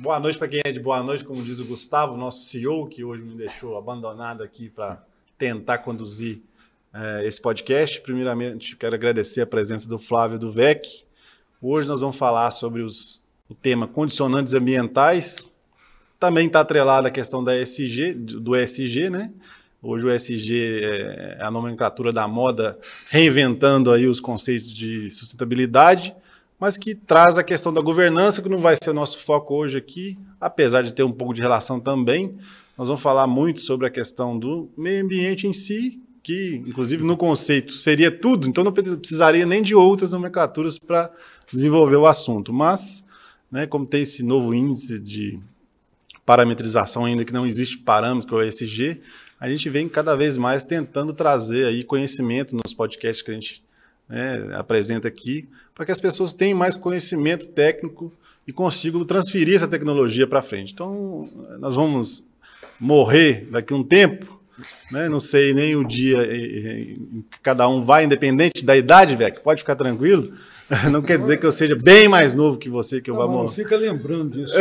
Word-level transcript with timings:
Boa 0.00 0.20
noite 0.20 0.38
para 0.38 0.46
quem 0.46 0.60
é 0.64 0.70
de 0.70 0.78
boa 0.78 1.02
noite, 1.02 1.24
como 1.24 1.42
diz 1.42 1.58
o 1.58 1.64
Gustavo, 1.64 2.16
nosso 2.16 2.44
CEO, 2.44 2.86
que 2.86 3.02
hoje 3.02 3.20
me 3.20 3.34
deixou 3.34 3.76
abandonado 3.76 4.44
aqui 4.44 4.68
para 4.68 5.04
tentar 5.36 5.78
conduzir 5.78 6.40
é, 6.94 7.26
esse 7.26 7.42
podcast. 7.42 8.00
Primeiramente, 8.00 8.76
quero 8.76 8.94
agradecer 8.94 9.40
a 9.40 9.46
presença 9.46 9.88
do 9.88 9.98
Flávio 9.98 10.38
do 10.38 10.52
VEC. 10.52 11.04
Hoje 11.60 11.88
nós 11.88 12.00
vamos 12.00 12.16
falar 12.16 12.52
sobre 12.52 12.80
os, 12.82 13.24
o 13.48 13.56
tema 13.56 13.88
condicionantes 13.88 14.54
ambientais. 14.54 15.48
Também 16.20 16.46
está 16.46 16.60
atrelada 16.60 17.08
a 17.08 17.10
questão 17.10 17.42
da 17.42 17.56
SG, 17.56 18.14
do 18.14 18.54
ESG, 18.54 19.10
né? 19.10 19.32
Hoje 19.82 20.06
o 20.06 20.14
ESG 20.14 20.80
é 20.80 21.38
a 21.40 21.50
nomenclatura 21.50 22.12
da 22.12 22.28
moda, 22.28 22.78
reinventando 23.10 23.90
aí 23.90 24.06
os 24.06 24.20
conceitos 24.20 24.72
de 24.72 25.10
sustentabilidade 25.10 26.14
mas 26.58 26.76
que 26.76 26.94
traz 26.94 27.38
a 27.38 27.44
questão 27.44 27.72
da 27.72 27.80
governança, 27.80 28.42
que 28.42 28.48
não 28.48 28.58
vai 28.58 28.76
ser 28.82 28.90
o 28.90 28.94
nosso 28.94 29.20
foco 29.20 29.54
hoje 29.54 29.78
aqui, 29.78 30.18
apesar 30.40 30.82
de 30.82 30.92
ter 30.92 31.04
um 31.04 31.12
pouco 31.12 31.32
de 31.32 31.40
relação 31.40 31.78
também. 31.78 32.36
Nós 32.76 32.88
vamos 32.88 33.02
falar 33.02 33.26
muito 33.26 33.60
sobre 33.60 33.86
a 33.86 33.90
questão 33.90 34.38
do 34.38 34.68
meio 34.76 35.04
ambiente 35.04 35.46
em 35.46 35.52
si, 35.52 36.00
que, 36.22 36.62
inclusive, 36.66 37.04
no 37.04 37.16
conceito 37.16 37.72
seria 37.72 38.10
tudo, 38.10 38.48
então 38.48 38.64
não 38.64 38.72
precisaria 38.72 39.46
nem 39.46 39.62
de 39.62 39.74
outras 39.74 40.10
nomenclaturas 40.10 40.78
para 40.78 41.10
desenvolver 41.50 41.96
o 41.96 42.06
assunto. 42.06 42.52
Mas, 42.52 43.04
né, 43.50 43.66
como 43.66 43.86
tem 43.86 44.02
esse 44.02 44.22
novo 44.22 44.52
índice 44.52 44.98
de 44.98 45.38
parametrização 46.26 47.04
ainda 47.04 47.24
que 47.24 47.32
não 47.32 47.46
existe 47.46 47.78
parâmetro, 47.78 48.36
o 48.36 48.42
ESG, 48.42 49.00
a 49.40 49.48
gente 49.48 49.70
vem 49.70 49.88
cada 49.88 50.16
vez 50.16 50.36
mais 50.36 50.62
tentando 50.62 51.12
trazer 51.12 51.66
aí 51.66 51.84
conhecimento 51.84 52.54
nos 52.54 52.74
podcasts 52.74 53.22
que 53.22 53.30
a 53.30 53.34
gente 53.34 53.62
né, 54.08 54.54
apresenta 54.54 55.06
aqui, 55.06 55.48
para 55.78 55.86
que 55.86 55.92
as 55.92 56.00
pessoas 56.00 56.32
tenham 56.32 56.58
mais 56.58 56.74
conhecimento 56.74 57.46
técnico 57.46 58.12
e 58.44 58.52
consigam 58.52 59.04
transferir 59.04 59.54
essa 59.54 59.68
tecnologia 59.68 60.26
para 60.26 60.42
frente. 60.42 60.72
Então, 60.72 61.30
nós 61.60 61.76
vamos 61.76 62.24
morrer 62.80 63.46
daqui 63.48 63.72
a 63.72 63.76
um 63.76 63.84
tempo, 63.84 64.40
né? 64.90 65.08
não 65.08 65.20
sei 65.20 65.54
nem 65.54 65.76
o 65.76 65.84
dia 65.84 66.18
em 66.24 67.24
que 67.30 67.38
cada 67.40 67.68
um 67.68 67.84
vai, 67.84 68.02
independente 68.02 68.66
da 68.66 68.76
idade, 68.76 69.14
velho, 69.14 69.40
pode 69.40 69.60
ficar 69.60 69.76
tranquilo. 69.76 70.32
Não 70.92 71.00
quer 71.00 71.16
dizer 71.16 71.38
que 71.38 71.46
eu 71.46 71.52
seja 71.52 71.74
bem 71.74 72.08
mais 72.08 72.34
novo 72.34 72.58
que 72.58 72.68
você, 72.68 73.00
que 73.00 73.10
eu 73.10 73.14
vou 73.14 73.26
morrer. 73.26 73.46
Não 73.46 73.52
fica 73.54 73.74
lembrando 73.74 74.36
disso. 74.36 74.52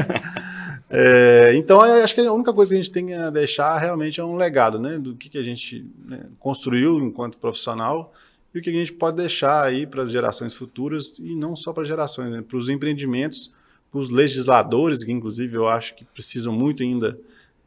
é, 0.88 1.52
então, 1.54 1.82
acho 1.82 2.14
que 2.14 2.22
a 2.22 2.32
única 2.32 2.54
coisa 2.54 2.70
que 2.70 2.80
a 2.80 2.82
gente 2.82 2.90
tem 2.90 3.12
a 3.12 3.28
deixar 3.28 3.76
realmente 3.76 4.18
é 4.18 4.24
um 4.24 4.34
legado, 4.34 4.78
né? 4.78 4.98
Do 4.98 5.14
que, 5.14 5.28
que 5.28 5.36
a 5.36 5.42
gente 5.42 5.84
né, 6.08 6.20
construiu 6.38 6.98
enquanto 7.00 7.36
profissional 7.36 8.14
e 8.56 8.58
o 8.58 8.62
que 8.62 8.70
a 8.70 8.72
gente 8.72 8.94
pode 8.94 9.18
deixar 9.18 9.62
aí 9.62 9.86
para 9.86 10.02
as 10.02 10.10
gerações 10.10 10.54
futuras 10.54 11.18
e 11.18 11.34
não 11.34 11.54
só 11.54 11.74
para 11.74 11.82
as 11.82 11.88
gerações, 11.88 12.30
né? 12.30 12.40
para 12.40 12.56
os 12.56 12.70
empreendimentos, 12.70 13.52
para 13.92 14.00
os 14.00 14.08
legisladores, 14.08 15.04
que 15.04 15.12
inclusive 15.12 15.54
eu 15.54 15.68
acho 15.68 15.94
que 15.94 16.06
precisam 16.06 16.54
muito 16.54 16.82
ainda 16.82 17.18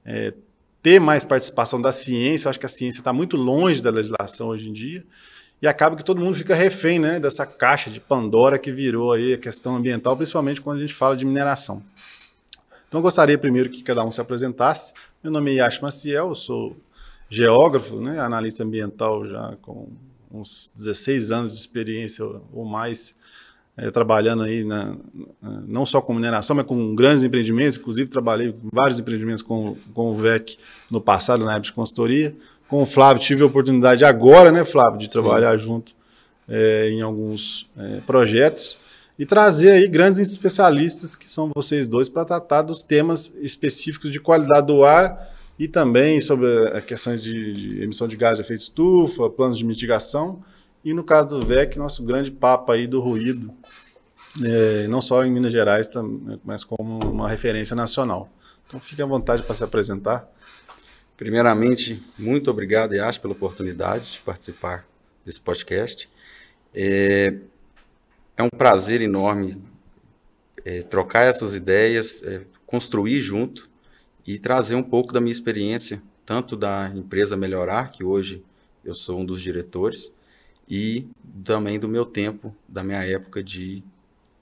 é, 0.03 0.33
ter 0.81 0.99
mais 0.99 1.23
participação 1.23 1.79
da 1.79 1.91
ciência. 1.91 2.47
Eu 2.47 2.49
acho 2.49 2.59
que 2.59 2.65
a 2.65 2.69
ciência 2.69 3.01
está 3.01 3.13
muito 3.13 3.37
longe 3.37 3.83
da 3.83 3.91
legislação 3.91 4.47
hoje 4.47 4.67
em 4.67 4.73
dia 4.73 5.05
e 5.61 5.67
acaba 5.67 5.95
que 5.95 6.03
todo 6.03 6.19
mundo 6.19 6.35
fica 6.35 6.55
refém 6.55 6.97
né, 6.97 7.19
dessa 7.19 7.45
caixa 7.45 7.91
de 7.91 7.99
Pandora 7.99 8.57
que 8.57 8.71
virou 8.71 9.13
aí 9.13 9.33
a 9.33 9.37
questão 9.37 9.75
ambiental, 9.75 10.17
principalmente 10.17 10.59
quando 10.59 10.77
a 10.79 10.81
gente 10.81 10.95
fala 10.95 11.15
de 11.15 11.23
mineração. 11.23 11.83
Então, 12.87 12.97
eu 12.97 13.03
gostaria 13.03 13.37
primeiro 13.37 13.69
que 13.69 13.83
cada 13.83 14.03
um 14.03 14.09
se 14.09 14.19
apresentasse. 14.19 14.91
Meu 15.23 15.31
nome 15.31 15.51
é 15.51 15.57
Yash 15.57 15.81
Maciel, 15.81 16.29
eu 16.29 16.35
sou 16.35 16.75
geógrafo, 17.29 18.01
né, 18.01 18.19
analista 18.19 18.63
ambiental 18.63 19.27
já 19.27 19.55
com 19.61 19.87
uns 20.31 20.71
16 20.75 21.31
anos 21.31 21.51
de 21.51 21.57
experiência 21.57 22.25
ou 22.53 22.65
mais 22.65 23.15
é, 23.77 23.89
trabalhando 23.89 24.43
aí 24.43 24.63
na, 24.63 24.95
não 25.65 25.85
só 25.85 26.01
com 26.01 26.13
mineração, 26.13 26.55
mas 26.55 26.65
com 26.65 26.93
grandes 26.95 27.23
empreendimentos, 27.23 27.77
inclusive 27.77 28.09
trabalhei 28.09 28.51
com 28.51 28.69
vários 28.73 28.99
empreendimentos 28.99 29.41
com, 29.41 29.75
com 29.93 30.11
o 30.11 30.15
VEC 30.15 30.57
no 30.91 30.99
passado, 30.99 31.45
na 31.45 31.51
época 31.51 31.67
de 31.67 31.73
consultoria. 31.73 32.35
Com 32.67 32.81
o 32.81 32.85
Flávio 32.85 33.21
tive 33.21 33.41
a 33.41 33.45
oportunidade 33.45 34.03
agora, 34.03 34.51
né, 34.51 34.63
Flávio, 34.63 34.99
de 34.99 35.09
trabalhar 35.09 35.57
Sim. 35.59 35.65
junto 35.65 35.93
é, 36.47 36.89
em 36.89 37.01
alguns 37.01 37.69
é, 37.77 38.01
projetos 38.05 38.77
e 39.17 39.25
trazer 39.25 39.71
aí 39.71 39.87
grandes 39.87 40.19
especialistas 40.19 41.15
que 41.15 41.29
são 41.29 41.51
vocês 41.53 41.87
dois 41.87 42.07
para 42.07 42.25
tratar 42.25 42.61
dos 42.61 42.83
temas 42.83 43.33
específicos 43.41 44.11
de 44.11 44.19
qualidade 44.19 44.67
do 44.67 44.83
ar 44.83 45.29
e 45.59 45.67
também 45.67 46.21
sobre 46.21 46.47
a 46.69 46.79
questão 46.79 47.17
de, 47.17 47.53
de, 47.53 47.83
emissão 47.83 48.07
de 48.07 48.15
gás 48.15 48.35
de 48.35 48.41
efeito 48.41 48.61
estufa, 48.61 49.29
planos 49.29 49.57
de 49.57 49.65
mitigação, 49.65 50.41
e 50.85 50.93
no 50.93 51.03
caso 51.03 51.37
do 51.37 51.45
VEC, 51.45 51.77
nosso 51.77 52.01
grande 52.01 52.31
papo 52.31 52.71
aí 52.71 52.87
do 52.87 53.01
ruído, 53.01 53.53
é, 54.41 54.87
não 54.87 55.01
só 55.01 55.25
em 55.25 55.31
Minas 55.31 55.51
Gerais, 55.51 55.89
mas 56.45 56.63
como 56.63 56.99
uma 56.99 57.27
referência 57.27 57.75
nacional. 57.75 58.29
Então 58.65 58.79
fique 58.79 59.01
à 59.01 59.05
vontade 59.05 59.43
para 59.43 59.53
se 59.53 59.61
apresentar. 59.61 60.25
Primeiramente, 61.17 62.01
muito 62.17 62.49
obrigado, 62.49 62.93
Yas, 62.93 63.17
pela 63.17 63.33
oportunidade 63.33 64.13
de 64.13 64.19
participar 64.21 64.87
desse 65.25 65.41
podcast. 65.41 66.09
É, 66.73 67.33
é 68.37 68.43
um 68.43 68.49
prazer 68.49 69.01
enorme 69.01 69.61
é, 70.63 70.83
trocar 70.83 71.23
essas 71.23 71.53
ideias, 71.53 72.23
é, 72.23 72.43
construir 72.65 73.19
junto 73.19 73.68
e 74.29 74.37
trazer 74.37 74.75
um 74.75 74.83
pouco 74.83 75.11
da 75.11 75.19
minha 75.19 75.31
experiência, 75.31 75.99
tanto 76.23 76.55
da 76.55 76.87
empresa 76.95 77.35
Melhorar, 77.35 77.91
que 77.91 78.03
hoje 78.03 78.43
eu 78.85 78.93
sou 78.93 79.19
um 79.19 79.25
dos 79.25 79.41
diretores, 79.41 80.13
e 80.69 81.07
também 81.43 81.79
do 81.79 81.87
meu 81.87 82.05
tempo, 82.05 82.55
da 82.67 82.83
minha 82.83 83.03
época 83.03 83.41
de 83.41 83.83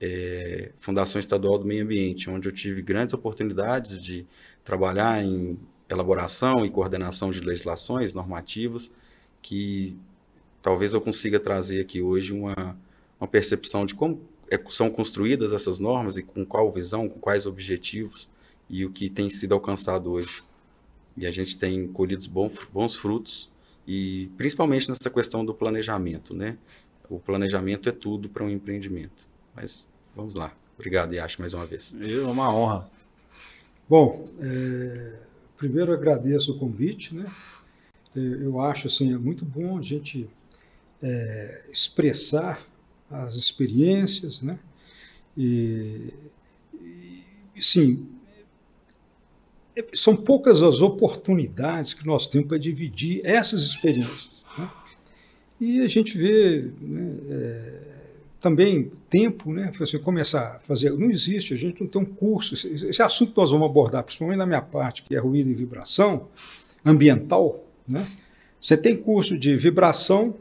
é, 0.02 0.74
Fundação 0.76 1.22
Estadual 1.22 1.58
do 1.58 1.64
Meio 1.64 1.86
Ambiente, 1.86 2.30
onde 2.30 2.50
eu 2.50 2.52
tive 2.52 2.82
grandes 2.82 3.14
oportunidades 3.14 4.04
de 4.04 4.26
trabalhar 4.62 5.24
em 5.24 5.58
elaboração 5.90 6.66
e 6.66 6.70
coordenação 6.70 7.32
de 7.32 7.40
legislações 7.40 8.14
normativas, 8.14 8.92
que 9.42 9.96
talvez 10.62 10.94
eu 10.94 11.00
consiga 11.00 11.40
trazer 11.40 11.80
aqui 11.80 12.02
hoje 12.02 12.34
uma, 12.34 12.78
uma 13.18 13.28
percepção 13.30 13.86
de 13.86 13.96
como 13.96 14.20
é, 14.52 14.60
são 14.68 14.90
construídas 14.90 15.54
essas 15.54 15.80
normas 15.80 16.18
e 16.18 16.24
com 16.24 16.46
qual 16.46 16.70
visão, 16.74 17.08
com 17.08 17.22
quais 17.22 17.46
objetivos 17.46 18.28
e 18.70 18.86
o 18.86 18.92
que 18.92 19.10
tem 19.10 19.30
sido 19.30 19.54
alcançado 19.54 20.12
hoje. 20.12 20.44
E 21.16 21.26
a 21.26 21.32
gente 21.32 21.58
tem 21.58 21.88
colhido 21.88 22.28
bons, 22.30 22.96
frutos, 22.96 23.50
e 23.88 24.30
principalmente 24.38 24.90
nessa 24.90 25.10
questão 25.10 25.44
do 25.46 25.54
planejamento, 25.54 26.34
né? 26.34 26.58
O 27.10 27.20
planejamento 27.20 27.88
é 27.90 27.92
tudo 27.92 28.30
para 28.30 28.44
um 28.44 28.50
empreendimento. 28.50 29.26
Mas 29.56 29.88
vamos 30.16 30.36
lá. 30.36 30.54
Obrigado, 30.76 31.14
Yash, 31.14 31.38
mais 31.38 31.54
uma 31.54 31.66
vez. 31.66 31.96
É 32.00 32.22
uma 32.22 32.54
honra. 32.54 32.90
Bom, 33.90 34.30
é, 34.40 35.14
primeiro 35.58 35.94
agradeço 35.94 36.52
o 36.52 36.60
convite, 36.60 37.16
né? 37.16 37.26
É, 38.16 38.20
eu 38.20 38.60
acho 38.62 38.88
assim, 38.88 39.14
é 39.14 39.18
muito 39.18 39.46
bom 39.46 39.78
a 39.78 39.82
gente 39.82 40.30
é, 41.02 41.64
expressar 41.72 42.62
as 43.10 43.36
experiências, 43.36 44.42
né? 44.42 44.60
E, 45.36 46.14
e 47.56 47.64
sim, 47.64 48.08
são 49.94 50.16
poucas 50.16 50.62
as 50.62 50.82
oportunidades 50.82 51.94
que 51.94 52.06
nós 52.06 52.28
temos 52.28 52.48
para 52.48 52.58
dividir 52.58 53.22
essas 53.24 53.62
experiências. 53.62 54.44
Né? 54.58 54.70
E 55.60 55.82
a 55.82 55.88
gente 55.88 56.18
vê 56.18 56.70
né, 56.80 57.16
é, 57.30 57.80
também 58.40 58.92
tempo, 59.10 59.52
né? 59.52 59.72
Você 59.78 59.98
começar 59.98 60.58
a 60.58 60.60
fazer. 60.60 60.92
Não 60.92 61.10
existe, 61.10 61.54
a 61.54 61.58
gente 61.58 61.82
não 61.82 61.88
tem 61.88 62.02
um 62.02 62.06
curso. 62.06 62.54
Esse, 62.54 62.88
esse, 62.88 63.02
assunto 63.02 63.34
nós 63.36 63.52
vamos 63.52 63.70
abordar, 63.70 64.04
principalmente 64.04 64.38
na 64.38 64.46
minha 64.46 64.62
parte, 64.62 65.04
que 65.04 65.16
é 65.16 65.20
ruído 65.20 65.50
e 65.50 65.54
vibração 65.54 66.28
ambiental, 66.86 67.66
né? 67.88 68.06
Você 68.62 68.76
tem 68.76 68.96
curso 68.96 69.38
de 69.38 69.56
vibração 69.56 70.36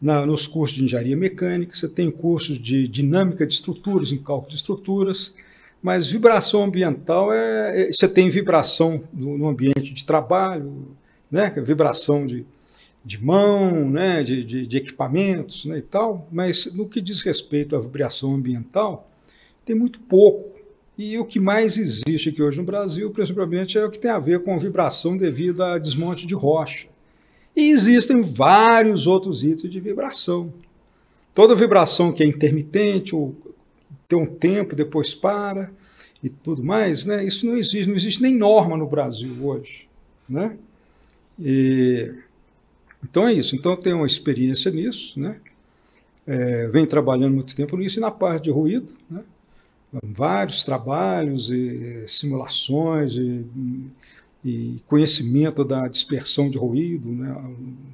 na, 0.00 0.26
nos 0.26 0.46
cursos 0.46 0.76
de 0.76 0.84
engenharia 0.84 1.16
mecânica, 1.16 1.74
você 1.74 1.88
tem 1.88 2.10
cursos 2.10 2.58
de 2.58 2.86
dinâmica 2.88 3.46
de 3.46 3.54
estruturas, 3.54 4.12
em 4.12 4.18
cálculo 4.18 4.50
de 4.50 4.56
estruturas, 4.56 5.34
mas 5.86 6.08
vibração 6.08 6.64
ambiental 6.64 7.32
é, 7.32 7.82
é 7.82 7.92
você 7.92 8.08
tem 8.08 8.28
vibração 8.28 9.04
no, 9.14 9.38
no, 9.38 9.46
ambiente 9.46 9.94
de 9.94 10.04
trabalho, 10.04 10.88
né? 11.30 11.48
Vibração 11.64 12.26
de, 12.26 12.44
de 13.04 13.22
mão, 13.22 13.88
né? 13.88 14.24
de, 14.24 14.42
de, 14.42 14.66
de 14.66 14.76
equipamentos 14.78 15.64
né? 15.64 15.78
e 15.78 15.82
tal, 15.82 16.26
mas 16.32 16.74
no 16.74 16.88
que 16.88 17.00
diz 17.00 17.20
respeito 17.20 17.76
à 17.76 17.80
vibração 17.80 18.34
ambiental, 18.34 19.08
tem 19.64 19.76
muito 19.76 20.00
pouco. 20.00 20.58
E 20.98 21.16
o 21.20 21.24
que 21.24 21.38
mais 21.38 21.78
existe 21.78 22.30
aqui 22.30 22.42
hoje 22.42 22.58
no 22.58 22.64
Brasil, 22.64 23.08
principalmente, 23.10 23.78
é 23.78 23.84
o 23.84 23.90
que 23.90 24.00
tem 24.00 24.10
a 24.10 24.18
ver 24.18 24.42
com 24.42 24.58
vibração 24.58 25.16
devido 25.16 25.62
a 25.62 25.78
desmonte 25.78 26.26
de 26.26 26.34
rocha. 26.34 26.88
E 27.54 27.70
existem 27.70 28.22
vários 28.22 29.06
outros 29.06 29.44
itens 29.44 29.70
de 29.70 29.78
vibração. 29.78 30.52
Toda 31.32 31.54
vibração 31.54 32.12
que 32.12 32.24
é 32.24 32.26
intermitente 32.26 33.14
ou 33.14 33.36
ter 34.08 34.16
um 34.16 34.26
tempo, 34.26 34.74
depois 34.74 35.14
para 35.14 35.70
e 36.22 36.28
tudo 36.28 36.62
mais, 36.62 37.06
né? 37.06 37.24
Isso 37.24 37.46
não 37.46 37.56
existe, 37.56 37.88
não 37.88 37.96
existe 37.96 38.22
nem 38.22 38.34
norma 38.34 38.76
no 38.76 38.86
Brasil 38.86 39.34
hoje, 39.42 39.88
né? 40.28 40.56
E, 41.38 42.12
então 43.02 43.28
é 43.28 43.32
isso. 43.32 43.54
Então 43.54 43.72
eu 43.72 43.78
tenho 43.78 43.96
uma 43.96 44.06
experiência 44.06 44.70
nisso, 44.70 45.18
né? 45.18 45.36
É, 46.26 46.66
venho 46.68 46.86
trabalhando 46.86 47.34
muito 47.34 47.54
tempo 47.54 47.76
nisso 47.76 47.98
e 47.98 48.00
na 48.00 48.10
parte 48.10 48.44
de 48.44 48.50
ruído, 48.50 48.92
né? 49.08 49.22
vários 50.02 50.64
trabalhos 50.64 51.50
e 51.50 52.04
simulações 52.08 53.14
e, 53.14 53.44
e 54.44 54.76
conhecimento 54.86 55.64
da 55.64 55.88
dispersão 55.88 56.50
de 56.50 56.58
ruído 56.58 57.08
né, 57.08 57.34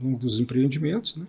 um 0.03 0.15
dos 0.15 0.41
empreendimentos. 0.41 1.17
Né. 1.17 1.27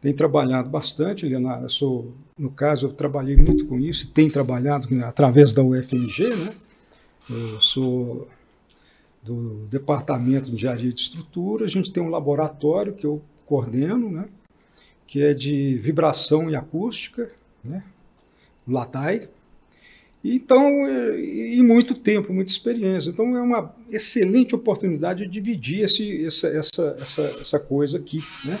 Tem 0.00 0.14
trabalhado 0.14 0.68
bastante, 0.68 1.26
Leonardo. 1.26 1.68
Sou, 1.70 2.14
no 2.38 2.50
caso, 2.50 2.86
eu 2.86 2.92
trabalhei 2.92 3.36
muito 3.36 3.66
com 3.66 3.78
isso, 3.78 4.10
tem 4.10 4.28
trabalhado 4.30 4.88
através 5.04 5.52
da 5.52 5.62
UFMG. 5.62 6.28
Né. 6.28 6.54
Eu 7.30 7.60
sou 7.60 8.28
do 9.26 9.66
Departamento 9.68 10.48
de 10.48 10.54
Engenharia 10.54 10.92
de 10.92 11.00
Estrutura, 11.00 11.64
a 11.64 11.68
gente 11.68 11.92
tem 11.92 12.00
um 12.00 12.08
laboratório 12.08 12.94
que 12.94 13.04
eu 13.04 13.20
coordeno, 13.44 14.08
né, 14.08 14.26
que 15.06 15.20
é 15.20 15.34
de 15.34 15.76
vibração 15.78 16.48
e 16.48 16.54
acústica, 16.54 17.28
né, 17.64 17.82
LATAI. 18.66 19.28
Então, 20.24 20.88
e 20.88 21.62
muito 21.62 21.94
tempo, 21.94 22.32
muita 22.32 22.50
experiência. 22.50 23.10
Então, 23.10 23.36
é 23.36 23.40
uma 23.40 23.72
excelente 23.88 24.56
oportunidade 24.56 25.24
de 25.24 25.30
dividir 25.30 25.84
esse, 25.84 26.24
essa, 26.24 26.48
essa, 26.48 26.96
essa, 26.98 27.22
essa 27.22 27.60
coisa 27.60 27.98
aqui. 27.98 28.18
Né? 28.44 28.58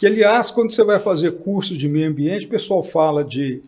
Que, 0.00 0.06
aliás, 0.06 0.50
quando 0.50 0.72
você 0.72 0.82
vai 0.82 0.98
fazer 0.98 1.30
curso 1.32 1.76
de 1.76 1.86
meio 1.86 2.08
ambiente, 2.08 2.46
o 2.46 2.48
pessoal 2.48 2.82
fala 2.82 3.22
de 3.22 3.60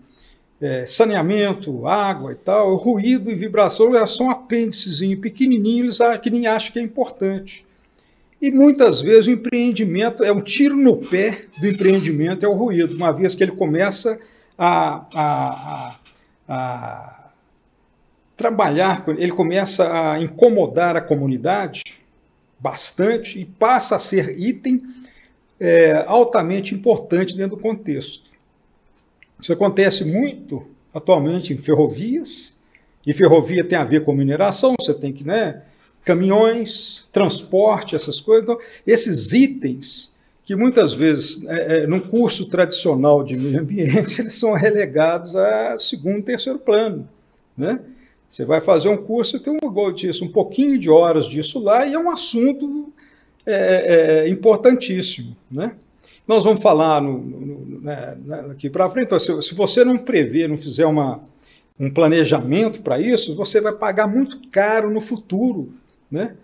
é, 0.63 0.87
saneamento, 0.87 1.87
água 1.87 2.33
e 2.33 2.35
tal, 2.35 2.75
ruído 2.77 3.31
e 3.31 3.35
vibração 3.35 3.95
é 3.95 4.07
só 4.07 4.25
um 4.25 4.31
apêndicezinho 4.31 5.21
pequenininho 5.21 5.89
que 6.23 6.31
nem 6.31 6.47
acham 6.47 6.73
que 6.73 6.79
é 6.79 6.83
importante. 6.83 7.67
E 8.41 8.51
muitas 8.51 9.03
vezes 9.03 9.27
o 9.27 9.31
empreendimento 9.31 10.25
é 10.25 10.33
um 10.33 10.41
tiro 10.41 10.75
no 10.75 10.97
pé 10.97 11.45
do 11.61 11.67
empreendimento, 11.67 12.47
é 12.47 12.49
o 12.49 12.55
ruído, 12.55 12.97
uma 12.97 13.13
vez 13.13 13.35
que 13.35 13.43
ele 13.43 13.53
começa 13.53 14.19
a, 14.57 15.05
a, 15.15 15.97
a, 16.49 16.49
a 16.49 17.31
trabalhar, 18.39 19.05
ele 19.19 19.33
começa 19.33 20.13
a 20.13 20.19
incomodar 20.19 20.97
a 20.97 21.03
comunidade 21.03 21.83
bastante 22.59 23.39
e 23.39 23.45
passa 23.45 23.97
a 23.97 23.99
ser 23.99 24.41
item 24.41 24.81
é, 25.63 26.05
altamente 26.09 26.75
importante 26.75 27.37
dentro 27.37 27.57
do 27.57 27.63
contexto. 27.63 28.29
Isso 29.41 29.53
acontece 29.53 30.05
muito 30.05 30.67
atualmente 30.93 31.53
em 31.53 31.57
ferrovias, 31.57 32.57
e 33.07 33.13
ferrovia 33.13 33.63
tem 33.65 33.79
a 33.79 33.85
ver 33.85 34.05
com 34.05 34.13
mineração, 34.13 34.75
você 34.79 34.93
tem 34.93 35.13
que, 35.13 35.25
né, 35.25 35.63
caminhões, 36.05 37.09
transporte, 37.13 37.95
essas 37.95 38.21
coisas. 38.21 38.43
Então, 38.43 38.59
esses 38.85 39.33
itens 39.33 40.13
que 40.45 40.57
muitas 40.57 40.93
vezes, 40.93 41.45
é, 41.47 41.79
é, 41.79 41.87
num 41.87 42.01
curso 42.01 42.47
tradicional 42.47 43.23
de 43.23 43.37
meio 43.37 43.61
ambiente, 43.61 44.19
eles 44.21 44.35
são 44.35 44.53
relegados 44.55 45.37
a 45.37 45.79
segundo, 45.79 46.25
terceiro 46.25 46.59
plano, 46.59 47.09
né? 47.57 47.79
Você 48.29 48.45
vai 48.45 48.61
fazer 48.61 48.89
um 48.89 48.97
curso, 48.97 49.39
tem 49.39 49.57
um 49.63 49.93
disso, 49.93 50.25
um 50.25 50.33
pouquinho 50.33 50.77
de 50.77 50.91
horas 50.91 51.27
disso 51.27 51.61
lá, 51.61 51.87
e 51.87 51.95
é 51.95 51.99
um 51.99 52.11
assunto 52.11 52.93
é, 53.47 53.55
é, 53.55 54.27
é 54.27 54.29
importantíssimo, 54.29 55.37
né? 55.51 55.77
Nós 56.27 56.45
vamos 56.45 56.63
falar 56.63 57.03
no, 57.03 57.19
no, 57.19 57.81
né, 57.81 58.17
né 58.25 58.47
aqui 58.51 58.71
para 58.71 58.89
frente. 58.89 59.07
Então, 59.07 59.19
se, 59.19 59.43
se, 59.43 59.55
você 59.55 59.85
não 59.85 59.99
prever, 59.99 60.49
não 60.49 60.57
fizer 60.57 60.87
uma, 60.87 61.21
um 61.79 61.91
planejamento 61.91 62.81
para 62.83 63.01
isso, 63.01 63.35
você 63.35 63.61
vai 63.61 63.73
pagar 63.73 64.07
muito 64.07 64.49
caro 64.51 64.91
no 64.91 65.01
futuro, 65.01 65.73
né? 66.11 66.37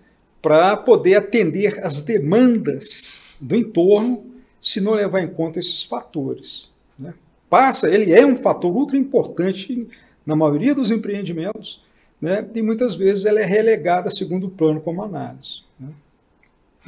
Para 0.43 0.77
poder 0.77 1.17
atender 1.17 1.85
as 1.85 2.03
demandas 2.03 3.37
do 3.41 3.55
entorno, 3.55 4.27
se 4.61 4.81
não 4.81 4.93
levar 4.95 5.21
em 5.21 5.29
conta 5.29 5.59
esses 5.59 5.85
fatores. 5.85 6.71
Né? 6.99 7.15
Passa, 7.49 7.89
ele 7.89 8.13
é 8.13 8.27
um 8.27 8.37
fator 8.37 8.75
ultra 8.75 8.97
importante 8.97 9.87
na 10.27 10.35
maioria 10.35 10.75
dos 10.75 10.91
empreendimentos, 10.91 11.83
né? 12.21 12.45
E 12.53 12.63
muitas 12.63 12.97
vezes 12.97 13.25
ela 13.25 13.41
é 13.41 13.45
relegada 13.45 14.09
a 14.09 14.11
segundo 14.11 14.49
plano 14.49 14.81
como 14.81 15.03
análise. 15.03 15.63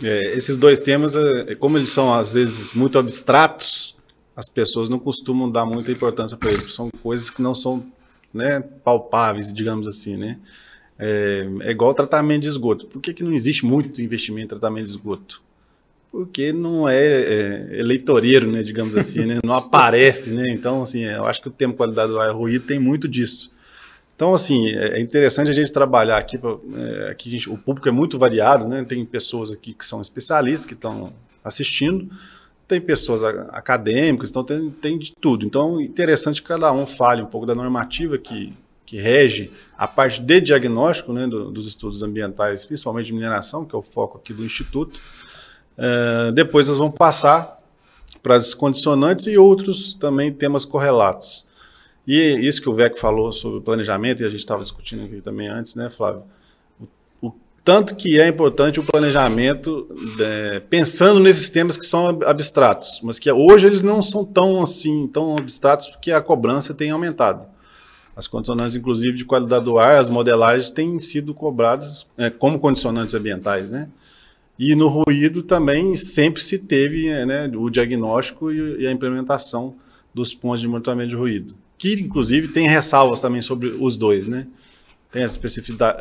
É, 0.02 0.36
esses 0.36 0.56
dois 0.56 0.80
temas, 0.80 1.14
é, 1.14 1.54
como 1.54 1.76
eles 1.78 1.90
são 1.90 2.12
às 2.12 2.34
vezes 2.34 2.72
muito 2.72 2.98
abstratos, 2.98 3.96
as 4.34 4.48
pessoas 4.48 4.88
não 4.88 4.98
costumam 4.98 5.50
dar 5.50 5.66
muita 5.66 5.92
importância 5.92 6.36
para 6.36 6.52
eles. 6.52 6.74
São 6.74 6.90
coisas 7.02 7.28
que 7.28 7.42
não 7.42 7.54
são 7.54 7.84
né, 8.32 8.60
palpáveis, 8.60 9.52
digamos 9.52 9.86
assim, 9.86 10.16
né? 10.16 10.38
É, 10.98 11.46
é 11.62 11.70
igual 11.70 11.94
tratamento 11.94 12.42
de 12.42 12.48
esgoto. 12.48 12.86
Por 12.86 13.00
que, 13.00 13.12
que 13.12 13.24
não 13.24 13.32
existe 13.32 13.64
muito 13.64 14.00
investimento 14.00 14.46
em 14.46 14.58
tratamento 14.58 14.84
de 14.84 14.90
esgoto? 14.90 15.42
Porque 16.10 16.52
não 16.52 16.88
é, 16.88 16.96
é 16.96 17.78
eleitoreiro, 17.78 18.50
né, 18.50 18.62
digamos 18.62 18.96
assim, 18.96 19.24
né? 19.24 19.38
não 19.44 19.54
aparece, 19.54 20.30
né? 20.30 20.44
Então, 20.48 20.82
assim, 20.82 21.04
eu 21.04 21.24
acho 21.24 21.40
que 21.40 21.48
o 21.48 21.52
tema 21.52 21.72
qualidade 21.72 22.10
do 22.10 22.20
ar 22.20 22.34
ruído 22.34 22.66
tem 22.66 22.78
muito 22.78 23.06
disso. 23.06 23.50
Então, 24.20 24.34
assim, 24.34 24.68
é, 24.68 24.98
é 24.98 25.00
interessante 25.00 25.50
a 25.50 25.54
gente 25.54 25.72
trabalhar 25.72 26.18
aqui. 26.18 26.38
É, 26.76 27.08
aqui 27.08 27.30
gente, 27.30 27.48
o 27.48 27.56
público 27.56 27.88
é 27.88 27.90
muito 27.90 28.18
variado, 28.18 28.68
né? 28.68 28.84
Tem 28.84 29.02
pessoas 29.02 29.50
aqui 29.50 29.72
que 29.72 29.82
são 29.82 29.98
especialistas, 29.98 30.66
que 30.66 30.74
estão 30.74 31.14
assistindo, 31.42 32.06
tem 32.68 32.82
pessoas 32.82 33.24
acadêmicas, 33.24 34.28
então 34.28 34.44
tem, 34.44 34.68
tem 34.72 34.98
de 34.98 35.14
tudo. 35.18 35.46
Então, 35.46 35.80
interessante 35.80 36.42
que 36.42 36.48
cada 36.48 36.70
um 36.70 36.84
fale 36.84 37.22
um 37.22 37.26
pouco 37.26 37.46
da 37.46 37.54
normativa 37.54 38.18
que, 38.18 38.52
que 38.84 38.98
rege 38.98 39.50
a 39.78 39.88
parte 39.88 40.20
de 40.20 40.38
diagnóstico 40.38 41.14
né, 41.14 41.26
do, 41.26 41.50
dos 41.50 41.66
estudos 41.66 42.02
ambientais, 42.02 42.66
principalmente 42.66 43.06
de 43.06 43.14
mineração, 43.14 43.64
que 43.64 43.74
é 43.74 43.78
o 43.78 43.82
foco 43.82 44.18
aqui 44.18 44.34
do 44.34 44.44
Instituto. 44.44 45.00
É, 45.78 46.30
depois 46.32 46.68
nós 46.68 46.76
vamos 46.76 46.94
passar 46.94 47.58
para 48.22 48.36
as 48.36 48.52
condicionantes 48.52 49.26
e 49.28 49.38
outros 49.38 49.94
também 49.94 50.30
temas 50.30 50.66
correlatos. 50.66 51.48
E 52.12 52.44
isso 52.44 52.60
que 52.60 52.68
o 52.68 52.74
VEC 52.74 52.98
falou 52.98 53.32
sobre 53.32 53.60
planejamento, 53.60 54.20
e 54.20 54.26
a 54.26 54.28
gente 54.28 54.40
estava 54.40 54.62
discutindo 54.62 55.04
aqui 55.04 55.20
também 55.20 55.46
antes, 55.46 55.76
né, 55.76 55.88
Flávio? 55.88 56.24
O, 57.22 57.28
o 57.28 57.32
tanto 57.64 57.94
que 57.94 58.20
é 58.20 58.26
importante 58.26 58.80
o 58.80 58.82
planejamento 58.82 59.86
é, 60.18 60.58
pensando 60.58 61.20
nesses 61.20 61.48
temas 61.50 61.76
que 61.76 61.86
são 61.86 62.08
abstratos, 62.26 62.98
mas 63.04 63.20
que 63.20 63.30
hoje 63.30 63.64
eles 63.64 63.84
não 63.84 64.02
são 64.02 64.24
tão 64.24 64.60
assim, 64.60 65.06
tão 65.06 65.36
abstratos, 65.36 65.86
porque 65.86 66.10
a 66.10 66.20
cobrança 66.20 66.74
tem 66.74 66.90
aumentado. 66.90 67.46
As 68.16 68.26
condicionantes, 68.26 68.74
inclusive, 68.74 69.16
de 69.16 69.24
qualidade 69.24 69.64
do 69.64 69.78
ar, 69.78 70.00
as 70.00 70.10
modelagens 70.10 70.72
têm 70.72 70.98
sido 70.98 71.32
cobradas 71.32 72.08
é, 72.18 72.28
como 72.28 72.58
condicionantes 72.58 73.14
ambientais, 73.14 73.70
né? 73.70 73.88
E 74.58 74.74
no 74.74 74.88
ruído 74.88 75.44
também 75.44 75.94
sempre 75.94 76.42
se 76.42 76.58
teve 76.58 77.08
né, 77.24 77.48
o 77.54 77.70
diagnóstico 77.70 78.50
e, 78.50 78.82
e 78.82 78.86
a 78.88 78.90
implementação 78.90 79.76
dos 80.12 80.34
pontos 80.34 80.60
de 80.60 80.66
monitoramento 80.66 81.10
de 81.10 81.16
ruído 81.16 81.54
que 81.80 81.94
inclusive 81.94 82.48
tem 82.48 82.68
ressalvas 82.68 83.22
também 83.22 83.40
sobre 83.40 83.68
os 83.68 83.96
dois, 83.96 84.28
né? 84.28 84.46
Tem 85.10 85.24
as 85.24 85.40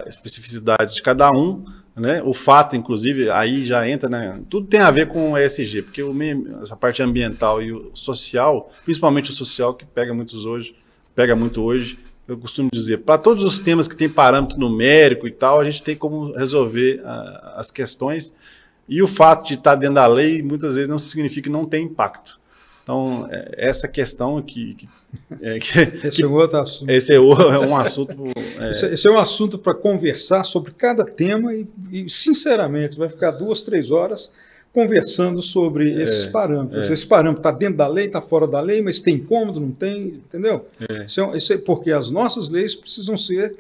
especificidades 0.08 0.94
de 0.94 1.02
cada 1.02 1.32
um, 1.32 1.64
né? 1.96 2.22
O 2.22 2.34
fato, 2.34 2.76
inclusive, 2.76 3.30
aí 3.30 3.66
já 3.66 3.88
entra, 3.88 4.10
né? 4.10 4.42
Tudo 4.50 4.68
tem 4.68 4.82
a 4.82 4.92
ver 4.92 5.08
com 5.08 5.32
o 5.32 5.38
ESG, 5.38 5.84
porque 5.84 6.04
o 6.04 6.14
essa 6.62 6.76
parte 6.76 7.02
ambiental 7.02 7.64
e 7.64 7.72
o 7.72 7.92
social, 7.94 8.70
principalmente 8.84 9.30
o 9.30 9.34
social, 9.34 9.74
que 9.74 9.86
pega 9.86 10.14
muitos 10.14 10.46
hoje, 10.46 10.76
pega 11.16 11.34
muito 11.34 11.64
hoje, 11.64 11.98
eu 12.28 12.38
costumo 12.38 12.70
dizer, 12.74 12.98
para 12.98 13.18
todos 13.18 13.46
os 13.46 13.58
temas 13.58 13.88
que 13.88 13.96
tem 13.96 14.10
parâmetro 14.10 14.60
numérico 14.60 15.30
e 15.30 15.32
tal, 15.32 15.62
a 15.62 15.64
gente 15.64 15.82
tem 15.82 15.96
como 15.96 16.34
resolver 16.34 17.00
uh, 17.00 17.56
as 17.56 17.72
questões. 17.72 18.36
E 18.88 19.02
o 19.02 19.08
fato 19.08 19.48
de 19.48 19.54
estar 19.54 19.76
dentro 19.76 19.96
da 19.96 20.08
lei 20.08 20.44
muitas 20.44 20.76
vezes 20.76 20.90
não 20.90 21.00
significa 21.00 21.44
que 21.44 21.50
não 21.50 21.66
tem 21.66 21.86
impacto. 21.86 22.39
Então, 22.90 23.30
é, 23.30 23.54
essa 23.56 23.88
questão 23.88 24.42
que. 24.42 24.74
que, 24.74 24.90
é, 25.42 25.60
que 25.60 25.80
esse 26.08 26.24
é 26.24 26.26
outro 26.26 26.58
assunto. 26.58 26.90
Esse 26.90 27.14
é, 27.14 27.18
é 27.18 27.20
um 27.20 27.78
assunto. 27.78 28.14
É... 28.60 28.72
Esse, 28.72 28.86
esse, 28.88 29.08
é 29.08 29.12
um 29.12 29.20
assunto 29.20 29.60
para 29.60 29.76
conversar 29.76 30.44
sobre 30.44 30.72
cada 30.72 31.06
tema 31.06 31.54
e, 31.54 31.68
e, 31.92 32.10
sinceramente, 32.10 32.98
vai 32.98 33.08
ficar 33.08 33.30
duas, 33.30 33.62
três 33.62 33.92
horas 33.92 34.32
conversando 34.74 35.44
sobre 35.44 36.02
esses 36.02 36.26
é, 36.26 36.32
parâmetros. 36.32 36.90
É. 36.90 36.94
Esse 36.94 37.06
parâmetro 37.06 37.42
está 37.42 37.52
dentro 37.52 37.78
da 37.78 37.88
lei, 37.88 38.08
está 38.08 38.22
fora 38.22 38.48
da 38.48 38.60
lei, 38.60 38.82
mas 38.82 39.00
tem 39.00 39.16
incômodo, 39.16 39.60
não 39.60 39.72
tem, 39.72 40.22
entendeu? 40.26 40.66
É. 40.90 41.06
Isso, 41.06 41.22
é, 41.22 41.38
isso 41.38 41.54
é 41.54 41.58
porque 41.60 41.92
as 41.92 42.10
nossas 42.10 42.50
leis 42.50 42.74
precisam 42.74 43.16
ser 43.16 43.56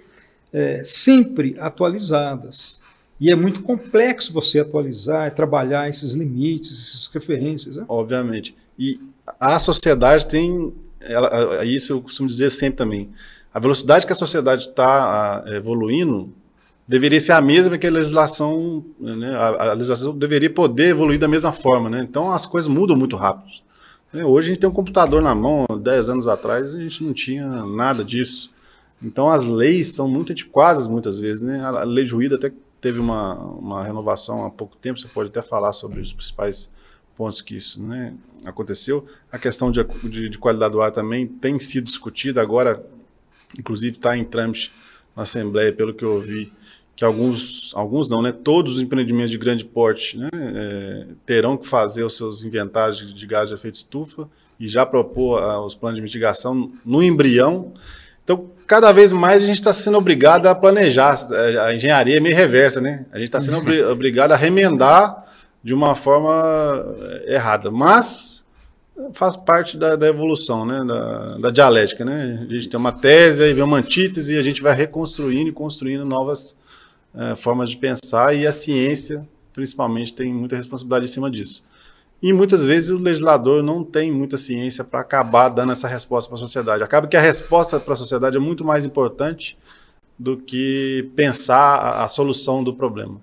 sempre 0.84 1.56
atualizadas. 1.60 2.82
E 3.20 3.30
é 3.30 3.36
muito 3.36 3.62
complexo 3.62 4.34
você 4.34 4.60
atualizar 4.60 5.28
e 5.28 5.32
trabalhar 5.32 5.88
esses 5.88 6.14
limites, 6.14 6.72
essas 6.72 7.06
referências. 7.08 7.76
Né? 7.76 7.86
Obviamente. 7.88 8.56
E 8.78 9.00
a 9.40 9.60
sociedade 9.60 10.28
tem, 10.28 10.74
ela, 11.02 11.66
isso 11.66 11.94
eu 11.94 12.02
costumo 12.02 12.28
dizer 12.28 12.50
sempre 12.50 12.78
também, 12.78 13.10
a 13.54 13.60
velocidade 13.60 14.06
que 14.06 14.14
a 14.14 14.16
sociedade 14.16 14.70
está 14.70 15.44
evoluindo 15.48 16.32
deveria 16.88 17.20
ser 17.20 17.34
a 17.34 17.42
mesma 17.42 17.78
que 17.78 17.86
a 17.86 17.92
legislação, 17.92 18.84
né, 19.00 19.36
a, 19.36 19.70
a, 19.70 19.74
legislação 19.74 20.18
deveria 20.18 20.50
poder 20.50 20.90
evoluir 20.90 21.20
da 21.20 21.28
mesma 21.28 21.52
forma, 21.52 21.88
né? 21.88 22.02
Então 22.02 22.32
as 22.32 22.48
coisas 22.48 22.68
mudam 22.68 22.98
muito 22.98 23.16
rápido. 23.16 23.52
Né? 24.12 24.26
Hoje 24.26 24.48
a 24.48 24.50
gente 24.50 24.60
tem 24.60 24.70
um 24.70 24.74
computador 24.74 25.22
na 25.22 25.36
mão, 25.36 25.68
10 25.68 26.10
anos 26.10 26.28
atrás 26.28 26.74
a 26.74 26.80
gente 26.80 27.04
não 27.04 27.14
tinha 27.14 27.46
nada 27.66 28.04
disso. 28.04 28.52
Então 29.04 29.30
as 29.30 29.46
leis 29.46 29.94
são 29.94 30.08
muito 30.08 30.32
antiquadas 30.32 30.88
muitas 30.88 31.20
vezes, 31.20 31.44
né? 31.44 31.64
A 31.64 31.84
lei 31.84 32.06
de 32.06 32.14
ruído 32.14 32.36
até 32.36 32.52
teve 32.82 33.00
uma, 33.00 33.36
uma 33.36 33.84
renovação 33.84 34.46
há 34.46 34.50
pouco 34.50 34.76
tempo, 34.76 35.00
você 35.00 35.08
pode 35.08 35.30
até 35.30 35.42
falar 35.42 35.74
sobre 35.74 36.00
os 36.02 36.12
principais 36.12 36.70
pontos 37.20 37.42
que 37.42 37.58
isso 37.58 37.84
né, 37.84 38.14
aconteceu. 38.46 39.06
A 39.30 39.38
questão 39.38 39.70
de, 39.70 39.84
de, 40.06 40.30
de, 40.30 40.38
qualidade 40.38 40.72
do 40.72 40.82
ar 40.82 40.90
também 40.90 41.28
tem 41.28 41.60
sido 41.60 41.84
discutida 41.84 42.42
agora, 42.42 42.82
inclusive 43.60 43.98
está 43.98 44.18
em 44.18 44.24
trâmite 44.24 44.72
na 45.14 45.24
Assembleia, 45.24 45.74
pelo 45.74 45.94
que 45.94 46.06
eu 46.06 46.14
ouvi, 46.14 46.54
que 46.96 47.04
alguns, 47.04 47.74
alguns 47.76 48.08
não, 48.08 48.22
né? 48.22 48.32
Todos 48.32 48.78
os 48.78 48.82
empreendimentos 48.82 49.32
de 49.32 49.38
grande 49.38 49.66
porte 49.66 50.18
né, 50.18 50.30
é, 50.34 51.08
terão 51.26 51.58
que 51.58 51.68
fazer 51.68 52.06
os 52.06 52.16
seus 52.16 52.42
inventários 52.42 53.00
de, 53.00 53.14
de 53.14 53.28
gás 53.28 53.50
de 53.50 53.56
efeito 53.56 53.76
estufa 53.76 54.30
e 54.58 54.70
já 54.70 54.86
propor 54.86 55.42
uh, 55.42 55.60
os 55.66 55.76
planos 55.76 55.98
de 55.98 56.02
mitigação 56.02 56.72
no 56.86 57.04
embrião. 57.04 57.74
Então, 58.24 58.50
cada 58.66 58.94
vez 58.94 59.12
mais 59.12 59.44
a 59.44 59.46
gente 59.46 59.56
está 59.56 59.74
sendo 59.74 59.98
obrigado 59.98 60.46
a 60.46 60.56
planejar. 60.56 61.18
A 61.66 61.74
engenharia 61.74 62.16
é 62.16 62.20
meio 62.22 62.36
reversa, 62.36 62.80
né? 62.80 63.06
A 63.12 63.18
gente 63.18 63.28
está 63.28 63.42
sendo 63.42 63.58
obri 63.58 63.84
obrigado 63.84 64.32
a 64.32 64.38
remendar 64.38 65.29
de 65.64 65.74
uma 65.74 65.96
forma 65.96 66.96
eh, 67.00 67.36
errada. 67.36 67.70
Mas 67.70 68.46
faz 69.14 69.36
parte 69.36 69.78
da, 69.78 69.96
da 69.96 70.08
evolução, 70.08 70.66
né? 70.66 70.84
Da, 70.86 71.38
da, 71.38 71.50
dialética, 71.50 72.04
né? 72.04 72.46
A 72.50 72.54
gente 72.54 72.70
tem 72.70 72.80
uma 72.80 72.92
tese, 72.92 73.44
aí 73.44 73.54
vem 73.54 73.64
uma 73.64 73.78
antítese 73.78 74.36
e 74.36 74.38
a 74.38 74.44
gente 74.44 74.62
vai 74.62 74.76
reconstruindo 74.76 75.50
e 75.50 75.54
construindo 75.54 76.06
novas 76.06 76.58
uh, 77.14 77.36
formas 77.36 77.70
de 77.70 77.78
pensar 77.78 78.36
e 78.36 78.46
a 78.46 78.52
ciência, 78.52 79.28
principalmente, 79.54 80.14
tem 80.14 80.34
muita 80.34 80.56
responsabilidade 80.56 81.06
em 81.06 81.08
cima 81.08 81.30
disso. 81.30 81.64
E 82.22 82.34
muitas 82.34 82.66
vezes 82.66 82.90
o 82.90 82.98
legislador 82.98 83.64
não 83.64 83.82
tem 83.84 84.12
muita 84.12 84.38
ciência 84.38 84.84
para 84.84 85.00
acabar 85.00 85.48
dando 85.48 85.72
essa 85.72 85.88
resposta 85.88 86.30
para 86.30 86.36
a 86.36 86.40
sociedade. 86.40 86.84
Acaba 86.84 87.08
que 87.08 87.16
a 87.16 87.22
resposta 87.22 87.80
para 87.80 87.94
a 87.94 87.98
sociedade 87.98 88.36
é 88.36 88.40
muito 88.40 88.66
mais 88.66 88.84
importante 88.84 89.58
do 90.18 90.36
que 90.36 91.10
pensar 91.16 91.78
a, 91.78 92.04
a 92.04 92.10
solução 92.10 92.62
do 92.62 92.74
problema. 92.74 93.22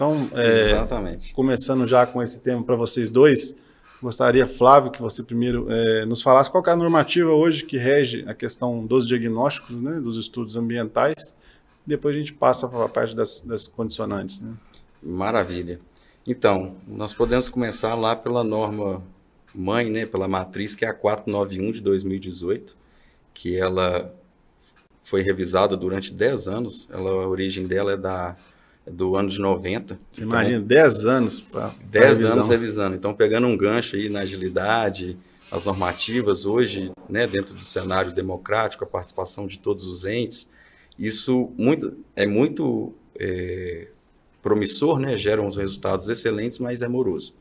Então, 0.00 0.30
é, 0.32 1.34
começando 1.34 1.86
já 1.86 2.06
com 2.06 2.22
esse 2.22 2.40
tema 2.40 2.64
para 2.64 2.74
vocês 2.74 3.10
dois, 3.10 3.54
gostaria, 4.02 4.46
Flávio, 4.46 4.90
que 4.90 5.02
você 5.02 5.22
primeiro 5.22 5.70
é, 5.70 6.06
nos 6.06 6.22
falasse 6.22 6.50
qual 6.50 6.64
é 6.66 6.70
a 6.70 6.76
normativa 6.76 7.30
hoje 7.30 7.64
que 7.64 7.76
rege 7.76 8.24
a 8.26 8.32
questão 8.32 8.86
dos 8.86 9.06
diagnósticos, 9.06 9.76
né, 9.76 10.00
dos 10.00 10.16
estudos 10.16 10.56
ambientais. 10.56 11.36
Depois 11.86 12.16
a 12.16 12.18
gente 12.18 12.32
passa 12.32 12.66
para 12.66 12.82
a 12.82 12.88
parte 12.88 13.14
das, 13.14 13.42
das 13.42 13.68
condicionantes. 13.68 14.40
Né? 14.40 14.54
Maravilha. 15.02 15.78
Então, 16.26 16.76
nós 16.88 17.12
podemos 17.12 17.50
começar 17.50 17.94
lá 17.94 18.16
pela 18.16 18.42
norma 18.42 19.02
mãe, 19.54 19.90
né, 19.90 20.06
pela 20.06 20.26
matriz, 20.26 20.74
que 20.74 20.86
é 20.86 20.88
a 20.88 20.94
491 20.94 21.72
de 21.72 21.80
2018, 21.82 22.74
que 23.34 23.54
ela 23.54 24.10
foi 25.02 25.20
revisada 25.20 25.76
durante 25.76 26.10
10 26.10 26.48
anos. 26.48 26.88
Ela, 26.90 27.10
a 27.10 27.28
origem 27.28 27.66
dela 27.66 27.92
é 27.92 27.96
da 27.98 28.34
do 28.86 29.16
ano 29.16 29.28
de 29.28 29.40
90. 29.40 29.98
Então, 30.12 30.24
Imagina, 30.24 30.60
10 30.60 31.04
anos 31.06 31.40
para 31.40 31.72
10 31.84 32.24
anos 32.24 32.48
revisando. 32.48 32.96
Então, 32.96 33.14
pegando 33.14 33.46
um 33.46 33.56
gancho 33.56 33.96
aí 33.96 34.08
na 34.08 34.20
agilidade, 34.20 35.16
as 35.50 35.64
normativas 35.64 36.46
hoje, 36.46 36.90
né, 37.08 37.26
dentro 37.26 37.54
do 37.54 37.62
cenário 37.62 38.12
democrático, 38.12 38.84
a 38.84 38.86
participação 38.86 39.46
de 39.46 39.58
todos 39.58 39.86
os 39.86 40.04
entes, 40.04 40.48
isso 40.98 41.50
muito, 41.56 41.96
é 42.14 42.26
muito 42.26 42.94
é, 43.18 43.88
promissor, 44.42 44.98
né? 44.98 45.16
gera 45.16 45.40
uns 45.40 45.56
resultados 45.56 46.08
excelentes, 46.08 46.58
mas 46.58 46.82
é 46.82 46.88
moroso. 46.88 47.34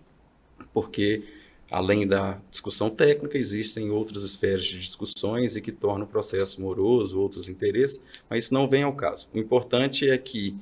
Porque, 0.73 1.23
além 1.69 2.07
da 2.07 2.39
discussão 2.49 2.89
técnica, 2.89 3.37
existem 3.37 3.89
outras 3.89 4.23
esferas 4.23 4.65
de 4.65 4.79
discussões 4.79 5.55
e 5.55 5.61
que 5.61 5.71
tornam 5.71 6.05
o 6.05 6.09
processo 6.09 6.61
moroso, 6.61 7.19
outros 7.19 7.49
interesses, 7.49 8.03
mas 8.29 8.45
isso 8.45 8.53
não 8.53 8.69
vem 8.69 8.83
ao 8.83 8.93
caso. 8.93 9.27
O 9.33 9.37
importante 9.37 10.09
é 10.09 10.17
que, 10.17 10.55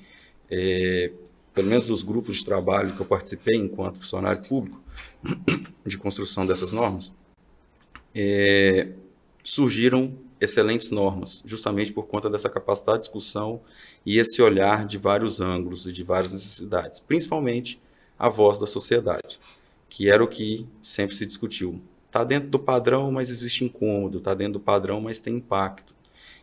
é, 0.50 1.12
pelo 1.54 1.68
menos 1.68 1.86
dos 1.86 2.04
grupos 2.04 2.38
de 2.38 2.46
trabalho 2.46 2.94
que 2.94 3.00
eu 3.00 3.06
participei 3.06 3.56
enquanto 3.56 4.00
funcionário 4.00 4.48
público, 4.48 4.82
de 5.86 5.98
construção 5.98 6.46
dessas 6.46 6.72
normas, 6.72 7.14
é, 8.14 8.90
surgiram 9.44 10.18
excelentes 10.40 10.92
normas, 10.92 11.42
justamente 11.46 11.92
por 11.92 12.08
conta 12.08 12.30
dessa 12.30 12.50
capacidade 12.50 13.00
de 13.00 13.04
discussão 13.06 13.62
e 14.06 14.20
esse 14.20 14.42
olhar 14.42 14.86
de 14.86 14.98
vários 14.98 15.42
ângulos 15.42 15.88
e 15.88 15.92
de 15.92 16.04
várias 16.04 16.34
necessidades, 16.34 17.00
principalmente 17.00 17.80
a 18.18 18.30
voz 18.30 18.58
da 18.58 18.68
sociedade, 18.68 19.40
que 19.90 20.10
era 20.10 20.24
o 20.24 20.28
que 20.28 20.68
sempre 20.82 21.16
se 21.16 21.26
discutiu. 21.26 21.82
Está 22.08 22.24
dentro 22.24 22.50
do 22.50 22.60
padrão, 22.60 23.12
mas 23.12 23.30
existe 23.30 23.64
incômodo, 23.64 24.20
está 24.20 24.34
dentro 24.34 24.54
do 24.54 24.60
padrão, 24.60 25.02
mas 25.02 25.20
tem 25.20 25.36
impacto. 25.36 25.94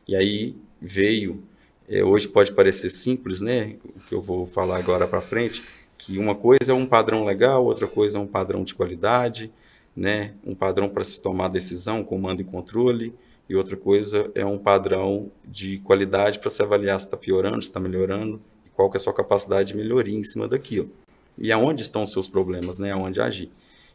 E 0.06 0.14
aí 0.14 0.56
veio, 0.80 1.42
é, 1.88 2.04
hoje 2.04 2.28
pode 2.28 2.52
parecer 2.52 2.90
simples, 2.90 3.40
né, 3.40 3.76
o 3.84 4.00
que 4.00 4.14
eu 4.14 4.22
vou 4.22 4.46
falar 4.46 4.78
agora 4.78 5.06
para 5.06 5.20
frente, 5.20 5.62
que 5.98 6.18
uma 6.18 6.34
coisa 6.34 6.72
é 6.72 6.74
um 6.74 6.86
padrão 6.86 7.24
legal, 7.24 7.64
outra 7.64 7.86
coisa 7.86 8.18
é 8.18 8.20
um 8.20 8.26
padrão 8.26 8.64
de 8.64 8.74
qualidade, 8.74 9.52
né, 9.96 10.34
um 10.44 10.54
padrão 10.54 10.88
para 10.88 11.04
se 11.04 11.20
tomar 11.20 11.48
decisão, 11.48 12.02
comando 12.02 12.40
e 12.40 12.44
controle, 12.44 13.14
e 13.48 13.54
outra 13.54 13.76
coisa 13.76 14.30
é 14.34 14.44
um 14.44 14.58
padrão 14.58 15.30
de 15.44 15.78
qualidade 15.78 16.38
para 16.38 16.50
se 16.50 16.62
avaliar 16.62 16.98
se 16.98 17.06
está 17.06 17.16
piorando, 17.16 17.60
se 17.60 17.68
está 17.68 17.78
melhorando, 17.78 18.40
e 18.66 18.70
qual 18.70 18.90
que 18.90 18.96
é 18.96 18.98
a 18.98 19.02
sua 19.02 19.12
capacidade 19.12 19.68
de 19.68 19.76
melhoria 19.76 20.18
em 20.18 20.24
cima 20.24 20.48
daquilo. 20.48 20.90
E 21.36 21.52
aonde 21.52 21.82
estão 21.82 22.04
os 22.04 22.12
seus 22.12 22.28
problemas, 22.28 22.78
né? 22.78 22.92
Aonde 22.92 23.20
agir. 23.20 23.50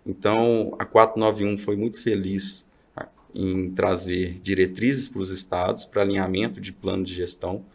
Então, 0.06 0.76
a 0.78 0.86
491 0.86 1.58
foi 1.58 1.76
muito 1.76 2.02
feliz 2.02 2.68
ah, 2.96 3.08
em 3.34 3.72
trazer 3.72 4.40
diretrizes 4.44 5.08
para 5.08 5.22
os 5.22 5.30
estados, 5.30 5.86
para 5.86 6.02
alinhamento 6.02 6.62
de 6.62 6.72
plano 6.72 7.04
de 7.04 7.14
gestão, 7.14 7.66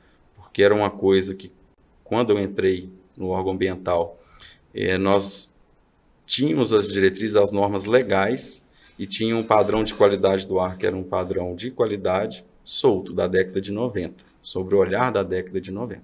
porque 0.54 0.62
era 0.62 0.72
uma 0.72 0.88
coisa 0.88 1.34
que, 1.34 1.50
quando 2.04 2.30
eu 2.30 2.38
entrei 2.38 2.88
no 3.16 3.30
órgão 3.30 3.54
ambiental, 3.54 4.20
eh, 4.72 4.96
nós 4.96 5.52
tínhamos 6.24 6.72
as 6.72 6.92
diretrizes, 6.92 7.34
as 7.34 7.50
normas 7.50 7.86
legais, 7.86 8.64
e 8.96 9.04
tinha 9.04 9.36
um 9.36 9.42
padrão 9.42 9.82
de 9.82 9.92
qualidade 9.92 10.46
do 10.46 10.60
ar 10.60 10.78
que 10.78 10.86
era 10.86 10.94
um 10.94 11.02
padrão 11.02 11.56
de 11.56 11.72
qualidade 11.72 12.44
solto 12.64 13.12
da 13.12 13.26
década 13.26 13.60
de 13.60 13.72
90, 13.72 14.24
sobre 14.44 14.76
o 14.76 14.78
olhar 14.78 15.10
da 15.10 15.24
década 15.24 15.60
de 15.60 15.72
90. 15.72 16.00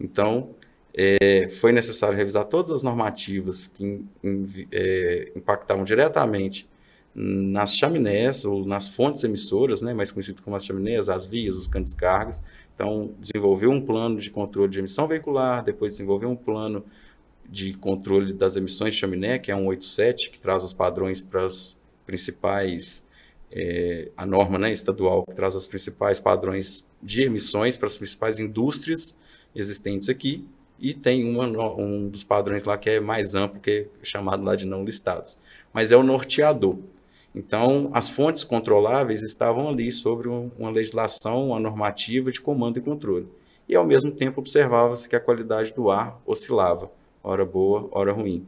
Então, 0.00 0.50
é, 0.92 1.48
foi 1.48 1.70
necessário 1.70 2.16
revisar 2.16 2.46
todas 2.46 2.72
as 2.72 2.82
normativas 2.82 3.68
que 3.68 3.84
in, 3.84 4.08
in, 4.24 4.66
é, 4.72 5.30
impactavam 5.36 5.84
diretamente 5.84 6.68
nas 7.14 7.76
chaminés 7.76 8.44
ou 8.44 8.66
nas 8.66 8.88
fontes 8.88 9.22
emissoras, 9.22 9.80
né, 9.80 9.94
mais 9.94 10.10
conhecido 10.10 10.42
como 10.42 10.56
as 10.56 10.64
chaminés, 10.64 11.08
as 11.08 11.28
vias, 11.28 11.54
os 11.54 11.68
canos 11.68 11.90
de 11.90 11.94
descargas. 11.94 12.42
Então, 12.74 13.14
desenvolveu 13.20 13.70
um 13.70 13.80
plano 13.80 14.20
de 14.20 14.30
controle 14.30 14.70
de 14.70 14.80
emissão 14.80 15.06
veicular, 15.06 15.62
depois 15.62 15.92
desenvolveu 15.92 16.28
um 16.28 16.36
plano 16.36 16.84
de 17.48 17.74
controle 17.74 18.32
das 18.32 18.56
emissões 18.56 18.94
de 18.94 19.00
chaminé, 19.00 19.38
que 19.38 19.50
é 19.50 19.56
um 19.56 19.66
87, 19.66 20.30
que 20.30 20.40
traz 20.40 20.64
os 20.64 20.72
padrões 20.72 21.22
para 21.22 21.44
as 21.44 21.76
principais, 22.04 23.06
é, 23.52 24.10
a 24.16 24.26
norma 24.26 24.58
né, 24.58 24.72
estadual 24.72 25.24
que 25.24 25.34
traz 25.34 25.54
os 25.54 25.66
principais 25.66 26.18
padrões 26.18 26.84
de 27.02 27.22
emissões 27.22 27.76
para 27.76 27.86
as 27.86 27.96
principais 27.96 28.38
indústrias 28.38 29.16
existentes 29.54 30.08
aqui, 30.08 30.44
e 30.78 30.92
tem 30.92 31.24
uma, 31.24 31.46
um 31.78 32.08
dos 32.08 32.24
padrões 32.24 32.64
lá 32.64 32.76
que 32.76 32.90
é 32.90 33.00
mais 33.00 33.34
amplo, 33.34 33.60
que 33.60 33.88
é 34.02 34.04
chamado 34.04 34.42
lá 34.42 34.56
de 34.56 34.66
não 34.66 34.84
listados. 34.84 35.38
Mas 35.72 35.92
é 35.92 35.96
o 35.96 36.02
norteador. 36.02 36.78
Então, 37.34 37.90
as 37.92 38.08
fontes 38.08 38.44
controláveis 38.44 39.22
estavam 39.22 39.68
ali 39.68 39.90
sobre 39.90 40.28
um, 40.28 40.50
uma 40.58 40.70
legislação, 40.70 41.48
uma 41.48 41.58
normativa 41.58 42.30
de 42.30 42.40
comando 42.40 42.78
e 42.78 42.82
controle. 42.82 43.26
E, 43.68 43.74
ao 43.74 43.84
mesmo 43.84 44.12
tempo, 44.12 44.40
observava-se 44.40 45.08
que 45.08 45.16
a 45.16 45.20
qualidade 45.20 45.72
do 45.74 45.90
ar 45.90 46.20
oscilava, 46.24 46.90
hora 47.22 47.44
boa, 47.44 47.88
hora 47.90 48.12
ruim. 48.12 48.46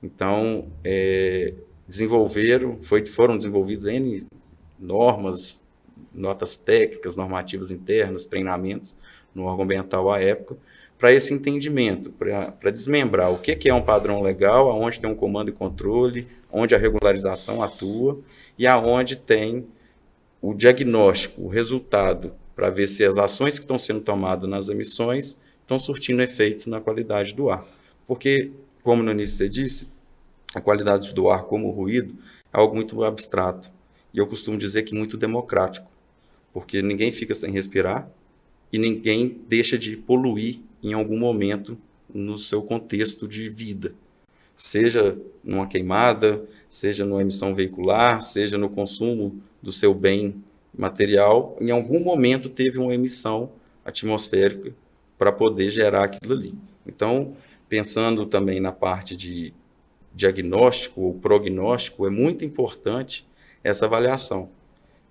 Então, 0.00 0.68
é, 0.84 1.54
desenvolveram, 1.88 2.78
foi, 2.80 3.04
foram 3.04 3.36
desenvolvidos 3.36 3.86
N 3.86 4.24
normas, 4.78 5.60
notas 6.14 6.56
técnicas, 6.56 7.16
normativas 7.16 7.70
internas, 7.70 8.24
treinamentos 8.24 8.94
no 9.34 9.44
órgão 9.44 9.64
ambiental 9.64 10.12
à 10.12 10.20
época, 10.20 10.56
para 10.96 11.12
esse 11.12 11.32
entendimento, 11.32 12.10
para 12.10 12.70
desmembrar 12.70 13.32
o 13.32 13.38
que, 13.38 13.54
que 13.54 13.68
é 13.68 13.74
um 13.74 13.82
padrão 13.82 14.20
legal, 14.20 14.70
aonde 14.70 15.00
tem 15.00 15.08
um 15.08 15.14
comando 15.14 15.48
e 15.48 15.52
controle, 15.52 16.26
onde 16.50 16.74
a 16.74 16.78
regularização 16.78 17.62
atua 17.62 18.20
e 18.58 18.66
aonde 18.66 19.16
tem 19.16 19.66
o 20.40 20.54
diagnóstico, 20.54 21.42
o 21.42 21.48
resultado, 21.48 22.32
para 22.54 22.70
ver 22.70 22.86
se 22.86 23.04
as 23.04 23.16
ações 23.16 23.54
que 23.54 23.64
estão 23.64 23.78
sendo 23.78 24.00
tomadas 24.00 24.48
nas 24.48 24.68
emissões 24.68 25.38
estão 25.60 25.78
surtindo 25.78 26.22
efeito 26.22 26.68
na 26.68 26.80
qualidade 26.80 27.34
do 27.34 27.50
ar. 27.50 27.64
Porque, 28.06 28.50
como 28.82 29.02
no 29.02 29.12
início 29.12 29.36
você 29.36 29.48
disse, 29.48 29.88
a 30.54 30.60
qualidade 30.60 31.12
do 31.12 31.28
ar 31.30 31.44
como 31.44 31.70
ruído 31.70 32.16
é 32.52 32.58
algo 32.58 32.74
muito 32.74 33.04
abstrato. 33.04 33.70
E 34.12 34.18
eu 34.18 34.26
costumo 34.26 34.56
dizer 34.56 34.82
que 34.82 34.94
muito 34.94 35.16
democrático, 35.16 35.90
porque 36.52 36.80
ninguém 36.80 37.12
fica 37.12 37.34
sem 37.34 37.52
respirar 37.52 38.10
e 38.72 38.78
ninguém 38.78 39.40
deixa 39.46 39.76
de 39.76 39.96
poluir 39.96 40.60
em 40.82 40.94
algum 40.94 41.18
momento 41.18 41.78
no 42.12 42.38
seu 42.38 42.62
contexto 42.62 43.28
de 43.28 43.50
vida. 43.50 43.94
Seja 44.58 45.16
numa 45.42 45.68
queimada, 45.68 46.44
seja 46.68 47.04
numa 47.04 47.22
emissão 47.22 47.54
veicular, 47.54 48.20
seja 48.20 48.58
no 48.58 48.68
consumo 48.68 49.40
do 49.62 49.70
seu 49.70 49.94
bem 49.94 50.42
material, 50.76 51.56
em 51.60 51.70
algum 51.70 52.00
momento 52.00 52.48
teve 52.48 52.76
uma 52.76 52.92
emissão 52.92 53.52
atmosférica 53.84 54.74
para 55.16 55.32
poder 55.32 55.70
gerar 55.70 56.04
aquilo 56.04 56.32
ali. 56.32 56.54
Então, 56.84 57.36
pensando 57.68 58.26
também 58.26 58.60
na 58.60 58.72
parte 58.72 59.16
de 59.16 59.54
diagnóstico 60.12 61.02
ou 61.02 61.14
prognóstico, 61.14 62.06
é 62.06 62.10
muito 62.10 62.44
importante 62.44 63.26
essa 63.62 63.86
avaliação, 63.86 64.50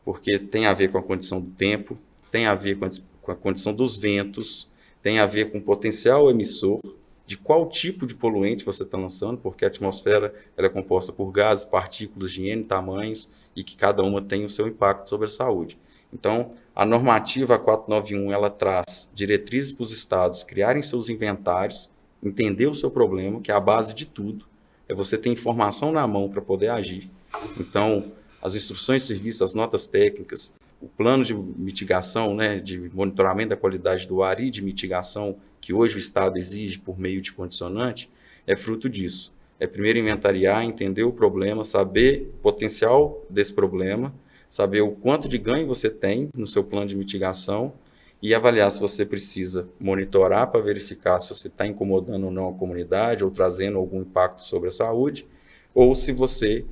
porque 0.03 0.37
tem 0.37 0.65
a 0.65 0.73
ver 0.73 0.89
com 0.89 0.97
a 0.97 1.03
condição 1.03 1.39
do 1.39 1.51
tempo, 1.51 1.97
tem 2.31 2.45
a 2.45 2.53
ver 2.53 2.77
com 2.77 2.85
a, 2.85 2.89
com 3.21 3.31
a 3.31 3.35
condição 3.35 3.73
dos 3.73 3.97
ventos, 3.97 4.69
tem 5.01 5.19
a 5.19 5.25
ver 5.25 5.51
com 5.51 5.59
o 5.59 5.61
potencial 5.61 6.29
emissor, 6.29 6.81
de 7.27 7.37
qual 7.37 7.67
tipo 7.67 8.07
de 8.07 8.15
poluente 8.15 8.63
você 8.63 8.83
está 8.83 8.97
lançando, 8.97 9.37
porque 9.37 9.65
a 9.65 9.67
atmosfera 9.67 10.33
ela 10.55 10.67
é 10.67 10.69
composta 10.69 11.11
por 11.11 11.29
gases, 11.29 11.65
partículas 11.65 12.31
de 12.31 12.47
N 12.47 12.63
tamanhos 12.63 13.29
e 13.53 13.65
que 13.65 13.75
cada 13.75 14.01
uma 14.01 14.21
tem 14.21 14.45
o 14.45 14.49
seu 14.49 14.65
impacto 14.65 15.09
sobre 15.09 15.25
a 15.25 15.29
saúde. 15.29 15.77
Então, 16.11 16.53
a 16.73 16.85
normativa 16.85 17.59
491 17.59 18.31
ela 18.31 18.49
traz 18.49 19.09
diretrizes 19.13 19.73
para 19.73 19.83
os 19.83 19.91
estados 19.91 20.41
criarem 20.41 20.81
seus 20.81 21.09
inventários, 21.09 21.89
entender 22.23 22.67
o 22.67 22.73
seu 22.73 22.89
problema, 22.89 23.41
que 23.41 23.51
é 23.51 23.53
a 23.53 23.59
base 23.59 23.93
de 23.93 24.05
tudo, 24.05 24.45
é 24.87 24.93
você 24.93 25.17
ter 25.17 25.29
informação 25.29 25.91
na 25.91 26.07
mão 26.07 26.29
para 26.29 26.41
poder 26.41 26.69
agir. 26.69 27.11
Então, 27.59 28.09
as 28.41 28.55
instruções 28.55 29.01
de 29.01 29.09
serviço, 29.09 29.43
as 29.43 29.53
notas 29.53 29.85
técnicas, 29.85 30.49
o 30.81 30.87
plano 30.87 31.25
de 31.25 31.33
mitigação, 31.33 32.33
né, 32.33 32.59
de 32.59 32.89
monitoramento 32.93 33.49
da 33.49 33.57
qualidade 33.57 34.07
do 34.07 34.23
ar 34.23 34.39
e 34.39 34.49
de 34.49 34.63
mitigação 34.63 35.35
que 35.67 35.73
hoje 35.73 35.97
o 35.97 35.99
Estado 35.99 36.37
exige 36.37 36.79
por 36.79 36.97
meio 36.97 37.21
de 37.21 37.33
condicionante, 37.33 38.09
é 38.47 38.55
fruto 38.55 38.87
disso. 38.87 39.33
É 39.59 39.67
primeiro 39.67 39.99
inventariar, 39.99 40.63
entender 40.63 41.03
o 41.03 41.11
problema, 41.11 41.65
saber 41.65 42.31
o 42.35 42.41
potencial 42.41 43.21
desse 43.29 43.51
problema, 43.51 44.15
saber 44.49 44.79
o 44.79 44.91
quanto 44.91 45.27
de 45.27 45.37
ganho 45.37 45.67
você 45.67 45.89
tem 45.89 46.29
no 46.33 46.47
seu 46.47 46.63
plano 46.63 46.87
de 46.87 46.95
mitigação 46.95 47.73
e 48.21 48.33
avaliar 48.33 48.71
se 48.71 48.79
você 48.79 49.05
precisa 49.05 49.67
monitorar 49.77 50.49
para 50.49 50.61
verificar 50.61 51.19
se 51.19 51.35
você 51.35 51.49
está 51.49 51.67
incomodando 51.67 52.23
ou 52.23 52.31
não 52.31 52.47
a 52.47 52.53
comunidade 52.53 53.25
ou 53.25 53.29
trazendo 53.29 53.77
algum 53.77 53.99
impacto 53.99 54.45
sobre 54.45 54.69
a 54.69 54.71
saúde, 54.71 55.27
ou 55.73 55.93
se 55.93 56.13
você 56.13 56.63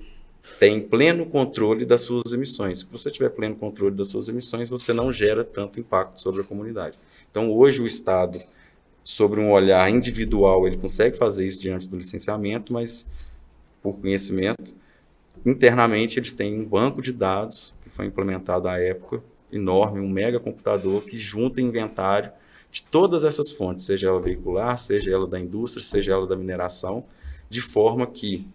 tem 0.57 0.79
pleno 0.79 1.25
controle 1.25 1.85
das 1.85 2.03
suas 2.03 2.31
emissões. 2.31 2.79
Se 2.79 2.85
você 2.85 3.11
tiver 3.11 3.27
pleno 3.27 3.57
controle 3.57 3.93
das 3.93 4.07
suas 4.07 4.29
emissões, 4.29 4.69
você 4.69 4.93
não 4.93 5.11
gera 5.11 5.43
tanto 5.43 5.81
impacto 5.81 6.21
sobre 6.21 6.39
a 6.39 6.45
comunidade. 6.45 6.97
Então, 7.29 7.51
hoje 7.51 7.81
o 7.81 7.85
Estado, 7.85 8.39
sobre 9.05 9.39
um 9.39 9.51
olhar 9.51 9.87
individual, 9.87 10.65
ele 10.65 10.77
consegue 10.77 11.15
fazer 11.15 11.45
isso 11.45 11.59
diante 11.59 11.87
do 11.87 11.95
licenciamento, 11.95 12.73
mas 12.73 13.05
por 13.79 13.93
conhecimento, 13.93 14.73
internamente 15.45 16.17
eles 16.17 16.33
têm 16.33 16.59
um 16.59 16.65
banco 16.65 17.03
de 17.03 17.13
dados 17.13 17.71
que 17.83 17.89
foi 17.91 18.07
implementado 18.07 18.67
à 18.67 18.79
época, 18.79 19.21
enorme, 19.51 19.99
um 19.99 20.09
mega 20.09 20.39
computador 20.39 21.03
que 21.03 21.19
junta 21.19 21.61
inventário 21.61 22.31
de 22.71 22.81
todas 22.81 23.23
essas 23.23 23.51
fontes, 23.51 23.85
seja 23.85 24.07
ela 24.07 24.19
veicular, 24.19 24.75
seja 24.79 25.11
ela 25.11 25.27
da 25.27 25.39
indústria, 25.39 25.83
seja 25.83 26.13
ela 26.13 26.25
da 26.25 26.35
mineração, 26.35 27.05
de 27.47 27.61
forma 27.61 28.07
que 28.07 28.47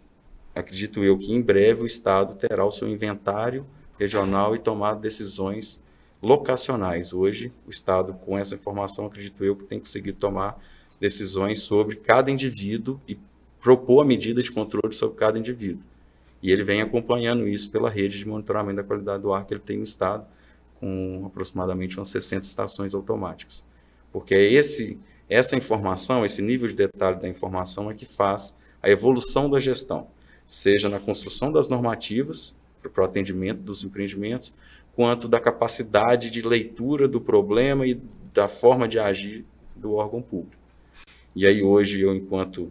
acredito 0.52 1.04
eu 1.04 1.16
que 1.16 1.32
em 1.32 1.40
breve 1.40 1.82
o 1.82 1.86
Estado 1.86 2.34
terá 2.34 2.66
o 2.66 2.72
seu 2.72 2.88
inventário 2.88 3.64
regional 3.96 4.56
e 4.56 4.58
tomar 4.58 4.94
decisões 4.94 5.80
locacionais. 6.22 7.12
Hoje, 7.12 7.52
o 7.66 7.70
Estado, 7.70 8.14
com 8.14 8.38
essa 8.38 8.54
informação, 8.54 9.06
acredito 9.06 9.44
eu 9.44 9.56
que 9.56 9.64
tem 9.64 9.78
conseguido 9.78 10.18
tomar 10.18 10.62
decisões 11.00 11.62
sobre 11.62 11.96
cada 11.96 12.30
indivíduo 12.30 13.00
e 13.08 13.18
propor 13.60 14.02
a 14.02 14.04
medida 14.04 14.42
de 14.42 14.50
controle 14.50 14.92
sobre 14.94 15.16
cada 15.16 15.38
indivíduo. 15.38 15.82
E 16.42 16.50
ele 16.50 16.62
vem 16.62 16.80
acompanhando 16.80 17.46
isso 17.46 17.70
pela 17.70 17.90
rede 17.90 18.18
de 18.18 18.26
monitoramento 18.26 18.76
da 18.76 18.84
qualidade 18.84 19.22
do 19.22 19.32
ar 19.32 19.46
que 19.46 19.54
ele 19.54 19.60
tem 19.60 19.78
no 19.78 19.84
Estado, 19.84 20.26
com 20.78 21.24
aproximadamente 21.26 21.98
umas 21.98 22.08
60 22.08 22.46
estações 22.46 22.94
automáticas. 22.94 23.62
Porque 24.12 24.34
é 24.34 24.42
esse, 24.42 24.98
essa 25.28 25.56
informação, 25.56 26.24
esse 26.24 26.40
nível 26.40 26.68
de 26.68 26.74
detalhe 26.74 27.20
da 27.20 27.28
informação 27.28 27.90
é 27.90 27.94
que 27.94 28.06
faz 28.06 28.56
a 28.82 28.88
evolução 28.88 29.50
da 29.50 29.60
gestão 29.60 30.08
seja 30.50 30.88
na 30.88 30.98
construção 30.98 31.52
das 31.52 31.68
normativas 31.68 32.52
para 32.82 33.02
o 33.02 33.04
atendimento 33.04 33.60
dos 33.60 33.84
empreendimentos, 33.84 34.52
quanto 35.00 35.26
da 35.26 35.40
capacidade 35.40 36.30
de 36.30 36.42
leitura 36.42 37.08
do 37.08 37.22
problema 37.22 37.86
e 37.86 37.98
da 38.34 38.46
forma 38.46 38.86
de 38.86 38.98
agir 38.98 39.46
do 39.74 39.94
órgão 39.94 40.20
público. 40.20 40.62
E 41.34 41.46
aí 41.46 41.62
hoje 41.62 42.02
eu, 42.02 42.14
enquanto 42.14 42.70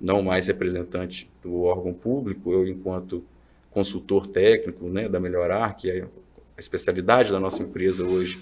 não 0.00 0.22
mais 0.22 0.46
representante 0.46 1.28
do 1.42 1.62
órgão 1.62 1.92
público, 1.92 2.52
eu 2.52 2.64
enquanto 2.68 3.24
consultor 3.72 4.28
técnico 4.28 4.84
né, 4.86 5.08
da 5.08 5.18
Melhorar, 5.18 5.76
que 5.76 5.90
é 5.90 6.02
a 6.02 6.60
especialidade 6.60 7.32
da 7.32 7.40
nossa 7.40 7.60
empresa 7.60 8.08
hoje 8.08 8.38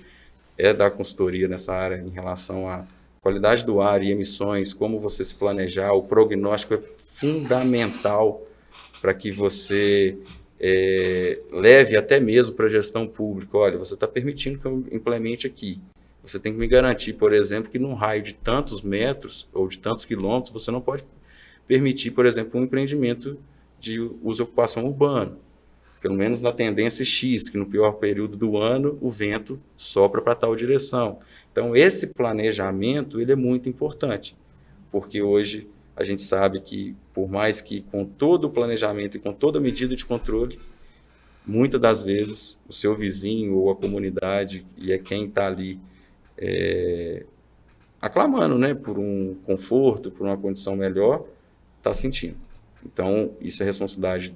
é 0.59 0.75
dar 0.75 0.91
consultoria 0.91 1.49
nessa 1.49 1.73
área 1.73 2.05
em 2.07 2.11
relação 2.11 2.69
à 2.69 2.85
qualidade 3.23 3.65
do 3.65 3.81
ar 3.81 4.03
e 4.03 4.11
emissões, 4.11 4.75
como 4.75 5.01
você 5.01 5.25
se 5.25 5.37
planejar, 5.37 5.95
o 5.95 6.03
prognóstico 6.03 6.75
é 6.75 6.81
fundamental 6.99 8.43
para 9.01 9.15
que 9.15 9.33
você 9.33 10.19
é, 10.65 11.41
leve 11.51 11.97
até 11.97 12.21
mesmo 12.21 12.55
para 12.55 12.67
a 12.67 12.71
gestão 12.71 13.05
pública. 13.05 13.59
Olha, 13.59 13.77
você 13.77 13.95
está 13.95 14.07
permitindo 14.07 14.61
que 14.61 14.65
eu 14.65 14.85
implemente 14.93 15.45
aqui. 15.45 15.81
Você 16.23 16.39
tem 16.39 16.53
que 16.53 16.59
me 16.59 16.69
garantir, 16.69 17.15
por 17.15 17.33
exemplo, 17.33 17.69
que 17.69 17.81
num 17.81 17.95
raio 17.95 18.23
de 18.23 18.33
tantos 18.33 18.81
metros 18.81 19.49
ou 19.53 19.67
de 19.67 19.77
tantos 19.79 20.05
quilômetros, 20.05 20.53
você 20.53 20.71
não 20.71 20.81
pode 20.81 21.05
permitir, 21.67 22.13
por 22.13 22.27
exemplo, 22.27 22.61
um 22.61 22.63
empreendimento 22.63 23.37
de 23.81 23.99
uso 24.23 24.43
e 24.43 24.45
ocupação 24.45 24.85
urbana. 24.85 25.37
Pelo 26.01 26.15
menos 26.15 26.41
na 26.41 26.53
tendência 26.53 27.05
X, 27.05 27.49
que 27.49 27.59
no 27.59 27.67
pior 27.67 27.93
período 27.93 28.37
do 28.37 28.57
ano 28.57 28.97
o 29.01 29.11
vento 29.11 29.61
sopra 29.77 30.23
para 30.23 30.37
tal 30.37 30.55
direção. 30.55 31.19
Então, 31.51 31.75
esse 31.75 32.09
planejamento 32.09 33.21
ele 33.21 33.33
é 33.33 33.37
muito 33.37 33.69
importante, 33.69 34.37
porque 34.93 35.23
hoje 35.23 35.67
a 35.97 36.05
gente 36.05 36.23
sabe 36.23 36.61
que, 36.61 36.97
por 37.13 37.29
mais 37.29 37.61
que 37.61 37.83
com 37.83 38.05
todo 38.05 38.45
o 38.45 38.51
planejamento 38.51 39.17
e 39.17 39.21
com 39.21 39.33
toda 39.33 39.61
medida 39.61 39.95
de 39.95 40.05
controle, 40.05 40.59
muitas 41.47 41.81
das 41.81 42.03
vezes 42.03 42.59
o 42.69 42.73
seu 42.73 42.97
vizinho 42.97 43.57
ou 43.57 43.71
a 43.71 43.77
comunidade, 43.77 44.67
e 44.77 44.93
é 44.93 44.99
quem 44.99 45.27
está 45.27 45.47
ali 45.47 45.79
é, 46.39 47.25
aclamando 48.01 48.59
né, 48.59 48.75
por 48.75 48.99
um 48.99 49.37
conforto, 49.45 50.11
por 50.11 50.27
uma 50.27 50.37
condição 50.37 50.75
melhor, 50.75 51.27
está 51.79 51.93
sentindo. 51.93 52.37
Então, 52.85 53.33
isso 53.41 53.63
é 53.63 53.67
responsabilidade 53.67 54.35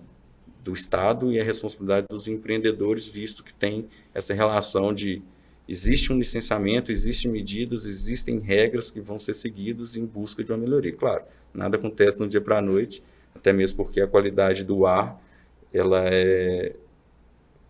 do 0.62 0.72
Estado 0.72 1.32
e 1.32 1.38
é 1.38 1.42
responsabilidade 1.42 2.06
dos 2.08 2.28
empreendedores, 2.28 3.08
visto 3.08 3.42
que 3.42 3.54
tem 3.54 3.88
essa 4.12 4.34
relação 4.34 4.92
de 4.92 5.22
existe 5.68 6.12
um 6.12 6.18
licenciamento, 6.18 6.92
existem 6.92 7.30
medidas, 7.30 7.84
existem 7.84 8.38
regras 8.38 8.90
que 8.90 9.00
vão 9.00 9.18
ser 9.18 9.34
seguidas 9.34 9.96
em 9.96 10.04
busca 10.04 10.44
de 10.44 10.52
uma 10.52 10.58
melhoria. 10.58 10.92
Claro, 10.92 11.24
nada 11.52 11.76
acontece 11.76 12.18
do 12.18 12.28
dia 12.28 12.40
para 12.40 12.58
a 12.58 12.62
noite, 12.62 13.02
até 13.34 13.52
mesmo 13.52 13.76
porque 13.76 14.00
a 14.00 14.06
qualidade 14.06 14.64
do 14.64 14.86
ar 14.86 15.20
ela 15.72 16.08
é, 16.08 16.74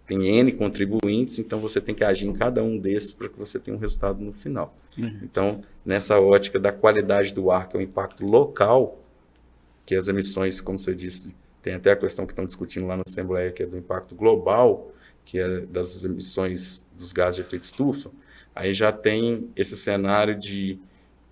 tem 0.07 0.29
N 0.39 0.53
contribuintes, 0.53 1.39
então 1.39 1.59
você 1.59 1.81
tem 1.81 1.95
que 1.95 2.05
agir 2.05 2.27
em 2.27 2.33
cada 2.33 2.63
um 2.63 2.79
desses 2.79 3.13
para 3.13 3.29
que 3.29 3.39
você 3.39 3.59
tenha 3.59 3.77
um 3.77 3.81
resultado 3.81 4.23
no 4.23 4.33
final. 4.33 4.77
Uhum. 4.97 5.21
Então, 5.23 5.63
nessa 5.85 6.21
ótica 6.21 6.59
da 6.61 6.73
qualidade 6.73 7.35
do 7.35 7.51
ar, 7.51 7.69
que 7.69 7.77
é 7.77 7.81
o 7.81 7.83
impacto 7.83 8.25
local, 8.25 9.01
que 9.85 9.95
as 9.95 10.09
emissões, 10.09 10.61
como 10.61 10.79
você 10.79 10.95
disse, 10.95 11.35
tem 11.61 11.75
até 11.75 11.93
a 11.93 11.97
questão 11.97 12.25
que 12.25 12.33
estão 12.33 12.47
discutindo 12.47 12.87
lá 12.87 12.97
na 12.97 13.03
Assembleia, 13.05 13.51
que 13.51 13.63
é 13.63 13.67
do 13.67 13.77
impacto 13.77 14.15
global, 14.15 14.93
que 15.25 15.39
é 15.39 15.61
das 15.63 16.05
emissões 16.05 16.86
dos 16.97 17.13
gases 17.13 17.37
de 17.37 17.43
efeito 17.43 17.63
estufa, 17.63 18.11
aí 18.55 18.73
já 18.73 18.91
tem 18.91 19.51
esse 19.55 19.77
cenário 19.77 20.39
de 20.39 20.79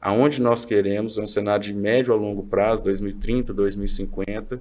aonde 0.00 0.40
nós 0.40 0.66
queremos, 0.66 1.16
é 1.16 1.22
um 1.22 1.26
cenário 1.26 1.64
de 1.64 1.72
médio 1.72 2.12
a 2.12 2.16
longo 2.16 2.42
prazo, 2.42 2.84
2030, 2.84 3.54
2050, 3.54 4.60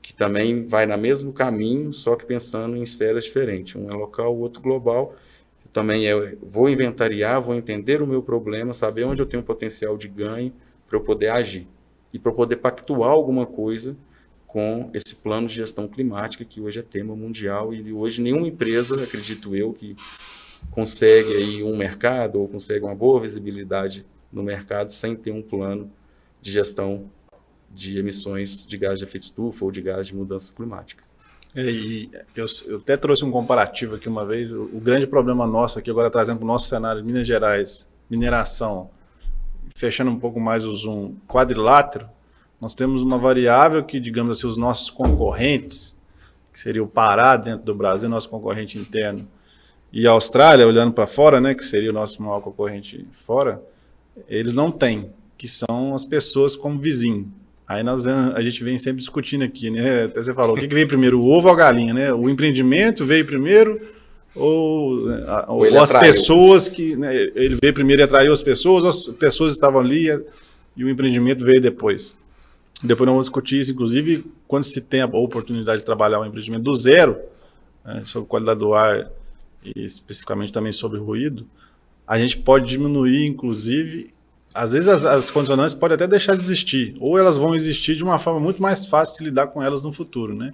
que 0.00 0.14
também 0.14 0.66
vai 0.66 0.86
no 0.86 0.96
mesmo 0.96 1.32
caminho, 1.32 1.92
só 1.92 2.16
que 2.16 2.24
pensando 2.24 2.74
em 2.74 2.82
esferas 2.82 3.24
diferentes. 3.24 3.76
Um 3.76 3.90
é 3.90 3.94
local, 3.94 4.34
o 4.34 4.40
outro 4.40 4.62
global. 4.62 5.14
Também 5.72 6.06
é, 6.06 6.36
vou 6.42 6.68
inventariar, 6.68 7.40
vou 7.40 7.54
entender 7.54 8.00
o 8.00 8.06
meu 8.06 8.22
problema, 8.22 8.72
saber 8.72 9.04
onde 9.04 9.20
eu 9.20 9.26
tenho 9.26 9.42
potencial 9.42 9.96
de 9.96 10.08
ganho 10.08 10.52
para 10.88 10.96
eu 10.96 11.02
poder 11.02 11.28
agir. 11.28 11.68
E 12.12 12.18
para 12.18 12.32
poder 12.32 12.56
pactuar 12.56 13.10
alguma 13.10 13.46
coisa 13.46 13.94
com 14.52 14.90
esse 14.92 15.14
plano 15.14 15.48
de 15.48 15.54
gestão 15.54 15.88
climática 15.88 16.44
que 16.44 16.60
hoje 16.60 16.78
é 16.78 16.82
tema 16.82 17.16
mundial 17.16 17.72
e 17.72 17.90
hoje 17.90 18.20
nenhuma 18.20 18.46
empresa, 18.46 19.02
acredito 19.02 19.56
eu, 19.56 19.72
que 19.72 19.96
consegue 20.70 21.32
aí 21.32 21.62
um 21.62 21.74
mercado 21.74 22.38
ou 22.38 22.46
consegue 22.46 22.84
uma 22.84 22.94
boa 22.94 23.18
visibilidade 23.18 24.04
no 24.30 24.42
mercado 24.42 24.92
sem 24.92 25.16
ter 25.16 25.30
um 25.30 25.40
plano 25.40 25.90
de 26.42 26.52
gestão 26.52 27.10
de 27.70 27.98
emissões 27.98 28.66
de 28.66 28.76
gás 28.76 28.98
de 28.98 29.06
efeito 29.06 29.24
estufa 29.24 29.64
ou 29.64 29.72
de 29.72 29.80
gás 29.80 30.08
de 30.08 30.14
mudanças 30.14 30.50
climáticas. 30.50 31.10
É, 31.54 31.70
e 31.70 32.10
eu, 32.36 32.44
eu, 32.66 32.76
até 32.76 32.94
trouxe 32.98 33.24
um 33.24 33.30
comparativo 33.30 33.94
aqui 33.94 34.06
uma 34.06 34.26
vez. 34.26 34.52
O, 34.52 34.64
o 34.64 34.80
grande 34.80 35.06
problema 35.06 35.46
nosso 35.46 35.78
aqui, 35.78 35.90
agora 35.90 36.10
trazendo 36.10 36.36
para 36.38 36.44
o 36.44 36.48
nosso 36.48 36.68
cenário 36.68 37.00
de 37.00 37.06
Minas 37.06 37.26
Gerais, 37.26 37.88
mineração, 38.10 38.90
fechando 39.74 40.10
um 40.10 40.18
pouco 40.18 40.38
mais 40.38 40.66
o 40.66 40.74
zoom, 40.74 41.14
quadrilátero, 41.26 42.06
nós 42.62 42.74
temos 42.74 43.02
uma 43.02 43.18
variável 43.18 43.82
que, 43.82 43.98
digamos 43.98 44.38
assim, 44.38 44.46
os 44.46 44.56
nossos 44.56 44.88
concorrentes, 44.88 46.00
que 46.52 46.60
seria 46.60 46.80
o 46.80 46.86
Pará 46.86 47.36
dentro 47.36 47.64
do 47.64 47.74
Brasil, 47.74 48.08
nosso 48.08 48.28
concorrente 48.28 48.78
interno, 48.78 49.28
e 49.92 50.06
a 50.06 50.12
Austrália, 50.12 50.64
olhando 50.64 50.92
para 50.92 51.08
fora, 51.08 51.40
né, 51.40 51.56
que 51.56 51.64
seria 51.64 51.90
o 51.90 51.92
nosso 51.92 52.22
maior 52.22 52.40
concorrente 52.40 53.04
fora, 53.26 53.60
eles 54.28 54.52
não 54.52 54.70
têm, 54.70 55.10
que 55.36 55.48
são 55.48 55.92
as 55.92 56.04
pessoas 56.04 56.54
como 56.54 56.78
vizinho. 56.78 57.32
Aí 57.66 57.82
nós 57.82 58.06
a 58.06 58.40
gente 58.40 58.62
vem 58.62 58.78
sempre 58.78 58.98
discutindo 58.98 59.42
aqui, 59.42 59.68
né? 59.68 60.04
Até 60.04 60.22
você 60.22 60.32
falou, 60.32 60.54
o 60.54 60.58
que, 60.60 60.68
que 60.68 60.74
veio 60.74 60.86
primeiro, 60.86 61.18
o 61.18 61.26
ovo 61.26 61.48
ou 61.48 61.54
a 61.54 61.56
galinha, 61.56 61.92
né? 61.92 62.12
O 62.12 62.28
empreendimento 62.28 63.04
veio 63.04 63.24
primeiro 63.24 63.80
ou, 64.36 65.08
ou, 65.48 65.72
ou 65.72 65.80
as 65.80 65.92
pessoas 65.92 66.68
que. 66.68 66.94
Né, 66.94 67.14
ele 67.34 67.56
veio 67.60 67.72
primeiro 67.72 68.02
e 68.02 68.04
atraiu 68.04 68.32
as 68.32 68.42
pessoas, 68.42 68.82
ou 68.82 68.88
as 68.88 69.08
pessoas 69.18 69.54
estavam 69.54 69.80
ali 69.80 70.10
e, 70.10 70.20
e 70.76 70.84
o 70.84 70.90
empreendimento 70.90 71.44
veio 71.44 71.60
depois. 71.60 72.16
Depois 72.82 73.06
nós 73.06 73.14
vamos 73.14 73.26
discutir 73.26 73.60
isso, 73.60 73.70
inclusive, 73.70 74.24
quando 74.48 74.64
se 74.64 74.80
tem 74.80 75.02
a 75.02 75.06
oportunidade 75.06 75.80
de 75.80 75.84
trabalhar 75.84 76.20
um 76.20 76.26
empreendimento 76.26 76.64
do 76.64 76.74
zero, 76.74 77.16
né, 77.84 78.02
sobre 78.04 78.28
qualidade 78.28 78.58
do 78.58 78.74
ar 78.74 79.08
e 79.64 79.84
especificamente 79.84 80.52
também 80.52 80.72
sobre 80.72 80.98
ruído, 80.98 81.46
a 82.06 82.18
gente 82.18 82.36
pode 82.38 82.66
diminuir, 82.66 83.26
inclusive, 83.26 84.12
às 84.52 84.72
vezes 84.72 84.88
as, 84.88 85.04
as 85.04 85.30
condicionantes 85.30 85.74
podem 85.74 85.94
até 85.94 86.06
deixar 86.06 86.34
de 86.34 86.40
existir, 86.40 86.94
ou 86.98 87.16
elas 87.16 87.36
vão 87.36 87.54
existir 87.54 87.94
de 87.94 88.02
uma 88.02 88.18
forma 88.18 88.40
muito 88.40 88.60
mais 88.60 88.84
fácil 88.84 89.12
de 89.12 89.18
se 89.18 89.24
lidar 89.24 89.46
com 89.46 89.62
elas 89.62 89.82
no 89.82 89.92
futuro, 89.92 90.34
né? 90.34 90.52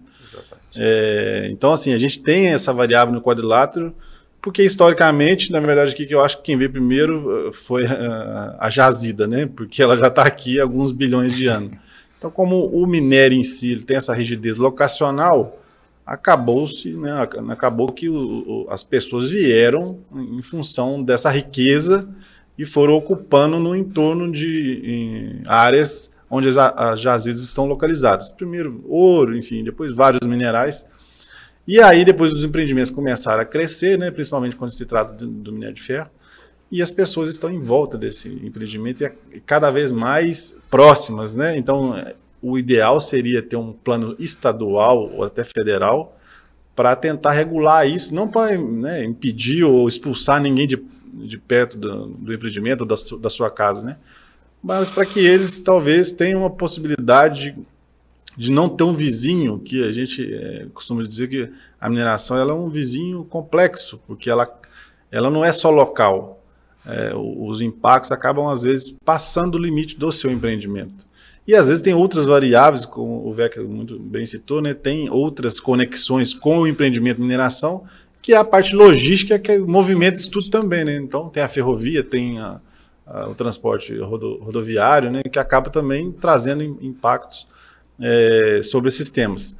É, 0.77 1.49
então, 1.51 1.73
assim, 1.73 1.95
a 1.95 1.99
gente 1.99 2.23
tem 2.23 2.49
essa 2.49 2.73
variável 2.73 3.15
no 3.15 3.23
quadrilátero, 3.23 3.95
porque 4.41 4.63
historicamente, 4.63 5.51
na 5.51 5.61
verdade, 5.61 5.93
aqui 5.93 6.07
que 6.07 6.15
eu 6.15 6.23
acho 6.23 6.37
que 6.37 6.45
quem 6.45 6.57
veio 6.57 6.71
primeiro 6.71 7.49
eh, 7.49 7.53
foi 7.53 7.85
a, 7.87 8.57
a 8.61 8.71
jazida, 8.71 9.27
né? 9.27 9.47
Porque 9.47 9.83
ela 9.83 9.97
já 9.97 10.07
está 10.07 10.23
aqui 10.23 10.61
há 10.61 10.63
alguns 10.63 10.93
bilhões 10.93 11.35
de 11.35 11.49
anos. 11.49 11.73
Então, 12.19 12.31
como 12.31 12.67
o 12.67 12.87
minério 12.87 13.39
em 13.39 13.45
si 13.45 13.77
tem 13.85 13.97
essa 13.97 14.13
rigidez 14.13 14.57
locacional, 14.57 15.63
acabou-se, 16.05 16.93
né? 16.95 17.13
Acabou 17.49 17.93
que 17.93 18.09
o, 18.09 18.67
as 18.69 18.83
pessoas 18.83 19.31
vieram 19.31 20.01
em 20.13 20.43
função 20.43 21.03
dessa 21.03 21.31
riqueza 21.31 22.09
e 22.59 22.65
foram 22.65 22.95
ocupando 22.95 23.61
no 23.61 23.77
entorno 23.77 24.31
de 24.33 25.41
áreas 25.47 26.11
onde 26.29 26.49
as, 26.49 26.57
as 26.57 27.01
jazidas 27.01 27.41
estão 27.41 27.67
localizadas. 27.67 28.33
Primeiro 28.33 28.85
ouro, 28.89 29.37
enfim, 29.37 29.63
depois 29.63 29.93
vários 29.93 30.27
minerais. 30.27 30.87
E 31.67 31.81
aí 31.81 32.05
depois 32.05 32.33
os 32.33 32.43
empreendimentos 32.43 32.91
começaram 32.91 33.43
a 33.43 33.45
crescer, 33.45 33.99
né, 33.99 34.11
principalmente 34.11 34.57
quando 34.57 34.73
se 34.73 34.85
trata 34.87 35.13
do, 35.13 35.27
do 35.27 35.53
minério 35.53 35.75
de 35.75 35.83
ferro. 35.83 36.11
E 36.71 36.83
as 36.83 36.93
pessoas 36.93 37.31
estão 37.31 37.51
em 37.51 37.61
volta 37.61 37.97
desse 37.97 38.29
empreendimento 38.29 39.03
e 39.03 39.41
cada 39.41 39.71
vez 39.71 39.91
mais 39.91 40.57
próximas, 40.71 41.35
né? 41.35 41.57
Então, 41.57 41.99
o 42.43 42.59
ideal 42.59 43.01
seria 43.01 43.43
ter 43.43 43.57
um 43.57 43.73
plano 43.73 44.15
estadual 44.19 45.11
ou 45.13 45.25
até 45.25 45.43
federal 45.45 46.17
para 46.77 46.95
tentar 46.95 47.33
regular 47.33 47.89
isso, 47.89 48.15
não 48.15 48.29
para 48.29 48.57
né, 48.57 49.03
impedir 49.03 49.65
ou 49.65 49.89
expulsar 49.89 50.41
ninguém 50.41 50.69
de 50.69 50.77
de 51.27 51.39
perto 51.39 51.77
do, 51.77 52.07
do 52.07 52.33
empreendimento, 52.33 52.85
da, 52.85 52.95
da 53.21 53.31
sua 53.31 53.51
casa, 53.51 53.85
né? 53.85 53.97
Mas 54.63 54.91
para 54.91 55.07
que 55.07 55.21
eles 55.21 55.59
talvez 55.59 56.13
tenham 56.13 56.41
uma 56.41 56.51
possibilidade 56.51 57.53
de, 57.53 57.67
de 58.37 58.51
não 58.51 58.69
ter 58.69 58.85
um 58.85 58.93
vizinho, 58.93 59.59
que 59.59 59.85
a 59.85 59.93
gente 59.93 60.33
é, 60.33 60.67
costuma 60.75 61.03
dizer 61.03 61.29
que 61.29 61.51
a 61.81 61.89
mineração 61.89 62.37
ela 62.37 62.53
é 62.53 62.55
um 62.55 62.69
vizinho 62.69 63.25
complexo, 63.25 64.01
porque 64.07 64.29
ela, 64.29 64.49
ela 65.11 65.31
não 65.31 65.45
é 65.45 65.53
só 65.53 65.71
local. 65.71 66.38
É, 66.89 67.13
os 67.15 67.61
impactos 67.61 68.11
acabam, 68.11 68.49
às 68.49 68.63
vezes, 68.63 68.97
passando 69.05 69.57
o 69.57 69.59
limite 69.59 69.97
do 69.97 70.11
seu 70.11 70.31
empreendimento. 70.31 71.07
E 71.47 71.55
às 71.55 71.69
vezes 71.69 71.83
tem 71.83 71.95
outras 71.95 72.25
variáveis, 72.25 72.85
como 72.85 73.27
o 73.27 73.33
Vec 73.33 73.59
muito 73.59 73.99
bem 73.99 74.27
citou, 74.27 74.61
né? 74.61 74.75
tem 74.75 75.09
outras 75.09 75.61
conexões 75.61 76.35
com 76.35 76.59
o 76.59 76.67
empreendimento 76.67 77.21
mineração 77.21 77.85
que 78.21 78.33
é 78.33 78.37
a 78.37 78.45
parte 78.45 78.75
logística 78.75 79.39
que 79.39 79.59
movimenta 79.59 80.19
isso 80.19 80.31
tudo 80.31 80.51
também, 80.51 80.85
né? 80.85 80.97
Então 80.97 81.29
tem 81.29 81.43
a 81.43 81.49
ferrovia, 81.49 82.03
tem 82.03 82.39
a, 82.39 82.61
a, 83.07 83.29
o 83.29 83.35
transporte 83.35 83.97
rodo, 83.99 84.39
rodoviário, 84.43 85.11
né? 85.11 85.23
Que 85.23 85.39
acaba 85.39 85.71
também 85.71 86.13
trazendo 86.13 86.63
impactos 86.63 87.47
é, 88.01 88.61
sobre 88.63 88.89
esses 88.89 89.09
temas. 89.09 89.57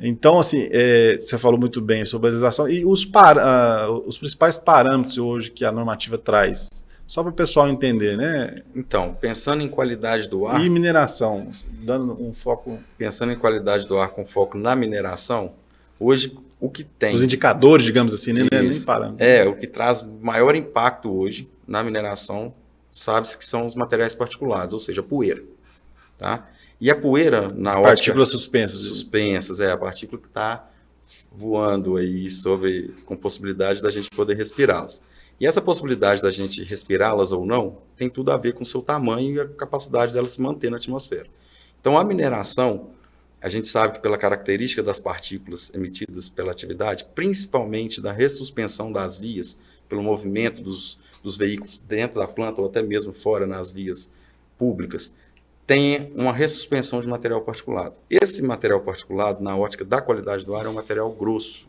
Então, 0.00 0.38
assim, 0.38 0.68
é, 0.70 1.18
você 1.20 1.36
falou 1.36 1.58
muito 1.58 1.80
bem 1.80 2.04
sobre 2.04 2.28
a 2.28 2.30
legislação 2.30 2.68
e 2.68 2.84
os, 2.84 3.04
para, 3.04 3.90
uh, 3.90 4.04
os 4.06 4.16
principais 4.16 4.56
parâmetros 4.56 5.18
hoje 5.18 5.50
que 5.50 5.64
a 5.64 5.72
normativa 5.72 6.16
traz, 6.16 6.68
só 7.04 7.22
para 7.22 7.30
o 7.30 7.34
pessoal 7.34 7.68
entender, 7.68 8.16
né? 8.16 8.62
Então, 8.76 9.16
pensando 9.20 9.62
em 9.62 9.68
qualidade 9.68 10.28
do 10.28 10.46
ar. 10.46 10.64
E 10.64 10.70
mineração, 10.70 11.50
dando 11.82 12.12
um 12.22 12.32
foco. 12.32 12.78
Pensando 12.96 13.32
em 13.32 13.36
qualidade 13.36 13.88
do 13.88 13.98
ar 13.98 14.10
com 14.10 14.24
foco 14.24 14.56
na 14.56 14.76
mineração, 14.76 15.52
hoje 15.98 16.36
o 16.60 16.68
que 16.68 16.84
tem. 16.84 17.14
Os 17.14 17.22
indicadores, 17.22 17.84
digamos 17.84 18.12
assim, 18.14 18.32
né? 18.32 18.46
nem, 18.50 18.68
nem 18.68 18.80
parâmetros. 18.82 19.26
É, 19.26 19.48
o 19.48 19.56
que 19.56 19.66
traz 19.66 20.04
maior 20.20 20.54
impacto 20.54 21.10
hoje 21.10 21.48
na 21.66 21.82
mineração, 21.82 22.54
sabe-se 22.92 23.36
que 23.36 23.44
são 23.44 23.66
os 23.66 23.74
materiais 23.74 24.14
particulados, 24.14 24.74
ou 24.74 24.80
seja, 24.80 25.02
poeira. 25.02 25.42
Tá? 26.16 26.46
E 26.80 26.90
a 26.90 26.94
poeira, 26.94 27.52
na 27.52 27.70
As 27.70 27.80
partículas 27.80 28.28
suspensas. 28.28 28.80
Suspensas, 28.80 29.60
é, 29.60 29.70
a 29.70 29.76
partícula 29.76 30.20
que 30.20 30.28
está 30.28 30.70
voando 31.32 31.96
aí 31.96 32.30
sobre, 32.30 32.94
com 33.04 33.16
possibilidade 33.16 33.82
da 33.82 33.90
gente 33.90 34.10
poder 34.10 34.36
respirá-las. 34.36 35.02
E 35.40 35.46
essa 35.46 35.62
possibilidade 35.62 36.20
da 36.20 36.30
gente 36.30 36.62
respirá-las 36.64 37.32
ou 37.32 37.46
não 37.46 37.78
tem 37.96 38.08
tudo 38.08 38.30
a 38.30 38.36
ver 38.36 38.52
com 38.52 38.62
o 38.62 38.66
seu 38.66 38.82
tamanho 38.82 39.36
e 39.36 39.40
a 39.40 39.48
capacidade 39.48 40.12
dela 40.12 40.28
se 40.28 40.40
manter 40.40 40.70
na 40.70 40.76
atmosfera. 40.76 41.26
Então, 41.80 41.96
a 41.96 42.04
mineração, 42.04 42.90
a 43.40 43.48
gente 43.48 43.68
sabe 43.68 43.94
que 43.94 44.00
pela 44.00 44.18
característica 44.18 44.82
das 44.82 44.98
partículas 44.98 45.72
emitidas 45.72 46.28
pela 46.28 46.50
atividade, 46.50 47.06
principalmente 47.14 48.00
da 48.00 48.12
ressuspensão 48.12 48.90
das 48.90 49.16
vias, 49.16 49.56
pelo 49.88 50.02
movimento 50.02 50.60
dos, 50.60 50.98
dos 51.22 51.36
veículos 51.36 51.80
dentro 51.88 52.18
da 52.18 52.26
planta 52.26 52.60
ou 52.60 52.66
até 52.66 52.82
mesmo 52.82 53.12
fora 53.12 53.46
nas 53.46 53.70
vias 53.70 54.10
públicas, 54.58 55.12
tem 55.68 56.10
uma 56.16 56.32
ressuspensão 56.32 56.98
de 56.98 57.06
material 57.06 57.42
particulado. 57.42 57.94
Esse 58.10 58.42
material 58.42 58.80
particulado, 58.80 59.44
na 59.44 59.54
ótica 59.54 59.84
da 59.84 60.00
qualidade 60.00 60.46
do 60.46 60.56
ar, 60.56 60.64
é 60.64 60.68
um 60.68 60.72
material 60.72 61.10
grosso. 61.12 61.68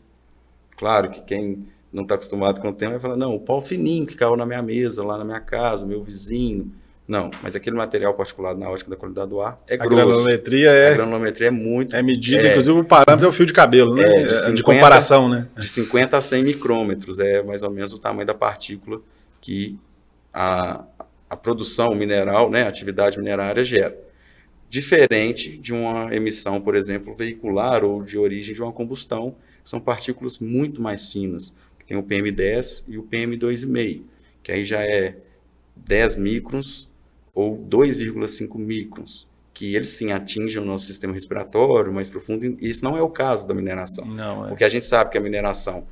Claro 0.74 1.10
que 1.10 1.20
quem 1.20 1.66
não 1.92 2.04
está 2.04 2.14
acostumado 2.14 2.62
com 2.62 2.68
o 2.70 2.72
tema 2.72 2.92
vai 2.92 3.00
falar, 3.00 3.16
não, 3.16 3.34
o 3.34 3.40
pau 3.40 3.60
fininho 3.60 4.06
que 4.06 4.16
caiu 4.16 4.36
na 4.36 4.46
minha 4.46 4.62
mesa, 4.62 5.04
lá 5.04 5.18
na 5.18 5.24
minha 5.24 5.40
casa, 5.40 5.86
meu 5.86 6.02
vizinho, 6.02 6.72
não, 7.06 7.30
mas 7.42 7.54
aquele 7.54 7.76
material 7.76 8.14
particulado 8.14 8.58
na 8.58 8.70
ótica 8.70 8.88
da 8.88 8.96
qualidade 8.96 9.28
do 9.28 9.42
ar 9.42 9.60
é 9.68 9.74
a 9.74 9.76
grosso. 9.78 9.96
Granulometria 9.96 10.70
é, 10.70 10.92
a 10.92 10.94
granulometria 10.94 11.48
é 11.48 11.50
muito. 11.50 11.94
É 11.94 12.02
medida, 12.02 12.40
é, 12.40 12.50
inclusive 12.50 12.78
o 12.78 12.84
parâmetro 12.84 13.26
é 13.26 13.28
o 13.28 13.32
fio 13.32 13.44
de 13.44 13.52
cabelo, 13.52 13.96
né? 13.96 14.04
É, 14.04 14.22
de, 14.28 14.36
50, 14.36 14.54
de, 14.54 14.62
comparação, 14.62 15.28
né? 15.28 15.46
De 15.58 15.68
50 15.68 16.16
a 16.16 16.22
100 16.22 16.44
micrômetros, 16.44 17.18
é 17.18 17.42
mais 17.42 17.62
ou 17.62 17.70
menos 17.70 17.92
o 17.92 17.98
tamanho 17.98 18.26
da 18.26 18.32
partícula 18.32 19.00
que 19.40 19.76
a, 20.32 20.84
a 21.30 21.36
produção 21.36 21.94
mineral, 21.94 22.50
né, 22.50 22.64
a 22.64 22.68
atividade 22.68 23.16
minerária 23.16 23.62
gera. 23.62 23.96
Diferente 24.68 25.56
de 25.56 25.72
uma 25.72 26.14
emissão, 26.14 26.60
por 26.60 26.74
exemplo, 26.74 27.14
veicular 27.16 27.84
ou 27.84 28.02
de 28.02 28.18
origem 28.18 28.52
de 28.52 28.60
uma 28.60 28.72
combustão, 28.72 29.36
são 29.64 29.80
partículas 29.80 30.40
muito 30.40 30.82
mais 30.82 31.06
finas, 31.06 31.54
que 31.78 31.86
tem 31.86 31.96
o 31.96 32.02
PM10 32.02 32.84
e 32.88 32.98
o 32.98 33.04
PM2,5, 33.04 34.02
que 34.42 34.50
aí 34.50 34.64
já 34.64 34.82
é 34.82 35.16
10 35.76 36.16
microns 36.16 36.88
ou 37.32 37.56
2,5 37.56 38.58
microns, 38.58 39.28
que 39.54 39.74
eles 39.74 39.90
sim 39.90 40.10
atingem 40.10 40.60
o 40.60 40.64
nosso 40.64 40.86
sistema 40.86 41.12
respiratório 41.12 41.92
mais 41.92 42.08
profundo, 42.08 42.44
e 42.44 42.68
isso 42.68 42.84
não 42.84 42.96
é 42.96 43.02
o 43.02 43.08
caso 43.08 43.46
da 43.46 43.54
mineração. 43.54 44.04
Não, 44.04 44.46
é. 44.46 44.48
Porque 44.48 44.64
a 44.64 44.68
gente 44.68 44.86
sabe 44.86 45.10
que 45.10 45.18
a 45.18 45.20
mineração 45.20 45.86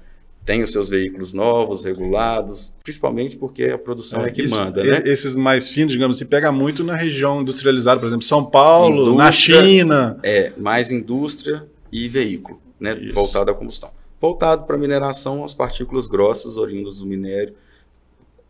tem 0.49 0.63
os 0.63 0.73
seus 0.73 0.89
veículos 0.89 1.35
novos, 1.35 1.85
regulados, 1.85 2.73
principalmente 2.83 3.37
porque 3.37 3.65
a 3.65 3.77
produção 3.77 4.25
é, 4.25 4.29
é 4.29 4.31
que 4.31 4.45
isso, 4.45 4.57
manda, 4.57 4.83
né? 4.83 5.03
Esses 5.05 5.37
mais 5.37 5.69
finos, 5.69 5.93
digamos, 5.93 6.17
se 6.17 6.25
pega 6.25 6.51
muito 6.51 6.83
na 6.83 6.97
região 6.97 7.43
industrializada, 7.43 8.01
por 8.01 8.07
exemplo, 8.07 8.25
São 8.25 8.43
Paulo, 8.43 9.03
indústria, 9.03 9.25
na 9.25 9.31
China. 9.31 10.19
É, 10.23 10.55
mais 10.57 10.91
indústria 10.91 11.69
e 11.93 12.09
veículo, 12.09 12.59
né, 12.81 12.99
isso. 12.99 13.13
voltado 13.13 13.51
à 13.51 13.55
combustão. 13.55 13.91
Voltado 14.19 14.65
para 14.65 14.75
a 14.75 14.79
mineração, 14.79 15.45
as 15.45 15.53
partículas 15.53 16.07
grossas 16.07 16.57
oriundas 16.57 17.01
do 17.01 17.07
minério, 17.07 17.55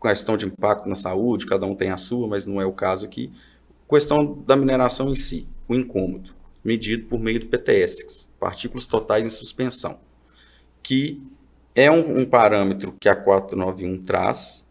questão 0.01 0.37
de 0.37 0.47
impacto 0.47 0.89
na 0.89 0.95
saúde, 0.95 1.47
cada 1.47 1.67
um 1.67 1.75
tem 1.75 1.91
a 1.91 1.97
sua, 1.97 2.29
mas 2.29 2.47
não 2.47 2.63
é 2.63 2.65
o 2.65 2.73
caso 2.73 3.07
aqui. 3.07 3.33
Questão 3.91 4.39
da 4.47 4.55
mineração 4.55 5.11
em 5.11 5.17
si, 5.17 5.49
o 5.67 5.75
incômodo, 5.75 6.31
medido 6.63 7.07
por 7.07 7.19
meio 7.19 7.41
do 7.41 7.47
PTS, 7.47 8.29
partículas 8.39 8.87
totais 8.87 9.25
em 9.25 9.31
suspensão, 9.31 9.99
que 10.81 11.21
é 11.79 11.89
um, 11.89 12.23
um 12.23 12.25
parâmetro 12.25 12.93
que 12.99 13.09
a 13.09 13.15
491 13.15 14.03
traz. 14.03 14.67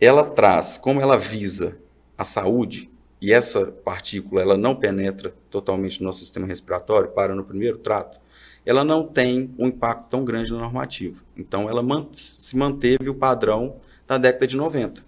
Ela 0.00 0.24
traz, 0.24 0.78
como 0.78 0.98
ela 0.98 1.18
visa 1.18 1.76
a 2.16 2.24
saúde, 2.24 2.90
e 3.20 3.30
essa 3.30 3.66
partícula 3.66 4.40
ela 4.40 4.56
não 4.56 4.74
penetra 4.74 5.34
totalmente 5.50 6.00
no 6.00 6.06
nosso 6.06 6.20
sistema 6.20 6.46
respiratório, 6.46 7.10
para 7.10 7.34
no 7.34 7.44
primeiro 7.44 7.76
trato, 7.76 8.18
ela 8.64 8.82
não 8.82 9.06
tem 9.06 9.54
um 9.58 9.66
impacto 9.66 10.08
tão 10.08 10.24
grande 10.24 10.50
na 10.50 10.56
normativa. 10.56 11.20
Então, 11.36 11.68
ela 11.68 11.82
se 12.14 12.56
manteve 12.56 13.10
o 13.10 13.14
padrão 13.14 13.76
da 14.06 14.16
década 14.16 14.46
de 14.46 14.56
90. 14.56 15.04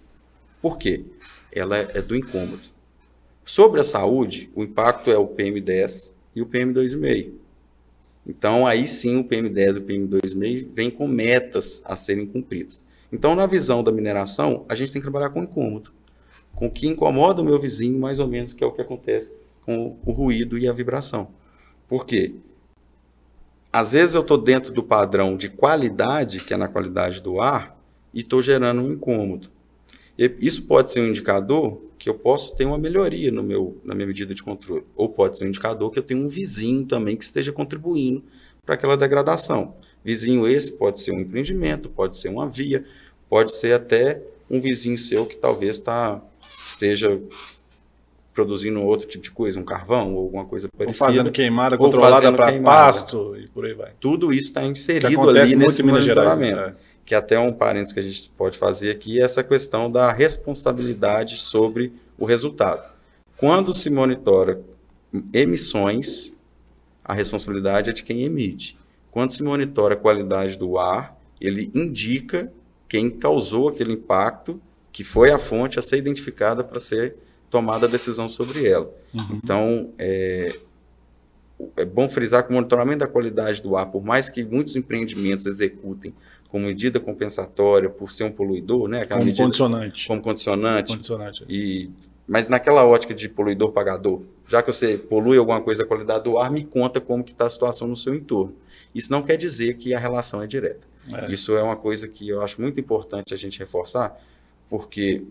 Por 0.61 0.77
quê? 0.77 1.05
Ela 1.51 1.77
é 1.77 2.03
do 2.03 2.15
incômodo. 2.15 2.61
Sobre 3.43 3.81
a 3.81 3.83
saúde, 3.83 4.51
o 4.53 4.63
impacto 4.63 5.09
é 5.09 5.17
o 5.17 5.27
PM10 5.27 6.13
e 6.35 6.41
o 6.43 6.45
PM2,5. 6.45 7.42
Então, 8.25 8.65
aí 8.65 8.87
sim, 8.87 9.17
o 9.17 9.23
PM10 9.23 9.75
e 9.75 9.79
o 9.79 9.81
PM2,5 9.81 10.67
vêm 10.73 10.89
com 10.89 11.07
metas 11.07 11.81
a 11.85 11.95
serem 11.95 12.25
cumpridas. 12.25 12.85
Então, 13.11 13.35
na 13.35 13.45
visão 13.45 13.83
da 13.83 13.91
mineração, 13.91 14.65
a 14.69 14.75
gente 14.75 14.93
tem 14.93 15.01
que 15.01 15.05
trabalhar 15.05 15.29
com 15.29 15.43
incômodo, 15.43 15.91
com 16.55 16.67
o 16.67 16.71
que 16.71 16.87
incomoda 16.87 17.41
o 17.41 17.45
meu 17.45 17.59
vizinho, 17.59 17.99
mais 17.99 18.19
ou 18.19 18.27
menos, 18.27 18.53
que 18.53 18.63
é 18.63 18.67
o 18.67 18.71
que 18.71 18.81
acontece 18.81 19.35
com 19.61 19.97
o 20.05 20.11
ruído 20.11 20.57
e 20.57 20.67
a 20.67 20.73
vibração. 20.73 21.27
Por 21.87 22.05
quê? 22.05 22.33
às 23.73 23.91
vezes 23.91 24.13
eu 24.13 24.21
estou 24.21 24.37
dentro 24.37 24.71
do 24.71 24.83
padrão 24.83 25.35
de 25.35 25.49
qualidade, 25.49 26.43
que 26.43 26.53
é 26.53 26.57
na 26.57 26.67
qualidade 26.67 27.19
do 27.19 27.41
ar, 27.41 27.75
e 28.13 28.19
estou 28.19 28.39
gerando 28.39 28.83
um 28.83 28.93
incômodo. 28.93 29.49
E 30.17 30.31
isso 30.39 30.63
pode 30.63 30.91
ser 30.91 31.01
um 31.01 31.07
indicador 31.07 31.81
que 31.97 32.09
eu 32.09 32.13
posso 32.13 32.55
ter 32.55 32.65
uma 32.65 32.77
melhoria 32.77 33.31
no 33.31 33.41
meu, 33.41 33.77
na 33.83 33.95
minha 33.95 34.07
medida 34.07 34.33
de 34.33 34.43
controle. 34.43 34.83
Ou 34.95 35.09
pode 35.09 35.37
ser 35.37 35.45
um 35.45 35.47
indicador 35.47 35.89
que 35.91 35.99
eu 35.99 36.03
tenho 36.03 36.23
um 36.23 36.27
vizinho 36.27 36.85
também 36.85 37.15
que 37.15 37.23
esteja 37.23 37.51
contribuindo 37.51 38.23
para 38.65 38.75
aquela 38.75 38.97
degradação. 38.97 39.75
Vizinho 40.03 40.47
esse 40.47 40.73
pode 40.73 40.99
ser 40.99 41.11
um 41.11 41.19
empreendimento, 41.19 41.89
pode 41.89 42.17
ser 42.17 42.29
uma 42.29 42.47
via, 42.47 42.83
pode 43.29 43.53
ser 43.53 43.73
até 43.73 44.21
um 44.49 44.59
vizinho 44.59 44.97
seu 44.97 45.25
que 45.25 45.35
talvez 45.35 45.79
tá, 45.79 46.21
esteja 46.41 47.19
produzindo 48.33 48.83
outro 48.83 49.07
tipo 49.07 49.23
de 49.23 49.31
coisa, 49.31 49.59
um 49.59 49.63
carvão 49.63 50.13
ou 50.15 50.23
alguma 50.23 50.45
coisa 50.45 50.67
parecida. 50.75 51.05
Ou 51.05 51.11
fazendo 51.11 51.31
queimada 51.31 51.77
controlada 51.77 52.33
para 52.33 52.59
pasto 52.61 53.35
e 53.37 53.47
por 53.47 53.65
aí 53.65 53.73
vai. 53.73 53.91
Tudo 53.99 54.33
isso 54.33 54.47
está 54.47 54.65
inserido 54.65 55.29
ali 55.29 55.55
nesse 55.55 55.83
Minas 55.83 56.03
Gerais, 56.03 56.39
é. 56.39 56.75
Que 57.05 57.13
até 57.13 57.37
um 57.37 57.51
parênteses 57.51 57.93
que 57.93 57.99
a 57.99 58.03
gente 58.03 58.31
pode 58.37 58.57
fazer 58.57 58.91
aqui 58.91 59.19
é 59.19 59.23
essa 59.23 59.43
questão 59.43 59.91
da 59.91 60.11
responsabilidade 60.11 61.37
sobre 61.37 61.93
o 62.17 62.25
resultado. 62.25 62.93
Quando 63.37 63.73
se 63.73 63.89
monitora 63.89 64.61
emissões, 65.33 66.33
a 67.03 67.13
responsabilidade 67.13 67.89
é 67.89 67.93
de 67.93 68.03
quem 68.03 68.23
emite. 68.23 68.77
Quando 69.11 69.31
se 69.31 69.43
monitora 69.43 69.95
a 69.95 69.97
qualidade 69.97 70.57
do 70.57 70.77
ar, 70.77 71.19
ele 71.39 71.69
indica 71.75 72.51
quem 72.87 73.09
causou 73.09 73.69
aquele 73.69 73.93
impacto, 73.93 74.61
que 74.91 75.03
foi 75.03 75.31
a 75.31 75.37
fonte 75.37 75.77
a 75.77 75.81
ser 75.81 75.97
identificada 75.97 76.63
para 76.63 76.79
ser 76.79 77.15
tomada 77.49 77.85
a 77.85 77.89
decisão 77.89 78.29
sobre 78.29 78.67
ela. 78.67 78.89
Uhum. 79.13 79.39
Então, 79.43 79.93
é, 79.97 80.57
é 81.75 81.85
bom 81.85 82.09
frisar 82.09 82.43
que 82.43 82.49
o 82.49 82.53
monitoramento 82.53 82.99
da 82.99 83.07
qualidade 83.07 83.61
do 83.61 83.75
ar, 83.75 83.87
por 83.87 84.03
mais 84.03 84.29
que 84.29 84.43
muitos 84.43 84.75
empreendimentos 84.75 85.45
executem 85.45 86.13
como 86.53 86.67
medida 86.67 86.99
compensatória 86.99 87.89
por 87.89 88.11
ser 88.11 88.25
um 88.25 88.31
poluidor, 88.31 88.87
né? 88.87 89.07
como 89.07 89.25
medida, 89.25 89.43
condicionante. 89.43 90.07
Como 90.07 90.21
condicionante. 90.21 90.93
condicionante. 90.93 91.43
E, 91.49 91.89
mas 92.27 92.47
naquela 92.47 92.85
ótica 92.85 93.11
de 93.11 93.27
poluidor 93.27 93.71
pagador, 93.71 94.21
já 94.47 94.61
que 94.61 94.71
você 94.71 94.95
polui 94.95 95.39
alguma 95.39 95.59
coisa 95.61 95.81
a 95.81 95.85
qualidade 95.87 96.25
do 96.25 96.37
ar, 96.37 96.51
me 96.51 96.63
conta 96.63 97.01
como 97.01 97.23
que 97.23 97.31
está 97.31 97.47
a 97.47 97.49
situação 97.49 97.87
no 97.87 97.97
seu 97.97 98.13
entorno. 98.13 98.53
Isso 98.93 99.11
não 99.11 99.23
quer 99.23 99.35
dizer 99.35 99.77
que 99.77 99.95
a 99.95 99.99
relação 99.99 100.43
é 100.43 100.45
direta. 100.45 100.85
É. 101.11 101.33
Isso 101.33 101.57
é 101.57 101.63
uma 101.63 101.75
coisa 101.75 102.07
que 102.07 102.29
eu 102.29 102.39
acho 102.39 102.61
muito 102.61 102.79
importante 102.79 103.33
a 103.33 103.37
gente 103.37 103.57
reforçar, 103.57 104.15
porque 104.69 105.23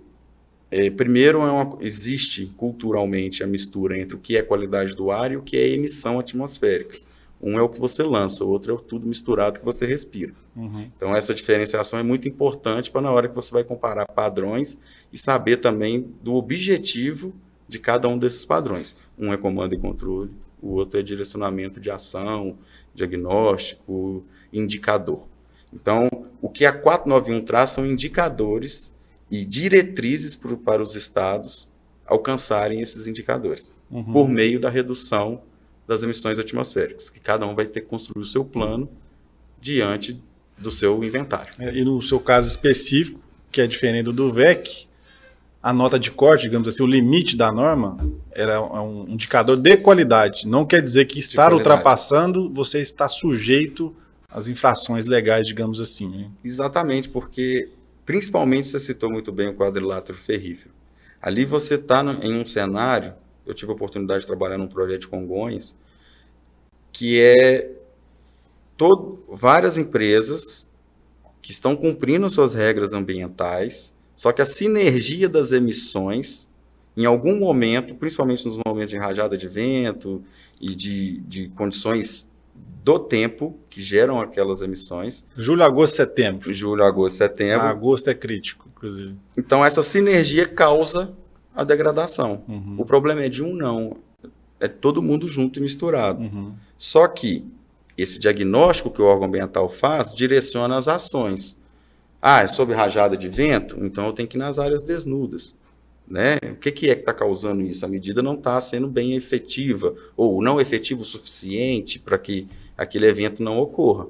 é, 0.72 0.90
primeiro, 0.90 1.42
é 1.42 1.52
uma, 1.52 1.78
existe 1.80 2.46
culturalmente 2.56 3.44
a 3.44 3.46
mistura 3.46 3.96
entre 3.96 4.16
o 4.16 4.18
que 4.18 4.36
é 4.36 4.42
qualidade 4.42 4.96
do 4.96 5.12
ar 5.12 5.30
e 5.30 5.36
o 5.36 5.42
que 5.42 5.56
é 5.56 5.68
emissão 5.68 6.18
atmosférica. 6.18 6.98
Um 7.42 7.58
é 7.58 7.62
o 7.62 7.68
que 7.68 7.80
você 7.80 8.04
lança, 8.04 8.44
o 8.44 8.48
outro 8.48 8.74
é 8.74 8.88
tudo 8.88 9.06
misturado 9.06 9.58
que 9.58 9.64
você 9.64 9.84
respira. 9.84 10.32
Uhum. 10.54 10.88
Então, 10.96 11.14
essa 11.14 11.34
diferenciação 11.34 11.98
é 11.98 12.02
muito 12.02 12.28
importante 12.28 12.90
para 12.90 13.00
na 13.00 13.10
hora 13.10 13.28
que 13.28 13.34
você 13.34 13.52
vai 13.52 13.64
comparar 13.64 14.06
padrões 14.06 14.78
e 15.12 15.18
saber 15.18 15.56
também 15.56 16.14
do 16.22 16.34
objetivo 16.34 17.34
de 17.68 17.80
cada 17.80 18.06
um 18.06 18.16
desses 18.16 18.44
padrões. 18.44 18.94
Um 19.18 19.32
é 19.32 19.36
comando 19.36 19.74
e 19.74 19.78
controle, 19.78 20.30
o 20.60 20.74
outro 20.74 21.00
é 21.00 21.02
direcionamento 21.02 21.80
de 21.80 21.90
ação, 21.90 22.56
diagnóstico, 22.94 24.24
indicador. 24.52 25.26
Então, 25.72 26.08
o 26.40 26.48
que 26.48 26.64
a 26.64 26.72
491 26.72 27.44
traz 27.44 27.70
são 27.70 27.84
indicadores 27.84 28.94
e 29.30 29.44
diretrizes 29.44 30.36
para 30.36 30.82
os 30.82 30.94
estados 30.94 31.68
alcançarem 32.06 32.80
esses 32.80 33.08
indicadores, 33.08 33.74
uhum. 33.90 34.12
por 34.12 34.28
meio 34.28 34.60
da 34.60 34.68
redução 34.68 35.42
das 35.92 36.02
emissões 36.02 36.38
atmosféricas, 36.38 37.08
que 37.10 37.20
cada 37.20 37.46
um 37.46 37.54
vai 37.54 37.66
ter 37.66 37.80
que 37.80 37.86
construir 37.86 38.22
o 38.22 38.24
seu 38.24 38.44
plano 38.44 38.88
diante 39.60 40.20
do 40.58 40.70
seu 40.70 41.02
inventário. 41.02 41.52
É, 41.58 41.74
e 41.74 41.84
no 41.84 42.00
seu 42.02 42.20
caso 42.20 42.48
específico, 42.48 43.20
que 43.50 43.60
é 43.60 43.66
diferente 43.66 44.10
do 44.12 44.32
VEC, 44.32 44.86
a 45.62 45.72
nota 45.72 45.98
de 45.98 46.10
corte, 46.10 46.42
digamos 46.42 46.66
assim, 46.66 46.82
o 46.82 46.86
limite 46.86 47.36
da 47.36 47.52
norma 47.52 47.96
era 48.32 48.60
um 48.82 49.06
indicador 49.08 49.56
de 49.56 49.76
qualidade. 49.76 50.48
Não 50.48 50.66
quer 50.66 50.82
dizer 50.82 51.04
que 51.04 51.18
estar 51.18 51.52
ultrapassando 51.52 52.50
você 52.50 52.80
está 52.80 53.08
sujeito 53.08 53.94
às 54.28 54.48
infrações 54.48 55.06
legais, 55.06 55.46
digamos 55.46 55.80
assim. 55.80 56.08
Né? 56.08 56.30
Exatamente, 56.42 57.08
porque 57.08 57.68
Principalmente 58.04 58.68
você 58.68 58.80
citou 58.80 59.10
muito 59.10 59.30
bem 59.30 59.48
o 59.48 59.54
quadrilátero 59.54 60.18
ferrífero. 60.18 60.74
Ali 61.20 61.44
você 61.44 61.74
está 61.74 62.02
em 62.20 62.34
um 62.34 62.44
cenário, 62.44 63.14
eu 63.46 63.54
tive 63.54 63.70
a 63.70 63.74
oportunidade 63.74 64.22
de 64.22 64.26
trabalhar 64.26 64.58
num 64.58 64.66
projeto 64.66 65.02
de 65.02 65.08
Congonhas, 65.08 65.74
que 66.92 67.20
é 67.20 67.70
todo, 68.76 69.24
várias 69.28 69.78
empresas 69.78 70.66
que 71.40 71.50
estão 71.50 71.74
cumprindo 71.74 72.28
suas 72.30 72.54
regras 72.54 72.92
ambientais, 72.92 73.92
só 74.16 74.30
que 74.30 74.42
a 74.42 74.46
sinergia 74.46 75.28
das 75.28 75.50
emissões, 75.52 76.48
em 76.96 77.04
algum 77.04 77.38
momento, 77.38 77.94
principalmente 77.94 78.46
nos 78.46 78.58
momentos 78.64 78.90
de 78.90 78.98
rajada 78.98 79.36
de 79.36 79.48
vento 79.48 80.22
e 80.60 80.74
de, 80.74 81.20
de 81.22 81.48
condições 81.48 82.30
do 82.84 82.98
tempo 82.98 83.58
que 83.70 83.80
geram 83.80 84.20
aquelas 84.20 84.60
emissões. 84.60 85.24
Julho, 85.36 85.62
agosto, 85.62 85.94
setembro. 85.96 86.52
Julho, 86.52 86.84
agosto, 86.84 87.16
setembro. 87.16 87.66
Ah, 87.66 87.70
agosto 87.70 88.10
é 88.10 88.14
crítico, 88.14 88.68
inclusive. 88.76 89.14
Então, 89.36 89.64
essa 89.64 89.82
sinergia 89.82 90.46
causa 90.46 91.12
a 91.54 91.64
degradação. 91.64 92.42
Uhum. 92.48 92.76
O 92.78 92.84
problema 92.84 93.22
é 93.22 93.28
de 93.28 93.42
um 93.42 93.54
não. 93.54 93.96
É 94.62 94.68
todo 94.68 95.02
mundo 95.02 95.26
junto 95.26 95.58
e 95.58 95.62
misturado. 95.62 96.22
Uhum. 96.22 96.52
Só 96.78 97.08
que 97.08 97.44
esse 97.98 98.18
diagnóstico 98.18 98.90
que 98.90 99.02
o 99.02 99.04
órgão 99.04 99.26
ambiental 99.26 99.68
faz 99.68 100.14
direciona 100.14 100.76
as 100.76 100.86
ações. 100.86 101.56
Ah, 102.20 102.42
é 102.42 102.46
sobre 102.46 102.76
rajada 102.76 103.16
de 103.16 103.28
vento? 103.28 103.76
Então 103.84 104.06
eu 104.06 104.12
tenho 104.12 104.28
que 104.28 104.36
ir 104.36 104.38
nas 104.38 104.60
áreas 104.60 104.84
desnudas. 104.84 105.52
Né? 106.06 106.36
O 106.44 106.56
que, 106.56 106.70
que 106.70 106.90
é 106.90 106.94
que 106.94 107.00
está 107.00 107.12
causando 107.12 107.62
isso? 107.62 107.84
A 107.84 107.88
medida 107.88 108.22
não 108.22 108.34
está 108.34 108.60
sendo 108.60 108.86
bem 108.86 109.14
efetiva 109.14 109.94
ou 110.16 110.40
não 110.40 110.60
efetiva 110.60 111.02
o 111.02 111.04
suficiente 111.04 111.98
para 111.98 112.16
que 112.16 112.46
aquele 112.78 113.06
evento 113.06 113.42
não 113.42 113.58
ocorra. 113.58 114.06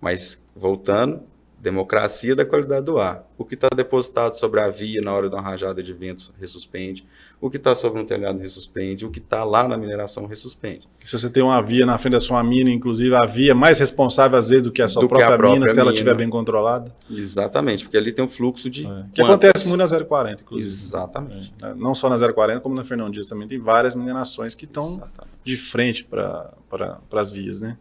Mas, 0.00 0.40
voltando, 0.54 1.22
democracia 1.60 2.36
da 2.36 2.44
qualidade 2.44 2.86
do 2.86 2.98
ar. 2.98 3.24
O 3.36 3.44
que 3.44 3.54
está 3.54 3.68
depositado 3.74 4.34
sobre 4.34 4.60
a 4.60 4.68
via 4.68 5.02
na 5.02 5.12
hora 5.12 5.28
de 5.28 5.34
uma 5.34 5.42
rajada 5.42 5.82
de 5.82 5.92
ventos 5.92 6.32
ressuspende. 6.40 7.04
O 7.40 7.50
que 7.50 7.56
está 7.56 7.74
sobre 7.74 8.00
um 8.00 8.06
telhado 8.06 8.38
ressuspende. 8.38 9.04
O 9.04 9.10
que 9.10 9.18
está 9.18 9.42
lá 9.44 9.66
na 9.66 9.76
mineração 9.76 10.26
ressuspende. 10.26 10.88
Se 11.02 11.18
você 11.18 11.28
tem 11.28 11.42
uma 11.42 11.60
via 11.60 11.84
na 11.84 11.98
frente 11.98 12.12
da 12.12 12.20
sua 12.20 12.42
mina, 12.44 12.70
inclusive 12.70 13.14
a 13.14 13.26
via 13.26 13.52
é 13.52 13.54
mais 13.54 13.78
responsável 13.78 14.38
às 14.38 14.48
vezes 14.48 14.64
do 14.64 14.72
que 14.72 14.82
a 14.82 14.88
sua 14.88 15.06
própria, 15.08 15.26
a 15.26 15.36
própria, 15.36 15.50
mina, 15.50 15.60
mina, 15.60 15.74
se 15.74 15.80
ela 15.80 15.92
estiver 15.92 16.14
bem 16.14 16.30
controlada. 16.30 16.94
Exatamente, 17.10 17.84
porque 17.84 17.96
ali 17.96 18.12
tem 18.12 18.24
um 18.24 18.28
fluxo 18.28 18.70
de. 18.70 18.86
É. 18.86 19.04
Que 19.14 19.22
acontece 19.22 19.66
muito 19.68 19.78
na 19.78 20.04
040, 20.04 20.42
inclusive. 20.42 20.72
Exatamente. 20.72 21.54
É. 21.62 21.74
Não 21.74 21.94
só 21.94 22.08
na 22.08 22.18
040, 22.18 22.60
como 22.60 22.74
na 22.74 22.84
Fernão 22.84 23.10
Dias 23.10 23.26
também 23.26 23.48
tem 23.48 23.58
várias 23.58 23.96
minerações 23.96 24.54
que 24.54 24.64
estão 24.64 25.02
de 25.44 25.56
frente 25.56 26.04
para 26.04 26.52
pra, 26.68 27.00
as 27.12 27.30
vias, 27.30 27.60
né? 27.60 27.76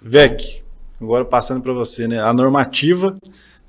VEC, 0.00 0.64
agora 1.02 1.24
passando 1.24 1.60
para 1.60 1.72
você, 1.72 2.06
né? 2.06 2.20
A 2.20 2.32
normativa, 2.32 3.16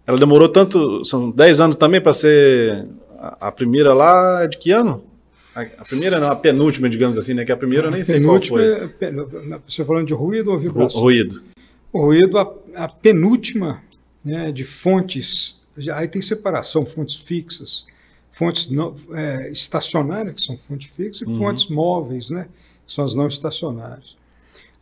ela 0.06 0.18
demorou 0.18 0.48
tanto, 0.48 1.04
são 1.04 1.32
10 1.32 1.62
anos 1.62 1.76
também 1.76 2.00
para 2.00 2.14
ser 2.14 2.88
a, 3.18 3.48
a, 3.48 3.52
primeira 3.52 3.94
lá, 3.94 4.44
é 4.44 4.48
de 4.48 4.58
que 4.58 4.72
ano? 4.72 5.04
A, 5.56 5.62
a, 5.62 5.84
primeira 5.84 6.20
não, 6.20 6.30
a 6.30 6.36
penúltima, 6.36 6.90
digamos 6.90 7.18
assim, 7.18 7.34
né? 7.34 7.46
Que 7.46 7.52
a 7.52 7.58
primeira 7.58 7.88
eu 7.88 7.92
nem 7.92 8.04
sei 8.04 8.22
qual 8.22 8.42
foi. 8.42 8.64
É, 8.64 8.90
você 9.68 9.84
falando 9.86 10.08
de 10.08 10.14
ruído 10.14 10.52
ou 10.52 10.60
vibração? 10.60 11.02
Ruído. 11.02 11.42
O 11.92 12.02
ruído, 12.02 12.38
a, 12.38 12.54
a 12.76 12.88
penúltima 12.88 13.82
né, 14.26 14.52
de 14.52 14.64
fontes, 14.64 15.62
aí 15.94 16.08
tem 16.08 16.22
separação, 16.22 16.86
fontes 16.86 17.16
fixas, 17.16 17.86
fontes 18.32 18.70
não, 18.70 18.96
é, 19.14 19.52
estacionárias, 19.52 20.36
que 20.36 20.42
são 20.42 20.58
fontes 20.58 20.90
fixas, 20.96 21.22
e 21.22 21.26
uhum. 21.32 21.38
fontes 21.38 21.68
móveis, 21.68 22.30
né? 22.30 22.48
Que 22.86 22.94
são 22.94 23.06
as 23.06 23.16
não 23.16 23.28
estacionárias. 23.28 24.16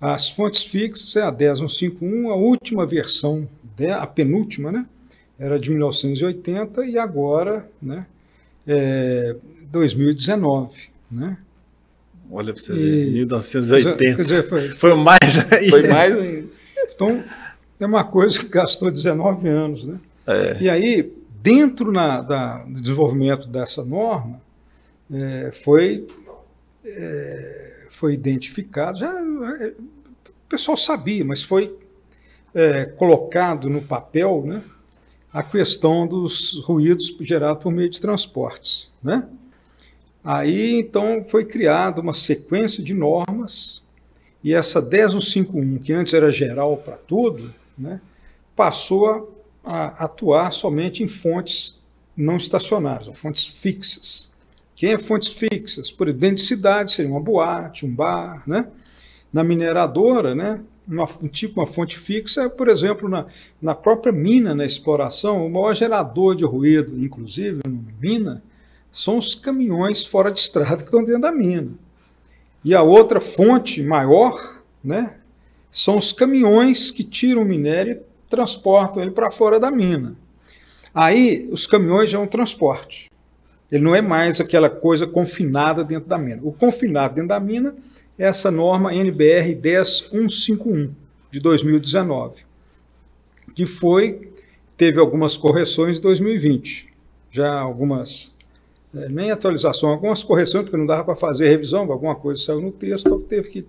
As 0.01 0.27
fontes 0.27 0.63
fixas 0.63 1.15
é 1.15 1.21
a 1.21 1.29
10151, 1.29 2.31
a 2.31 2.35
última 2.35 2.87
versão, 2.87 3.47
a 3.95 4.07
penúltima, 4.07 4.71
né? 4.71 4.87
Era 5.37 5.59
de 5.59 5.69
1980 5.69 6.85
e 6.85 6.97
agora, 6.97 7.69
né? 7.79 8.07
É 8.65 9.35
2019, 9.71 10.89
né? 11.11 11.37
Olha 12.31 12.53
para 12.53 12.63
você 12.63 12.73
ver, 12.73 13.11
1980. 13.11 14.15
Quer 14.15 14.21
dizer, 14.23 14.49
foi, 14.49 14.69
foi 14.75 14.95
mais 14.95 15.37
ainda. 15.51 15.69
Foi 15.69 15.87
mais 15.87 16.17
ainda. 16.17 16.47
Então, 16.93 17.23
é 17.79 17.85
uma 17.85 18.03
coisa 18.03 18.39
que 18.39 18.47
gastou 18.47 18.89
19 18.89 19.47
anos, 19.47 19.83
né? 19.85 19.99
É. 20.25 20.57
E 20.61 20.69
aí, 20.69 21.13
dentro 21.41 21.91
na, 21.91 22.21
da, 22.21 22.59
do 22.63 22.81
desenvolvimento 22.81 23.47
dessa 23.47 23.83
norma, 23.83 24.41
é, 25.11 25.51
foi 25.51 26.07
é, 26.85 27.80
foi 27.91 28.13
identificado, 28.13 28.97
já, 28.97 29.09
é, 29.09 29.73
o 29.77 30.49
pessoal 30.49 30.77
sabia, 30.77 31.23
mas 31.23 31.43
foi 31.43 31.77
é, 32.53 32.85
colocado 32.85 33.69
no 33.69 33.81
papel 33.81 34.43
né, 34.45 34.63
a 35.31 35.43
questão 35.43 36.07
dos 36.07 36.61
ruídos 36.63 37.15
gerados 37.21 37.61
por 37.61 37.71
meio 37.71 37.89
de 37.89 38.01
transportes. 38.01 38.89
Né? 39.03 39.27
Aí, 40.23 40.79
então, 40.79 41.23
foi 41.27 41.45
criada 41.45 42.01
uma 42.01 42.13
sequência 42.13 42.83
de 42.83 42.93
normas 42.93 43.81
e 44.43 44.53
essa 44.53 44.81
10151, 44.81 45.79
que 45.79 45.93
antes 45.93 46.13
era 46.13 46.31
geral 46.31 46.77
para 46.77 46.97
tudo, 46.97 47.53
né, 47.77 48.01
passou 48.55 49.07
a, 49.63 49.71
a 49.73 50.05
atuar 50.05 50.51
somente 50.51 51.03
em 51.03 51.07
fontes 51.07 51.79
não 52.15 52.37
estacionárias, 52.37 53.17
fontes 53.19 53.45
fixas. 53.45 54.30
Quem 54.81 54.93
é 54.93 54.97
fontes 54.97 55.29
fixas? 55.29 55.91
Por 55.91 56.07
exemplo, 56.07 56.21
dentro 56.21 56.37
de 56.37 56.47
cidade 56.47 56.91
seria 56.91 57.11
uma 57.11 57.19
boate, 57.19 57.85
um 57.85 57.93
bar, 57.93 58.41
né? 58.47 58.65
Na 59.31 59.43
mineradora, 59.43 60.33
né? 60.33 60.63
Uma, 60.87 61.07
um 61.21 61.27
tipo, 61.27 61.59
uma 61.59 61.67
fonte 61.67 61.99
fixa, 61.99 62.49
por 62.49 62.67
exemplo, 62.67 63.07
na, 63.07 63.27
na 63.61 63.75
própria 63.75 64.11
mina, 64.11 64.55
na 64.55 64.65
exploração, 64.65 65.45
o 65.45 65.51
maior 65.51 65.75
gerador 65.75 66.35
de 66.35 66.43
ruído, 66.43 66.97
inclusive, 66.97 67.61
na 67.63 67.71
mina, 68.01 68.41
são 68.91 69.19
os 69.19 69.35
caminhões 69.35 70.03
fora 70.03 70.31
de 70.31 70.39
estrada 70.39 70.77
que 70.77 70.85
estão 70.85 71.03
dentro 71.03 71.21
da 71.21 71.31
mina. 71.31 71.73
E 72.65 72.73
a 72.73 72.81
outra 72.81 73.21
fonte 73.21 73.83
maior, 73.83 74.63
né, 74.83 75.17
são 75.69 75.95
os 75.95 76.11
caminhões 76.11 76.89
que 76.89 77.03
tiram 77.03 77.43
o 77.43 77.45
minério 77.45 77.93
e 77.93 78.29
transportam 78.31 79.03
ele 79.03 79.11
para 79.11 79.29
fora 79.29 79.59
da 79.59 79.69
mina. 79.69 80.15
Aí, 80.91 81.47
os 81.51 81.67
caminhões 81.67 82.09
já 82.09 82.17
é 82.17 82.21
um 82.21 82.25
transporte. 82.25 83.10
Ele 83.71 83.83
não 83.83 83.95
é 83.95 84.01
mais 84.01 84.41
aquela 84.41 84.69
coisa 84.69 85.07
confinada 85.07 85.83
dentro 85.83 86.09
da 86.09 86.17
mina. 86.17 86.41
O 86.43 86.51
confinado 86.51 87.15
dentro 87.15 87.29
da 87.29 87.39
mina 87.39 87.73
é 88.19 88.25
essa 88.25 88.51
norma 88.51 88.93
NBR 88.93 89.55
10151 89.55 90.91
de 91.31 91.39
2019, 91.39 92.43
que 93.55 93.65
foi 93.65 94.29
teve 94.75 94.99
algumas 94.99 95.37
correções 95.37 95.99
em 95.99 96.01
2020, 96.01 96.87
já 97.31 97.59
algumas 97.59 98.33
é, 98.93 99.07
nem 99.07 99.31
atualização, 99.31 99.89
algumas 99.89 100.23
correções 100.23 100.63
porque 100.63 100.75
não 100.75 100.85
dava 100.85 101.05
para 101.05 101.15
fazer 101.15 101.47
revisão, 101.49 101.89
alguma 101.91 102.15
coisa 102.15 102.41
saiu 102.41 102.59
no 102.59 102.71
texto, 102.71 103.07
então 103.07 103.21
teve 103.21 103.49
que 103.49 103.65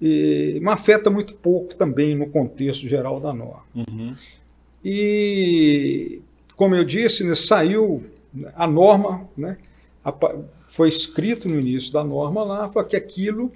e, 0.00 0.58
mas 0.60 0.74
afeta 0.74 1.08
muito 1.08 1.34
pouco 1.34 1.74
também 1.76 2.16
no 2.16 2.26
contexto 2.26 2.88
geral 2.88 3.20
da 3.20 3.32
norma. 3.32 3.62
Uhum. 3.74 4.14
E 4.84 6.20
como 6.56 6.74
eu 6.74 6.84
disse, 6.84 7.24
né, 7.24 7.34
saiu 7.34 8.04
a 8.54 8.66
norma, 8.66 9.28
né, 9.36 9.58
foi 10.66 10.88
escrito 10.88 11.48
no 11.48 11.58
início 11.58 11.92
da 11.92 12.04
norma 12.04 12.44
lá 12.44 12.68
para 12.68 12.84
que 12.84 12.96
aquilo, 12.96 13.50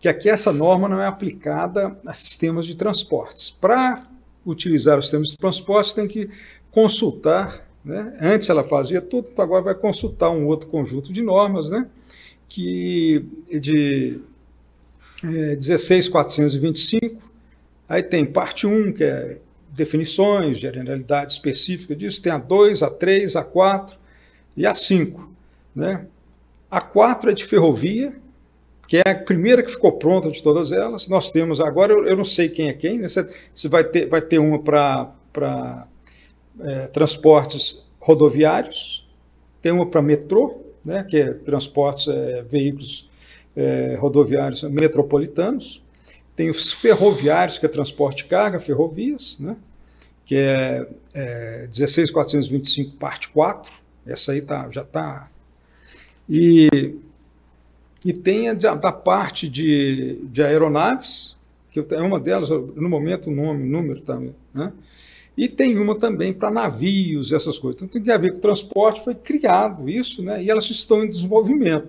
que 0.00 0.08
aqui 0.08 0.28
essa 0.28 0.52
norma 0.52 0.88
não 0.88 1.00
é 1.00 1.06
aplicada 1.06 1.96
a 2.06 2.14
sistemas 2.14 2.66
de 2.66 2.76
transportes. 2.76 3.50
Para 3.50 4.04
utilizar 4.44 4.98
os 4.98 5.04
sistemas 5.06 5.28
de 5.28 5.38
transportes 5.38 5.92
tem 5.92 6.08
que 6.08 6.28
consultar, 6.70 7.68
né, 7.84 8.16
antes 8.20 8.48
ela 8.48 8.64
fazia 8.64 9.00
tudo, 9.00 9.28
então 9.30 9.44
agora 9.44 9.62
vai 9.62 9.74
consultar 9.74 10.30
um 10.30 10.46
outro 10.46 10.68
conjunto 10.68 11.12
de 11.12 11.22
normas, 11.22 11.70
né, 11.70 11.86
que 12.48 13.24
de 13.48 14.20
é, 15.24 15.56
16425, 15.56 17.22
aí 17.88 18.02
tem 18.02 18.24
parte 18.24 18.66
1, 18.66 18.92
que 18.92 19.04
é 19.04 19.38
definições, 19.70 20.58
generalidade 20.58 21.32
específica 21.32 21.94
disso, 21.94 22.20
tem 22.20 22.32
a 22.32 22.38
2, 22.38 22.82
a 22.82 22.90
3, 22.90 23.36
a 23.36 23.44
4 23.44 24.01
e 24.56 24.66
a 24.66 24.74
5. 24.74 25.30
Né? 25.74 26.06
A 26.70 26.80
4 26.80 27.30
é 27.30 27.34
de 27.34 27.44
ferrovia, 27.44 28.14
que 28.86 28.98
é 28.98 29.10
a 29.10 29.14
primeira 29.14 29.62
que 29.62 29.70
ficou 29.70 29.92
pronta 29.92 30.30
de 30.30 30.42
todas 30.42 30.72
elas. 30.72 31.08
Nós 31.08 31.30
temos 31.30 31.60
agora, 31.60 31.92
eu, 31.92 32.06
eu 32.06 32.16
não 32.16 32.24
sei 32.24 32.48
quem 32.48 32.68
é 32.68 32.72
quem, 32.72 32.98
né? 32.98 33.08
você, 33.08 33.28
você 33.54 33.68
vai, 33.68 33.84
ter, 33.84 34.06
vai 34.06 34.20
ter 34.20 34.38
uma 34.38 34.58
para 34.58 35.86
é, 36.60 36.86
transportes 36.88 37.82
rodoviários, 37.98 39.08
tem 39.62 39.72
uma 39.72 39.86
para 39.86 40.02
metrô, 40.02 40.60
né? 40.84 41.04
que 41.04 41.16
é 41.16 41.32
transportes, 41.32 42.08
é, 42.08 42.42
veículos 42.42 43.08
é, 43.56 43.96
rodoviários 43.98 44.62
metropolitanos, 44.64 45.82
tem 46.34 46.50
os 46.50 46.72
ferroviários, 46.72 47.58
que 47.58 47.66
é 47.66 47.68
transporte 47.68 48.24
de 48.24 48.24
carga, 48.24 48.58
ferrovias, 48.58 49.38
né? 49.38 49.56
que 50.24 50.36
é, 50.36 50.86
é 51.14 51.68
16425, 51.70 52.96
parte 52.96 53.28
4. 53.28 53.81
Essa 54.06 54.32
aí 54.32 54.42
tá, 54.42 54.68
já 54.70 54.82
está. 54.82 55.28
E, 56.28 56.96
e 58.04 58.12
tem 58.12 58.48
a 58.48 58.54
da, 58.54 58.92
parte 58.92 59.48
de, 59.48 60.18
de 60.24 60.42
aeronaves, 60.42 61.36
que 61.70 61.84
é 61.90 62.00
uma 62.00 62.20
delas, 62.20 62.50
no 62.50 62.88
momento, 62.88 63.30
o 63.30 63.34
nome, 63.34 63.68
número 63.68 64.00
também. 64.00 64.34
Né? 64.52 64.72
E 65.36 65.48
tem 65.48 65.78
uma 65.78 65.98
também 65.98 66.32
para 66.32 66.50
navios, 66.50 67.32
essas 67.32 67.58
coisas. 67.58 67.80
Então 67.80 67.88
tem 67.88 68.02
que 68.02 68.18
ver 68.18 68.32
que 68.32 68.38
o 68.38 68.42
transporte 68.42 69.02
foi 69.02 69.14
criado, 69.14 69.88
isso, 69.88 70.22
né? 70.22 70.42
e 70.42 70.50
elas 70.50 70.68
estão 70.70 71.04
em 71.04 71.08
desenvolvimento. 71.08 71.88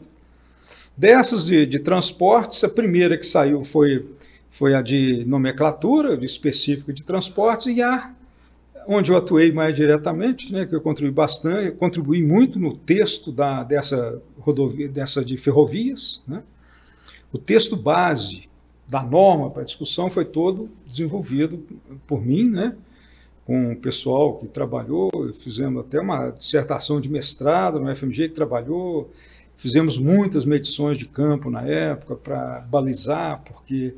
Dessas 0.95 1.45
de, 1.45 1.65
de 1.65 1.79
transportes, 1.79 2.63
a 2.63 2.69
primeira 2.69 3.17
que 3.17 3.25
saiu 3.25 3.63
foi 3.63 4.05
foi 4.53 4.75
a 4.75 4.83
de 4.83 5.25
nomenclatura, 5.25 6.15
de 6.15 6.27
específica 6.27 6.93
de 6.93 7.03
transportes, 7.03 7.65
e 7.75 7.81
a 7.81 8.13
onde 8.87 9.11
eu 9.11 9.17
atuei 9.17 9.51
mais 9.51 9.75
diretamente, 9.75 10.51
né, 10.51 10.65
que 10.65 10.75
eu 10.75 10.81
contribuí 10.81 11.13
bastante, 11.13 11.71
contribuí 11.71 12.21
muito 12.23 12.59
no 12.59 12.75
texto 12.75 13.31
da, 13.31 13.63
dessa 13.63 14.21
rodovia, 14.39 14.87
dessa 14.87 15.23
de 15.23 15.37
ferrovias. 15.37 16.21
Né? 16.27 16.43
O 17.31 17.37
texto 17.37 17.75
base 17.75 18.49
da 18.87 19.01
norma 19.01 19.49
para 19.49 19.63
discussão 19.63 20.09
foi 20.09 20.25
todo 20.25 20.69
desenvolvido 20.85 21.63
por 22.05 22.23
mim, 22.23 22.49
né, 22.49 22.75
com 23.45 23.73
o 23.73 23.75
pessoal 23.75 24.37
que 24.37 24.47
trabalhou, 24.47 25.09
fizemos 25.37 25.81
até 25.81 25.99
uma 25.99 26.29
dissertação 26.29 27.01
de 27.01 27.09
mestrado 27.09 27.79
no 27.79 27.93
FMG 27.93 28.29
que 28.29 28.35
trabalhou, 28.35 29.11
fizemos 29.57 29.97
muitas 29.97 30.45
medições 30.45 30.97
de 30.97 31.05
campo 31.05 31.49
na 31.49 31.63
época 31.63 32.15
para 32.15 32.61
balizar, 32.61 33.41
porque 33.43 33.93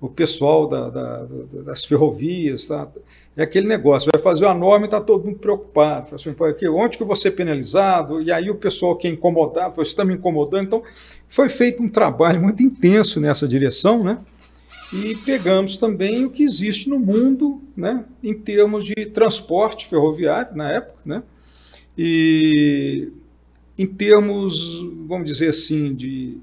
o 0.00 0.08
pessoal 0.08 0.68
da, 0.68 0.88
da, 0.88 1.26
das 1.64 1.84
ferrovias, 1.84 2.66
tá? 2.66 2.88
É 3.36 3.42
aquele 3.42 3.66
negócio, 3.66 4.10
vai 4.12 4.20
fazer 4.20 4.44
uma 4.44 4.54
norma 4.54 4.84
e 4.84 4.88
está 4.88 5.00
todo 5.00 5.24
mundo 5.24 5.38
preocupado. 5.38 6.14
Assim, 6.14 6.34
onde 6.70 6.96
que 6.96 7.02
eu 7.02 7.06
vou 7.06 7.16
ser 7.16 7.30
penalizado? 7.32 8.20
E 8.20 8.32
aí 8.32 8.50
o 8.50 8.56
pessoal 8.56 8.96
que 8.96 9.06
é 9.06 9.10
incomodado, 9.10 9.76
você 9.76 9.90
está 9.90 10.04
me 10.04 10.14
incomodando. 10.14 10.64
Então, 10.64 10.82
foi 11.28 11.48
feito 11.48 11.82
um 11.82 11.88
trabalho 11.88 12.40
muito 12.40 12.62
intenso 12.62 13.20
nessa 13.20 13.46
direção, 13.46 14.02
né? 14.02 14.18
E 14.92 15.14
pegamos 15.24 15.78
também 15.78 16.24
o 16.24 16.30
que 16.30 16.42
existe 16.42 16.88
no 16.88 16.98
mundo, 16.98 17.62
né? 17.76 18.04
Em 18.22 18.34
termos 18.34 18.84
de 18.84 19.06
transporte 19.06 19.86
ferroviário, 19.86 20.56
na 20.56 20.70
época, 20.72 20.98
né? 21.04 21.22
E 21.96 23.12
em 23.78 23.86
termos, 23.86 24.82
vamos 25.06 25.26
dizer 25.26 25.50
assim, 25.50 25.94
de... 25.94 26.38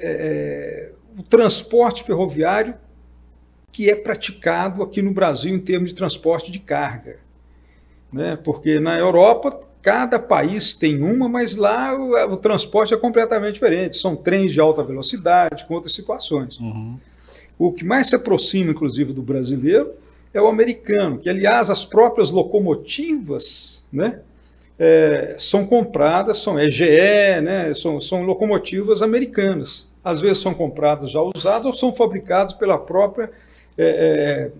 É, 0.00 0.92
o 1.18 1.22
transporte 1.24 2.04
ferroviário 2.04 2.74
que 3.78 3.88
é 3.88 3.94
praticado 3.94 4.82
aqui 4.82 5.00
no 5.00 5.12
Brasil 5.12 5.54
em 5.54 5.58
termos 5.60 5.90
de 5.90 5.94
transporte 5.94 6.50
de 6.50 6.58
carga. 6.58 7.18
Né? 8.12 8.36
Porque 8.42 8.80
na 8.80 8.98
Europa, 8.98 9.50
cada 9.80 10.18
país 10.18 10.74
tem 10.74 11.00
uma, 11.00 11.28
mas 11.28 11.54
lá 11.54 11.94
o, 11.94 12.32
o 12.32 12.36
transporte 12.36 12.92
é 12.92 12.96
completamente 12.96 13.54
diferente. 13.54 13.96
São 13.96 14.16
trens 14.16 14.52
de 14.52 14.58
alta 14.58 14.82
velocidade, 14.82 15.64
com 15.64 15.74
outras 15.74 15.92
situações. 15.92 16.58
Uhum. 16.58 16.98
O 17.56 17.70
que 17.70 17.84
mais 17.84 18.08
se 18.08 18.16
aproxima, 18.16 18.72
inclusive, 18.72 19.12
do 19.12 19.22
brasileiro 19.22 19.92
é 20.34 20.42
o 20.42 20.48
americano, 20.48 21.16
que, 21.16 21.30
aliás, 21.30 21.70
as 21.70 21.84
próprias 21.84 22.32
locomotivas 22.32 23.86
né, 23.92 24.22
é, 24.76 25.36
são 25.38 25.64
compradas, 25.64 26.38
são 26.38 26.58
EGE, 26.58 27.40
né, 27.44 27.72
são, 27.74 28.00
são 28.00 28.24
locomotivas 28.24 29.02
americanas 29.02 29.86
às 30.08 30.22
vezes 30.22 30.38
são 30.38 30.54
comprados 30.54 31.10
já 31.10 31.20
usados 31.20 31.66
ou 31.66 31.72
são 31.72 31.94
fabricados 31.94 32.54
pela 32.54 32.78
própria 32.78 33.30
é, 33.78 34.50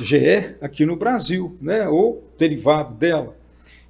é, 0.00 0.02
GE 0.02 0.56
aqui 0.60 0.84
no 0.84 0.96
Brasil, 0.96 1.56
né, 1.60 1.88
ou 1.88 2.24
derivado 2.36 2.92
dela. 2.94 3.36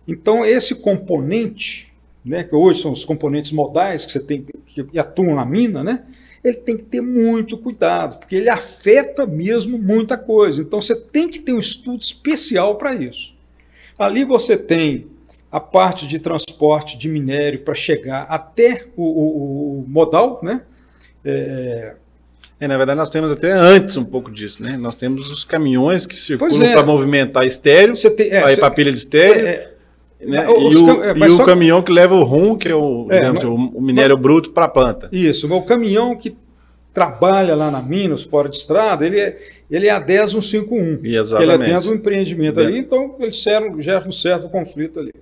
Então, 0.07 0.45
esse 0.45 0.75
componente, 0.75 1.91
né, 2.23 2.45
que 2.45 2.55
hoje 2.55 2.83
são 2.83 2.93
os 2.93 3.05
componentes 3.05 3.51
modais 3.51 4.05
que 4.05 4.13
você 4.13 4.21
tem 4.21 4.45
que 4.67 4.99
atuam 4.99 5.35
na 5.35 5.47
mina, 5.47 5.83
né, 5.83 6.05
ele 6.45 6.59
tem 6.59 6.77
que 6.77 6.83
ter 6.83 7.01
muito 7.01 7.57
cuidado, 7.57 8.19
porque 8.19 8.37
ele 8.37 8.51
afeta 8.51 9.27
mesmo 9.27 9.79
muita 9.79 10.19
coisa. 10.19 10.61
Então, 10.61 10.81
você 10.81 10.95
tem 10.95 11.29
que 11.29 11.39
ter 11.39 11.55
um 11.55 11.59
estudo 11.59 12.03
especial 12.03 12.77
para 12.77 12.95
isso. 12.95 13.35
Ali 13.99 14.25
você 14.25 14.57
tem 14.57 15.07
a 15.51 15.61
parte 15.61 16.07
de 16.07 16.19
transporte 16.19 16.99
de 16.99 17.09
minério 17.09 17.61
para 17.61 17.75
chegar 17.75 18.25
até 18.25 18.87
o, 18.95 19.05
o, 19.05 19.79
o 19.79 19.85
modal, 19.89 20.41
né? 20.43 20.63
É, 21.25 21.97
é, 22.61 22.69
na 22.69 22.77
verdade, 22.77 22.99
nós 22.99 23.11
temos 23.11 23.31
até 23.33 23.53
antes 23.53 23.97
um 23.97 24.05
pouco 24.05 24.31
disso, 24.31 24.63
né? 24.63 24.77
Nós 24.77 24.95
temos 24.95 25.31
os 25.31 25.45
caminhões 25.45 26.07
que 26.07 26.17
circulam 26.17 26.63
é. 26.63 26.73
para 26.73 26.83
movimentar 26.83 27.45
estéreo, 27.45 27.95
para 28.01 28.53
ir 28.53 28.59
para 28.59 28.71
pilha 28.71 28.93
de 28.93 28.99
estéreo. 28.99 29.47
É, 29.47 29.51
é. 30.21 30.27
né? 30.27 30.47
e, 30.47 30.77
o, 30.77 31.27
e 31.27 31.31
o 31.31 31.45
caminhão 31.45 31.83
que 31.83 31.93
leva 31.93 32.15
o 32.15 32.23
rum, 32.23 32.57
que 32.57 32.69
é 32.69 32.75
o, 32.75 33.09
digamos, 33.11 33.43
mas, 33.43 33.53
o 33.75 33.81
minério 33.81 34.15
mas, 34.15 34.23
bruto 34.23 34.51
para 34.51 34.67
a 34.67 34.69
planta. 34.69 35.09
Isso, 35.13 35.49
mas 35.49 35.59
o 35.59 35.63
caminhão 35.63 36.17
que 36.17 36.37
trabalha 36.93 37.57
lá 37.57 37.71
na 37.71 37.83
Minas, 37.83 38.23
fora 38.23 38.49
de 38.49 38.57
estrada, 38.57 39.05
ele 39.05 39.21
é, 39.21 39.37
ele 39.69 39.89
é 39.89 39.91
a 39.91 39.99
10151. 39.99 41.05
Exatamente. 41.05 41.53
Ele 41.53 41.63
é 41.63 41.67
dentro 41.67 41.89
do 41.91 41.95
empreendimento 41.97 42.61
ali, 42.61 42.79
então 42.79 43.17
ele 43.19 43.33
gera, 43.33 43.83
gera 43.83 44.07
um 44.07 44.13
certo 44.13 44.49
conflito 44.49 45.01
ali. 45.01 45.13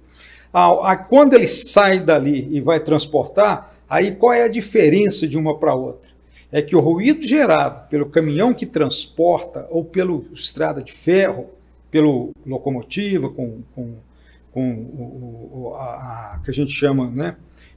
a, 0.52 0.96
quando 0.96 1.32
ele 1.32 1.48
sai 1.48 1.98
dali 1.98 2.48
e 2.52 2.60
vai 2.60 2.78
transportar, 2.78 3.72
Aí 3.92 4.12
qual 4.12 4.32
é 4.32 4.44
a 4.44 4.48
diferença 4.48 5.28
de 5.28 5.36
uma 5.36 5.58
para 5.58 5.74
outra? 5.74 6.10
É 6.52 6.60
que 6.60 6.76
o 6.76 6.80
ruído 6.80 7.26
gerado 7.26 7.88
pelo 7.88 8.06
caminhão 8.06 8.52
que 8.52 8.66
transporta 8.66 9.66
ou 9.70 9.82
pelo 9.82 10.26
estrada 10.34 10.82
de 10.82 10.92
ferro, 10.92 11.48
pelo 11.90 12.32
locomotiva 12.46 13.30
com, 13.30 13.62
com, 13.74 13.94
com 14.52 14.70
o, 14.70 15.70
o, 15.70 15.74
a, 15.74 16.34
a, 16.34 16.40
que 16.44 16.50
a 16.50 16.54
gente 16.54 16.72
chama, 16.72 17.10
né? 17.10 17.36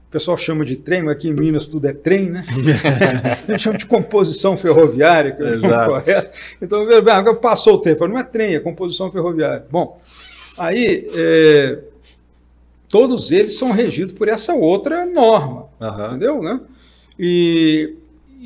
O 0.10 0.12
pessoal 0.16 0.38
chama 0.38 0.64
de 0.66 0.76
trem, 0.76 1.04
mas 1.04 1.16
aqui 1.16 1.30
em 1.30 1.34
Minas 1.34 1.68
tudo 1.68 1.88
é 1.88 1.94
trem, 1.94 2.30
né? 2.30 2.46
a 3.48 3.52
gente 3.52 3.62
chama 3.62 3.78
de 3.78 3.86
composição 3.86 4.58
ferroviária, 4.58 5.32
que 5.32 5.42
é 5.42 5.56
o 5.56 5.86
correto. 5.88 6.38
Então, 6.62 7.36
passou 7.36 7.76
o 7.76 7.82
tempo, 7.82 8.08
não 8.08 8.18
é 8.18 8.24
trem, 8.24 8.56
é 8.56 8.60
composição 8.60 9.12
ferroviária. 9.12 9.66
Bom, 9.70 10.00
aí 10.58 11.10
é, 11.14 11.80
todos 12.88 13.32
eles 13.32 13.58
são 13.58 13.72
regidos 13.72 14.14
por 14.14 14.28
essa 14.30 14.54
outra 14.54 15.06
norma, 15.06 15.68
uhum. 15.82 16.08
entendeu? 16.08 16.42
Né? 16.42 16.62
E 17.20 17.96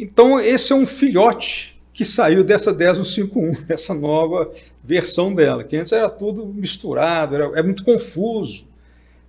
então 0.04 0.40
esse 0.40 0.72
é 0.72 0.76
um 0.76 0.86
filhote 0.86 1.80
que 1.94 2.06
saiu 2.06 2.44
dessa 2.44 2.72
10151, 2.72 3.66
essa 3.70 3.94
nova 3.94 4.52
versão 4.84 5.34
dela, 5.34 5.64
que 5.64 5.76
antes 5.76 5.92
era 5.92 6.10
tudo 6.10 6.46
misturado, 6.46 7.36
era, 7.36 7.46
era 7.46 7.64
muito 7.64 7.84
confuso. 7.84 8.66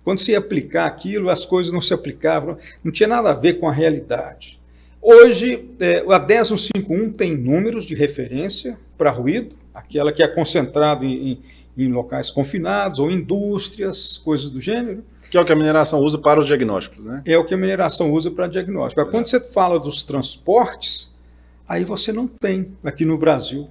Quando 0.03 0.19
se 0.19 0.31
ia 0.31 0.39
aplicar 0.39 0.85
aquilo, 0.85 1.29
as 1.29 1.45
coisas 1.45 1.71
não 1.71 1.81
se 1.81 1.93
aplicavam, 1.93 2.57
não 2.83 2.91
tinha 2.91 3.07
nada 3.07 3.31
a 3.31 3.33
ver 3.33 3.59
com 3.59 3.67
a 3.67 3.71
realidade. 3.71 4.59
Hoje, 5.01 5.69
é, 5.79 6.03
a 6.07 6.19
10151 6.19 7.11
tem 7.11 7.35
números 7.35 7.85
de 7.85 7.93
referência 7.93 8.77
para 8.97 9.11
ruído, 9.11 9.55
aquela 9.73 10.11
que 10.11 10.23
é 10.23 10.27
concentrado 10.27 11.03
em, 11.03 11.31
em, 11.31 11.41
em 11.77 11.91
locais 11.91 12.29
confinados 12.29 12.99
ou 12.99 13.11
indústrias, 13.11 14.17
coisas 14.17 14.49
do 14.49 14.61
gênero. 14.61 15.03
Que 15.31 15.37
é 15.37 15.41
o 15.41 15.45
que 15.45 15.51
a 15.51 15.55
mineração 15.55 15.99
usa 16.01 16.17
para 16.17 16.39
os 16.39 16.45
diagnósticos, 16.45 17.03
né? 17.03 17.23
É 17.25 17.37
o 17.37 17.45
que 17.45 17.53
a 17.53 17.57
mineração 17.57 18.11
usa 18.11 18.29
para 18.29 18.47
diagnóstico. 18.47 19.03
Quando 19.09 19.27
você 19.27 19.39
fala 19.39 19.79
dos 19.79 20.03
transportes, 20.03 21.15
aí 21.67 21.83
você 21.83 22.11
não 22.11 22.27
tem 22.27 22.73
aqui 22.83 23.05
no 23.05 23.17
Brasil. 23.17 23.69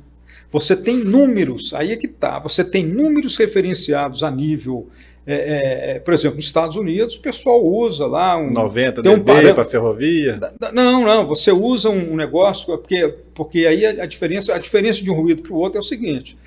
Você 0.51 0.75
tem 0.75 1.05
números, 1.05 1.73
aí 1.75 1.93
é 1.93 1.97
que 1.97 2.07
está, 2.07 2.41
você 2.41 2.65
tem 2.65 2.85
números 2.85 3.37
referenciados 3.37 4.25
a 4.25 4.31
nível 4.31 4.89
é, 5.27 5.35
é, 5.35 5.91
é, 5.91 5.99
por 6.01 6.15
exemplo, 6.15 6.37
nos 6.37 6.47
Estados 6.47 6.77
Unidos, 6.77 7.15
o 7.15 7.21
pessoal 7.21 7.65
usa 7.65 8.07
lá 8.07 8.37
um 8.39 8.51
90 8.51 9.03
dB 9.03 9.15
um 9.15 9.55
para 9.55 9.65
ferrovia. 9.65 10.41
Não, 10.73 11.05
não, 11.05 11.27
você 11.27 11.53
usa 11.53 11.91
um 11.91 12.17
negócio 12.17 12.67
porque 12.67 13.15
porque 13.35 13.67
aí 13.67 13.85
a, 13.85 14.05
a 14.05 14.07
diferença 14.07 14.55
a 14.55 14.59
diferença 14.59 15.05
de 15.05 15.11
um 15.11 15.15
ruído 15.15 15.43
para 15.43 15.53
o 15.53 15.57
outro 15.57 15.79
é 15.79 15.81
o 15.81 15.85
seguinte: 15.85 16.39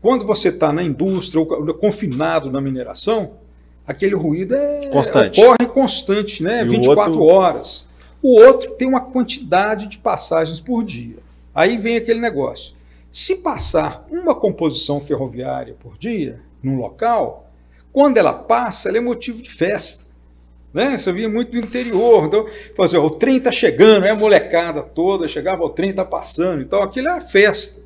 quando 0.00 0.26
você 0.26 0.48
está 0.48 0.72
na 0.72 0.82
indústria 0.82 1.40
ou 1.40 1.74
confinado 1.74 2.50
na 2.50 2.60
mineração, 2.60 3.32
aquele 3.86 4.14
ruído 4.14 4.54
é 4.54 4.86
constante. 4.88 5.40
ocorre 5.40 5.66
constante, 5.66 6.42
né? 6.42 6.62
E 6.62 6.68
24 6.68 7.12
outro... 7.12 7.24
horas. 7.24 7.86
O 8.22 8.40
outro 8.40 8.72
tem 8.72 8.88
uma 8.88 9.00
quantidade 9.00 9.86
de 9.86 9.98
passagens 9.98 10.60
por 10.60 10.82
dia. 10.82 11.16
Aí 11.54 11.76
vem 11.76 11.96
aquele 11.96 12.20
negócio. 12.20 12.74
Se 13.10 13.36
passar 13.36 14.04
uma 14.10 14.34
composição 14.34 15.00
ferroviária 15.00 15.74
por 15.78 15.96
dia 15.96 16.40
num 16.62 16.76
local, 16.76 17.50
quando 17.92 18.18
ela 18.18 18.32
passa, 18.32 18.88
ela 18.88 18.98
é 18.98 19.00
motivo 19.00 19.40
de 19.40 19.50
festa. 19.50 20.04
Né? 20.74 20.98
Você 20.98 21.10
via 21.12 21.28
muito 21.28 21.52
do 21.52 21.58
interior. 21.58 22.26
Então, 22.26 22.46
assim, 22.78 22.98
o 22.98 23.08
trem 23.08 23.38
está 23.38 23.50
chegando, 23.50 24.04
é 24.04 24.10
a 24.10 24.14
molecada 24.14 24.82
toda, 24.82 25.26
chegava, 25.26 25.64
o 25.64 25.70
trem 25.70 25.90
está 25.90 26.04
passando. 26.04 26.60
Então, 26.60 26.82
aquilo 26.82 27.08
é 27.08 27.12
a 27.12 27.20
festa. 27.22 27.80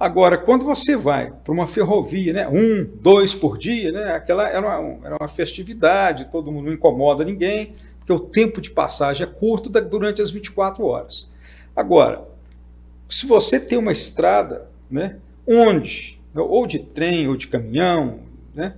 Agora, 0.00 0.38
quando 0.38 0.64
você 0.64 0.96
vai 0.96 1.30
para 1.30 1.52
uma 1.52 1.66
ferrovia, 1.66 2.32
né, 2.32 2.48
um, 2.48 2.88
dois 3.02 3.34
por 3.34 3.58
dia, 3.58 3.92
né, 3.92 4.14
aquela 4.14 4.48
era 4.48 4.58
uma, 4.58 5.06
era 5.06 5.16
uma 5.20 5.28
festividade, 5.28 6.28
todo 6.32 6.50
mundo 6.50 6.68
não 6.68 6.72
incomoda 6.72 7.22
ninguém, 7.22 7.74
porque 7.98 8.10
o 8.10 8.18
tempo 8.18 8.62
de 8.62 8.70
passagem 8.70 9.26
é 9.26 9.30
curto 9.30 9.68
durante 9.68 10.22
as 10.22 10.30
24 10.30 10.82
horas. 10.86 11.28
Agora, 11.76 12.26
se 13.10 13.26
você 13.26 13.60
tem 13.60 13.76
uma 13.76 13.92
estrada, 13.92 14.70
né, 14.90 15.16
onde, 15.46 16.18
ou 16.34 16.66
de 16.66 16.78
trem, 16.78 17.28
ou 17.28 17.36
de 17.36 17.48
caminhão, 17.48 18.20
né, 18.54 18.72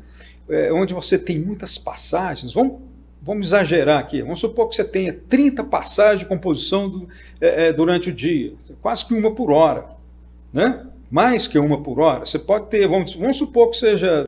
é, 0.49 0.73
onde 0.73 0.93
você 0.93 1.17
tem 1.17 1.39
muitas 1.39 1.79
passagens, 1.79 2.53
vamos, 2.53 2.81
vamos 3.23 3.47
exagerar 3.47 4.01
aqui, 4.01 4.23
vamos 4.23 4.41
supor 4.41 4.69
que 4.69 4.75
você 4.75 4.83
tenha 4.83 5.13
30 5.13 5.63
passagens 5.63 6.19
de 6.19 6.27
composição 6.27 6.89
do, 6.89 7.09
é, 7.41 7.69
é, 7.69 7.73
durante 7.73 8.11
o 8.11 8.13
dia, 8.13 8.55
quase 8.81 9.07
que 9.07 9.15
uma 9.15 9.33
por 9.33 9.53
hora, 9.53 9.87
né? 10.53 10.89
Mais 11.13 11.47
que 11.47 11.59
uma 11.59 11.83
por 11.83 12.01
hora. 12.01 12.25
Você 12.25 12.39
pode 12.39 12.69
ter, 12.71 12.89
vamos, 12.89 13.15
vamos 13.15 13.37
supor 13.37 13.69
que 13.69 13.77
seja 13.77 14.25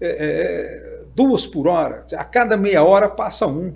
é, 0.00 1.00
é 1.00 1.04
duas 1.12 1.44
por 1.44 1.66
hora, 1.66 2.06
a 2.16 2.24
cada 2.24 2.56
meia 2.56 2.84
hora 2.84 3.08
passa 3.08 3.48
um. 3.48 3.72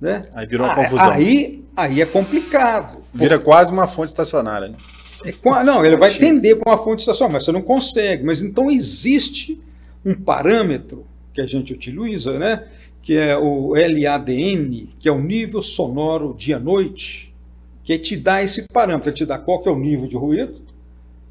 Né? 0.00 0.22
Aí 0.32 0.46
virou 0.46 0.64
uma 0.64 0.72
ah, 0.72 0.76
confusão. 0.76 1.10
Aí, 1.10 1.64
aí 1.76 2.00
é 2.00 2.06
complicado. 2.06 2.98
Vira 3.12 3.40
quase 3.40 3.72
uma 3.72 3.88
fonte 3.88 4.10
estacionária. 4.10 4.68
Né? 4.68 4.76
É, 5.24 5.64
não, 5.64 5.84
ele 5.84 5.96
vai 5.96 6.14
tender 6.14 6.56
para 6.56 6.72
uma 6.72 6.84
fonte 6.84 7.00
estacionária, 7.00 7.34
mas 7.34 7.44
você 7.44 7.50
não 7.50 7.62
consegue. 7.62 8.22
Mas 8.22 8.40
então 8.42 8.70
existe 8.70 9.60
um 10.04 10.14
parâmetro 10.14 11.04
que 11.34 11.40
a 11.40 11.46
gente 11.46 11.72
utiliza, 11.72 12.38
né, 12.38 12.64
que 13.02 13.16
é 13.16 13.36
o 13.36 13.74
LADN, 13.74 14.88
que 15.00 15.08
é 15.08 15.12
o 15.12 15.20
nível 15.20 15.60
sonoro 15.62 16.32
dia-noite, 16.38 17.34
que 17.82 17.98
te 17.98 18.16
dá 18.16 18.42
esse 18.42 18.66
parâmetro, 18.72 19.12
te 19.12 19.26
dá 19.26 19.36
qual 19.36 19.60
que 19.60 19.68
é 19.68 19.72
o 19.72 19.78
nível 19.78 20.06
de 20.06 20.16
ruído 20.16 20.65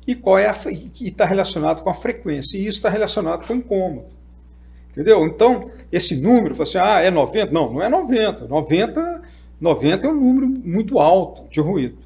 e 0.05 0.15
qual 0.15 0.37
é 0.37 0.47
a 0.47 0.53
que 0.53 1.07
está 1.07 1.25
relacionado 1.25 1.81
com 1.81 1.89
a 1.89 1.93
frequência, 1.93 2.57
e 2.57 2.67
isso 2.67 2.77
está 2.77 2.89
relacionado 2.89 3.45
com 3.45 3.53
o 3.53 3.57
incômodo. 3.57 4.07
Entendeu? 4.91 5.25
Então, 5.25 5.69
esse 5.91 6.21
número, 6.21 6.61
assim, 6.61 6.77
ah, 6.77 7.01
é 7.01 7.11
90? 7.11 7.51
Não, 7.51 7.73
não 7.73 7.81
é 7.81 7.89
90. 7.89 8.47
90, 8.47 9.21
90 9.59 10.07
é 10.07 10.09
um 10.09 10.13
número 10.13 10.47
muito 10.47 10.99
alto 10.99 11.43
de 11.49 11.59
ruído. 11.59 11.97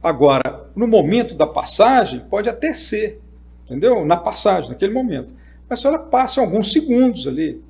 Agora, 0.00 0.70
no 0.76 0.86
momento 0.86 1.34
da 1.34 1.46
passagem, 1.46 2.20
pode 2.30 2.48
até 2.48 2.72
ser, 2.72 3.20
entendeu? 3.64 4.04
Na 4.04 4.16
passagem, 4.16 4.70
naquele 4.70 4.92
momento 4.92 5.38
mas 5.68 5.84
ela 5.84 5.98
passa 5.98 6.40
alguns 6.40 6.72
segundos 6.72 7.26
ali. 7.26 7.62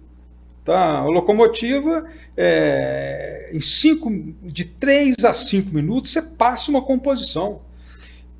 Tá? 0.64 0.98
A 0.98 1.04
locomotiva, 1.04 2.04
é, 2.36 3.50
em 3.52 3.60
cinco, 3.60 4.10
de 4.42 4.64
3 4.64 5.16
a 5.24 5.34
5 5.34 5.74
minutos, 5.74 6.12
você 6.12 6.22
passa 6.22 6.70
uma 6.70 6.82
composição. 6.82 7.60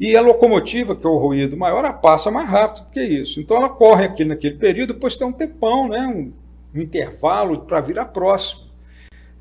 E 0.01 0.17
a 0.17 0.21
locomotiva, 0.21 0.95
que 0.95 1.07
é 1.07 1.11
o 1.11 1.17
ruído 1.17 1.57
maior, 1.57 1.81
ela 1.81 1.93
passa 1.93 2.31
mais 2.31 2.49
rápido 2.49 2.87
do 2.87 2.93
que 2.93 3.03
isso. 3.03 3.41
Então 3.41 3.57
ela 3.57 3.69
corre 3.69 4.05
aqui 4.05 4.25
naquele 4.25 4.57
período, 4.57 4.95
depois 4.95 5.17
tem 5.17 5.27
um 5.27 5.33
tempão, 5.33 5.89
né? 5.89 6.07
um, 6.07 6.33
um 6.79 6.83
intervalo 6.83 7.61
para 7.63 7.81
vir 7.81 7.99
a 7.99 8.05
próximo. 8.05 8.69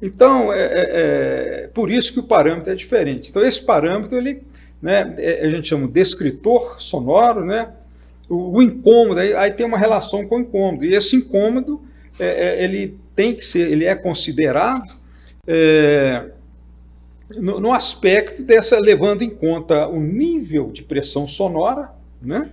Então, 0.02 0.54
é, 0.54 0.62
é, 0.62 0.66
é, 0.66 1.68
por 1.74 1.92
isso 1.92 2.14
que 2.14 2.20
o 2.20 2.24
parâmetro 2.24 2.72
é 2.72 2.76
diferente. 2.76 3.30
Então, 3.30 3.44
esse 3.44 3.64
parâmetro, 3.64 4.18
ele, 4.18 4.44
né, 4.82 5.16
é, 5.18 5.46
a 5.46 5.50
gente 5.50 5.70
chama 5.70 5.88
de 5.88 5.94
descritor 5.94 6.80
sonoro, 6.80 7.44
né, 7.44 7.70
o, 8.30 8.58
o 8.58 8.62
incômodo, 8.62 9.20
aí, 9.20 9.34
aí, 9.34 9.52
tem 9.52 9.66
uma 9.66 9.78
relação 9.78 10.28
com 10.28 10.38
o 10.38 10.40
incômodo. 10.40 10.86
E 10.86 10.94
esse 10.94 11.16
incômodo, 11.16 11.82
é, 12.20 12.26
é, 12.26 12.64
ele 12.64 12.98
tem 13.16 13.34
que 13.34 13.44
ser, 13.44 13.72
ele 13.72 13.86
é 13.86 13.96
considerado 13.96 14.94
é, 15.48 16.32
no, 17.30 17.60
no, 17.60 17.74
aspecto 17.74 18.42
dessa, 18.42 18.80
levando 18.80 19.22
em 19.22 19.30
conta 19.30 19.88
o 19.88 20.00
nível 20.00 20.72
de 20.72 20.84
pressão 20.84 21.28
sonora, 21.28 21.92
né? 22.22 22.50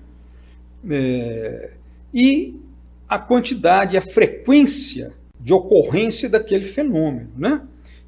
É, 0.90 1.70
e 2.12 2.60
a 3.08 3.18
quantidade, 3.18 3.96
a 3.96 4.02
frequência 4.02 5.12
de 5.40 5.52
ocorrência 5.52 6.28
daquele 6.28 6.64
fenômeno, 6.64 7.30
né? 7.36 7.62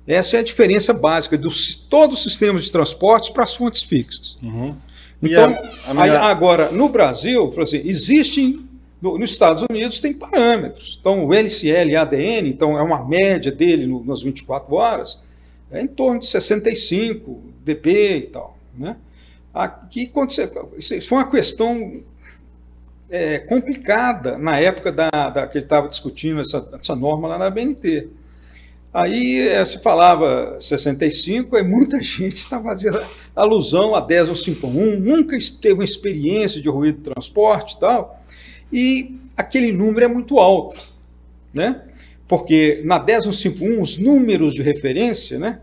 Essa 0.06 0.36
é 0.36 0.40
a 0.40 0.42
diferença 0.42 0.92
básica 0.92 1.36
dos 1.36 1.74
todos 1.74 2.18
os 2.18 2.22
sistemas 2.22 2.64
de 2.64 2.72
transportes 2.72 3.30
para 3.30 3.44
as 3.44 3.54
fontes 3.54 3.82
fixas. 3.82 4.38
Uhum. 4.42 4.76
Então, 5.22 5.52
a, 5.86 5.90
a 5.90 5.94
minha... 5.94 6.20
agora, 6.20 6.70
no 6.70 6.88
Brasil, 6.88 7.52
assim, 7.60 7.82
existem, 7.84 8.68
no, 9.02 9.18
nos 9.18 9.30
Estados 9.30 9.64
Unidos 9.68 10.00
tem 10.00 10.12
parâmetros. 10.12 10.96
Então, 11.00 11.26
o 11.26 11.34
LCL 11.34 11.96
ADN, 11.96 12.48
então 12.48 12.78
é 12.78 12.82
uma 12.82 13.04
média 13.04 13.50
dele 13.50 13.86
no, 13.86 14.04
nas 14.04 14.22
24 14.22 14.74
horas, 14.74 15.20
é 15.70 15.82
em 15.82 15.86
torno 15.86 16.20
de 16.20 16.26
65 16.26 17.42
dB 17.64 18.16
e 18.16 18.22
tal. 18.22 18.56
Né? 18.76 18.96
Aqui, 19.52 20.10
você, 20.14 20.50
isso 20.78 21.08
foi 21.08 21.18
uma 21.18 21.30
questão 21.30 22.02
é, 23.08 23.38
complicada 23.38 24.36
na 24.36 24.58
época 24.58 24.92
da, 24.92 25.10
da 25.10 25.46
que 25.46 25.58
estava 25.58 25.88
discutindo 25.88 26.40
essa, 26.40 26.68
essa 26.78 26.94
norma 26.94 27.28
lá 27.28 27.38
na 27.38 27.50
BNT. 27.50 28.08
Aí 28.92 29.46
é, 29.48 29.62
se 29.64 29.78
falava 29.80 30.56
65, 30.58 31.56
e 31.58 31.62
muita 31.62 32.00
gente 32.02 32.36
está 32.36 32.62
fazendo 32.62 32.98
alusão 33.34 33.94
a 33.94 34.00
10 34.00 34.30
ou 34.30 34.36
51, 34.36 34.98
nunca 34.98 35.36
teve 35.60 35.74
uma 35.74 35.84
experiência 35.84 36.62
de 36.62 36.68
ruído 36.68 36.98
de 36.98 37.04
transporte 37.04 37.74
e 37.74 37.80
tal, 37.80 38.24
e 38.72 39.18
aquele 39.36 39.70
número 39.70 40.06
é 40.06 40.08
muito 40.08 40.38
alto, 40.38 40.80
né? 41.52 41.82
Porque 42.28 42.80
na 42.84 42.98
10 42.98 43.26
ou 43.26 43.32
51, 43.32 43.80
os 43.80 43.98
números 43.98 44.54
de 44.54 44.62
referência, 44.62 45.38
né? 45.38 45.60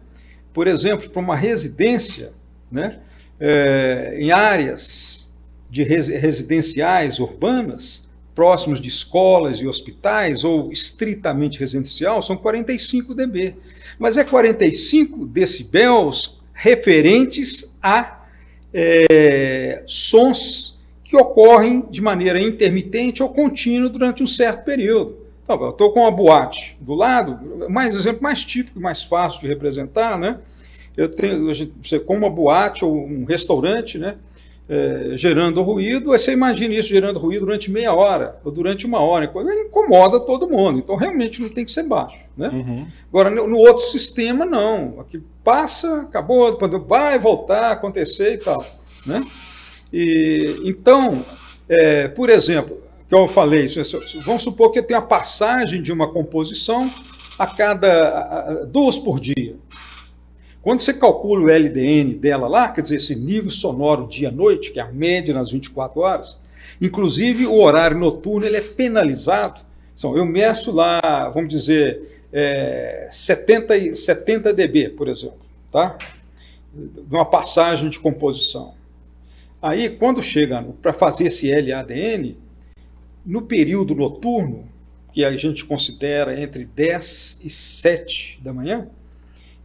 Por 0.54 0.68
exemplo, 0.68 1.10
para 1.10 1.22
uma 1.22 1.36
residência, 1.36 2.32
né? 2.72 3.00
É, 3.40 4.16
em 4.20 4.32
áreas 4.32 5.30
de 5.70 5.84
residenciais 5.84 7.20
urbanas, 7.20 8.08
próximos 8.36 8.80
de 8.80 8.88
escolas 8.88 9.58
e 9.58 9.68
hospitais, 9.68 10.44
ou 10.44 10.72
estritamente 10.72 11.60
residencial, 11.60 12.22
são 12.22 12.38
45 12.38 13.14
dB. 13.14 13.56
Mas 14.00 14.18
é 14.18 14.24
45 14.24 15.26
decibéis 15.26 16.38
referentes 16.54 17.78
a 17.82 18.26
é, 18.74 19.84
sons 19.86 20.80
que 21.04 21.16
ocorrem 21.16 21.86
de 21.92 22.02
maneira 22.02 22.42
intermitente 22.42 23.22
ou 23.22 23.30
contínua 23.30 23.90
durante 23.90 24.24
um 24.24 24.28
certo 24.28 24.64
período. 24.64 25.23
Então, 25.44 25.62
eu 25.62 25.70
estou 25.70 25.92
com 25.92 26.02
uma 26.02 26.12
boate 26.12 26.78
do 26.80 26.94
lado, 26.94 27.70
mais 27.70 27.96
exemplo 27.96 28.24
mais 28.24 28.44
típico, 28.44 28.80
mais 28.80 29.04
fácil 29.04 29.42
de 29.42 29.48
representar, 29.48 30.18
né? 30.18 30.40
Eu 30.96 31.10
tenho, 31.10 31.48
você 31.82 32.00
com 32.00 32.16
uma 32.16 32.30
boate 32.30 32.86
ou 32.86 32.96
um 32.96 33.26
restaurante, 33.26 33.98
né? 33.98 34.16
É, 34.70 35.12
gerando 35.18 35.62
ruído, 35.62 36.14
aí 36.14 36.20
você 36.20 36.32
imagina 36.32 36.74
isso 36.74 36.88
gerando 36.88 37.20
ruído 37.20 37.46
durante 37.46 37.70
meia 37.70 37.94
hora 37.94 38.40
ou 38.46 38.52
durante 38.52 38.86
uma 38.86 39.00
hora, 39.00 39.30
ele 39.36 39.68
incomoda 39.68 40.22
todo 40.22 40.48
mundo, 40.48 40.80
então 40.80 40.96
realmente 40.96 41.42
não 41.42 41.50
tem 41.50 41.66
que 41.66 41.72
ser 41.72 41.84
baixo. 41.84 42.18
Né? 42.36 42.48
Uhum. 42.48 42.88
Agora, 43.10 43.30
no, 43.30 43.48
no, 43.48 43.58
outro 43.58 43.86
sistema, 43.88 44.46
não. 44.46 45.02
Aqui 45.02 45.22
passa, 45.44 46.02
acabou, 46.02 46.56
quando 46.56 46.80
vai 46.80 47.20
voltar, 47.20 47.72
acontecer 47.72 48.34
e 48.34 48.38
tal. 48.38 48.66
Né? 49.06 49.22
E, 49.92 50.62
então, 50.64 51.24
é, 51.70 52.08
por 52.08 52.30
exemplo, 52.30 52.78
que 53.14 53.20
eu 53.20 53.28
falei, 53.28 53.68
vamos 54.26 54.42
supor 54.42 54.72
que 54.72 54.82
tem 54.82 54.98
a 54.98 55.02
passagem 55.02 55.84
de 55.84 55.92
uma 55.92 56.12
composição 56.12 56.90
a 57.38 57.46
cada 57.46 58.66
duas 58.66 58.98
por 58.98 59.20
dia. 59.20 59.56
Quando 60.64 60.80
você 60.80 60.94
calcula 60.94 61.44
o 61.44 61.50
LDN 61.50 62.16
dela 62.16 62.48
lá, 62.48 62.70
quer 62.70 62.82
dizer, 62.82 62.96
esse 62.96 63.16
nível 63.16 63.52
sonoro 63.52 64.08
dia-noite, 64.08 64.72
que 64.72 64.80
é 64.80 64.84
a 64.84 64.92
média 64.92 65.32
nas 65.32 65.52
24 65.52 66.00
horas, 66.00 66.40
inclusive 66.82 67.46
o 67.46 67.56
horário 67.62 68.00
noturno 68.00 68.48
ele 68.48 68.58
é 68.58 68.62
penalizado. 68.62 69.62
Então, 69.96 70.18
eu 70.18 70.26
meço 70.26 70.72
lá, 70.72 71.30
vamos 71.32 71.50
dizer, 71.50 72.26
é, 72.32 73.10
70, 73.12 73.94
70 73.94 74.54
dB, 74.54 74.90
por 74.90 75.08
exemplo, 75.08 75.38
tá? 75.72 75.98
uma 77.12 77.26
passagem 77.26 77.92
de 77.92 78.00
composição. 78.00 78.74
Aí, 79.62 79.90
quando 79.90 80.24
chega 80.24 80.66
para 80.82 80.94
fazer 80.94 81.26
esse 81.26 81.52
LADN, 81.52 82.38
no 83.26 83.42
período 83.42 83.96
noturno, 83.96 84.68
que 85.12 85.24
a 85.24 85.36
gente 85.38 85.64
considera 85.64 86.40
entre 86.40 86.66
10 86.66 87.42
e 87.44 87.50
7 87.50 88.40
da 88.42 88.52
manhã, 88.52 88.88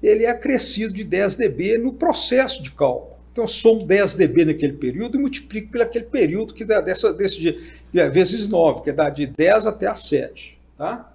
ele 0.03 0.25
é 0.25 0.31
acrescido 0.31 0.93
de 0.93 1.03
10 1.03 1.37
dB 1.37 1.79
no 1.79 1.93
processo 1.93 2.63
de 2.63 2.71
cálculo. 2.71 3.17
Então, 3.33 3.45
eu 3.45 3.49
somo 3.49 3.85
10 3.85 4.15
dB 4.15 4.45
naquele 4.45 4.75
período 4.75 5.17
e 5.17 5.21
multiplico 5.21 5.71
pelo 5.71 5.85
aquele 5.85 6.05
período 6.05 6.55
que 6.55 6.65
dá 6.65 6.81
dessa, 6.81 7.13
desse 7.13 7.41
dia, 7.41 8.11
vezes 8.11 8.49
9, 8.49 8.83
que 8.83 8.93
dá 8.93 9.11
de 9.11 9.27
10 9.27 9.67
até 9.67 9.87
a 9.87 9.95
7. 9.95 10.59
Tá? 10.77 11.13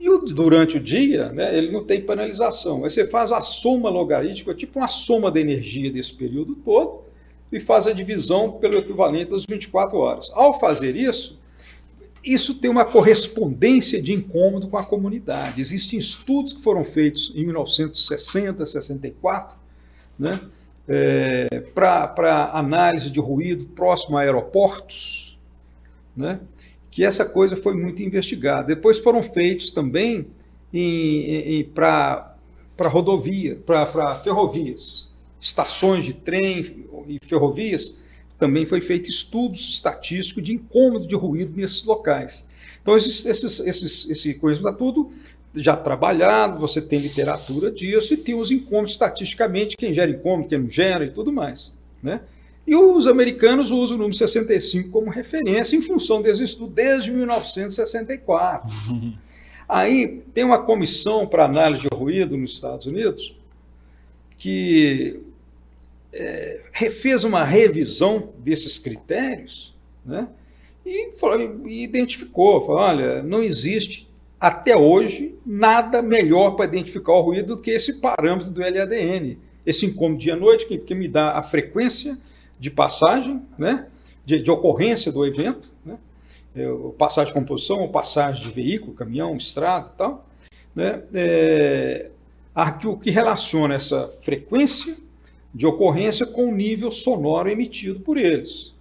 E 0.00 0.08
o, 0.08 0.18
durante 0.18 0.76
o 0.76 0.80
dia, 0.80 1.30
né, 1.30 1.56
ele 1.56 1.72
não 1.72 1.84
tem 1.84 2.00
penalização. 2.00 2.84
Aí 2.84 2.90
você 2.90 3.06
faz 3.06 3.32
a 3.32 3.40
soma 3.40 3.90
logarítmica, 3.90 4.54
tipo 4.54 4.78
uma 4.78 4.88
soma 4.88 5.30
da 5.30 5.40
energia 5.40 5.90
desse 5.90 6.14
período 6.14 6.54
todo, 6.54 7.02
e 7.50 7.58
faz 7.58 7.86
a 7.86 7.92
divisão 7.92 8.52
pelo 8.52 8.78
equivalente 8.78 9.30
das 9.30 9.44
24 9.48 9.96
horas. 9.98 10.30
Ao 10.34 10.58
fazer 10.58 10.96
isso, 10.96 11.38
isso 12.24 12.54
tem 12.56 12.70
uma 12.70 12.84
correspondência 12.84 14.02
de 14.02 14.12
incômodo 14.12 14.68
com 14.68 14.76
a 14.76 14.84
comunidade. 14.84 15.60
Existem 15.60 15.98
estudos 15.98 16.52
que 16.52 16.62
foram 16.62 16.84
feitos 16.84 17.32
em 17.34 17.44
1960, 17.44 18.66
64, 18.66 19.56
né, 20.18 20.40
é, 20.86 21.64
para 21.74 22.50
análise 22.52 23.10
de 23.10 23.20
ruído 23.20 23.66
próximo 23.66 24.16
a 24.16 24.22
aeroportos, 24.22 25.38
né, 26.16 26.40
que 26.90 27.04
essa 27.04 27.24
coisa 27.24 27.56
foi 27.56 27.74
muito 27.74 28.02
investigada. 28.02 28.74
Depois 28.74 28.98
foram 28.98 29.22
feitos 29.22 29.70
também 29.70 30.26
para 31.74 32.36
rodovia, 32.88 33.56
para 33.64 34.14
ferrovias 34.14 35.07
estações 35.40 36.04
de 36.04 36.12
trem 36.12 36.86
e 37.06 37.18
ferrovias, 37.26 37.96
também 38.38 38.66
foi 38.66 38.80
feito 38.80 39.08
estudos 39.08 39.68
estatísticos 39.68 40.42
de 40.42 40.54
incômodo 40.54 41.06
de 41.06 41.14
ruído 41.14 41.52
nesses 41.56 41.84
locais. 41.84 42.46
Então, 42.80 42.96
esses, 42.96 43.24
esses, 43.26 43.60
esses, 43.60 44.10
esse 44.10 44.34
coisa 44.34 44.60
está 44.60 44.72
tudo 44.72 45.12
já 45.54 45.76
trabalhado, 45.76 46.60
você 46.60 46.80
tem 46.80 47.00
literatura 47.00 47.70
disso 47.70 48.14
e 48.14 48.16
tem 48.16 48.34
os 48.34 48.50
incômodos 48.50 48.92
estatisticamente, 48.92 49.76
quem 49.76 49.92
gera 49.92 50.10
incômodo, 50.10 50.48
quem 50.48 50.58
não 50.58 50.70
gera 50.70 51.04
e 51.04 51.10
tudo 51.10 51.32
mais. 51.32 51.72
Né? 52.02 52.20
E 52.66 52.76
os 52.76 53.06
americanos 53.06 53.70
usam 53.70 53.96
o 53.96 53.98
número 53.98 54.14
65 54.14 54.90
como 54.90 55.10
referência 55.10 55.76
em 55.76 55.80
função 55.80 56.22
desse 56.22 56.44
estudo 56.44 56.72
desde 56.72 57.10
1964. 57.10 58.68
Uhum. 58.90 59.14
Aí 59.68 60.22
tem 60.32 60.44
uma 60.44 60.62
comissão 60.62 61.26
para 61.26 61.44
análise 61.44 61.82
de 61.82 61.88
ruído 61.88 62.36
nos 62.36 62.52
Estados 62.52 62.86
Unidos 62.86 63.34
que 64.38 65.20
é, 66.12 66.90
fez 66.90 67.24
uma 67.24 67.44
revisão 67.44 68.30
desses 68.38 68.78
critérios 68.78 69.74
né, 70.04 70.28
e, 70.84 71.12
falou, 71.12 71.66
e 71.66 71.82
identificou, 71.82 72.64
falou, 72.64 72.80
olha, 72.80 73.22
não 73.22 73.42
existe 73.42 74.08
até 74.40 74.76
hoje 74.76 75.34
nada 75.44 76.00
melhor 76.00 76.52
para 76.52 76.64
identificar 76.66 77.12
o 77.12 77.20
ruído 77.20 77.56
do 77.56 77.62
que 77.62 77.70
esse 77.70 77.94
parâmetro 77.94 78.50
do 78.50 78.60
LADN. 78.60 79.36
Esse 79.66 79.84
incômodo 79.84 80.20
dia-noite, 80.20 80.66
que, 80.66 80.78
que, 80.78 80.94
me 80.94 81.08
dá 81.08 81.32
a 81.32 81.42
frequência 81.42 82.16
de 82.58 82.70
passagem, 82.70 83.42
né, 83.58 83.86
de, 84.24 84.40
de 84.40 84.50
ocorrência 84.50 85.12
do 85.12 85.26
evento, 85.26 85.70
né, 85.84 85.98
é, 86.54 86.66
passagem 86.96 87.34
de 87.34 87.38
composição 87.38 87.86
passagem 87.88 88.44
de 88.44 88.52
veículo, 88.52 88.94
caminhão, 88.94 89.36
estrada 89.36 89.90
e 89.92 89.98
tal, 89.98 90.26
né, 90.74 91.02
é, 91.12 92.10
o 92.86 92.96
que 92.96 93.10
relaciona 93.10 93.74
essa 93.74 94.08
frequência 94.22 94.96
de 95.54 95.66
ocorrência 95.66 96.26
com 96.26 96.48
o 96.48 96.54
nível 96.54 96.90
sonoro 96.90 97.50
emitido 97.50 98.00
por 98.00 98.16
eles, 98.16 98.74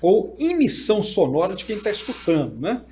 ou 0.00 0.34
emissão 0.38 1.02
sonora 1.02 1.54
de 1.54 1.64
quem 1.64 1.76
está 1.76 1.90
escutando. 1.90 2.60
Né? 2.60 2.82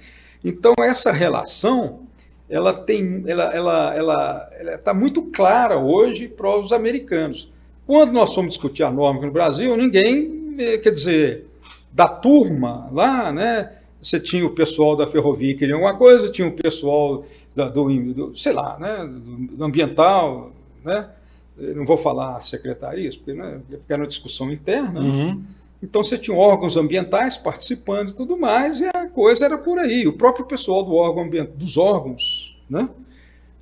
Então, 0.45 0.75
essa 0.79 1.11
relação 1.11 2.05
ela 2.49 2.75
tem, 2.75 3.25
ela, 3.27 3.45
ela, 3.55 3.95
ela, 3.95 4.51
está 4.75 4.93
muito 4.93 5.22
clara 5.22 5.79
hoje 5.79 6.29
para 6.29 6.59
os 6.59 6.72
americanos. 6.72 7.51
Quando 7.87 8.12
nós 8.12 8.35
fomos 8.35 8.51
discutir 8.51 8.83
a 8.83 8.91
norma 8.91 9.25
no 9.25 9.33
Brasil, 9.33 9.77
ninguém, 9.77 10.55
eh, 10.59 10.79
quer 10.79 10.91
dizer, 10.91 11.47
da 11.93 12.09
turma 12.09 12.89
lá, 12.93 13.33
né? 13.33 13.72
Você 14.01 14.20
tinha 14.20 14.45
o 14.45 14.51
pessoal 14.51 14.97
da 14.97 15.07
ferrovia 15.07 15.53
que 15.55 15.61
queria 15.61 15.75
alguma 15.75 15.97
coisa, 15.97 16.31
tinha 16.31 16.47
o 16.47 16.53
pessoal 16.53 17.25
da, 17.55 17.68
do, 17.68 17.89
do, 18.12 18.37
sei 18.37 18.53
lá, 18.53 18.79
né, 18.79 19.09
do 19.53 19.64
ambiental, 19.64 20.53
né? 20.85 21.09
Não 21.57 21.86
vou 21.86 21.96
falar 21.96 22.40
secretarias, 22.40 23.16
porque 23.16 23.32
né, 23.32 23.61
era 23.88 24.02
uma 24.02 24.09
discussão 24.09 24.50
interna. 24.50 25.00
Né? 25.00 25.09
Uhum. 25.09 25.42
Então 25.82 26.02
você 26.02 26.18
tinha 26.18 26.36
órgãos 26.36 26.76
ambientais 26.76 27.36
participando 27.36 28.11
e 28.11 28.14
tudo 28.14 28.36
mais, 28.36 28.80
e 28.80 28.86
a 28.86 29.07
coisa 29.07 29.44
era 29.44 29.59
por 29.59 29.78
aí. 29.78 30.07
O 30.07 30.14
próprio 30.14 30.46
pessoal 30.46 30.82
do 30.82 30.94
órgão 30.94 31.28
dos 31.55 31.76
órgãos, 31.76 32.59
né? 32.68 32.88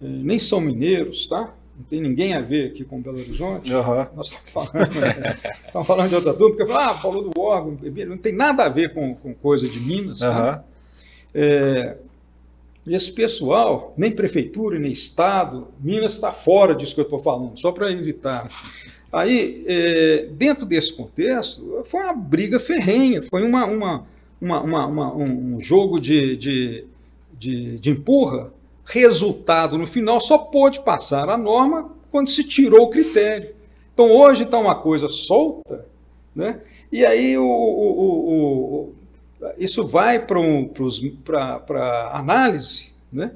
Eh, 0.01 0.07
nem 0.07 0.39
são 0.39 0.61
mineiros, 0.61 1.27
tá? 1.27 1.53
Não 1.77 1.85
tem 1.85 2.01
ninguém 2.01 2.35
a 2.35 2.41
ver 2.41 2.69
aqui 2.69 2.85
com 2.85 3.01
Belo 3.01 3.19
Horizonte. 3.19 3.73
Uhum. 3.73 4.07
Nós 4.15 4.29
estamos 4.29 4.51
falando, 4.51 5.01
né? 5.01 5.35
estamos 5.67 5.87
falando 5.87 6.09
de 6.09 6.15
outra 6.15 6.35
turma, 6.35 6.57
porque 6.57 6.73
ah, 6.73 6.95
falou 6.95 7.29
do 7.29 7.41
órgão, 7.41 7.77
não 8.07 8.17
tem 8.17 8.33
nada 8.33 8.65
a 8.65 8.69
ver 8.69 8.95
com, 8.95 9.15
com 9.17 9.35
coisa 9.35 9.67
de 9.67 9.81
Minas. 9.81 10.21
Uhum. 10.21 10.31
Tá? 10.31 10.65
É, 11.35 11.97
esse 12.87 13.13
pessoal, 13.13 13.95
nem 13.97 14.11
prefeitura, 14.11 14.79
nem 14.79 14.91
Estado, 14.91 15.69
Minas 15.81 16.15
está 16.15 16.33
fora 16.33 16.75
disso 16.75 16.95
que 16.95 17.01
eu 17.01 17.05
estou 17.05 17.21
falando, 17.21 17.59
só 17.59 17.71
para 17.71 17.93
evitar. 17.93 18.49
Aí, 19.13 19.63
é, 19.67 20.29
dentro 20.33 20.67
desse 20.67 20.93
contexto, 20.93 21.83
foi 21.85 22.01
uma 22.01 22.15
briga 22.15 22.59
ferrenha, 22.59 23.23
foi 23.23 23.45
uma, 23.45 23.67
uma, 23.67 24.07
uma, 24.41 24.87
uma 24.87 25.15
um 25.15 25.61
jogo 25.61 26.01
de, 26.01 26.37
de, 26.37 26.85
de, 27.39 27.79
de 27.79 27.91
empurra. 27.91 28.53
Resultado, 28.85 29.79
no 29.79 29.87
final, 29.87 30.21
só 30.21 30.37
pôde 30.37 30.81
passar 30.81 31.29
a 31.29 31.37
norma 31.37 31.93
quando 32.11 32.31
se 32.31 32.43
tirou 32.43 32.87
o 32.87 32.91
critério. 32.91 33.55
Então, 33.95 34.11
hoje 34.11 34.43
está 34.43 34.59
uma 34.59 34.75
coisa 34.75 35.09
solta, 35.09 35.87
né? 36.35 36.61
e 36.91 37.07
aí 37.07 37.39
o, 37.39 37.45
o, 37.45 38.89
o 38.89 38.95
isso 39.59 39.87
vai 39.87 40.25
para 40.25 40.41
um, 40.41 40.69
análise, 42.13 42.93
né? 43.13 43.33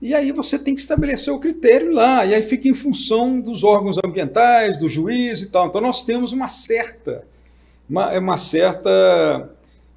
E 0.00 0.14
aí 0.14 0.32
você 0.32 0.58
tem 0.58 0.74
que 0.74 0.80
estabelecer 0.80 1.32
o 1.32 1.38
critério 1.38 1.92
lá, 1.92 2.24
e 2.24 2.34
aí 2.34 2.42
fica 2.42 2.66
em 2.68 2.74
função 2.74 3.38
dos 3.38 3.62
órgãos 3.62 3.98
ambientais, 4.02 4.78
do 4.78 4.88
juiz 4.88 5.42
e 5.42 5.50
tal. 5.50 5.66
Então 5.66 5.80
nós 5.80 6.02
temos 6.02 6.32
uma 6.32 6.48
certa, 6.48 7.24
uma, 7.88 8.18
uma 8.18 8.38
certa, 8.38 9.50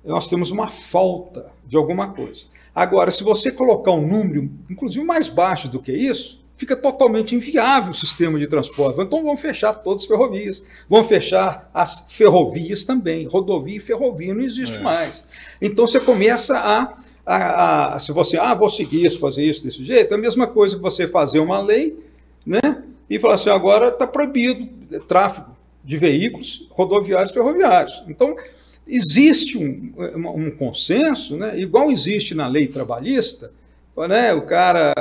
nós 0.03 0.30
temos 0.30 0.51
uma 0.51 0.68
falta 0.68 1.49
de 1.66 1.78
alguma 1.78 2.09
coisa. 2.09 2.45
Agora, 2.76 3.11
se 3.11 3.24
você 3.24 3.49
colocar 3.49 3.91
um 3.91 4.05
número, 4.05 4.49
inclusive 4.70 5.05
mais 5.05 5.30
baixo 5.30 5.70
do 5.70 5.80
que 5.80 5.93
isso, 5.93 6.43
fica 6.58 6.76
totalmente 6.76 7.36
inviável 7.36 7.91
o 7.91 7.93
sistema 7.93 8.39
de 8.39 8.47
transporte. 8.47 9.01
Então 9.01 9.24
vão 9.24 9.36
fechar 9.36 9.74
todas 9.74 10.04
as 10.04 10.08
ferrovias, 10.08 10.64
vão 10.89 11.04
fechar 11.04 11.70
as 11.74 12.08
ferrovias 12.12 12.86
também, 12.86 13.26
rodovia 13.26 13.78
e 13.78 13.80
ferrovia 13.80 14.34
não 14.34 14.41
existe 14.41 14.78
é. 14.78 14.82
mais. 14.82 15.28
Então 15.62 15.86
você 15.86 15.99
começa 15.99 16.58
a, 16.58 16.97
a, 17.26 17.95
a, 17.95 17.99
se 17.99 18.12
você, 18.12 18.38
ah, 18.38 18.54
vou 18.54 18.70
seguir 18.70 19.06
isso, 19.06 19.20
fazer 19.20 19.43
isso 19.43 19.64
desse 19.64 19.84
jeito, 19.84 20.14
é 20.14 20.18
a 20.18 20.20
mesma 20.20 20.47
coisa 20.47 20.76
que 20.76 20.82
você 20.82 21.08
fazer 21.08 21.39
uma 21.39 21.60
lei, 21.62 21.97
né? 22.45 22.84
e 23.10 23.20
falar 23.20 23.36
assim, 23.36 23.49
agora 23.49 23.89
está 23.89 24.08
proibido 24.08 24.68
tráfego 25.08 25.56
de 25.84 25.97
veículos 25.97 26.68
rodoviários 26.72 27.32
e 27.32 27.34
ferroviários. 27.34 28.04
Então, 28.08 28.36
existe 28.88 29.58
um, 29.58 29.93
um, 30.36 30.51
consenso, 30.51 31.38
né, 31.38 31.60
igual 31.60 31.91
existe 31.91 32.34
na 32.34 32.47
lei 32.47 32.68
trabalhista, 32.68 33.51
né, 34.10 34.34
o 34.34 34.41
cara 34.43 34.93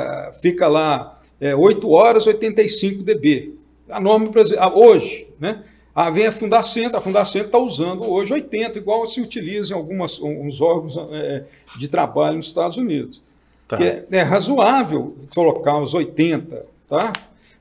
fica 0.42 0.68
lá 0.68 1.21
é, 1.42 1.56
8 1.56 1.90
horas 1.90 2.24
85 2.24 3.02
dB. 3.02 3.54
A 3.90 4.00
norma 4.00 4.30
hoje, 4.72 5.26
né? 5.40 5.64
Ah, 5.92 6.08
vem 6.08 6.26
a 6.26 6.32
Fundacentro, 6.32 6.96
a 6.96 7.00
Fundacentro 7.00 7.48
está 7.48 7.58
usando 7.58 8.08
hoje 8.08 8.32
80, 8.32 8.78
igual 8.78 9.06
se 9.08 9.20
utiliza 9.20 9.74
em 9.74 9.76
alguns 9.76 10.60
órgãos 10.60 10.96
é, 11.10 11.42
de 11.76 11.88
trabalho 11.88 12.36
nos 12.36 12.46
Estados 12.46 12.76
Unidos. 12.76 13.20
Tá. 13.66 13.82
É, 13.82 14.04
é, 14.10 14.22
razoável 14.22 15.16
colocar 15.34 15.82
os 15.82 15.92
80, 15.92 16.64
tá? 16.88 17.12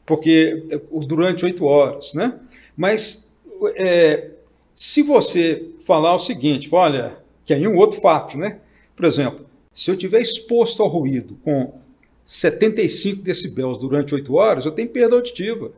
Porque 0.06 0.64
é, 0.70 0.80
durante 1.06 1.44
8 1.44 1.66
horas, 1.66 2.14
né? 2.14 2.36
Mas 2.78 3.34
é, 3.76 4.30
se 4.76 5.02
você 5.02 5.70
falar 5.86 6.16
o 6.16 6.20
seguinte, 6.20 6.70
olha, 6.72 7.18
que 7.44 7.54
aí 7.54 7.64
é 7.64 7.70
um 7.70 7.78
outro 7.78 8.00
fato, 8.00 8.38
né? 8.38 8.60
Por 8.96 9.06
exemplo, 9.06 9.46
se 9.74 9.90
eu 9.90 9.98
tiver 9.98 10.22
exposto 10.22 10.84
ao 10.84 10.88
ruído 10.88 11.36
com 11.44 11.81
75 12.26 13.24
decibéis 13.24 13.78
durante 13.78 14.14
8 14.16 14.34
horas, 14.34 14.66
eu 14.66 14.72
tenho 14.72 14.90
perda 14.90 15.16
auditiva 15.16 15.72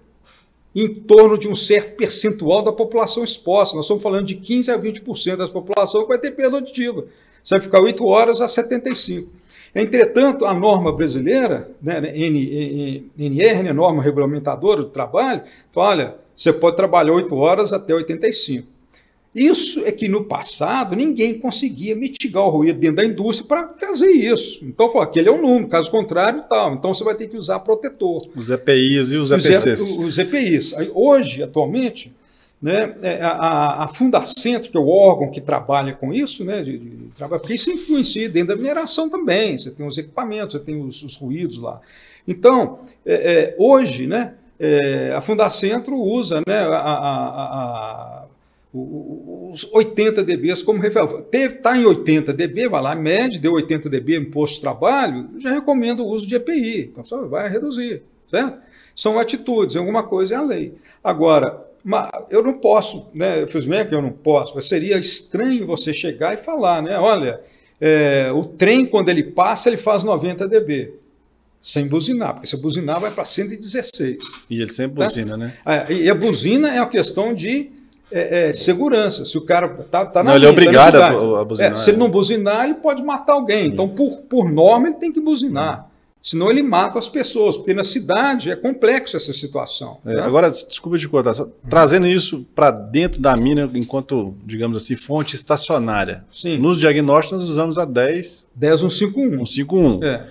em 0.76 0.94
torno 0.94 1.38
de 1.38 1.48
um 1.48 1.56
certo 1.56 1.96
percentual 1.96 2.62
da 2.64 2.72
população 2.72 3.24
exposta. 3.24 3.76
Nós 3.76 3.86
estamos 3.86 4.02
falando 4.02 4.26
de 4.26 4.36
15 4.36 4.72
a 4.72 4.78
20% 4.78 5.36
da 5.36 5.48
população 5.48 6.02
que 6.02 6.08
vai 6.08 6.18
ter 6.18 6.32
perda 6.32 6.58
auditiva. 6.58 7.06
Você 7.44 7.56
vai 7.56 7.62
ficar 7.62 7.80
8 7.80 8.06
horas 8.06 8.42
a 8.42 8.48
75. 8.48 9.30
Entretanto, 9.76 10.46
a 10.46 10.54
norma 10.54 10.92
brasileira, 10.92 11.70
né, 11.82 12.14
NR, 12.16 13.64
né, 13.64 13.74
norma 13.74 14.02
regulamentadora 14.02 14.84
do 14.84 14.90
trabalho, 14.90 15.44
fala, 15.72 15.90
olha, 15.90 16.16
você 16.36 16.54
pode 16.54 16.76
trabalhar 16.76 17.14
8 17.14 17.36
horas 17.36 17.74
até 17.74 17.94
85. 17.94 18.68
Isso 19.36 19.84
é 19.84 19.92
que 19.92 20.08
no 20.08 20.26
passado 20.26 20.96
ninguém 20.96 21.40
conseguia 21.40 21.96
mitigar 21.96 22.44
o 22.44 22.50
ruído 22.50 22.80
dentro 22.80 22.98
da 22.98 23.06
indústria 23.06 23.48
para 23.48 23.74
fazer 23.80 24.12
isso. 24.12 24.64
Então, 24.64 24.88
falou, 24.90 25.02
aquele 25.02 25.28
é 25.28 25.32
um 25.32 25.42
número, 25.42 25.68
caso 25.68 25.90
contrário, 25.90 26.44
tal. 26.48 26.74
Então 26.76 26.94
você 26.94 27.04
vai 27.04 27.16
ter 27.16 27.28
que 27.28 27.36
usar 27.36 27.60
protetor. 27.60 28.28
Os 28.36 28.52
EPIs 28.52 29.12
e 29.12 29.18
os 29.18 29.32
EPCs. 29.32 29.98
Os, 29.98 30.18
EPIs. 30.20 30.76
Hoje, 30.94 31.42
atualmente, 31.42 32.14
né, 32.62 32.96
é, 33.02 33.20
a, 33.24 33.86
a 33.86 33.88
Fundacentro, 33.88 34.70
que 34.70 34.78
é 34.78 34.80
o 34.80 34.88
órgão 34.88 35.32
que 35.32 35.42
trabalha 35.42 35.94
com 35.94 36.14
isso, 36.14 36.46
né, 36.46 36.62
de, 36.62 36.78
de, 36.78 37.10
porque 37.28 37.56
isso 37.56 37.72
influencia 37.72 38.30
dentro 38.30 38.50
da 38.50 38.56
mineração 38.56 39.10
também. 39.10 39.58
Você 39.58 39.72
tem 39.72 39.86
os 39.86 39.98
equipamentos, 39.98 40.54
você 40.54 40.64
tem 40.64 40.80
os, 40.80 41.02
os 41.02 41.16
ruídos 41.16 41.60
lá. 41.60 41.82
Então, 42.28 42.82
é, 43.04 43.14
é, 43.14 43.56
hoje, 43.58 44.06
né, 44.06 44.36
é, 44.60 45.12
a 45.14 45.22
Fundacentro 45.22 45.98
usa 45.98 46.42
né, 46.48 46.60
a, 46.60 46.78
a 46.78 48.23
os 48.74 49.64
80 49.72 50.24
dB 50.24 50.54
como. 50.64 50.82
Está 50.84 51.78
em 51.78 51.86
80 51.86 52.34
dB, 52.34 52.68
vai 52.68 52.82
lá, 52.82 52.96
mede, 52.96 53.40
deu 53.40 53.54
80 53.54 53.88
dB 53.88 54.20
no 54.20 54.32
posto 54.32 54.56
de 54.56 54.62
trabalho, 54.62 55.30
já 55.40 55.52
recomendo 55.52 56.04
o 56.04 56.08
uso 56.08 56.26
de 56.26 56.36
EPI. 56.36 56.92
Então, 56.98 57.30
vai 57.30 57.48
reduzir, 57.48 58.02
certo? 58.32 58.58
São 58.96 59.20
atitudes, 59.20 59.76
alguma 59.76 60.02
coisa 60.04 60.34
é 60.34 60.38
a 60.38 60.42
lei. 60.42 60.74
Agora, 61.04 61.64
eu 62.32 62.42
não 62.42 62.54
posso, 62.54 63.08
né? 63.14 63.44
Infelizmente 63.44 63.94
eu 63.94 64.02
não 64.02 64.12
posso, 64.12 64.56
mas 64.56 64.66
seria 64.66 64.98
estranho 64.98 65.68
você 65.68 65.94
chegar 65.94 66.34
e 66.34 66.38
falar, 66.38 66.82
né? 66.82 66.98
Olha, 66.98 67.42
é, 67.80 68.32
o 68.32 68.44
trem, 68.44 68.88
quando 68.88 69.10
ele 69.10 69.24
passa, 69.24 69.70
ele 69.70 69.78
faz 69.78 70.04
90 70.04 70.48
dB. 70.48 70.94
Sem 71.62 71.88
buzinar, 71.88 72.34
porque 72.34 72.48
se 72.48 72.58
buzinar 72.58 73.00
vai 73.00 73.12
para 73.12 73.24
116. 73.24 74.18
E 74.50 74.62
ele 74.62 74.72
sempre 74.72 74.98
tá? 74.98 75.06
buzina, 75.06 75.38
né? 75.38 75.54
É, 75.66 75.94
e 75.94 76.10
a 76.10 76.16
buzina 76.16 76.74
é 76.74 76.82
uma 76.82 76.90
questão 76.90 77.34
de 77.34 77.72
é, 78.12 78.50
é, 78.50 78.54
segurança. 78.54 79.26
Se 79.26 79.38
o 79.38 79.42
cara 79.42 79.78
está 79.80 80.06
tá 80.06 80.24
na 80.24 80.32
não, 80.32 80.38
ele 80.38 80.46
é 80.46 80.50
obrigado 80.50 80.96
a, 80.98 81.42
a 81.42 81.44
buzinar. 81.44 81.72
É, 81.72 81.76
se 81.76 81.90
ele 81.90 81.98
não 81.98 82.10
buzinar, 82.10 82.66
ele 82.66 82.76
pode 82.76 83.02
matar 83.04 83.34
alguém. 83.34 83.68
Então, 83.68 83.88
por, 83.88 84.22
por 84.22 84.52
norma, 84.52 84.88
ele 84.88 84.98
tem 84.98 85.12
que 85.12 85.20
buzinar. 85.20 85.90
Senão 86.24 86.50
ele 86.50 86.64
mata 86.64 86.98
as 86.98 87.10
pessoas, 87.10 87.58
porque 87.58 87.74
na 87.74 87.84
cidade 87.84 88.50
é 88.50 88.56
complexo 88.56 89.18
essa 89.18 89.34
situação. 89.34 89.98
É, 90.06 90.16
tá? 90.16 90.26
Agora, 90.26 90.50
desculpa 90.50 90.98
te 90.98 91.10
cortar, 91.10 91.34
só, 91.34 91.50
trazendo 91.70 92.08
isso 92.08 92.46
para 92.56 92.72
dentro 92.72 93.22
da 93.22 93.36
mina 93.36 93.70
enquanto, 93.74 94.34
digamos 94.46 94.78
assim, 94.78 94.96
fonte 94.96 95.36
estacionária. 95.36 96.24
Sim. 96.32 96.58
Nos 96.58 96.80
diagnósticos 96.80 97.40
nós 97.40 97.50
usamos 97.50 97.78
a 97.78 97.84
10. 97.84 98.48
10151. 98.56 99.46
151. 99.46 100.04
É. 100.04 100.28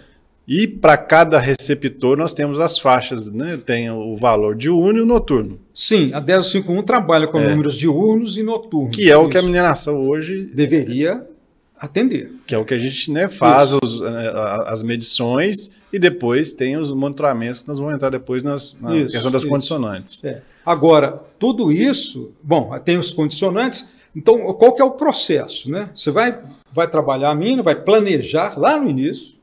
E 0.47 0.67
para 0.67 0.97
cada 0.97 1.39
receptor 1.39 2.17
nós 2.17 2.35
temos 2.35 2.59
as 2.59 2.79
faixas, 2.79 3.31
né? 3.31 3.59
Tem 3.65 3.91
o 3.91 4.17
valor 4.17 4.57
diurno 4.57 4.99
e 4.99 5.03
o 5.03 5.07
noturno. 5.07 5.59
Sim, 5.73 6.11
a 6.13 6.21
1051 6.21 6.83
trabalha 6.83 7.27
com 7.27 7.39
é. 7.39 7.49
números 7.49 7.75
diurnos 7.75 8.37
e 8.37 8.43
noturnos. 8.43 8.95
Que 8.95 9.11
é 9.11 9.17
o 9.17 9.29
que 9.29 9.39
a 9.39 9.43
mineração 9.43 10.03
hoje 10.03 10.47
deveria 10.55 11.25
atender. 11.83 12.33
Que 12.47 12.55
é 12.55 12.59
o 12.59 12.65
que 12.65 12.75
a 12.75 12.79
gente 12.79 13.11
né, 13.11 13.29
faz 13.29 13.73
os, 13.73 14.01
é, 14.01 14.33
as 14.67 14.83
medições 14.83 15.73
e 15.93 15.99
depois 15.99 16.53
tem 16.53 16.77
os 16.77 16.93
monitoramentos 16.93 17.63
que 17.63 17.69
nós 17.69 17.79
vamos 17.79 17.95
entrar 17.95 18.11
depois 18.11 18.43
nas, 18.43 18.77
na 18.81 18.97
isso, 18.97 19.13
questão 19.13 19.31
das 19.31 19.43
isso. 19.43 19.51
condicionantes. 19.51 20.25
É. 20.25 20.43
Agora, 20.65 21.21
tudo 21.39 21.73
isso, 21.73 22.33
bom, 22.43 22.77
tem 22.85 22.99
os 22.99 23.11
condicionantes. 23.13 23.89
Então, 24.15 24.53
qual 24.55 24.73
que 24.73 24.81
é 24.81 24.85
o 24.85 24.93
processo? 24.93 25.71
Né? 25.71 25.89
Você 25.95 26.11
vai, 26.11 26.39
vai 26.73 26.89
trabalhar 26.89 27.31
a 27.31 27.35
mina, 27.35 27.63
vai 27.63 27.75
planejar 27.75 28.57
lá 28.57 28.79
no 28.79 28.89
início, 28.89 29.35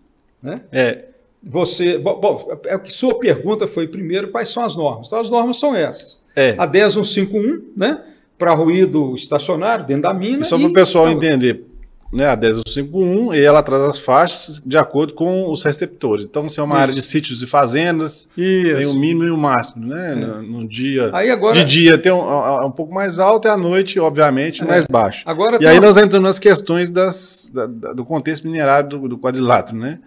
né? 0.41 0.61
É. 0.71 1.05
Você, 1.41 1.97
bom, 1.97 2.19
bom, 2.19 2.59
é 2.65 2.77
que 2.77 2.93
sua 2.93 3.17
pergunta 3.17 3.65
foi 3.67 3.87
primeiro 3.87 4.29
quais 4.29 4.49
são 4.49 4.63
as 4.63 4.75
normas. 4.75 5.07
Então, 5.07 5.19
as 5.19 5.29
normas 5.29 5.57
são 5.57 5.75
essas. 5.75 6.19
É. 6.35 6.55
A 6.57 6.65
10151, 6.65 7.71
né? 7.75 8.01
Para 8.37 8.53
ruído 8.53 9.13
estacionário 9.15 9.85
dentro 9.85 10.03
da 10.03 10.13
mina. 10.13 10.41
E 10.41 10.45
só 10.45 10.57
para 10.57 10.67
o 10.67 10.73
pessoal 10.73 11.09
entender, 11.09 11.65
né, 12.11 12.25
a 12.27 12.35
10151 12.35 13.33
e 13.33 13.41
ela 13.41 13.61
traz 13.61 13.83
as 13.83 13.99
faixas 13.99 14.61
de 14.65 14.77
acordo 14.77 15.13
com 15.13 15.49
os 15.51 15.63
receptores. 15.63 16.25
Então, 16.25 16.47
se 16.49 16.59
é 16.59 16.63
uma 16.63 16.75
Isso. 16.75 16.81
área 16.81 16.93
de 16.93 17.01
sítios 17.01 17.41
e 17.41 17.47
fazendas, 17.47 18.29
Isso. 18.37 18.77
tem 18.77 18.85
o 18.87 18.93
mínimo 18.93 19.25
e 19.25 19.29
o 19.29 19.37
máximo, 19.37 19.85
né? 19.85 20.11
É. 20.11 20.15
No, 20.15 20.41
no, 20.41 20.67
dia. 20.67 21.09
Aí 21.13 21.29
agora... 21.29 21.53
De 21.53 21.65
dia 21.65 21.97
tem 21.97 22.11
um, 22.11 22.65
um 22.65 22.71
pouco 22.71 22.93
mais 22.93 23.19
alto 23.19 23.47
e 23.47 23.51
à 23.51 23.57
noite, 23.57 23.99
obviamente, 23.99 24.61
é. 24.61 24.65
mais 24.65 24.85
baixo. 24.85 25.23
Agora 25.25 25.57
e 25.61 25.67
aí 25.67 25.79
nós 25.79 25.97
entramos 25.97 26.27
nas 26.27 26.39
questões 26.39 26.89
das, 26.89 27.51
da, 27.53 27.65
do 27.67 28.03
contexto 28.03 28.45
minerário 28.45 28.89
do, 28.89 29.07
do 29.09 29.17
quadrilátero, 29.17 29.77
né? 29.77 29.99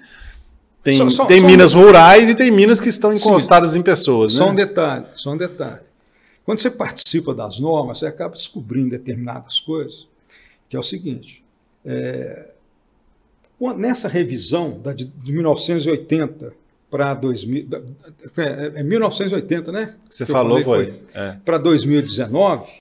Tem, 0.83 0.99
só, 0.99 1.11
só, 1.11 1.26
tem 1.26 1.41
só 1.41 1.47
minas 1.47 1.74
um... 1.74 1.83
rurais 1.83 2.28
e 2.28 2.35
tem 2.35 2.51
minas 2.51 2.80
que 2.80 2.89
estão 2.89 3.12
encostadas 3.12 3.70
Sim, 3.70 3.78
em 3.78 3.83
pessoas. 3.83 4.33
Só 4.33 4.47
né? 4.47 4.53
um 4.53 4.55
detalhe, 4.55 5.05
só 5.14 5.30
um 5.30 5.37
detalhe. 5.37 5.80
Quando 6.45 6.59
você 6.59 6.70
participa 6.70 7.33
das 7.33 7.61
normas, 7.61 7.99
você 7.99 8.07
acaba 8.07 8.35
descobrindo 8.35 8.91
determinadas 8.91 9.61
coisas, 9.61 10.07
que 10.68 10.76
é 10.76 10.78
o 10.78 10.83
seguinte. 10.83 11.43
É, 11.85 12.49
nessa 13.76 14.09
revisão 14.09 14.80
da, 14.80 14.93
de, 14.93 15.05
de 15.05 15.33
1980 15.33 16.53
para 16.91 17.14
2000, 17.14 17.68
é, 18.37 18.80
é 18.80 18.83
1980, 18.83 19.72
né? 19.72 19.95
Você 20.09 20.26
falou, 20.26 20.62
falei, 20.62 20.64
foi. 20.64 20.93
foi 20.93 21.22
é. 21.22 21.37
Para 21.45 21.59
2019, 21.59 22.72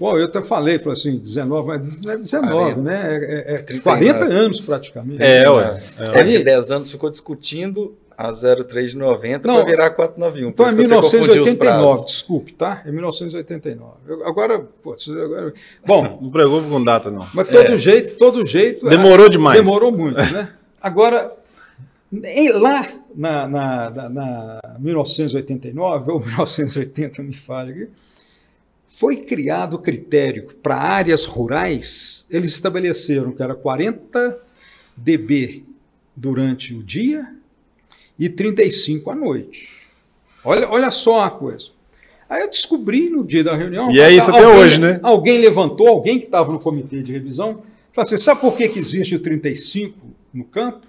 Bom, 0.00 0.16
eu 0.16 0.24
até 0.24 0.40
falei, 0.40 0.78
falei 0.78 0.98
assim, 0.98 1.18
19, 1.18 1.68
mas 1.68 2.00
não 2.00 2.12
é 2.12 2.16
19, 2.16 2.54
40. 2.54 2.80
né? 2.80 3.18
É, 3.22 3.54
é 3.56 3.78
40 3.80 4.18
é 4.18 4.22
anos 4.32 4.60
praticamente. 4.62 5.22
É, 5.22 5.50
ué. 5.50 5.82
É, 5.98 6.20
Aí, 6.20 6.42
10 6.42 6.70
anos 6.70 6.90
ficou 6.90 7.10
discutindo 7.10 7.94
a 8.16 8.32
0390 8.32 9.40
para 9.40 9.62
virar 9.62 9.90
491. 9.90 10.48
Então 10.48 10.66
é 10.66 10.72
1989, 10.72 12.06
desculpe, 12.06 12.54
tá? 12.54 12.82
É 12.86 12.90
1989. 12.90 13.92
Eu, 14.08 14.26
agora, 14.26 14.60
pô, 14.82 14.96
agora, 15.06 15.52
bom, 15.86 16.18
não 16.22 16.30
pregou 16.30 16.62
com 16.62 16.82
data 16.82 17.10
não. 17.10 17.26
Mas 17.34 17.50
todo 17.50 17.72
é. 17.72 17.76
jeito, 17.76 18.16
todo 18.16 18.46
jeito. 18.46 18.88
Demorou 18.88 19.28
demais. 19.28 19.62
Demorou 19.62 19.92
muito, 19.92 20.16
né? 20.16 20.48
Agora, 20.80 21.30
em, 22.10 22.48
lá 22.52 22.88
na, 23.14 23.46
na, 23.46 23.90
na, 23.90 24.08
na 24.08 24.60
1989 24.78 26.10
ou 26.10 26.20
1980, 26.20 27.22
me 27.22 27.34
fale 27.34 27.72
aqui 27.72 27.88
foi 28.90 29.16
criado 29.18 29.74
o 29.74 29.78
critério 29.78 30.48
para 30.62 30.76
áreas 30.76 31.24
rurais, 31.24 32.26
eles 32.28 32.52
estabeleceram 32.52 33.32
que 33.32 33.42
era 33.42 33.54
40 33.54 34.38
dB 34.96 35.64
durante 36.14 36.74
o 36.74 36.82
dia 36.82 37.26
e 38.18 38.28
35 38.28 39.10
à 39.10 39.14
noite. 39.14 39.70
Olha, 40.44 40.68
olha 40.68 40.90
só 40.90 41.24
a 41.24 41.30
coisa. 41.30 41.68
Aí 42.28 42.42
eu 42.42 42.50
descobri 42.50 43.08
no 43.08 43.24
dia 43.24 43.42
da 43.42 43.56
reunião. 43.56 43.90
E 43.90 44.00
é 44.00 44.10
isso 44.10 44.30
até 44.30 44.46
hoje, 44.46 44.78
né? 44.78 45.00
Alguém 45.02 45.40
levantou, 45.40 45.88
alguém 45.88 46.18
que 46.18 46.26
estava 46.26 46.52
no 46.52 46.60
comitê 46.60 47.02
de 47.02 47.12
revisão, 47.12 47.62
falou 47.92 48.06
assim: 48.06 48.18
sabe 48.18 48.40
por 48.40 48.56
que, 48.56 48.68
que 48.68 48.78
existe 48.78 49.14
o 49.14 49.20
35 49.20 49.98
no 50.32 50.44
campo, 50.44 50.86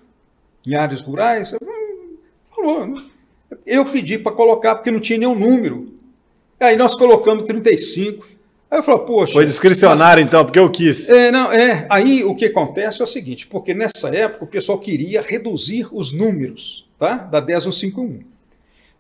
em 0.66 0.76
áreas 0.76 1.02
rurais? 1.02 1.56
Falou, 2.50 2.86
né? 2.86 3.02
Eu 3.66 3.86
pedi 3.86 4.18
para 4.18 4.32
colocar 4.32 4.76
porque 4.76 4.92
não 4.92 5.00
tinha 5.00 5.20
nenhum 5.20 5.36
número. 5.36 6.01
Aí 6.62 6.76
nós 6.76 6.96
colocamos 6.96 7.44
35. 7.44 8.26
Aí 8.70 8.80
eu 8.80 8.84
falo, 8.84 9.00
poxa. 9.00 9.34
Foi 9.34 9.46
discricionário, 9.46 10.24
então, 10.24 10.46
porque 10.46 10.60
eu 10.60 10.70
quis. 10.70 11.10
É, 11.10 11.32
não, 11.32 11.52
é. 11.52 11.88
Aí 11.90 12.24
o 12.24 12.36
que 12.36 12.46
acontece 12.46 13.02
é 13.02 13.04
o 13.04 13.08
seguinte: 13.08 13.48
porque 13.48 13.74
nessa 13.74 14.10
época 14.10 14.46
o 14.46 14.48
pessoal 14.48 14.78
queria 14.78 15.22
reduzir 15.22 15.88
os 15.92 16.14
números 16.14 16.88
tá? 16.98 17.18
da 17.18 17.42
10151. 17.42 18.22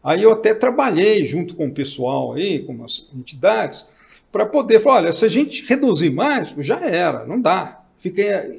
Aí 0.03 0.23
eu 0.23 0.31
até 0.31 0.53
trabalhei 0.53 1.25
junto 1.27 1.55
com 1.55 1.67
o 1.67 1.71
pessoal 1.71 2.33
aí, 2.33 2.59
com 2.59 2.83
as 2.83 3.07
entidades, 3.15 3.85
para 4.31 4.45
poder 4.45 4.79
falar, 4.79 4.97
olha, 4.97 5.11
se 5.11 5.23
a 5.23 5.29
gente 5.29 5.63
reduzir 5.65 6.09
mais, 6.09 6.51
já 6.57 6.83
era, 6.83 7.25
não 7.25 7.39
dá. 7.39 7.81
Fica, 7.99 8.49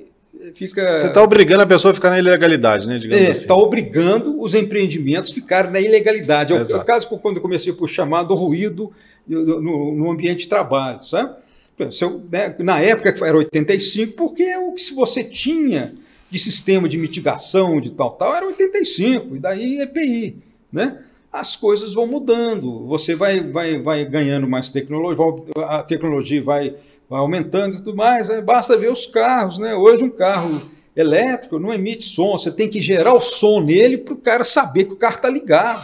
fica... 0.54 0.98
Você 0.98 1.06
está 1.06 1.22
obrigando 1.22 1.62
a 1.62 1.66
pessoa 1.66 1.92
a 1.92 1.94
ficar 1.94 2.10
na 2.10 2.18
ilegalidade, 2.18 2.86
né? 2.86 2.98
Digamos 2.98 3.24
é, 3.24 3.30
assim. 3.30 3.40
Está 3.42 3.54
obrigando 3.54 4.40
os 4.40 4.54
empreendimentos 4.54 5.30
a 5.30 5.34
ficarem 5.34 5.70
na 5.70 5.80
ilegalidade. 5.80 6.52
É 6.52 6.56
o, 6.56 6.62
é 6.62 6.76
o 6.76 6.84
caso 6.84 7.08
quando 7.08 7.36
eu 7.36 7.42
comecei 7.42 7.72
por 7.72 7.88
chamar 7.88 8.24
do 8.24 8.34
ruído 8.34 8.92
no, 9.26 9.94
no 9.94 10.10
ambiente 10.10 10.40
de 10.40 10.48
trabalho, 10.48 11.02
sabe? 11.04 11.36
Eu, 11.78 12.22
né, 12.30 12.54
na 12.58 12.80
época 12.80 13.14
era 13.26 13.36
85, 13.36 14.12
porque 14.12 14.56
o 14.56 14.72
que 14.72 14.82
se 14.82 14.94
você 14.94 15.24
tinha 15.24 15.94
de 16.30 16.38
sistema 16.38 16.88
de 16.88 16.96
mitigação, 16.96 17.80
de 17.80 17.90
tal, 17.90 18.12
tal, 18.12 18.34
era 18.34 18.46
85, 18.46 19.36
e 19.36 19.38
daí 19.38 19.80
EPI, 19.80 20.36
né? 20.72 20.98
As 21.32 21.56
coisas 21.56 21.94
vão 21.94 22.06
mudando, 22.06 22.86
você 22.86 23.14
vai, 23.14 23.40
vai, 23.40 23.80
vai 23.80 24.04
ganhando 24.04 24.46
mais 24.46 24.70
tecnologia, 24.70 25.24
a 25.66 25.82
tecnologia 25.82 26.42
vai 26.42 26.74
aumentando 27.18 27.74
e 27.74 27.78
tudo 27.78 27.96
mais, 27.96 28.28
né? 28.28 28.40
basta 28.40 28.76
ver 28.76 28.90
os 28.90 29.06
carros, 29.06 29.58
né? 29.58 29.74
Hoje 29.74 30.04
um 30.04 30.10
carro 30.10 30.60
elétrico 30.94 31.58
não 31.58 31.72
emite 31.72 32.04
som, 32.04 32.32
você 32.32 32.50
tem 32.50 32.68
que 32.68 32.80
gerar 32.80 33.14
o 33.14 33.20
som 33.20 33.60
nele 33.60 33.98
para 33.98 34.14
o 34.14 34.18
cara 34.18 34.44
saber 34.44 34.84
que 34.84 34.92
o 34.92 34.96
carro 34.96 35.16
está 35.16 35.28
ligado, 35.28 35.82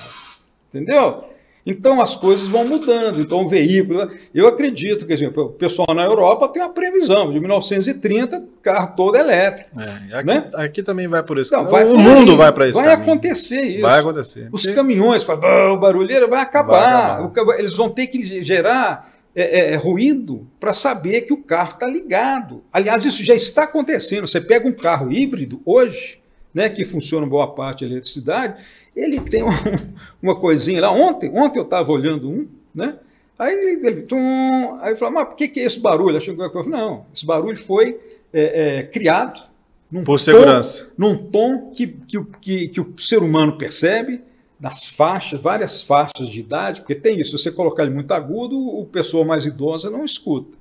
entendeu? 0.68 1.24
Então 1.68 2.00
as 2.00 2.16
coisas 2.16 2.48
vão 2.48 2.66
mudando. 2.66 3.20
Então 3.20 3.44
o 3.44 3.48
veículo, 3.48 4.10
eu 4.34 4.48
acredito 4.48 5.04
que 5.04 5.12
exemplo, 5.12 5.44
o 5.44 5.48
pessoal 5.50 5.94
na 5.94 6.02
Europa 6.02 6.48
tem 6.48 6.62
uma 6.62 6.72
previsão 6.72 7.30
de 7.30 7.38
1930 7.38 8.42
carro 8.62 8.94
todo 8.96 9.16
elétrico. 9.16 9.68
É, 9.78 10.14
aqui, 10.14 10.26
né? 10.26 10.50
aqui, 10.54 10.82
também 10.82 11.06
vai 11.06 11.22
por 11.22 11.38
isso. 11.38 11.50
Vai, 11.64 11.84
o 11.84 11.98
mundo 11.98 12.38
vai 12.38 12.50
para 12.52 12.68
isso. 12.68 12.78
Vai 12.78 12.88
caminho. 12.88 13.12
acontecer 13.12 13.60
isso. 13.60 13.82
Vai 13.82 14.00
acontecer. 14.00 14.48
Os 14.50 14.66
caminhões, 14.68 15.28
o 15.28 15.76
barulheiro 15.76 16.26
vai 16.26 16.40
acabar. 16.40 17.18
vai 17.18 17.26
acabar. 17.26 17.58
Eles 17.58 17.74
vão 17.74 17.90
ter 17.90 18.06
que 18.06 18.42
gerar 18.42 19.07
é, 19.38 19.60
é, 19.60 19.72
é 19.72 19.76
ruído 19.76 20.48
para 20.58 20.72
saber 20.72 21.22
que 21.22 21.32
o 21.32 21.42
carro 21.42 21.74
está 21.74 21.86
ligado. 21.86 22.64
Aliás, 22.72 23.04
isso 23.04 23.22
já 23.22 23.34
está 23.34 23.62
acontecendo. 23.62 24.26
Você 24.26 24.40
pega 24.40 24.66
um 24.66 24.72
carro 24.72 25.12
híbrido 25.12 25.62
hoje, 25.64 26.20
né, 26.52 26.68
que 26.68 26.84
funciona 26.84 27.24
boa 27.24 27.54
parte 27.54 27.84
da 27.84 27.92
eletricidade, 27.92 28.60
ele 28.96 29.20
tem 29.20 29.44
uma, 29.44 29.54
uma 30.20 30.34
coisinha 30.34 30.80
lá. 30.80 30.90
Ontem, 30.90 31.30
ontem 31.32 31.60
eu 31.60 31.64
estava 31.64 31.92
olhando 31.92 32.28
um, 32.28 32.48
né? 32.74 32.96
Aí 33.38 33.54
ele, 33.54 33.86
ele 33.86 34.02
tum, 34.02 34.76
aí 34.80 34.96
falou, 34.96 35.14
mas 35.14 35.28
por 35.28 35.36
que, 35.36 35.46
que 35.46 35.60
é 35.60 35.64
esse 35.64 35.78
barulho? 35.78 36.16
Achei 36.16 36.34
que 36.34 36.42
eu 36.42 36.64
não, 36.64 37.06
esse 37.14 37.24
barulho 37.24 37.56
foi 37.56 37.96
é, 38.32 38.78
é, 38.78 38.82
criado 38.82 39.40
num 39.88 40.02
por 40.02 40.18
tom, 40.18 40.24
segurança. 40.24 40.90
Num 40.98 41.16
tom 41.16 41.70
que, 41.70 41.86
que, 41.86 42.24
que, 42.40 42.68
que, 42.68 42.80
o 42.80 42.94
ser 42.98 43.22
humano 43.22 43.56
percebe, 43.56 44.20
nas 44.60 44.86
faixas, 44.86 45.40
várias 45.40 45.82
faixas 45.82 46.28
de 46.28 46.40
idade, 46.40 46.80
porque 46.80 46.94
tem 46.94 47.20
isso, 47.20 47.36
se 47.36 47.44
você 47.44 47.52
colocar 47.52 47.84
ele 47.84 47.94
muito 47.94 48.12
agudo, 48.12 48.58
o 48.58 48.84
pessoa 48.84 49.24
mais 49.24 49.44
idosa 49.44 49.88
não 49.88 50.04
escuta. 50.04 50.56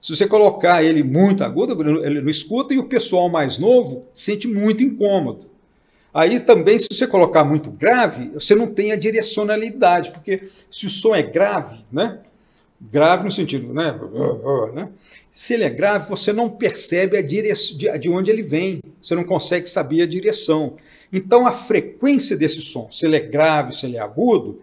Se 0.00 0.16
você 0.16 0.26
colocar 0.26 0.82
ele 0.82 1.02
muito 1.02 1.44
agudo, 1.44 1.72
ele 2.04 2.20
não 2.20 2.30
escuta, 2.30 2.72
e 2.72 2.78
o 2.78 2.84
pessoal 2.84 3.28
mais 3.28 3.58
novo 3.58 4.06
sente 4.14 4.48
muito 4.48 4.82
incômodo. 4.82 5.50
Aí 6.12 6.40
também, 6.40 6.78
se 6.78 6.88
você 6.90 7.06
colocar 7.06 7.44
muito 7.44 7.70
grave, 7.70 8.30
você 8.30 8.54
não 8.54 8.66
tem 8.66 8.92
a 8.92 8.96
direcionalidade, 8.96 10.10
porque 10.10 10.48
se 10.70 10.86
o 10.86 10.90
som 10.90 11.14
é 11.14 11.22
grave, 11.22 11.84
né? 11.92 12.20
Grave 12.80 13.24
no 13.24 13.30
sentido, 13.30 13.72
né? 13.74 13.98
né? 14.72 14.88
Se 15.30 15.54
ele 15.54 15.64
é 15.64 15.70
grave, 15.70 16.08
você 16.08 16.32
não 16.32 16.48
percebe 16.48 17.16
a 17.16 17.22
direção 17.22 17.76
de 17.76 18.08
onde 18.08 18.30
ele 18.30 18.42
vem, 18.42 18.80
você 19.00 19.14
não 19.14 19.22
consegue 19.22 19.68
saber 19.68 20.02
a 20.02 20.06
direção. 20.06 20.76
Então, 21.12 21.46
a 21.46 21.52
frequência 21.52 22.36
desse 22.36 22.62
som, 22.62 22.88
se 22.90 23.06
ele 23.06 23.16
é 23.16 23.20
grave, 23.20 23.74
se 23.74 23.86
ele 23.86 23.96
é 23.96 24.00
agudo, 24.00 24.60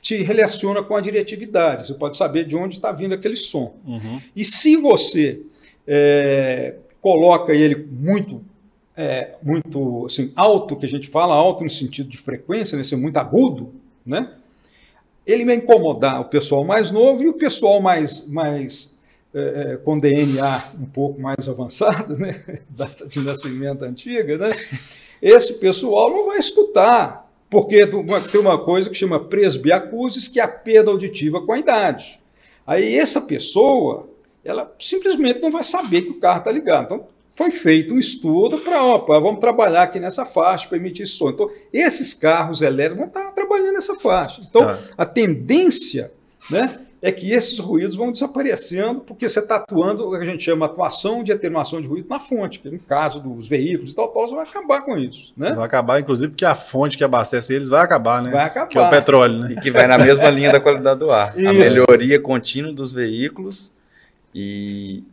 te 0.00 0.22
relaciona 0.22 0.82
com 0.82 0.96
a 0.96 1.00
diretividade. 1.00 1.86
Você 1.86 1.94
pode 1.94 2.16
saber 2.16 2.44
de 2.44 2.56
onde 2.56 2.76
está 2.76 2.92
vindo 2.92 3.14
aquele 3.14 3.36
som. 3.36 3.74
Uhum. 3.86 4.20
E 4.34 4.44
se 4.44 4.76
você 4.76 5.42
é, 5.86 6.76
coloca 7.00 7.52
ele 7.52 7.76
muito 7.90 8.42
é, 8.96 9.36
muito 9.42 10.06
assim, 10.06 10.32
alto, 10.34 10.74
que 10.74 10.84
a 10.84 10.88
gente 10.88 11.08
fala 11.08 11.32
alto 11.32 11.62
no 11.62 11.70
sentido 11.70 12.08
de 12.08 12.18
frequência, 12.18 12.76
né, 12.76 12.82
ser 12.82 12.96
muito 12.96 13.16
agudo, 13.16 13.72
né? 14.04 14.32
ele 15.28 15.44
vai 15.44 15.56
incomodar 15.56 16.22
o 16.22 16.24
pessoal 16.24 16.64
mais 16.64 16.90
novo 16.90 17.22
e 17.22 17.28
o 17.28 17.34
pessoal 17.34 17.82
mais, 17.82 18.26
mais 18.26 18.96
é, 19.34 19.72
é 19.72 19.76
com 19.76 19.98
DNA 19.98 20.64
um 20.80 20.86
pouco 20.86 21.20
mais 21.20 21.46
avançado, 21.46 22.16
né? 22.16 22.42
data 22.70 23.06
de 23.06 23.20
nascimento 23.20 23.84
antiga, 23.84 24.38
né? 24.38 24.50
Esse 25.20 25.54
pessoal 25.54 26.10
não 26.10 26.26
vai 26.26 26.38
escutar, 26.38 27.30
porque 27.50 27.86
tem 27.86 28.40
uma 28.40 28.58
coisa 28.58 28.90
que 28.90 28.96
chama 28.96 29.20
presbiacusis, 29.20 30.28
que 30.28 30.38
é 30.38 30.42
a 30.42 30.48
perda 30.48 30.90
auditiva 30.90 31.40
com 31.44 31.52
a 31.52 31.58
idade. 31.58 32.20
Aí 32.66 32.96
essa 32.96 33.20
pessoa, 33.22 34.08
ela 34.44 34.74
simplesmente 34.78 35.40
não 35.40 35.50
vai 35.50 35.64
saber 35.64 36.02
que 36.02 36.10
o 36.10 36.20
carro 36.20 36.38
está 36.38 36.52
ligado. 36.52 36.84
Então, 36.84 37.06
foi 37.34 37.50
feito 37.52 37.94
um 37.94 37.98
estudo 37.98 38.58
para, 38.58 38.84
opa, 38.84 39.20
vamos 39.20 39.38
trabalhar 39.40 39.84
aqui 39.84 40.00
nessa 40.00 40.26
faixa 40.26 40.68
para 40.68 40.76
emitir 40.76 41.06
som. 41.06 41.30
Então, 41.30 41.48
esses 41.72 42.12
carros 42.12 42.60
elétricos 42.60 42.98
vão 42.98 43.06
estar 43.06 43.30
trabalhando 43.30 43.74
nessa 43.74 43.94
faixa. 43.94 44.42
Então, 44.42 44.62
ah. 44.62 44.80
a 44.98 45.06
tendência 45.06 46.12
né, 46.50 46.87
é 47.00 47.12
que 47.12 47.32
esses 47.32 47.58
ruídos 47.58 47.94
vão 47.94 48.10
desaparecendo, 48.10 49.00
porque 49.00 49.28
você 49.28 49.38
está 49.38 49.56
atuando 49.56 50.08
o 50.08 50.10
que 50.10 50.16
a 50.16 50.24
gente 50.24 50.42
chama 50.42 50.66
atuação 50.66 51.22
de 51.22 51.30
atenuação 51.30 51.80
de 51.80 51.86
ruído 51.86 52.08
na 52.08 52.18
fonte, 52.18 52.58
que 52.58 52.68
no 52.68 52.78
caso 52.80 53.20
dos 53.20 53.46
veículos 53.46 53.92
e 53.92 53.94
tal, 53.94 54.08
tal, 54.08 54.26
você 54.26 54.34
vai 54.34 54.44
acabar 54.44 54.82
com 54.82 54.98
isso. 54.98 55.32
Né? 55.36 55.52
Vai 55.52 55.64
acabar, 55.64 56.00
inclusive, 56.00 56.30
porque 56.30 56.44
a 56.44 56.56
fonte 56.56 56.98
que 56.98 57.04
abastece 57.04 57.54
eles 57.54 57.68
vai 57.68 57.82
acabar, 57.82 58.20
né? 58.20 58.32
Vai 58.32 58.46
acabar. 58.46 58.68
Que 58.68 58.78
é 58.78 58.80
o 58.80 58.90
petróleo, 58.90 59.38
né? 59.38 59.52
E 59.52 59.60
que 59.60 59.70
vai 59.70 59.86
na 59.86 59.96
mesma 59.96 60.28
linha 60.28 60.50
da 60.50 60.60
qualidade 60.60 60.98
do 60.98 61.10
ar. 61.10 61.38
Isso. 61.38 61.48
A 61.48 61.52
melhoria 61.52 62.20
contínua 62.20 62.72
dos 62.72 62.92
veículos 62.92 63.72
e, 64.34 65.04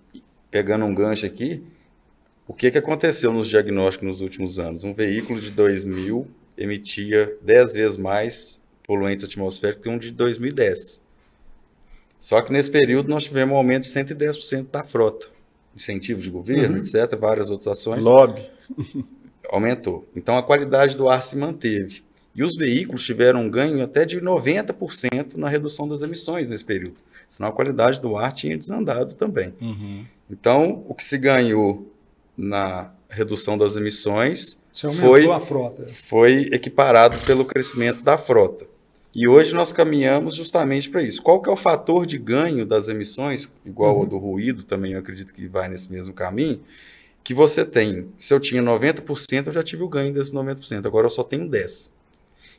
pegando 0.50 0.86
um 0.86 0.96
gancho 0.96 1.26
aqui, 1.26 1.64
o 2.48 2.54
que, 2.54 2.72
que 2.72 2.78
aconteceu 2.78 3.32
nos 3.32 3.48
diagnósticos 3.48 4.08
nos 4.08 4.22
últimos 4.22 4.60
anos? 4.60 4.84
Um 4.84 4.94
veículo 4.94 5.40
de 5.40 5.52
2000 5.52 6.28
emitia 6.58 7.36
10 7.42 7.74
vezes 7.74 7.98
mais 7.98 8.62
poluentes 8.84 9.26
atmosféricos 9.26 9.84
que 9.84 9.90
um 9.90 9.98
de 9.98 10.12
2010. 10.12 11.05
Só 12.26 12.42
que 12.42 12.52
nesse 12.52 12.72
período 12.72 13.08
nós 13.08 13.26
tivemos 13.26 13.54
um 13.54 13.58
aumento 13.58 13.84
de 13.84 13.90
110% 13.90 14.72
da 14.72 14.82
frota. 14.82 15.28
Incentivos 15.76 16.24
de 16.24 16.32
governo, 16.32 16.74
uhum. 16.74 16.82
etc., 16.82 17.16
várias 17.20 17.52
outras 17.52 17.78
ações. 17.78 18.04
Lobby. 18.04 18.50
Aumentou. 19.48 20.10
Então 20.16 20.36
a 20.36 20.42
qualidade 20.42 20.98
do 20.98 21.08
ar 21.08 21.22
se 21.22 21.38
manteve. 21.38 22.04
E 22.34 22.44
os 22.44 22.58
veículos 22.58 23.06
tiveram 23.06 23.42
um 23.42 23.50
ganho 23.50 23.84
até 23.84 24.06
de 24.06 24.20
90% 24.20 25.36
na 25.36 25.48
redução 25.48 25.88
das 25.88 26.02
emissões 26.02 26.50
nesse 26.50 26.66
período. 26.66 26.96
Senão 27.30 27.50
a 27.50 27.52
qualidade 27.52 28.02
do 28.02 28.18
ar 28.18 28.34
tinha 28.34 28.58
desandado 28.58 29.14
também. 29.14 29.54
Uhum. 29.62 30.04
Então, 30.28 30.84
o 30.88 30.96
que 30.96 31.04
se 31.04 31.20
ganhou 31.20 31.94
na 32.36 32.92
redução 33.08 33.56
das 33.56 33.76
emissões 33.76 34.60
foi, 34.74 35.28
foi 35.86 36.50
equiparado 36.52 37.24
pelo 37.28 37.46
crescimento 37.46 38.04
da 38.04 38.18
frota. 38.18 38.66
E 39.16 39.30
hoje 39.30 39.54
nós 39.54 39.72
caminhamos 39.72 40.36
justamente 40.36 40.90
para 40.90 41.02
isso. 41.02 41.22
Qual 41.22 41.42
que 41.42 41.50
é 41.50 41.54
o 41.54 41.56
fator 41.56 42.06
de 42.06 42.18
ganho 42.18 42.66
das 42.66 42.90
emissões, 42.90 43.50
igual 43.66 43.96
uhum. 43.96 44.02
ao 44.02 44.06
do 44.06 44.18
ruído, 44.18 44.64
também 44.64 44.92
eu 44.92 45.00
acredito 45.00 45.34
que 45.34 45.48
vai 45.48 45.70
nesse 45.70 45.90
mesmo 45.90 46.14
caminho, 46.14 46.60
que 47.24 47.34
você 47.34 47.64
tem, 47.64 48.10
se 48.20 48.34
eu 48.34 48.40
tinha 48.42 48.62
90%, 48.62 49.48
eu 49.48 49.54
já 49.54 49.64
tive 49.64 49.84
o 49.84 49.88
ganho 49.88 50.14
desses 50.14 50.34
90%, 50.34 50.86
agora 50.86 51.06
eu 51.06 51.10
só 51.10 51.24
tenho 51.24 51.50
10%. 51.50 51.92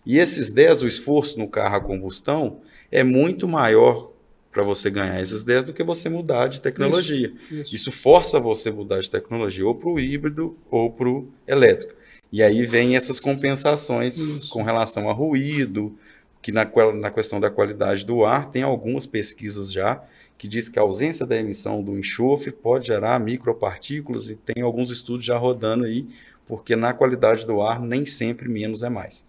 E 0.06 0.18
esses 0.18 0.52
10%, 0.52 0.82
o 0.82 0.86
esforço 0.86 1.38
no 1.38 1.46
carro 1.46 1.76
a 1.76 1.80
combustão 1.80 2.60
é 2.90 3.04
muito 3.04 3.46
maior 3.46 4.12
para 4.50 4.62
você 4.62 4.88
ganhar 4.88 5.20
esses 5.20 5.42
10 5.42 5.66
do 5.66 5.72
que 5.74 5.84
você 5.84 6.08
mudar 6.08 6.48
de 6.48 6.62
tecnologia. 6.62 7.30
Isso, 7.38 7.54
isso. 7.54 7.74
isso 7.74 7.92
força 7.92 8.40
você 8.40 8.70
mudar 8.70 9.02
de 9.02 9.10
tecnologia 9.10 9.66
ou 9.66 9.74
para 9.74 9.90
o 9.90 10.00
híbrido 10.00 10.56
ou 10.70 10.90
para 10.90 11.08
o 11.08 11.28
elétrico. 11.46 11.92
E 12.32 12.42
aí 12.42 12.64
vem 12.64 12.96
essas 12.96 13.20
compensações 13.20 14.16
isso. 14.16 14.48
com 14.48 14.62
relação 14.62 15.10
a 15.10 15.12
ruído, 15.12 15.96
que 16.40 16.52
na, 16.52 16.64
na 16.94 17.10
questão 17.10 17.40
da 17.40 17.50
qualidade 17.50 18.04
do 18.04 18.24
ar, 18.24 18.50
tem 18.50 18.62
algumas 18.62 19.06
pesquisas 19.06 19.72
já 19.72 20.02
que 20.38 20.46
diz 20.46 20.68
que 20.68 20.78
a 20.78 20.82
ausência 20.82 21.24
da 21.26 21.36
emissão 21.36 21.82
do 21.82 21.98
enxofre 21.98 22.52
pode 22.52 22.86
gerar 22.88 23.18
micropartículas 23.18 24.28
e 24.28 24.36
tem 24.36 24.62
alguns 24.62 24.90
estudos 24.90 25.24
já 25.24 25.36
rodando 25.36 25.84
aí, 25.84 26.06
porque 26.46 26.76
na 26.76 26.92
qualidade 26.92 27.46
do 27.46 27.62
ar 27.62 27.80
nem 27.80 28.04
sempre 28.04 28.48
menos 28.48 28.82
é 28.82 28.88
mais. 28.88 29.24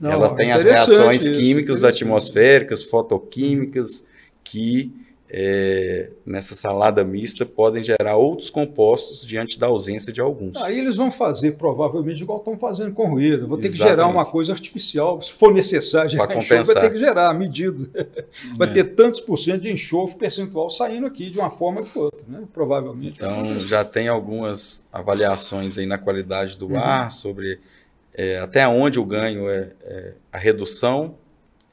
Não, 0.00 0.10
Elas 0.10 0.32
têm 0.32 0.52
as 0.52 0.64
reações 0.64 1.22
isso, 1.22 1.36
químicas 1.36 1.84
atmosféricas, 1.84 2.82
fotoquímicas, 2.82 4.06
que 4.42 4.92
é, 5.28 6.10
nessa 6.24 6.54
salada 6.54 7.04
mista 7.04 7.44
podem 7.44 7.82
gerar 7.82 8.16
outros 8.16 8.48
compostos 8.48 9.26
diante 9.26 9.58
da 9.58 9.66
ausência 9.66 10.12
de 10.12 10.20
alguns. 10.20 10.56
Aí 10.56 10.78
eles 10.78 10.96
vão 10.96 11.10
fazer, 11.10 11.52
provavelmente, 11.52 12.22
igual 12.22 12.38
estão 12.38 12.56
fazendo 12.56 12.92
com 12.92 13.08
ruído. 13.08 13.48
Vou 13.48 13.58
ter 13.58 13.66
Exatamente. 13.66 13.82
que 13.82 14.00
gerar 14.02 14.06
uma 14.08 14.24
coisa 14.24 14.52
artificial, 14.52 15.20
se 15.20 15.32
for 15.32 15.52
necessário, 15.52 16.10
gerar 16.10 16.36
enxofre, 16.36 16.62
vai 16.74 16.82
ter 16.82 16.92
que 16.92 16.98
gerar, 16.98 17.34
medido. 17.34 17.90
Vai 18.56 18.70
é. 18.70 18.72
ter 18.72 18.84
tantos 18.84 19.20
por 19.20 19.36
cento 19.36 19.62
de 19.62 19.72
enxofre 19.72 20.16
percentual 20.16 20.70
saindo 20.70 21.06
aqui 21.06 21.30
de 21.30 21.38
uma 21.38 21.50
forma 21.50 21.80
ou 21.80 21.86
de 21.86 21.98
outra, 21.98 22.24
né? 22.28 22.44
provavelmente. 22.52 23.16
Então, 23.16 23.54
já 23.60 23.84
tem 23.84 24.08
algumas 24.08 24.84
avaliações 24.92 25.76
aí 25.76 25.86
na 25.86 25.98
qualidade 25.98 26.56
do 26.56 26.68
uhum. 26.68 26.78
ar 26.78 27.10
sobre 27.10 27.58
é, 28.14 28.38
até 28.38 28.66
onde 28.66 28.98
o 28.98 29.04
ganho 29.04 29.50
é, 29.50 29.72
é, 29.82 30.12
a 30.32 30.38
redução, 30.38 31.16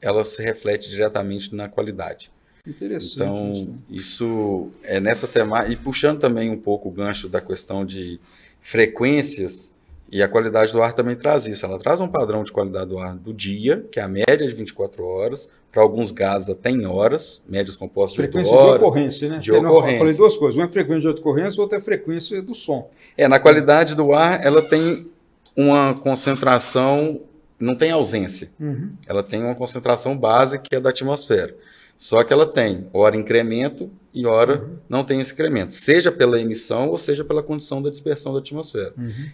ela 0.02 0.24
se 0.24 0.42
reflete 0.42 0.90
diretamente 0.90 1.54
na 1.54 1.68
qualidade. 1.68 2.33
Interessante. 2.66 3.14
Então, 3.16 3.78
isso 3.90 4.70
é 4.82 4.98
nessa 4.98 5.28
temática, 5.28 5.72
e 5.72 5.76
puxando 5.76 6.18
também 6.18 6.50
um 6.50 6.56
pouco 6.56 6.88
o 6.88 6.92
gancho 6.92 7.28
da 7.28 7.40
questão 7.40 7.84
de 7.84 8.18
frequências, 8.62 9.74
e 10.10 10.22
a 10.22 10.28
qualidade 10.28 10.72
do 10.72 10.82
ar 10.82 10.92
também 10.92 11.16
traz 11.16 11.46
isso. 11.46 11.66
Ela 11.66 11.78
traz 11.78 12.00
um 12.00 12.08
padrão 12.08 12.44
de 12.44 12.52
qualidade 12.52 12.88
do 12.88 12.98
ar 12.98 13.16
do 13.16 13.34
dia, 13.34 13.84
que 13.90 13.98
é 13.98 14.02
a 14.02 14.08
média 14.08 14.46
de 14.46 14.54
24 14.54 15.04
horas, 15.04 15.48
para 15.72 15.82
alguns 15.82 16.12
gases 16.12 16.50
até 16.50 16.70
em 16.70 16.86
horas, 16.86 17.42
médias 17.48 17.76
compostas 17.76 18.14
frequência 18.14 18.52
de 18.52 18.56
8 18.56 18.62
horas. 18.64 18.80
de 18.80 18.86
ocorrência, 18.86 19.28
né? 19.28 19.38
De 19.38 19.50
Eu 19.50 19.60
ocorrência. 19.60 19.98
Falei 19.98 20.14
duas 20.14 20.36
coisas. 20.36 20.56
Uma 20.56 20.66
é 20.66 20.70
frequência 20.70 21.12
de 21.12 21.20
ocorrência, 21.20 21.60
outra 21.60 21.78
é 21.78 21.80
frequência 21.80 22.40
do 22.40 22.54
som. 22.54 22.88
É, 23.16 23.26
na 23.26 23.40
qualidade 23.40 23.96
do 23.96 24.12
ar, 24.12 24.44
ela 24.44 24.62
tem 24.62 25.10
uma 25.56 25.94
concentração, 25.94 27.20
não 27.58 27.74
tem 27.74 27.90
ausência. 27.90 28.50
Ela 29.06 29.22
tem 29.22 29.42
uma 29.42 29.54
concentração 29.54 30.16
base 30.16 30.60
que 30.60 30.76
é 30.76 30.80
da 30.80 30.90
atmosfera. 30.90 31.54
Só 31.96 32.22
que 32.24 32.32
ela 32.32 32.46
tem 32.46 32.88
hora 32.92 33.16
incremento 33.16 33.90
e 34.12 34.26
hora 34.26 34.68
não 34.88 35.04
tem 35.04 35.20
esse 35.20 35.32
incremento, 35.32 35.74
seja 35.74 36.12
pela 36.12 36.40
emissão 36.40 36.88
ou 36.88 36.98
seja 36.98 37.24
pela 37.24 37.42
condição 37.42 37.82
da 37.82 37.90
dispersão 37.90 38.32
da 38.32 38.40
atmosfera. 38.40 38.92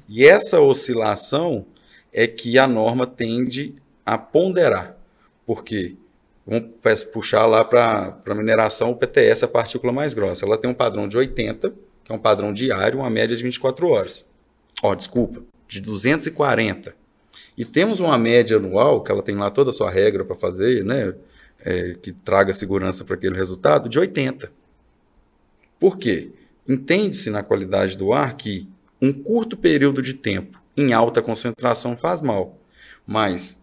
E 0.08 0.24
essa 0.24 0.60
oscilação 0.60 1.66
é 2.12 2.26
que 2.26 2.58
a 2.58 2.66
norma 2.66 3.06
tende 3.06 3.74
a 4.04 4.16
ponderar. 4.18 4.96
Por 5.46 5.64
quê? 5.64 5.96
Vamos 6.46 7.04
puxar 7.04 7.46
lá 7.46 7.64
para 7.64 8.18
a 8.26 8.34
mineração, 8.34 8.90
o 8.90 8.96
PTS, 8.96 9.44
a 9.44 9.48
partícula 9.48 9.92
mais 9.92 10.14
grossa. 10.14 10.44
Ela 10.44 10.58
tem 10.58 10.70
um 10.70 10.74
padrão 10.74 11.06
de 11.06 11.16
80, 11.16 11.72
que 12.04 12.12
é 12.12 12.14
um 12.14 12.18
padrão 12.18 12.52
diário, 12.52 12.98
uma 12.98 13.10
média 13.10 13.36
de 13.36 13.42
24 13.42 13.86
horas. 13.88 14.26
Ó, 14.82 14.94
desculpa, 14.94 15.42
de 15.68 15.80
240. 15.80 16.94
E 17.56 17.64
temos 17.64 18.00
uma 18.00 18.16
média 18.18 18.56
anual, 18.56 19.02
que 19.02 19.12
ela 19.12 19.22
tem 19.22 19.36
lá 19.36 19.50
toda 19.50 19.70
a 19.70 19.72
sua 19.72 19.90
regra 19.90 20.24
para 20.24 20.34
fazer, 20.34 20.84
né? 20.84 21.14
É, 21.64 21.94
que 22.00 22.12
traga 22.12 22.52
segurança 22.52 23.04
para 23.04 23.14
aquele 23.14 23.36
resultado, 23.36 23.88
de 23.88 23.98
80. 23.98 24.50
Por 25.78 25.98
quê? 25.98 26.30
Entende-se 26.68 27.30
na 27.30 27.42
qualidade 27.42 27.96
do 27.96 28.12
ar 28.12 28.36
que 28.36 28.68
um 29.00 29.12
curto 29.12 29.56
período 29.56 30.02
de 30.02 30.14
tempo 30.14 30.60
em 30.76 30.92
alta 30.92 31.20
concentração 31.22 31.96
faz 31.96 32.20
mal, 32.20 32.58
mas 33.06 33.58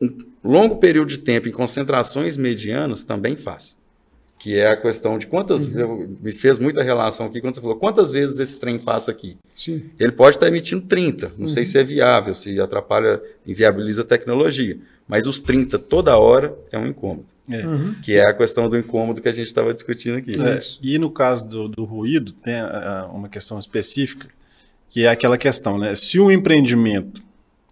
um 0.00 0.08
longo 0.42 0.76
período 0.76 1.08
de 1.08 1.18
tempo 1.18 1.48
em 1.48 1.52
concentrações 1.52 2.36
medianas 2.36 3.02
também 3.02 3.36
faz. 3.36 3.76
Que 4.38 4.58
é 4.58 4.68
a 4.68 4.76
questão 4.76 5.16
de 5.18 5.26
quantas. 5.26 5.74
eu- 5.74 6.08
me 6.20 6.32
fez 6.32 6.58
muita 6.58 6.82
relação 6.82 7.26
aqui 7.26 7.40
quando 7.40 7.54
você 7.54 7.60
falou 7.62 7.76
quantas 7.76 8.12
vezes 8.12 8.38
esse 8.38 8.58
trem 8.60 8.78
passa 8.78 9.10
aqui. 9.10 9.38
Sim. 9.56 9.84
Ele 9.98 10.12
pode 10.12 10.36
estar 10.36 10.48
emitindo 10.48 10.82
30, 10.86 11.32
não 11.38 11.46
sei 11.46 11.64
se 11.64 11.78
é 11.78 11.82
viável, 11.84 12.34
se 12.34 12.60
atrapalha, 12.60 13.22
inviabiliza 13.46 14.02
a 14.02 14.04
tecnologia. 14.04 14.76
Mas 15.08 15.26
os 15.26 15.38
30 15.38 15.78
toda 15.78 16.18
hora 16.18 16.54
é 16.70 16.78
um 16.78 16.86
incômodo, 16.86 17.26
É. 17.48 17.66
Uhum. 17.66 17.94
que 18.02 18.14
é 18.14 18.26
a 18.26 18.32
questão 18.32 18.70
do 18.70 18.78
incômodo 18.78 19.20
que 19.20 19.28
a 19.28 19.32
gente 19.32 19.48
estava 19.48 19.74
discutindo 19.74 20.16
aqui. 20.16 20.32
É, 20.40 20.58
Isso. 20.58 20.78
e 20.82 20.98
no 20.98 21.10
caso 21.10 21.46
do, 21.46 21.68
do 21.68 21.84
ruído, 21.84 22.32
tem 22.32 22.54
ah, 22.54 23.06
uma 23.12 23.28
questão 23.28 23.58
específica, 23.58 24.28
que 24.88 25.04
é 25.04 25.08
aquela 25.08 25.36
questão, 25.36 25.76
né? 25.76 25.94
Se 25.94 26.18
um 26.18 26.30
empreendimento 26.30 27.22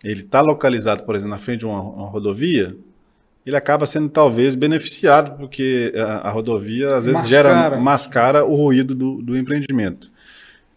ele 0.05 0.21
está 0.21 0.41
localizado, 0.41 1.05
por 1.05 1.15
exemplo, 1.15 1.31
na 1.31 1.39
frente 1.39 1.61
de 1.61 1.67
uma, 1.67 1.81
uma 1.81 2.07
rodovia, 2.07 2.77
ele 3.47 3.57
acaba 3.57 3.87
sendo 3.87 4.09
talvez 4.09 4.55
beneficiado, 4.55 5.37
porque 5.37 5.93
a, 5.97 6.29
a 6.29 6.31
rodovia 6.31 6.97
às 6.97 7.05
vezes 7.05 7.23
Mascara. 7.23 7.49
gera 7.49 7.79
mascara 7.79 8.45
o 8.45 8.55
ruído 8.55 8.95
do, 8.95 9.23
do 9.23 9.37
empreendimento. 9.37 10.11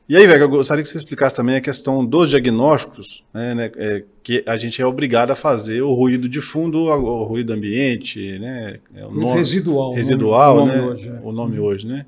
E 0.08 0.16
aí, 0.16 0.28
velho, 0.28 0.44
eu 0.44 0.50
gostaria 0.50 0.84
que 0.84 0.90
você 0.90 0.98
explicasse 0.98 1.36
também 1.36 1.56
a 1.56 1.62
questão 1.62 2.06
dos 2.06 2.30
diagnósticos, 2.30 3.24
né, 3.34 3.56
né, 3.56 3.72
é, 3.76 4.04
que 4.22 4.44
a 4.46 4.56
gente 4.56 4.80
é 4.80 4.86
obrigado 4.86 5.32
a 5.32 5.36
fazer 5.36 5.82
o 5.82 5.94
ruído 5.96 6.30
de 6.30 6.40
fundo, 6.42 6.78
o 6.84 7.24
ruído 7.24 7.52
ambiente, 7.54 8.38
né, 8.38 8.78
é 8.94 9.04
o 9.04 9.12
nome- 9.12 9.40
Residual. 9.40 9.92
o 9.92 9.96
residual, 9.96 10.56
nome- 10.58 10.72
o 10.72 10.76
né? 10.76 10.82
nome 10.82 10.94
hoje, 10.94 11.08
é. 11.10 11.20
O 11.24 11.32
nome 11.32 11.60
hoje, 11.60 11.88
né? 11.88 12.06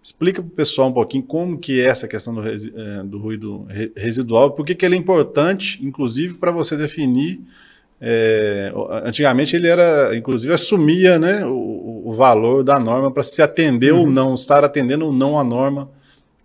Explica 0.00 0.40
para 0.40 0.48
o 0.48 0.52
pessoal 0.52 0.88
um 0.88 0.92
pouquinho 0.92 1.22
como 1.24 1.58
que 1.58 1.80
é 1.80 1.86
essa 1.86 2.06
questão 2.08 2.32
do, 2.34 2.46
eh, 2.48 3.02
do 3.04 3.18
ruído 3.18 3.64
re- 3.68 3.92
residual, 3.96 4.52
por 4.52 4.64
que 4.64 4.74
que 4.74 4.84
ele 4.86 4.94
é 4.94 4.98
importante, 4.98 5.84
inclusive 5.84 6.34
para 6.34 6.50
você 6.52 6.76
definir. 6.76 7.40
o- 8.74 8.88
antigamente 9.06 9.54
ele 9.54 9.68
era, 9.68 10.16
inclusive, 10.16 10.52
assumia 10.52 11.20
né, 11.20 11.46
o, 11.46 12.02
o 12.06 12.12
valor 12.14 12.64
da 12.64 12.74
norma 12.80 13.10
para 13.12 13.22
se 13.22 13.40
atender 13.42 13.92
ou 13.92 14.10
não, 14.10 14.34
estar 14.34 14.64
atendendo 14.64 15.06
ou 15.06 15.12
não 15.12 15.38
a 15.38 15.44
norma 15.44 15.88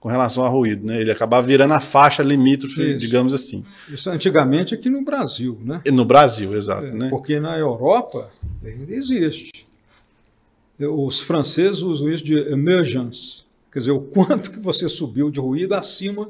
com 0.08 0.12
relação 0.12 0.46
a 0.46 0.48
ruído, 0.48 0.86
né? 0.88 1.02
Ele 1.02 1.12
acabava 1.12 1.46
virando 1.46 1.74
a 1.74 1.82
faixa 1.82 2.24
limítrofe, 2.24 2.92
Isso. 2.92 2.98
digamos 3.00 3.34
assim. 3.34 3.62
Isso 3.90 4.10
antigamente 4.10 4.74
aqui 4.74 4.90
no 4.90 5.04
Brasil, 5.04 5.60
né? 5.66 5.82
E 5.86 5.92
No 5.92 6.06
Brasil, 6.06 6.56
exato, 6.56 6.86
É, 6.88 6.92
né? 6.94 7.10
Porque 7.10 7.42
na 7.42 7.58
Europa 7.58 8.30
ainda 8.64 8.94
existe. 8.94 9.68
Os 10.80 11.20
franceses 11.20 11.82
usam 11.82 12.10
isso 12.10 12.24
de 12.24 12.36
emergence, 12.38 13.44
quer 13.72 13.80
dizer, 13.80 13.92
o 13.92 14.00
quanto 14.00 14.50
que 14.52 14.60
você 14.62 14.88
subiu 14.88 15.30
de 15.30 15.42
ruído 15.42 15.74
acima 15.74 16.30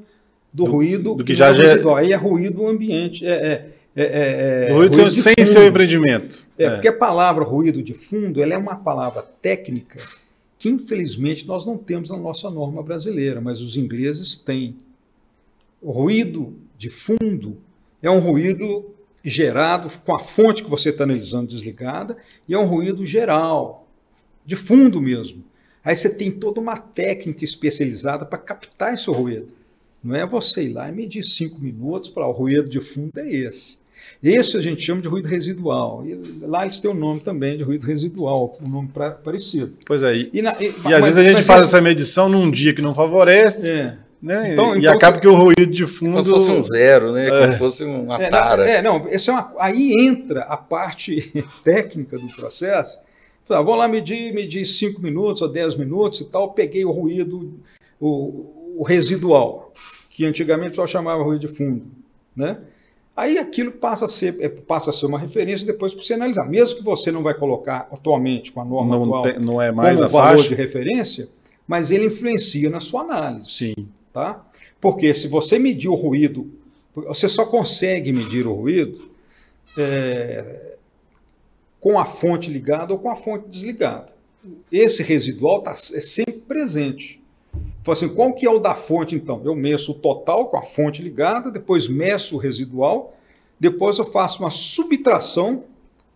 do, 0.52 0.64
Do- 0.64 0.72
ruído 0.72 1.14
do 1.14 1.24
que 1.24 1.36
já 1.36 1.50
é 1.50 1.52
residual. 1.52 1.98
Aí 1.98 2.12
é 2.12 2.16
ruído 2.16 2.66
ambiente, 2.68 3.24
é, 3.28 3.30
é, 3.30 3.70
é, 3.96 4.04
é- 4.04 4.68
é 4.70 4.74
ruído 4.74 4.96
ruído 4.98 5.12
sem, 5.12 5.36
fundo. 5.38 5.46
seu 5.48 5.68
empreendimento. 5.68 6.44
É, 6.58 6.64
É. 6.66 6.70
porque 6.72 6.88
a 6.88 6.94
palavra 6.98 7.44
ruído 7.44 7.84
de 7.84 7.94
fundo 7.94 8.42
ela 8.42 8.56
é 8.56 8.58
uma 8.58 8.76
palavra 8.78 9.22
técnica 9.22 10.00
que, 10.58 10.70
infelizmente, 10.70 11.46
nós 11.46 11.66
não 11.66 11.78
temos 11.78 12.10
na 12.10 12.18
nossa 12.18 12.50
norma 12.50 12.82
brasileira, 12.82 13.40
mas 13.40 13.62
os 13.62 13.78
ingleses 13.78 14.36
têm. 14.36 14.76
O 15.82 15.92
ruído 15.92 16.56
de 16.78 16.90
fundo 16.90 17.58
é 18.02 18.10
um 18.10 18.20
ruído 18.20 18.86
gerado 19.24 19.90
com 20.06 20.16
a 20.16 20.20
fonte 20.20 20.64
que 20.64 20.70
você 20.70 20.90
está 20.90 21.04
analisando 21.04 21.48
desligada 21.48 22.18
e 22.48 22.54
é 22.54 22.58
um 22.58 22.66
ruído 22.66 23.06
geral, 23.06 23.88
de 24.46 24.56
fundo 24.56 25.02
mesmo. 25.02 25.44
Aí 25.84 25.96
você 25.96 26.10
tem 26.14 26.32
toda 26.32 26.60
uma 26.60 26.78
técnica 26.78 27.44
especializada 27.44 28.26
para 28.26 28.38
captar 28.38 28.94
esse 28.94 29.10
ruído. 29.10 29.50
Não 30.04 30.16
é 30.16 30.26
você 30.26 30.64
ir 30.64 30.74
lá 30.74 30.90
e 30.90 30.92
medir 30.92 31.24
cinco 31.24 31.60
minutos 31.60 32.10
para 32.10 32.28
o 32.28 32.32
ruído 32.32 32.70
de 32.70 32.80
fundo 32.80 33.18
é 33.18 33.30
esse. 33.30 33.78
Esse 34.24 34.58
a 34.58 34.62
gente 34.62 34.82
chama 34.84 35.02
de 35.02 35.08
ruído 35.08 35.28
residual. 35.28 36.04
E 36.06 36.20
lá 36.42 36.64
eles 36.64 36.80
têm 36.80 36.90
o 36.90 36.94
nome 36.94 37.20
também 37.20 37.58
de 37.58 37.64
ruído 37.64 37.86
residual, 37.86 38.58
um 38.66 38.68
nome 38.70 38.88
pra- 38.88 39.12
parecido. 39.12 39.74
Pois 39.86 40.02
é, 40.04 40.16
e, 40.16 40.30
E, 40.34 40.42
na- 40.42 40.56
e- 40.60 40.66
e 40.68 40.74
mas- 40.84 40.94
às 40.94 41.06
vezes 41.06 41.18
a 41.18 41.30
gente 41.30 41.44
faz 41.44 41.62
essa 41.66 41.80
medição 41.82 42.28
num 42.28 42.50
dia 42.50 42.74
que 42.74 42.82
não 42.82 42.96
favorece, 42.96 43.72
É. 43.72 43.98
né? 44.22 44.54
Então- 44.54 44.76
e 44.76 44.80
então 44.80 44.94
acaba 44.94 45.16
você- 45.18 45.22
que 45.22 45.28
o 45.28 45.36
ruído 45.36 45.68
de 45.68 45.86
fundo. 45.86 46.12
Como 46.14 46.24
se 46.24 46.30
fosse 46.32 46.52
um 46.52 46.64
zero, 46.64 47.12
né? 47.12 47.30
Como 47.30 47.48
se 47.52 47.58
fosse 47.58 47.84
uma 47.84 48.16
É, 48.18 48.24
não, 48.24 48.30
tara. 48.32 48.68
é, 48.70 48.82
não, 48.82 49.08
é 49.08 49.32
uma- 49.32 49.54
aí 49.60 49.94
entra 50.00 50.42
a 50.42 50.58
parte 50.58 51.32
técnica 51.64 52.18
do 52.18 52.28
processo. 52.36 53.00
Fala, 53.48 53.64
vou 53.64 53.76
lá 53.76 53.88
medir, 53.88 54.34
medir 54.34 54.66
5 54.66 55.02
minutos 55.02 55.42
ou 55.42 55.48
10 55.48 55.76
minutos 55.76 56.20
e 56.22 56.26
tal, 56.26 56.52
peguei 56.54 56.84
o 56.84 56.92
ruído, 56.92 57.54
o, 57.98 58.76
o 58.80 58.84
residual, 58.84 59.72
que 60.10 60.26
antigamente 60.26 60.76
só 60.76 60.86
chamava 60.88 61.24
ruído 61.24 61.48
de 61.48 61.56
fundo. 61.56 61.84
Né? 62.36 62.58
Aí 63.18 63.40
aquilo 63.40 63.72
passa 63.72 64.06
a 64.06 64.08
ser, 64.08 64.38
é, 64.40 64.48
passa 64.48 64.92
a 64.92 64.94
ser 64.94 65.08
uma 65.08 65.18
referência 65.18 65.66
depois 65.66 65.92
para 65.92 66.04
você 66.04 66.14
analisar. 66.14 66.48
Mesmo 66.48 66.78
que 66.78 66.84
você 66.84 67.12
não 67.12 67.24
vai 67.24 67.34
colocar 67.34 67.88
atualmente 67.92 68.52
com 68.52 68.62
a 68.62 68.66
norma 68.66 68.96
não, 68.96 69.04
atual 69.06 69.24
tem- 69.24 69.40
não 69.40 69.60
é 69.60 69.72
mais 69.72 69.96
como 70.00 70.06
a 70.06 70.12
valor 70.12 70.38
faixa. 70.38 70.50
de 70.50 70.54
referência, 70.56 71.28
mas 71.68 71.90
ele 71.90 72.06
influencia 72.06 72.70
na 72.70 72.80
sua 72.80 73.02
análise 73.02 73.50
Sim. 73.50 73.88
tá? 74.14 74.46
Porque 74.80 75.16
se 75.16 75.28
você 75.28 75.58
medir 75.58 75.90
o 75.90 75.96
ruído, 75.96 76.48
você 76.96 77.28
só 77.28 77.44
consegue 77.44 78.14
medir 78.14 78.46
o 78.46 78.54
ruído 78.54 79.10
é, 79.78 80.76
com 81.80 82.00
a 82.00 82.06
fonte 82.06 82.52
ligada 82.52 82.94
ou 82.94 83.00
com 83.00 83.10
a 83.10 83.16
fonte 83.16 83.48
desligada. 83.50 84.14
Esse 84.72 85.02
residual 85.04 85.62
tá, 85.62 85.72
é 85.72 85.76
sempre 86.02 86.42
presente. 86.48 87.20
Fala 87.88 87.96
assim, 87.96 88.10
qual 88.10 88.34
que 88.34 88.46
é 88.46 88.50
o 88.50 88.60
da 88.60 88.76
fonte 88.76 89.16
então? 89.16 89.42
Eu 89.46 89.56
meço 89.56 89.94
o 89.94 89.96
total 89.96 90.48
com 90.48 90.58
a 90.58 90.62
fonte 90.62 91.02
ligada, 91.02 91.50
depois 91.50 91.88
meço 91.88 92.36
o 92.36 92.38
residual, 92.38 93.16
depois 93.58 93.98
eu 93.98 94.04
faço 94.04 94.44
uma 94.44 94.52
subtração 94.52 95.64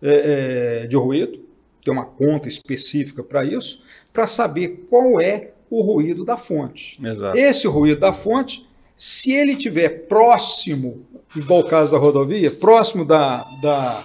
é, 0.02 0.82
é, 0.84 0.88
de 0.88 0.98
ruído, 0.98 1.40
tem 1.82 1.94
uma 1.94 2.04
conta 2.06 2.50
específica 2.50 3.24
para 3.24 3.46
isso, 3.46 3.82
para 4.12 4.28
saber 4.28 4.86
qual 4.90 5.22
é 5.22 5.52
o 5.70 5.82
ruído 5.82 6.26
da 6.26 6.36
fonte. 6.36 7.00
Exato. 7.02 7.38
Esse 7.38 7.68
ruído 7.68 8.02
da 8.02 8.12
fonte, 8.12 8.68
se 8.98 9.32
ele 9.32 9.54
estiver 9.54 10.08
próximo, 10.10 11.06
igual 11.34 11.62
o 11.62 11.66
caso 11.66 11.94
da 11.94 11.98
rodovia, 11.98 12.52
próximo 12.52 13.06
da, 13.06 13.42
da, 13.62 14.04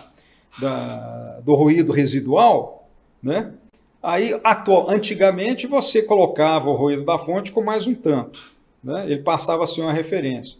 da- 0.60 1.40
do 1.44 1.52
ruído 1.56 1.90
residual, 1.90 2.88
né? 3.20 3.54
Aí, 4.06 4.40
atual, 4.44 4.88
antigamente, 4.88 5.66
você 5.66 6.00
colocava 6.00 6.70
o 6.70 6.76
ruído 6.76 7.04
da 7.04 7.18
fonte 7.18 7.50
com 7.50 7.60
mais 7.60 7.88
um 7.88 7.94
tanto. 7.94 8.52
Né? 8.80 9.04
Ele 9.10 9.20
passava 9.20 9.64
a 9.64 9.66
ser 9.66 9.80
uma 9.80 9.92
referência. 9.92 10.56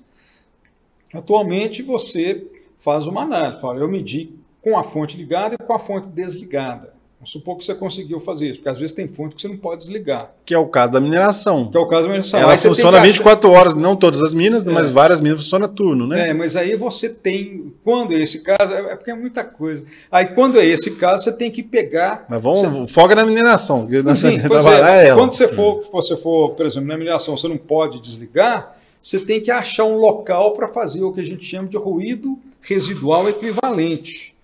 Atualmente, 1.15 1.81
você 1.81 2.45
faz 2.81 3.07
uma 3.07 3.23
análise. 3.23 3.61
Fala, 3.61 3.79
eu 3.79 3.87
medi 3.87 4.35
com 4.61 4.77
a 4.77 4.83
fonte 4.83 5.17
ligada 5.17 5.55
e 5.55 5.65
com 5.65 5.73
a 5.73 5.79
fonte 5.79 6.09
desligada. 6.09 6.93
Vamos 7.19 7.33
supor 7.33 7.57
que 7.57 7.65
você 7.65 7.75
conseguiu 7.75 8.21
fazer 8.21 8.47
isso, 8.51 8.59
porque 8.59 8.69
às 8.69 8.79
vezes 8.79 8.95
tem 8.95 9.09
fonte 9.09 9.35
que 9.35 9.41
você 9.41 9.49
não 9.49 9.57
pode 9.57 9.81
desligar. 9.81 10.33
Que 10.45 10.53
é 10.53 10.59
o 10.59 10.67
caso 10.67 10.93
da 10.93 11.01
mineração. 11.01 11.71
Que 11.71 11.77
é 11.79 11.81
o 11.81 11.87
caso 11.87 12.03
da 12.03 12.09
mineração. 12.09 12.39
Ela 12.39 12.53
Aí 12.53 12.59
você 12.59 12.69
funciona 12.69 12.93
que 12.93 12.97
achar- 12.99 13.07
24 13.13 13.51
horas, 13.51 13.75
não 13.75 13.97
todas 13.97 14.23
as 14.23 14.35
minas, 14.35 14.65
É. 14.67 14.71
mas 14.71 14.89
várias 14.91 15.19
minas 15.21 15.41
funcionam 15.41 15.67
turno, 15.67 16.07
né? 16.07 16.29
É, 16.29 16.35
mas 16.35 16.55
aí 16.55 16.77
você 16.77 17.09
tem, 17.09 17.73
quando 17.83 18.13
é 18.13 18.19
esse 18.21 18.41
caso, 18.41 18.71
é 18.73 18.93
é 18.93 18.97
porque 18.97 19.11
é 19.11 19.15
muita 19.15 19.43
coisa. 19.43 19.83
Aí 20.13 20.27
quando 20.27 20.61
é 20.61 20.67
esse 20.67 20.91
caso, 20.97 21.25
você 21.25 21.33
tem 21.33 21.51
que 21.51 21.63
pegar. 21.63 22.27
Mas 22.29 22.43
vamos, 22.43 22.93
foca 22.93 23.15
na 23.15 23.25
mineração, 23.25 23.89
Sim, 24.17 24.39
pois 24.47 24.63
trabalhar 24.63 24.97
é, 25.05 25.09
ela. 25.09 25.19
Quando 25.21 25.33
você 25.33 25.49
for, 25.49 25.89
você 25.91 26.17
for, 26.19 26.51
por 26.51 26.67
exemplo, 26.67 26.87
na 26.87 26.99
mineração, 26.99 27.35
você 27.37 27.49
não 27.49 27.57
pode 27.59 27.99
desligar, 27.99 28.77
você 29.01 29.19
tem 29.19 29.41
que 29.41 29.51
achar 29.51 29.85
um 29.85 29.97
local 29.97 30.53
para 30.53 30.69
fazer 30.69 31.03
o 31.03 31.13
que 31.13 31.21
a 31.23 31.25
gente 31.25 31.45
chama 31.47 31.67
de 31.67 31.79
ruído 31.79 32.39
residual 32.61 33.27
equivalente. 33.29 34.36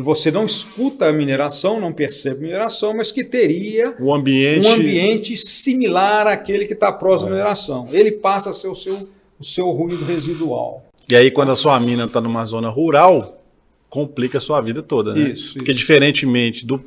Que 0.00 0.06
você 0.06 0.30
não 0.30 0.46
escuta 0.46 1.06
a 1.06 1.12
mineração, 1.12 1.78
não 1.78 1.92
percebe 1.92 2.36
a 2.36 2.40
mineração, 2.40 2.96
mas 2.96 3.12
que 3.12 3.22
teria 3.22 3.94
O 4.00 4.14
ambiente, 4.14 4.66
um 4.66 4.72
ambiente 4.72 5.36
similar 5.36 6.26
àquele 6.26 6.64
que 6.64 6.72
está 6.72 6.90
próximo 6.90 7.28
à 7.28 7.32
mineração. 7.32 7.84
Ele 7.92 8.10
passa 8.10 8.48
a 8.48 8.52
ser 8.54 8.68
o 8.68 8.74
seu, 8.74 9.10
o 9.38 9.44
seu 9.44 9.70
ruído 9.70 10.02
residual. 10.06 10.86
E 11.10 11.14
aí, 11.14 11.30
quando 11.30 11.52
a 11.52 11.56
sua 11.56 11.78
mina 11.78 12.04
está 12.04 12.18
numa 12.18 12.42
zona 12.46 12.70
rural, 12.70 13.44
complica 13.90 14.38
a 14.38 14.40
sua 14.40 14.58
vida 14.62 14.82
toda, 14.82 15.12
né? 15.12 15.32
Isso, 15.32 15.52
Porque, 15.52 15.70
isso. 15.70 15.78
diferentemente 15.80 16.64
do 16.64 16.82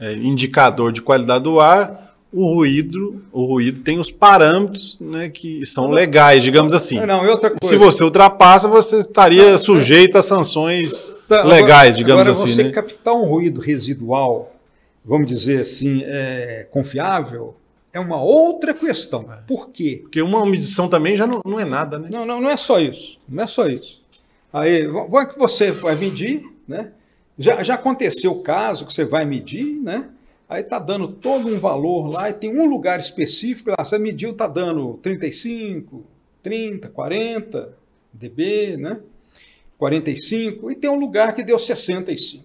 é, 0.00 0.14
indicador 0.14 0.90
de 0.90 1.00
qualidade 1.00 1.44
do 1.44 1.60
ar, 1.60 2.07
o 2.32 2.54
ruído, 2.54 3.22
o 3.32 3.44
ruído 3.46 3.80
tem 3.80 3.98
os 3.98 4.10
parâmetros 4.10 5.00
né, 5.00 5.28
que 5.30 5.64
são 5.64 5.90
legais, 5.90 6.42
digamos 6.42 6.74
assim. 6.74 7.00
Não, 7.00 7.26
outra 7.26 7.50
coisa. 7.50 7.58
Se 7.64 7.76
você 7.76 8.04
ultrapassa, 8.04 8.68
você 8.68 8.98
estaria 8.98 9.56
sujeito 9.56 10.18
a 10.18 10.22
sanções 10.22 11.14
Tá, 11.26 11.42
legais, 11.42 11.94
agora- 11.94 11.96
digamos 11.96 12.20
agora 12.22 12.30
assim. 12.32 12.48
você 12.48 12.64
né? 12.64 12.70
captar 12.70 13.14
um 13.14 13.24
ruído 13.24 13.60
residual, 13.60 14.54
vamos 15.04 15.26
dizer 15.26 15.60
assim, 15.60 16.02
é, 16.04 16.66
confiável, 16.70 17.54
é 17.92 17.98
uma 17.98 18.20
outra 18.22 18.74
questão. 18.74 19.26
Por 19.46 19.70
quê? 19.70 20.00
Porque 20.02 20.20
uma 20.20 20.44
medição 20.44 20.86
também 20.88 21.16
já 21.16 21.26
não, 21.26 21.40
não 21.44 21.58
é 21.58 21.64
nada, 21.64 21.98
né? 21.98 22.08
Não, 22.12 22.26
não, 22.26 22.40
não 22.42 22.50
é 22.50 22.56
só 22.58 22.78
isso. 22.78 23.18
Não 23.28 23.42
é 23.44 23.46
só 23.46 23.66
isso. 23.66 24.02
Aí, 24.52 24.86
vai 25.08 25.26
que 25.28 25.38
você 25.38 25.70
vai 25.70 25.94
medir, 25.94 26.42
né? 26.66 26.88
Já, 27.38 27.62
já 27.62 27.74
aconteceu 27.74 28.32
o 28.32 28.42
caso 28.42 28.84
que 28.84 28.92
você 28.92 29.04
vai 29.04 29.24
medir, 29.24 29.64
né? 29.82 30.08
Aí 30.48 30.62
tá 30.62 30.78
dando 30.78 31.08
todo 31.08 31.46
um 31.46 31.58
valor 31.58 32.08
lá 32.08 32.30
e 32.30 32.32
tem 32.32 32.58
um 32.58 32.64
lugar 32.64 32.98
específico 32.98 33.70
lá. 33.70 33.84
Você 33.84 33.98
mediu, 33.98 34.32
tá 34.32 34.46
dando 34.46 34.94
35, 35.02 36.04
30, 36.42 36.88
40 36.88 37.76
dB, 38.12 38.76
né? 38.78 39.00
45, 39.76 40.72
e 40.72 40.74
tem 40.74 40.90
um 40.90 40.98
lugar 40.98 41.34
que 41.34 41.42
deu 41.42 41.58
65. 41.58 42.44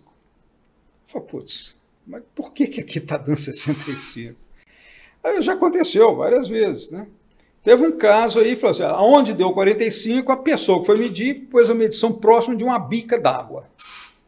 Fala, 1.08 1.26
putz, 1.26 1.82
mas 2.06 2.22
por 2.36 2.54
que, 2.54 2.68
que 2.68 2.82
aqui 2.82 3.00
tá 3.00 3.18
dando 3.18 3.38
65? 3.38 4.38
Aí 5.24 5.42
já 5.42 5.54
aconteceu 5.54 6.16
várias 6.16 6.48
vezes, 6.48 6.92
né? 6.92 7.08
Teve 7.64 7.88
um 7.88 7.98
caso 7.98 8.40
aí, 8.40 8.58
falou 8.58 8.72
assim, 8.72 8.84
aonde 8.84 9.34
deu 9.34 9.54
45, 9.54 10.32
a 10.32 10.38
pessoa 10.38 10.82
que 10.82 10.86
foi 10.86 10.98
medir 10.98 11.48
pôs 11.50 11.70
a 11.70 11.74
medição 11.74 12.12
próximo 12.12 12.58
de 12.58 12.64
uma 12.64 12.78
bica 12.78 13.18
d'água. 13.18 13.70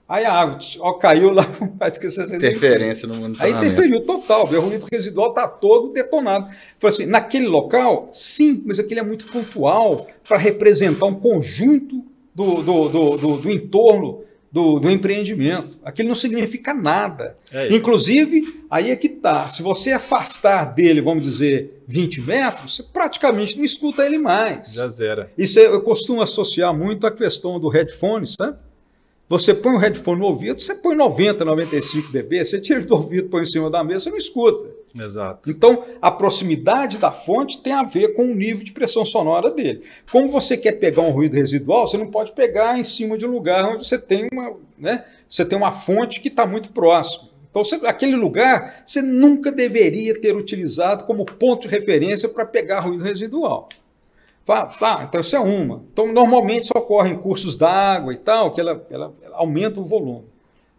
Aí 0.08 0.24
a 0.24 0.34
água 0.34 0.60
ó, 0.80 0.94
caiu 0.94 1.32
lá, 1.32 1.48
mais 1.80 1.98
que 1.98 2.10
65. 2.10 2.36
Interferência 2.38 3.08
no 3.08 3.16
Aí 3.16 3.20
monitoramento. 3.22 3.66
interferiu 3.66 4.02
total, 4.06 4.44
o 4.44 4.60
ruído 4.62 4.88
residual 4.92 5.30
está 5.30 5.48
todo 5.48 5.92
detonado. 5.92 6.48
Falei 6.80 6.94
assim, 6.94 7.06
naquele 7.08 7.48
local, 7.48 8.10
sim, 8.12 8.62
mas 8.66 8.78
aquele 8.80 9.00
é 9.00 9.04
muito 9.04 9.26
pontual 9.26 10.08
para 10.28 10.38
representar 10.38 11.08
um 11.08 11.16
conjunto 11.16 12.04
do, 12.36 12.62
do, 12.62 12.90
do, 12.90 13.18
do, 13.18 13.38
do 13.38 13.52
entorno 13.52 14.24
do, 14.52 14.80
do 14.80 14.90
empreendimento. 14.90 15.78
Aquilo 15.84 16.08
não 16.08 16.16
significa 16.16 16.74
nada. 16.74 17.36
É. 17.52 17.76
Inclusive, 17.76 18.64
aí 18.70 18.92
é 18.92 18.96
que 18.96 19.08
está. 19.08 19.50
Se 19.50 19.62
você 19.62 19.92
afastar 19.92 20.74
dele, 20.74 21.02
vamos 21.02 21.26
dizer, 21.26 21.84
20 21.88 22.22
metros, 22.22 22.76
você 22.76 22.84
praticamente 22.84 23.58
não 23.58 23.66
escuta 23.66 24.06
ele 24.06 24.18
mais. 24.18 24.72
Já 24.72 24.88
zera. 24.88 25.30
Isso 25.38 25.60
eu 25.60 25.82
costumo 25.82 26.22
associar 26.22 26.74
muito 26.74 27.06
à 27.06 27.12
questão 27.12 27.60
do 27.60 27.68
headphone, 27.68 28.26
sabe? 28.28 28.58
Você 29.28 29.56
põe 29.56 29.74
o 29.74 29.78
headphone 29.80 30.20
no 30.20 30.28
ouvido, 30.28 30.62
você 30.62 30.76
põe 30.76 30.96
90, 30.96 31.44
95 31.44 32.12
dB, 32.12 32.46
você 32.46 32.62
tira 32.62 32.82
do 32.82 32.94
ouvido, 32.94 33.28
põe 33.28 33.42
em 33.42 33.46
cima 33.46 33.72
da 33.72 33.84
mesa, 33.84 34.04
você 34.04 34.10
não 34.12 34.18
escuta. 34.18 34.70
Exato. 34.96 35.50
Então, 35.50 35.84
a 36.00 36.12
proximidade 36.12 37.00
da 37.00 37.12
fonte 37.12 37.62
tem 37.62 37.74
a 37.74 37.82
ver 37.84 38.10
com 38.16 38.24
o 38.24 38.36
nível 38.36 38.64
de 38.64 38.72
pressão 38.72 39.04
sonora 39.04 39.50
dele. 39.50 39.82
Como 40.10 40.30
você 40.30 40.56
quer 40.56 40.74
pegar 40.74 41.02
um 41.02 41.10
ruído 41.10 41.36
residual, 41.36 41.88
você 41.88 41.98
não 41.98 42.08
pode 42.12 42.34
pegar 42.34 42.80
em 42.80 42.84
cima 42.84 43.18
de 43.18 43.26
um 43.26 43.32
lugar 43.32 43.66
onde 43.66 43.86
você 43.86 43.98
tem 43.98 44.28
uma, 44.32 44.56
né, 44.78 45.04
você 45.28 45.44
tem 45.44 45.58
uma 45.58 45.72
fonte 45.72 46.22
que 46.22 46.28
está 46.28 46.46
muito 46.46 46.70
próximo. 46.72 47.30
Então, 47.50 47.64
você- 47.64 47.80
aquele 47.88 48.16
lugar 48.16 48.84
você 48.86 49.02
nunca 49.02 49.52
deveria 49.52 50.20
ter 50.22 50.36
utilizado 50.36 51.04
como 51.06 51.26
ponto 51.26 51.64
de 51.64 51.68
referência 51.70 52.30
para 52.30 52.46
pegar 52.46 52.82
ruído 52.82 53.04
residual. 53.04 53.70
Tá, 54.46 54.66
tá, 54.66 55.06
então 55.10 55.22
isso 55.22 55.36
é 55.36 55.40
uma. 55.40 55.84
Então, 55.92 56.12
normalmente 56.14 56.66
isso 56.66 56.74
ocorre 56.76 57.10
em 57.10 57.18
cursos 57.18 57.56
d'água 57.56 58.14
e 58.14 58.18
tal, 58.18 58.52
que 58.54 58.62
ela, 58.62 58.86
ela- 58.92 59.14
ela 59.24 59.36
aumenta 59.38 59.80
o 59.80 59.86
volume. 59.86 60.26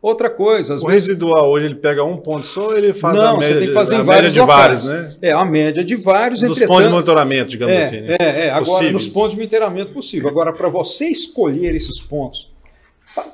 Outra 0.00 0.30
coisa, 0.30 0.74
O 0.74 0.86
vezes. 0.86 1.08
residual 1.08 1.50
hoje 1.50 1.66
ele 1.66 1.74
pega 1.74 2.04
um 2.04 2.16
ponto 2.18 2.46
só 2.46 2.66
ou 2.66 2.76
ele 2.76 2.92
faz 2.92 3.18
a 3.18 3.24
Não, 3.24 3.38
média, 3.38 3.54
você 3.54 3.58
tem 3.58 3.68
que 3.68 3.74
fazer 3.74 3.94
a 3.94 3.98
em 3.98 3.98
média 4.04 4.14
vários 4.14 4.32
de 4.34 4.38
locais. 4.40 4.84
vários, 4.84 4.84
né? 5.10 5.16
É, 5.20 5.32
a 5.32 5.44
média 5.44 5.84
de 5.84 5.96
vários, 5.96 6.40
Dos 6.42 6.50
entretanto- 6.50 6.68
pontos 6.68 6.84
de 6.86 6.92
monitoramento, 6.92 7.50
digamos 7.50 7.74
é, 7.74 7.82
assim. 7.82 8.00
Né? 8.02 8.16
é, 8.20 8.24
é, 8.46 8.50
agora 8.50 8.64
Possíveis. 8.66 8.92
nos 8.92 9.08
pontos 9.08 9.30
de 9.30 9.36
monitoramento 9.36 9.92
possível. 9.92 10.28
Agora, 10.28 10.52
para 10.52 10.68
você 10.68 11.06
escolher 11.08 11.74
esses 11.74 12.00
pontos, 12.00 12.52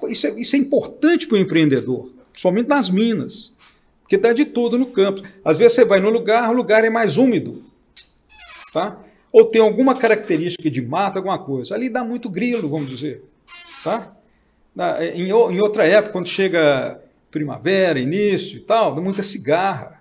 isso 0.09 0.27
é, 0.29 0.41
isso 0.41 0.57
é 0.57 0.59
importante 0.59 1.27
para 1.27 1.35
o 1.35 1.39
empreendedor, 1.39 2.09
principalmente 2.31 2.69
nas 2.69 2.89
minas, 2.89 3.53
porque 4.01 4.17
dá 4.17 4.33
de 4.33 4.47
tudo 4.47 4.79
no 4.79 4.87
campo. 4.87 5.21
Às 5.45 5.59
vezes 5.59 5.75
você 5.75 5.85
vai 5.85 6.01
no 6.01 6.09
lugar, 6.09 6.49
o 6.49 6.55
lugar 6.55 6.85
é 6.85 6.91
mais 6.91 7.19
úmido, 7.19 7.63
tá? 8.73 8.97
Ou 9.33 9.45
tem 9.47 9.61
alguma 9.63 9.95
característica 9.97 10.71
de 10.71 10.83
mata, 10.83 11.19
alguma 11.19 11.39
coisa. 11.39 11.75
Ali 11.75 11.89
dá 11.89 12.05
muito 12.05 12.29
grilo, 12.29 12.69
vamos 12.69 12.89
dizer. 12.91 13.25
Tá? 13.83 14.13
Na- 14.77 15.05
em, 15.05 15.29
em 15.29 15.61
outra 15.61 15.87
época, 15.87 16.13
quando 16.13 16.29
chega 16.29 17.01
primavera, 17.31 17.99
início 17.99 18.59
e 18.59 18.61
tal, 18.61 18.95
dá 18.95 19.01
muita 19.01 19.23
cigarra. 19.23 20.01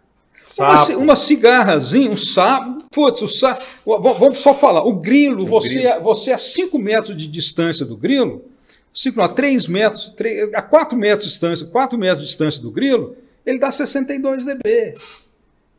Uma, 0.60 0.78
Sapo. 0.78 0.86
ci- 0.86 0.96
uma 0.96 1.16
cigarrazinha, 1.16 2.12
um 2.12 2.18
sapo, 2.18 2.84
putz, 2.92 3.22
o 3.22 3.28
sapo. 3.28 3.64
Vamos 3.86 4.40
só 4.40 4.54
falar, 4.54 4.84
o 4.84 4.94
grilo, 4.96 5.44
O 5.44 5.48
você, 5.48 5.76
grilo. 5.76 6.02
você 6.02 6.32
a 6.34 6.38
5 6.38 6.78
metros 6.78 7.16
de 7.16 7.26
distância 7.28 7.86
do 7.86 7.96
grilo, 7.96 8.44
5 8.94 9.16
não, 9.18 9.24
a 9.24 9.30
3 9.30 9.66
metros, 9.68 10.14
a 10.54 10.62
4 10.62 10.98
metros 10.98 11.26
de 11.26 11.32
distância, 11.32 11.66
4 11.68 11.98
metros 11.98 12.22
de 12.24 12.28
distância 12.28 12.62
do 12.62 12.70
grilo, 12.70 13.16
ele 13.46 13.60
dá 13.60 13.72
62 13.72 14.44
dB. 14.46 14.94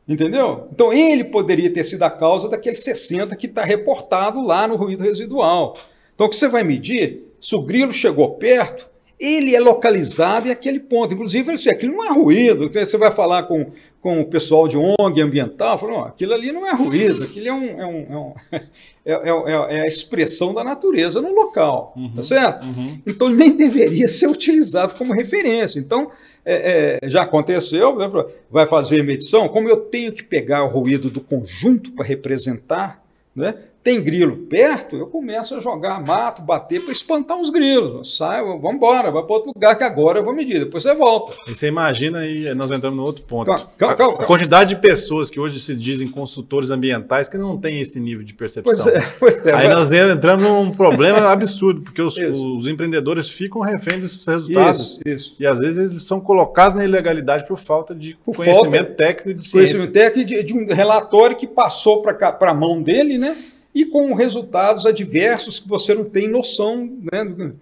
Entendeu? 0.07 0.69
Então 0.73 0.93
ele 0.93 1.25
poderia 1.25 1.73
ter 1.73 1.85
sido 1.85 2.03
a 2.03 2.11
causa 2.11 2.49
daquele 2.49 2.75
60 2.75 3.37
que 3.37 3.47
está 3.47 3.65
reportado 3.65 4.43
lá 4.45 4.67
no 4.67 4.77
ruído 4.77 5.05
residual. 5.05 5.77
Então 6.15 6.27
o 6.27 6.31
que 6.31 6.37
você 6.37 6.49
vai 6.49 6.65
medir, 6.65 7.25
se 7.41 7.55
o 7.55 7.63
grilo 7.63 7.93
chegou 7.93 8.35
perto, 8.35 8.91
ele 9.25 9.55
é 9.55 9.61
localizado 9.61 10.49
em 10.49 10.51
aquele 10.51 10.81
ponto. 10.81 11.15
Inclusive, 11.15 11.53
assim, 11.53 11.71
aquilo 11.71 11.95
não 11.95 12.05
é 12.05 12.13
ruído. 12.13 12.69
Você 12.73 12.97
vai 12.99 13.11
falar 13.11 13.45
com, 13.45 13.67
com 14.01 14.21
o 14.21 14.27
pessoal 14.27 14.67
de 14.67 14.77
ONG 14.77 15.21
ambiental, 15.23 15.79
"Não, 15.83 16.05
aquilo 16.05 16.33
ali 16.35 16.51
não 16.51 16.67
é 16.67 16.75
ruído, 16.75 17.23
aquilo 17.23 17.47
é, 17.49 17.53
um, 17.53 17.65
é, 17.81 17.87
um, 17.87 18.07
é, 18.11 18.17
um- 18.17 18.35
é- 19.07 19.13
é- 19.13 19.79
é 19.79 19.81
a 19.83 19.87
expressão 19.87 20.53
da 20.53 20.65
natureza 20.65 21.21
no 21.21 21.33
local. 21.33 21.95
Tá 22.17 22.23
certo? 22.23 22.67
Uhum. 22.67 22.99
Então 23.07 23.29
ele 23.29 23.37
nem 23.37 23.57
deveria 23.57 24.09
ser 24.09 24.27
utilizado 24.29 24.95
como 24.95 25.13
referência. 25.13 25.79
Então, 25.79 26.11
é, 26.45 26.99
é, 27.05 27.09
já 27.09 27.23
aconteceu, 27.23 27.95
né, 27.97 28.11
vai 28.51 28.67
fazer 28.67 29.05
medição, 29.05 29.49
como 29.49 29.69
eu 29.69 29.77
tenho 29.77 30.13
que 30.13 30.25
pegar 30.25 30.65
o 30.65 30.69
ruído 30.69 31.09
do 31.09 31.21
conjunto 31.21 31.93
para 31.93 32.05
representar, 32.05 33.01
né? 33.35 33.55
Tem 33.83 34.01
grilo 34.01 34.37
perto, 34.49 34.95
eu 34.97 35.09
começo 35.09 35.57
a 35.57 35.61
jogar 35.61 36.01
mato, 36.07 36.41
bater 36.41 36.81
para 36.83 36.93
espantar 36.93 37.37
os 37.41 37.51
grilos. 37.51 38.17
Sai, 38.17 38.41
vamos 38.41 38.75
embora, 38.75 39.11
vai 39.11 39.25
para 39.25 39.33
outro 39.35 39.51
lugar 39.53 39.77
que 39.77 39.83
agora 39.83 40.21
eu 40.21 40.25
vou 40.25 40.33
medir, 40.33 40.61
depois 40.61 40.85
você 40.85 40.95
volta. 40.95 41.37
E 41.49 41.55
você 41.55 41.67
imagina 41.67 42.21
aí, 42.21 42.55
nós 42.55 42.71
entramos 42.71 42.97
no 42.97 43.05
outro 43.05 43.25
ponto. 43.25 43.47
Calma, 43.47 43.67
calma, 43.77 43.95
calma. 43.97 44.23
A 44.23 44.25
quantidade 44.25 44.77
de 44.77 44.81
pessoas 44.81 45.29
que 45.29 45.41
hoje 45.41 45.59
se 45.59 45.75
dizem 45.75 46.07
consultores 46.07 46.71
ambientais 46.71 47.29
que 47.29 47.37
não 47.37 47.59
têm 47.59 47.81
esse 47.81 47.99
nível 47.99 48.25
de 48.25 48.33
Pois 48.35 48.55
percepção. 48.55 48.89
é, 48.89 49.01
pois 49.19 49.35
é. 49.45 49.53
Aí 49.53 49.67
vai- 49.67 49.75
nós 49.75 49.91
entramos 49.91 50.45
num 50.49 50.71
problema 50.71 51.19
absurdo, 51.33 51.81
porque 51.81 52.01
os, 52.01 52.17
os 52.17 52.69
empreendedores 52.69 53.29
ficam 53.29 53.61
reféns 53.63 53.99
desses 54.03 54.25
resultados. 54.25 54.81
Isso, 54.81 55.01
isso. 55.09 55.37
E 55.41 55.45
às 55.47 55.59
vezes 55.59 55.91
eles 55.91 56.05
são 56.05 56.21
colocados 56.21 56.77
na 56.77 56.85
ilegalidade 56.85 57.49
por 57.49 57.59
falta 57.59 57.93
de 57.97 58.17
Por 58.25 58.37
conhecimento 58.37 58.87
falta- 58.87 58.95
técnico 58.95 59.31
e 59.31 59.35
de 59.35 59.45
ciência. 59.45 59.69
Conhecimento 59.75 59.93
técnico 59.93 60.29
de, 60.29 60.43
de 60.45 60.55
um 60.55 60.67
relatório 60.73 61.37
que 61.37 61.49
passou 61.49 62.01
para 62.01 62.37
a 62.51 62.55
mão 62.55 62.81
dele, 62.81 63.19
né? 63.19 63.37
E 63.75 63.85
com 63.87 64.15
resultados 64.15 64.85
adversos 64.87 65.59
que 65.59 65.69
você 65.69 65.95
não 65.95 66.05
tem 66.05 66.29
noção, 66.29 66.87
né? 67.11 67.53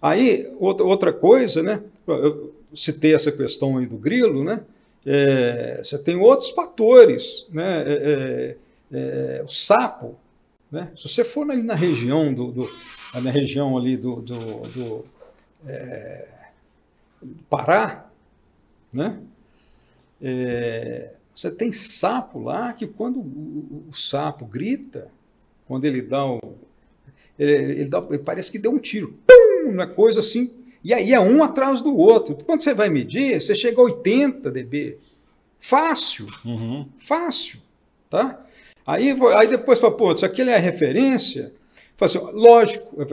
Aí, 0.00 0.48
outra, 0.58 0.86
outra 0.86 1.12
coisa, 1.12 1.62
né? 1.62 1.82
Eu 2.06 2.54
citei 2.74 3.14
essa 3.14 3.32
questão 3.32 3.76
aí 3.78 3.86
do 3.86 3.96
grilo, 3.96 4.44
né? 4.44 4.60
É, 5.04 5.80
você 5.82 5.98
tem 5.98 6.16
outros 6.16 6.50
fatores, 6.50 7.46
né? 7.50 7.82
É, 7.86 8.56
é, 8.92 9.38
é, 9.38 9.42
o 9.44 9.48
sapo, 9.48 10.16
né? 10.70 10.90
Se 10.96 11.08
você 11.08 11.24
for 11.24 11.50
ali 11.50 11.62
na 11.62 11.74
região 11.74 12.32
do, 12.32 12.52
do- 12.52 12.68
na 13.22 13.30
região 13.30 13.76
ali 13.76 13.96
do, 13.96 14.16
do, 14.16 14.34
do, 14.68 15.04
é, 15.66 16.28
Pará, 17.48 18.08
né? 18.92 19.18
é, 20.22 21.12
você 21.34 21.50
tem 21.50 21.72
sapo 21.72 22.38
lá 22.40 22.72
que 22.72 22.86
quando 22.86 23.18
o, 23.20 23.84
o, 23.90 23.94
sapo 23.94 24.44
grita, 24.46 25.08
quando 25.66 25.84
ele 25.84 26.02
dá 26.02 26.24
o. 26.24 26.40
Ele, 27.38 27.52
ele, 27.52 27.84
dá, 27.84 28.04
ele 28.08 28.18
parece 28.18 28.50
que 28.50 28.58
deu 28.58 28.72
um 28.72 28.78
tiro. 28.78 29.14
Pum! 29.26 29.70
Uma 29.70 29.86
coisa 29.86 30.20
assim. 30.20 30.52
E 30.82 30.94
aí 30.94 31.12
é 31.12 31.20
um 31.20 31.42
atrás 31.42 31.82
do 31.82 31.96
outro. 31.96 32.36
Quando 32.44 32.62
você 32.62 32.72
vai 32.72 32.88
medir, 32.88 33.40
você 33.40 33.54
chega 33.54 33.80
a 33.80 33.84
80 33.84 34.50
dB. 34.50 34.98
Fácil. 35.58 36.26
Uhum. 36.44 36.86
Fácil. 36.98 37.58
Tá? 38.08 38.46
Aí, 38.86 39.10
aí 39.34 39.48
depois 39.48 39.80
fala, 39.80 39.96
pô, 39.96 40.12
isso 40.12 40.24
aqui 40.24 40.42
é 40.42 40.54
a 40.54 40.60
referência. 40.60 41.52
Fala 41.96 42.10
assim, 42.10 42.18
lógico, 42.32 43.04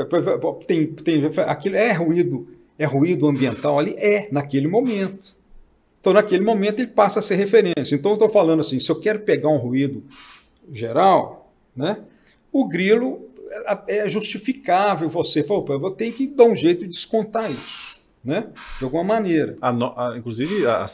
tem, 0.68 0.86
tem, 0.86 1.24
aquilo 1.48 1.76
é 1.76 1.92
ruído, 1.94 2.48
é 2.78 2.86
ruído 2.86 3.28
ambiental 3.28 3.80
ali? 3.80 3.96
É, 3.98 4.28
naquele 4.32 4.68
momento. 4.68 5.36
Então, 6.00 6.14
naquele 6.14 6.44
momento, 6.44 6.80
ele 6.80 6.92
passa 6.92 7.20
a 7.20 7.22
ser 7.22 7.36
referência. 7.36 7.96
Então, 7.96 8.12
eu 8.12 8.16
estou 8.16 8.30
falando 8.30 8.60
assim: 8.60 8.78
se 8.78 8.90
eu 8.90 9.00
quero 9.00 9.22
pegar 9.22 9.48
um 9.48 9.58
ruído 9.58 10.04
geral, 10.72 11.50
né, 11.74 11.98
o 12.54 12.68
grilo 12.68 13.28
é, 13.88 13.98
é 13.98 14.10
justificável 14.10 15.10
você. 15.10 15.44
Fala, 15.44 15.66
eu 15.70 15.80
vou 15.80 15.92
ter 15.92 16.12
que 16.14 16.28
dar 16.28 16.46
um 16.46 16.56
jeito 16.56 16.82
de 16.82 16.92
descontar 16.92 17.50
isso, 17.50 17.98
né, 18.24 18.48
de 18.78 18.86
alguma 18.86 19.04
maneira. 19.04 19.58
A 19.60 19.74
no, 19.74 19.94
a, 19.98 20.16
inclusive, 20.18 20.66
a, 20.68 20.86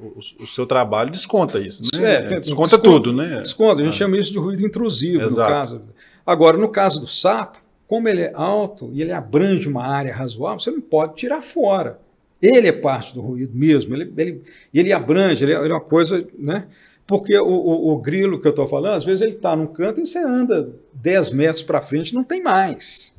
o, 0.00 0.20
o, 0.42 0.46
seu 0.46 0.66
trabalho 0.66 1.10
desconta 1.10 1.58
isso, 1.58 1.82
né? 1.92 2.14
É, 2.14 2.22
desconta, 2.22 2.40
desconta, 2.40 2.78
tudo, 2.78 3.12
né? 3.12 3.40
Desconta, 3.40 3.82
a 3.82 3.84
gente 3.84 3.94
ah. 3.94 3.98
chama 3.98 4.16
isso 4.16 4.32
de 4.32 4.38
ruído 4.38 4.64
intrusivo, 4.64 5.22
Exato. 5.22 5.50
no 5.50 5.56
caso. 5.56 5.82
Agora, 6.24 6.56
no 6.56 6.68
caso 6.68 7.00
do 7.00 7.06
sapo, 7.06 7.58
como 7.86 8.08
ele 8.08 8.22
é 8.22 8.32
alto 8.34 8.90
e 8.92 9.02
ele 9.02 9.12
abrange 9.12 9.68
uma 9.68 9.84
área 9.86 10.14
razoável, 10.14 10.60
você 10.60 10.70
não 10.70 10.80
pode 10.80 11.14
tirar 11.16 11.42
fora. 11.42 12.00
Ele 12.40 12.68
é 12.68 12.72
parte 12.72 13.14
do 13.14 13.20
ruído 13.20 13.54
mesmo, 13.54 13.94
ele, 13.94 14.12
ele, 14.16 14.42
ele 14.74 14.92
abrange, 14.92 15.44
ele 15.44 15.52
é, 15.52 15.56
ele 15.56 15.70
é 15.70 15.74
uma 15.74 15.80
coisa, 15.80 16.26
né? 16.38 16.66
Porque 17.06 17.38
o, 17.38 17.46
o, 17.46 17.92
o 17.92 17.98
grilo 17.98 18.40
que 18.40 18.46
eu 18.46 18.50
estou 18.50 18.66
falando, 18.66 18.94
às 18.94 19.04
vezes 19.04 19.24
ele 19.24 19.36
está 19.36 19.54
num 19.54 19.66
canto 19.66 20.00
e 20.00 20.06
você 20.06 20.18
anda 20.18 20.70
10 20.94 21.30
metros 21.30 21.62
para 21.62 21.80
frente 21.80 22.14
não 22.14 22.24
tem 22.24 22.42
mais. 22.42 23.14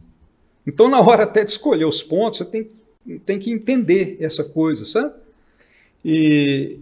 Então, 0.66 0.90
na 0.90 1.00
hora 1.00 1.24
até 1.24 1.46
de 1.46 1.52
escolher 1.52 1.86
os 1.86 2.04
pontos, 2.04 2.40
você 2.40 2.46
tem, 2.46 2.70
tem 3.26 3.40
que 3.40 3.50
entender 3.50 4.18
essa 4.20 4.44
coisa, 4.44 4.86
sabe? 4.86 5.14
E, 6.04 6.78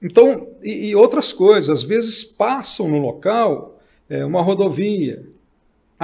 então, 0.00 0.48
e, 0.62 0.88
e 0.88 0.94
outras 0.94 1.32
coisas, 1.32 1.68
às 1.68 1.82
vezes 1.82 2.22
passam 2.22 2.88
no 2.88 3.00
local 3.00 3.80
é, 4.08 4.24
uma 4.24 4.40
rodovia, 4.40 5.26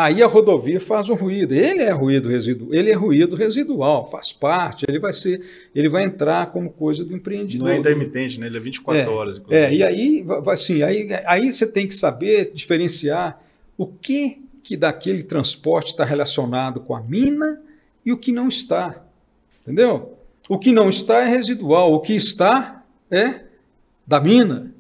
Aí 0.01 0.22
a 0.22 0.28
rodovia 0.28 0.80
faz 0.80 1.09
um 1.09 1.16
ruído. 1.16 1.53
Ele 1.53 1.82
é 1.82 1.90
ruído 1.90 2.28
residual, 2.28 2.72
ele 2.72 2.88
é 2.88 2.94
ruído 2.94 3.34
residual, 3.34 4.09
faz 4.09 4.32
parte, 4.32 4.86
ele 4.88 5.01
vai 5.01 5.12
ser, 5.12 5.42
ele 5.74 5.88
vai 5.88 6.05
entrar 6.05 6.53
como 6.53 6.70
coisa 6.70 7.05
do 7.05 7.12
empreendedor. 7.12 7.66
Não 7.66 7.74
é 7.74 7.78
intermitente, 7.78 8.38
né? 8.38 8.46
Ele 8.46 8.59
é 8.59 8.61
24 8.61 9.03
é, 9.03 9.09
horas, 9.09 9.38
inclusive. 9.38 9.61
É, 9.61 9.74
e 9.74 9.82
aí, 9.82 10.24
assim, 10.46 10.84
aí, 10.84 11.09
aí 11.26 11.53
você 11.53 11.66
tem 11.66 11.88
que 11.88 11.96
saber 11.96 12.53
diferenciar 12.55 13.42
o 13.76 13.88
que 13.88 14.46
que 14.62 14.76
daquele 14.76 15.24
transporte 15.24 15.88
está 15.88 16.05
relacionado 16.05 16.78
com 16.78 16.94
a 16.94 17.01
mina 17.01 17.61
e 18.07 18.12
o 18.12 18.16
que 18.16 18.30
não 18.30 18.46
está. 18.46 19.03
Entendeu? 19.62 20.16
O 20.49 20.61
que 20.61 20.70
não 20.70 20.88
está 20.88 21.24
é 21.24 21.28
residual, 21.28 21.92
o 21.92 21.99
que 21.99 22.14
está 22.14 22.84
é 23.11 23.40
da 24.07 24.20
mina 24.20 24.72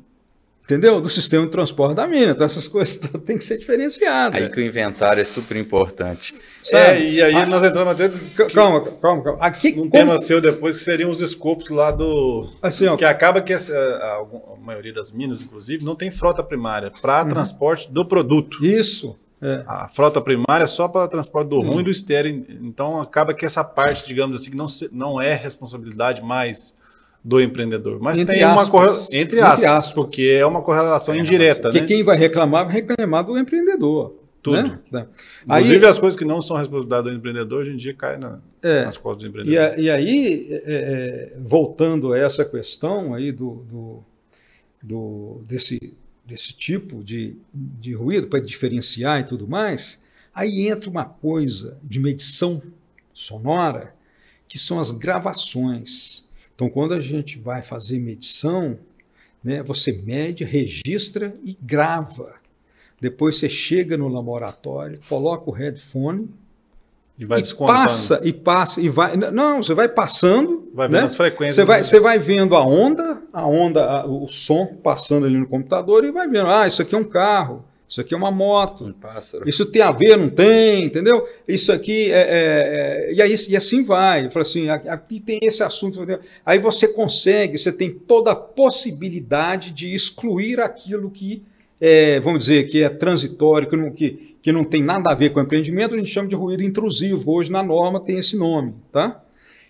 entendeu? 0.68 1.00
Do 1.00 1.08
sistema 1.08 1.46
de 1.46 1.50
transporte 1.50 1.96
da 1.96 2.06
mina. 2.06 2.32
Então, 2.32 2.44
essas 2.44 2.68
coisas 2.68 2.96
têm 3.24 3.38
que 3.38 3.44
ser 3.44 3.56
diferenciadas. 3.56 4.42
Aí 4.42 4.52
que 4.52 4.60
o 4.60 4.62
inventário 4.62 5.20
é 5.20 5.24
super 5.24 5.56
importante. 5.56 6.34
É, 6.70 7.00
e 7.00 7.22
aí 7.22 7.34
ah, 7.34 7.46
nós 7.46 7.62
entramos 7.62 7.94
até. 7.94 8.10
Calma, 8.52 8.82
calma, 8.82 9.22
calma. 9.24 9.38
Aqui, 9.40 9.70
um 9.70 9.88
como... 9.88 9.90
tema 9.90 10.18
seu 10.18 10.40
depois 10.40 10.76
que 10.76 10.82
seriam 10.82 11.10
os 11.10 11.22
escopos 11.22 11.70
lá 11.70 11.90
do. 11.90 12.50
Assim, 12.60 12.86
ó, 12.86 12.96
que 12.96 13.04
acaba 13.06 13.40
que 13.40 13.54
essa, 13.54 13.72
a, 13.74 14.16
a, 14.16 14.56
maioria 14.60 14.92
das 14.92 15.10
minas, 15.10 15.40
inclusive, 15.40 15.82
não 15.82 15.96
tem 15.96 16.10
frota 16.10 16.42
primária 16.42 16.90
para 17.00 17.22
uhum. 17.22 17.30
transporte 17.30 17.90
do 17.90 18.04
produto. 18.04 18.62
Isso. 18.64 19.16
É. 19.40 19.62
A 19.66 19.88
frota 19.88 20.20
primária 20.20 20.64
é 20.64 20.66
só 20.66 20.88
para 20.88 21.08
transporte 21.08 21.48
do 21.48 21.56
uhum. 21.56 21.74
ruim 21.74 21.80
e 21.80 21.84
do 21.84 21.90
estéreo. 21.90 22.44
Então 22.60 23.00
acaba 23.00 23.32
que 23.32 23.46
essa 23.46 23.64
parte, 23.64 24.04
digamos 24.04 24.36
assim, 24.36 24.50
que 24.50 24.56
não, 24.56 24.66
não 24.90 25.22
é 25.22 25.32
responsabilidade 25.32 26.20
mais 26.20 26.74
do 27.28 27.42
empreendedor. 27.42 28.00
Mas 28.00 28.18
entre 28.18 28.36
tem 28.36 28.42
aspas, 28.42 28.64
uma 28.64 28.70
correlação, 28.70 29.08
entre, 29.12 29.40
aspas, 29.40 29.58
entre 29.58 29.70
aspas, 29.70 29.92
porque 29.92 30.22
é 30.40 30.46
uma 30.46 30.62
correlação 30.62 31.14
é, 31.14 31.18
indireta. 31.18 31.62
Porque 31.62 31.82
né? 31.82 31.86
quem 31.86 32.02
vai 32.02 32.16
reclamar, 32.16 32.64
vai 32.64 32.76
reclamar 32.76 33.22
do 33.22 33.36
empreendedor. 33.36 34.14
Tudo. 34.40 34.62
Né? 34.62 34.78
Tá. 34.90 35.06
Inclusive 35.44 35.84
Aí, 35.84 35.90
as 35.90 35.98
coisas 35.98 36.18
que 36.18 36.24
não 36.24 36.40
são 36.40 36.56
responsabilidade 36.56 37.10
do 37.10 37.14
empreendedor, 37.14 37.60
hoje 37.60 37.72
em 37.72 37.76
dia 37.76 37.92
caem 37.92 38.18
na, 38.18 38.40
é, 38.62 38.86
nas 38.86 38.96
costas 38.96 39.24
do 39.24 39.28
empreendedor. 39.28 39.78
E, 39.78 39.82
e 39.82 39.90
aí, 39.90 40.48
é, 40.50 40.62
é, 40.64 41.36
voltando 41.38 42.14
a 42.14 42.18
essa 42.18 42.46
questão 42.46 43.12
aí 43.12 43.30
do, 43.30 43.66
do, 43.70 44.04
do 44.82 45.42
desse, 45.46 45.92
desse 46.24 46.54
tipo 46.54 47.04
de, 47.04 47.36
de 47.52 47.92
ruído, 47.92 48.28
para 48.28 48.40
diferenciar 48.40 49.20
e 49.20 49.24
tudo 49.24 49.46
mais, 49.46 50.00
aí 50.34 50.66
entra 50.66 50.88
uma 50.88 51.04
coisa 51.04 51.76
de 51.82 52.00
medição 52.00 52.62
sonora, 53.12 53.94
que 54.48 54.58
são 54.58 54.80
as 54.80 54.90
gravações. 54.90 56.26
Então, 56.58 56.68
quando 56.68 56.92
a 56.92 56.98
gente 57.00 57.38
vai 57.38 57.62
fazer 57.62 58.00
medição, 58.00 58.76
né, 59.44 59.62
você 59.62 59.92
mede, 59.92 60.42
registra 60.42 61.32
e 61.44 61.56
grava. 61.62 62.34
Depois 63.00 63.38
você 63.38 63.48
chega 63.48 63.96
no 63.96 64.08
laboratório, 64.08 64.98
coloca 65.08 65.48
o 65.48 65.52
headphone 65.52 66.28
e 67.16 67.24
vai 67.24 67.42
e 67.42 67.54
passa 67.54 68.20
e 68.24 68.32
passa 68.32 68.80
e 68.80 68.88
vai. 68.88 69.16
Não, 69.16 69.62
você 69.62 69.72
vai 69.72 69.88
passando. 69.88 70.68
Vai 70.74 70.88
vendo 70.88 70.98
né? 70.98 71.04
as 71.04 71.14
frequências. 71.14 71.54
Você 71.54 71.64
vai, 71.64 71.84
você 71.84 72.00
vai 72.00 72.18
vendo 72.18 72.56
a 72.56 72.66
onda, 72.66 73.22
a 73.32 73.46
onda, 73.46 73.84
a, 73.84 74.06
o 74.06 74.26
som 74.26 74.66
passando 74.82 75.26
ali 75.26 75.38
no 75.38 75.46
computador 75.46 76.02
e 76.02 76.10
vai 76.10 76.26
vendo. 76.26 76.48
Ah, 76.48 76.66
isso 76.66 76.82
aqui 76.82 76.92
é 76.92 76.98
um 76.98 77.04
carro. 77.04 77.64
Isso 77.88 78.02
aqui 78.02 78.12
é 78.12 78.16
uma 78.16 78.30
moto. 78.30 78.84
Um 78.84 78.92
pássaro. 78.92 79.48
Isso 79.48 79.64
tem 79.64 79.80
a 79.80 79.90
ver, 79.90 80.16
não 80.18 80.28
tem, 80.28 80.84
entendeu? 80.84 81.26
Isso 81.46 81.72
aqui 81.72 82.12
é. 82.12 82.20
é, 82.20 83.08
é 83.08 83.14
e, 83.14 83.22
aí, 83.22 83.34
e 83.48 83.56
assim 83.56 83.82
vai. 83.82 84.30
Fala 84.30 84.42
assim, 84.42 84.68
aqui 84.68 85.18
tem 85.18 85.38
esse 85.42 85.62
assunto. 85.62 85.96
Entendeu? 85.96 86.20
Aí 86.44 86.58
você 86.58 86.86
consegue, 86.86 87.56
você 87.56 87.72
tem 87.72 87.90
toda 87.90 88.32
a 88.32 88.36
possibilidade 88.36 89.70
de 89.70 89.94
excluir 89.94 90.60
aquilo 90.60 91.10
que, 91.10 91.42
é, 91.80 92.20
vamos 92.20 92.40
dizer, 92.40 92.68
que 92.68 92.82
é 92.82 92.90
transitório, 92.90 93.66
que 93.66 93.76
não, 93.76 93.90
que, 93.90 94.36
que 94.42 94.52
não 94.52 94.64
tem 94.64 94.82
nada 94.82 95.10
a 95.10 95.14
ver 95.14 95.30
com 95.30 95.40
o 95.40 95.42
empreendimento, 95.42 95.94
a 95.94 95.98
gente 95.98 96.10
chama 96.10 96.28
de 96.28 96.34
ruído 96.34 96.62
intrusivo. 96.62 97.32
Hoje 97.32 97.50
na 97.50 97.62
norma 97.62 98.00
tem 98.00 98.18
esse 98.18 98.36
nome. 98.36 98.74
Tá? 98.92 99.24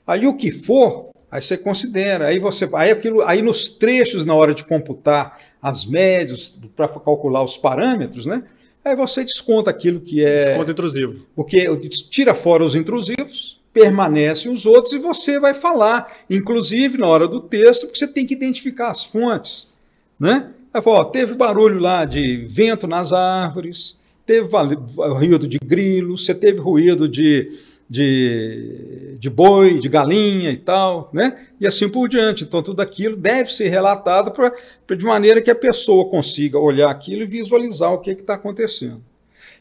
Aí 0.05 0.27
o 0.27 0.35
que 0.35 0.51
for, 0.51 1.11
aí 1.31 1.41
você 1.41 1.57
considera. 1.57 2.27
Aí 2.27 2.41
você. 2.41 2.69
Aí, 2.75 2.91
aquilo, 2.91 3.23
aí 3.23 3.43
nos 3.43 3.69
trechos, 3.69 4.25
na 4.25 4.35
hora 4.35 4.53
de 4.53 4.65
computar 4.65 5.39
as 5.61 5.85
médias, 5.85 6.57
para 6.77 6.89
calcular 6.89 7.43
os 7.43 7.57
parâmetros, 7.57 8.27
né? 8.27 8.45
Aí 8.85 8.97
você 8.97 9.25
desconta 9.25 9.71
aquilo 9.71 10.01
que 10.01 10.25
é. 10.25 10.39
Desconto 10.39 10.71
intrusivo. 10.71 11.27
Porque 11.35 11.67
tira 12.11 12.35
fora 12.35 12.65
os 12.65 12.75
intrusivos, 12.75 13.61
permanecem 13.73 14.51
os 14.51 14.67
outros 14.67 14.93
e 14.93 14.99
você 14.99 15.39
vai 15.39 15.55
falar, 15.55 16.17
inclusive 16.31 16.97
na 16.99 17.07
hora 17.07 17.29
do 17.29 17.41
texto, 17.41 17.87
porque 17.87 17.99
você 17.99 18.09
tem 18.09 18.27
que 18.27 18.35
identificar 18.35 18.91
as 18.91 19.05
fontes. 19.05 19.69
Né? 20.19 20.51
Aí, 20.73 20.83
ó, 20.85 21.05
teve 21.05 21.35
barulho 21.35 21.79
lá 21.79 22.05
de 22.05 22.47
vento 22.49 22.87
nas 22.87 23.13
árvores, 23.13 23.97
teve 24.25 24.49
ruído 24.97 25.47
de 25.47 25.59
grilo, 25.59 26.19
você 26.19 26.35
teve 26.35 26.59
ruído 26.59 27.09
de 27.09 27.51
de, 27.89 29.17
de 29.19 29.31
boi, 29.31 29.81
de 29.81 29.89
galinha 29.89 30.51
e 30.51 30.57
tal, 30.57 31.09
né? 31.13 31.47
E 31.59 31.67
assim 31.67 31.89
por 31.89 32.09
diante. 32.09 32.45
Então, 32.45 32.63
tudo 32.63 32.81
aquilo 32.81 33.17
deve 33.17 33.51
ser 33.53 33.69
relatado 33.69 34.31
pra, 34.31 34.53
pra 34.87 34.97
de 34.97 35.05
maneira 35.05 35.41
que 35.41 35.51
a 35.51 35.55
pessoa 35.55 36.11
consiga 36.11 36.59
olhar 36.59 36.91
aquilo 36.91 37.23
e 37.23 37.27
visualizar 37.27 37.93
o 37.93 37.99
que 37.99 38.11
está 38.11 38.35
acontecendo. 38.35 39.03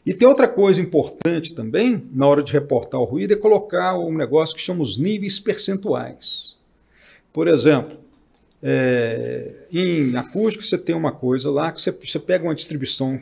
E 0.04 0.14
tem 0.14 0.28
outra 0.28 0.46
coisa 0.46 0.80
importante 0.80 1.54
também, 1.54 2.04
na 2.12 2.26
hora 2.26 2.42
de 2.42 2.52
reportar 2.52 3.00
o 3.00 3.04
ruído, 3.04 3.32
é 3.32 3.36
colocar 3.36 3.98
um 3.98 4.16
negócio 4.16 4.54
que 4.54 4.60
chama 4.60 4.82
os 4.82 4.98
níveis 4.98 5.40
percentuais. 5.40 6.56
Por 7.32 7.48
exemplo, 7.48 7.98
é, 8.62 9.52
em 9.72 10.16
acústica 10.16 10.64
você 10.64 10.78
tem 10.78 10.94
uma 10.94 11.12
coisa 11.12 11.50
lá 11.50 11.70
que 11.72 11.80
você, 11.80 11.92
você 11.92 12.18
pega 12.18 12.44
uma 12.44 12.54
distribuição 12.54 13.20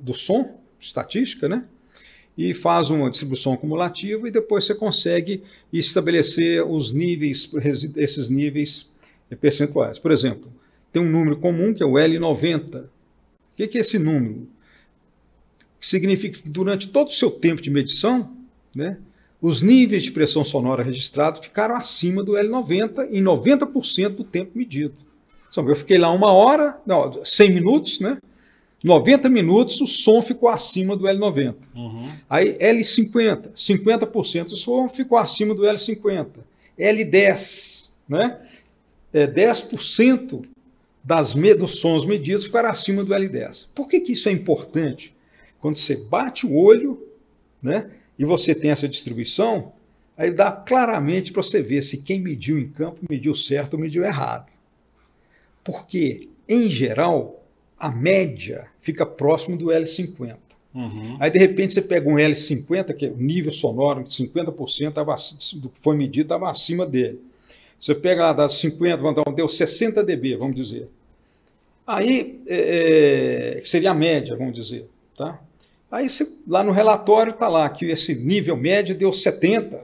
do 0.00 0.14
som, 0.14 0.58
estatística, 0.80 1.48
né? 1.48 1.64
E 2.36 2.52
faz 2.52 2.90
uma 2.90 3.08
distribuição 3.08 3.54
acumulativa 3.54 4.28
e 4.28 4.30
depois 4.30 4.64
você 4.64 4.74
consegue 4.74 5.42
estabelecer 5.72 6.62
os 6.66 6.92
níveis, 6.92 7.50
esses 7.96 8.28
níveis 8.28 8.88
percentuais. 9.40 9.98
Por 9.98 10.10
exemplo, 10.10 10.52
tem 10.92 11.02
um 11.02 11.10
número 11.10 11.36
comum 11.38 11.72
que 11.72 11.82
é 11.82 11.86
o 11.86 11.92
L90. 11.92 12.84
O 12.84 12.88
que 13.54 13.78
é 13.78 13.80
esse 13.80 13.98
número? 13.98 14.46
Significa 15.80 16.42
que 16.42 16.48
durante 16.48 16.88
todo 16.88 17.08
o 17.08 17.12
seu 17.12 17.30
tempo 17.30 17.62
de 17.62 17.70
medição, 17.70 18.30
né, 18.74 18.98
os 19.40 19.62
níveis 19.62 20.02
de 20.02 20.10
pressão 20.10 20.44
sonora 20.44 20.82
registrados 20.82 21.40
ficaram 21.40 21.76
acima 21.76 22.22
do 22.22 22.32
L90 22.32 23.08
em 23.10 23.22
90% 23.22 24.08
do 24.10 24.24
tempo 24.24 24.52
medido. 24.54 24.94
Eu 25.56 25.76
fiquei 25.76 25.96
lá 25.96 26.10
uma 26.10 26.32
hora, 26.32 26.78
não, 26.84 27.24
100 27.24 27.50
minutos, 27.52 28.00
né? 28.00 28.18
90 28.86 29.28
minutos 29.28 29.80
o 29.80 29.86
som 29.86 30.22
ficou 30.22 30.48
acima 30.48 30.96
do 30.96 31.06
L90. 31.06 31.56
Uhum. 31.74 32.08
Aí 32.30 32.56
L50, 32.56 33.50
50% 33.52 34.44
do 34.50 34.56
som 34.56 34.88
ficou 34.88 35.18
acima 35.18 35.52
do 35.56 35.62
L50. 35.62 36.28
L10, 36.78 37.90
né? 38.08 38.38
é, 39.12 39.26
10% 39.26 40.44
das, 41.02 41.34
dos 41.34 41.80
sons 41.80 42.06
medidos 42.06 42.44
ficaram 42.44 42.68
acima 42.68 43.02
do 43.02 43.12
L10. 43.12 43.66
Por 43.74 43.88
que, 43.88 43.98
que 43.98 44.12
isso 44.12 44.28
é 44.28 44.32
importante? 44.32 45.12
Quando 45.58 45.78
você 45.78 45.96
bate 45.96 46.46
o 46.46 46.54
olho 46.54 47.08
né, 47.60 47.90
e 48.16 48.24
você 48.24 48.54
tem 48.54 48.70
essa 48.70 48.86
distribuição, 48.86 49.72
aí 50.16 50.30
dá 50.30 50.52
claramente 50.52 51.32
para 51.32 51.42
você 51.42 51.60
ver 51.60 51.82
se 51.82 52.02
quem 52.02 52.20
mediu 52.20 52.56
em 52.56 52.68
campo 52.68 53.00
mediu 53.10 53.34
certo 53.34 53.74
ou 53.74 53.80
mediu 53.80 54.04
errado. 54.04 54.46
Porque, 55.64 56.28
em 56.48 56.70
geral, 56.70 57.42
a 57.78 57.90
média 57.90 58.68
fica 58.80 59.04
próximo 59.04 59.56
do 59.56 59.66
L50. 59.66 60.36
Uhum. 60.74 61.16
Aí, 61.18 61.30
de 61.30 61.38
repente, 61.38 61.72
você 61.72 61.80
pega 61.82 62.08
um 62.08 62.16
L50, 62.16 62.94
que 62.94 63.06
é 63.06 63.10
o 63.10 63.16
nível 63.16 63.50
sonoro, 63.50 64.04
50% 64.04 64.92
tava, 64.92 65.16
do 65.54 65.70
que 65.70 65.78
foi 65.80 65.96
medido 65.96 66.26
estava 66.26 66.50
acima 66.50 66.84
dele. 66.84 67.20
Você 67.80 67.94
pega 67.94 68.24
lá, 68.24 68.32
dá 68.32 68.48
50, 68.48 69.08
então, 69.08 69.34
deu 69.34 69.48
60 69.48 70.02
dB, 70.04 70.36
vamos 70.36 70.56
dizer. 70.56 70.88
Aí, 71.86 72.40
é, 72.46 73.58
é, 73.58 73.64
seria 73.64 73.92
a 73.92 73.94
média, 73.94 74.36
vamos 74.36 74.54
dizer. 74.54 74.88
Tá? 75.16 75.40
Aí, 75.90 76.10
você, 76.10 76.30
lá 76.46 76.62
no 76.62 76.72
relatório 76.72 77.32
está 77.32 77.48
lá 77.48 77.68
que 77.70 77.86
esse 77.86 78.14
nível 78.14 78.56
médio 78.56 78.94
deu 78.94 79.12
70. 79.12 79.82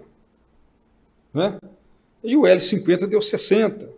Né? 1.32 1.59
E 2.24 2.36
o 2.36 2.43
L50 2.43 3.06
deu 3.06 3.23
60. 3.23 3.89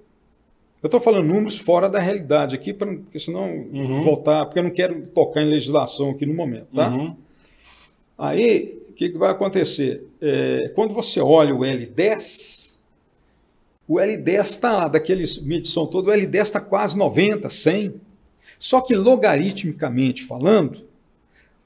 Eu 0.85 0.89
estou 0.89 1.01
falando 1.01 1.29
números 1.29 1.57
fora 1.57 1.89
da 1.89 1.99
realidade 1.99 2.55
aqui, 2.55 2.75
pra, 2.75 2.87
porque 2.87 3.19
senão 3.19 3.51
uhum. 3.51 4.05
voltar, 4.05 4.45
porque 4.45 4.59
eu 4.59 4.65
não 4.65 4.71
quero 4.71 5.01
tocar 5.15 5.41
em 5.41 5.49
legislação 5.49 6.11
aqui 6.11 6.27
no 6.27 6.35
momento. 6.35 6.67
Tá? 6.75 6.91
Uhum. 6.91 7.17
Aí, 8.19 8.83
o 8.91 8.93
que, 8.93 9.09
que, 9.09 9.17
vai 9.17 9.31
acontecer? 9.31 10.07
É, 10.21 10.71
quando 10.75 10.93
você 10.93 11.23
olha 11.23 11.55
o 11.55 11.61
L10, 11.61 12.81
o 13.89 13.95
L10 13.95 14.41
está 14.43 14.73
lá, 14.73 14.89
daquele 14.89 15.25
medição 15.41 15.87
toda, 15.87 16.11
o 16.11 16.15
L10 16.15 16.43
está 16.43 16.61
quase 16.61 16.99
90, 16.99 17.49
100. 17.49 17.95
Só 18.59 18.83
que 18.83 18.95
logaritmicamente 18.95 20.23
falando, 20.25 20.85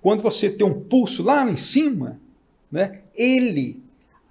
quando 0.01 0.23
você 0.23 0.49
tem 0.49 0.65
um 0.65 0.81
pulso 0.81 1.25
lá 1.25 1.51
em 1.51 1.57
cima, 1.57 2.21
né, 2.71 3.01
ele 3.17 3.83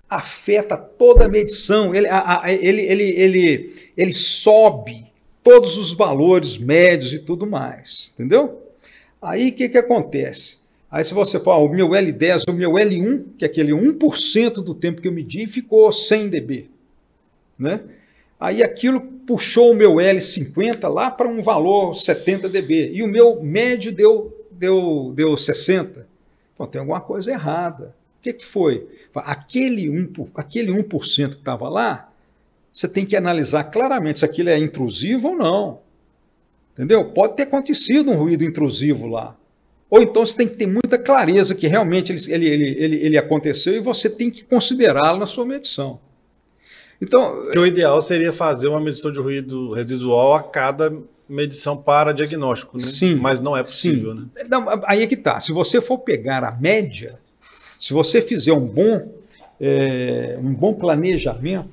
afeta 0.09 0.77
toda 0.77 1.25
a 1.25 1.29
medição, 1.29 1.93
ele, 1.93 2.07
a, 2.07 2.43
a, 2.43 2.51
ele, 2.51 2.81
ele, 2.84 3.03
ele, 3.03 3.75
ele 3.95 4.13
sobe 4.13 5.05
todos 5.43 5.77
os 5.77 5.91
valores 5.93 6.57
médios 6.57 7.13
e 7.13 7.19
tudo 7.19 7.45
mais, 7.45 8.13
entendeu? 8.13 8.61
Aí 9.21 9.49
o 9.49 9.53
que, 9.53 9.69
que 9.69 9.77
acontece? 9.77 10.57
Aí 10.89 11.03
se 11.03 11.13
você 11.13 11.39
falar, 11.39 11.57
o 11.57 11.69
meu 11.69 11.89
L10, 11.89 12.43
o 12.47 12.53
meu 12.53 12.71
L1, 12.71 13.23
que 13.38 13.43
é 13.43 13.47
aquele 13.47 13.73
1% 13.73 14.53
do 14.55 14.73
tempo 14.73 15.01
que 15.01 15.07
eu 15.07 15.11
medi, 15.11 15.45
ficou 15.45 15.91
100 15.91 16.29
dB, 16.29 16.69
né? 17.59 17.81
Aí 18.39 18.63
aquilo 18.63 19.01
puxou 19.01 19.71
o 19.71 19.75
meu 19.75 19.95
L50 19.95 20.88
lá 20.88 21.11
para 21.11 21.27
um 21.27 21.41
valor 21.41 21.95
70 21.95 22.47
dB, 22.47 22.91
e 22.93 23.03
o 23.03 23.07
meu 23.07 23.41
médio 23.41 23.91
deu, 23.91 24.45
deu, 24.51 25.11
deu 25.13 25.35
60. 25.35 26.07
Então 26.53 26.67
tem 26.67 26.79
alguma 26.79 27.01
coisa 27.01 27.31
errada. 27.31 27.93
O 28.19 28.22
que, 28.22 28.34
que 28.34 28.45
foi? 28.45 28.88
Aquele 29.15 29.88
1%, 29.88 30.30
aquele 30.35 30.72
1 30.72 30.84
que 30.84 31.35
estava 31.35 31.69
lá, 31.69 32.10
você 32.73 32.88
tem 32.88 33.06
que 33.06 33.15
analisar 33.15 33.64
claramente 33.65 34.19
se 34.19 34.26
aquilo 34.26 34.49
é 34.49 34.60
intrusivo 34.60 35.30
ou 35.30 35.35
não. 35.35 35.80
Entendeu? 36.73 37.06
Pode 37.06 37.35
ter 37.35 37.44
acontecido 37.44 38.11
um 38.11 38.15
ruído 38.15 38.44
intrusivo 38.44 39.07
lá. 39.07 39.35
Ou 39.89 40.02
então 40.02 40.26
você 40.26 40.35
tem 40.35 40.48
que 40.48 40.56
ter 40.56 40.68
muita 40.68 40.98
clareza 40.98 41.56
que 41.56 41.65
realmente 41.65 42.11
ele, 42.11 42.48
ele, 42.48 42.76
ele, 42.77 42.95
ele, 42.98 43.18
aconteceu 43.18 43.73
e 43.73 43.80
você 43.80 44.10
tem 44.10 44.30
que 44.30 44.44
considerá-lo 44.44 45.18
na 45.18 45.26
sua 45.26 45.45
medição. 45.45 45.99
Então, 47.02 47.49
que 47.52 47.57
o 47.57 47.65
ideal 47.65 47.99
seria 48.02 48.34
fazer 48.34 48.68
uma 48.68 48.80
medição 48.80 49.11
de 49.11 49.19
ruído 49.19 49.73
residual 49.73 50.35
a 50.35 50.44
cada 50.44 50.94
medição 51.27 51.77
para 51.77 52.14
diagnóstico, 52.14 52.77
né? 52.77 52.88
Sim. 52.88 53.15
Mas 53.15 53.39
não 53.39 53.56
é 53.56 53.64
possível, 53.64 54.14
sim. 54.14 54.30
né? 54.35 54.44
Não, 54.49 54.65
aí 54.85 55.03
é 55.03 55.07
que 55.07 55.18
tá. 55.18 55.39
Se 55.39 55.52
você 55.52 55.80
for 55.81 55.99
pegar 55.99 56.44
a 56.44 56.52
média, 56.52 57.19
se 57.79 57.93
você 57.93 58.21
fizer 58.21 58.53
um 58.53 58.65
bom, 58.65 59.11
é, 59.59 60.37
um 60.41 60.53
bom 60.53 60.73
planejamento 60.73 61.69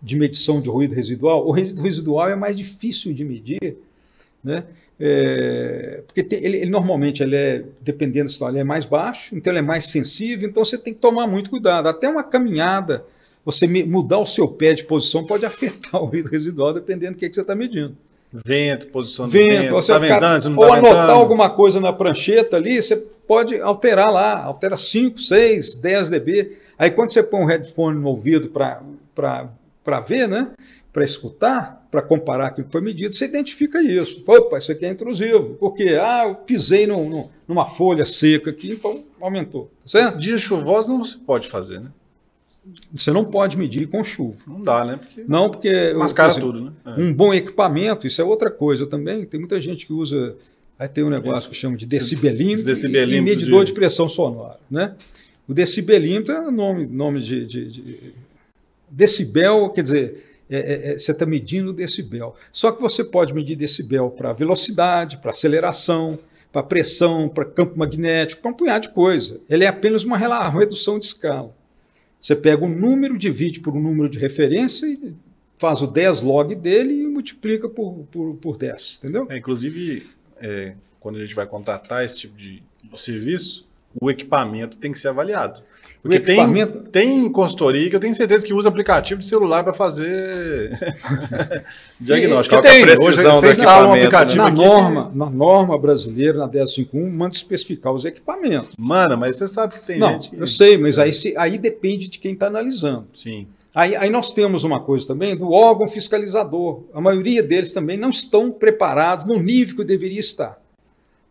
de 0.00 0.16
medição 0.16 0.60
de 0.60 0.68
ruído 0.68 0.94
residual, 0.94 1.46
o 1.46 1.50
ruído 1.50 1.82
residual 1.82 2.28
é 2.28 2.36
mais 2.36 2.56
difícil 2.56 3.12
de 3.12 3.24
medir, 3.24 3.76
né? 4.42 4.64
É, 5.00 6.02
porque 6.06 6.24
tem, 6.24 6.44
ele, 6.44 6.56
ele, 6.56 6.70
normalmente 6.70 7.22
ele 7.22 7.36
é, 7.36 7.64
dependendo 7.80 8.26
da 8.26 8.32
história, 8.32 8.54
ele 8.54 8.60
é 8.60 8.64
mais 8.64 8.84
baixo, 8.84 9.34
então 9.36 9.52
ele 9.52 9.60
é 9.60 9.62
mais 9.62 9.86
sensível, 9.86 10.48
então 10.48 10.64
você 10.64 10.76
tem 10.76 10.92
que 10.92 11.00
tomar 11.00 11.26
muito 11.26 11.50
cuidado. 11.50 11.88
Até 11.88 12.08
uma 12.08 12.24
caminhada, 12.24 13.04
você 13.44 13.66
mudar 13.66 14.18
o 14.18 14.26
seu 14.26 14.48
pé 14.48 14.74
de 14.74 14.84
posição 14.84 15.24
pode 15.24 15.46
afetar 15.46 16.02
o 16.02 16.06
ruído 16.06 16.28
residual, 16.28 16.74
dependendo 16.74 17.12
do 17.12 17.18
que, 17.18 17.28
que 17.28 17.34
você 17.34 17.42
está 17.42 17.54
medindo. 17.54 17.96
Vento, 18.32 18.88
posição 18.88 19.26
do 19.26 19.32
vento, 19.32 19.48
vento 19.48 19.70
você 19.72 19.92
tá 19.92 19.98
ventando, 19.98 20.50
não 20.50 20.58
ou 20.58 20.66
tá 20.66 20.74
anotar 20.74 21.00
ventando. 21.00 21.12
alguma 21.12 21.48
coisa 21.48 21.80
na 21.80 21.92
prancheta 21.92 22.56
ali, 22.56 22.82
você 22.82 23.02
pode 23.28 23.60
alterar 23.60 24.10
lá, 24.10 24.42
altera 24.42 24.76
5, 24.76 25.20
6, 25.20 25.76
10 25.76 26.10
dB. 26.10 26.56
Aí 26.78 26.90
quando 26.90 27.12
você 27.12 27.22
põe 27.22 27.42
um 27.42 27.46
headphone 27.46 28.00
no 28.00 28.08
ouvido 28.08 28.48
para 28.48 30.00
ver, 30.00 30.26
né? 30.26 30.50
Para 30.90 31.04
escutar, 31.04 31.86
para 31.90 32.00
comparar 32.00 32.50
com 32.50 32.62
o 32.62 32.64
que 32.64 32.72
foi 32.72 32.80
medido, 32.80 33.14
você 33.14 33.26
identifica 33.26 33.82
isso. 33.82 34.24
Opa, 34.26 34.56
isso 34.56 34.72
aqui 34.72 34.86
é 34.86 34.90
intrusivo. 34.90 35.54
Porque, 35.60 35.98
ah, 36.00 36.24
eu 36.26 36.34
pisei 36.34 36.86
no, 36.86 37.08
no, 37.08 37.30
numa 37.46 37.66
folha 37.66 38.06
seca 38.06 38.50
aqui, 38.50 38.70
então 38.70 39.04
aumentou. 39.20 39.66
Tá 39.66 39.70
certo? 39.86 40.18
Dias 40.18 40.40
chuvosos 40.40 40.88
não 40.88 41.04
se 41.04 41.18
pode 41.18 41.48
fazer, 41.48 41.80
né? 41.80 41.90
Você 42.92 43.12
não 43.12 43.24
pode 43.24 43.56
medir 43.56 43.88
com 43.88 44.02
chuva. 44.02 44.38
Não 44.46 44.62
dá, 44.62 44.84
né? 44.84 44.96
Porque 44.96 45.24
não, 45.26 45.50
porque. 45.50 45.94
Mascara 45.94 46.32
assim, 46.32 46.40
tudo, 46.40 46.60
né? 46.60 46.72
É. 46.84 47.00
Um 47.00 47.12
bom 47.12 47.32
equipamento, 47.32 48.06
isso 48.06 48.20
é 48.20 48.24
outra 48.24 48.50
coisa 48.50 48.86
também. 48.86 49.24
Tem 49.24 49.40
muita 49.40 49.60
gente 49.60 49.86
que 49.86 49.92
usa. 49.92 50.36
Aí 50.78 50.88
tem 50.88 51.02
um 51.02 51.10
negócio 51.10 51.42
isso. 51.42 51.50
que 51.50 51.56
chama 51.56 51.76
de 51.76 51.86
decibelímetro, 51.86 52.70
e, 52.70 53.16
e 53.16 53.20
medidor 53.20 53.64
de... 53.64 53.72
de... 53.72 53.74
pressão 53.74 54.08
sonora. 54.08 54.58
Né? 54.70 54.94
O 55.48 55.52
decibelímetro 55.52 56.34
é 56.34 56.50
nome, 56.50 56.86
nome 56.86 57.20
de, 57.20 57.46
de, 57.46 57.70
de 57.70 58.14
decibel, 58.88 59.70
quer 59.70 59.82
dizer, 59.82 60.24
é, 60.50 60.58
é, 60.58 60.92
é, 60.92 60.98
você 60.98 61.12
está 61.12 61.26
medindo 61.26 61.72
decibel. 61.72 62.36
Só 62.52 62.70
que 62.72 62.80
você 62.80 63.02
pode 63.02 63.34
medir 63.34 63.56
decibel 63.56 64.10
para 64.10 64.32
velocidade, 64.32 65.18
para 65.18 65.30
aceleração, 65.30 66.18
para 66.52 66.62
pressão, 66.62 67.28
para 67.28 67.44
campo 67.44 67.78
magnético, 67.78 68.42
para 68.42 68.50
um 68.50 68.54
punhado 68.54 68.88
de 68.88 68.94
coisa. 68.94 69.40
Ele 69.48 69.64
é 69.64 69.68
apenas 69.68 70.04
uma 70.04 70.16
redução 70.16 70.98
de 70.98 71.06
escala. 71.06 71.54
Você 72.20 72.34
pega 72.34 72.64
o 72.64 72.68
número, 72.68 73.18
divide 73.18 73.60
por 73.60 73.74
um 73.76 73.80
número 73.80 74.08
de 74.08 74.18
referência 74.18 74.86
e 74.86 75.14
faz 75.56 75.82
o 75.82 75.86
10 75.86 76.22
log 76.22 76.54
dele 76.54 76.94
e 76.94 77.06
multiplica 77.06 77.68
por, 77.68 78.06
por, 78.10 78.34
por 78.36 78.56
10, 78.56 78.98
entendeu? 78.98 79.26
É, 79.28 79.38
inclusive, 79.38 80.04
é, 80.40 80.74
quando 81.00 81.16
a 81.16 81.20
gente 81.20 81.34
vai 81.34 81.46
contratar 81.46 82.04
esse 82.04 82.20
tipo 82.20 82.36
de, 82.36 82.62
serviço, 82.96 83.66
o 84.00 84.10
equipamento 84.10 84.76
tem 84.76 84.92
que 84.92 84.98
ser 84.98 85.08
avaliado. 85.08 85.62
Porque 86.00 86.16
equipamento... 86.18 86.90
tem, 86.90 87.20
tem 87.20 87.32
consultoria 87.32 87.90
que 87.90 87.96
eu 87.96 88.00
tenho 88.00 88.14
certeza 88.14 88.46
que 88.46 88.54
usa 88.54 88.68
aplicativo 88.68 89.20
de 89.20 89.26
celular 89.26 89.64
para 89.64 89.74
fazer 89.74 90.70
diagnóstico. 92.00 92.62
Que 92.62 92.68
tem. 92.68 92.84
Hoje 92.84 93.22
você 93.22 93.50
instala 93.50 93.88
um 93.88 93.94
aplicativo 93.94 94.44
né? 94.44 94.50
na 94.50 94.56
norma, 94.56 95.12
na 95.14 95.28
norma 95.28 95.78
brasileira, 95.78 96.38
na 96.38 96.46
1051, 96.46 97.10
manda 97.10 97.34
especificar 97.34 97.92
os 97.92 98.04
equipamentos. 98.04 98.70
Manda, 98.78 99.16
mas 99.16 99.36
você 99.36 99.48
sabe 99.48 99.74
que 99.74 99.86
tem 99.86 99.98
Não, 99.98 100.12
gente 100.12 100.30
que... 100.30 100.36
eu 100.36 100.46
sei, 100.46 100.78
mas 100.78 100.98
é. 100.98 101.02
aí, 101.02 101.10
aí 101.36 101.58
depende 101.58 102.08
de 102.08 102.18
quem 102.18 102.32
está 102.32 102.46
analisando. 102.46 103.08
Sim. 103.12 103.48
Aí, 103.74 103.94
aí, 103.94 104.10
nós 104.10 104.32
temos 104.32 104.64
uma 104.64 104.82
coisa 104.82 105.06
também 105.06 105.36
do 105.36 105.52
órgão 105.52 105.86
fiscalizador. 105.86 106.84
A 106.92 107.00
maioria 107.00 107.42
deles 107.42 107.72
também 107.72 107.96
não 107.96 108.10
estão 108.10 108.50
preparados 108.50 109.26
no 109.26 109.38
nível 109.38 109.76
que 109.76 109.84
deveria 109.84 110.20
estar. 110.20 110.60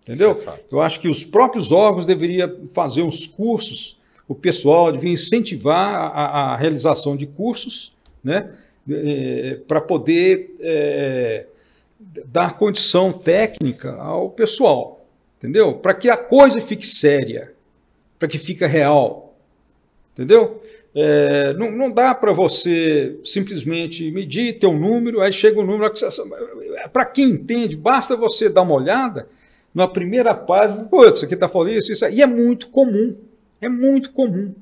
Entendeu? 0.03 0.41
É 0.47 0.59
eu 0.72 0.80
acho 0.80 0.99
que 0.99 1.09
os 1.09 1.23
próprios 1.23 1.72
órgãos 1.72 2.05
deveriam 2.05 2.69
fazer 2.73 3.01
os 3.01 3.26
cursos 3.26 3.97
o 4.27 4.35
pessoal 4.35 4.91
devia 4.91 5.14
incentivar 5.14 5.95
a, 5.95 6.53
a 6.53 6.57
realização 6.57 7.15
de 7.15 7.26
cursos, 7.26 7.93
né, 8.23 8.51
é, 8.89 9.59
para 9.68 9.80
poder 9.80 10.55
é, 10.59 11.45
dar 12.26 12.57
condição 12.57 13.14
técnica 13.14 13.95
ao 13.95 14.30
pessoal, 14.30 15.05
entendeu? 15.38 15.76
Para 15.76 15.93
que 15.93 16.09
a 16.09 16.18
coisa 16.18 16.59
fique 16.59 16.85
séria, 16.85 17.53
para 18.19 18.27
que 18.27 18.38
fique 18.38 18.65
real, 18.65 19.34
entendeu? 20.14 20.61
É, 20.99 21.53
não, 21.53 21.71
não, 21.71 21.91
dá 21.91 22.15
para 22.15 22.33
você 22.33 23.19
simplesmente 23.23 24.09
medir, 24.09 24.57
ter 24.57 24.65
um 24.65 24.79
número, 24.79 25.21
aí 25.21 25.31
chega 25.31 25.59
o 25.59 25.61
um 25.61 25.65
número. 25.65 25.93
Para 26.91 27.05
quem 27.05 27.29
entende, 27.29 27.75
basta 27.75 28.15
você 28.15 28.49
dar 28.49 28.63
uma 28.63 28.73
olhada 28.73 29.29
na 29.75 29.87
primeira 29.87 30.33
página, 30.33 30.85
pô, 30.85 31.05
isso 31.05 31.23
aqui 31.23 31.35
está 31.35 31.47
falando 31.47 31.73
isso, 31.73 31.91
isso, 31.91 32.03
e 32.07 32.19
é 32.19 32.25
muito 32.25 32.69
comum. 32.69 33.15
É 33.61 33.69
muito 33.69 34.11
comum. 34.11 34.55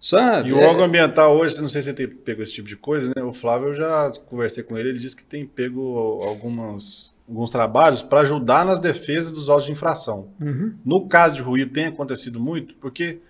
Sabe? 0.00 0.48
E 0.48 0.52
o 0.52 0.58
órgão 0.58 0.82
é... 0.82 0.86
ambiental 0.86 1.36
hoje, 1.36 1.62
não 1.62 1.68
sei 1.68 1.80
se 1.80 1.90
você 1.90 1.94
tem 1.94 2.08
pego 2.08 2.42
esse 2.42 2.52
tipo 2.52 2.66
de 2.66 2.76
coisa, 2.76 3.12
né? 3.14 3.22
O 3.22 3.32
Flávio, 3.32 3.68
eu 3.68 3.74
já 3.76 4.10
conversei 4.26 4.64
com 4.64 4.76
ele, 4.76 4.88
ele 4.88 4.98
disse 4.98 5.14
que 5.14 5.24
tem 5.24 5.46
pego 5.46 6.20
algumas, 6.24 7.16
alguns 7.28 7.52
trabalhos 7.52 8.02
para 8.02 8.22
ajudar 8.22 8.64
nas 8.64 8.80
defesas 8.80 9.30
dos 9.30 9.48
autos 9.48 9.66
de 9.66 9.72
infração. 9.72 10.28
Uhum. 10.40 10.74
No 10.84 11.06
caso 11.06 11.36
de 11.36 11.40
ruído, 11.40 11.72
tem 11.72 11.86
acontecido 11.86 12.40
muito, 12.40 12.74
porque, 12.80 13.20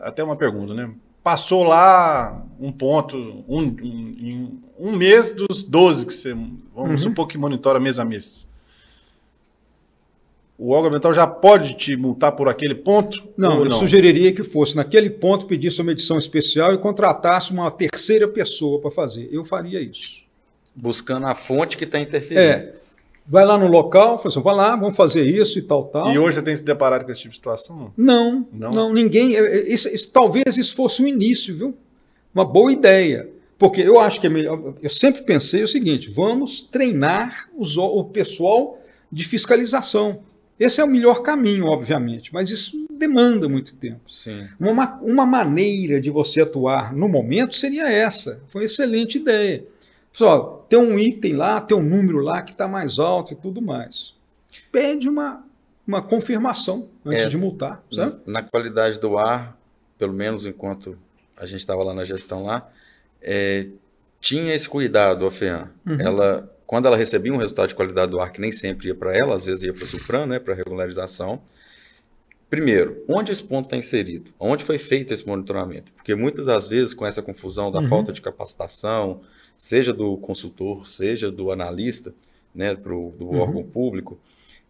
até 0.00 0.24
uma 0.24 0.34
pergunta, 0.34 0.74
né? 0.74 0.90
Passou 1.26 1.64
lá 1.64 2.46
um 2.60 2.70
ponto, 2.70 3.16
um, 3.48 3.58
um, 3.58 3.76
em 3.82 4.60
um 4.78 4.96
mês 4.96 5.32
dos 5.32 5.64
12 5.64 6.06
que 6.06 6.14
você, 6.14 6.32
vamos 6.32 6.62
Uhum. 6.76 6.98
supor 6.98 7.26
que 7.26 7.36
monitora 7.36 7.80
mês 7.80 7.98
a 7.98 8.04
mês. 8.04 8.48
O 10.56 10.70
órgão 10.70 10.86
ambiental 10.86 11.12
já 11.12 11.26
pode 11.26 11.74
te 11.74 11.96
multar 11.96 12.30
por 12.30 12.48
aquele 12.48 12.76
ponto? 12.76 13.24
Não, 13.36 13.64
eu 13.64 13.72
sugeriria 13.72 14.32
que 14.32 14.44
fosse 14.44 14.76
naquele 14.76 15.10
ponto, 15.10 15.46
pedisse 15.46 15.82
uma 15.82 15.90
edição 15.90 16.16
especial 16.16 16.72
e 16.72 16.78
contratasse 16.78 17.50
uma 17.50 17.72
terceira 17.72 18.28
pessoa 18.28 18.80
para 18.80 18.92
fazer. 18.92 19.28
Eu 19.32 19.44
faria 19.44 19.80
isso. 19.80 20.22
Buscando 20.76 21.26
a 21.26 21.34
fonte 21.34 21.76
que 21.76 21.82
está 21.82 21.98
interferindo. 21.98 22.40
É. 22.40 22.74
Vai 23.28 23.44
lá 23.44 23.58
no 23.58 23.66
local, 23.66 24.18
fala 24.18 24.28
assim, 24.28 24.40
vai 24.42 24.54
lá, 24.54 24.76
vamos 24.76 24.96
fazer 24.96 25.24
isso 25.24 25.58
e 25.58 25.62
tal, 25.62 25.84
tal. 25.86 26.12
E 26.12 26.18
hoje 26.18 26.36
você 26.36 26.42
tem 26.42 26.54
se 26.54 26.64
deparado 26.64 27.04
com 27.04 27.10
esse 27.10 27.20
tipo 27.22 27.32
de 27.32 27.36
situação? 27.36 27.92
Não, 27.96 28.46
Não? 28.52 28.70
não, 28.72 28.92
ninguém. 28.92 29.34
é, 29.34 29.40
é, 29.40 29.68
Isso, 29.72 29.88
isso- 29.88 30.12
talvez 30.12 30.56
isso 30.56 30.74
fosse 30.76 31.02
o 31.02 31.06
início, 31.08 31.56
viu? 31.56 31.74
Uma 32.34 32.44
boa 32.44 32.72
ideia. 32.72 33.28
Porque 33.58 33.80
eu 33.80 33.98
acho 33.98 34.20
que 34.20 34.26
é 34.26 34.30
melhor. 34.30 34.74
Eu 34.82 34.90
sempre 34.90 35.22
pensei 35.22 35.62
o 35.62 35.68
seguinte: 35.68 36.10
vamos 36.10 36.60
treinar 36.60 37.48
os 37.56 37.76
o 37.78 37.84
o 37.86 38.04
pessoal 38.04 38.78
de 39.10 39.24
fiscalização. 39.24 40.20
Esse 40.60 40.80
é 40.80 40.84
o 40.84 40.88
melhor 40.88 41.22
caminho, 41.22 41.66
obviamente, 41.66 42.32
mas 42.32 42.48
isso 42.50 42.86
demanda 42.90 43.46
muito 43.48 43.74
tempo. 43.74 44.00
Sim. 44.10 44.46
Uma, 44.60 44.98
uma 45.02 45.26
maneira 45.26 46.00
de 46.00 46.10
você 46.10 46.40
atuar 46.42 46.94
no 46.94 47.08
momento 47.08 47.54
seria 47.56 47.90
essa. 47.90 48.40
Foi 48.48 48.62
uma 48.62 48.64
excelente 48.66 49.18
ideia. 49.18 49.64
Só 50.16 50.64
tem 50.66 50.78
um 50.78 50.98
item 50.98 51.34
lá, 51.34 51.60
tem 51.60 51.76
um 51.76 51.82
número 51.82 52.20
lá 52.20 52.40
que 52.40 52.52
está 52.52 52.66
mais 52.66 52.98
alto 52.98 53.34
e 53.34 53.36
tudo 53.36 53.60
mais. 53.60 54.14
Pede 54.72 55.10
uma, 55.10 55.44
uma 55.86 56.00
confirmação 56.00 56.88
antes 57.04 57.24
É. 57.24 57.28
de 57.28 57.36
multar, 57.36 57.84
sabe? 57.92 58.16
Na 58.24 58.42
qualidade 58.42 58.98
do 58.98 59.18
ar, 59.18 59.54
pelo 59.98 60.14
menos 60.14 60.46
enquanto 60.46 60.96
a 61.36 61.44
gente 61.44 61.60
estava 61.60 61.82
lá 61.84 61.92
na 61.92 62.02
gestão 62.02 62.44
lá, 62.44 62.66
é, 63.20 63.66
tinha 64.18 64.54
esse 64.54 64.66
cuidado, 64.66 65.26
a 65.26 65.30
FEAM. 65.30 65.68
Uhum. 65.86 66.00
Ela, 66.00 66.50
quando 66.66 66.86
ela 66.86 66.96
recebia 66.96 67.30
um 67.34 67.36
resultado 67.36 67.68
de 67.68 67.74
qualidade 67.74 68.10
do 68.10 68.18
ar, 68.18 68.32
que 68.32 68.40
nem 68.40 68.50
sempre 68.50 68.88
ia 68.88 68.94
para 68.94 69.14
ela, 69.14 69.36
às 69.36 69.44
vezes 69.44 69.64
ia 69.64 69.74
para 69.74 69.84
o 69.84 69.86
Supran, 69.86 70.24
né, 70.24 70.38
para 70.38 70.54
regularização. 70.54 71.42
Primeiro, 72.48 73.04
onde 73.06 73.32
esse 73.32 73.44
ponto 73.44 73.66
está 73.66 73.76
inserido? 73.76 74.30
Onde 74.40 74.64
foi 74.64 74.78
feito 74.78 75.12
esse 75.12 75.26
monitoramento? 75.26 75.92
Porque 75.92 76.14
muitas 76.14 76.46
das 76.46 76.68
vezes, 76.68 76.94
com 76.94 77.04
essa 77.04 77.20
confusão 77.20 77.70
da 77.70 77.80
Uhum. 77.80 77.88
falta 77.88 78.12
de 78.14 78.22
capacitação, 78.22 79.20
seja 79.58 79.92
do 79.92 80.16
consultor, 80.18 80.86
seja 80.88 81.30
do 81.30 81.50
analista, 81.50 82.12
né, 82.54 82.74
pro, 82.74 83.12
do 83.18 83.26
Uhum. 83.26 83.40
órgão 83.40 83.62
público, 83.62 84.18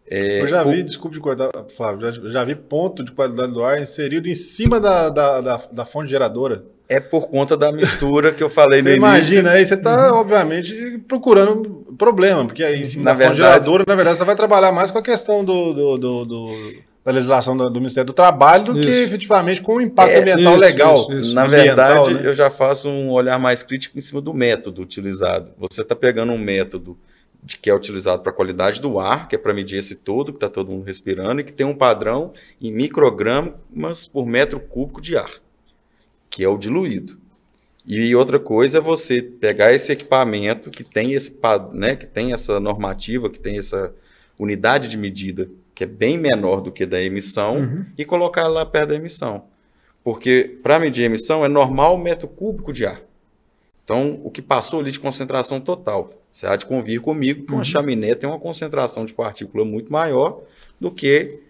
é, 0.09 0.41
Eu 0.41 0.47
já 0.47 0.65
o- 0.65 0.71
vi, 0.71 0.83
desculpe 0.83 1.15
de 1.15 1.21
cortar, 1.21 1.49
Flávio, 1.75 2.09
já, 2.11 2.29
já 2.31 2.43
vi 2.45 2.55
ponto 2.55 3.03
de 3.03 3.11
qualidade 3.11 3.51
do 3.51 3.61
ar 3.63 3.81
inserido 3.81 4.27
em 4.29 4.35
cima 4.35 4.79
da, 4.79 5.09
da, 5.09 5.41
da, 5.41 5.57
da 5.71 5.85
fonte 5.85 6.09
geradora. 6.09 6.63
É 6.89 7.01
por 7.01 7.27
conta 7.27 7.57
da 7.57 7.69
mistura 7.73 8.31
que 8.31 8.41
eu 8.41 8.49
falei 8.49 8.79
no 8.81 8.85
Você 8.89 8.95
início. 8.95 9.07
imagina 9.09 9.51
aí, 9.51 9.65
você 9.65 9.73
está, 9.73 10.13
obviamente, 10.13 10.97
procurando 11.05 11.85
problema, 11.97 12.45
porque 12.45 12.63
aí 12.63 12.79
em 12.79 12.85
cima 12.85 13.03
Na 13.03 13.11
da 13.11 13.17
fonte 13.25 13.37
verdade- 13.37 13.53
geradora, 13.65 13.83
na 13.85 13.95
verdade, 13.95 14.17
você 14.17 14.23
vai 14.23 14.35
trabalhar 14.37 14.71
mais 14.71 14.89
com 14.91 14.97
a 14.97 15.01
questão 15.03 15.43
do, 15.43 15.73
do- 15.73 15.97
do- 15.97 16.25
do- 16.25 16.73
da 17.07 17.13
legislação 17.13 17.55
do, 17.55 17.69
do 17.69 17.79
Ministério 17.79 18.05
do 18.07 18.11
Trabalho 18.11 18.65
do 18.65 18.73
que 18.73 18.81
Isso. 18.81 19.05
efetivamente 19.05 19.61
com 19.61 19.75
o 19.75 19.81
impacto 19.81 20.11
É, 20.11 20.19
ambiental 20.19 20.51
isso, 20.55 20.61
legal. 20.61 20.99
isso, 20.99 21.13
isso. 21.13 21.33
Na 21.33 21.45
ambiental, 21.45 22.03
verdade, 22.03 22.13
né? 22.15 22.29
eu 22.29 22.35
já 22.35 22.51
faço 22.51 22.89
um 22.89 23.11
olhar 23.11 23.39
mais 23.39 23.63
crítico 23.63 23.97
em 23.97 24.01
cima 24.01 24.19
do 24.19 24.33
método 24.33 24.81
utilizado. 24.81 25.51
Você 25.57 25.83
está 25.83 25.95
pegando 25.95 26.33
um 26.33 26.37
método 26.37 26.97
de, 27.41 27.57
que 27.57 27.69
é 27.69 27.73
utilizado 27.73 28.21
para 28.21 28.33
a 28.33 28.35
qualidade 28.35 28.81
do 28.81 28.99
ar, 28.99 29.29
que 29.29 29.35
é 29.35 29.37
para 29.37 29.53
medir 29.53 29.77
esse 29.77 29.95
todo 29.95 30.33
que 30.33 30.37
está 30.37 30.49
todo 30.49 30.69
mundo 30.69 30.83
respirando, 30.83 31.39
e 31.39 31.45
que 31.45 31.53
tem 31.53 31.65
um 31.65 31.73
padrão 31.73 32.33
em 32.61 32.73
microgramas 32.73 34.05
por 34.05 34.25
metro 34.25 34.59
cúbico 34.59 34.99
de 35.01 35.15
ar, 35.15 35.31
que 36.29 36.43
é 36.43 36.49
o 36.49 36.57
diluído. 36.57 37.17
E 37.85 38.13
outra 38.17 38.37
coisa 38.37 38.79
é 38.79 38.81
você 38.81 39.21
pegar 39.21 39.71
esse 39.71 39.93
equipamento 39.93 40.69
que 40.69 40.83
tem 40.83 41.13
esse, 41.13 41.39
né, 41.71 41.95
que 41.95 42.05
tem 42.05 42.33
essa 42.33 42.59
normativa, 42.59 43.29
que 43.29 43.39
tem 43.39 43.57
essa 43.57 43.93
unidade 44.37 44.89
de 44.89 44.97
medida 44.97 45.49
que 45.77 45.83
é 45.83 45.87
bem 45.87 46.17
menor 46.17 46.59
do 46.61 46.71
que 46.71 46.87
da 46.87 46.99
emissão 46.99 47.57
Uhum. 47.57 47.85
e 47.95 48.03
colocar 48.03 48.47
lá 48.47 48.65
perto 48.65 48.89
da 48.89 48.95
emissão. 48.95 49.43
Porque 50.03 50.57
para 50.63 50.79
medir 50.79 51.03
a 51.03 51.05
emissão 51.05 51.45
é 51.45 51.47
normal 51.47 51.93
o 51.93 51.99
metro 51.99 52.27
cúbico 52.27 52.73
de 52.73 52.83
ar. 52.83 52.99
Então, 53.83 54.19
o 54.23 54.31
que 54.31 54.41
passou 54.41 54.79
ali 54.79 54.91
de 54.91 54.99
concentração 54.99 55.61
total. 55.61 56.09
Você 56.31 56.47
há 56.47 56.55
de 56.55 56.65
convir 56.65 56.99
comigo 56.99 57.45
que 57.45 57.53
uma 57.53 57.63
chaminé 57.63 58.15
tem 58.15 58.27
uma 58.27 58.39
concentração 58.39 59.05
de 59.05 59.13
partícula 59.13 59.63
muito 59.63 59.91
maior 59.93 60.41
do 60.79 60.89
que 60.89 61.41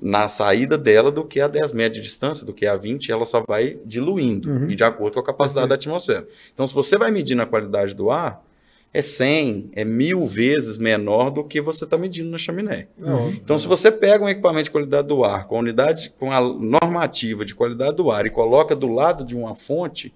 na 0.00 0.28
saída 0.28 0.78
dela 0.78 1.12
do 1.12 1.22
que 1.24 1.38
a 1.38 1.46
10 1.46 1.72
metros 1.74 1.96
de 2.00 2.02
distância, 2.08 2.46
do 2.46 2.54
que 2.54 2.66
a 2.66 2.74
20, 2.74 3.12
ela 3.12 3.26
só 3.26 3.42
vai 3.46 3.78
diluindo 3.84 4.50
Uhum. 4.50 4.70
e 4.70 4.74
de 4.76 4.82
acordo 4.84 5.14
com 5.14 5.20
a 5.20 5.24
capacidade 5.24 5.68
da 5.68 5.74
atmosfera. 5.74 6.26
Então, 6.54 6.66
se 6.66 6.72
você 6.74 6.96
vai 6.96 7.10
medir 7.10 7.34
na 7.34 7.44
qualidade 7.44 7.94
do 7.94 8.10
ar, 8.10 8.42
é 8.92 9.02
100, 9.02 9.70
é 9.74 9.84
mil 9.84 10.26
vezes 10.26 10.78
menor 10.78 11.30
do 11.30 11.44
que 11.44 11.60
você 11.60 11.84
está 11.84 11.98
medindo 11.98 12.30
na 12.30 12.38
chaminé. 12.38 12.88
Não, 12.98 13.30
Então, 13.30 13.58
se 13.58 13.66
você 13.66 13.90
pega 13.92 14.24
um 14.24 14.28
equipamento 14.28 14.64
de 14.64 14.70
qualidade 14.70 15.06
do 15.08 15.22
ar 15.24 15.46
com 15.46 15.56
a 15.56 15.60
unidade, 15.60 16.12
com 16.18 16.32
a 16.32 16.40
normativa 16.40 17.44
de 17.44 17.54
qualidade 17.54 17.96
do 17.96 18.10
ar 18.10 18.24
e 18.26 18.30
coloca 18.30 18.74
do 18.74 18.88
lado 18.88 19.24
de 19.24 19.36
uma 19.36 19.54
fonte, 19.54 20.12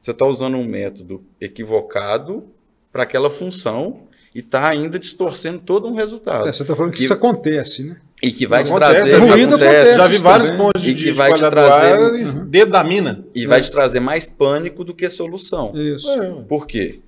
você 0.00 0.10
está 0.10 0.26
usando 0.26 0.56
um 0.56 0.64
método 0.64 1.22
equivocado 1.40 2.44
para 2.92 3.02
aquela 3.02 3.30
função 3.30 4.00
e 4.34 4.38
está 4.40 4.68
ainda 4.68 4.98
distorcendo 4.98 5.58
todo 5.60 5.86
um 5.88 5.94
resultado. 5.94 6.48
É, 6.48 6.52
você 6.52 6.62
está 6.62 6.74
falando 6.76 6.92
que 6.92 6.98
Que- 6.98 7.04
isso 7.04 7.12
acontece, 7.12 7.82
né? 7.82 7.96
E 8.22 8.32
que 8.32 8.46
vai 8.48 8.64
te 8.64 8.70
Acontece, 8.70 8.94
trazer. 9.10 9.16
ruído 9.18 9.54
acontece. 9.54 9.96
Já 9.96 10.06
vi 10.08 10.18
vários 10.18 10.50
também. 10.50 10.66
pontos 10.66 10.82
de, 10.82 10.92
que 10.94 11.00
de 11.04 11.12
vai 11.12 11.32
te 11.32 11.38
qualidade 11.40 11.54
do 11.68 11.72
ar 11.74 11.98
trazer- 11.98 12.40
dentro 12.46 12.70
da 12.70 12.82
mina. 12.84 13.24
E 13.34 13.46
vai 13.46 13.60
te 13.60 13.70
trazer 13.70 14.00
mais 14.00 14.26
pânico 14.28 14.82
do 14.82 14.92
que 14.92 15.08
solução. 15.08 15.72
Isso. 15.76 16.10
É, 16.10 16.30
Por 16.48 16.66
quê? 16.66 16.98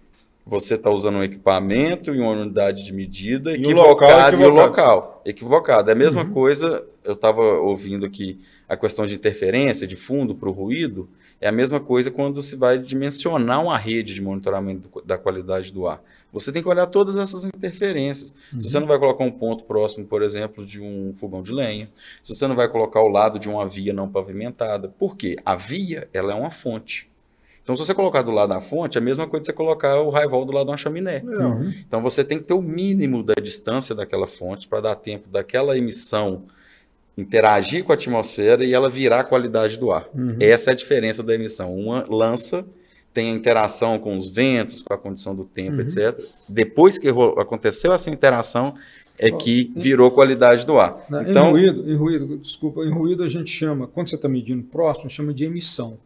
Você 0.51 0.75
está 0.75 0.91
usando 0.91 1.15
um 1.19 1.23
equipamento 1.23 2.13
e 2.13 2.21
uma 2.21 2.33
unidade 2.33 2.85
de 2.85 2.93
medida 2.93 3.57
E 3.57 3.65
o 3.65 3.71
local 3.77 4.09
equivocado 4.09 4.37
e 4.37 4.39
o 4.39 4.43
equivocado. 4.43 4.69
local. 4.69 5.23
Equivocado. 5.25 5.91
É 5.91 5.93
a 5.93 5.97
mesma 5.97 6.23
Uhum. 6.25 6.33
coisa, 6.33 6.85
eu 7.05 7.13
estava 7.13 7.41
ouvindo 7.41 8.05
aqui 8.05 8.41
a 8.69 8.77
questão 8.77 9.07
de 9.07 9.15
interferência, 9.15 9.87
de 9.87 9.95
fundo 9.95 10.35
para 10.35 10.49
o 10.49 10.53
ruído, 10.53 11.09
é 11.41 11.47
a 11.49 11.53
mesma 11.53 11.79
coisa 11.79 12.11
quando 12.11 12.43
se 12.43 12.57
vai 12.57 12.79
dimensionar 12.79 13.63
uma 13.63 13.79
rede 13.79 14.13
de 14.13 14.21
monitoramento 14.21 14.91
da 15.07 15.17
qualidade 15.17 15.73
do 15.73 15.87
ar. 15.87 16.03
Você 16.33 16.51
tem 16.53 16.63
que 16.63 16.69
olhar 16.69 16.87
todas 16.87 17.15
essas 17.17 17.45
interferências. 17.45 18.35
Se 18.59 18.69
você 18.69 18.79
não 18.81 18.87
vai 18.89 18.99
colocar 18.99 19.25
um 19.25 19.31
ponto 19.31 19.65
próximo, 19.65 20.05
por 20.05 20.21
exemplo, 20.23 20.67
de 20.67 20.81
um 20.81 21.13
fogão 21.15 21.43
de 21.43 21.53
lenha, 21.53 21.89
se 22.25 22.35
você 22.35 22.47
não 22.47 22.55
vai 22.57 22.69
colocar 22.69 22.99
ao 23.01 23.09
lado 23.09 23.39
de 23.39 23.49
uma 23.49 23.67
via 23.69 23.93
não 23.93 24.09
pavimentada. 24.09 24.89
Por 24.99 25.17
quê? 25.17 25.37
A 25.45 25.55
via, 25.55 26.09
ela 26.13 26.33
é 26.33 26.35
uma 26.35 26.51
fonte. 26.51 27.10
Então, 27.73 27.77
se 27.77 27.87
você 27.87 27.95
colocar 27.95 28.23
do 28.23 28.33
lado 28.33 28.49
da 28.49 28.61
fonte, 28.61 28.99
é 28.99 29.01
a 29.01 29.05
mesma 29.05 29.29
coisa 29.29 29.43
que 29.43 29.47
você 29.47 29.53
colocar 29.53 30.01
o 30.01 30.11
raivol 30.11 30.45
do 30.45 30.51
lado 30.53 30.65
de 30.67 30.71
uma 30.73 30.77
chaminé. 30.77 31.23
Não. 31.25 31.59
Uhum. 31.59 31.73
Então, 31.87 32.03
você 32.03 32.25
tem 32.25 32.39
que 32.39 32.45
ter 32.45 32.55
o 32.55 32.61
mínimo 32.61 33.23
da 33.23 33.35
distância 33.41 33.95
daquela 33.95 34.27
fonte 34.27 34.67
para 34.67 34.81
dar 34.81 34.97
tempo 34.97 35.29
daquela 35.29 35.79
emissão 35.79 36.43
interagir 37.17 37.85
com 37.85 37.93
a 37.93 37.95
atmosfera 37.95 38.65
e 38.65 38.73
ela 38.73 38.89
virar 38.89 39.21
a 39.21 39.25
qualidade 39.25 39.77
do 39.79 39.93
ar. 39.93 40.09
Uhum. 40.15 40.37
Essa 40.41 40.71
é 40.71 40.73
a 40.73 40.77
diferença 40.77 41.23
da 41.23 41.35
emissão. 41.35 41.75
Uma 41.77 42.05
lança 42.09 42.65
tem 43.13 43.31
a 43.31 43.35
interação 43.35 43.99
com 43.99 44.17
os 44.17 44.29
ventos, 44.31 44.83
com 44.83 44.95
a 44.95 44.99
condição 44.99 45.35
do 45.35 45.45
tempo, 45.45 45.77
Uhum. 45.77 45.81
etc. 45.83 46.19
Depois 46.49 46.97
que 46.97 47.09
aconteceu 47.39 47.93
essa 47.93 48.09
interação, 48.11 48.75
é 49.19 49.31
que 49.31 49.71
virou 49.77 50.11
qualidade 50.13 50.65
do 50.65 50.79
ar. 50.79 50.97
Na- 51.11 51.23
Então, 51.29 51.49
Em 51.49 51.51
ruído, 51.69 51.91
em 51.91 51.95
ruído, 51.95 52.39
desculpa, 52.39 52.83
em 52.85 52.91
ruído 52.91 53.23
a 53.23 53.29
gente 53.29 53.51
chama, 53.51 53.87
quando 53.87 54.09
você 54.09 54.15
está 54.15 54.29
medindo 54.29 54.63
próximo, 54.63 55.11
chama 55.11 55.35
de 55.35 55.45
emissão. 55.45 55.99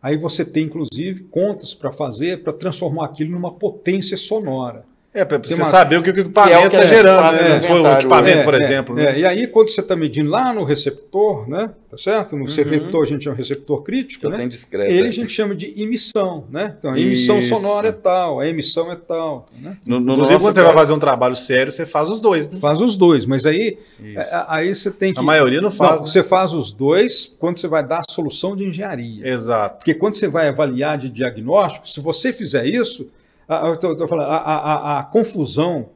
Aí 0.00 0.16
você 0.16 0.44
tem, 0.44 0.66
inclusive, 0.66 1.24
contas 1.24 1.74
para 1.74 1.92
fazer 1.92 2.42
para 2.42 2.52
transformar 2.52 3.06
aquilo 3.06 3.32
numa 3.32 3.52
potência 3.52 4.16
sonora. 4.16 4.84
É, 5.14 5.24
Tem 5.24 5.38
você 5.42 5.54
uma- 5.54 5.64
saber 5.64 5.96
o 5.96 6.02
que 6.02 6.10
o 6.10 6.14
é 6.16 6.20
equipamento 6.20 6.66
está 6.66 6.80
gente 6.82 6.88
gerando, 6.90 7.32
né? 7.36 7.60
Se 7.60 7.66
foi 7.66 7.80
o 7.80 7.92
equipamento, 7.92 8.38
É, 8.38 8.44
por 8.44 8.54
é, 8.54 8.58
exemplo. 8.58 8.98
é. 8.98 9.02
né? 9.04 9.18
E 9.20 9.24
aí, 9.24 9.46
quando 9.46 9.68
você 9.70 9.80
está 9.80 9.96
medindo 9.96 10.28
lá 10.28 10.52
no 10.52 10.64
receptor, 10.64 11.48
né? 11.48 11.70
Tá 11.90 11.96
certo? 11.96 12.36
No 12.36 12.44
receptor, 12.44 13.02
a 13.02 13.06
gente 13.06 13.24
chama 13.24 13.34
receptor 13.34 13.82
crítico, 13.82 14.26
eu 14.26 14.30
né? 14.30 14.46
discreto. 14.46 14.92
Ele 14.92 15.08
a 15.08 15.10
gente 15.10 15.32
chama 15.32 15.54
de 15.54 15.72
emissão, 15.82 16.44
né? 16.50 16.74
Então, 16.78 16.92
a 16.92 17.00
emissão 17.00 17.38
Isso. 17.38 17.48
sonora 17.48 17.88
é 17.88 17.92
tal, 17.92 18.38
a 18.38 18.46
emissão 18.46 18.92
é 18.92 18.96
tal, 18.96 19.46
né? 19.58 19.78
No, 19.86 19.98
no 19.98 20.12
Inclusive, 20.12 20.38
quando 20.40 20.52
você 20.52 20.60
caso- 20.60 20.66
vai 20.66 20.74
fazer 20.76 20.92
um 20.92 20.98
trabalho 20.98 21.34
sério, 21.34 21.72
você 21.72 21.86
faz 21.86 22.10
os 22.10 22.20
dois, 22.20 22.50
né? 22.50 22.58
Faz 22.60 22.82
os 22.82 22.94
dois, 22.94 23.24
mas 23.24 23.46
aí, 23.46 23.78
Isso. 23.98 24.18
é, 24.20 24.44
aí 24.48 24.74
você 24.74 24.90
tem 24.90 25.14
que... 25.14 25.18
A 25.18 25.22
maioria 25.22 25.62
não 25.62 25.70
faz, 25.70 25.92
Não, 25.96 26.00
né? 26.02 26.06
Você 26.08 26.22
faz 26.22 26.52
os 26.52 26.70
dois 26.70 27.34
quando 27.38 27.58
você 27.58 27.66
vai 27.66 27.82
dar 27.82 28.00
a 28.00 28.12
solução 28.12 28.54
de 28.54 28.64
engenharia. 28.64 29.26
Exato. 29.26 29.78
Porque 29.78 29.94
quando 29.94 30.16
você 30.16 30.28
vai 30.28 30.48
avaliar 30.48 30.98
de 30.98 31.08
diagnóstico, 31.08 31.88
se 31.88 32.00
você 32.00 32.30
fizer 32.34 32.66
isso, 32.66 33.08
a, 33.48 33.66
eu 33.68 33.76
tô- 33.76 33.96
tô 33.96 34.06
falando, 34.06 34.26
a, 34.30 34.36
a- 34.36 34.56
a- 34.96 34.98
a 35.00 35.02
confusão 35.04 35.88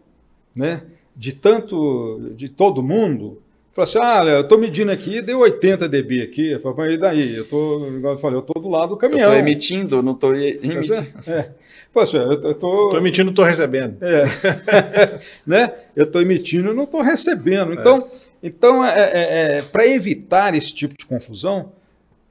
né, 0.54 0.82
de 1.16 1.32
tanto, 1.34 2.30
de 2.36 2.48
todo 2.48 2.82
mundo, 2.82 3.40
fala 3.74 3.84
assim, 3.84 3.98
ah, 4.02 4.24
eu 4.24 4.40
estou 4.42 4.58
medindo 4.58 4.90
aqui, 4.90 5.20
deu 5.22 5.40
80 5.40 5.88
dB 5.88 6.22
aqui, 6.22 6.52
eu 6.52 6.60
falo, 6.60 6.74
mas 6.78 6.94
e 6.94 6.98
daí? 6.98 7.36
Eu 7.36 7.44
tô, 7.48 7.86
igual 7.88 8.14
eu 8.14 8.18
falei, 8.18 8.36
eu 8.38 8.42
tô 8.42 8.58
do 8.60 8.68
lado 8.68 8.88
do 8.88 8.94
Eu 8.94 8.98
caminhão. 8.98 9.28
estou 9.30 9.38
emitindo, 9.38 9.96
eu 9.96 10.02
não 10.02 10.12
estou 10.12 10.32
Tá 10.32 10.38
emitindo. 10.38 11.06
É. 11.28 11.50
Assim, 11.94 12.16
eu, 12.16 12.32
eu 12.40 12.54
tô, 12.54 12.88
Tô 12.90 12.96
emitindo, 12.96 13.32
tô 13.32 13.42
recebendo. 13.42 13.98
é. 14.02 14.24
né? 15.46 15.72
Eu 15.94 16.04
estou 16.04 16.22
emitindo 16.22 16.70
e 16.70 16.74
não 16.74 16.84
estou 16.84 17.02
recebendo. 17.02 17.74
Então, 17.74 18.08
então 18.42 18.82
é, 18.84 19.58
para 19.70 19.86
evitar 19.86 20.54
esse 20.54 20.74
tipo 20.74 20.94
de 20.96 21.04
confusão, 21.04 21.70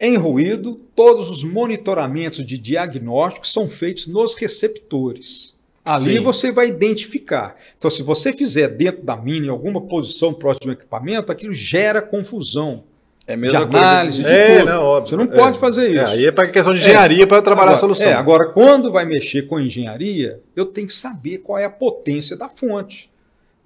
Em 0.03 0.17
ruído, 0.17 0.81
todos 0.95 1.29
os 1.29 1.43
monitoramentos 1.43 2.43
de 2.43 2.57
diagnóstico 2.57 3.47
são 3.47 3.69
feitos 3.69 4.07
nos 4.07 4.33
receptores. 4.33 5.53
Ali 5.85 6.17
Sim. 6.17 6.23
você 6.23 6.51
vai 6.51 6.67
identificar. 6.69 7.55
Então, 7.77 7.89
se 7.91 8.01
você 8.01 8.33
fizer 8.33 8.67
dentro 8.67 9.03
da 9.03 9.15
mini 9.15 9.47
alguma 9.47 9.79
posição 9.81 10.33
próximo 10.33 10.65
do 10.67 10.71
equipamento, 10.73 11.31
aquilo 11.31 11.53
gera 11.53 12.01
confusão. 12.01 12.83
É 13.27 13.33
a 13.33 13.35
De 13.35 13.41
mesma 13.41 13.59
análise, 13.61 14.23
coisa 14.23 14.35
de 14.35 14.41
É, 14.41 14.59
tudo. 14.59 14.69
não, 14.71 14.83
óbvio. 14.83 15.09
Você 15.09 15.15
não 15.25 15.31
É. 15.33 15.37
pode 15.37 15.59
fazer 15.59 15.95
É, 15.95 16.03
isso. 16.03 16.13
aí 16.13 16.25
é 16.25 16.31
para 16.31 16.49
questão 16.49 16.73
de 16.73 16.79
engenharia 16.79 17.27
para 17.27 17.41
trabalhar 17.41 17.63
agora, 17.67 17.75
a 17.75 17.79
solução. 17.79 18.09
É, 18.09 18.13
agora, 18.13 18.49
quando 18.49 18.91
vai 18.91 19.05
mexer 19.05 19.43
com 19.43 19.59
engenharia, 19.59 20.39
eu 20.55 20.65
tenho 20.65 20.87
que 20.87 20.93
saber 20.95 21.37
qual 21.39 21.59
é 21.59 21.65
a 21.65 21.69
potência 21.69 22.35
da 22.35 22.49
fonte. 22.49 23.10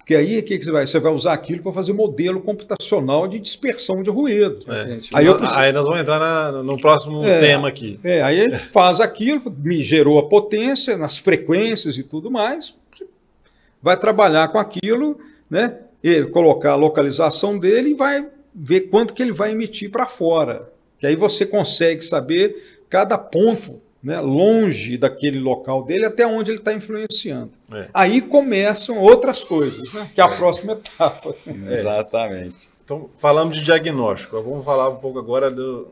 Porque 0.06 0.14
aí, 0.14 0.38
o 0.38 0.42
que, 0.44 0.56
que 0.56 0.64
você 0.64 0.70
vai? 0.70 0.86
Você 0.86 1.00
vai 1.00 1.12
usar 1.12 1.32
aquilo 1.32 1.64
para 1.64 1.72
fazer 1.72 1.92
modelo 1.92 2.40
computacional 2.40 3.26
de 3.26 3.40
dispersão 3.40 4.04
de 4.04 4.08
ruído. 4.08 4.60
É. 4.72 4.82
Aí 4.82 5.00
Aí, 5.14 5.26
eu 5.26 5.36
preciso- 5.36 5.72
nós 5.72 5.84
vamos 5.84 5.98
entrar 5.98 6.20
na- 6.20 6.62
no 6.62 6.80
próximo 6.80 7.24
É. 7.24 7.40
tema 7.40 7.66
aqui. 7.66 7.98
É, 8.04 8.22
aí 8.22 8.38
ele 8.38 8.54
faz 8.54 9.00
aquilo, 9.00 9.42
me 9.58 9.82
gerou 9.82 10.20
a 10.20 10.28
potência 10.28 10.96
nas 10.96 11.18
frequências 11.18 11.98
e 11.98 12.04
tudo 12.04 12.30
mais, 12.30 12.76
vai 13.82 13.96
trabalhar 13.98 14.46
com 14.46 14.58
aquilo, 14.58 15.18
né? 15.50 15.76
E 16.04 16.22
colocar 16.26 16.70
a 16.72 16.76
localização 16.76 17.58
dele 17.58 17.90
e 17.90 17.94
vai 17.94 18.24
ver 18.54 18.82
quanto 18.82 19.12
que 19.12 19.20
ele 19.20 19.32
vai 19.32 19.50
emitir 19.50 19.90
para 19.90 20.06
fora. 20.06 20.70
Que 21.00 21.06
aí 21.08 21.16
você 21.16 21.44
consegue 21.44 22.02
saber 22.02 22.78
cada 22.88 23.18
ponto, 23.18 23.82
né, 24.06 24.20
longe 24.20 24.96
daquele 24.96 25.40
local 25.40 25.82
dele 25.82 26.06
até 26.06 26.24
onde 26.24 26.52
ele 26.52 26.58
está 26.58 26.72
influenciando. 26.72 27.50
É. 27.72 27.88
Aí 27.92 28.20
começam 28.20 28.98
outras 29.00 29.42
coisas, 29.42 29.92
né? 29.92 30.08
Que 30.14 30.20
é 30.20 30.24
a 30.24 30.28
próxima 30.28 30.74
etapa. 30.74 31.34
Exatamente. 31.44 32.68
Então, 32.84 33.10
falamos 33.16 33.58
de 33.58 33.64
diagnóstico. 33.64 34.40
Vamos 34.40 34.64
falar 34.64 34.90
um 34.90 34.94
pouco 34.94 35.18
agora 35.18 35.50
do, 35.50 35.88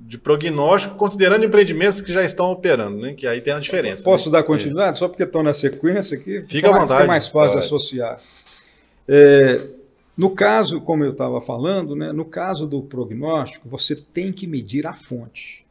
de 0.00 0.18
prognóstico, 0.18 0.96
considerando 0.96 1.44
empreendimentos 1.44 2.00
que 2.00 2.12
já 2.12 2.24
estão 2.24 2.50
operando, 2.50 2.98
né? 2.98 3.14
Que 3.14 3.28
aí 3.28 3.40
tem 3.40 3.52
a 3.52 3.60
diferença. 3.60 4.02
Posso 4.02 4.28
né? 4.28 4.38
dar 4.38 4.42
continuidade? 4.42 4.98
Só 4.98 5.06
porque 5.06 5.22
estão 5.22 5.44
na 5.44 5.54
sequência 5.54 6.18
aqui. 6.18 6.42
Fica 6.48 6.66
à 6.66 6.72
mais- 6.72 6.82
vontade. 6.82 7.00
Fica 7.02 7.12
mais 7.12 7.28
fácil 7.28 7.52
de 7.52 7.64
associar. 7.64 8.16
É, 9.06 9.68
no 10.16 10.30
caso, 10.30 10.80
como 10.80 11.04
eu 11.04 11.12
estava 11.12 11.40
falando, 11.40 11.94
né, 11.94 12.10
no 12.10 12.24
caso 12.24 12.66
do 12.66 12.82
prognóstico, 12.82 13.68
você 13.68 13.94
tem 13.94 14.32
que 14.32 14.48
medir 14.48 14.84
a 14.84 14.94
fonte. 14.94 15.64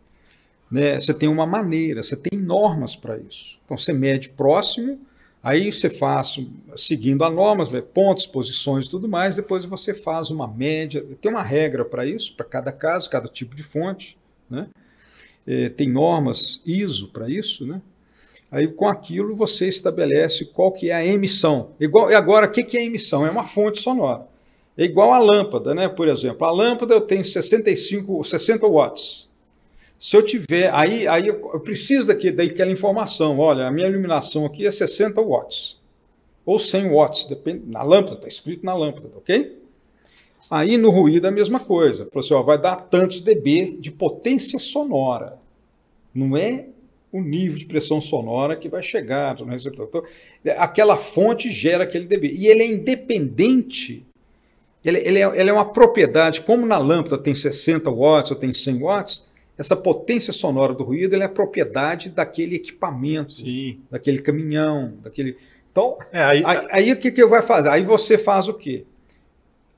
Né? 0.70 1.00
Você 1.00 1.14
tem 1.14 1.30
uma 1.30 1.46
maneira, 1.46 2.04
você 2.04 2.16
tem 2.16 2.40
normas 2.40 2.96
para 2.96 3.18
isso. 3.18 3.60
Então, 3.66 3.78
você 3.78 3.94
mede 3.94 4.30
próximo, 4.30 5.00
aí 5.44 5.72
você 5.72 5.90
faz, 5.90 6.40
seguindo 6.76 7.24
a 7.24 7.30
normas, 7.30 7.70
pontos, 7.94 8.26
posições 8.26 8.88
tudo 8.88 9.08
mais, 9.08 9.36
depois 9.36 9.66
você 9.66 9.94
faz 9.94 10.30
uma 10.30 10.48
média. 10.48 11.06
Tem 11.22 11.32
uma 11.32 11.44
regra 11.44 11.86
para 11.86 12.06
isso, 12.06 12.36
para 12.36 12.46
cada 12.46 12.72
caso, 12.72 13.10
cada 13.10 13.28
tipo 13.28 13.56
de 13.56 13.64
fonte. 13.64 14.18
Né? 14.50 14.68
É, 15.46 15.70
tem 15.70 15.90
normas 15.90 16.62
ISO 16.66 17.10
para 17.10 17.30
isso, 17.30 17.66
né? 17.66 17.82
Aí 18.52 18.68
com 18.68 18.88
aquilo 18.88 19.36
você 19.36 19.68
estabelece 19.68 20.46
qual 20.46 20.72
que 20.72 20.90
é 20.90 20.94
a 20.94 21.06
emissão. 21.06 21.72
Igual, 21.80 22.10
e 22.10 22.16
agora, 22.16 22.48
o 22.48 22.52
que, 22.52 22.64
que 22.64 22.78
é 22.78 22.86
emissão? 22.86 23.26
É 23.26 23.30
uma 23.30 23.46
fonte 23.46 23.82
sonora. 23.82 24.28
É 24.78 24.84
igual 24.84 25.14
a 25.14 25.20
lâmpada, 25.20 25.74
né? 25.74 25.88
Por 25.88 26.08
exemplo, 26.08 26.46
a 26.46 26.52
lâmpada 26.52 26.94
eu 26.94 27.02
tenho 27.02 27.24
65, 27.24 28.24
60 28.24 28.68
watts. 28.68 29.30
Se 29.98 30.16
eu 30.16 30.24
tiver, 30.24 30.74
aí, 30.74 31.08
aí 31.08 31.28
eu 31.28 31.60
preciso 31.62 32.08
daqui, 32.08 32.32
daquela 32.32 32.72
informação. 32.72 33.40
Olha, 33.40 33.68
a 33.68 33.72
minha 33.72 33.88
iluminação 33.88 34.46
aqui 34.46 34.66
é 34.66 34.72
60 34.72 35.22
watts. 35.22 35.80
Ou 36.46 36.60
100 36.60 36.92
watts, 36.92 37.26
depende, 37.26 37.64
na 37.66 37.82
lâmpada, 37.82 38.18
está 38.18 38.28
escrito 38.28 38.66
na 38.66 38.76
lâmpada, 38.76 39.10
ok? 39.16 39.58
Aí 40.50 40.78
no 40.78 40.92
ruído 40.92 41.26
é 41.26 41.30
a 41.30 41.34
mesma 41.34 41.60
coisa. 41.60 42.06
Falou 42.06 42.20
assim, 42.20 42.34
ó, 42.34 42.44
vai 42.44 42.62
dar 42.62 42.76
tantos 42.76 43.20
dB 43.20 43.78
de 43.80 43.92
potência 43.92 44.60
sonora. 44.60 45.40
Não 46.14 46.38
é 46.38 46.68
o 47.12 47.22
nível 47.22 47.58
de 47.58 47.66
pressão 47.66 48.00
sonora 48.00 48.56
que 48.56 48.70
vai 48.70 48.84
chegar 48.84 49.40
no 49.40 49.46
receptor. 49.46 49.88
Então, 49.88 50.04
aquela 50.58 50.98
fonte 50.98 51.50
gera 51.50 51.84
aquele 51.84 52.06
dB. 52.06 52.34
E 52.38 52.48
ele 52.48 52.62
é 52.62 52.68
independente. 52.68 54.06
Ele, 54.84 55.00
ele, 55.00 55.20
é, 55.20 55.40
ele 55.40 55.50
é 55.50 55.54
uma 55.54 55.66
propriedade, 55.66 56.42
como 56.42 56.66
na 56.66 56.78
lâmpada 56.78 57.18
tem 57.18 57.34
60 57.34 57.90
watts 57.90 58.32
ou 58.32 58.38
tem 58.38 58.54
100 58.54 58.80
watts, 58.80 59.25
essa 59.58 59.76
potência 59.76 60.34
sonora 60.34 60.74
do 60.74 60.84
ruído 60.84 61.16
é 61.16 61.28
propriedade 61.28 62.10
daquele 62.10 62.56
equipamento, 62.56 63.34
Sim. 63.34 63.80
daquele 63.90 64.22
caminhão, 64.22 64.94
daquele. 65.02 65.38
Então, 65.72 65.98
É, 66.12 66.24
aí, 66.24 66.44
Aí, 66.46 66.68
aí 66.72 66.92
o 66.92 66.98
que, 66.98 67.12
que 67.12 67.26
vai 67.26 67.42
fazer? 67.42 67.70
Aí 67.70 67.84
você 67.84 68.18
faz 68.18 68.48
o 68.48 68.54
quê? 68.54 68.86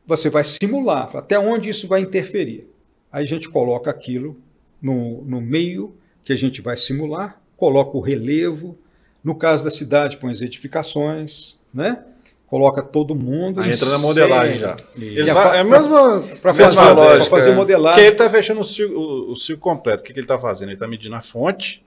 Você 0.06 0.30
vai 0.30 0.44
simular 0.44 1.16
até 1.16 1.38
onde 1.38 1.70
isso 1.70 1.88
vai 1.88 2.02
interferir. 2.02 2.68
Aí 3.12 3.24
a 3.24 3.28
gente 3.28 3.50
coloca 3.50 3.90
aquilo 3.90 4.38
no, 4.82 5.24
no 5.24 5.42
meio 5.42 5.96
que 6.24 6.34
a 6.34 6.36
gente 6.36 6.62
vai 6.62 6.76
simular, 6.76 7.42
coloca 7.56 7.96
o 7.96 8.02
relevo. 8.02 8.78
No 9.24 9.36
caso 9.36 9.64
da 9.64 9.72
cidade, 9.72 10.18
põe 10.18 10.32
as 10.32 10.42
edificações, 10.42 11.58
né? 11.74 12.04
Coloca 12.48 12.82
todo 12.82 13.14
mundo. 13.14 13.60
aí 13.60 13.72
entra 13.72 13.90
na 13.90 13.98
modelagem 14.00 14.58
já. 14.58 14.76
E- 14.96 15.22
vai- 15.24 15.58
é 15.58 15.60
a 15.60 15.64
mesma 15.66 16.22
Para 16.42 16.54
fazer, 16.54 16.80
lógica, 16.80 17.30
fazer 17.30 17.50
é. 17.50 17.54
modelagem. 17.56 17.96
Porque 17.96 18.08
ele 18.08 18.14
está 18.16 18.30
fechando 18.30 18.62
o 18.62 18.64
ciclo, 18.64 18.98
o, 19.00 19.32
o 19.32 19.36
ciclo 19.36 19.60
completo. 19.62 20.02
O 20.02 20.06
que, 20.06 20.14
que 20.14 20.20
ele 20.20 20.24
está 20.26 20.40
fazendo? 20.40 20.70
Ele 20.70 20.76
está 20.76 20.88
medindo 20.88 21.14
a 21.14 21.22
fonte, 21.22 21.84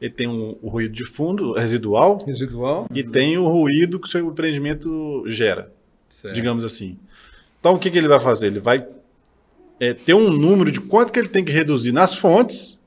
ele 0.00 0.12
tem 0.12 0.28
um- 0.28 0.56
o 0.62 0.68
ruído 0.68 0.94
de 0.94 1.04
fundo 1.04 1.52
residual 1.54 2.18
residual. 2.24 2.86
e 2.94 3.02
tem 3.02 3.36
o 3.36 3.48
ruído 3.48 3.98
que 3.98 4.06
o 4.06 4.10
seu 4.10 4.24
empreendimento 4.26 5.24
gera, 5.26 5.72
Certo. 6.08 6.34
digamos 6.34 6.64
assim. 6.64 6.96
Então, 7.58 7.74
o 7.74 7.78
que, 7.78 7.90
que 7.90 7.98
ele 7.98 8.08
vai 8.08 8.20
fazer? 8.20 8.46
Ele 8.46 8.60
vai 8.60 8.86
é, 9.80 9.92
ter 9.92 10.14
um 10.14 10.30
número 10.30 10.70
de 10.70 10.80
quanto 10.80 11.12
que 11.12 11.18
ele 11.18 11.28
tem 11.28 11.42
que 11.44 11.50
reduzir 11.52 11.90
nas 11.92 12.14
fontes 12.14 12.79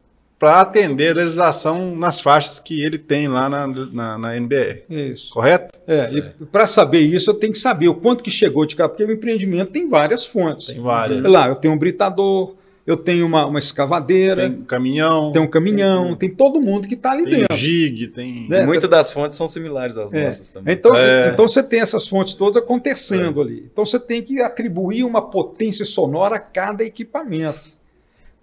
para 0.43 0.59
atender 0.59 1.11
a 1.11 1.21
legislação 1.21 1.95
nas 1.95 2.19
faixas 2.19 2.59
que 2.59 2.83
ele 2.83 2.97
tem 2.97 3.29
lá 3.29 3.49
na, 3.49 3.65
na, 3.65 4.17
na 4.17 4.35
NBR. 4.35 4.83
Isso. 4.89 5.33
Correto? 5.33 5.79
É, 5.87 6.11
e 6.13 6.21
para 6.47 6.67
saber 6.67 6.99
isso, 6.99 7.29
eu 7.29 7.33
tenho 7.33 7.53
que 7.53 7.59
saber 7.59 7.87
o 7.87 7.95
quanto 7.95 8.21
que 8.21 8.29
chegou 8.29 8.65
de 8.65 8.75
cá, 8.75 8.89
porque 8.89 9.05
o 9.05 9.11
empreendimento 9.13 9.71
tem 9.71 9.87
várias 9.87 10.25
fontes. 10.25 10.67
Tem 10.67 10.81
várias. 10.81 11.23
Lá, 11.23 11.47
eu 11.47 11.55
tenho 11.55 11.73
um 11.73 11.77
britador, 11.77 12.55
eu 12.85 12.97
tenho 12.97 13.25
uma, 13.25 13.45
uma 13.45 13.57
escavadeira, 13.57 14.49
Tem 14.49 14.61
caminhão, 14.63 15.31
tem 15.31 15.41
um 15.41 15.47
caminhão, 15.47 16.13
tem 16.17 16.29
todo 16.29 16.59
mundo 16.59 16.89
que 16.89 16.95
está 16.95 17.11
ali 17.13 17.23
tem 17.23 17.39
dentro. 17.39 17.55
gig, 17.55 18.07
tem. 18.09 18.45
Né? 18.49 18.65
Muitas 18.65 18.89
das 18.89 19.13
fontes 19.13 19.37
são 19.37 19.47
similares 19.47 19.95
às 19.97 20.13
É. 20.13 20.25
nossas 20.25 20.49
também. 20.51 20.73
Então, 20.73 20.93
É. 20.93 21.29
então 21.31 21.47
você 21.47 21.63
tem 21.63 21.79
essas 21.79 22.05
fontes 22.05 22.33
todas 22.33 22.57
acontecendo 22.61 23.39
ali. 23.39 23.65
Então 23.71 23.85
você 23.85 23.97
tem 23.97 24.21
que 24.21 24.41
atribuir 24.41 25.05
uma 25.05 25.21
potência 25.21 25.85
sonora 25.85 26.35
a 26.35 26.39
cada 26.39 26.83
equipamento. 26.83 27.71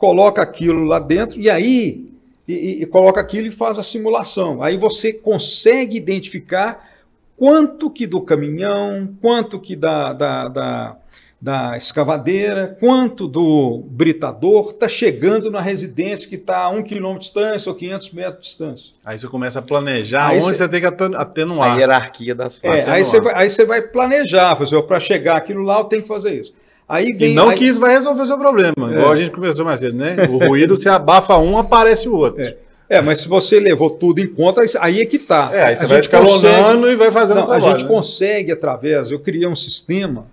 Coloca 0.01 0.41
aquilo 0.41 0.83
lá 0.85 0.99
dentro 0.99 1.39
e 1.39 1.51
aí 1.51 2.09
e, 2.49 2.83
e- 2.83 2.87
coloca 2.87 3.21
aquilo 3.21 3.47
e 3.47 3.51
faz 3.53 3.79
a 3.79 3.83
simulação. 3.83 4.63
Aí 4.63 4.77
você 4.77 5.13
consegue 5.13 5.97
identificar 5.97 6.89
quanto 7.37 7.91
que 7.91 8.07
do 8.07 8.21
caminhão, 8.23 9.11
quanto 9.21 9.61
que 9.61 9.77
da, 9.77 10.13
da, 10.15 10.49
da, 10.49 10.97
da 11.41 11.77
escavadeira, 11.77 12.77
quanto 12.81 13.29
do 13.29 13.83
britador 13.91 14.71
está 14.71 14.89
chegando 14.89 15.51
na 15.51 15.61
residência 15.61 16.29
que 16.29 16.35
está 16.37 16.65
a 16.65 16.69
um 16.71 16.83
quilômetro 16.83 17.21
de 17.21 17.25
distância 17.27 17.71
ou 17.71 17.77
500 17.77 18.11
metros 18.13 18.37
de 18.37 18.43
distância. 18.43 18.91
Aí 19.05 19.19
você 19.19 19.29
começa 19.29 19.59
a 19.59 19.63
planejar 19.63 20.29
Aí 20.29 20.39
onde 20.39 20.47
você- 20.47 20.55
você 20.65 20.69
tem 20.69 20.81
que 20.81 20.87
atenuar. 21.17 21.75
A 21.75 21.79
hierarquia 21.79 22.35
das 22.35 22.59
É, 22.63 22.69
fontes. 22.73 22.89
aí, 22.89 23.01
no 23.03 23.07
você 23.07 23.21
vai, 23.21 23.35
aí 23.35 23.51
você 23.51 23.65
vai 23.67 23.83
planejar, 23.83 24.57
para 24.87 24.99
chegar 24.99 25.37
aquilo 25.37 25.63
lá, 25.63 25.79
eu 25.79 25.85
tenho 25.85 26.03
que 26.03 26.09
fazer 26.09 26.41
isso. 26.41 26.53
Aí 26.93 27.11
E 27.11 27.13
vem. 27.13 27.35
não 27.35 27.51
aí, 27.51 27.57
que 27.57 27.65
isso 27.65 27.79
vai 27.79 27.93
resolver 27.93 28.23
o 28.23 28.27
seu 28.27 28.37
problema, 28.37 28.73
igual 28.91 29.13
a 29.13 29.17
gente 29.17 29.31
conversou 29.31 29.65
mais 29.65 29.79
cedo, 29.79 29.97
né? 29.97 30.17
O 30.29 30.39
ruído, 30.45 30.77
você 30.77 30.89
abafa 30.89 31.39
um, 31.39 31.57
aparece 31.57 32.09
o 32.09 32.17
outro. 32.17 32.43
É, 32.45 32.57
é, 32.89 33.01
mas 33.01 33.21
se 33.21 33.29
você 33.29 33.61
levou 33.61 33.91
tudo 33.91 34.19
em 34.19 34.27
conta, 34.27 34.61
aí 34.81 35.01
é 35.01 35.07
que 35.07 35.17
tá. 35.21 35.51
É, 35.53 35.63
aí 35.67 35.77
você 35.77 35.85
A 35.85 35.89
vai 35.89 36.01
escalonando 36.01 36.41
consegue- 36.79 36.87
e 36.93 36.97
vai 36.97 37.13
fazendo 37.13 37.37
Não, 37.37 37.47
trabalho. 37.47 37.67
a 37.67 37.71
gente 37.79 37.85
né? 37.89 37.89
consegue 37.95 38.51
através. 38.51 39.13
Eu 39.13 39.21
criei 39.21 39.47
um 39.47 39.55
sistema, 39.55 40.27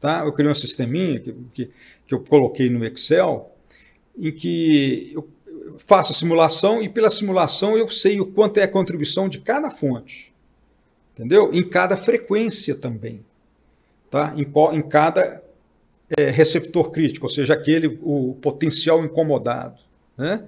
tá? 0.00 0.22
Eu 0.24 0.32
criei 0.32 0.50
um 0.50 0.54
sisteminha 0.56 1.20
que, 1.20 1.32
que, 1.54 1.70
que 2.08 2.12
eu 2.14 2.18
coloquei 2.18 2.68
no 2.68 2.84
Excel, 2.84 3.52
em 4.18 4.32
que 4.32 5.12
eu 5.14 5.28
faço 5.78 6.10
a 6.10 6.14
simulação 6.16 6.82
e 6.82 6.88
pela 6.88 7.08
simulação 7.08 7.78
eu 7.78 7.88
sei 7.88 8.20
o 8.20 8.26
quanto 8.26 8.58
é 8.58 8.64
a 8.64 8.68
contribuição 8.68 9.28
de 9.28 9.38
cada 9.38 9.70
fonte, 9.70 10.32
entendeu? 11.16 11.50
Em 11.52 11.62
cada 11.62 11.96
frequência 11.96 12.74
também, 12.74 13.20
tá? 14.10 14.34
Em, 14.36 14.42
em 14.76 14.82
cada 14.82 15.43
é, 16.16 16.30
receptor 16.30 16.90
crítico, 16.90 17.26
ou 17.26 17.30
seja, 17.30 17.54
aquele 17.54 17.98
o 18.02 18.36
potencial 18.40 19.04
incomodado, 19.04 19.78
né? 20.16 20.42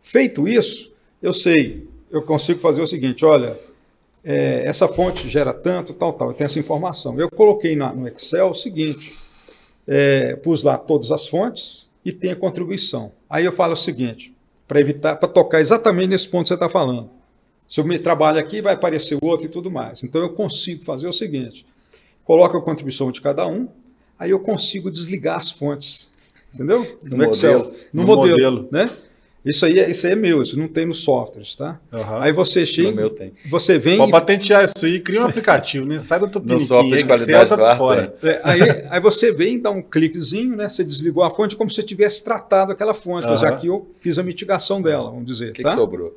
Feito 0.00 0.48
isso, 0.48 0.92
eu 1.22 1.32
sei, 1.32 1.86
eu 2.10 2.22
consigo 2.22 2.60
fazer 2.60 2.82
o 2.82 2.86
seguinte, 2.86 3.24
olha, 3.24 3.56
é, 4.24 4.62
essa 4.66 4.86
fonte 4.88 5.28
gera 5.28 5.52
tanto, 5.52 5.92
tal, 5.94 6.12
tal, 6.12 6.28
eu 6.28 6.34
tenho 6.34 6.46
essa 6.46 6.58
informação. 6.58 7.18
Eu 7.18 7.30
coloquei 7.30 7.74
na- 7.76 7.92
no 7.92 8.06
Excel 8.08 8.50
o 8.50 8.54
seguinte, 8.54 9.12
é, 9.86 10.36
pus 10.36 10.62
lá 10.62 10.76
todas 10.76 11.10
as 11.10 11.26
fontes 11.26 11.88
e 12.04 12.12
tem 12.12 12.30
a 12.32 12.36
contribuição. 12.36 13.12
Aí 13.28 13.44
eu 13.44 13.52
falo 13.52 13.72
o 13.72 13.76
seguinte, 13.76 14.32
para 14.68 14.80
evitar, 14.80 15.16
para 15.16 15.28
tocar 15.28 15.60
exatamente 15.60 16.08
nesse 16.08 16.28
ponto 16.28 16.42
que 16.44 16.48
você 16.48 16.54
está 16.54 16.68
falando. 16.68 17.10
Se 17.66 17.80
eu 17.80 17.84
me 17.84 17.98
trabalho 17.98 18.38
aqui, 18.38 18.60
vai 18.60 18.74
aparecer 18.74 19.16
o 19.20 19.24
outro 19.24 19.46
e 19.46 19.48
tudo 19.48 19.70
mais. 19.70 20.02
Então 20.02 20.20
eu 20.20 20.30
consigo 20.30 20.84
fazer 20.84 21.08
o 21.08 21.12
seguinte: 21.12 21.64
coloco 22.24 22.56
a 22.56 22.62
contribuição 22.62 23.10
de 23.10 23.20
cada 23.20 23.46
um, 23.46 23.68
aí 24.22 24.30
eu 24.30 24.38
consigo 24.38 24.90
desligar 24.90 25.38
as 25.38 25.50
fontes. 25.50 26.10
Entendeu? 26.54 26.86
No, 27.04 27.16
no 27.16 27.24
Excel. 27.30 27.58
Modelo. 27.58 27.76
No, 27.92 28.02
no 28.02 28.06
modelo, 28.06 28.30
modelo, 28.30 28.68
né? 28.70 28.86
Isso 29.44 29.66
aí, 29.66 29.80
é, 29.80 29.90
isso 29.90 30.06
aí 30.06 30.12
é 30.12 30.16
meu, 30.16 30.40
isso 30.40 30.56
não 30.56 30.68
tem 30.68 30.86
nos 30.86 31.00
softwares, 31.00 31.56
tá? 31.56 31.80
Uhum. 31.92 32.16
Aí 32.18 32.30
você 32.30 32.64
chega, 32.64 32.90
no 32.90 32.96
meu 32.96 33.10
tem. 33.10 33.32
você 33.50 33.76
vem... 33.76 33.98
Pode 33.98 34.12
patentear 34.12 34.62
isso 34.62 34.86
aí, 34.86 35.00
cria 35.00 35.20
um 35.20 35.24
aplicativo, 35.24 35.84
né? 35.84 35.98
Sai 35.98 36.20
do 36.20 36.28
tupiniquim, 36.28 36.60
no 36.60 36.66
software 36.68 36.98
de 36.98 37.04
qualidade 37.04 37.50
tá 37.50 37.76
fora. 37.76 38.14
É, 38.22 38.40
aí, 38.44 38.60
aí 38.88 39.00
você 39.00 39.32
vem, 39.32 39.58
dá 39.58 39.72
um 39.72 39.82
cliquezinho, 39.82 40.54
né? 40.54 40.68
Você 40.68 40.84
desligou 40.84 41.24
a 41.24 41.30
fonte 41.30 41.56
como 41.56 41.68
se 41.68 41.76
você 41.76 41.82
tivesse 41.82 42.22
tratado 42.22 42.70
aquela 42.70 42.94
fonte. 42.94 43.24
Uhum. 43.24 43.32
Mas 43.32 43.42
aqui 43.42 43.66
eu 43.66 43.90
fiz 43.96 44.16
a 44.16 44.22
mitigação 44.22 44.80
dela, 44.80 45.10
vamos 45.10 45.26
dizer. 45.26 45.50
O 45.50 45.52
que, 45.54 45.62
tá? 45.64 45.70
que 45.70 45.74
sobrou? 45.74 46.08
O 46.08 46.14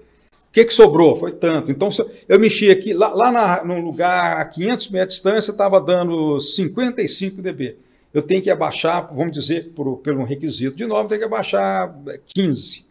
que, 0.52 0.64
que 0.64 0.74
sobrou? 0.74 1.16
Foi 1.16 1.32
tanto. 1.32 1.72
Então, 1.72 1.90
eu 2.30 2.40
mexi 2.40 2.70
aqui, 2.70 2.94
lá, 2.94 3.10
lá 3.10 3.32
na, 3.32 3.64
num 3.64 3.82
lugar 3.82 4.38
a 4.38 4.46
500 4.46 4.90
metros 4.92 5.16
de 5.18 5.24
distância, 5.24 5.52
estava 5.52 5.82
dando 5.82 6.40
55 6.40 7.42
dB. 7.42 7.76
Eu 8.16 8.24
tenho 8.24 8.42
que 8.42 8.50
abaixar, 8.50 9.14
vamos 9.14 9.34
dizer, 9.34 9.74
por, 9.76 9.98
pelo 9.98 10.24
requisito 10.24 10.76
de 10.76 10.88
novo, 10.88 11.04
eu 11.04 11.08
tenho 11.08 11.20
que 11.20 11.26
abaixar 11.26 11.94
15 12.26 12.86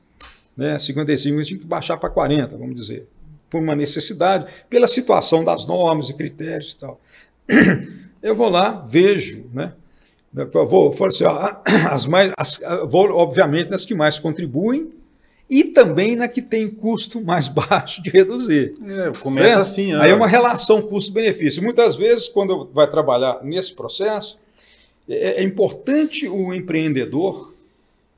né, 0.56 0.78
55, 0.78 1.38
eu 1.38 1.44
tinha 1.44 1.58
que 1.58 1.66
baixar 1.66 1.96
para 1.96 2.08
40, 2.08 2.56
vamos 2.56 2.76
dizer, 2.76 3.06
por 3.50 3.60
uma 3.60 3.74
necessidade, 3.74 4.46
pela 4.70 4.86
situação 4.86 5.44
das 5.44 5.66
normas 5.66 6.08
e 6.08 6.14
critérios 6.14 6.72
e 6.72 6.78
tal. 6.78 7.00
Eu 8.22 8.34
vou 8.34 8.48
lá, 8.48 8.82
vejo, 8.88 9.44
né? 9.52 9.74
Eu 10.34 10.66
vou, 10.66 10.90
vou 10.90 11.06
assim, 11.06 11.24
ó, 11.24 11.56
as 11.90 12.06
mais, 12.06 12.32
as, 12.38 12.58
vou, 12.88 13.10
obviamente, 13.10 13.68
nas 13.68 13.84
que 13.84 13.94
mais 13.94 14.18
contribuem 14.18 14.90
e 15.48 15.64
também 15.64 16.16
na 16.16 16.26
que 16.26 16.40
tem 16.40 16.70
custo 16.70 17.22
mais 17.22 17.48
baixo 17.52 18.02
de 18.02 18.08
reduzir. 18.08 18.74
É, 18.82 19.12
começa 19.20 19.60
assim. 19.60 19.92
Aí 19.92 20.10
é 20.10 20.14
uma 20.14 20.26
relação 20.26 20.80
custo-benefício. 20.80 21.62
Muitas 21.62 21.96
vezes, 21.96 22.26
quando 22.26 22.70
vai 22.72 22.90
trabalhar 22.90 23.40
nesse 23.44 23.74
processo, 23.74 24.38
é, 25.08 25.40
é 25.40 25.42
importante 25.42 26.28
o 26.28 26.52
empreendedor 26.52 27.54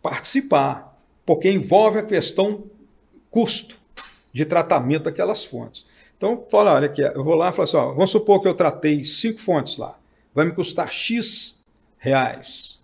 participar 0.02 0.96
porque 1.24 1.50
envolve 1.50 1.98
a 1.98 2.02
questão 2.02 2.64
custo 3.30 3.76
de 4.32 4.44
tratamento 4.44 5.04
daquelas 5.04 5.44
fontes. 5.44 5.84
Então, 6.16 6.46
fala, 6.50 6.74
olha 6.74 6.86
aqui, 6.86 7.02
eu 7.02 7.24
vou 7.24 7.34
lá 7.34 7.50
e 7.50 7.52
falo 7.52 7.64
assim, 7.64 7.76
ó, 7.76 7.92
vamos 7.92 8.10
supor 8.10 8.40
que 8.40 8.48
eu 8.48 8.54
tratei 8.54 9.04
cinco 9.04 9.40
fontes 9.40 9.76
lá, 9.76 9.98
vai 10.34 10.46
me 10.46 10.52
custar 10.52 10.90
X 10.90 11.64
reais. 11.98 12.76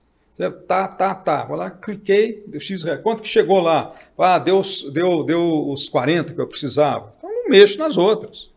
Tá, 0.66 0.88
tá, 0.88 1.14
tá. 1.14 1.44
Vou 1.44 1.56
lá, 1.56 1.70
cliquei, 1.70 2.42
deu 2.46 2.60
X 2.60 2.82
reais. 2.82 3.00
Quanto 3.00 3.22
que 3.22 3.28
chegou 3.28 3.60
lá? 3.60 3.94
Ah, 4.18 4.38
deu, 4.38 4.60
deu, 4.92 5.22
deu 5.22 5.68
os 5.68 5.88
40 5.88 6.32
que 6.32 6.40
eu 6.40 6.46
precisava. 6.46 7.14
Então, 7.18 7.30
não 7.30 7.48
mexo 7.48 7.78
nas 7.78 7.96
outras. 7.96 8.50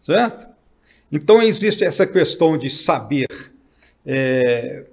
Certo? 0.00 0.46
Então, 1.10 1.42
existe 1.42 1.84
essa 1.84 2.06
questão 2.06 2.58
de 2.58 2.68
saber 2.68 3.28
é, 4.06 4.84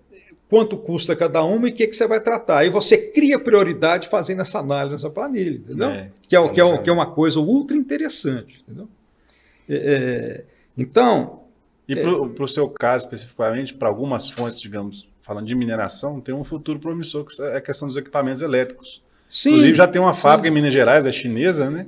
quanto 0.50 0.76
custa 0.78 1.16
cada 1.16 1.44
uma 1.44 1.68
e 1.68 1.72
o 1.72 1.74
que, 1.74 1.88
que 1.88 1.96
você 1.96 2.08
vai 2.08 2.20
tratar. 2.20 2.60
Aí 2.60 2.70
você 2.70 2.98
cria 2.98 3.40
prioridade 3.40 4.10
fazendo 4.10 4.42
essa 4.42 4.60
análise 4.60 4.94
nessa 4.94 5.10
planilha, 5.10 5.58
entendeu? 5.58 5.90
É, 5.90 6.10
que, 6.28 6.36
é, 6.36 6.50
que, 6.50 6.60
é, 6.60 6.78
que 6.80 6.90
é 6.90 6.94
uma 6.94 7.06
coisa 7.06 7.40
ultra 7.40 7.78
interessante, 7.78 8.62
entendeu? 8.68 8.90
É, 9.70 9.76
é 9.76 10.44
então... 10.78 11.42
E 11.86 11.98
para 11.98 12.46
o 12.46 12.48
seu 12.48 12.70
caso, 12.70 13.04
especificamente, 13.04 13.74
para 13.74 13.90
algumas 13.90 14.30
fontes, 14.30 14.62
digamos, 14.62 15.06
falando 15.20 15.48
de 15.48 15.54
mineração, 15.54 16.22
tem 16.22 16.34
um 16.34 16.44
futuro 16.44 16.80
promissor, 16.80 17.26
que 17.26 17.42
é 17.42 17.58
a 17.58 17.62
questão 17.62 17.90
dos 17.90 17.98
equipamentos 17.98 18.42
elétricos. 18.42 19.02
Sim, 19.28 19.50
Inclusive, 19.50 19.78
já 19.78 19.88
tem 19.88 20.02
uma 20.02 20.14
sim. 20.14 20.22
fábrica 20.22 20.48
em 20.48 20.52
Minas 20.52 20.72
Gerais, 20.72 21.06
é 21.06 21.12
chinesa, 21.12 21.70
né? 21.70 21.86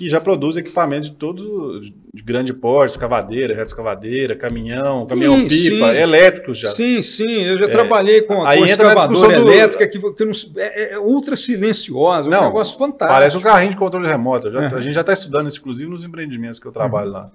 Que 0.00 0.08
já 0.08 0.18
produz 0.18 0.56
equipamento 0.56 1.10
de 1.10 1.12
todo 1.12 1.82
de 1.82 2.22
grande 2.22 2.54
porte, 2.54 2.92
escavadeira, 2.92 3.52
reta 3.52 3.66
escavadeira, 3.66 4.34
caminhão, 4.34 5.04
caminhão-pipa, 5.04 5.94
elétricos 5.94 6.58
já. 6.58 6.70
Sim, 6.70 7.02
sim, 7.02 7.42
eu 7.42 7.58
já 7.58 7.66
é, 7.66 7.68
trabalhei 7.68 8.22
com, 8.22 8.42
a 8.42 8.56
escavadora 8.56 9.34
elétrica 9.34 9.86
que, 9.86 10.00
que 10.00 10.24
não, 10.24 10.32
é, 10.56 10.94
é, 10.94 10.98
ultra 10.98 11.36
silenciosa, 11.36 12.30
é 12.30 12.40
um 12.40 12.44
negócio 12.44 12.78
fantástico. 12.78 13.12
Parece 13.12 13.36
um 13.36 13.42
carrinho 13.42 13.72
de 13.72 13.76
controle 13.76 14.08
remoto. 14.08 14.50
Já, 14.50 14.68
A 14.68 14.80
gente 14.80 14.94
já 14.94 15.02
está 15.02 15.12
estudando 15.12 15.48
isso, 15.48 15.58
inclusive, 15.58 15.90
nos 15.90 16.02
empreendimentos 16.02 16.58
que 16.58 16.64
eu 16.64 16.72
trabalho 16.72 17.08
uhum. 17.08 17.12
lá. 17.12 17.30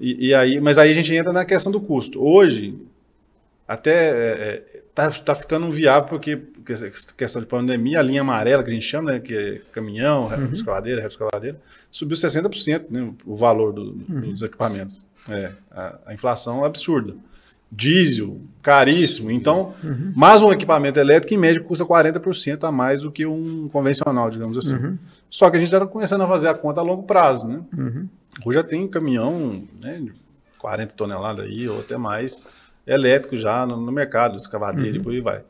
E, 0.00 0.28
e, 0.28 0.34
aí, 0.34 0.58
mas 0.58 0.78
aí 0.78 0.90
a 0.90 0.94
gente 0.94 1.14
entra 1.14 1.30
na 1.30 1.44
questão 1.44 1.70
do 1.70 1.78
custo. 1.78 2.24
Hoje, 2.24 2.74
até 3.68 3.92
é, 3.92 4.72
é 4.72 4.80
tá, 4.94 5.10
tá 5.10 5.34
ficando 5.34 5.70
viável 5.70 6.08
porque 6.08 6.38
questão 7.16 7.40
de 7.40 7.46
pandemia, 7.46 8.00
a 8.00 8.02
linha 8.02 8.20
amarela 8.20 8.62
que 8.62 8.70
a 8.70 8.72
gente 8.72 8.86
chama, 8.86 9.12
né, 9.12 9.20
que 9.20 9.34
é 9.34 9.60
caminhão, 9.72 10.28
uhum. 10.28 10.52
escavadeira, 10.52 11.06
escavadeira, 11.06 11.58
subiu 11.90 12.16
60% 12.16 12.86
né, 12.90 13.12
o 13.24 13.36
valor 13.36 13.72
do, 13.72 13.96
uhum. 14.08 14.32
dos 14.32 14.42
equipamentos. 14.42 15.06
É, 15.28 15.50
a, 15.70 15.98
a, 16.06 16.14
inflação 16.14 16.62
é 16.62 16.66
absurda. 16.66 17.14
Diesel, 17.70 18.40
caríssimo. 18.62 19.30
Então, 19.30 19.74
uhum. 19.82 20.12
mais 20.14 20.42
um 20.42 20.52
equipamento 20.52 20.98
elétrico, 20.98 21.34
em 21.34 21.38
média, 21.38 21.62
custa 21.62 21.84
40% 21.84 22.64
a 22.64 22.70
mais 22.70 23.02
do 23.02 23.10
que 23.10 23.26
um 23.26 23.68
convencional, 23.68 24.30
digamos 24.30 24.56
assim. 24.56 24.76
Uhum. 24.76 24.98
Só 25.28 25.50
que 25.50 25.56
a 25.56 25.60
gente 25.60 25.70
já 25.70 25.78
está 25.78 25.88
começando 25.88 26.22
a 26.22 26.28
fazer 26.28 26.48
a 26.48 26.54
conta 26.54 26.80
a 26.80 26.84
longo 26.84 27.02
prazo, 27.02 27.48
né? 27.48 27.60
Uhum. 27.76 28.08
Hoje 28.44 28.58
já 28.58 28.64
tem 28.64 28.86
caminhão 28.86 29.64
né, 29.80 30.00
de 30.00 30.12
40 30.58 30.92
toneladas 30.94 31.46
aí, 31.46 31.68
ou 31.68 31.80
até 31.80 31.96
mais, 31.96 32.46
elétrico 32.86 33.36
já 33.36 33.66
no, 33.66 33.76
no 33.76 33.90
mercado, 33.90 34.36
escavadeira 34.36 34.92
uhum. 34.92 34.96
e 34.96 35.02
por 35.02 35.12
aí 35.12 35.20
vai. 35.20 35.42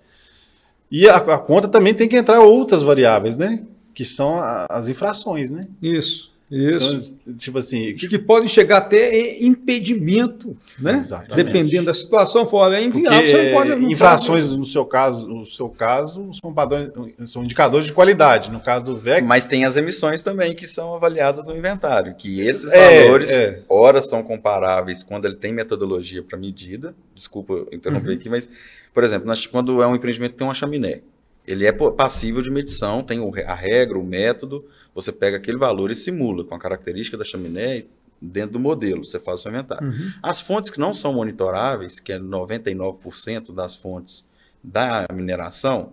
E 0.90 1.08
a, 1.08 1.16
a, 1.16 1.38
conta 1.38 1.68
também 1.68 1.94
tem 1.94 2.08
que 2.08 2.16
entrar 2.16 2.40
outras 2.40 2.82
variáveis, 2.82 3.36
né? 3.36 3.64
Que 3.94 4.04
são 4.04 4.36
a, 4.36 4.66
as 4.68 4.88
infrações, 4.88 5.50
né? 5.50 5.66
Isso. 5.82 6.35
Isso. 6.50 7.16
Então, 7.26 7.34
tipo 7.34 7.58
assim. 7.58 7.94
Que, 7.94 8.06
que 8.06 8.18
podem 8.18 8.48
chegar 8.48 8.78
até 8.78 9.42
impedimento, 9.42 10.56
né? 10.78 10.94
Exatamente. 10.94 11.44
Dependendo 11.44 11.86
da 11.86 11.94
situação, 11.94 12.48
for 12.48 12.72
é 12.72 12.84
inviável, 12.84 13.18
Porque, 13.18 13.30
você 13.30 13.42
não 13.42 13.52
pode. 13.52 13.70
Não 13.70 13.90
infrações, 13.90 14.46
pode... 14.46 14.58
no 14.58 14.66
seu 14.66 14.84
caso, 14.84 15.26
no 15.26 15.44
seu 15.44 15.68
caso, 15.68 16.30
são, 16.40 16.54
padrões, 16.54 16.90
são 17.26 17.42
indicadores 17.42 17.86
de 17.86 17.92
qualidade. 17.92 18.50
No 18.50 18.60
caso 18.60 18.84
do 18.84 18.96
VEC. 18.96 19.24
Mas 19.24 19.44
tem 19.44 19.64
as 19.64 19.76
emissões 19.76 20.22
também 20.22 20.54
que 20.54 20.66
são 20.66 20.94
avaliadas 20.94 21.46
no 21.46 21.56
inventário. 21.56 22.14
Que 22.14 22.40
esses 22.40 22.72
é, 22.72 23.04
valores, 23.04 23.30
é. 23.30 23.62
ora, 23.68 24.00
são 24.00 24.22
comparáveis 24.22 25.02
quando 25.02 25.24
ele 25.24 25.36
tem 25.36 25.52
metodologia 25.52 26.22
para 26.22 26.38
medida. 26.38 26.94
Desculpa 27.12 27.66
interromper 27.72 28.10
uhum. 28.10 28.14
aqui, 28.14 28.28
mas, 28.28 28.48
por 28.94 29.02
exemplo, 29.02 29.26
nós, 29.26 29.46
quando 29.46 29.82
é 29.82 29.86
um 29.86 29.96
empreendimento 29.96 30.32
que 30.32 30.38
tem 30.38 30.46
uma 30.46 30.54
chaminé, 30.54 31.00
ele 31.44 31.66
é 31.66 31.72
passível 31.72 32.40
de 32.40 32.50
medição, 32.50 33.02
tem 33.02 33.20
a 33.46 33.54
regra, 33.54 33.98
o 33.98 34.04
método 34.04 34.64
você 34.96 35.12
pega 35.12 35.36
aquele 35.36 35.58
valor 35.58 35.90
e 35.90 35.94
simula 35.94 36.42
com 36.42 36.54
a 36.54 36.58
característica 36.58 37.18
da 37.18 37.24
chaminé 37.24 37.84
dentro 38.20 38.52
do 38.52 38.58
modelo, 38.58 39.04
você 39.04 39.20
faz 39.20 39.40
o 39.40 39.42
seu 39.42 39.52
inventário. 39.52 39.88
Uhum. 39.88 40.10
As 40.22 40.40
fontes 40.40 40.70
que 40.70 40.80
não 40.80 40.94
são 40.94 41.12
monitoráveis, 41.12 42.00
que 42.00 42.12
é 42.12 42.18
99% 42.18 43.54
das 43.54 43.76
fontes 43.76 44.26
da 44.64 45.06
mineração, 45.12 45.92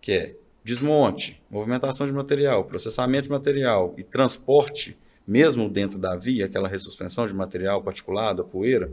que 0.00 0.12
é 0.12 0.36
desmonte, 0.62 1.42
movimentação 1.50 2.06
de 2.06 2.12
material, 2.12 2.64
processamento 2.64 3.24
de 3.24 3.30
material 3.30 3.92
e 3.98 4.04
transporte, 4.04 4.96
mesmo 5.26 5.68
dentro 5.68 5.98
da 5.98 6.14
via, 6.14 6.46
aquela 6.46 6.68
ressuspensão 6.68 7.26
de 7.26 7.34
material 7.34 7.82
particulado, 7.82 8.42
a 8.42 8.44
poeira, 8.44 8.88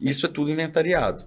isso 0.00 0.26
é 0.26 0.28
tudo 0.28 0.50
inventariado. 0.50 1.24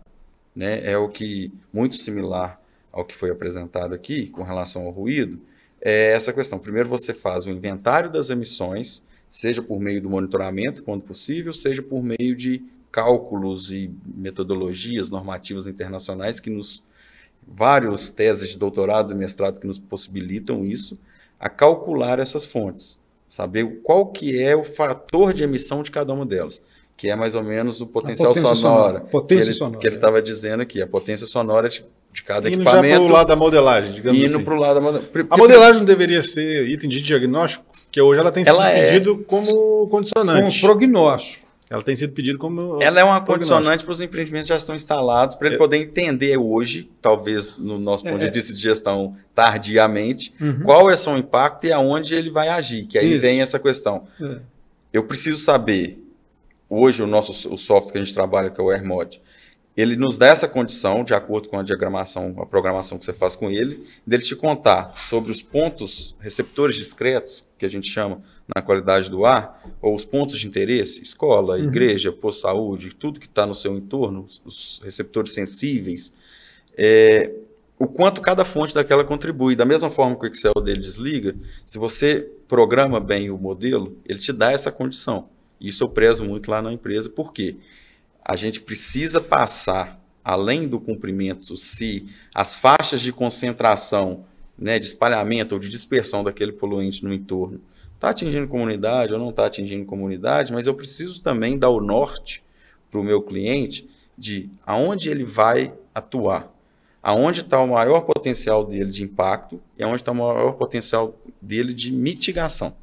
Né? 0.53 0.85
É 0.85 0.97
o 0.97 1.07
que, 1.07 1.49
muito 1.71 1.95
similar 1.95 2.61
ao 2.91 3.05
que 3.05 3.15
foi 3.15 3.29
apresentado 3.29 3.95
aqui 3.95 4.27
com 4.27 4.43
relação 4.43 4.85
ao 4.85 4.91
ruído, 4.91 5.39
é 5.81 6.11
essa 6.11 6.33
questão. 6.33 6.59
Primeiro 6.59 6.89
você 6.89 7.13
faz 7.13 7.45
o 7.45 7.49
inventário 7.49 8.11
das 8.11 8.29
emissões, 8.29 9.03
seja 9.29 9.61
por 9.61 9.79
meio 9.79 10.01
do 10.01 10.09
monitoramento, 10.09 10.83
quando 10.83 11.03
possível, 11.03 11.53
seja 11.53 11.81
por 11.81 12.03
meio 12.03 12.35
de 12.35 12.63
cálculos 12.91 13.71
e 13.71 13.91
metodologias 14.05 15.09
normativas 15.09 15.67
internacionais 15.67 16.39
que 16.39 16.49
nos 16.49 16.83
vários 17.47 18.09
teses 18.09 18.49
de 18.49 18.59
doutorados 18.59 19.11
e 19.11 19.15
mestrados 19.15 19.59
que 19.59 19.67
nos 19.67 19.79
possibilitam 19.79 20.65
isso, 20.65 20.97
a 21.39 21.49
calcular 21.49 22.19
essas 22.19 22.45
fontes, 22.45 22.99
saber 23.27 23.81
qual 23.81 24.07
que 24.07 24.39
é 24.39 24.55
o 24.55 24.63
fator 24.63 25.33
de 25.33 25.43
emissão 25.43 25.81
de 25.81 25.89
cada 25.89 26.13
uma 26.13 26.25
delas, 26.25 26.61
que 26.97 27.09
é 27.09 27.15
mais 27.15 27.33
ou 27.33 27.43
menos 27.43 27.81
o 27.81 27.87
potencial 27.87 28.33
potência 28.33 28.55
sonora, 28.55 28.99
sonora. 28.99 29.77
Que 29.79 29.87
ele, 29.87 29.95
estava 29.95 30.21
dizendo 30.21 30.61
aqui, 30.61 30.81
a 30.81 30.87
potência 30.87 31.25
sonora 31.25 31.69
de 31.69 31.85
de 32.11 32.23
cada 32.23 32.49
indo 32.49 32.61
equipamento. 32.61 32.87
Indo 32.87 33.03
para 33.05 33.09
o 33.09 33.13
lado 33.13 33.27
da 33.27 33.35
modelagem, 33.35 33.91
digamos 33.93 34.19
indo 34.19 34.35
assim. 34.35 34.43
Pro 34.43 34.55
lado 34.55 34.75
da 34.75 34.81
modelagem. 34.81 35.27
A 35.29 35.37
modelagem 35.37 35.79
não 35.79 35.85
deveria 35.85 36.21
ser 36.21 36.67
item 36.67 36.89
de 36.89 37.01
diagnóstico, 37.01 37.65
que 37.91 38.01
hoje 38.01 38.19
ela 38.19 38.31
tem 38.31 38.43
sido 38.43 38.55
ela 38.55 38.69
é... 38.69 38.87
pedido 38.87 39.17
como 39.27 39.87
condicionante. 39.87 40.61
Como 40.61 40.73
prognóstico. 40.73 41.49
Ela 41.69 41.83
tem 41.83 41.95
sido 41.95 42.13
pedido 42.13 42.39
como. 42.39 42.81
Ela 42.81 42.99
é 42.99 43.03
uma 43.03 43.21
condicionante 43.21 43.83
para 43.83 43.91
os 43.91 44.01
empreendimentos 44.01 44.47
que 44.47 44.53
já 44.53 44.57
estão 44.57 44.73
instalados, 44.73 45.35
para 45.35 45.47
ele 45.47 45.55
é. 45.55 45.57
poder 45.59 45.77
entender 45.77 46.35
hoje, 46.35 46.89
talvez 46.99 47.57
no 47.59 47.77
nosso 47.77 48.03
ponto 48.03 48.23
é. 48.23 48.27
de 48.27 48.33
vista 48.33 48.51
de 48.51 48.59
gestão 48.59 49.15
tardiamente, 49.35 50.33
uhum. 50.41 50.61
qual 50.63 50.89
é 50.89 50.95
o 50.95 50.97
seu 50.97 51.15
impacto 51.15 51.67
e 51.67 51.71
aonde 51.71 52.15
ele 52.15 52.31
vai 52.31 52.47
agir. 52.49 52.87
Que 52.87 52.97
aí 52.97 53.11
Isso. 53.11 53.21
vem 53.21 53.41
essa 53.41 53.59
questão. 53.59 54.07
É. 54.19 54.39
Eu 54.91 55.03
preciso 55.03 55.37
saber, 55.37 56.03
hoje, 56.67 57.03
o 57.03 57.07
nosso 57.07 57.53
o 57.53 57.57
software 57.57 57.91
que 57.91 57.97
a 57.99 58.03
gente 58.03 58.15
trabalha, 58.15 58.49
que 58.49 58.59
é 58.59 58.63
o 58.63 58.71
AirMod, 58.71 59.21
ele 59.79 59.95
nos 59.95 60.17
dá 60.17 60.27
essa 60.27 60.47
condição, 60.47 61.03
de 61.03 61.13
acordo 61.13 61.47
com 61.47 61.59
a 61.59 61.63
diagramação, 61.63 62.35
a 62.39 62.45
programação 62.45 62.97
que 62.97 63.05
você 63.05 63.13
faz 63.13 63.35
com 63.35 63.49
ele, 63.49 63.87
dele 64.05 64.23
te 64.23 64.35
contar 64.35 64.97
sobre 64.97 65.31
os 65.31 65.41
pontos 65.41 66.15
receptores 66.19 66.75
discretos, 66.75 67.47
que 67.57 67.65
a 67.65 67.69
gente 67.69 67.87
chama 67.87 68.21
na 68.53 68.61
qualidade 68.61 69.09
do 69.09 69.25
ar, 69.25 69.63
ou 69.81 69.93
os 69.93 70.03
pontos 70.03 70.39
de 70.39 70.47
interesse, 70.47 71.01
escola, 71.03 71.55
uhum. 71.55 71.65
igreja, 71.65 72.11
posto 72.11 72.41
saúde, 72.41 72.95
tudo 72.95 73.19
que 73.19 73.27
está 73.27 73.45
no 73.45 73.53
seu 73.53 73.77
entorno, 73.77 74.27
os 74.43 74.81
receptores 74.83 75.33
sensíveis, 75.33 76.13
é, 76.75 77.31
o 77.77 77.87
quanto 77.87 78.21
cada 78.21 78.43
fonte 78.43 78.73
daquela 78.73 79.05
contribui. 79.05 79.55
Da 79.55 79.65
mesma 79.65 79.89
forma 79.89 80.17
que 80.17 80.25
o 80.25 80.29
Excel 80.29 80.53
dele 80.55 80.81
desliga, 80.81 81.35
se 81.65 81.77
você 81.77 82.29
programa 82.47 82.99
bem 82.99 83.29
o 83.29 83.37
modelo, 83.37 83.97
ele 84.05 84.19
te 84.19 84.33
dá 84.33 84.51
essa 84.51 84.71
condição. 84.71 85.29
Isso 85.61 85.83
eu 85.83 85.89
prezo 85.89 86.25
muito 86.25 86.49
lá 86.49 86.61
na 86.61 86.73
empresa, 86.73 87.09
porque 87.09 87.55
a 88.23 88.35
gente 88.35 88.61
precisa 88.61 89.19
passar, 89.19 89.99
além 90.23 90.67
do 90.67 90.79
cumprimento, 90.79 91.55
se 91.57 92.07
as 92.33 92.55
faixas 92.55 93.01
de 93.01 93.11
concentração, 93.11 94.25
né, 94.57 94.77
de 94.77 94.85
espalhamento 94.85 95.55
ou 95.55 95.59
de 95.59 95.69
dispersão 95.69 96.23
daquele 96.23 96.51
poluente 96.51 97.03
no 97.03 97.13
entorno 97.13 97.61
está 97.95 98.09
atingindo 98.09 98.47
comunidade 98.47 99.13
ou 99.13 99.19
não 99.19 99.29
está 99.29 99.45
atingindo 99.45 99.85
comunidade, 99.85 100.53
mas 100.53 100.67
eu 100.67 100.73
preciso 100.73 101.21
também 101.21 101.57
dar 101.57 101.69
o 101.69 101.81
norte 101.81 102.43
para 102.89 102.99
o 102.99 103.03
meu 103.03 103.21
cliente 103.21 103.89
de 104.17 104.49
aonde 104.65 105.09
ele 105.09 105.23
vai 105.23 105.73
atuar 105.93 106.49
aonde 107.01 107.41
está 107.41 107.59
o 107.59 107.67
maior 107.67 108.01
potencial 108.01 108.65
dele 108.65 108.91
de 108.91 109.03
impacto 109.03 109.61
e 109.77 109.83
aonde 109.83 110.01
está 110.01 110.11
o 110.11 110.15
maior 110.15 110.53
potencial 110.53 111.17
dele 111.41 111.73
de 111.73 111.91
mitigação. 111.91 112.75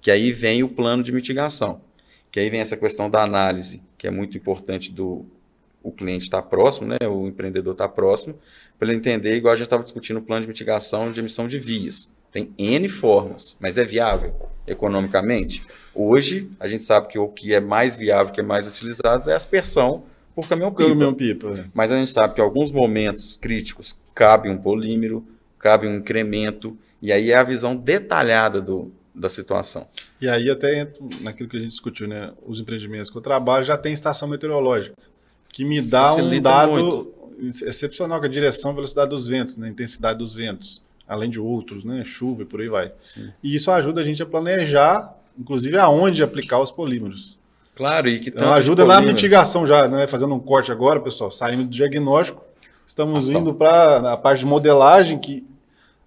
Que 0.00 0.10
aí 0.10 0.32
vem 0.32 0.62
o 0.62 0.68
plano 0.68 1.02
de 1.02 1.12
mitigação. 1.12 1.80
Que 2.30 2.40
aí 2.40 2.50
vem 2.50 2.60
essa 2.60 2.76
questão 2.76 3.08
da 3.08 3.22
análise, 3.22 3.82
que 4.04 4.08
é 4.08 4.10
muito 4.10 4.36
importante 4.36 4.92
do 4.92 5.24
o 5.82 5.90
cliente 5.90 6.24
estar 6.24 6.42
tá 6.42 6.46
próximo, 6.46 6.86
né, 6.86 7.08
o 7.08 7.26
empreendedor 7.26 7.72
estar 7.72 7.88
tá 7.88 7.94
próximo, 7.94 8.38
para 8.78 8.88
ele 8.88 8.98
entender, 8.98 9.34
igual 9.34 9.54
a 9.54 9.56
gente 9.56 9.64
estava 9.64 9.82
discutindo 9.82 10.18
o 10.18 10.22
plano 10.22 10.42
de 10.42 10.48
mitigação 10.48 11.10
de 11.10 11.20
emissão 11.20 11.48
de 11.48 11.58
vias. 11.58 12.12
Tem 12.30 12.52
N 12.58 12.86
formas, 12.86 13.56
mas 13.58 13.78
é 13.78 13.84
viável 13.84 14.34
economicamente? 14.66 15.62
Hoje, 15.94 16.50
a 16.60 16.68
gente 16.68 16.84
sabe 16.84 17.08
que 17.08 17.18
o 17.18 17.28
que 17.28 17.54
é 17.54 17.60
mais 17.60 17.96
viável, 17.96 18.30
que 18.30 18.40
é 18.40 18.42
mais 18.42 18.68
utilizado, 18.68 19.30
é 19.30 19.32
a 19.32 19.36
aspersão 19.36 20.04
por 20.34 20.46
caminhão-pipa. 20.46 20.90
Caminhão-pipa. 20.90 21.60
É. 21.60 21.64
Mas 21.72 21.90
a 21.90 21.96
gente 21.96 22.10
sabe 22.10 22.34
que 22.34 22.42
em 22.42 22.44
alguns 22.44 22.70
momentos 22.70 23.38
críticos 23.40 23.96
cabe 24.14 24.50
um 24.50 24.58
polímero, 24.58 25.24
cabe 25.58 25.88
um 25.88 25.96
incremento, 25.96 26.76
e 27.00 27.10
aí 27.10 27.30
é 27.30 27.36
a 27.36 27.42
visão 27.42 27.74
detalhada 27.74 28.60
do, 28.60 28.92
da 29.14 29.28
situação. 29.28 29.86
E 30.20 30.28
aí 30.28 30.50
até 30.50 30.80
entro 30.80 31.08
naquilo 31.20 31.48
que 31.48 31.56
a 31.56 31.60
gente 31.60 31.70
discutiu, 31.70 32.08
né? 32.08 32.32
Os 32.44 32.58
empreendimentos 32.58 33.10
que 33.10 33.16
eu 33.16 33.22
trabalho 33.22 33.64
já 33.64 33.78
tem 33.78 33.92
estação 33.92 34.26
meteorológica, 34.26 34.96
que 35.50 35.64
me 35.64 35.80
dá 35.80 36.06
Facilita 36.06 36.36
um 36.36 36.42
dado 36.42 36.72
muito. 36.72 37.14
excepcional, 37.64 38.18
que 38.18 38.26
é 38.26 38.28
a 38.28 38.32
direção 38.32 38.72
e 38.72 38.74
velocidade 38.74 39.10
dos 39.10 39.28
ventos, 39.28 39.56
né? 39.56 39.68
intensidade 39.68 40.18
dos 40.18 40.34
ventos, 40.34 40.82
além 41.06 41.30
de 41.30 41.38
outros, 41.38 41.84
né? 41.84 42.02
Chuva 42.04 42.42
e 42.42 42.44
por 42.44 42.60
aí 42.60 42.68
vai. 42.68 42.92
Sim. 43.04 43.30
E 43.42 43.54
isso 43.54 43.70
ajuda 43.70 44.00
a 44.00 44.04
gente 44.04 44.20
a 44.22 44.26
planejar, 44.26 45.14
inclusive, 45.38 45.76
aonde 45.78 46.22
aplicar 46.22 46.58
os 46.58 46.72
polímeros. 46.72 47.38
Claro, 47.76 48.08
e 48.08 48.20
que 48.20 48.30
então, 48.30 48.52
ajuda 48.52 48.84
na 48.84 49.00
mitigação 49.00 49.66
já, 49.66 49.86
né? 49.86 50.06
Fazendo 50.06 50.34
um 50.34 50.40
corte 50.40 50.72
agora, 50.72 51.00
pessoal, 51.00 51.30
saímos 51.30 51.66
do 51.66 51.70
diagnóstico, 51.70 52.42
estamos 52.86 53.28
Ação. 53.28 53.40
indo 53.40 53.54
para 53.54 54.12
a 54.12 54.16
parte 54.16 54.40
de 54.40 54.46
modelagem, 54.46 55.18
que 55.18 55.44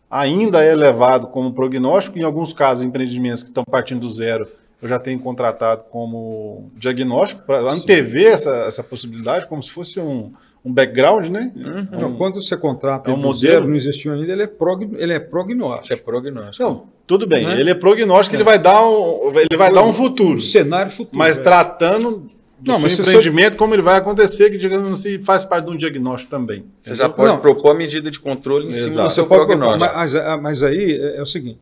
ainda 0.10 0.64
é 0.64 0.74
levado 0.76 1.28
como 1.28 1.54
prognóstico, 1.54 2.18
em 2.18 2.24
alguns 2.24 2.54
casos, 2.54 2.84
empreendimentos 2.84 3.44
que 3.44 3.50
estão 3.50 3.64
partindo 3.64 4.02
do 4.02 4.10
zero, 4.10 4.48
eu 4.82 4.88
já 4.88 5.00
tenho 5.00 5.20
contratado 5.20 5.86
como 5.90 6.72
diagnóstico, 6.76 7.42
para 7.44 7.60
antever 7.72 8.32
essa, 8.32 8.56
essa 8.68 8.84
possibilidade, 8.84 9.48
como 9.48 9.62
se 9.62 9.72
fosse 9.72 10.00
um, 10.00 10.32
um 10.64 10.72
background, 10.72 11.28
né? 11.30 11.52
Uhum. 11.56 11.88
Então, 11.92 12.14
quando 12.16 12.42
você 12.42 12.56
contrata 12.56 13.10
é 13.10 13.14
um 13.14 13.18
modelo, 13.18 13.36
zero, 13.38 13.68
não 13.68 13.76
existiu 13.76 14.14
ainda, 14.14 14.32
ele 14.32 14.44
é, 14.44 14.48
prog, 14.48 14.96
ele 14.98 15.14
é 15.14 15.20
prognóstico. 15.20 15.94
É 15.94 15.98
prognóstico. 15.98 16.64
Não, 16.64 16.84
tudo 17.08 17.26
bem, 17.26 17.46
né? 17.46 17.60
ele 17.60 17.72
é 17.72 17.76
prognóstico, 17.76 18.36
é. 18.36 18.38
ele 18.38 18.44
vai 18.44 18.60
dar 18.60 18.86
um, 18.86 19.32
ele 19.36 19.58
vai 19.58 19.74
dar 19.74 19.84
um 19.84 19.94
futuro. 19.94 20.38
Um 20.38 20.42
cenário 20.42 20.92
futuro. 20.92 21.18
Mas 21.18 21.40
é. 21.40 21.42
tratando 21.44 22.30
do 22.60 22.72
não, 22.72 22.80
seu 22.80 23.04
empreendimento, 23.04 23.54
você... 23.54 23.58
como 23.58 23.74
ele 23.76 23.82
vai 23.82 23.98
acontecer, 23.98 24.50
que 24.50 24.58
digamos 24.58 24.92
assim, 24.92 25.20
faz 25.20 25.44
parte 25.44 25.66
de 25.66 25.72
um 25.72 25.78
diagnóstico 25.78 26.32
também. 26.32 26.66
Você 26.80 26.90
entendeu? 26.90 26.96
já 26.96 27.10
pode 27.10 27.32
não. 27.34 27.40
propor 27.40 27.72
a 27.72 27.74
medida 27.74 28.10
de 28.10 28.20
controle 28.20 28.68
em 28.68 28.70
Exato. 28.70 28.90
cima 28.92 29.04
do 29.04 29.14
seu 29.14 29.26
prognóstico. 29.26 29.94
Mas, 29.94 30.14
mas, 30.42 30.64
aí 30.64 30.94
é, 30.94 31.18
é 31.18 31.22
o 31.22 31.26
seguinte, 31.26 31.60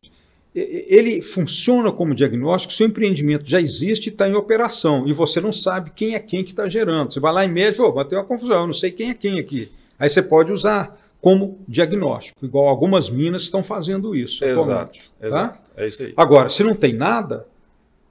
ele 0.54 1.20
funciona 1.20 1.92
como 1.92 2.14
diagnóstico 2.14 2.72
se 2.72 2.82
o 2.82 2.86
empreendimento 2.86 3.44
já 3.46 3.60
existe 3.60 4.06
e 4.06 4.12
está 4.12 4.26
em 4.26 4.34
operação, 4.34 5.06
e 5.06 5.12
você 5.12 5.38
não 5.40 5.52
sabe 5.52 5.92
quem 5.94 6.14
é 6.14 6.18
quem 6.18 6.42
que 6.42 6.50
está 6.50 6.66
gerando. 6.66 7.12
Você 7.12 7.20
vai 7.20 7.32
lá 7.32 7.44
em 7.44 7.48
médio, 7.48 7.84
oh, 7.84 7.92
vai 7.92 8.04
ter 8.06 8.16
uma 8.16 8.24
confusão, 8.24 8.62
eu 8.62 8.66
não 8.66 8.74
sei 8.74 8.90
quem 8.90 9.10
é 9.10 9.14
quem 9.14 9.38
aqui. 9.38 9.70
Aí 9.98 10.08
você 10.08 10.22
pode 10.22 10.50
usar 10.50 10.98
como 11.20 11.58
diagnóstico, 11.68 12.44
igual 12.44 12.68
algumas 12.68 13.10
minas 13.10 13.42
estão 13.42 13.62
fazendo 13.62 14.14
isso. 14.14 14.44
Exato, 14.44 14.98
tá? 15.20 15.26
exato. 15.26 15.60
É 15.76 15.86
isso 15.86 16.02
aí. 16.02 16.14
Agora, 16.16 16.48
se 16.48 16.62
não 16.62 16.74
tem 16.74 16.94
nada, 16.94 17.46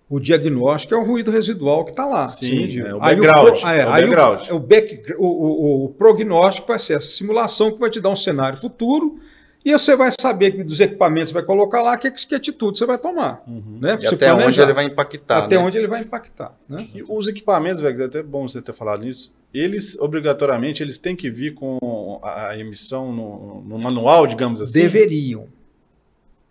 o 0.09 0.19
diagnóstico 0.19 0.93
é 0.93 0.97
o 0.97 1.03
ruído 1.03 1.31
residual 1.31 1.83
que 1.83 1.91
está 1.91 2.05
lá. 2.05 2.27
Sim, 2.27 2.79
é 2.79 2.93
o 2.93 2.99
background. 2.99 3.59
Aí, 3.63 3.77
o, 3.77 3.81
é, 3.81 3.81
é 3.81 3.85
o, 3.85 3.89
aí 3.91 4.01
background. 4.03 4.49
O, 4.49 4.55
o, 4.55 4.59
back, 4.59 5.13
o, 5.17 5.85
o, 5.85 5.89
prognóstico 5.89 6.67
vai 6.67 6.77
ser 6.77 6.93
essa 6.93 7.09
simulação 7.09 7.71
que 7.71 7.79
vai 7.79 7.89
te 7.89 7.99
dar 7.99 8.09
um 8.09 8.15
cenário 8.15 8.57
futuro 8.57 9.19
e 9.63 9.71
você 9.71 9.95
vai 9.95 10.11
saber 10.21 10.51
que 10.51 10.63
dos 10.63 10.79
equipamentos 10.79 11.29
que 11.29 11.33
vai 11.33 11.43
colocar 11.43 11.81
lá, 11.81 11.97
que, 11.97 12.11
que 12.11 12.35
atitude 12.35 12.77
você 12.77 12.85
vai 12.85 12.99
tomar. 12.99 13.41
Uhum. 13.47 13.79
Né? 13.81 13.97
E 13.99 14.07
até 14.07 14.31
onde 14.31 14.61
ele 14.61 14.73
vai 14.73 14.85
impactar. 14.85 15.45
Até 15.45 15.57
né? 15.57 15.63
onde 15.63 15.75
ele 15.75 15.87
vai 15.87 16.01
impactar. 16.01 16.55
Né? 16.69 16.87
E 16.93 17.03
os 17.07 17.27
equipamentos, 17.27 17.81
velho, 17.81 17.99
é 17.99 18.05
até 18.05 18.21
bom 18.21 18.47
você 18.47 18.61
ter 18.61 18.73
falado 18.73 19.03
nisso, 19.03 19.33
eles, 19.51 19.97
obrigatoriamente, 19.97 20.83
eles 20.83 20.99
têm 20.99 21.15
que 21.15 21.31
vir 21.31 21.55
com 21.55 22.19
a 22.21 22.55
emissão 22.55 23.11
no, 23.11 23.63
no 23.63 23.79
manual, 23.79 24.27
digamos 24.27 24.61
assim? 24.61 24.81
Deveriam. 24.81 25.47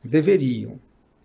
Deveriam. 0.03 0.81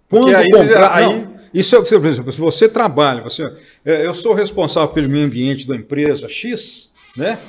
Quando 0.07 0.35
aí, 0.35 0.47
comprar, 0.51 0.93
aí... 0.93 1.05
Não, 1.05 1.38
isso 1.53 1.75
é, 1.75 1.81
por 1.81 2.05
exemplo, 2.05 2.31
se 2.31 2.39
você 2.39 2.67
trabalha, 2.69 3.23
você, 3.23 3.43
é, 3.85 4.05
eu 4.05 4.13
sou 4.13 4.33
responsável 4.33 4.89
pelo 4.89 5.09
meio 5.09 5.25
ambiente 5.25 5.67
da 5.67 5.75
empresa 5.75 6.27
X, 6.29 6.91
né? 7.15 7.39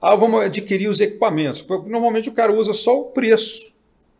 Ah, 0.00 0.14
vamos 0.14 0.44
adquirir 0.44 0.88
os 0.88 1.00
equipamentos. 1.00 1.64
Normalmente 1.86 2.28
o 2.28 2.32
cara 2.32 2.52
usa 2.52 2.74
só 2.74 3.00
o 3.00 3.04
preço. 3.04 3.72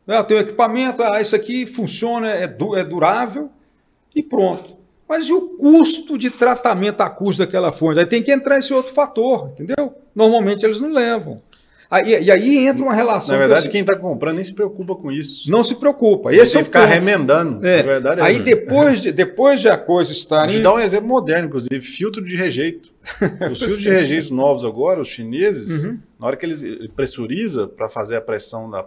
Né? 0.06 0.22
Tem 0.22 0.36
o 0.36 0.40
equipamento, 0.40 1.02
ah, 1.02 1.20
isso 1.20 1.36
aqui 1.36 1.66
funciona, 1.66 2.30
é, 2.30 2.46
du 2.46 2.74
é 2.74 2.82
durável 2.82 3.50
e 4.14 4.22
pronto. 4.22 4.76
Mas 5.06 5.28
e 5.28 5.32
o 5.32 5.50
custo 5.58 6.16
de 6.16 6.30
tratamento 6.30 7.02
a 7.02 7.10
custo 7.10 7.44
daquela 7.44 7.70
fonte? 7.70 7.98
Aí 7.98 8.06
tem 8.06 8.22
que 8.22 8.32
entrar 8.32 8.58
esse 8.58 8.72
outro 8.72 8.94
fator, 8.94 9.50
entendeu? 9.50 9.94
Normalmente 10.14 10.64
eles 10.64 10.80
não 10.80 10.90
levam. 10.90 11.42
Aí, 11.94 12.24
e 12.24 12.28
aí 12.28 12.66
entra 12.66 12.82
uma 12.82 12.92
relação. 12.92 13.32
Na 13.32 13.38
verdade, 13.38 13.70
quem 13.70 13.82
está 13.82 13.94
comprando 13.94 14.34
nem 14.34 14.44
se 14.44 14.52
preocupa 14.52 14.96
com 14.96 15.12
isso. 15.12 15.48
Não 15.48 15.62
se 15.62 15.76
preocupa. 15.76 16.34
Esse 16.34 16.56
é 16.56 16.60
o 16.60 16.64
ficar 16.64 16.86
remendando. 16.86 17.64
É. 17.64 17.84
verdade 17.84 18.20
é 18.20 18.24
aí 18.24 18.34
assim. 18.34 18.46
depois 18.46 19.00
de, 19.00 19.12
depois 19.12 19.60
de 19.60 19.68
a 19.68 19.78
coisa 19.78 20.10
estar. 20.10 20.48
Te 20.48 20.58
dar 20.58 20.74
um 20.74 20.80
exemplo 20.80 21.06
moderno, 21.06 21.46
inclusive, 21.46 21.80
filtro 21.80 22.24
de 22.24 22.34
rejeito. 22.34 22.90
Os 23.48 23.60
filtros 23.60 23.80
de 23.80 23.90
rejeito 23.90 24.34
novos 24.34 24.64
agora, 24.64 25.00
os 25.00 25.08
chineses, 25.08 25.84
uhum. 25.84 26.00
na 26.18 26.26
hora 26.26 26.36
que 26.36 26.46
ele 26.46 26.88
pressuriza 26.88 27.68
para 27.68 27.88
fazer 27.88 28.16
a 28.16 28.20
pressão 28.20 28.68
da 28.68 28.86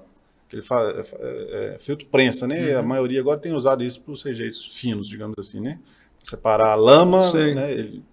que 0.49 0.55
ele 0.55 0.63
faz 0.63 0.95
é, 0.95 1.15
é, 1.19 1.75
é, 1.75 1.79
filtro 1.79 2.07
prensa, 2.07 2.47
né? 2.47 2.73
Uhum. 2.73 2.79
A 2.79 2.83
maioria 2.83 3.21
agora 3.21 3.39
tem 3.39 3.53
usado 3.53 3.83
isso 3.83 4.01
para 4.01 4.11
os 4.11 4.23
rejeitos 4.23 4.71
finos, 4.73 5.07
digamos 5.07 5.35
assim, 5.37 5.61
né? 5.61 5.79
Separar 6.23 6.71
a 6.71 6.75
lama, 6.75 7.31
né? 7.31 7.71
Ele, 7.71 8.03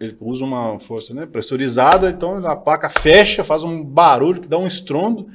ele, 0.00 0.16
usa 0.20 0.44
uma 0.44 0.78
força 0.78 1.14
né? 1.14 1.26
pressurizada, 1.26 2.10
então 2.10 2.44
a 2.46 2.56
placa 2.56 2.88
fecha, 2.88 3.44
faz 3.44 3.64
um 3.64 3.82
barulho 3.82 4.40
que 4.40 4.48
dá 4.48 4.58
um 4.58 4.66
estrondo. 4.66 5.28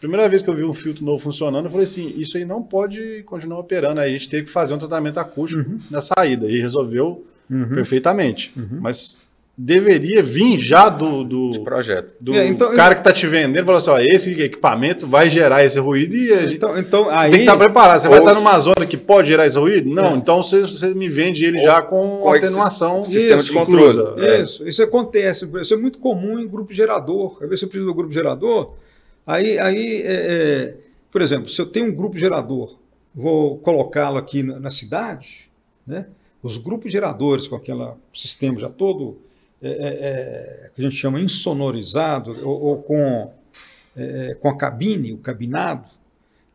Primeira 0.00 0.28
vez 0.28 0.40
que 0.42 0.48
eu 0.48 0.56
vi 0.56 0.64
um 0.64 0.72
filtro 0.72 1.04
novo 1.04 1.22
funcionando, 1.22 1.66
eu 1.66 1.70
falei 1.70 1.84
assim, 1.84 2.14
isso 2.16 2.36
aí 2.36 2.44
não 2.44 2.62
pode 2.62 3.22
continuar 3.24 3.58
operando, 3.58 4.00
aí 4.00 4.10
a 4.10 4.12
gente 4.16 4.30
teve 4.30 4.44
que 4.44 4.52
fazer 4.52 4.72
um 4.72 4.78
tratamento 4.78 5.18
acústico 5.18 5.68
uhum. 5.68 5.78
na 5.90 6.00
saída, 6.00 6.46
e 6.46 6.58
resolveu 6.58 7.26
uhum. 7.50 7.68
perfeitamente. 7.68 8.50
Uhum. 8.56 8.78
Mas 8.80 9.29
deveria 9.62 10.22
vir 10.22 10.58
já 10.58 10.88
do, 10.88 11.22
do 11.22 11.60
projeto. 11.62 12.14
Do 12.18 12.34
é, 12.34 12.46
então, 12.46 12.74
cara 12.74 12.94
que 12.94 13.02
está 13.02 13.12
te 13.12 13.26
vendendo, 13.26 13.66
falou 13.66 13.76
assim: 13.76 13.90
ó, 13.90 13.98
esse 13.98 14.40
equipamento 14.40 15.06
vai 15.06 15.28
gerar 15.28 15.62
esse 15.62 15.78
ruído 15.78 16.16
e 16.16 16.32
a 16.32 16.42
gente, 16.42 16.54
então, 16.54 16.78
então, 16.78 17.04
você 17.04 17.10
aí, 17.10 17.30
tem 17.30 17.32
que 17.32 17.38
estar 17.40 17.52
tá 17.52 17.58
preparado. 17.58 18.00
Você 18.00 18.08
ou, 18.08 18.12
vai 18.12 18.20
estar 18.22 18.34
numa 18.34 18.58
zona 18.58 18.86
que 18.88 18.96
pode 18.96 19.28
gerar 19.28 19.46
esse 19.46 19.58
ruído? 19.58 19.90
Não, 19.90 20.14
é. 20.14 20.16
então 20.16 20.42
você, 20.42 20.62
você, 20.62 20.94
me 20.94 21.10
vende 21.10 21.44
ele 21.44 21.58
ou, 21.58 21.64
já 21.64 21.82
com 21.82 22.26
atenuação. 22.30 23.04
Sistema 23.04 23.42
de 23.42 23.52
controle. 23.52 24.24
É. 24.24 24.42
Isso, 24.42 24.66
isso 24.66 24.82
acontece. 24.82 25.46
Isso 25.60 25.74
é 25.74 25.76
muito 25.76 25.98
comum 25.98 26.38
em 26.38 26.48
grupo 26.48 26.72
gerador. 26.72 27.36
Às 27.42 27.48
vezes 27.48 27.62
eu 27.62 27.68
preciso 27.68 27.86
do 27.86 27.94
grupo 27.94 28.12
gerador. 28.12 28.72
Aí, 29.26 29.58
aí 29.58 30.02
é, 30.02 30.14
é, 30.14 30.74
por 31.12 31.20
exemplo, 31.20 31.50
se 31.50 31.60
eu 31.60 31.66
tenho 31.66 31.86
um 31.86 31.94
grupo 31.94 32.16
gerador, 32.16 32.78
vou 33.14 33.58
colocá-lo 33.58 34.16
aqui 34.16 34.42
na, 34.42 34.58
na 34.58 34.70
cidade, 34.70 35.50
né? 35.86 36.06
os 36.42 36.56
grupos 36.56 36.90
geradores 36.90 37.46
com 37.46 37.56
aquele 37.56 37.86
sistema 38.14 38.58
já 38.58 38.70
todo 38.70 39.18
é, 39.62 39.68
é, 39.68 40.66
é, 40.66 40.70
que 40.74 40.80
a 40.80 40.84
gente 40.84 40.96
chama 40.96 41.20
insonorizado, 41.20 42.36
ou, 42.46 42.60
ou 42.62 42.82
com, 42.82 43.32
é, 43.96 44.30
é 44.30 44.34
com 44.34 44.48
a 44.48 44.56
cabine, 44.56 45.12
o 45.12 45.18
cabinado, 45.18 45.88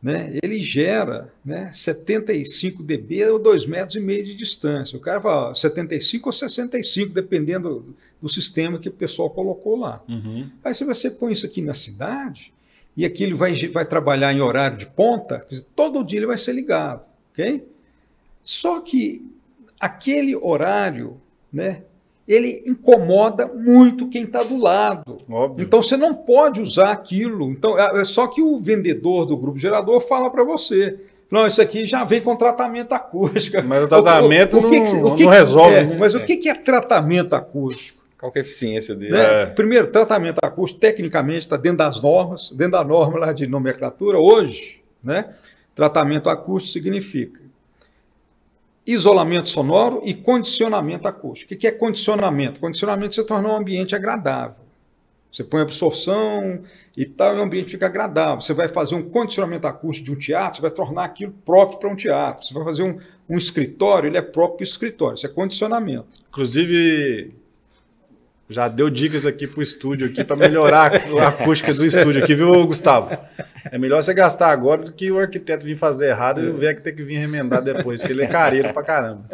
né, 0.02 0.38
ele 0.42 0.60
gera 0.60 1.32
né, 1.44 1.70
75 1.72 2.82
dB 2.82 3.30
ou 3.30 3.40
2,5 3.40 3.68
metros 3.68 3.96
e 3.96 4.00
meio 4.00 4.24
de 4.24 4.34
distância. 4.34 4.96
O 4.96 5.00
cara 5.00 5.20
fala 5.20 5.54
75 5.54 6.28
ou 6.28 6.32
65, 6.32 7.12
dependendo 7.12 7.94
do 8.20 8.28
sistema 8.28 8.78
que 8.78 8.88
o 8.88 8.92
pessoal 8.92 9.30
colocou 9.30 9.76
lá. 9.76 10.02
Uhum. 10.08 10.50
Aí 10.64 10.74
se 10.74 10.84
você 10.84 11.10
põe 11.10 11.32
isso 11.32 11.46
aqui 11.46 11.62
na 11.62 11.74
cidade, 11.74 12.52
e 12.96 13.04
aqui 13.04 13.24
ele 13.24 13.34
vai, 13.34 13.54
vai 13.68 13.84
trabalhar 13.84 14.32
em 14.32 14.40
horário 14.40 14.78
de 14.78 14.86
ponta, 14.86 15.44
dizer, 15.48 15.66
todo 15.74 16.04
dia 16.04 16.18
ele 16.18 16.26
vai 16.26 16.38
ser 16.38 16.52
ligado. 16.52 17.04
ok? 17.32 17.66
Só 18.42 18.80
que 18.80 19.28
aquele 19.78 20.34
horário 20.34 21.20
né, 21.52 21.82
ele 22.26 22.62
incomoda 22.66 23.46
muito 23.46 24.08
quem 24.08 24.24
está 24.24 24.42
do 24.42 24.58
lado. 24.58 25.18
Óbvio. 25.30 25.64
Então 25.64 25.82
você 25.82 25.96
não 25.96 26.14
pode 26.14 26.60
usar 26.60 26.90
aquilo. 26.90 27.50
Então 27.50 27.78
é 27.78 28.00
é 28.00 28.04
só 28.04 28.26
que 28.26 28.42
o 28.42 28.58
vendedor 28.60 29.26
do 29.26 29.36
grupo 29.36 29.58
gerador 29.58 30.00
fala 30.00 30.30
para 30.30 30.42
você. 30.44 30.98
Não, 31.30 31.46
isso 31.46 31.60
aqui 31.60 31.86
já 31.86 32.04
vem 32.04 32.20
com 32.20 32.36
tratamento 32.36 32.92
acústico. 32.92 33.56
Mas 33.64 33.84
o 33.84 33.88
tratamento 33.88 34.60
que 34.62 34.68
que- 34.70 34.78
não- 34.78 34.84
que 34.84 35.00
não 35.02 35.16
que- 35.16 35.26
resolve, 35.26 35.74
é, 35.74 35.84
né? 35.84 35.96
Mas 35.98 36.14
o 36.14 36.24
que 36.24 36.36
que 36.36 36.48
é 36.48 36.54
tratamento 36.54 37.34
acústico? 37.34 37.96
Qual 38.18 38.32
que 38.32 38.38
é 38.38 38.42
a 38.42 38.44
eficiência 38.44 38.94
dele? 38.94 39.12
né? 39.12 39.42
É. 39.42 39.46
Primeiro, 39.46 39.88
tratamento 39.88 40.38
acústico, 40.42 40.80
tecnicamente, 40.80 41.40
está 41.40 41.56
dentro 41.56 41.78
das 41.78 42.00
normas, 42.00 42.50
dentro 42.50 42.72
da 42.72 42.82
norma 42.84 43.18
lá 43.18 43.32
de 43.32 43.46
nomenclatura. 43.46 44.18
Hoje, 44.18 44.80
né, 45.04 45.34
tratamento 45.74 46.28
acústico 46.30 46.72
significa 46.72 47.40
isolamento 48.86 49.48
sonoro 49.48 50.00
e 50.04 50.14
condicionamento 50.14 51.08
acústico. 51.08 51.52
O 51.52 51.56
que 51.56 51.66
é 51.66 51.72
condicionamento? 51.72 52.60
Condicionamento 52.60 53.12
é 53.12 53.14
você 53.14 53.24
torna 53.24 53.48
um 53.48 53.56
ambiente 53.56 53.94
agradável. 53.94 54.66
Você 55.32 55.44
põe 55.44 55.60
absorção 55.60 56.62
e 56.96 57.04
tal, 57.04 57.36
e 57.36 57.40
o 57.40 57.42
ambiente 57.42 57.72
fica 57.72 57.86
agradável. 57.86 58.40
Você 58.40 58.54
vai 58.54 58.68
fazer 58.68 58.94
um 58.94 59.02
condicionamento 59.02 59.66
acústico 59.66 60.06
de 60.06 60.12
um 60.12 60.18
teatro, 60.18 60.56
você 60.56 60.62
vai 60.62 60.70
tornar 60.70 61.04
aquilo 61.04 61.32
próprio 61.44 61.78
para 61.78 61.90
um 61.90 61.96
teatro. 61.96 62.46
Você 62.46 62.54
vai 62.54 62.64
fazer 62.64 62.84
um, 62.84 62.98
um 63.28 63.36
escritório, 63.36 64.08
ele 64.08 64.16
é 64.16 64.22
próprio 64.22 64.58
para 64.58 64.64
escritório. 64.64 65.16
Isso 65.16 65.26
é 65.26 65.28
condicionamento. 65.28 66.06
Inclusive, 66.28 67.34
já 68.48 68.68
deu 68.68 68.88
dicas 68.88 69.26
aqui 69.26 69.46
pro 69.46 69.60
estúdio 69.62 70.06
aqui 70.06 70.22
para 70.22 70.36
melhorar 70.36 70.92
a 71.20 71.28
acústica 71.28 71.74
do 71.74 71.84
estúdio 71.84 72.22
aqui, 72.22 72.34
viu, 72.34 72.66
Gustavo? 72.66 73.10
É 73.70 73.76
melhor 73.78 74.02
você 74.02 74.14
gastar 74.14 74.50
agora 74.50 74.82
do 74.82 74.92
que 74.92 75.10
o 75.10 75.18
arquiteto 75.18 75.64
vir 75.64 75.76
fazer 75.76 76.08
errado 76.10 76.40
e 76.40 76.48
o 76.50 76.58
que 76.74 76.80
tem 76.82 76.94
que 76.94 77.02
vir 77.02 77.16
remendar 77.18 77.60
depois, 77.62 78.02
que 78.02 78.12
ele 78.12 78.22
é 78.22 78.26
careiro 78.26 78.72
pra 78.72 78.82
caramba. 78.82 79.24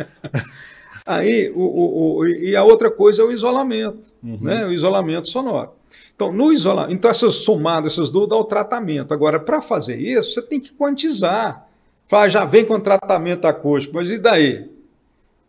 Aí, 1.05 1.51
o, 1.55 1.61
o- 1.61 2.17
o- 2.19 2.27
e 2.29 2.55
a 2.55 2.63
outra 2.63 2.91
coisa 2.91 3.23
é 3.23 3.25
o 3.25 3.33
isolamento, 3.33 4.01
né? 4.23 4.65
o 4.65 4.73
isolamento 4.73 5.29
sonoro. 5.29 5.71
Então, 6.15 6.31
no 6.33 6.53
isolamento, 6.53 6.93
então 6.95 7.11
essas 7.11 7.35
somadas, 7.37 7.93
essas 7.95 8.11
duas, 8.11 8.29
dá 8.29 8.37
o 8.37 8.45
tratamento. 8.45 9.13
Agora, 9.13 9.41
para 9.41 9.61
fazer 9.61 9.97
isso, 9.97 10.33
você 10.35 10.43
tem 10.43 10.61
que 10.61 10.73
quantizar. 10.73 11.67
Fala, 12.09 12.29
já 12.29 12.45
vem 12.45 12.65
com 12.65 12.79
tratamento 12.79 13.47
acústico, 13.47 13.95
mas 13.97 14.09
e 14.11 14.19
daí? 14.19 14.71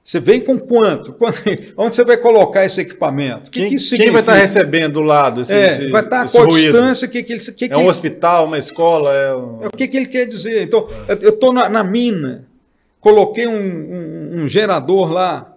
Você 0.04 0.20
vem 0.20 0.42
com 0.42 0.60
quanto? 0.60 1.16
Onde 1.78 1.96
você 1.96 2.04
vai 2.04 2.18
colocar 2.18 2.66
esse 2.66 2.82
equipamento? 2.82 3.50
Que 3.50 3.70
Quem, 3.70 3.78
que 3.78 3.98
quem 3.98 4.12
vai 4.12 4.22
estar 4.22 4.34
significa? 4.34 4.60
recebendo 4.60 4.94
do 4.94 5.02
lado 5.02 5.42
esse, 5.42 5.54
É, 5.54 5.68
esse- 5.68 5.88
vai 5.88 6.02
estar 6.04 6.26
esse 6.26 6.34
com 6.38 6.44
a 6.44 6.48
distância, 6.48 7.08
que, 7.08 7.24
que 7.24 7.34
ele, 7.34 7.40
que, 7.40 7.68
que 7.70 7.74
É 7.74 7.78
um 7.78 7.88
hospital, 7.88 8.46
uma 8.46 8.58
escola? 8.58 9.14
É 9.14 9.36
um- 9.36 9.64
é, 9.64 9.68
O 9.68 9.72
que, 9.72 9.88
que 9.88 9.96
ele 9.96 10.08
quer 10.08 10.26
dizer? 10.26 10.64
Então, 10.64 10.90
eu 11.22 11.30
estou 11.30 11.54
na, 11.54 11.70
na 11.70 11.84
mina, 11.84 12.46
coloquei 13.00 13.48
um, 13.48 13.54
um- 13.54 14.44
um 14.44 14.50
gerador 14.50 15.10
lá, 15.12 15.54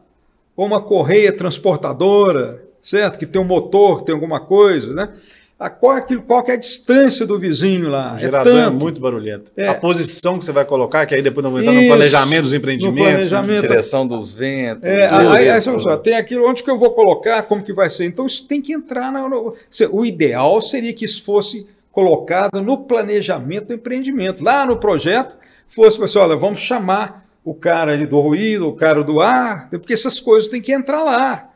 ou 0.56 0.64
uma 0.64 0.80
correia 0.80 1.32
transportadora, 1.32 2.62
certo? 2.80 3.18
Que 3.18 3.26
tem 3.26 3.40
um 3.40 3.44
motor, 3.44 3.98
que 3.98 4.06
tem 4.06 4.14
alguma 4.14 4.40
coisa, 4.40 4.92
né? 4.94 5.08
A, 5.58 5.70
qual, 5.70 5.96
é 5.96 6.00
aquilo, 6.00 6.20
qual 6.20 6.42
que 6.44 6.50
é 6.50 6.54
a 6.54 6.58
distância 6.58 7.24
do 7.24 7.38
vizinho 7.38 7.88
lá? 7.88 8.14
O 8.14 8.18
gerador 8.18 8.52
é, 8.52 8.64
tanto. 8.64 8.76
muito 8.76 9.00
barulhento. 9.00 9.50
É. 9.56 9.68
A 9.68 9.74
posição 9.74 10.38
que 10.38 10.44
você 10.44 10.52
vai 10.52 10.66
colocar, 10.66 11.06
que 11.06 11.14
aí 11.14 11.22
depois 11.22 11.42
nós 11.42 11.50
vamos 11.50 11.66
entrar 11.66 11.80
no 11.80 11.86
planejamento 11.88 12.42
dos 12.42 12.50
no 12.50 12.56
empreendimentos. 12.58 13.28
planejamento. 13.30 13.62
Direção 13.62 14.06
dos 14.06 14.32
ventos. 14.32 14.86
É, 14.86 15.08
aí, 15.08 15.48
aí, 15.48 15.62
tudo. 15.62 15.80
só, 15.80 15.96
tem 15.96 16.14
aquilo, 16.14 16.46
onde 16.46 16.62
que 16.62 16.70
eu 16.70 16.78
vou 16.78 16.90
colocar, 16.90 17.42
como 17.44 17.62
que 17.62 17.72
vai 17.72 17.88
ser. 17.88 18.04
Então, 18.04 18.26
isso 18.26 18.46
tem 18.46 18.60
que 18.60 18.74
entrar 18.74 19.10
na. 19.10 19.26
no- 19.26 19.54
o 19.92 20.04
ideal 20.04 20.60
seria 20.60 20.92
que 20.92 21.06
isso 21.06 21.24
fosse 21.24 21.66
colocado 21.90 22.60
no 22.62 22.76
planejamento 22.84 23.68
do 23.68 23.72
empreendimento. 23.74 24.44
Lá 24.44 24.66
no 24.66 24.76
projeto, 24.76 25.36
fosse 25.68 26.02
assim, 26.04 26.18
olha, 26.18 26.36
vamos 26.36 26.60
chamar 26.60 27.26
o 27.42 27.54
cara 27.54 27.92
ali 27.92 28.04
do 28.04 28.20
ruído, 28.20 28.68
o 28.68 28.74
cara 28.74 29.02
do 29.02 29.22
ar, 29.22 29.70
porque 29.70 29.94
essas 29.94 30.20
coisas 30.20 30.50
têm 30.50 30.60
que 30.60 30.72
entrar 30.72 31.02
lá. 31.02 31.48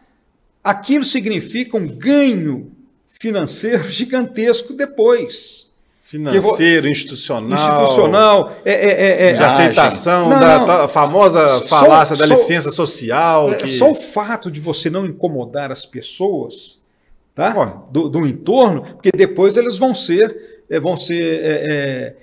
Aquilo 0.65 1.05
significa 1.05 1.77
um 1.77 1.87
ganho 1.87 2.71
financeiro 3.21 3.89
gigantesco 3.89 4.73
depois. 4.73 5.69
Financeiro, 6.03 6.89
institucional. 6.89 7.53
Institucional, 7.85 8.57
é, 8.65 8.73
é, 8.73 8.91
é, 8.91 9.29
é- 9.29 9.33
De 9.35 9.43
aceitação, 9.45 10.31
Não, 10.31 10.41
da 10.41 10.59
não. 10.67 10.89
famosa 10.89 11.61
Só- 11.61 11.67
falácia 11.67 12.17
da 12.17 12.27
só- 12.27 12.35
licença 12.35 12.73
social. 12.73 13.53
É, 13.53 13.55
que... 13.55 13.69
Só 13.69 13.93
o 13.93 13.95
fato 13.95 14.51
de 14.51 14.59
você 14.59 14.91
não 14.91 15.07
incomodar 15.07 15.71
as 15.71 15.87
pessoas 15.87 16.81
tá? 17.33 17.53
Do, 17.93 18.09
do 18.09 18.27
entorno, 18.27 18.83
porque 18.83 19.13
depois 19.13 19.57
eles 19.57 19.79
vão 19.79 19.95
ser, 19.95 20.65
eh, 20.69 20.81
vão 20.81 20.97
ser 20.97 22.17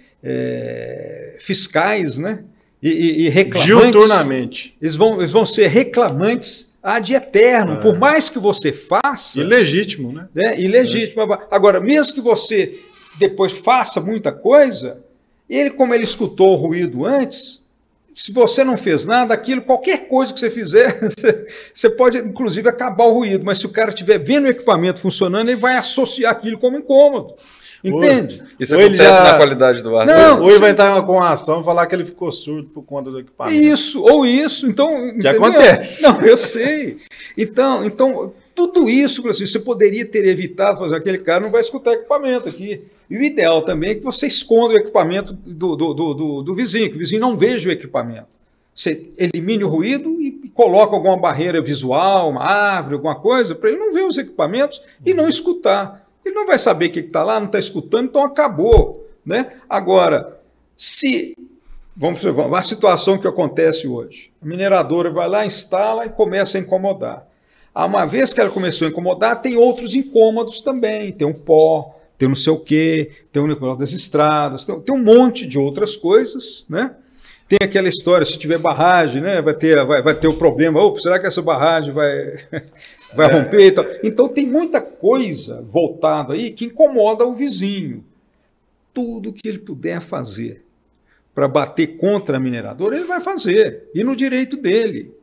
fiscais 1.40 2.18
né? 2.18 2.44
e, 2.84 2.90
e, 2.90 3.22
e 3.26 3.30
reclamantes. 3.30 3.66
diuturnamente. 3.66 4.76
Eles 4.82 4.96
vão, 4.96 5.20
eles 5.20 5.32
vão 5.32 5.46
ser 5.46 5.68
reclamantes 5.68 6.67
ad 6.88 7.14
eterno, 7.14 7.74
É. 7.74 7.76
por 7.78 7.98
mais 7.98 8.30
que 8.30 8.40
você 8.40 8.72
faça. 8.72 9.42
Ilegítimo, 9.42 10.14
né? 10.14 10.30
né, 10.34 10.58
ilegítimo. 10.58 11.22
Agora, 11.52 11.82
mesmo 11.82 12.14
que 12.14 12.22
você 12.22 12.74
depois 13.20 13.52
faça 13.52 14.00
muita 14.00 14.32
coisa, 14.32 15.00
ele, 15.50 15.70
como 15.72 15.94
ele 15.94 16.06
escutou 16.06 16.54
o 16.54 16.56
ruído 16.56 17.06
antes, 17.06 17.66
se 18.16 18.32
você 18.32 18.64
não 18.64 18.78
fez 18.78 19.06
nada, 19.06 19.34
aquilo, 19.34 19.62
qualquer 19.64 20.08
coisa 20.08 20.34
que 20.34 20.40
você 20.40 20.50
fizer, 20.50 20.98
você, 21.04 21.48
você 21.74 21.90
pode, 21.90 22.20
inclusive, 22.20 22.70
acabar 22.70 23.04
o 23.04 23.14
ruído. 23.14 23.44
Mas 23.44 23.58
se 23.58 23.66
o 23.66 23.70
cara 23.70 23.90
estiver 23.90 24.18
vendo 24.18 24.46
o 24.46 24.50
equipamento 24.50 25.02
funcionando, 25.02 25.50
ele 25.50 25.60
vai 25.60 25.76
associar 25.76 26.32
aquilo 26.32 26.58
como 26.58 26.78
incômodo. 26.78 27.36
Entende? 27.90 28.44
Isso 28.60 28.76
Ou 28.76 28.82
ele 28.82 28.96
acontece 28.96 29.18
já- 29.18 29.32
na 29.32 29.38
qualidade 29.38 29.82
do 29.84 29.96
ar. 29.98 30.06
Não, 30.06 30.42
Ou 30.44 30.50
ele 30.50 30.60
vai 30.60 30.72
entrar 30.72 31.02
com 31.04 31.20
a 31.20 31.32
ação 31.32 31.62
e 31.62 31.64
falar 31.64 31.86
que 31.88 31.96
ele 31.96 32.06
ficou 32.06 32.32
surdo 32.32 32.68
por 32.70 32.84
conta 32.84 33.10
do 33.12 33.20
equipamento. 33.20 33.56
Isso, 33.58 34.02
ou 34.04 34.26
isso. 34.26 34.68
Então, 34.68 35.10
entendeu? 35.10 35.32
acontece. 35.32 36.04
Não, 36.04 36.22
eu 36.22 36.38
sei. 36.38 36.98
Então, 37.38 37.84
então 37.86 38.34
tudo 38.56 38.90
isso, 38.90 39.28
assim, 39.28 39.46
você 39.46 39.60
poderia 39.60 40.06
ter 40.06 40.26
evitado 40.26 40.80
fazer 40.80 40.96
aquele 40.96 41.20
cara 41.20 41.42
não 41.42 41.52
vai 41.52 41.62
escutar 41.62 41.94
equipamento 41.94 42.50
aqui. 42.50 42.82
E 43.10 43.18
o 43.18 43.24
ideal 43.24 43.62
também 43.62 43.92
é 43.92 43.96
que 43.96 44.04
você 44.04 44.28
esconda 44.28 44.74
o 44.74 44.78
equipamento 44.78 45.32
do, 45.34 45.76
do, 45.76 45.94
do, 45.94 46.14
do- 46.14 46.44
do 46.44 46.56
vizinho, 46.56 46.90
que 46.90 46.96
o 46.96 47.00
vizinho 47.00 47.22
não 47.22 47.38
veja 47.38 47.70
o 47.70 47.72
equipamento. 47.72 48.26
Você 48.74 49.10
elimine 49.18 49.64
o 49.64 49.68
ruído 49.68 50.22
e 50.22 50.52
coloca 50.54 50.96
alguma 50.96 51.18
barreira 51.18 51.62
visual, 51.62 52.30
uma 52.30 52.44
árvore, 52.44 52.96
alguma 52.96 53.16
coisa, 53.16 53.56
para 53.56 53.70
ele 53.70 53.80
não 53.80 53.94
ver 53.94 54.04
os 54.06 54.18
equipamentos 54.18 54.82
e 55.06 55.14
não 55.14 55.28
escutar. 55.30 56.07
Ele 56.28 56.36
não 56.36 56.46
vai 56.46 56.60
saber 56.60 56.88
o 56.88 56.92
que 56.92 57.00
está 57.00 57.24
lá, 57.24 57.40
não 57.40 57.48
está 57.48 57.60
escutando, 57.60 58.06
então 58.06 58.24
acabou. 58.24 59.08
Né? 59.26 59.54
Agora, 59.70 60.40
se 60.76 61.36
Vamos 62.00 62.22
ver 62.22 62.32
a 62.54 62.62
situação 62.62 63.18
que 63.18 63.28
acontece 63.28 63.88
hoje. 63.88 64.30
A 64.40 64.46
mineradora 64.46 65.10
vai 65.10 65.28
lá, 65.28 65.44
instala 65.48 66.06
e 66.06 66.10
começa 66.10 66.56
a 66.56 66.62
incomodar. 66.62 67.28
Ah, 67.74 67.88
Uma 67.88 68.06
vez 68.06 68.32
que 68.32 68.40
ela 68.40 68.52
começou 68.52 68.86
a 68.86 68.92
incomodar, 68.92 69.42
tem 69.42 69.58
outros 69.58 69.96
incômodos 69.96 70.62
também. 70.62 71.12
Tem 71.12 71.26
um 71.26 71.34
pó, 71.34 71.96
tem 72.16 72.30
não 72.30 72.36
sei 72.36 72.54
o 72.54 72.60
quê, 72.60 73.10
tem 73.32 73.42
o 73.42 73.48
negócio 73.48 73.80
das 73.80 73.94
estradas, 73.94 74.64
tem, 74.64 74.80
tem 74.80 74.94
um 74.94 75.04
monte 75.04 75.48
de 75.48 75.58
outras 75.58 75.96
coisas, 75.96 76.68
né? 76.70 76.92
Tem 77.48 77.60
aquela 77.62 77.88
história, 77.88 78.26
se 78.26 78.38
tiver 78.38 78.58
barragem, 78.58 79.22
né, 79.22 79.42
vai 79.42 79.54
ter, 79.54 79.84
vai, 79.86 80.02
vai 80.02 80.14
ter 80.14 80.28
o 80.28 80.38
problema, 80.38 80.84
"Opa, 80.84 81.00
será 81.00 81.18
que 81.18 81.28
essa 81.28 81.42
barragem 81.42 81.94
vai, 81.94 82.38
vai 83.16 83.32
romper 83.32 83.68
e 83.68 83.72
tal? 83.72 83.86
Então 84.04 84.28
tem 84.28 84.46
muita 84.46 84.82
coisa 84.82 85.62
voltada 85.62 86.34
aí 86.34 86.52
que 86.52 86.66
incomoda 86.66 87.26
o 87.26 87.34
vizinho. 87.34 88.04
Tudo 88.94 89.32
que 89.32 89.48
ele 89.48 89.60
puder 89.60 90.02
fazer 90.02 90.62
para 91.34 91.48
bater 91.48 91.98
contra 91.98 92.38
a 92.38 92.40
mineradora, 92.40 92.96
ele 92.96 93.06
vai 93.06 93.22
fazer, 93.22 93.90
e 93.94 94.04
no 94.04 94.16
direito 94.16 94.58
dele. 94.58 95.14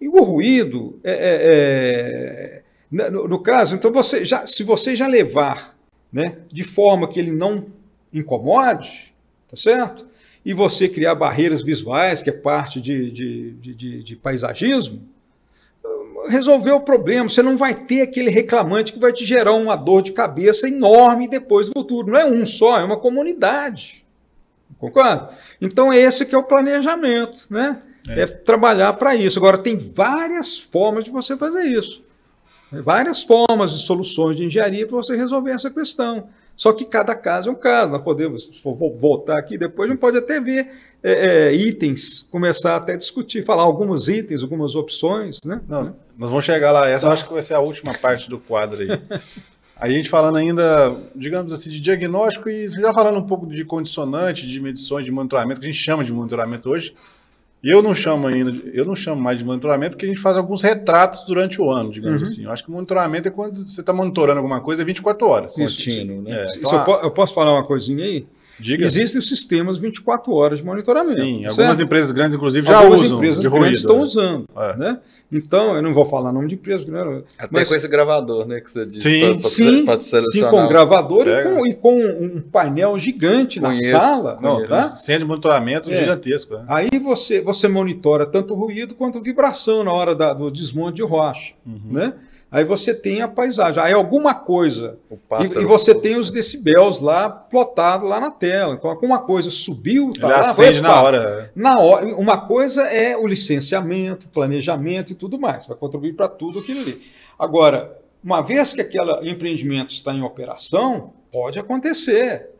E 0.00 0.08
o 0.08 0.20
ruído, 0.20 0.98
é, 1.04 1.12
é, 1.12 2.62
é, 2.98 3.10
no, 3.10 3.28
no, 3.28 3.38
caso, 3.38 3.76
então 3.76 3.92
você 3.92 4.24
já, 4.24 4.44
se 4.44 4.64
você 4.64 4.96
já 4.96 5.06
levar 5.06 5.78
né, 6.12 6.38
de 6.52 6.64
forma 6.64 7.06
que 7.06 7.20
ele 7.20 7.30
não 7.30 7.66
incomode, 8.12 9.14
tá 9.48 9.56
certo? 9.56 10.04
E 10.44 10.52
você 10.52 10.88
criar 10.88 11.14
barreiras 11.14 11.62
visuais, 11.62 12.20
que 12.20 12.30
é 12.30 12.32
parte 12.32 12.80
de, 12.80 13.10
de, 13.10 13.50
de, 13.52 14.02
de 14.02 14.16
paisagismo, 14.16 15.00
resolveu 16.28 16.76
o 16.76 16.80
problema. 16.80 17.28
Você 17.28 17.42
não 17.42 17.56
vai 17.56 17.74
ter 17.74 18.02
aquele 18.02 18.30
reclamante 18.30 18.92
que 18.92 18.98
vai 18.98 19.12
te 19.12 19.24
gerar 19.24 19.52
uma 19.52 19.76
dor 19.76 20.02
de 20.02 20.12
cabeça 20.12 20.68
enorme 20.68 21.28
depois 21.28 21.68
do 21.68 21.72
futuro. 21.72 22.12
Não 22.12 22.18
é 22.18 22.26
um 22.26 22.44
só, 22.44 22.80
é 22.80 22.84
uma 22.84 22.96
comunidade. 22.96 24.04
Concorda? 24.78 25.30
Então, 25.60 25.92
esse 25.92 26.26
que 26.26 26.34
é 26.34 26.38
o 26.38 26.42
planejamento, 26.42 27.46
né? 27.48 27.80
É, 28.08 28.22
é 28.22 28.26
trabalhar 28.26 28.92
para 28.94 29.14
isso. 29.14 29.38
Agora, 29.38 29.58
tem 29.58 29.78
várias 29.78 30.58
formas 30.58 31.04
de 31.04 31.10
você 31.10 31.36
fazer 31.36 31.62
isso. 31.62 32.02
Várias 32.72 33.22
formas 33.22 33.70
de 33.72 33.82
soluções 33.82 34.36
de 34.36 34.44
engenharia 34.44 34.86
para 34.86 34.96
você 34.96 35.14
resolver 35.14 35.52
essa 35.52 35.70
questão. 35.70 36.28
Só 36.56 36.72
que 36.72 36.84
cada 36.84 37.14
caso 37.14 37.48
é 37.48 37.52
um 37.52 37.56
caso. 37.56 37.90
Nós 37.90 38.02
podemos, 38.02 38.44
se 38.44 38.62
for 38.62 38.74
voltar 38.74 39.38
aqui 39.38 39.56
depois, 39.58 39.88
a 39.88 39.92
gente 39.92 40.00
pode 40.00 40.18
até 40.18 40.40
ver 40.40 40.70
é, 41.02 41.12
é, 41.48 41.54
itens, 41.54 42.22
começar 42.22 42.76
até 42.76 42.92
a 42.94 42.96
discutir, 42.96 43.44
falar 43.44 43.62
alguns 43.62 44.08
itens, 44.08 44.42
algumas 44.42 44.74
opções. 44.74 45.38
Né? 45.44 45.60
Não, 45.68 45.96
nós 46.16 46.30
vamos 46.30 46.44
chegar 46.44 46.70
lá. 46.72 46.88
Essa 46.88 47.08
eu 47.08 47.12
acho 47.12 47.26
que 47.26 47.32
vai 47.32 47.42
ser 47.42 47.54
a 47.54 47.60
última 47.60 47.92
parte 47.92 48.30
do 48.30 48.38
quadro 48.38 48.82
aí. 48.82 48.88
A 49.74 49.90
gente 49.90 50.08
falando 50.08 50.36
ainda, 50.36 50.94
digamos 51.16 51.52
assim, 51.52 51.68
de 51.68 51.80
diagnóstico 51.80 52.48
e 52.48 52.68
já 52.68 52.92
falando 52.92 53.18
um 53.18 53.26
pouco 53.26 53.48
de 53.48 53.64
condicionante, 53.64 54.46
de 54.46 54.60
medições, 54.60 55.04
de 55.04 55.10
monitoramento, 55.10 55.58
que 55.60 55.66
a 55.66 55.72
gente 55.72 55.82
chama 55.82 56.04
de 56.04 56.12
monitoramento 56.12 56.70
hoje. 56.70 56.94
E 57.62 57.70
eu 57.70 57.80
não 57.80 57.94
chamo 57.94 58.26
ainda, 58.26 58.50
eu 58.74 58.84
não 58.84 58.94
chamo 58.96 59.20
mais 59.22 59.38
de 59.38 59.44
monitoramento 59.44 59.92
porque 59.92 60.04
a 60.06 60.08
gente 60.08 60.20
faz 60.20 60.36
alguns 60.36 60.62
retratos 60.62 61.24
durante 61.24 61.60
o 61.62 61.70
ano, 61.70 61.92
digamos 61.92 62.20
Uhum. 62.20 62.28
assim. 62.28 62.44
Eu 62.44 62.50
acho 62.50 62.64
que 62.64 62.70
o 62.70 62.72
monitoramento 62.72 63.28
é 63.28 63.30
quando 63.30 63.56
você 63.56 63.80
está 63.80 63.92
monitorando 63.92 64.38
alguma 64.40 64.60
coisa 64.60 64.84
24 64.84 65.26
horas. 65.28 65.54
Contínuo, 65.54 66.22
né? 66.22 66.42
É, 66.42 66.44
Isso 66.46 66.58
então, 66.58 66.72
eu, 66.72 66.84
po- 66.84 67.00
eu 67.06 67.10
posso 67.12 67.32
falar 67.34 67.52
uma 67.54 67.64
coisinha 67.64 68.04
aí? 68.04 68.26
Diga. 68.58 68.84
Existem 68.84 69.18
os 69.18 69.28
sistemas 69.28 69.78
24 69.78 70.32
horas 70.32 70.58
de 70.58 70.64
monitoramento. 70.64 71.14
Sim, 71.20 71.40
certo? 71.42 71.58
algumas 71.60 71.80
empresas 71.80 72.10
grandes, 72.12 72.34
inclusive, 72.34 72.66
já 72.66 72.78
Algumas 72.78 73.00
usam 73.02 73.16
empresas 73.16 73.42
de 73.42 73.48
grandes 73.48 73.66
ruído. 73.66 73.76
estão 73.78 73.96
né? 73.96 74.02
usando. 74.02 74.44
É. 74.56 74.76
Né? 74.76 74.98
Então, 75.34 75.74
eu 75.74 75.80
não 75.80 75.94
vou 75.94 76.04
falar 76.04 76.30
nome 76.30 76.46
de 76.48 76.56
empresa, 76.56 76.84
né? 76.90 77.22
Até 77.38 77.48
Mas- 77.50 77.68
com 77.68 77.74
esse 77.74 77.88
gravador, 77.88 78.46
né, 78.46 78.60
que 78.60 78.70
você 78.70 78.84
disse. 78.84 79.00
Sim, 79.00 79.20
pra- 79.20 79.30
pra- 79.40 79.48
sim, 79.48 79.84
pra 79.84 80.00
sim, 80.30 80.42
com 80.42 80.68
gravador 80.68 81.26
e 81.26 81.42
com, 81.42 81.66
e 81.66 81.74
com 81.74 81.98
um 82.20 82.40
painel 82.42 82.98
gigante 82.98 83.58
Conheço, 83.58 83.92
na 83.92 84.00
sala. 84.00 84.38
Não, 84.42 84.62
tá? 84.66 84.88
centro 84.88 85.20
de 85.22 85.28
monitoramento 85.28 85.90
É. 85.90 85.98
gigantesco. 86.00 86.54
né? 86.54 86.64
Aí 86.68 86.90
você, 87.02 87.40
você 87.40 87.66
monitora 87.66 88.26
tanto 88.26 88.52
ruído 88.54 88.94
quanto 88.94 89.22
vibração 89.22 89.82
na 89.82 89.92
hora 89.92 90.14
da- 90.14 90.34
do 90.34 90.50
desmonte 90.50 90.96
de 90.96 91.02
rocha. 91.02 91.54
Uhum. 91.66 91.80
Né? 91.92 92.12
Aí 92.52 92.64
você 92.64 92.92
tem 92.92 93.22
a 93.22 93.28
paisagem. 93.28 93.82
Aí 93.82 93.94
alguma 93.94 94.34
coisa. 94.34 94.98
E, 95.40 95.62
e 95.62 95.64
você 95.64 95.94
tem 95.94 96.18
os 96.18 96.30
decibéis 96.30 97.00
lá 97.00 97.30
plotados 97.30 98.06
lá 98.06 98.20
na 98.20 98.30
tela. 98.30 98.74
Então, 98.74 98.90
alguma 98.90 99.20
coisa 99.20 99.50
subiu, 99.50 100.12
tá 100.12 100.26
Ele 100.26 100.36
lá, 100.36 100.40
acende 100.40 100.78
epa, 100.80 100.88
na 100.88 101.02
hora. 101.02 101.52
Na 101.56 101.80
hora, 101.80 102.06
uma 102.14 102.46
coisa 102.46 102.82
é 102.82 103.16
o 103.16 103.26
licenciamento, 103.26 104.28
planejamento 104.28 105.12
e 105.12 105.14
tudo 105.14 105.40
mais, 105.40 105.66
vai 105.66 105.76
contribuir 105.78 106.12
para 106.12 106.28
tudo 106.28 106.58
aquilo 106.58 106.82
ali. 106.82 107.00
Agora, 107.38 107.98
uma 108.22 108.42
vez 108.42 108.74
que 108.74 108.82
aquele 108.82 109.30
empreendimento 109.30 109.90
está 109.90 110.12
em 110.12 110.22
operação, 110.22 111.14
pode 111.32 111.58
acontecer. 111.58 112.50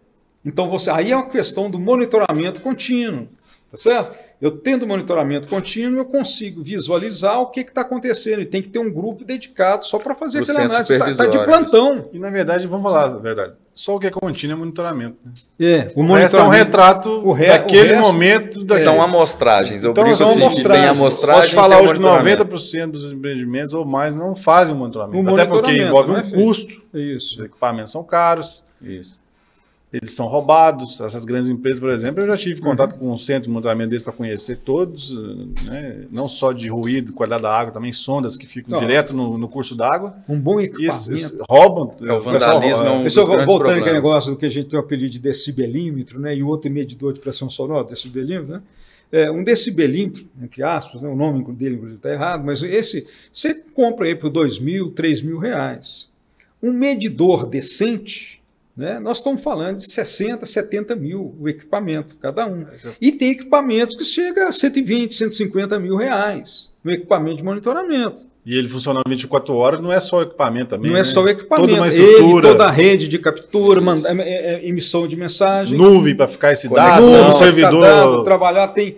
Então 0.43 0.71
você, 0.71 0.89
aí 0.89 1.13
é 1.13 1.17
uma 1.17 1.29
questão 1.29 1.71
do 1.71 1.79
monitoramento 1.79 2.63
contínuo, 2.63 3.29
tá 3.71 3.77
certo? 3.77 4.17
Eu 4.43 4.51
tendo 4.51 4.85
monitoramento 4.89 5.47
contínuo, 5.47 6.01
eu 6.01 6.05
consigo 6.05 6.65
visualizar 6.65 7.41
o 7.41 7.47
que 7.47 7.61
está 7.61 7.83
acontecendo. 7.83 8.43
E 8.43 8.45
tem 8.45 8.61
que 8.61 8.69
ter 8.69 8.81
um 8.81 8.91
grupo 8.93 9.25
dedicado 9.25 9.87
só 9.87 10.01
para 10.01 10.17
fazer 10.17 10.41
aquela 10.43 10.63
análise. 10.65 10.93
Está 10.93 11.07
de 11.07 11.13
supervisório, 11.15 11.45
plantão. 11.49 12.09
E, 12.13 12.19
na 12.19 12.29
verdade, 12.29 12.67
vamos 12.67 12.83
falar 12.83 13.05
a 13.05 13.19
verdade. 13.21 13.53
Só 13.73 13.95
o 13.95 14.01
que 14.01 14.09
é 14.09 14.11
contínuo 14.11 14.57
é 14.57 14.59
monitoramento. 14.59 15.17
Né? 15.25 15.33
É, 15.61 15.93
o 15.95 16.03
O 16.03 16.13
resto 16.13 16.37
é 16.37 16.41
um 16.41 16.47
monitoramento. 16.47 16.55
retrato 16.55 17.09
o 17.25 17.33
re- 17.33 17.47
daquele 17.47 17.93
o 17.93 17.95
resto- 17.95 18.03
momento. 18.03 18.65
Da... 18.65 18.79
São 18.81 19.01
amostragens. 19.01 19.85
Eu 19.85 19.93
Então, 19.93 20.03
brinco 20.03 20.19
são 20.19 20.27
assim, 20.31 20.39
que 20.39 20.43
amostragens. 20.45 20.83
tem 20.83 20.91
amostragem 20.91 21.41
Pode 21.43 21.55
falar 21.55 21.77
hoje 21.77 21.93
que 21.95 22.01
monitoramento. 22.01 22.45
90% 22.45 22.91
dos 22.91 23.13
empreendimentos 23.13 23.73
ou 23.73 23.85
mais 23.85 24.13
não 24.17 24.35
fazem 24.35 24.75
o 24.75 24.79
monitoramento. 24.79 25.25
O 25.25 25.35
Até 25.35 25.45
porque 25.47 25.53
monitoramento, 25.71 25.87
envolve 25.89 26.09
não 26.09 26.17
um 26.17 26.21
é, 26.21 26.25
Felipe? 26.25 26.45
custo. 26.45 26.83
Os 26.93 27.01
Isso. 27.01 27.45
equipamentos 27.45 27.93
são 27.93 28.03
caros. 28.03 28.65
Isso. 28.83 29.22
Eles 29.93 30.13
são 30.15 30.27
roubados. 30.27 31.01
Essas 31.03 31.25
grandes 31.27 31.51
empresas, 31.51 31.79
por 31.79 31.91
exemplo, 31.91 32.23
eu 32.23 32.27
já 32.27 32.37
tive 32.37 32.61
Uhum. 32.63 32.69
contato 32.71 32.95
com 32.99 33.13
um 33.13 33.19
centro 33.19 33.43
de 33.45 33.51
monitoramento 33.51 33.91
deles 33.91 34.03
para 34.03 34.13
conhecer 34.13 34.57
todos, 34.65 35.11
né? 35.65 36.07
não 36.11 36.27
só 36.29 36.51
de 36.53 36.69
ruído, 36.71 37.13
qualidade 37.13 37.43
da 37.43 37.53
água, 37.53 37.73
também 37.75 37.93
sondas 37.93 38.37
que 38.37 38.47
ficam 38.47 38.71
Não. 38.73 38.81
direto 38.87 39.13
no, 39.13 39.37
no 39.37 39.49
curso 39.49 39.75
d'água. 39.77 40.17
Um 40.27 40.41
bom 40.41 40.59
equipamento. 40.59 40.89
esses 41.13 41.39
roubam. 41.49 41.95
É, 42.01 42.13
o 42.13 42.17
pessoal 42.23 42.23
vandalismo 42.23 42.85
é 42.87 42.91
um- 42.91 43.03
Pessoal, 43.03 43.27
dos 43.27 43.35
voltando 43.45 43.53
aquele 43.71 43.75
problemas. 43.81 43.93
negócio 43.93 44.31
do 44.31 44.37
que 44.39 44.47
a 44.47 44.51
gente 44.51 44.69
tem 44.71 44.79
o 44.79 44.83
apelido 44.83 45.11
de 45.11 45.19
decibelímetro, 45.19 46.19
né? 46.19 46.35
E 46.35 46.43
o 46.43 46.49
outro 46.49 46.71
medidor 46.71 47.13
de 47.13 47.21
pressão 47.21 47.51
sonora, 47.51 47.85
decibelímetro, 47.85 48.55
né? 48.55 48.63
É, 49.13 49.31
um 49.31 49.45
decibelímetro, 49.45 50.27
entre 50.43 50.63
aspas, 50.63 51.03
né? 51.03 51.09
o 51.11 51.15
nome 51.15 51.45
dele 51.53 51.75
inclusive 51.75 51.99
está 51.99 52.11
errado, 52.11 52.43
mas 52.47 52.63
esse 52.63 53.07
você 53.31 53.53
compra 53.53 54.07
aí 54.07 54.15
por 54.15 54.31
dois 54.31 54.59
mil, 54.59 54.91
três 54.91 55.21
mil 55.21 55.37
reais. 55.39 56.09
Um 56.63 56.73
medidor 56.73 57.47
decente, 57.47 58.41
né? 58.77 58.99
Nós 58.99 59.19
estamos 59.19 59.43
falando 59.43 59.79
de 59.79 59.87
60, 59.91 60.47
70 60.47 60.97
mil 60.97 61.35
o 61.41 61.49
equipamento, 61.49 62.17
cada 62.17 62.47
um. 62.47 62.65
E 63.01 63.13
tem 63.13 63.31
equipamentos 63.31 63.97
que 63.97 64.05
chega 64.05 64.49
a 64.49 64.53
120, 64.53 65.15
150 65.15 65.79
mil 65.79 65.97
reais 65.97 66.71
no 66.83 66.91
equipamento 66.91 67.37
de 67.39 67.45
monitoramento. 67.45 68.33
E 68.45 68.57
ele 68.59 68.67
funcionando 68.69 69.05
24 69.09 69.55
horas, 69.55 69.81
não 69.81 69.93
é 69.93 70.01
só 70.01 70.17
o 70.17 70.23
equipamento 70.23 70.71
também. 70.71 70.91
Não 70.91 70.97
é 70.97 71.03
né? 71.03 71.05
só 71.05 71.23
o 71.23 71.29
equipamento, 71.29 71.69
Toda 71.69 71.81
uma 71.81 71.87
ele, 71.87 72.03
estrutura, 72.03 72.49
toda 72.49 72.65
a 72.65 72.71
rede 72.73 73.07
de 73.07 73.19
captura, 73.21 73.81
manda- 73.81 74.09
é- 74.11 74.55
é- 74.57 74.67
emissão 74.69 75.07
de 75.07 75.15
mensagem, 75.15 75.79
nuvem 75.79 76.17
para 76.17 76.27
ficar 76.27 76.51
esse 76.51 76.69
dado, 76.69 77.03
Nuvem, 77.05 77.37
servidor. 77.37 77.83
dado, 77.83 78.25
trabalhar 78.25 78.67
tem 78.69 78.97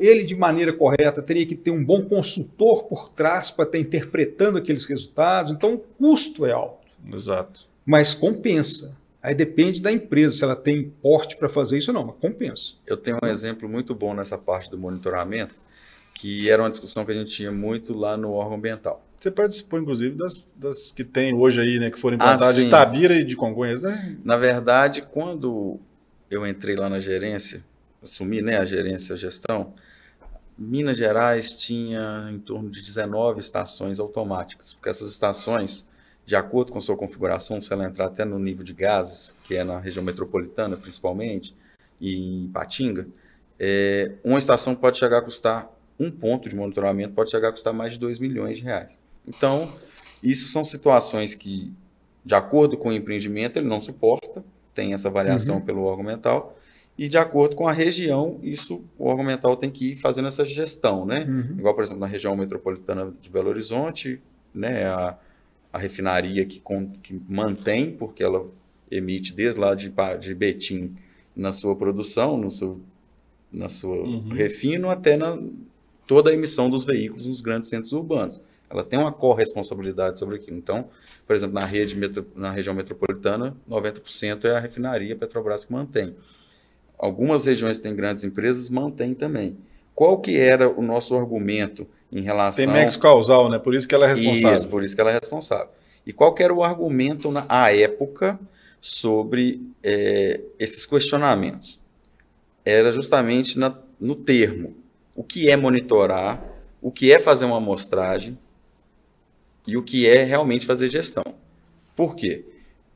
ele 0.00 0.24
de 0.24 0.34
maneira 0.34 0.72
correta 0.72 1.20
teria 1.20 1.44
que 1.44 1.54
ter 1.54 1.70
um 1.70 1.84
bom 1.84 2.00
consultor 2.02 2.84
por 2.84 3.10
trás 3.10 3.50
para 3.50 3.66
estar 3.66 3.78
interpretando 3.78 4.56
aqueles 4.56 4.86
resultados. 4.86 5.52
Então 5.52 5.74
o 5.74 5.78
custo 5.78 6.46
é 6.46 6.52
alto, 6.52 6.78
Exato. 7.12 7.66
Mas 7.84 8.14
compensa. 8.14 8.96
Aí 9.22 9.34
depende 9.34 9.80
da 9.80 9.92
empresa 9.92 10.34
se 10.36 10.42
ela 10.44 10.56
tem 10.56 10.90
porte 11.00 11.36
para 11.36 11.48
fazer 11.48 11.78
isso 11.78 11.90
ou 11.90 11.94
não, 11.94 12.04
mas 12.06 12.16
compensa. 12.20 12.72
Eu 12.86 12.96
tenho 12.96 13.18
um 13.22 13.26
exemplo 13.26 13.68
muito 13.68 13.94
bom 13.94 14.14
nessa 14.14 14.36
parte 14.36 14.68
do 14.70 14.76
monitoramento, 14.76 15.54
que 16.14 16.50
era 16.50 16.62
uma 16.62 16.70
discussão 16.70 17.04
que 17.04 17.12
a 17.12 17.14
gente 17.14 17.30
tinha 17.32 17.52
muito 17.52 17.94
lá 17.94 18.16
no 18.16 18.32
órgão 18.32 18.56
ambiental. 18.56 19.04
Você 19.18 19.30
participou, 19.30 19.78
inclusive, 19.78 20.16
das, 20.16 20.44
das 20.56 20.90
que 20.90 21.04
tem 21.04 21.32
hoje 21.32 21.60
aí, 21.60 21.78
né? 21.78 21.90
Que 21.92 21.98
foram 22.00 22.16
Ah, 22.16 22.24
implantadas 22.24 22.56
sim. 22.56 22.64
de 22.64 22.70
Tabira 22.70 23.14
e 23.14 23.24
de 23.24 23.36
Congonhas, 23.36 23.82
né? 23.82 24.16
Na 24.24 24.36
verdade, 24.36 25.02
quando 25.02 25.78
eu 26.28 26.44
entrei 26.44 26.74
lá 26.74 26.90
na 26.90 26.98
gerência, 26.98 27.62
assumi 28.02 28.42
né, 28.42 28.58
a 28.58 28.64
gerência, 28.64 29.14
a 29.14 29.18
gestão, 29.18 29.74
Minas 30.58 30.96
Gerais 30.96 31.54
tinha 31.54 32.28
em 32.32 32.38
torno 32.40 32.68
de 32.70 32.82
19 32.82 33.38
estações 33.38 34.00
automáticas, 34.00 34.74
porque 34.74 34.88
essas 34.88 35.08
estações, 35.10 35.86
de 36.24 36.36
acordo 36.36 36.72
com 36.72 36.80
sua 36.80 36.96
configuração, 36.96 37.60
se 37.60 37.72
ela 37.72 37.84
entrar 37.84 38.06
até 38.06 38.24
no 38.24 38.38
nível 38.38 38.64
de 38.64 38.72
gases, 38.72 39.34
que 39.44 39.56
é 39.56 39.64
na 39.64 39.78
região 39.78 40.04
metropolitana 40.04 40.76
principalmente, 40.76 41.54
e 42.00 42.44
em 42.44 42.48
Patinga, 42.48 43.06
é, 43.58 44.12
uma 44.24 44.38
estação 44.38 44.74
pode 44.74 44.98
chegar 44.98 45.18
a 45.18 45.22
custar, 45.22 45.70
um 45.98 46.10
ponto 46.10 46.48
de 46.48 46.56
monitoramento 46.56 47.14
pode 47.14 47.30
chegar 47.30 47.48
a 47.48 47.52
custar 47.52 47.72
mais 47.72 47.92
de 47.92 47.98
2 47.98 48.18
milhões 48.18 48.56
de 48.56 48.64
reais. 48.64 49.00
Então, 49.26 49.72
isso 50.22 50.48
são 50.48 50.64
situações 50.64 51.34
que, 51.34 51.72
de 52.24 52.34
acordo 52.34 52.76
com 52.76 52.88
o 52.88 52.92
empreendimento, 52.92 53.58
ele 53.58 53.68
não 53.68 53.80
suporta, 53.80 54.44
tem 54.74 54.94
essa 54.94 55.08
avaliação 55.08 55.60
pelo 55.60 55.84
órgão 55.84 56.04
mental, 56.04 56.58
e 56.96 57.08
de 57.08 57.18
acordo 57.18 57.56
com 57.56 57.66
a 57.66 57.72
região, 57.72 58.38
isso 58.42 58.84
o 58.98 59.06
órgão 59.06 59.24
mental 59.24 59.56
tem 59.56 59.70
que 59.70 59.92
ir 59.92 59.96
fazendo 59.96 60.28
essa 60.28 60.44
gestão, 60.44 61.06
né? 61.06 61.24
Igual, 61.58 61.74
por 61.74 61.82
exemplo, 61.82 62.00
na 62.00 62.06
região 62.06 62.36
metropolitana 62.36 63.12
de 63.20 63.30
Belo 63.30 63.48
Horizonte, 63.48 64.20
né, 64.54 64.86
a, 64.86 65.16
a 65.72 65.78
refinaria 65.78 66.44
que, 66.44 66.62
que 67.02 67.20
mantém, 67.28 67.90
porque 67.90 68.22
ela 68.22 68.46
emite 68.90 69.32
desde 69.32 69.58
lá 69.58 69.74
de, 69.74 69.92
de 70.20 70.34
Betim 70.34 70.94
na 71.34 71.52
sua 71.52 71.74
produção, 71.74 72.36
no 72.36 72.50
seu, 72.50 72.80
na 73.50 73.68
sua 73.68 73.96
Uhum. 73.96 74.28
refino, 74.28 74.90
até 74.90 75.16
na 75.16 75.38
toda 76.06 76.30
a 76.30 76.34
emissão 76.34 76.68
dos 76.68 76.84
veículos 76.84 77.26
nos 77.26 77.40
grandes 77.40 77.70
centros 77.70 77.92
urbanos. 77.92 78.38
Ela 78.68 78.82
tem 78.82 78.98
uma 78.98 79.12
corresponsabilidade 79.12 80.18
sobre 80.18 80.36
aquilo. 80.36 80.56
Então, 80.56 80.88
por 81.26 81.36
exemplo, 81.36 81.54
na, 81.54 81.64
rede 81.64 81.96
metro, 81.96 82.26
na 82.34 82.50
região 82.50 82.74
metropolitana, 82.74 83.56
90% 83.68 84.44
é 84.44 84.56
a 84.56 84.60
refinaria 84.60 85.14
Petrobras 85.16 85.64
que 85.64 85.72
mantém. 85.72 86.14
Algumas 86.98 87.44
regiões 87.44 87.76
que 87.76 87.82
têm 87.82 87.94
grandes 87.94 88.24
empresas 88.24 88.68
mantêm 88.70 89.14
também. 89.14 89.56
Qual 89.94 90.20
que 90.20 90.36
era 90.36 90.68
o 90.68 90.82
nosso 90.82 91.14
argumento 91.14 91.86
em 92.12 92.20
relação... 92.20 92.64
Tem 92.64 92.72
nexo 92.72 92.98
causal, 93.00 93.48
né? 93.48 93.58
Por 93.58 93.74
isso 93.74 93.88
que 93.88 93.94
ela 93.94 94.04
é 94.06 94.08
responsável. 94.10 94.56
Isso, 94.58 94.68
por 94.68 94.82
isso 94.84 94.94
que 94.94 95.00
ela 95.00 95.10
é 95.10 95.18
responsável. 95.18 95.68
E 96.06 96.12
qual 96.12 96.34
que 96.34 96.42
era 96.42 96.52
o 96.52 96.62
argumento 96.62 97.30
na 97.30 97.44
à 97.48 97.74
época 97.74 98.38
sobre 98.80 99.62
eh, 99.82 100.40
esses 100.58 100.84
questionamentos? 100.84 101.80
Era 102.64 102.92
justamente 102.92 103.58
na- 103.58 103.76
no 104.00 104.14
termo. 104.14 104.74
O 105.14 105.22
que 105.24 105.48
é 105.50 105.56
monitorar, 105.56 106.42
o 106.80 106.90
que 106.90 107.12
é 107.12 107.18
fazer 107.18 107.44
uma 107.44 107.56
amostragem 107.58 108.36
e 109.66 109.76
o 109.76 109.82
que 109.82 110.06
é 110.08 110.24
realmente 110.24 110.66
fazer 110.66 110.88
gestão. 110.88 111.24
Por 111.94 112.16
quê? 112.16 112.44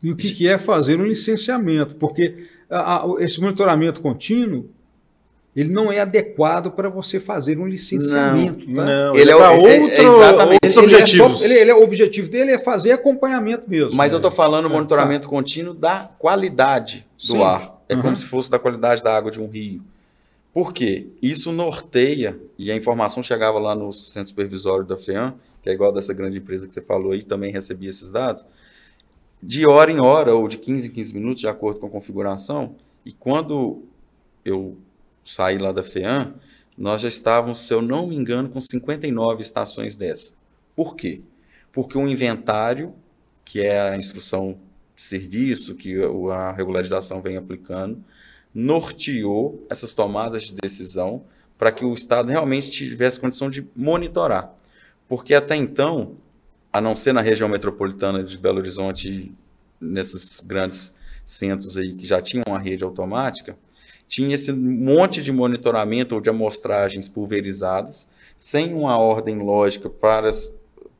E 0.02 0.10
o 0.10 0.16
que, 0.16 0.32
que 0.32 0.48
é 0.48 0.58
fazer 0.58 0.98
um 1.00 1.04
licenciamento? 1.06 1.94
Porque 1.96 2.46
a- 2.68 3.04
a- 3.04 3.14
esse 3.22 3.40
monitoramento 3.40 4.00
contínuo 4.00 4.68
ele 5.56 5.70
não 5.70 5.90
é 5.90 6.00
adequado 6.00 6.70
para 6.70 6.88
você 6.90 7.18
fazer 7.18 7.58
um 7.58 7.66
licenciamento. 7.66 8.66
tá? 8.66 8.84
Não, 8.84 9.14
Ele 9.14 9.22
ele, 9.22 9.30
é 9.30 9.34
é 9.34 9.36
é- 9.38 9.40
é 9.40 9.50
outro, 9.80 10.22
exatamente. 10.22 10.58
outros 10.62 10.62
Ele 10.62 10.66
é 10.66 10.70
só- 10.70 10.80
objetivos. 10.82 11.40
ele- 11.42 11.54
ele 11.54 11.70
é- 11.70 11.74
o 11.74 11.82
objetivo 11.82 12.28
dele 12.30 12.50
é 12.52 12.58
fazer 12.58 12.92
acompanhamento 12.92 13.64
mesmo. 13.66 13.94
Mas 13.96 14.12
eu 14.12 14.18
né? 14.18 14.20
estou 14.20 14.30
falando 14.30 14.68
monitoramento 14.68 15.26
contínuo 15.28 15.72
da 15.74 16.10
qualidade 16.18 17.06
do 17.18 17.32
Sim. 17.32 17.42
ar. 17.42 17.82
É 17.88 17.94
Uhum. 17.94 18.02
como 18.02 18.16
se 18.16 18.26
fosse 18.26 18.50
da 18.50 18.58
qualidade 18.58 19.02
da 19.02 19.16
água 19.16 19.30
de 19.30 19.40
um 19.40 19.48
rio. 19.48 19.80
Por 20.52 20.72
quê? 20.74 21.06
Isso 21.22 21.52
norteia, 21.52 22.36
e 22.58 22.70
a 22.70 22.76
informação 22.76 23.22
chegava 23.22 23.58
lá 23.58 23.74
no 23.74 23.92
centro 23.92 24.28
supervisório 24.30 24.84
da 24.84 24.96
FEAM, 24.96 25.34
que 25.62 25.68
é 25.70 25.72
igual 25.72 25.92
dessa 25.92 26.12
grande 26.14 26.38
empresa 26.38 26.66
que 26.66 26.74
você 26.74 26.80
falou 26.82 27.12
aí, 27.12 27.22
também 27.22 27.52
recebia 27.52 27.88
esses 27.90 28.10
dados, 28.10 28.44
de 29.42 29.68
hora 29.68 29.90
em 29.92 30.00
hora, 30.00 30.34
ou 30.34 30.48
de 30.48 30.56
15 30.58 30.88
em 30.88 30.90
15 30.90 31.14
minutos, 31.14 31.40
de 31.40 31.46
acordo 31.48 31.78
com 31.78 31.86
a 31.86 31.90
configuração. 31.90 32.74
E 33.04 33.12
quando 33.12 33.82
eu 34.44 34.76
saí 35.26 35.58
lá 35.58 35.72
da 35.72 35.82
FEAM, 35.82 36.34
nós 36.76 37.00
já 37.00 37.08
estávamos, 37.08 37.60
se 37.60 37.72
eu 37.72 37.80
não 37.80 38.06
me 38.06 38.16
engano, 38.16 38.48
com 38.48 38.60
59 38.60 39.42
estações 39.42 39.96
dessa. 39.96 40.34
Por 40.74 40.94
quê? 40.94 41.20
Porque 41.72 41.96
o 41.96 42.06
inventário, 42.06 42.94
que 43.44 43.60
é 43.60 43.80
a 43.80 43.96
instrução 43.96 44.58
de 44.94 45.02
serviço 45.02 45.74
que 45.74 45.96
a 46.32 46.52
regularização 46.52 47.20
vem 47.20 47.36
aplicando, 47.36 48.02
norteou 48.54 49.66
essas 49.68 49.92
tomadas 49.94 50.44
de 50.44 50.54
decisão 50.54 51.24
para 51.58 51.72
que 51.72 51.84
o 51.84 51.92
Estado 51.92 52.28
realmente 52.28 52.70
tivesse 52.70 53.20
condição 53.20 53.50
de 53.50 53.66
monitorar. 53.74 54.54
Porque 55.08 55.34
até 55.34 55.56
então, 55.56 56.16
a 56.72 56.80
não 56.80 56.94
ser 56.94 57.12
na 57.12 57.20
região 57.20 57.48
metropolitana 57.48 58.22
de 58.22 58.36
Belo 58.36 58.58
Horizonte, 58.58 59.32
nesses 59.80 60.40
grandes 60.40 60.94
centros 61.24 61.76
aí 61.76 61.94
que 61.94 62.06
já 62.06 62.20
tinham 62.20 62.44
uma 62.46 62.58
rede 62.58 62.84
automática, 62.84 63.56
tinha 64.08 64.34
esse 64.34 64.52
monte 64.52 65.22
de 65.22 65.32
monitoramento 65.32 66.14
ou 66.14 66.20
de 66.20 66.30
amostragens 66.30 67.08
pulverizadas, 67.08 68.08
sem 68.36 68.74
uma 68.74 68.98
ordem 68.98 69.38
lógica 69.38 69.88
para, 69.88 70.30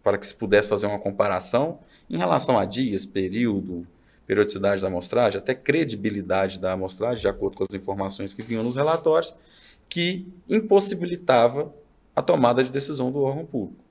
para 0.03 0.19
que 0.19 0.27
se 0.27 0.35
pudesse 0.35 0.69
fazer 0.69 0.87
uma 0.87 0.99
comparação 0.99 1.78
em 2.09 2.16
relação 2.16 2.59
a 2.59 2.65
dias, 2.65 3.05
período, 3.05 3.87
periodicidade 4.27 4.81
da 4.81 4.89
amostragem, 4.89 5.39
até 5.39 5.55
credibilidade 5.55 6.59
da 6.59 6.73
amostragem, 6.73 7.20
de 7.20 7.28
acordo 7.28 7.57
com 7.57 7.65
as 7.65 7.74
informações 7.74 8.35
que 8.35 8.43
vinham 8.43 8.65
nos 8.65 8.77
relatórios, 8.77 9.35
que 9.89 10.27
impossibilitava 10.49 11.73
a 12.15 12.23
tomada 12.23 12.65
de 12.65 12.70
decisão 12.70 13.12
do 13.12 13.23
órgão 13.23 13.45
público. 13.45 13.85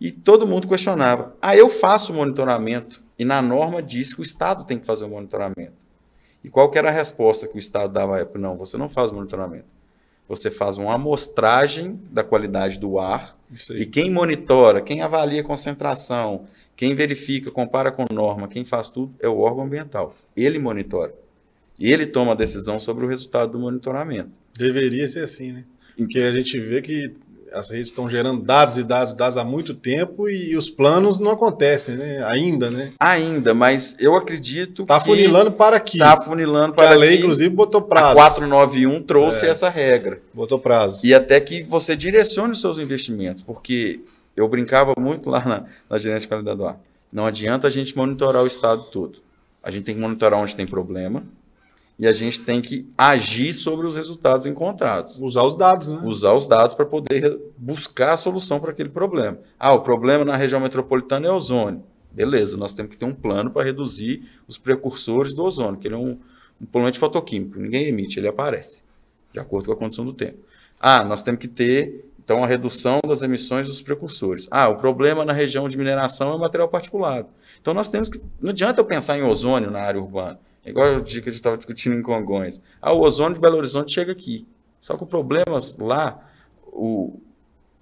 E 0.00 0.10
todo 0.12 0.46
mundo 0.46 0.68
questionava: 0.68 1.34
ah, 1.42 1.56
eu 1.56 1.68
faço 1.68 2.14
monitoramento, 2.14 3.02
e 3.18 3.24
na 3.24 3.42
norma 3.42 3.82
diz 3.82 4.14
que 4.14 4.20
o 4.20 4.22
Estado 4.22 4.64
tem 4.64 4.78
que 4.78 4.86
fazer 4.86 5.04
o 5.04 5.08
monitoramento. 5.08 5.79
E 6.42 6.48
qual 6.48 6.70
que 6.70 6.78
era 6.78 6.88
a 6.88 6.92
resposta 6.92 7.46
que 7.46 7.56
o 7.56 7.58
Estado 7.58 7.92
dava 7.92 8.16
à 8.16 8.20
época? 8.20 8.38
Não, 8.38 8.56
você 8.56 8.76
não 8.76 8.88
faz 8.88 9.12
monitoramento. 9.12 9.66
Você 10.28 10.50
faz 10.50 10.78
uma 10.78 10.94
amostragem 10.94 12.00
da 12.10 12.22
qualidade 12.22 12.78
do 12.78 13.00
ar, 13.00 13.36
e 13.70 13.84
quem 13.84 14.08
monitora, 14.08 14.80
quem 14.80 15.02
avalia 15.02 15.40
a 15.40 15.44
concentração, 15.44 16.46
quem 16.76 16.94
verifica, 16.94 17.50
compara 17.50 17.90
com 17.90 18.04
norma, 18.12 18.46
quem 18.46 18.64
faz 18.64 18.88
tudo 18.88 19.12
é 19.18 19.28
o 19.28 19.38
órgão 19.38 19.64
ambiental. 19.64 20.14
Ele 20.36 20.58
monitora. 20.58 21.12
E 21.76 21.92
ele 21.92 22.06
toma 22.06 22.32
a 22.32 22.36
decisão 22.36 22.78
sobre 22.78 23.04
o 23.04 23.08
resultado 23.08 23.52
do 23.52 23.58
monitoramento. 23.58 24.30
Deveria 24.56 25.08
ser 25.08 25.24
assim, 25.24 25.52
né? 25.52 25.64
Porque 25.96 26.20
a 26.20 26.32
gente 26.32 26.60
vê 26.60 26.80
que 26.80 27.12
as 27.52 27.70
redes 27.70 27.88
estão 27.88 28.08
gerando 28.08 28.42
dados 28.42 28.78
e 28.78 28.82
dados, 28.82 29.12
dados 29.12 29.36
há 29.36 29.44
muito 29.44 29.74
tempo 29.74 30.28
e 30.28 30.56
os 30.56 30.70
planos 30.70 31.18
não 31.18 31.30
acontecem, 31.30 31.96
né? 31.96 32.24
Ainda, 32.24 32.70
né? 32.70 32.92
Ainda, 32.98 33.54
mas 33.54 33.96
eu 33.98 34.14
acredito 34.16 34.84
tá 34.84 34.94
que... 34.94 35.00
Está 35.00 35.00
funilando 35.00 35.52
para 35.52 35.76
aqui. 35.76 35.98
Está 35.98 36.16
funilando 36.16 36.74
para 36.74 36.90
a 36.90 36.94
lei, 36.94 37.14
aqui. 37.14 37.22
inclusive, 37.22 37.48
botou 37.48 37.82
prazo. 37.82 38.18
A 38.18 38.30
491 38.30 39.02
trouxe 39.02 39.46
é. 39.46 39.50
essa 39.50 39.68
regra. 39.68 40.20
Botou 40.32 40.58
prazo. 40.58 41.06
E 41.06 41.12
até 41.14 41.40
que 41.40 41.62
você 41.62 41.96
direcione 41.96 42.52
os 42.52 42.60
seus 42.60 42.78
investimentos, 42.78 43.42
porque 43.42 44.00
eu 44.36 44.48
brincava 44.48 44.94
muito 44.98 45.28
lá 45.28 45.44
na, 45.44 45.64
na 45.88 45.98
gerência 45.98 46.26
de 46.26 46.28
qualidade 46.28 46.56
do 46.56 46.66
ar. 46.66 46.78
Não 47.12 47.26
adianta 47.26 47.66
a 47.66 47.70
gente 47.70 47.96
monitorar 47.96 48.42
o 48.42 48.46
estado 48.46 48.84
todo. 48.84 49.18
A 49.62 49.70
gente 49.70 49.84
tem 49.84 49.94
que 49.94 50.00
monitorar 50.00 50.38
onde 50.38 50.54
tem 50.54 50.66
problema 50.66 51.22
e 52.00 52.06
a 52.06 52.14
gente 52.14 52.40
tem 52.40 52.62
que 52.62 52.90
agir 52.96 53.52
sobre 53.52 53.86
os 53.86 53.94
resultados 53.94 54.46
encontrados. 54.46 55.18
Usar 55.18 55.42
os 55.42 55.54
dados, 55.54 55.88
né? 55.88 56.00
Usar 56.02 56.32
os 56.32 56.48
dados 56.48 56.74
para 56.74 56.86
poder 56.86 57.38
buscar 57.58 58.14
a 58.14 58.16
solução 58.16 58.58
para 58.58 58.70
aquele 58.70 58.88
problema. 58.88 59.36
Ah, 59.58 59.74
o 59.74 59.82
problema 59.82 60.24
na 60.24 60.34
região 60.34 60.58
metropolitana 60.58 61.26
é 61.26 61.30
ozônio. 61.30 61.82
Beleza, 62.10 62.56
nós 62.56 62.72
temos 62.72 62.92
que 62.92 62.96
ter 62.96 63.04
um 63.04 63.14
plano 63.14 63.50
para 63.50 63.64
reduzir 63.64 64.26
os 64.48 64.56
precursores 64.56 65.34
do 65.34 65.44
ozônio, 65.44 65.78
que 65.78 65.88
ele 65.88 65.94
é 65.94 65.98
um, 65.98 66.18
um 66.58 66.64
poluente 66.64 66.98
fotoquímico. 66.98 67.60
Ninguém 67.60 67.88
emite, 67.88 68.18
ele 68.18 68.28
aparece, 68.28 68.84
de 69.30 69.38
acordo 69.38 69.66
com 69.66 69.72
a 69.72 69.76
condição 69.76 70.06
do 70.06 70.14
tempo. 70.14 70.38
Ah, 70.80 71.04
nós 71.04 71.20
temos 71.20 71.38
que 71.38 71.48
ter 71.48 72.10
então, 72.24 72.42
a 72.42 72.46
redução 72.46 73.00
das 73.06 73.20
emissões 73.20 73.66
dos 73.66 73.82
precursores. 73.82 74.48
Ah, 74.50 74.68
o 74.68 74.76
problema 74.76 75.22
na 75.24 75.34
região 75.34 75.68
de 75.68 75.76
mineração 75.76 76.30
é 76.30 76.34
o 76.34 76.38
material 76.38 76.68
particulado. 76.68 77.28
Então, 77.60 77.74
nós 77.74 77.88
temos 77.88 78.08
que. 78.08 78.20
Não 78.40 78.50
adianta 78.50 78.80
eu 78.80 78.84
pensar 78.84 79.18
em 79.18 79.22
ozônio 79.22 79.70
na 79.70 79.80
área 79.80 80.00
urbana. 80.00 80.38
É 80.70 80.72
igual 80.72 80.96
o 80.96 81.00
dia 81.00 81.20
que 81.20 81.28
a 81.28 81.32
gente 81.32 81.40
estava 81.40 81.56
discutindo 81.56 81.96
em 81.96 82.02
Congonhas. 82.02 82.60
Ah, 82.80 82.92
o 82.92 83.00
ozônio 83.00 83.34
de 83.34 83.40
Belo 83.40 83.56
Horizonte 83.56 83.92
chega 83.92 84.12
aqui. 84.12 84.46
Só 84.80 84.96
que 84.96 85.02
o 85.02 85.06
problema 85.06 85.58
lá, 85.78 86.18
o, 86.66 87.20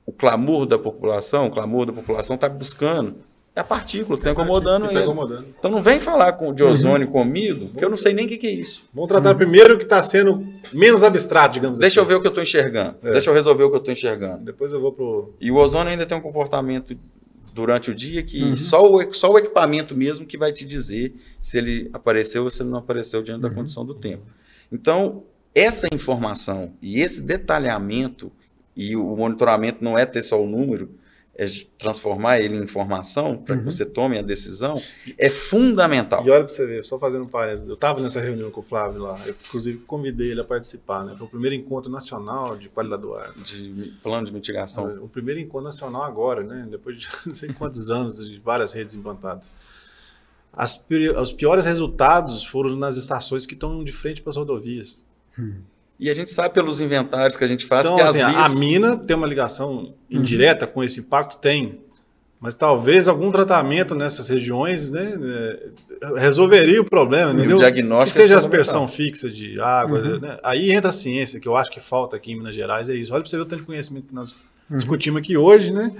o 0.04 0.12
clamor 0.12 0.66
da 0.66 0.78
população, 0.78 1.46
o 1.46 1.50
clamor 1.50 1.86
da 1.86 1.92
população 1.92 2.34
está 2.34 2.48
buscando 2.48 3.16
é 3.58 3.60
a 3.60 3.64
partícula 3.64 4.16
que 4.16 4.20
está 4.20 4.30
incomodando 4.30 4.84
tá 4.84 4.92
ele. 4.92 5.02
Incomodando. 5.02 5.46
Então 5.58 5.68
não 5.68 5.82
vem 5.82 5.98
falar 5.98 6.34
com, 6.34 6.54
de 6.54 6.62
ozônio 6.62 7.08
uhum. 7.08 7.12
comigo, 7.12 7.66
porque 7.66 7.84
eu 7.84 7.90
não 7.90 7.96
sei 7.96 8.12
nem 8.12 8.24
o 8.24 8.28
que, 8.28 8.38
que, 8.38 8.46
é 8.46 8.52
isso. 8.52 8.84
Vamos 8.94 9.08
tratar 9.08 9.32
uhum. 9.32 9.36
primeiro 9.36 9.74
o 9.74 9.78
que 9.78 9.82
está 9.82 10.00
sendo 10.00 10.46
menos 10.72 11.02
abstrato, 11.02 11.54
digamos 11.54 11.76
Deixa 11.80 12.00
assim. 12.00 12.04
eu 12.04 12.08
ver 12.08 12.14
o 12.14 12.20
que 12.20 12.28
eu 12.28 12.30
estou 12.30 12.42
enxergando. 12.42 12.96
É. 13.02 13.10
Deixa 13.10 13.28
eu 13.28 13.34
resolver 13.34 13.64
o 13.64 13.68
que 13.68 13.74
eu 13.74 13.80
estou 13.80 13.92
enxergando. 13.92 14.44
Depois 14.44 14.72
eu 14.72 14.80
vou 14.80 14.92
pro. 14.92 15.34
E 15.40 15.50
o 15.50 15.56
ozônio 15.56 15.90
ainda 15.90 16.06
tem 16.06 16.16
um 16.16 16.20
comportamento 16.20 16.96
durante 17.58 17.90
o 17.90 17.94
dia 17.94 18.22
que 18.22 18.40
uhum. 18.40 18.56
só, 18.56 18.88
o, 18.88 19.12
só 19.12 19.32
o 19.32 19.36
equipamento 19.36 19.92
mesmo 19.92 20.24
que 20.24 20.38
vai 20.38 20.52
te 20.52 20.64
dizer 20.64 21.12
se 21.40 21.58
ele 21.58 21.90
apareceu 21.92 22.44
ou 22.44 22.50
se 22.50 22.62
ele 22.62 22.70
não 22.70 22.78
apareceu 22.78 23.20
diante 23.20 23.40
da 23.40 23.48
uhum. 23.48 23.54
condição 23.54 23.84
do 23.84 23.94
tempo. 23.94 24.22
Então, 24.70 25.24
essa 25.52 25.88
informação 25.92 26.72
e 26.80 27.00
esse 27.00 27.20
detalhamento, 27.20 28.30
e 28.76 28.94
o 28.94 29.16
monitoramento 29.16 29.82
não 29.82 29.98
é 29.98 30.06
ter 30.06 30.22
só 30.22 30.40
o 30.40 30.46
número, 30.46 30.88
é 31.38 31.46
transformar 31.78 32.40
ele 32.40 32.56
em 32.56 32.64
informação 32.64 33.36
para 33.36 33.54
uhum. 33.54 33.60
que 33.60 33.64
você 33.66 33.86
tome 33.86 34.18
a 34.18 34.22
decisão, 34.22 34.74
é 35.16 35.28
fundamental. 35.28 36.26
E 36.26 36.30
olha 36.30 36.44
para 36.44 36.52
você 36.52 36.66
ver, 36.66 36.84
só 36.84 36.98
fazendo 36.98 37.22
um 37.22 37.28
parênteses, 37.28 37.68
eu 37.68 37.74
estava 37.74 38.00
nessa 38.00 38.20
reunião 38.20 38.50
com 38.50 38.60
o 38.60 38.64
Flávio 38.64 39.02
lá, 39.02 39.16
eu 39.24 39.36
inclusive 39.40 39.78
convidei 39.86 40.32
ele 40.32 40.40
a 40.40 40.44
participar, 40.44 41.04
né? 41.04 41.14
Foi 41.16 41.28
o 41.28 41.30
primeiro 41.30 41.54
encontro 41.54 41.88
nacional 41.88 42.56
de 42.56 42.68
qualidade 42.68 43.02
do 43.02 43.14
ar. 43.14 43.32
De 43.34 43.94
plano 44.02 44.26
de 44.26 44.32
mitigação. 44.32 45.04
O 45.04 45.08
primeiro 45.08 45.38
encontro 45.38 45.62
nacional 45.66 46.02
agora, 46.02 46.42
né? 46.42 46.66
Depois 46.68 46.98
de 46.98 47.08
não 47.24 47.32
sei 47.32 47.52
quantos 47.52 47.88
anos 47.88 48.16
de 48.28 48.40
várias 48.40 48.72
redes 48.72 48.94
implantadas. 48.94 49.48
As, 50.52 50.84
os 51.20 51.32
piores 51.32 51.64
resultados 51.64 52.42
foram 52.42 52.74
nas 52.74 52.96
estações 52.96 53.46
que 53.46 53.54
estão 53.54 53.84
de 53.84 53.92
frente 53.92 54.20
para 54.22 54.30
as 54.30 54.36
rodovias. 54.36 55.06
Hum. 55.38 55.60
E 55.98 56.08
a 56.08 56.14
gente 56.14 56.30
sabe 56.30 56.54
pelos 56.54 56.80
inventários 56.80 57.36
que 57.36 57.42
a 57.42 57.48
gente 57.48 57.66
faz 57.66 57.86
então, 57.86 57.96
que 57.96 58.02
assim, 58.02 58.18
vias... 58.18 58.36
a 58.36 58.48
mina 58.50 58.96
tem 58.96 59.16
uma 59.16 59.26
ligação 59.26 59.94
indireta 60.08 60.64
uhum. 60.64 60.72
com 60.72 60.84
esse 60.84 61.00
impacto? 61.00 61.38
Tem. 61.38 61.80
Mas 62.40 62.54
talvez 62.54 63.08
algum 63.08 63.32
tratamento 63.32 63.96
nessas 63.96 64.28
regiões 64.28 64.92
né, 64.92 65.12
é, 65.20 66.20
resolveria 66.20 66.80
o 66.80 66.84
problema, 66.84 67.32
entendeu? 67.32 67.56
O 67.56 67.60
diagnóstico 67.60 68.14
que 68.14 68.22
seja 68.22 68.34
é 68.34 68.36
aspersão 68.36 68.86
fixa 68.86 69.28
de 69.28 69.60
água. 69.60 69.98
Uhum. 69.98 70.20
Né? 70.20 70.38
Aí 70.44 70.70
entra 70.70 70.90
a 70.90 70.92
ciência, 70.92 71.40
que 71.40 71.48
eu 71.48 71.56
acho 71.56 71.68
que 71.68 71.80
falta 71.80 72.14
aqui 72.14 72.30
em 72.32 72.36
Minas 72.36 72.54
Gerais, 72.54 72.88
é 72.88 72.94
isso. 72.94 73.12
Olha 73.12 73.22
para 73.22 73.30
você 73.30 73.36
ver 73.36 73.42
o 73.42 73.46
tanto 73.46 73.60
de 73.60 73.66
conhecimento 73.66 74.06
que 74.06 74.14
nós 74.14 74.36
uhum. 74.70 74.76
discutimos 74.76 75.20
aqui 75.20 75.36
hoje, 75.36 75.72
né? 75.72 75.92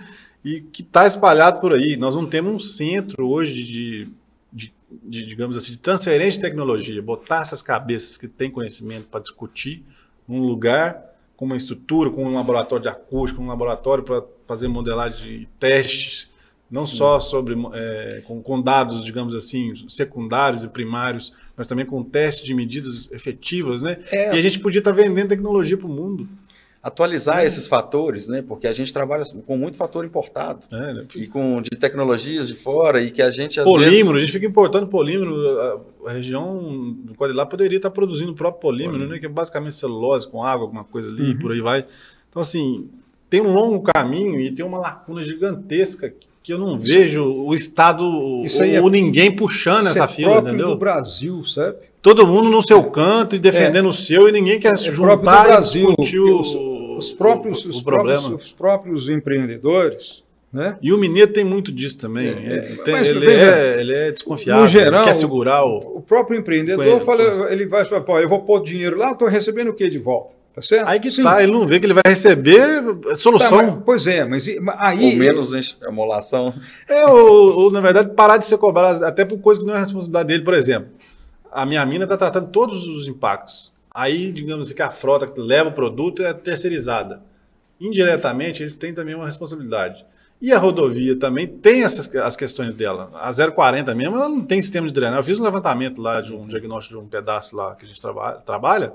E 0.44 0.60
que 0.60 0.82
está 0.82 1.08
espalhado 1.08 1.60
por 1.60 1.72
aí. 1.72 1.96
Nós 1.96 2.14
não 2.14 2.24
temos 2.24 2.54
um 2.54 2.58
centro 2.60 3.28
hoje 3.28 3.64
de, 3.64 4.08
de, 4.90 5.26
digamos 5.26 5.56
assim, 5.56 5.72
de 5.72 5.78
transferência 5.78 6.40
de 6.40 6.48
tecnologia, 6.48 7.00
botar 7.02 7.42
essas 7.42 7.62
cabeças 7.62 8.16
que 8.16 8.26
têm 8.26 8.50
conhecimento 8.50 9.06
para 9.08 9.20
discutir 9.20 9.84
num 10.26 10.42
lugar 10.42 11.08
com 11.36 11.44
uma 11.44 11.56
estrutura, 11.56 12.10
com 12.10 12.24
um 12.24 12.34
laboratório 12.34 12.82
de 12.82 12.88
acústica, 12.88 13.40
um 13.40 13.46
laboratório 13.46 14.02
para 14.02 14.22
fazer 14.46 14.66
modelagem 14.66 15.40
de 15.40 15.48
testes, 15.58 16.28
não 16.70 16.86
Sim. 16.86 16.96
só 16.96 17.20
sobre 17.20 17.56
é, 17.74 18.22
com, 18.26 18.42
com, 18.42 18.60
dados, 18.60 19.04
digamos 19.04 19.34
assim, 19.34 19.72
secundários 19.88 20.64
e 20.64 20.68
primários, 20.68 21.32
mas 21.56 21.66
também 21.66 21.86
com 21.86 22.02
testes 22.02 22.44
de 22.44 22.54
medidas 22.54 23.10
efetivas, 23.12 23.82
né? 23.82 23.98
É. 24.10 24.34
E 24.34 24.38
a 24.38 24.42
gente 24.42 24.58
podia 24.58 24.80
estar 24.80 24.92
tá 24.92 24.96
vendendo 24.96 25.28
tecnologia 25.28 25.76
para 25.76 25.86
o 25.86 25.90
mundo 25.90 26.28
atualizar 26.82 27.40
é. 27.40 27.46
esses 27.46 27.66
fatores, 27.66 28.28
né? 28.28 28.42
Porque 28.42 28.66
a 28.66 28.72
gente 28.72 28.92
trabalha 28.92 29.24
com 29.46 29.56
muito 29.56 29.76
fator 29.76 30.04
importado 30.04 30.60
é, 30.72 30.94
né? 30.94 31.06
e 31.16 31.26
com 31.26 31.60
de 31.60 31.70
tecnologias 31.70 32.48
de 32.48 32.54
fora 32.54 33.02
e 33.02 33.10
que 33.10 33.20
a 33.20 33.30
gente 33.30 33.62
polímero, 33.62 34.12
vezes... 34.12 34.16
a 34.16 34.20
gente 34.20 34.32
fica 34.32 34.46
importando 34.46 34.86
polímero. 34.86 35.34
A, 35.60 36.10
a 36.10 36.12
região 36.12 36.96
do 37.04 37.14
Quadrilá 37.14 37.44
poderia 37.44 37.76
estar 37.76 37.90
produzindo 37.90 38.32
o 38.32 38.34
próprio 38.34 38.60
polímero, 38.60 38.92
polímero, 38.92 39.12
né? 39.12 39.18
Que 39.18 39.26
é 39.26 39.28
basicamente 39.28 39.74
celulose 39.74 40.28
com 40.28 40.44
água, 40.44 40.64
alguma 40.64 40.84
coisa 40.84 41.08
ali, 41.08 41.32
uhum. 41.32 41.38
por 41.38 41.52
aí 41.52 41.60
vai. 41.60 41.86
Então 42.28 42.40
assim 42.40 42.88
tem 43.28 43.40
um 43.40 43.52
longo 43.52 43.82
caminho 43.82 44.40
e 44.40 44.50
tem 44.50 44.64
uma 44.64 44.78
lacuna 44.78 45.22
gigantesca 45.22 46.14
que 46.48 46.52
eu 46.54 46.58
não 46.58 46.78
vejo 46.78 47.22
o 47.22 47.54
Estado 47.54 48.02
ou, 48.02 48.42
é, 48.46 48.80
ninguém 48.90 49.30
puxando 49.30 49.88
essa 49.88 50.04
é 50.04 50.08
fila, 50.08 50.38
entendeu? 50.38 50.68
do 50.68 50.76
Brasil, 50.78 51.44
sabe? 51.44 51.76
Todo 52.00 52.26
mundo 52.26 52.48
no 52.48 52.62
seu 52.62 52.82
canto 52.84 53.36
e 53.36 53.38
defendendo 53.38 53.84
é, 53.84 53.88
o 53.90 53.92
seu 53.92 54.26
e 54.30 54.32
ninguém 54.32 54.58
quer 54.58 54.78
se 54.78 54.88
é 54.88 54.92
juntar 54.92 55.42
do 55.42 55.48
Brasil, 55.48 55.82
e 55.82 55.86
discutir 55.88 56.20
os, 56.20 56.54
os, 56.96 57.12
próprios, 57.12 57.62
o, 57.66 57.68
o 57.68 57.70
os, 57.70 57.82
próprios, 57.82 58.24
os 58.28 58.52
próprios 58.52 59.08
empreendedores 59.10 60.26
né? 60.50 60.78
E 60.80 60.90
o 60.90 60.96
mineiro 60.96 61.30
tem 61.30 61.44
muito 61.44 61.70
disso 61.70 61.98
também. 61.98 62.28
É, 62.28 62.30
ele, 62.30 62.76
tem, 62.78 62.94
mas, 62.94 63.06
ele, 63.06 63.26
é, 63.30 63.80
ele, 63.80 63.92
é, 63.92 64.10
desconfiado, 64.10 64.62
no 64.62 64.66
geral, 64.66 65.04
quer 65.04 65.12
segurar 65.12 65.62
o. 65.62 65.98
O 65.98 66.00
próprio 66.00 66.40
empreendedor 66.40 67.04
fala, 67.04 67.52
ele 67.52 67.66
vai 67.66 67.84
falar, 67.84 68.00
pô, 68.00 68.18
eu 68.18 68.26
vou 68.26 68.40
pôr 68.40 68.62
dinheiro 68.62 68.96
lá, 68.96 69.12
estou 69.12 69.28
recebendo 69.28 69.68
o 69.68 69.74
que 69.74 69.90
de 69.90 69.98
volta? 69.98 70.34
Tá 70.54 70.62
certo? 70.62 70.88
Aí 70.88 70.98
que 70.98 71.10
Sim. 71.10 71.22
tá, 71.22 71.42
ele 71.42 71.52
não 71.52 71.66
vê 71.66 71.78
que 71.78 71.86
ele 71.86 71.94
vai 71.94 72.02
receber 72.06 72.82
solução. 73.16 73.58
Tá, 73.58 73.72
mas, 73.72 73.82
pois 73.84 74.06
é, 74.06 74.24
mas 74.24 74.48
aí. 74.78 75.12
Ou 75.12 75.16
menos 75.16 75.76
emolação. 75.82 76.52
É, 76.88 77.06
ou, 77.06 77.58
ou, 77.60 77.70
na 77.70 77.80
verdade, 77.80 78.14
parar 78.14 78.38
de 78.38 78.46
ser 78.46 78.58
cobrado, 78.58 79.04
até 79.04 79.24
por 79.24 79.38
coisa 79.38 79.60
que 79.60 79.66
não 79.66 79.74
é 79.74 79.78
responsabilidade 79.78 80.28
dele, 80.28 80.44
por 80.44 80.54
exemplo. 80.54 80.90
A 81.52 81.64
minha 81.64 81.84
mina 81.86 82.04
está 82.04 82.16
tratando 82.16 82.48
todos 82.48 82.86
os 82.86 83.06
impactos. 83.06 83.72
Aí, 83.90 84.32
digamos 84.32 84.66
assim, 84.66 84.74
que 84.74 84.82
a 84.82 84.90
frota 84.90 85.26
que 85.26 85.40
leva 85.40 85.70
o 85.70 85.72
produto 85.72 86.22
é 86.22 86.32
terceirizada. 86.32 87.22
Indiretamente, 87.80 88.62
eles 88.62 88.76
têm 88.76 88.92
também 88.92 89.14
uma 89.14 89.26
responsabilidade. 89.26 90.04
E 90.40 90.52
a 90.52 90.58
rodovia 90.58 91.16
também 91.16 91.46
tem 91.46 91.82
essas 91.82 92.14
as 92.16 92.36
questões 92.36 92.74
dela. 92.74 93.10
A 93.14 93.30
040 93.32 93.94
mesmo, 93.94 94.16
ela 94.16 94.28
não 94.28 94.42
tem 94.42 94.62
sistema 94.62 94.86
de 94.86 94.92
drenagem. 94.92 95.18
Eu 95.18 95.24
fiz 95.24 95.38
um 95.38 95.42
levantamento 95.42 96.00
lá 96.00 96.20
de 96.20 96.32
um 96.32 96.42
diagnóstico 96.42 96.98
de 96.98 97.04
um 97.04 97.08
pedaço 97.08 97.56
lá 97.56 97.74
que 97.74 97.84
a 97.84 97.88
gente 97.88 98.00
trabalha, 98.00 98.36
trabalha 98.38 98.92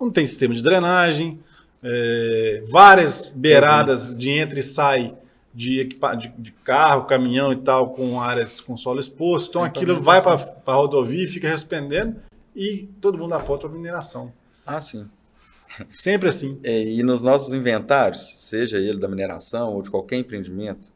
não 0.00 0.10
tem 0.10 0.26
sistema 0.26 0.54
de 0.54 0.62
drenagem, 0.62 1.38
é, 1.82 2.62
várias 2.68 3.30
beiradas 3.34 4.16
de 4.16 4.30
entra 4.30 4.58
e 4.58 4.62
sai 4.62 5.14
de, 5.54 5.84
de, 5.84 6.28
de, 6.38 6.52
carro, 6.52 7.06
caminhão 7.06 7.52
e 7.52 7.56
tal, 7.56 7.90
com 7.90 8.20
áreas 8.20 8.60
com 8.60 8.76
solo 8.76 9.00
exposto. 9.00 9.50
Então 9.50 9.64
aquilo 9.64 10.00
vai 10.00 10.22
para 10.22 10.34
a 10.66 10.74
rodovia 10.74 11.24
e 11.24 11.28
fica 11.28 11.48
respondendo 11.48 12.16
e 12.54 12.88
todo 13.00 13.18
mundo 13.18 13.34
aponta 13.34 13.68
para 13.68 13.76
mineração. 13.76 14.32
Ah, 14.66 14.80
sim. 14.80 15.08
Sempre 15.92 16.28
assim. 16.28 16.58
É, 16.62 16.82
e 16.82 17.02
nos 17.02 17.22
nossos 17.22 17.54
inventários, 17.54 18.34
seja 18.38 18.78
ele 18.78 18.98
da 18.98 19.08
mineração 19.08 19.74
ou 19.74 19.82
de 19.82 19.90
qualquer 19.90 20.16
empreendimento, 20.16 20.90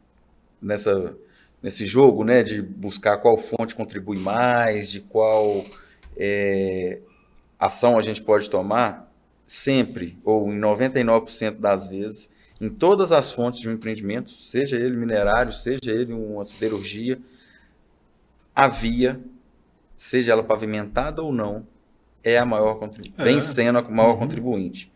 nessa, 0.61 1.17
nesse 1.63 1.87
jogo 1.87 2.25
né, 2.25 2.43
de 2.43 2.63
buscar 2.63 3.19
qual 3.19 3.37
fonte 3.37 3.75
contribui 3.75 4.19
mais, 4.19 4.91
de 4.91 5.01
qual 5.01 5.65
é, 6.17 6.99
ação 7.67 7.97
a 7.97 8.03
gente 8.03 8.21
pode 8.21 8.51
tomar, 8.51 9.13
sempre, 9.47 10.19
ou 10.25 10.53
em 10.53 10.59
99% 10.59 11.59
das 11.59 11.89
vezes, 11.89 12.29
em 12.61 12.69
todas 12.69 13.13
as 13.13 13.33
fontes 13.33 13.61
de 13.61 13.69
um 13.69 13.73
empreendimento, 13.73 14.31
seja 14.31 14.77
ele 14.77 14.97
minerário, 14.97 15.53
seja 15.53 15.91
ele 15.91 16.13
uma 16.13 16.45
siderurgia, 16.45 17.21
a 18.55 18.69
via, 18.69 19.21
seja 19.95 20.33
ela 20.33 20.43
pavimentada 20.43 21.23
ou 21.23 21.33
não, 21.33 21.67
é 22.23 22.37
a 22.37 22.45
maior 22.45 22.75
contribuinte, 22.75 23.21
é. 23.21 23.25
vem 23.25 23.41
sendo 23.41 23.79
a 23.79 23.83
maior 23.83 24.15
uhum. 24.15 24.19
contribuinte. 24.19 24.93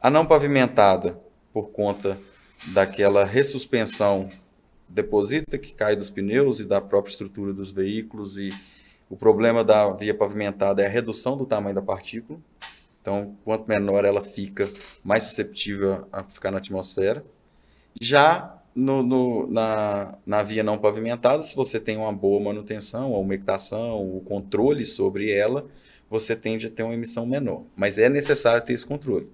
A 0.00 0.10
não 0.10 0.26
pavimentada, 0.26 1.18
por 1.52 1.70
conta 1.70 2.18
daquela 2.72 3.24
ressuspensão 3.24 4.28
deposita 4.88 5.58
que 5.58 5.72
cai 5.72 5.96
dos 5.96 6.10
pneus 6.10 6.60
e 6.60 6.64
da 6.64 6.80
própria 6.80 7.10
estrutura 7.10 7.52
dos 7.52 7.72
veículos 7.72 8.36
e 8.36 8.50
o 9.14 9.16
problema 9.16 9.62
da 9.62 9.92
via 9.92 10.12
pavimentada 10.12 10.82
é 10.82 10.86
a 10.86 10.88
redução 10.88 11.36
do 11.36 11.46
tamanho 11.46 11.76
da 11.76 11.80
partícula. 11.80 12.36
Então, 13.00 13.36
quanto 13.44 13.64
menor 13.68 14.04
ela 14.04 14.20
fica, 14.20 14.68
mais 15.04 15.22
susceptível 15.22 16.08
a 16.10 16.24
ficar 16.24 16.50
na 16.50 16.58
atmosfera. 16.58 17.24
Já 18.00 18.60
no, 18.74 19.04
no, 19.04 19.46
na, 19.46 20.18
na 20.26 20.42
via 20.42 20.64
não 20.64 20.78
pavimentada, 20.78 21.44
se 21.44 21.54
você 21.54 21.78
tem 21.78 21.96
uma 21.96 22.12
boa 22.12 22.42
manutenção, 22.42 23.14
a 23.14 23.18
umectação, 23.18 24.16
o 24.16 24.20
controle 24.20 24.84
sobre 24.84 25.30
ela, 25.30 25.64
você 26.10 26.34
tende 26.34 26.66
a 26.66 26.70
ter 26.70 26.82
uma 26.82 26.94
emissão 26.94 27.24
menor. 27.24 27.62
Mas 27.76 27.98
é 27.98 28.08
necessário 28.08 28.62
ter 28.62 28.72
esse 28.72 28.84
controle. 28.84 29.30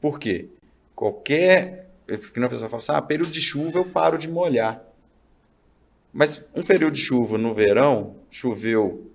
Por 0.00 0.18
quê? 0.18 0.48
Qualquer. 0.96 1.90
Porque 2.08 2.40
a 2.40 2.48
pessoa 2.48 2.68
fala 2.68 2.82
assim: 2.82 2.92
ah, 2.92 3.00
período 3.00 3.30
de 3.30 3.40
chuva 3.40 3.78
eu 3.78 3.84
paro 3.84 4.18
de 4.18 4.26
molhar. 4.26 4.82
Mas 6.12 6.44
um 6.56 6.62
período 6.64 6.94
de 6.94 7.00
chuva 7.00 7.38
no 7.38 7.54
verão, 7.54 8.16
choveu, 8.28 9.11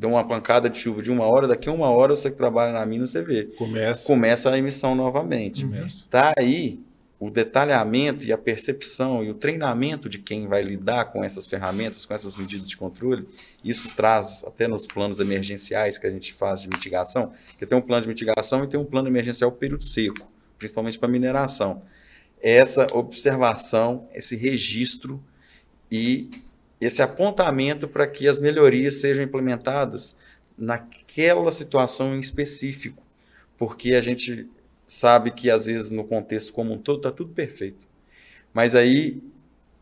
deu 0.00 0.08
uma 0.08 0.26
pancada 0.26 0.70
de 0.70 0.78
chuva 0.78 1.02
de 1.02 1.10
uma 1.10 1.26
hora, 1.26 1.46
daqui 1.46 1.68
a 1.68 1.72
uma 1.72 1.90
hora 1.90 2.16
você 2.16 2.30
que 2.30 2.36
trabalha 2.36 2.72
na 2.72 2.86
mina, 2.86 3.06
você 3.06 3.22
vê. 3.22 3.44
Começa. 3.58 4.06
Começa 4.06 4.50
a 4.50 4.56
emissão 4.56 4.94
novamente. 4.94 5.62
Começa. 5.66 6.04
Tá 6.08 6.32
aí 6.38 6.80
o 7.18 7.28
detalhamento 7.28 8.24
e 8.24 8.32
a 8.32 8.38
percepção 8.38 9.22
e 9.22 9.28
o 9.28 9.34
treinamento 9.34 10.08
de 10.08 10.18
quem 10.18 10.48
vai 10.48 10.62
lidar 10.62 11.12
com 11.12 11.22
essas 11.22 11.46
ferramentas, 11.46 12.06
com 12.06 12.14
essas 12.14 12.34
medidas 12.34 12.66
de 12.66 12.78
controle, 12.78 13.28
isso 13.62 13.94
traz 13.94 14.42
até 14.46 14.66
nos 14.66 14.86
planos 14.86 15.20
emergenciais 15.20 15.98
que 15.98 16.06
a 16.06 16.10
gente 16.10 16.32
faz 16.32 16.62
de 16.62 16.68
mitigação, 16.68 17.34
que 17.58 17.66
tem 17.66 17.76
um 17.76 17.82
plano 17.82 18.00
de 18.00 18.08
mitigação 18.08 18.64
e 18.64 18.68
tem 18.68 18.80
um 18.80 18.86
plano 18.86 19.06
emergencial 19.06 19.52
período 19.52 19.84
seco, 19.84 20.26
principalmente 20.56 20.98
para 20.98 21.10
mineração. 21.10 21.82
Essa 22.40 22.86
observação, 22.96 24.08
esse 24.14 24.34
registro 24.34 25.22
e 25.92 26.30
esse 26.80 27.02
apontamento 27.02 27.86
para 27.86 28.06
que 28.06 28.26
as 28.26 28.40
melhorias 28.40 28.96
sejam 28.96 29.24
implementadas 29.24 30.16
naquela 30.56 31.52
situação 31.52 32.14
em 32.14 32.20
específico, 32.20 33.02
porque 33.58 33.94
a 33.94 34.00
gente 34.00 34.48
sabe 34.86 35.30
que 35.30 35.50
às 35.50 35.66
vezes 35.66 35.90
no 35.90 36.04
contexto 36.04 36.52
como 36.52 36.72
um 36.72 36.78
todo 36.78 36.98
está 36.98 37.12
tudo 37.12 37.32
perfeito. 37.32 37.86
Mas 38.52 38.74
aí 38.74 39.22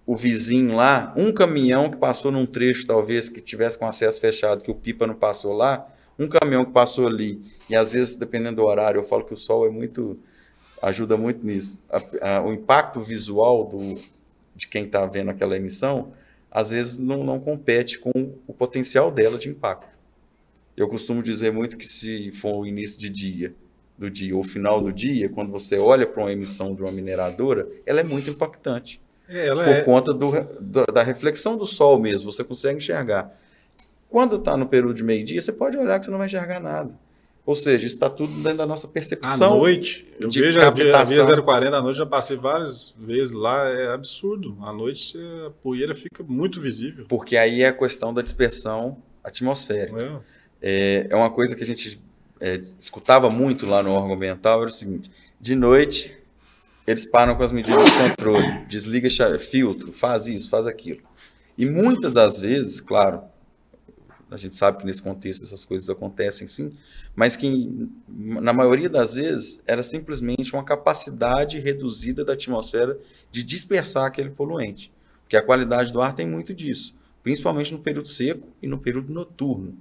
o 0.05 0.17
vizinho 0.17 0.75
lá, 0.75 1.13
um 1.17 1.33
caminhão 1.33 1.91
que 1.91 1.97
passou 1.97 2.33
num 2.33 2.47
trecho 2.47 2.87
talvez 2.87 3.29
que 3.29 3.41
tivesse 3.41 3.79
com 3.79 3.87
acesso 3.87 4.21
fechado, 4.21 4.63
que 4.63 4.71
o 4.71 4.75
pipa 4.75 5.07
não 5.07 5.15
passou 5.15 5.53
lá, 5.53 5.87
um 6.19 6.27
caminhão 6.27 6.65
que 6.65 6.73
passou 6.73 7.07
ali, 7.07 7.41
e 7.71 7.77
às 7.77 7.93
vezes 7.93 8.17
dependendo 8.17 8.57
do 8.57 8.65
horário, 8.65 8.99
eu 8.99 9.05
falo 9.05 9.25
que 9.25 9.35
o 9.35 9.37
sol 9.37 9.67
é 9.67 9.71
muito 9.71 10.19
ajuda 10.83 11.17
muito 11.17 11.45
nisso. 11.45 11.79
A, 11.91 12.37
a, 12.37 12.43
o 12.43 12.53
impacto 12.53 13.01
visual 13.01 13.67
do, 13.67 13.79
de 14.57 14.67
quem 14.67 14.85
está 14.85 15.05
vendo 15.07 15.31
aquela 15.31 15.57
emissão, 15.57 16.13
às 16.51 16.71
vezes 16.71 16.99
não, 16.99 17.23
não 17.25 17.39
compete 17.39 17.99
com 17.99 18.35
o 18.47 18.53
potencial 18.53 19.11
dela 19.11 19.39
de 19.39 19.49
impacto. 19.49 19.97
Eu 20.77 20.89
costumo 20.89 21.23
dizer 21.23 21.53
muito 21.53 21.77
que 21.77 21.87
se 21.87 22.31
for 22.33 22.59
o 22.59 22.67
início 22.67 22.99
de 22.99 23.11
dia 23.11 23.55
do 23.99 24.09
dia 24.09 24.37
ou 24.37 24.45
final 24.45 24.81
do 24.81 24.93
dia, 24.93 25.29
quando 25.29 25.51
você 25.51 25.77
olha 25.77 26.07
para 26.07 26.23
uma 26.23 26.33
emissão 26.33 26.73
de 26.75 26.83
uma 26.83 26.93
mineradora, 26.93 27.69
ela 27.85 28.01
é 28.01 28.05
muito 28.05 28.31
impactante. 28.31 29.01
É, 29.29 29.49
por 29.49 29.69
é... 29.69 29.83
conta 29.83 30.15
do, 30.15 30.31
do, 30.61 30.87
da 30.87 31.03
reflexão 31.03 31.57
do 31.57 31.67
sol 31.67 31.99
mesmo, 31.99 32.31
você 32.31 32.45
consegue 32.45 32.79
enxergar. 32.79 33.37
Quando 34.09 34.37
está 34.37 34.57
no 34.57 34.67
período 34.67 34.95
de 34.95 35.03
meio-dia, 35.03 35.43
você 35.43 35.53
pode 35.53 35.77
olhar 35.77 35.99
que 35.99 36.07
você 36.07 36.11
não 36.11 36.19
vai 36.19 36.29
enxergar 36.29 36.61
nada. 36.61 36.95
Ou 37.49 37.55
seja, 37.55 37.87
isso 37.87 37.95
está 37.95 38.11
tudo 38.11 38.31
dentro 38.43 38.59
da 38.59 38.67
nossa 38.67 38.87
percepção. 38.87 39.55
À 39.55 39.57
noite, 39.57 40.07
eu 40.21 40.29
de 40.29 40.39
vejo 40.39 40.61
captação. 40.61 41.23
a 41.23 41.25
via 41.25 41.43
040 41.43 41.77
à 41.79 41.81
noite, 41.81 41.97
já 41.97 42.05
passei 42.05 42.37
várias 42.37 42.95
vezes 42.99 43.33
lá, 43.33 43.67
é 43.71 43.91
absurdo. 43.91 44.59
À 44.61 44.71
noite 44.71 45.17
a 45.47 45.51
poeira 45.63 45.95
fica 45.95 46.23
muito 46.23 46.61
visível. 46.61 47.07
Porque 47.09 47.39
aí 47.39 47.63
é 47.63 47.69
a 47.69 47.73
questão 47.73 48.13
da 48.13 48.21
dispersão 48.21 48.99
atmosférica. 49.25 50.23
É, 50.61 51.07
é, 51.07 51.07
é 51.09 51.17
uma 51.17 51.31
coisa 51.31 51.57
que 51.57 51.63
a 51.63 51.67
gente 51.67 51.99
é, 52.39 52.61
escutava 52.79 53.31
muito 53.31 53.65
lá 53.65 53.83
no 53.83 53.93
órgão 53.93 54.13
ambiental 54.13 54.61
era 54.61 54.69
o 54.69 54.75
seguinte: 54.75 55.11
de 55.41 55.55
noite 55.55 56.15
eles 56.87 57.07
param 57.07 57.35
com 57.35 57.45
as 57.45 57.51
medidas 57.51 57.83
de 57.83 57.93
controle, 57.97 58.67
desliga 58.69 59.09
filtro, 59.39 59.91
faz 59.95 60.27
isso, 60.27 60.51
faz 60.51 60.67
aquilo. 60.67 61.01
E 61.57 61.65
muitas 61.65 62.13
das 62.13 62.43
vezes, 62.43 62.79
claro, 62.79 63.23
a 64.31 64.37
gente 64.37 64.55
sabe 64.57 64.79
que 64.79 64.87
nesse 64.87 65.03
contexto 65.03 65.45
essas 65.45 65.65
coisas 65.65 65.89
acontecem 65.89 66.47
sim, 66.47 66.73
mas 67.15 67.35
que 67.35 67.89
na 68.09 68.53
maioria 68.53 68.89
das 68.89 69.15
vezes 69.15 69.61
era 69.67 69.83
simplesmente 69.83 70.53
uma 70.53 70.65
capacidade 70.65 71.59
reduzida 71.59 72.25
da 72.25 72.35
atmosfera 72.35 72.99
de 73.31 73.43
dispersar 73.43 74.05
aquele 74.05 74.31
poluente. 74.31 74.93
Porque 75.23 75.37
a 75.37 75.43
qualidade 75.43 75.93
do 75.93 76.01
ar 76.01 76.15
tem 76.15 76.27
muito 76.27 76.55
disso, 76.55 76.95
principalmente 77.23 77.73
no 77.73 77.79
período 77.79 78.09
seco 78.09 78.49
e 78.63 78.67
no 78.67 78.79
período 78.79 79.13
noturno. 79.13 79.77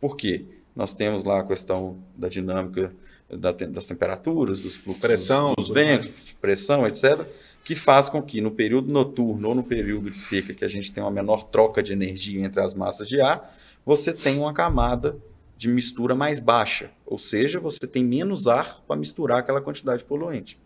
Por 0.00 0.16
quê? 0.16 0.44
Nós 0.74 0.94
temos 0.94 1.24
lá 1.24 1.40
a 1.40 1.44
questão 1.44 1.98
da 2.16 2.28
dinâmica 2.28 2.92
da, 3.28 3.52
das 3.52 3.86
temperaturas, 3.86 4.60
dos 4.60 4.76
fluxos, 4.76 5.00
pressão, 5.00 5.54
dos 5.56 5.68
ventos, 5.68 6.10
pressão, 6.40 6.86
etc., 6.86 7.26
que 7.64 7.74
faz 7.74 8.10
com 8.10 8.20
que 8.20 8.42
no 8.42 8.50
período 8.50 8.92
noturno 8.92 9.48
ou 9.48 9.54
no 9.54 9.62
período 9.62 10.10
de 10.10 10.18
seca, 10.18 10.52
que 10.52 10.64
a 10.64 10.68
gente 10.68 10.92
tem 10.92 11.02
uma 11.02 11.10
menor 11.10 11.44
troca 11.44 11.82
de 11.82 11.94
energia 11.94 12.44
entre 12.44 12.60
as 12.60 12.74
massas 12.74 13.08
de 13.08 13.20
ar, 13.20 13.56
você 13.84 14.12
tem 14.12 14.38
uma 14.38 14.54
camada 14.54 15.16
de 15.56 15.68
mistura 15.68 16.14
mais 16.14 16.40
baixa, 16.40 16.90
ou 17.06 17.18
seja, 17.18 17.60
você 17.60 17.86
tem 17.86 18.04
menos 18.04 18.46
ar 18.46 18.82
para 18.86 18.96
misturar 18.96 19.38
aquela 19.38 19.60
quantidade 19.60 19.98
de 19.98 20.04
poluente. 20.04 20.60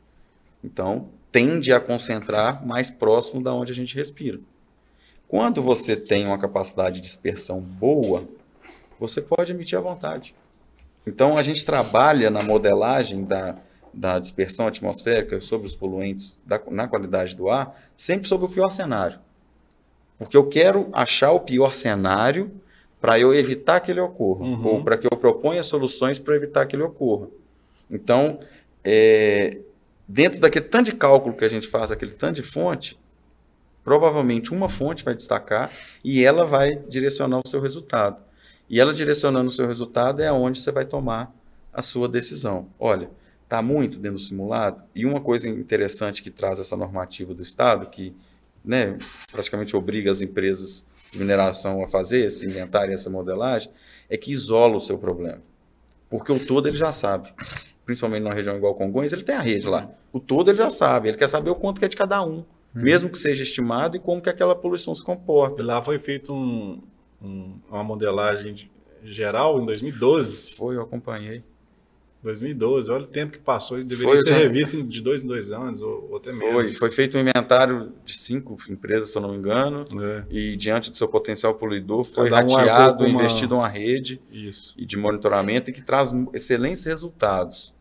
Então, 0.62 1.09
tende 1.31 1.73
a 1.73 1.81
concentrar 1.81 2.66
mais 2.66 2.90
próximo 2.90 3.43
da 3.43 3.53
onde 3.53 3.73
a 3.73 3.74
gente 3.74 3.95
respira. 3.95 4.40
Quando 5.28 5.62
você 5.62 5.95
tem 5.95 6.27
uma 6.27 6.39
capacidade 6.39 6.97
de 6.97 7.03
dispersão 7.03 7.61
boa, 7.61 8.27
você 8.99 9.20
pode 9.20 9.53
emitir 9.53 9.78
à 9.78 9.81
vontade. 9.82 10.35
Então, 11.07 11.36
a 11.36 11.43
gente 11.43 11.65
trabalha 11.65 12.31
na 12.31 12.43
modelagem 12.43 13.24
da, 13.24 13.57
da 13.93 14.19
dispersão 14.19 14.66
atmosférica 14.66 15.40
sobre 15.40 15.66
os 15.66 15.74
poluentes 15.74 16.39
da, 16.45 16.61
na 16.70 16.89
qualidade 16.89 17.36
do 17.36 17.51
ar, 17.51 17.78
sempre 17.97 18.27
sobre 18.27 18.47
o 18.47 18.49
pior 18.49 18.70
cenário. 18.70 19.19
Porque 20.19 20.36
eu 20.36 20.49
quero 20.49 20.89
achar 20.93 21.32
o 21.32 21.40
pior 21.40 21.74
cenário 21.74 22.51
para 23.01 23.19
eu 23.19 23.35
evitar 23.35 23.81
que 23.81 23.91
ele 23.91 24.01
ocorra, 24.01 24.45
uhum. 24.45 24.66
ou 24.66 24.85
para 24.85 24.97
que 24.97 25.07
eu 25.07 25.16
proponha 25.16 25.62
soluções 25.62 26.19
para 26.19 26.35
evitar 26.35 26.66
que 26.66 26.75
ele 26.75 26.83
ocorra. 26.83 27.29
Então, 27.91 28.41
é, 28.85 29.59
dentro 30.07 30.41
daquele 30.41 30.65
tanto 30.65 30.91
de 30.91 30.97
cálculo 30.97 31.37
que 31.37 31.45
a 31.45 31.49
gente 31.49 31.69
faz, 31.69 31.91
aquele 31.91 32.12
tanto 32.12 32.37
de 32.37 32.43
fonte, 32.43 32.99
provavelmente 33.85 34.53
uma 34.53 34.69
fonte 34.69 35.05
vai 35.05 35.15
destacar 35.15 35.70
e 36.03 36.25
ela 36.25 36.45
vai 36.45 36.77
direcionar 36.89 37.41
o 37.45 37.49
seu 37.49 37.61
resultado. 37.61 38.16
E 38.69 38.81
ela 38.81 38.93
direcionando 38.93 39.49
o 39.49 39.53
seu 39.53 39.66
resultado 39.66 40.20
é 40.20 40.31
onde 40.31 40.61
você 40.61 40.70
vai 40.70 40.85
tomar 40.85 41.35
a 41.73 41.81
sua 41.81 42.09
decisão. 42.09 42.69
Olha, 42.79 43.09
está 43.45 43.62
muito 43.62 43.99
dentro 43.99 44.19
do 44.19 44.23
simulado. 44.23 44.83
E 44.95 45.07
uma 45.07 45.20
coisa 45.20 45.49
interessante 45.49 46.23
que 46.23 46.31
traz 46.31 46.59
essa 46.59 46.77
normativa 46.77 47.33
do 47.33 47.41
Estado, 47.41 47.87
que 47.87 48.15
né, 48.62 48.99
praticamente 49.33 49.75
obriga 49.75 50.12
as 50.12 50.20
empresas 50.20 50.85
de 51.12 51.18
mineração 51.18 51.82
a 51.82 51.89
fazer 51.89 52.26
esse 52.26 52.47
inventário 52.47 52.93
e 52.93 52.94
essa 52.94 53.09
modelagem, 53.10 53.70
é 54.09 54.16
que 54.16 54.30
isola 54.32 54.76
o 54.76 54.80
seu 54.80 54.98
problema. 54.98 55.43
Porque 56.09 56.32
o 56.32 56.44
todo 56.44 56.66
ele 56.66 56.76
já 56.76 56.93
sabe. 56.93 57.32
Principalmente 57.85 58.22
numa 58.22 58.35
região 58.35 58.56
igual 58.56 58.74
Congonhas, 58.74 59.12
ele 59.12 59.22
tem 59.22 59.35
a 59.35 59.40
rede 59.40 59.66
lá. 59.66 59.90
O 60.12 60.20
todo 60.20 60.51
ele 60.51 60.59
já 60.59 60.70
sabe. 60.70 61.09
Ele 61.09 61.16
quer 61.16 61.28
saber 61.28 61.51
o 61.51 61.55
quanto 61.55 61.78
que 61.78 61.85
é 61.85 61.89
de 61.89 61.97
cada 61.97 62.22
um. 62.22 62.36
Uhum. 62.39 62.44
Mesmo 62.74 63.09
que 63.09 63.18
seja 63.18 63.43
estimado 63.43 63.97
e 63.97 64.01
como 64.01 64.20
que 64.20 64.28
aquela 64.28 64.55
poluição 64.55 64.94
se 64.94 65.02
comporta. 65.02 65.62
E 65.62 65.64
lá 65.64 65.82
foi 65.82 65.98
feito 65.98 66.32
um, 66.32 66.82
um, 67.22 67.59
uma 67.68 67.85
modelagem 67.85 68.70
geral 69.02 69.60
em 69.60 69.66
2012. 69.66 70.55
Foi, 70.55 70.76
eu 70.76 70.82
acompanhei. 70.82 71.43
2012, 72.28 72.90
olha 72.90 73.05
o 73.05 73.06
tempo 73.06 73.32
que 73.32 73.38
passou, 73.38 73.78
isso 73.78 73.88
deveria 73.88 74.14
Foi, 74.14 74.18
ser 74.18 74.30
já- 74.30 74.36
revisto 74.36 74.82
de 74.82 75.00
dois 75.00 75.24
em 75.24 75.26
dois 75.26 75.50
anos, 75.50 75.82
ou, 75.82 76.09
ou 76.10 76.16
até 76.18 76.30
Foi, 76.32 76.52
menos. 76.52 76.76
foi 76.78 76.90
feito 76.90 77.16
um 77.16 77.20
inventário 77.20 77.92
de 78.05 78.14
cinco 78.16 78.56
empresas, 78.68 79.10
se 79.10 79.18
eu 79.18 79.22
não 79.22 79.30
me 79.30 79.36
engano, 79.36 79.84
É, 80.00 80.22
e 80.30 80.56
diante 80.56 80.90
do 80.90 80.96
seu 80.96 81.09
potencial 81.09 81.55
poluidor 81.55 82.05
foi 82.05 82.28
Cada 82.30 82.42
rateado, 82.42 83.05
uma- 83.05 83.09
investido 83.09 83.56
uma 83.56 83.68
rede 83.68 84.20
isso. 84.30 84.74
e 84.76 84.84
de 84.86 84.96
monitoramento 84.96 85.70
e 85.70 85.72
que 85.72 85.82
traz 85.82 86.12
excelentes 86.32 86.84
resultados. 86.84 87.72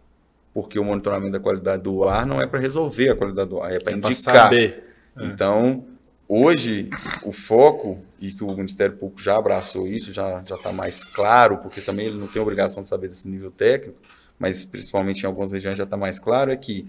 Porque 0.53 0.79
o 0.79 0.83
monitoramento 0.83 1.33
da 1.33 1.39
qualidade 1.39 1.83
do 1.83 2.03
ar 2.05 2.25
não 2.25 2.41
é 2.41 2.47
para 2.47 2.59
resolver 2.59 3.09
a 3.09 3.15
qualidade 3.15 3.49
do 3.49 3.61
ar, 3.61 3.71
é 3.73 3.79
para 3.79 3.93
É 3.93 3.95
indicar. 3.95 4.15
saber. 4.45 4.83
É. 5.15 5.25
Então, 5.25 5.85
hoje, 6.27 6.89
o 7.23 7.31
foco, 7.31 8.01
e 8.19 8.31
que 8.31 8.43
o 8.43 8.47
Ministério 8.55 8.95
Público 8.97 9.21
já 9.21 9.37
abraçou 9.37 9.87
isso, 9.87 10.11
já 10.11 10.41
está 10.41 10.73
mais 10.73 11.03
claro, 11.03 11.57
porque 11.59 11.79
também 11.79 12.07
ele 12.07 12.17
não 12.17 12.25
tem 12.27 12.41
obrigação 12.41 12.81
de 12.81 12.89
saber 12.89 13.07
desse 13.07 13.27
nível 13.29 13.51
técnico, 13.51 13.99
mas 14.39 14.63
principalmente 14.63 15.23
em 15.23 15.25
algumas 15.25 15.51
regiões 15.51 15.77
já 15.77 15.83
está 15.83 15.97
mais 15.97 16.19
claro, 16.19 16.51
é 16.51 16.57
que 16.57 16.87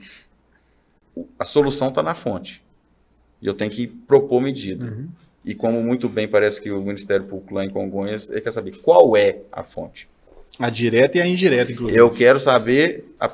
a 1.39 1.45
solução 1.45 1.89
está 1.89 2.03
na 2.03 2.15
fonte. 2.15 2.62
E 3.41 3.47
eu 3.47 3.55
tenho 3.55 3.70
que 3.70 3.87
propor 3.87 4.41
medida. 4.41 4.85
Uhum. 4.85 5.09
E 5.45 5.55
como 5.55 5.83
muito 5.83 6.09
bem 6.09 6.29
parece 6.29 6.61
que 6.61 6.70
o 6.70 6.81
Ministério 6.83 7.27
Público 7.27 7.55
lá 7.55 7.65
em 7.65 7.70
Congonhas, 7.70 8.29
ele 8.31 8.41
quer 8.41 8.53
saber 8.53 8.77
qual 8.79 9.16
é 9.16 9.41
a 9.51 9.62
fonte. 9.62 10.09
A 10.59 10.70
direta 10.70 11.19
e 11.19 11.20
a 11.20 11.27
indireta, 11.27 11.70
inclusive. 11.70 11.99
Eu 11.99 12.11
quero 12.11 12.41
saber, 12.41 13.15
a 13.20 13.31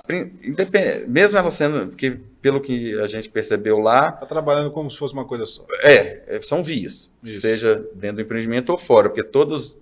mesmo 1.08 1.38
ela 1.38 1.50
sendo, 1.50 1.88
porque 1.88 2.18
pelo 2.42 2.60
que 2.60 3.00
a 3.00 3.06
gente 3.06 3.30
percebeu 3.30 3.78
lá, 3.78 4.12
Tá 4.12 4.26
trabalhando 4.26 4.70
como 4.70 4.90
se 4.90 4.98
fosse 4.98 5.14
uma 5.14 5.24
coisa 5.24 5.46
só. 5.46 5.64
é, 5.82 6.22
é, 6.36 6.40
são 6.42 6.62
vias, 6.62 7.10
Isso. 7.22 7.40
seja 7.40 7.82
dentro 7.94 8.16
do 8.16 8.22
empreendimento 8.22 8.68
ou 8.70 8.78
fora, 8.78 9.08
porque 9.08 9.24
todas, 9.24 9.74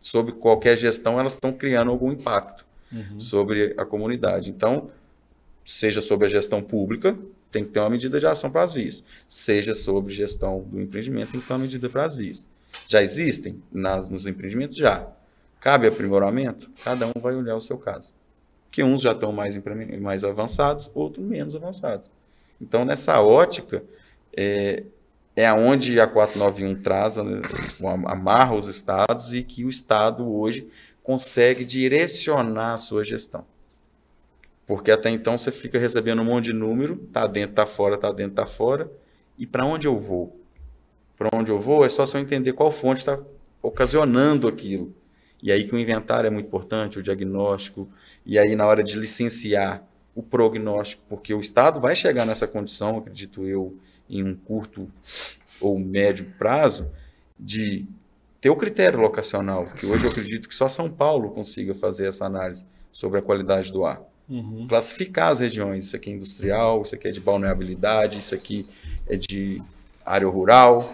sob 0.00 0.32
qualquer 0.32 0.78
gestão, 0.78 1.20
elas 1.20 1.34
estão 1.34 1.52
criando 1.52 1.90
algum 1.90 2.10
impacto 2.10 2.64
Uhum. 2.92 3.18
sobre 3.18 3.74
a 3.78 3.84
comunidade. 3.84 4.50
Então, 4.50 4.90
seja 5.64 6.00
sobre 6.00 6.26
a 6.26 6.30
gestão 6.30 6.60
pública, 6.62 7.16
tem 7.50 7.64
que 7.64 7.70
ter 7.70 7.80
uma 7.80 7.90
medida 7.90 8.18
de 8.18 8.26
ação 8.26 8.50
para 8.50 8.62
as 8.62 8.74
vias. 8.74 9.02
Seja 9.28 9.74
sobre 9.74 10.12
gestão 10.12 10.62
do 10.62 10.80
empreendimento, 10.80 11.32
tem 11.32 11.40
que 11.40 11.46
ter 11.46 11.52
uma 11.52 11.58
medida 11.58 11.88
para 11.88 12.04
as 12.04 12.16
vias. 12.16 12.46
Já 12.88 13.02
existem 13.02 13.62
nas, 13.70 14.08
nos 14.08 14.26
empreendimentos? 14.26 14.76
Já. 14.76 15.06
Cabe 15.60 15.86
aprimoramento? 15.86 16.70
Cada 16.82 17.06
um 17.06 17.20
vai 17.20 17.34
olhar 17.34 17.54
o 17.54 17.60
seu 17.60 17.78
caso. 17.78 18.14
Que 18.70 18.82
uns 18.82 19.02
já 19.02 19.12
estão 19.12 19.32
mais, 19.32 19.54
mais 20.00 20.24
avançados, 20.24 20.90
outros 20.94 21.24
menos 21.24 21.54
avançados. 21.54 22.10
Então, 22.60 22.84
nessa 22.84 23.20
ótica, 23.20 23.84
é, 24.34 24.84
é 25.36 25.46
aonde 25.46 26.00
a 26.00 26.06
491 26.06 26.82
traz, 26.82 27.16
né, 27.16 27.42
amarra 28.06 28.54
os 28.54 28.66
estados 28.66 29.34
e 29.34 29.42
que 29.42 29.64
o 29.64 29.68
estado 29.68 30.26
hoje 30.32 30.68
consegue 31.02 31.64
direcionar 31.64 32.74
a 32.74 32.78
sua 32.78 33.04
gestão. 33.04 33.44
Porque 34.66 34.90
até 34.90 35.10
então 35.10 35.36
você 35.36 35.50
fica 35.50 35.78
recebendo 35.78 36.22
um 36.22 36.24
monte 36.24 36.46
de 36.46 36.52
número, 36.52 36.96
tá 37.12 37.26
dentro, 37.26 37.56
tá 37.56 37.66
fora, 37.66 37.98
tá 37.98 38.12
dentro, 38.12 38.36
tá 38.36 38.46
fora. 38.46 38.90
E 39.36 39.46
para 39.46 39.66
onde 39.66 39.86
eu 39.86 39.98
vou? 39.98 40.40
Para 41.16 41.28
onde 41.36 41.50
eu 41.50 41.60
vou 41.60 41.84
é 41.84 41.88
só 41.88 42.06
se 42.06 42.16
eu 42.16 42.20
entender 42.20 42.52
qual 42.52 42.70
fonte 42.70 43.00
está 43.00 43.18
ocasionando 43.60 44.46
aquilo. 44.46 44.94
E 45.42 45.50
aí 45.50 45.66
que 45.66 45.74
o 45.74 45.78
inventário 45.78 46.28
é 46.28 46.30
muito 46.30 46.46
importante, 46.46 46.98
o 46.98 47.02
diagnóstico, 47.02 47.88
e 48.24 48.38
aí 48.38 48.54
na 48.54 48.64
hora 48.64 48.82
de 48.82 48.96
licenciar 48.96 49.84
o 50.14 50.22
prognóstico, 50.22 51.02
porque 51.08 51.34
o 51.34 51.40
Estado 51.40 51.80
vai 51.80 51.96
chegar 51.96 52.24
nessa 52.24 52.46
condição, 52.46 52.98
acredito 52.98 53.46
eu, 53.46 53.76
em 54.08 54.22
um 54.22 54.34
curto 54.34 54.88
ou 55.60 55.78
médio 55.78 56.32
prazo, 56.38 56.90
de 57.38 57.86
ter 58.42 58.50
o 58.50 58.56
critério 58.56 59.00
locacional, 59.00 59.66
que 59.66 59.86
hoje 59.86 60.04
eu 60.04 60.10
acredito 60.10 60.48
que 60.48 60.54
só 60.54 60.68
São 60.68 60.90
Paulo 60.90 61.30
consiga 61.30 61.76
fazer 61.76 62.08
essa 62.08 62.26
análise 62.26 62.66
sobre 62.90 63.20
a 63.20 63.22
qualidade 63.22 63.72
do 63.72 63.84
ar. 63.86 64.02
Uhum. 64.28 64.66
Classificar 64.68 65.30
as 65.30 65.38
regiões, 65.38 65.84
isso 65.84 65.94
aqui 65.94 66.10
é 66.10 66.12
industrial, 66.14 66.82
isso 66.82 66.92
aqui 66.92 67.06
é 67.06 67.12
de 67.12 67.20
balneabilidade, 67.20 68.18
isso 68.18 68.34
aqui 68.34 68.66
é 69.08 69.16
de 69.16 69.62
área 70.04 70.26
rural, 70.26 70.84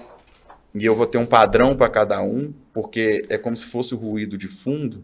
e 0.74 0.84
eu 0.84 0.94
vou 0.94 1.06
ter 1.06 1.16
um 1.16 1.24
padrão 1.24 1.74
para 1.74 1.88
cada 1.88 2.20
um, 2.20 2.52
porque 2.70 3.24
é 3.30 3.38
como 3.38 3.56
se 3.56 3.64
fosse 3.64 3.94
o 3.94 3.96
ruído 3.96 4.36
de 4.36 4.46
fundo. 4.46 5.02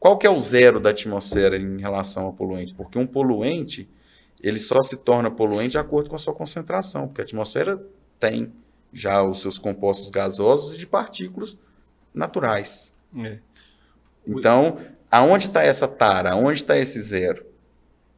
Qual 0.00 0.16
que 0.16 0.26
é 0.26 0.30
o 0.30 0.38
zero 0.38 0.80
da 0.80 0.90
atmosfera 0.90 1.58
em 1.58 1.78
relação 1.78 2.24
ao 2.24 2.32
poluente? 2.32 2.72
Porque 2.72 2.98
um 2.98 3.06
poluente, 3.06 3.86
ele 4.42 4.58
só 4.58 4.82
se 4.82 4.96
torna 4.96 5.30
poluente 5.30 5.72
de 5.72 5.78
acordo 5.78 6.08
com 6.08 6.16
a 6.16 6.18
sua 6.18 6.32
concentração, 6.32 7.06
porque 7.06 7.20
a 7.20 7.24
atmosfera 7.24 7.84
tem 8.18 8.50
já 8.94 9.22
os 9.22 9.42
seus 9.42 9.58
compostos 9.58 10.08
gasosos 10.08 10.74
e 10.74 10.78
de 10.78 10.86
partículas 10.86 11.58
naturais. 12.16 12.92
É. 13.16 13.38
Então, 14.26 14.78
aonde 15.10 15.46
está 15.46 15.62
essa 15.62 15.86
tara? 15.86 16.32
Aonde 16.32 16.62
está 16.62 16.76
esse 16.76 17.00
zero? 17.00 17.44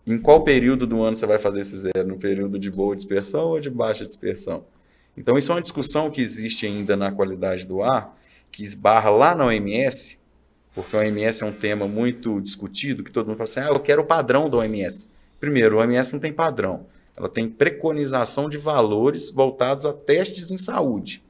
Em 0.07 0.17
qual 0.19 0.43
período 0.43 0.87
do 0.87 1.03
ano 1.03 1.17
você 1.17 1.27
vai 1.27 1.39
fazer 1.39 1.61
esse 1.61 1.77
zero? 1.77 2.09
No 2.09 2.17
período 2.17 2.59
de 2.59 2.71
boa 2.71 2.97
dispersão 2.97 3.49
ou 3.49 3.61
de 3.61 3.69
baixa 3.69 4.07
dispersão? 4.07 4.65
Então, 5.17 5.37
isso 5.37 5.51
é 5.53 5.55
uma 5.57 5.61
discussão 5.61 6.11
que 6.11 6.23
existe 6.23 6.65
ainda 6.65 6.97
na 6.97 7.11
qualidade 7.11 7.67
do 7.67 7.83
ar, 7.83 8.17
que 8.51 8.63
esbarra 8.63 9.11
lá 9.11 9.35
na 9.35 9.47
OMS, 9.47 10.19
porque 10.75 10.97
a 10.97 11.01
OMS 11.01 11.43
é 11.43 11.47
um 11.47 11.53
tema 11.53 11.89
muito 11.89 12.41
discutido, 12.41 13.03
que 13.03 13.11
todo 13.11 13.27
mundo 13.27 13.37
fala 13.37 13.49
assim, 13.49 13.61
ah, 13.61 13.75
eu 13.75 13.81
quero 13.81 14.03
o 14.03 14.07
padrão 14.07 14.49
da 14.49 14.59
OMS. 14.59 15.11
Primeiro, 15.41 15.79
a 15.79 15.83
OMS 15.83 16.13
não 16.13 16.21
tem 16.21 16.33
padrão. 16.33 16.87
Ela 17.17 17.29
tem 17.29 17.49
preconização 17.49 18.49
de 18.49 18.57
valores 18.57 19.31
voltados 19.31 19.85
a 19.85 19.93
testes 19.93 20.53
em 20.53 20.57
saúde. 20.57 21.23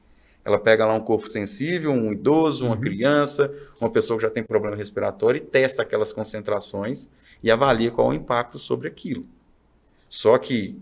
Ela 0.49 0.57
pega 0.57 0.83
lá 0.83 0.95
um 0.95 0.99
corpo 0.99 1.27
sensível, 1.27 1.91
um 1.91 2.11
idoso, 2.11 2.65
uma 2.65 2.75
criança, 2.75 3.53
uma 3.79 3.89
pessoa 3.89 4.17
que 4.17 4.23
já 4.23 4.31
tem 4.31 4.43
problema 4.43 4.75
respiratório 4.75 5.37
e 5.37 5.45
testa 5.45 5.83
aquelas 5.83 6.11
concentrações 6.11 7.07
e 7.43 7.51
avalia 7.51 7.91
qual 7.91 8.11
é 8.11 8.15
o 8.15 8.17
impacto 8.17 8.57
sobre 8.57 8.87
aquilo. 8.87 9.27
Só 10.09 10.35
que 10.39 10.75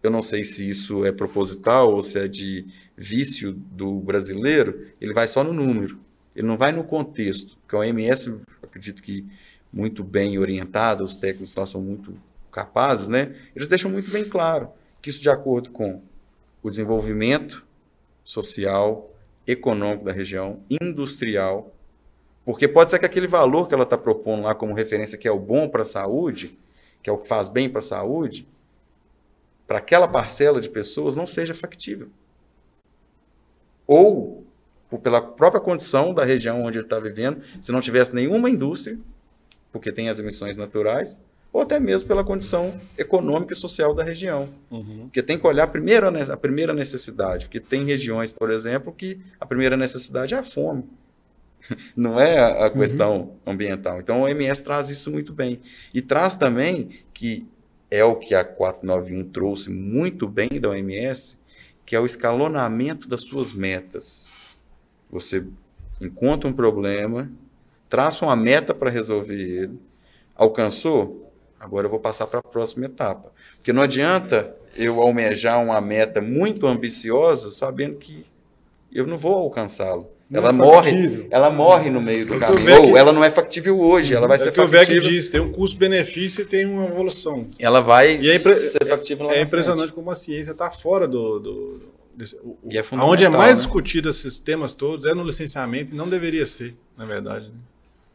eu 0.00 0.12
não 0.12 0.22
sei 0.22 0.44
se 0.44 0.68
isso 0.68 1.04
é 1.04 1.10
proposital 1.10 1.92
ou 1.92 2.04
se 2.04 2.20
é 2.20 2.28
de 2.28 2.68
vício 2.96 3.52
do 3.52 3.98
brasileiro, 3.98 4.86
ele 5.00 5.12
vai 5.12 5.26
só 5.26 5.42
no 5.42 5.52
número, 5.52 5.98
ele 6.36 6.46
não 6.46 6.56
vai 6.56 6.70
no 6.70 6.84
contexto. 6.84 7.56
Porque 7.62 7.74
a 7.74 7.80
OMS, 7.80 8.36
acredito 8.62 9.02
que 9.02 9.26
muito 9.72 10.04
bem 10.04 10.38
orientada, 10.38 11.02
os 11.02 11.16
técnicos 11.16 11.56
nós 11.56 11.68
são 11.68 11.80
muito 11.80 12.16
capazes, 12.52 13.08
né? 13.08 13.34
Eles 13.56 13.66
deixam 13.66 13.90
muito 13.90 14.08
bem 14.12 14.24
claro 14.24 14.68
que 15.02 15.10
isso 15.10 15.20
de 15.20 15.28
acordo 15.28 15.70
com 15.70 16.00
o 16.62 16.70
desenvolvimento 16.70 17.66
social, 18.24 19.10
econômico 19.46 20.04
da 20.04 20.12
região, 20.12 20.60
industrial, 20.70 21.72
porque 22.44 22.66
pode 22.66 22.90
ser 22.90 22.98
que 22.98 23.06
aquele 23.06 23.26
valor 23.26 23.68
que 23.68 23.74
ela 23.74 23.84
está 23.84 23.96
propondo 23.96 24.42
lá 24.42 24.54
como 24.54 24.74
referência, 24.74 25.18
que 25.18 25.28
é 25.28 25.30
o 25.30 25.38
bom 25.38 25.68
para 25.68 25.82
a 25.82 25.84
saúde, 25.86 26.58
que 27.02 27.08
é 27.08 27.12
o 27.12 27.18
que 27.18 27.28
faz 27.28 27.48
bem 27.48 27.68
para 27.68 27.78
a 27.78 27.82
saúde, 27.82 28.46
para 29.66 29.78
aquela 29.78 30.06
parcela 30.08 30.60
de 30.60 30.68
pessoas 30.68 31.16
não 31.16 31.26
seja 31.26 31.54
factível. 31.54 32.08
Ou, 33.86 34.44
por- 34.88 35.00
pela 35.00 35.20
própria 35.20 35.60
condição 35.60 36.14
da 36.14 36.24
região 36.24 36.62
onde 36.62 36.78
ele 36.78 36.86
está 36.86 36.98
vivendo, 36.98 37.42
se 37.60 37.72
não 37.72 37.80
tivesse 37.80 38.14
nenhuma 38.14 38.48
indústria, 38.50 38.98
porque 39.72 39.92
tem 39.92 40.08
as 40.08 40.18
emissões 40.18 40.56
naturais, 40.56 41.18
ou 41.54 41.62
até 41.62 41.78
mesmo 41.78 42.08
pela 42.08 42.24
condição 42.24 42.74
econômica 42.98 43.52
e 43.52 43.56
social 43.56 43.94
da 43.94 44.02
região. 44.02 44.48
Uhum. 44.72 45.02
Porque 45.04 45.22
tem 45.22 45.38
que 45.38 45.46
olhar 45.46 45.68
primeiro 45.68 46.08
a 46.08 46.36
primeira 46.36 46.74
necessidade, 46.74 47.46
porque 47.46 47.60
tem 47.60 47.84
regiões, 47.84 48.28
por 48.28 48.50
exemplo, 48.50 48.92
que 48.92 49.20
a 49.38 49.46
primeira 49.46 49.76
necessidade 49.76 50.34
é 50.34 50.38
a 50.38 50.42
fome. 50.42 50.82
Não 51.96 52.18
é 52.18 52.40
a, 52.40 52.66
a 52.66 52.70
questão 52.70 53.36
ambiental. 53.46 54.00
Então, 54.00 54.18
o 54.18 54.22
OMS 54.24 54.64
traz 54.64 54.90
isso 54.90 55.12
muito 55.12 55.32
bem. 55.32 55.60
E 55.94 56.02
traz 56.02 56.34
também 56.34 56.90
que 57.14 57.46
é 57.88 58.02
o 58.02 58.16
que 58.16 58.34
a 58.34 58.44
491 58.44 59.30
trouxe 59.30 59.70
muito 59.70 60.26
bem 60.26 60.60
da 60.60 60.70
OMS, 60.70 61.38
que 61.86 61.94
é 61.94 62.00
o 62.00 62.04
escalonamento 62.04 63.08
das 63.08 63.20
suas 63.22 63.52
metas. 63.52 64.60
Você 65.08 65.44
encontra 66.00 66.50
um 66.50 66.52
problema, 66.52 67.30
traça 67.88 68.24
uma 68.26 68.34
meta 68.34 68.74
para 68.74 68.90
resolver 68.90 69.40
ele, 69.40 69.78
alcançou, 70.34 71.23
agora 71.64 71.86
eu 71.86 71.90
vou 71.90 71.98
passar 72.00 72.26
para 72.26 72.40
a 72.40 72.42
próxima 72.42 72.86
etapa. 72.86 73.32
Porque 73.56 73.72
não 73.72 73.82
adianta 73.82 74.54
eu 74.76 75.00
almejar 75.00 75.62
uma 75.62 75.80
meta 75.80 76.20
muito 76.20 76.66
ambiciosa 76.66 77.50
sabendo 77.50 77.96
que 77.96 78.24
eu 78.92 79.06
não 79.06 79.16
vou 79.16 79.34
alcançá-la. 79.34 80.04
Não 80.30 80.40
Ela 80.40 80.48
é 80.48 80.52
morre, 80.52 80.90
factível. 80.90 81.26
ela 81.30 81.50
morre 81.50 81.90
no 81.90 82.00
meio 82.02 82.22
É 82.22 82.24
do 82.24 82.32
o 82.32 82.36
o 82.36 82.40
caminho. 82.40 82.82
Ou 82.90 82.96
ela 82.96 83.12
não 83.12 83.22
é 83.22 83.30
factível 83.30 83.78
hoje, 83.80 84.14
ela 84.14 84.26
vai 84.26 84.36
é 84.36 84.40
ser 84.40 84.48
o 84.48 84.52
que 84.52 84.60
o 84.60 84.66
VEC 84.68 84.86
factível. 84.86 85.08
diz, 85.10 85.28
tem 85.28 85.40
um 85.40 85.52
custo-benefício 85.52 86.42
e 86.42 86.44
tem 86.46 86.64
uma 86.64 86.86
evolução. 86.86 87.46
Ela 87.58 87.80
vai 87.80 88.16
E 88.16 88.30
é 88.30 88.36
impre- 88.36 88.56
ser 88.56 88.84
factível 88.86 89.30
É 89.30 89.36
na 89.36 89.42
impressionante 89.42 89.92
como 89.92 90.10
a 90.10 90.14
ciência 90.14 90.52
está 90.52 90.70
fora 90.70 91.06
do. 91.06 91.38
do 91.38 91.80
desse, 92.16 92.36
o, 92.36 92.56
E 92.70 92.76
é 92.78 92.80
o- 92.80 92.84
fundamental, 92.84 93.12
Onde 93.12 93.24
é 93.24 93.28
mais 93.28 93.50
né? 93.50 93.54
discutido 93.56 94.08
esses 94.08 94.38
temas 94.38 94.72
todos 94.72 95.04
é 95.04 95.12
no 95.14 95.24
licenciamento 95.24 95.92
e 95.92 95.96
não 95.96 96.08
deveria 96.08 96.46
ser, 96.46 96.74
na 96.96 97.04
verdade. 97.04 97.46
né? 97.48 97.54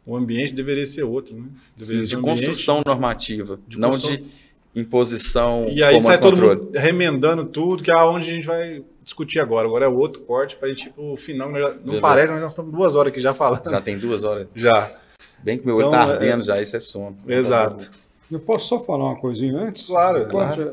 O 0.05 0.15
ambiente 0.15 0.53
deveria 0.53 0.85
ser 0.85 1.03
outro. 1.03 1.35
Né? 1.35 1.43
Deveria 1.77 2.03
Sim, 2.05 2.09
de 2.09 2.15
um 2.15 2.19
ambiente- 2.19 2.39
construção 2.45 2.81
normativa, 2.85 3.59
de 3.67 3.77
não 3.77 3.91
construção. 3.91 4.17
de 4.17 4.81
imposição 4.81 5.67
E 5.69 5.83
aí 5.83 5.99
sai 6.01 6.19
todo 6.19 6.33
controle. 6.35 6.61
mundo 6.61 6.71
remendando 6.75 7.45
tudo, 7.45 7.83
que 7.83 7.91
é 7.91 7.95
onde 7.97 8.29
a 8.29 8.33
gente 8.33 8.47
vai 8.47 8.83
discutir 9.03 9.39
agora. 9.39 9.67
Agora 9.67 9.85
é 9.85 9.87
o 9.87 9.95
outro 9.97 10.21
corte 10.21 10.55
para 10.55 10.69
ir 10.69 10.75
tipo 10.75 11.13
o 11.13 11.17
final. 11.17 11.51
já- 11.51 11.75
Não 11.83 11.99
parece, 11.99 12.31
mas 12.31 12.41
nós 12.41 12.51
estamos 12.51 12.71
duas 12.71 12.95
horas 12.95 13.11
aqui 13.11 13.21
já 13.21 13.33
falando. 13.33 13.69
Já 13.69 13.81
tem 13.81 13.97
duas 13.97 14.23
horas. 14.23 14.47
Já. 14.55 14.91
Bem 15.43 15.57
que 15.57 15.65
meu 15.65 15.75
olho 15.77 15.87
Então, 15.87 15.91
tá 16.05 16.07
é- 16.07 16.13
ardendo 16.15 16.43
já, 16.43 16.61
isso 16.61 16.75
é 16.75 16.79
sono. 16.79 17.17
Exato. 17.27 17.89
Eu 18.31 18.39
posso 18.39 18.67
só 18.67 18.79
falar 18.83 19.05
uma 19.05 19.15
coisinha 19.19 19.57
antes? 19.57 19.85
Claro, 19.87 20.27
Pode? 20.27 20.71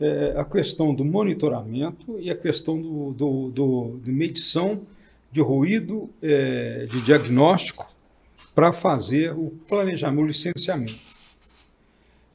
É, 0.00 0.34
a 0.36 0.44
questão 0.44 0.92
do 0.94 1.04
monitoramento 1.04 2.18
e 2.18 2.28
a 2.30 2.34
questão 2.34 2.80
do, 2.80 3.12
do, 3.12 3.48
do- 3.50 4.00
de 4.02 4.10
medição 4.10 4.80
de 5.30 5.40
ruído, 5.40 6.10
é, 6.22 6.86
de 6.90 7.00
diagnóstico, 7.02 7.86
para 8.54 8.72
fazer 8.72 9.32
o 9.32 9.50
planejamento, 9.68 10.22
o 10.22 10.26
licenciamento. 10.26 10.94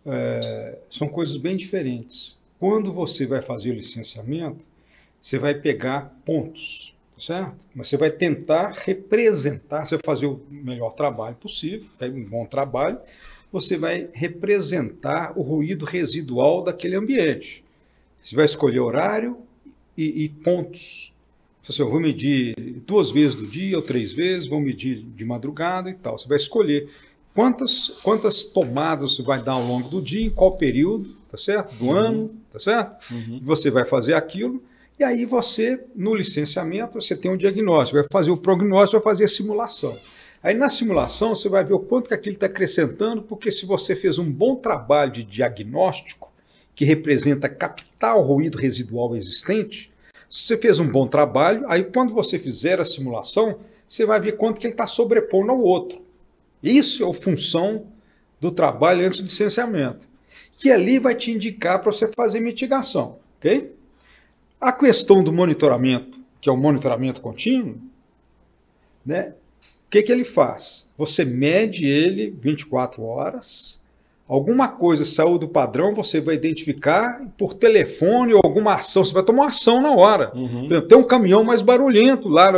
É, 0.05 0.79
são 0.89 1.07
coisas 1.07 1.37
bem 1.37 1.57
diferentes. 1.57 2.37
Quando 2.59 2.91
você 2.91 3.25
vai 3.25 3.41
fazer 3.41 3.71
o 3.71 3.73
licenciamento, 3.73 4.59
você 5.21 5.37
vai 5.37 5.53
pegar 5.53 6.15
pontos, 6.25 6.95
tá 7.15 7.21
certo? 7.21 7.57
Mas 7.75 7.87
você 7.87 7.97
vai 7.97 8.09
tentar 8.09 8.71
representar, 8.85 9.85
você 9.85 9.95
vai 9.95 10.03
fazer 10.05 10.25
o 10.25 10.41
melhor 10.49 10.93
trabalho 10.93 11.35
possível, 11.35 11.87
pega 11.99 12.15
um 12.15 12.23
bom 12.23 12.45
trabalho, 12.45 12.99
você 13.51 13.77
vai 13.77 14.09
representar 14.13 15.37
o 15.37 15.41
ruído 15.41 15.85
residual 15.85 16.63
daquele 16.63 16.95
ambiente. 16.95 17.63
Você 18.23 18.35
vai 18.35 18.45
escolher 18.45 18.79
horário 18.79 19.37
e, 19.97 20.23
e 20.23 20.29
pontos. 20.29 21.13
Você 21.67 21.81
assim, 21.81 21.81
eu 21.81 21.89
vou 21.89 21.99
medir 21.99 22.55
duas 22.85 23.11
vezes 23.11 23.35
do 23.35 23.45
dia 23.45 23.75
ou 23.75 23.83
três 23.83 24.13
vezes, 24.13 24.47
vou 24.47 24.61
medir 24.61 25.03
de 25.03 25.25
madrugada 25.25 25.89
e 25.89 25.93
tal. 25.93 26.17
Você 26.17 26.25
vai 26.25 26.37
escolher 26.37 26.87
quantas, 27.35 27.89
quantas 28.01 28.45
tomadas 28.45 29.15
você 29.15 29.21
vai 29.21 29.41
dar 29.41 29.53
ao 29.53 29.65
longo 29.65 29.89
do 29.89 30.01
dia, 30.01 30.25
em 30.25 30.29
qual 30.29 30.55
período, 30.55 31.09
tá 31.29 31.37
certo? 31.37 31.75
Do 31.75 31.91
ano, 31.91 32.33
tá 32.53 32.59
certo? 32.59 33.13
Uhum. 33.13 33.39
E 33.41 33.43
Você 33.43 33.69
vai 33.69 33.85
fazer 33.85 34.13
aquilo, 34.13 34.63
e 34.97 35.03
aí 35.03 35.25
você, 35.25 35.83
no 35.93 36.15
licenciamento, 36.15 37.01
você 37.01 37.17
tem 37.17 37.29
um 37.29 37.37
diagnóstico, 37.37 37.99
vai 37.99 38.07
fazer 38.09 38.31
o 38.31 38.37
prognóstico, 38.37 39.01
vai 39.03 39.13
fazer 39.13 39.25
a 39.25 39.29
simulação. 39.29 39.93
Aí 40.41 40.55
na 40.55 40.69
simulação 40.69 41.35
você 41.35 41.49
vai 41.49 41.65
ver 41.65 41.73
o 41.73 41.79
quanto 41.79 42.07
que 42.07 42.13
aquilo 42.13 42.35
está 42.35 42.45
acrescentando, 42.45 43.23
porque 43.23 43.51
se 43.51 43.65
você 43.65 43.93
fez 43.93 44.17
um 44.17 44.31
bom 44.31 44.55
trabalho 44.55 45.11
de 45.11 45.23
diagnóstico, 45.23 46.31
que 46.73 46.85
representa 46.85 47.49
captar 47.49 48.15
o 48.15 48.21
ruído 48.21 48.57
residual 48.57 49.17
existente, 49.17 49.91
você 50.29 50.57
fez 50.57 50.79
um 50.79 50.87
bom 50.87 51.07
trabalho, 51.07 51.63
aí 51.67 51.83
quando 51.83 52.13
você 52.13 52.37
fizer 52.37 52.79
a 52.79 52.85
simulação, 52.85 53.59
você 53.87 54.05
vai 54.05 54.19
ver 54.19 54.33
quanto 54.33 54.59
que 54.59 54.67
ele 54.67 54.73
está 54.73 54.87
sobrepondo 54.87 55.51
ao 55.51 55.61
outro. 55.61 56.01
Isso 56.61 57.03
é 57.03 57.09
a 57.09 57.13
função 57.13 57.87
do 58.39 58.51
trabalho 58.51 59.05
antes 59.05 59.19
do 59.19 59.23
licenciamento. 59.23 60.07
Que 60.57 60.71
ali 60.71 60.99
vai 60.99 61.15
te 61.15 61.31
indicar 61.31 61.79
para 61.81 61.91
você 61.91 62.07
fazer 62.15 62.39
mitigação, 62.39 63.19
ok? 63.37 63.73
A 64.59 64.71
questão 64.71 65.23
do 65.23 65.31
monitoramento, 65.31 66.19
que 66.41 66.49
é 66.49 66.51
o 66.51 66.57
monitoramento 66.57 67.21
contínuo, 67.21 67.79
né? 69.05 69.33
O 69.85 69.89
que, 69.89 70.03
que 70.03 70.11
ele 70.11 70.25
faz? 70.25 70.89
Você 70.97 71.23
mede 71.23 71.85
ele 71.85 72.35
24 72.41 73.01
horas, 73.03 73.81
alguma 74.27 74.67
coisa 74.67 75.05
saiu 75.05 75.37
do 75.37 75.47
padrão, 75.47 75.95
você 75.95 76.19
vai 76.19 76.35
identificar 76.35 77.21
por 77.37 77.53
telefone 77.53 78.33
ou 78.33 78.41
alguma 78.43 78.75
ação, 78.75 79.03
você 79.03 79.13
vai 79.13 79.23
tomar 79.23 79.43
uma 79.43 79.47
ação 79.47 79.81
na 79.81 79.95
hora. 79.95 80.31
Uhum. 80.35 80.65
exemplo, 80.65 80.87
Tem 80.87 80.97
um 80.97 81.03
caminhão 81.03 81.43
mais 81.43 81.61
barulhento 81.61 82.27
lá, 82.27 82.51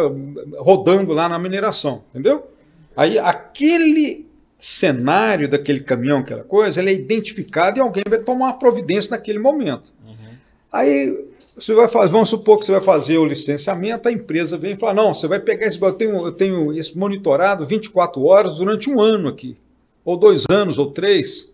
rodando 0.58 1.14
lá 1.14 1.30
na 1.30 1.38
mineração, 1.38 2.04
entendeu? 2.10 2.48
Aí 2.96 3.20
aquele 3.20 4.28
cenário 4.58 5.48
daquele 5.48 5.80
caminhão, 5.80 6.20
aquela 6.20 6.44
coisa, 6.44 6.82
ele 6.82 6.90
é 6.90 6.94
identificado 6.94 7.78
e 7.78 7.82
alguém 7.82 8.04
vai 8.08 8.20
tomar 8.20 8.48
uma 8.48 8.60
providência 8.60 9.12
naquele 9.12 9.40
momento. 9.40 9.94
Uhum. 10.06 10.34
Aí 10.72 11.26
você 11.56 11.74
vai 11.74 11.88
fazer, 11.88 12.12
vamos 12.12 12.30
supor 12.30 12.58
que 12.58 12.66
você 12.66 12.72
vai 12.72 12.82
fazer 12.82 13.18
o 13.18 13.26
licenciamento, 13.26 14.08
a 14.08 14.12
empresa 14.12 14.58
vem 14.58 14.74
e 14.74 14.76
fala: 14.76 14.94
não, 14.94 15.14
você 15.14 15.28
vai 15.28 15.40
pegar 15.40 15.68
esse, 15.68 15.82
eu 15.82 15.94
tenho, 15.94 16.26
eu 16.26 16.32
tenho 16.32 16.78
esse 16.78 16.98
monitorado 16.98 17.66
24 17.66 18.24
horas 18.24 18.58
durante 18.58 18.90
um 18.90 19.00
ano 19.00 19.30
aqui, 19.30 19.56
ou 20.04 20.18
dois 20.18 20.46
anos, 20.50 20.78
ou 20.78 20.92
três. 20.92 21.54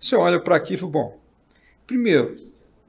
Você 0.00 0.14
olha 0.16 0.40
para 0.40 0.56
aqui 0.56 0.74
e 0.74 0.78
fala: 0.78 0.92
bom, 0.92 1.18
primeiro, 1.86 2.36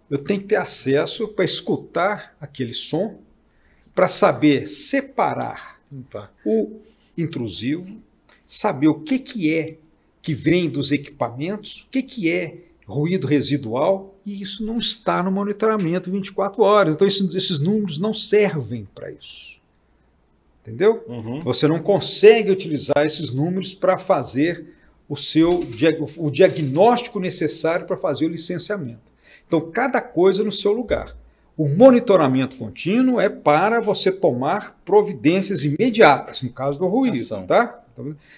eu 0.10 0.18
tenho 0.18 0.42
que 0.42 0.48
ter 0.48 0.56
acesso 0.56 1.28
para 1.28 1.46
escutar 1.46 2.36
aquele 2.40 2.74
som, 2.74 3.20
para 3.94 4.08
saber 4.08 4.68
separar 4.68 5.80
Opa. 5.92 6.32
o 6.46 6.80
intrusivo, 7.18 8.02
saber 8.46 8.88
o 8.88 9.02
que, 9.02 9.20
que 9.20 9.54
é 9.54 9.78
que 10.22 10.34
vem 10.34 10.70
dos 10.70 10.92
equipamentos, 10.92 11.84
o 11.84 11.90
que, 11.90 12.02
que 12.02 12.32
é 12.32 12.64
ruído 12.86 13.28
residual, 13.28 14.16
e 14.26 14.42
isso 14.42 14.66
não 14.66 14.80
está 14.80 15.22
no 15.22 15.32
monitoramento 15.32 16.12
24 16.12 16.62
horas. 16.64 16.96
Então, 16.96 17.08
esses, 17.08 17.34
esses 17.36 17.60
números 17.60 18.00
não 18.00 18.14
servem 18.14 18.88
para 18.96 19.12
isso. 19.12 19.60
Entendeu? 20.62 21.04
Uhum. 21.08 21.42
Você 21.42 21.68
não 21.68 21.80
consegue 21.80 22.52
utilizar 22.52 23.06
esses 23.06 23.32
números 23.32 23.74
para 23.74 23.98
fazer 23.98 24.76
o 25.10 25.18
seu 25.18 25.60
o 26.18 26.30
diagnóstico 26.30 27.20
necessário 27.20 27.86
para 27.88 27.98
fazer 27.98 28.26
o 28.28 28.30
licenciamento. 28.30 29.02
Então, 29.48 29.60
cada 29.72 30.00
coisa 30.00 30.44
no 30.44 30.52
seu 30.52 30.72
lugar. 30.72 31.18
O 31.58 31.68
monitoramento 31.68 32.56
contínuo 32.56 33.20
é 33.20 33.28
para 33.28 33.82
você 33.82 34.12
tomar 34.12 34.80
providências 34.86 35.64
imediatas, 35.64 36.42
no 36.44 36.52
caso 36.54 36.80
do 36.80 36.88
ruído, 36.88 37.18
tá? 37.48 37.84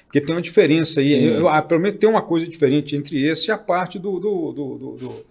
Porque 0.06 0.20
tem 0.20 0.34
uma 0.34 0.42
diferença 0.42 1.00
aí, 1.02 1.10
Sim. 1.10 1.24
eu- 1.26 1.48
ah, 1.48 1.62
pelo 1.62 1.80
menos 1.82 1.96
tem 2.00 2.10
uma 2.10 2.22
coisa 2.24 2.48
diferente 2.48 2.96
entre 2.96 3.24
esse 3.24 3.50
e 3.50 3.52
a 3.52 3.58
parte 3.60 4.00
do, 4.00 4.20
do- 4.20 4.52
do- 4.52 4.76
do- 4.78 4.96
do- 4.96 5.26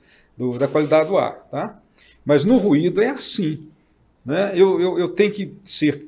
do- 0.53 0.59
da 0.61 0.69
qualidade 0.69 1.09
do 1.09 1.19
ar, 1.19 1.49
tá? 1.51 1.81
Mas 2.25 2.45
no 2.45 2.59
ruído 2.59 3.03
é 3.03 3.09
assim, 3.11 3.67
né? 4.25 4.53
Eu, 4.55 4.81
eu, 4.81 4.99
eu 5.01 5.09
tenho 5.09 5.33
que 5.33 5.53
ser 5.65 6.07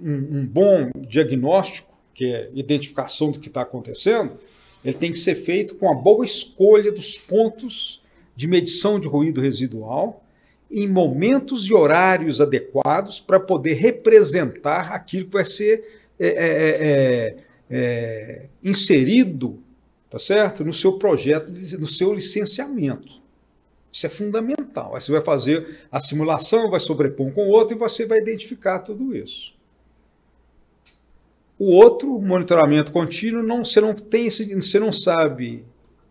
um, 0.00 0.38
um 0.38 0.46
bom 0.46 0.90
diagnóstico, 1.06 1.92
que 2.14 2.24
é 2.32 2.48
identificação 2.54 3.30
do 3.32 3.38
que 3.38 3.48
está 3.48 3.60
acontecendo, 3.62 4.32
ele 4.84 4.96
tem 4.96 5.12
que 5.12 5.18
ser 5.18 5.34
feito 5.34 5.74
com 5.74 5.90
a 5.90 5.94
boa 5.94 6.24
escolha 6.24 6.92
dos 6.92 7.16
pontos 7.16 8.02
de 8.36 8.46
medição 8.46 9.00
de 9.00 9.08
ruído 9.08 9.40
residual 9.40 10.24
em 10.70 10.86
momentos 10.86 11.66
e 11.66 11.74
horários 11.74 12.40
adequados 12.40 13.20
para 13.20 13.40
poder 13.40 13.74
representar 13.74 14.92
aquilo 14.92 15.26
que 15.26 15.32
vai 15.32 15.44
ser 15.44 15.98
é, 16.20 16.26
é, 16.26 16.32
é, 16.48 17.36
é, 17.70 18.46
inserido, 18.62 19.62
tá 20.10 20.18
certo, 20.18 20.64
no 20.64 20.74
seu 20.74 20.98
projeto, 20.98 21.50
no 21.50 21.86
seu 21.86 22.12
licenciamento. 22.12 23.18
Isso 23.90 24.06
é 24.06 24.10
fundamental. 24.10 24.94
Aí 24.94 25.00
você 25.00 25.10
vai 25.10 25.22
fazer 25.22 25.78
a 25.90 26.00
simulação, 26.00 26.70
vai 26.70 26.80
sobrepor 26.80 27.26
um 27.26 27.30
com 27.32 27.46
o 27.46 27.50
outro 27.50 27.74
e 27.74 27.78
você 27.78 28.04
vai 28.04 28.18
identificar 28.18 28.80
tudo 28.80 29.16
isso. 29.16 29.54
O 31.58 31.72
outro, 31.72 32.20
monitoramento 32.20 32.92
contínuo, 32.92 33.42
não, 33.42 33.64
você 33.64 33.80
não 33.80 33.92
tem 33.94 34.26
esse, 34.26 34.54
você 34.54 34.78
não 34.78 34.92
sabe, 34.92 35.64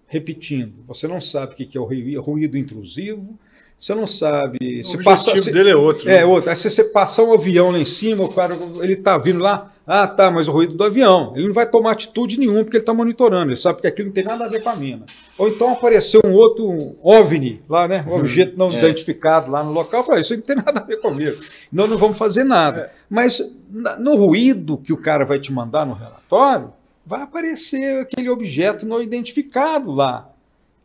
repetindo, 0.07 0.73
você 0.85 1.07
não 1.07 1.21
sabe 1.21 1.53
o 1.53 1.55
que 1.55 1.77
é 1.77 1.81
o 1.81 1.85
ruí- 1.85 2.17
ruído 2.17 2.57
intrusivo, 2.57 3.37
você 3.79 3.93
não 3.95 4.07
sabe. 4.07 4.81
O 4.81 4.83
se 4.83 4.95
objetivo 4.95 5.03
passa, 5.03 5.51
dele 5.51 5.69
é 5.69 5.75
outro. 5.75 6.09
é, 6.09 6.17
né? 6.19 6.25
outra. 6.25 6.51
Aí 6.51 6.55
se 6.57 6.69
você 6.69 6.83
passar 6.83 7.23
um 7.23 7.33
avião 7.33 7.71
lá 7.71 7.79
em 7.79 7.85
cima, 7.85 8.23
o 8.23 8.33
cara, 8.33 8.57
ele 8.81 8.95
tá 8.95 9.17
vindo 9.17 9.39
lá, 9.39 9.73
ah, 9.89 10.05
tá, 10.05 10.29
mas 10.29 10.49
o 10.49 10.51
ruído 10.51 10.73
do 10.75 10.83
avião. 10.83 11.31
Ele 11.35 11.47
não 11.47 11.53
vai 11.53 11.65
tomar 11.65 11.91
atitude 11.91 12.37
nenhuma 12.37 12.61
porque 12.63 12.75
ele 12.75 12.81
está 12.83 12.93
monitorando, 12.93 13.49
ele 13.51 13.55
sabe 13.57 13.79
que 13.79 13.87
aquilo 13.87 14.07
não 14.07 14.13
tem 14.13 14.25
nada 14.25 14.43
a 14.45 14.49
ver 14.49 14.61
com 14.61 14.69
a 14.69 14.75
mina. 14.75 15.05
Ou 15.37 15.47
então 15.47 15.71
apareceu 15.71 16.19
um 16.25 16.33
outro 16.33 16.95
OVNI 17.01 17.61
lá, 17.69 17.87
né? 17.87 18.03
Um 18.07 18.15
objeto 18.15 18.57
não 18.57 18.69
É. 18.71 18.79
identificado 18.79 19.49
lá 19.49 19.63
no 19.63 19.71
local, 19.71 20.03
fala, 20.03 20.19
isso 20.19 20.35
não 20.35 20.41
tem 20.41 20.55
nada 20.57 20.81
a 20.81 20.83
ver 20.83 20.97
comigo. 20.99 21.35
Nós 21.71 21.89
não 21.89 21.97
vamos 21.97 22.17
fazer 22.17 22.43
nada. 22.43 22.91
Mas 23.09 23.41
na- 23.71 23.95
no 23.95 24.15
ruído 24.17 24.77
que 24.77 24.91
o 24.91 24.97
cara 24.97 25.23
vai 25.23 25.39
te 25.39 25.53
mandar 25.53 25.85
no 25.85 25.93
relatório, 25.93 26.73
vai 27.05 27.21
aparecer 27.21 28.01
aquele 28.01 28.29
objeto 28.29 28.85
não 28.85 29.01
identificado 29.01 29.91
lá. 29.91 30.29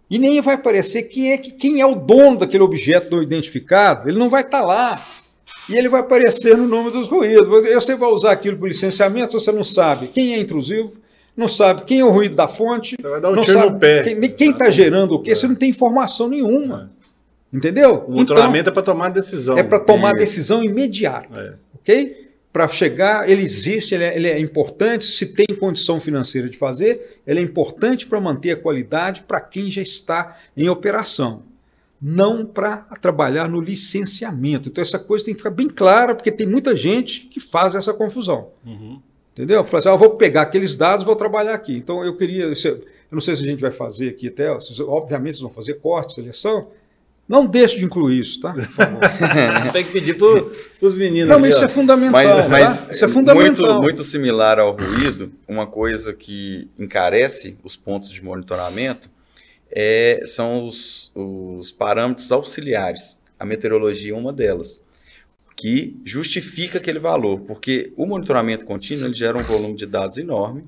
E 0.08 0.18
nem 0.18 0.40
vai 0.40 0.54
aparecer 0.54 1.04
quem 1.04 1.32
é, 1.32 1.38
que- 1.38 1.50
quem 1.52 1.80
é 1.80 1.86
o 1.86 1.94
dono 1.96 2.38
daquele 2.38 2.62
objeto 2.62 3.16
não 3.16 3.22
identificado. 3.22 4.08
Ele 4.08 4.18
não 4.18 4.28
vai 4.28 4.42
estar 4.42 4.60
lá. 4.62 5.00
E 5.68 5.76
ele 5.76 5.88
vai 5.88 6.00
aparecer 6.00 6.56
no 6.56 6.66
nome 6.66 6.90
dos 6.90 7.06
ruídos. 7.08 7.46
Você 7.74 7.94
vai 7.96 8.10
usar 8.10 8.32
aquilo 8.32 8.56
para 8.58 8.68
licenciamento, 8.68 9.38
você 9.38 9.52
não 9.52 9.64
sabe 9.64 10.08
quem 10.08 10.34
é 10.34 10.38
intrusivo, 10.40 10.92
não 11.36 11.48
sabe 11.48 11.82
quem 11.84 12.00
é 12.00 12.04
o 12.04 12.10
ruído 12.10 12.34
da 12.36 12.48
fonte, 12.48 12.96
Você 13.00 13.08
vai 13.08 13.20
dar 13.20 13.30
um 13.30 13.36
não 13.36 13.44
tiro 13.44 13.58
sabe 13.60 13.72
no 13.72 13.78
pé. 13.78 14.02
quem- 14.36 14.50
está 14.50 14.70
gerando 14.70 15.12
o 15.14 15.22
quê, 15.22 15.34
você 15.34 15.46
não 15.46 15.54
tem 15.54 15.70
informação 15.70 16.28
nenhuma. 16.28 16.90
Entendeu? 17.52 18.04
O 18.08 18.12
monitoramento 18.12 18.70
é 18.70 18.72
para 18.72 18.82
tomar 18.82 19.08
decisão. 19.10 19.54
então, 19.54 19.64
é 19.66 19.68
para 19.68 19.78
tomar 19.78 20.12
decisão 20.14 20.64
imediata 20.64 21.38
É. 21.38 21.54
ok? 21.74 22.22
Para 22.52 22.68
chegar, 22.68 23.28
ele 23.30 23.42
existe, 23.42 23.94
ele 23.94 24.04
é, 24.04 24.16
ele 24.16 24.28
é 24.28 24.38
importante, 24.38 25.04
se 25.06 25.26
tem 25.34 25.46
condição 25.58 25.98
financeira 26.00 26.48
de 26.50 26.58
fazer, 26.58 27.20
ele 27.26 27.40
é 27.40 27.42
importante 27.42 28.06
para 28.06 28.20
manter 28.20 28.50
a 28.52 28.56
qualidade 28.56 29.22
para 29.26 29.40
quem 29.40 29.70
já 29.70 29.80
está 29.82 30.36
em 30.56 30.68
operação, 30.68 31.42
não 32.02 32.44
para 32.44 32.78
trabalhar 33.00 33.48
no 33.48 33.60
licenciamento. 33.60 34.68
Então 34.68 34.82
essa 34.82 34.98
coisa 34.98 35.24
tem 35.24 35.34
que 35.34 35.38
ficar 35.38 35.54
bem 35.54 35.68
clara, 35.68 36.16
porque 36.16 36.32
tem 36.32 36.48
muita 36.48 36.76
gente 36.76 37.20
que 37.26 37.38
faz 37.38 37.76
essa 37.76 37.94
confusão. 37.94 38.48
Uhum. 38.66 39.00
Entendeu? 39.32 39.62
Fala 39.64 39.78
assim, 39.78 39.88
ah, 39.88 39.92
eu 39.92 39.98
vou 39.98 40.10
pegar 40.10 40.42
aqueles 40.42 40.74
dados, 40.74 41.06
vou 41.06 41.14
trabalhar 41.14 41.54
aqui. 41.54 41.76
Então 41.76 42.04
eu 42.04 42.16
queria, 42.16 42.46
eu 42.46 42.80
não 43.12 43.20
sei 43.20 43.36
se 43.36 43.44
a 43.44 43.46
gente 43.46 43.60
vai 43.60 43.70
fazer 43.70 44.08
aqui 44.08 44.26
até, 44.26 44.50
obviamente 44.80 45.34
vocês 45.34 45.42
vão 45.42 45.50
fazer 45.50 45.74
corte, 45.74 46.14
seleção, 46.14 46.66
Não 47.28 47.46
deixe 47.46 47.78
de 47.78 47.84
incluir 47.84 48.20
isso, 48.20 48.40
tá? 48.40 48.52
Por 48.52 48.64
favor. 48.64 49.00
Tem 49.72 49.84
que 49.84 49.92
pedir 49.92 50.18
para 50.18 50.26
os 50.80 50.94
meninos. 50.94 51.28
Não, 51.28 51.36
ali, 51.36 51.42
mas 51.42 51.54
isso 51.54 51.62
ó. 51.62 51.66
é 51.66 51.68
fundamental. 51.68 52.10
Mas, 52.12 52.48
mas 52.48 52.84
tá? 52.84 52.92
Isso 52.94 53.04
é 53.04 53.08
fundamental. 53.08 53.74
muito, 53.74 53.82
muito 53.82 54.04
similar 54.04 54.58
ao 54.58 54.76
ruído, 54.76 55.32
uma 55.46 55.68
coisa 55.68 56.12
que 56.12 56.68
encarece 56.76 57.56
os 57.62 57.76
pontos 57.76 58.10
de 58.10 58.22
monitoramento 58.24 59.08
é, 59.74 60.20
são 60.24 60.66
os, 60.66 61.10
os 61.14 61.72
parâmetros 61.72 62.30
auxiliares. 62.30 63.18
A 63.38 63.44
meteorologia 63.44 64.12
é 64.12 64.16
uma 64.16 64.32
delas, 64.32 64.84
que 65.56 66.00
justifica 66.04 66.78
aquele 66.78 66.98
valor, 66.98 67.40
porque 67.40 67.92
o 67.96 68.06
monitoramento 68.06 68.64
contínuo 68.64 69.06
ele 69.06 69.14
gera 69.14 69.36
um 69.36 69.42
volume 69.42 69.74
de 69.74 69.86
dados 69.86 70.18
enorme, 70.18 70.64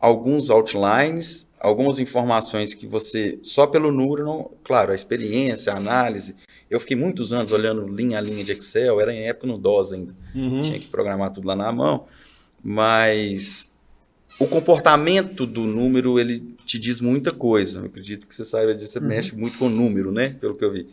alguns 0.00 0.50
outlines, 0.50 1.48
algumas 1.60 1.98
informações 1.98 2.74
que 2.74 2.86
você, 2.86 3.38
só 3.42 3.66
pelo 3.66 3.92
número, 3.92 4.24
não, 4.24 4.50
claro, 4.64 4.92
a 4.92 4.94
experiência, 4.94 5.72
a 5.72 5.76
análise. 5.76 6.34
Eu 6.70 6.80
fiquei 6.80 6.96
muitos 6.96 7.32
anos 7.32 7.52
olhando 7.52 7.86
linha 7.86 8.18
a 8.18 8.20
linha 8.20 8.44
de 8.44 8.52
Excel, 8.52 9.00
era 9.00 9.12
em 9.12 9.28
época 9.28 9.46
no 9.46 9.58
DOS 9.58 9.92
ainda. 9.92 10.14
Uhum. 10.34 10.60
Tinha 10.60 10.78
que 10.78 10.86
programar 10.86 11.32
tudo 11.32 11.46
lá 11.46 11.56
na 11.56 11.70
mão, 11.72 12.06
mas 12.62 13.76
o 14.38 14.46
comportamento 14.46 15.46
do 15.46 15.62
número 15.66 16.18
ele 16.18 16.40
te 16.64 16.78
diz 16.78 17.00
muita 17.00 17.32
coisa. 17.32 17.80
Eu 17.80 17.86
acredito 17.86 18.26
que 18.26 18.34
você 18.34 18.44
saiba 18.44 18.74
disso, 18.74 18.92
você 18.92 19.00
Uhum. 19.00 19.06
mexe 19.06 19.36
muito 19.36 19.58
com 19.58 19.66
o 19.66 19.70
número, 19.70 20.12
né? 20.12 20.30
Pelo 20.40 20.54
que 20.56 20.64
eu 20.64 20.72
vi. 20.72 20.88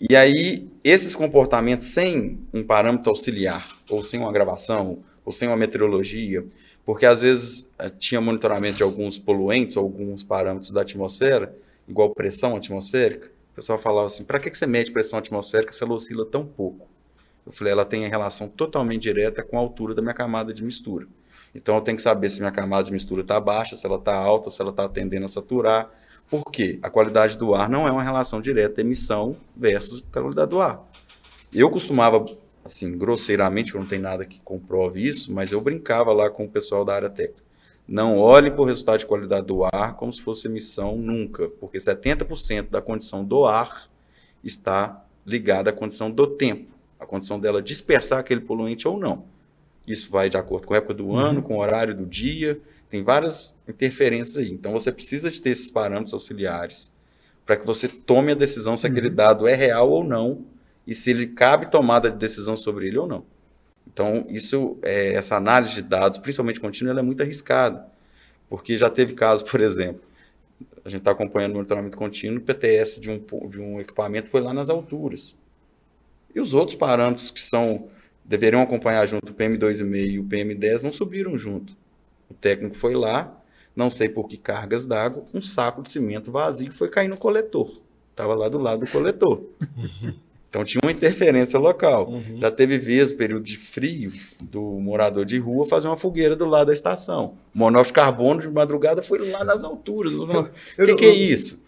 E 0.00 0.14
aí, 0.16 0.68
esses 0.84 1.14
comportamentos 1.14 1.86
sem 1.88 2.38
um 2.52 2.62
parâmetro 2.64 3.10
auxiliar, 3.10 3.68
ou 3.88 4.04
sem 4.04 4.20
uma 4.20 4.32
gravação, 4.32 4.98
ou 5.24 5.32
sem 5.32 5.48
uma 5.48 5.56
meteorologia, 5.56 6.44
porque 6.84 7.06
às 7.06 7.22
vezes 7.22 7.70
eh, 7.78 7.90
tinha 7.90 8.20
monitoramento 8.20 8.76
de 8.78 8.82
alguns 8.82 9.18
poluentes, 9.18 9.76
alguns 9.76 10.22
parâmetros 10.22 10.70
da 10.70 10.82
atmosfera, 10.82 11.56
igual 11.88 12.10
pressão 12.14 12.56
atmosférica, 12.56 13.28
o 13.52 13.56
pessoal 13.56 13.78
falava 13.78 14.06
assim, 14.06 14.24
para 14.24 14.38
que 14.38 14.50
que 14.50 14.58
você 14.58 14.66
mede 14.66 14.92
pressão 14.92 15.18
atmosférica 15.18 15.72
se 15.72 15.82
ela 15.82 15.94
oscila 15.94 16.26
tão 16.26 16.44
pouco? 16.46 16.86
Eu 17.46 17.52
falei, 17.52 17.72
ela 17.72 17.84
tem 17.84 18.04
a 18.04 18.08
relação 18.08 18.48
totalmente 18.48 19.02
direta 19.02 19.42
com 19.42 19.56
a 19.56 19.60
altura 19.60 19.94
da 19.94 20.02
minha 20.02 20.14
camada 20.14 20.52
de 20.52 20.64
mistura. 20.64 21.06
Então 21.56 21.76
eu 21.76 21.80
tenho 21.80 21.96
que 21.96 22.02
saber 22.02 22.28
se 22.28 22.38
minha 22.38 22.52
camada 22.52 22.84
de 22.84 22.92
mistura 22.92 23.22
está 23.22 23.40
baixa, 23.40 23.76
se 23.76 23.86
ela 23.86 23.96
está 23.96 24.14
alta, 24.14 24.50
se 24.50 24.60
ela 24.60 24.70
está 24.70 24.88
tendendo 24.88 25.24
a 25.24 25.28
saturar. 25.28 25.90
Por 26.28 26.44
quê? 26.44 26.78
A 26.82 26.90
qualidade 26.90 27.38
do 27.38 27.54
ar 27.54 27.68
não 27.68 27.88
é 27.88 27.90
uma 27.90 28.02
relação 28.02 28.40
direta 28.40 28.80
emissão 28.80 29.36
versus 29.56 30.00
qualidade 30.12 30.50
do 30.50 30.60
ar. 30.60 30.84
Eu 31.52 31.70
costumava, 31.70 32.24
assim, 32.64 32.98
grosseiramente, 32.98 33.72
que 33.72 33.78
não 33.78 33.86
tem 33.86 33.98
nada 33.98 34.24
que 34.26 34.40
comprove 34.40 35.06
isso, 35.06 35.32
mas 35.32 35.52
eu 35.52 35.60
brincava 35.60 36.12
lá 36.12 36.28
com 36.28 36.44
o 36.44 36.48
pessoal 36.48 36.84
da 36.84 36.94
área 36.94 37.08
técnica. 37.08 37.42
Não 37.88 38.18
olhe 38.18 38.50
para 38.50 38.60
o 38.60 38.64
resultado 38.64 38.98
de 38.98 39.06
qualidade 39.06 39.46
do 39.46 39.64
ar 39.64 39.94
como 39.94 40.12
se 40.12 40.20
fosse 40.20 40.48
emissão 40.48 40.96
nunca, 40.96 41.48
porque 41.60 41.78
70% 41.78 42.68
da 42.68 42.82
condição 42.82 43.24
do 43.24 43.46
ar 43.46 43.88
está 44.42 45.04
ligada 45.24 45.70
à 45.70 45.72
condição 45.72 46.10
do 46.10 46.26
tempo, 46.26 46.72
a 46.98 47.06
condição 47.06 47.38
dela 47.38 47.62
dispersar 47.62 48.18
aquele 48.18 48.40
poluente 48.40 48.86
ou 48.88 48.98
não. 48.98 49.35
Isso 49.86 50.10
vai 50.10 50.28
de 50.28 50.36
acordo 50.36 50.66
com 50.66 50.74
a 50.74 50.78
época 50.78 50.94
do 50.94 51.14
ano, 51.14 51.42
com 51.42 51.54
o 51.54 51.60
horário 51.60 51.94
do 51.94 52.04
dia, 52.04 52.60
tem 52.90 53.02
várias 53.02 53.54
interferências 53.68 54.36
aí. 54.36 54.50
Então 54.50 54.72
você 54.72 54.90
precisa 54.90 55.30
de 55.30 55.40
ter 55.40 55.50
esses 55.50 55.70
parâmetros 55.70 56.12
auxiliares 56.14 56.92
para 57.44 57.56
que 57.56 57.64
você 57.64 57.88
tome 57.88 58.32
a 58.32 58.34
decisão 58.34 58.76
se 58.76 58.86
aquele 58.86 59.08
dado 59.08 59.46
é 59.46 59.54
real 59.54 59.88
ou 59.88 60.02
não 60.02 60.44
e 60.86 60.92
se 60.92 61.10
ele 61.10 61.28
cabe 61.28 61.70
tomada 61.70 62.10
de 62.10 62.16
decisão 62.16 62.56
sobre 62.56 62.88
ele 62.88 62.98
ou 62.98 63.06
não. 63.06 63.24
Então 63.86 64.26
isso, 64.28 64.76
é, 64.82 65.12
essa 65.12 65.36
análise 65.36 65.74
de 65.74 65.82
dados, 65.82 66.18
principalmente 66.18 66.58
contínua, 66.58 66.90
ela 66.90 67.00
é 67.00 67.02
muito 67.04 67.22
arriscada, 67.22 67.86
porque 68.48 68.76
já 68.76 68.90
teve 68.90 69.14
caso, 69.14 69.44
por 69.44 69.60
exemplo, 69.60 70.02
a 70.84 70.88
gente 70.88 71.00
está 71.00 71.12
acompanhando 71.12 71.52
o 71.52 71.54
monitoramento 71.56 71.96
contínuo, 71.96 72.38
o 72.38 72.42
PTS 72.42 73.00
de 73.00 73.10
um, 73.10 73.48
de 73.48 73.60
um 73.60 73.80
equipamento 73.80 74.28
foi 74.28 74.40
lá 74.40 74.52
nas 74.52 74.68
alturas. 74.68 75.34
E 76.34 76.40
os 76.40 76.52
outros 76.52 76.76
parâmetros 76.76 77.30
que 77.30 77.40
são 77.40 77.88
deveriam 78.28 78.62
acompanhar 78.62 79.06
junto 79.06 79.32
o 79.32 79.34
PM2,5 79.34 80.10
e 80.10 80.18
o 80.18 80.24
PM10 80.24 80.82
não 80.82 80.92
subiram 80.92 81.38
junto. 81.38 81.76
O 82.28 82.34
técnico 82.34 82.74
foi 82.74 82.94
lá, 82.94 83.40
não 83.74 83.90
sei 83.90 84.08
por 84.08 84.26
que 84.28 84.36
cargas 84.36 84.86
d'água, 84.86 85.24
um 85.32 85.40
saco 85.40 85.82
de 85.82 85.90
cimento 85.90 86.30
vazio 86.32 86.72
foi 86.72 86.88
cair 86.88 87.08
no 87.08 87.16
coletor. 87.16 87.70
Estava 88.10 88.34
lá 88.34 88.48
do 88.48 88.58
lado 88.58 88.84
do 88.84 88.90
coletor. 88.90 89.42
Então 90.56 90.64
tinha 90.64 90.80
uma 90.82 90.92
interferência 90.92 91.58
local. 91.58 92.08
Uhum. 92.08 92.38
Já 92.40 92.50
teve 92.50 92.78
vezes, 92.78 93.12
período 93.12 93.44
de 93.44 93.58
frio, 93.58 94.10
do 94.40 94.62
morador 94.62 95.26
de 95.26 95.38
rua 95.38 95.66
fazer 95.66 95.86
uma 95.86 95.98
fogueira 95.98 96.34
do 96.34 96.46
lado 96.46 96.68
da 96.68 96.72
estação. 96.72 97.34
O 97.54 97.58
monóxido 97.58 97.92
de 97.92 97.94
carbono 98.00 98.40
de 98.40 98.48
madrugada 98.48 99.02
foi 99.02 99.18
lá 99.30 99.44
nas 99.44 99.62
alturas. 99.62 100.14
O 100.14 100.48
que, 100.78 100.94
que 100.94 101.04
é 101.04 101.12
isso? 101.12 101.60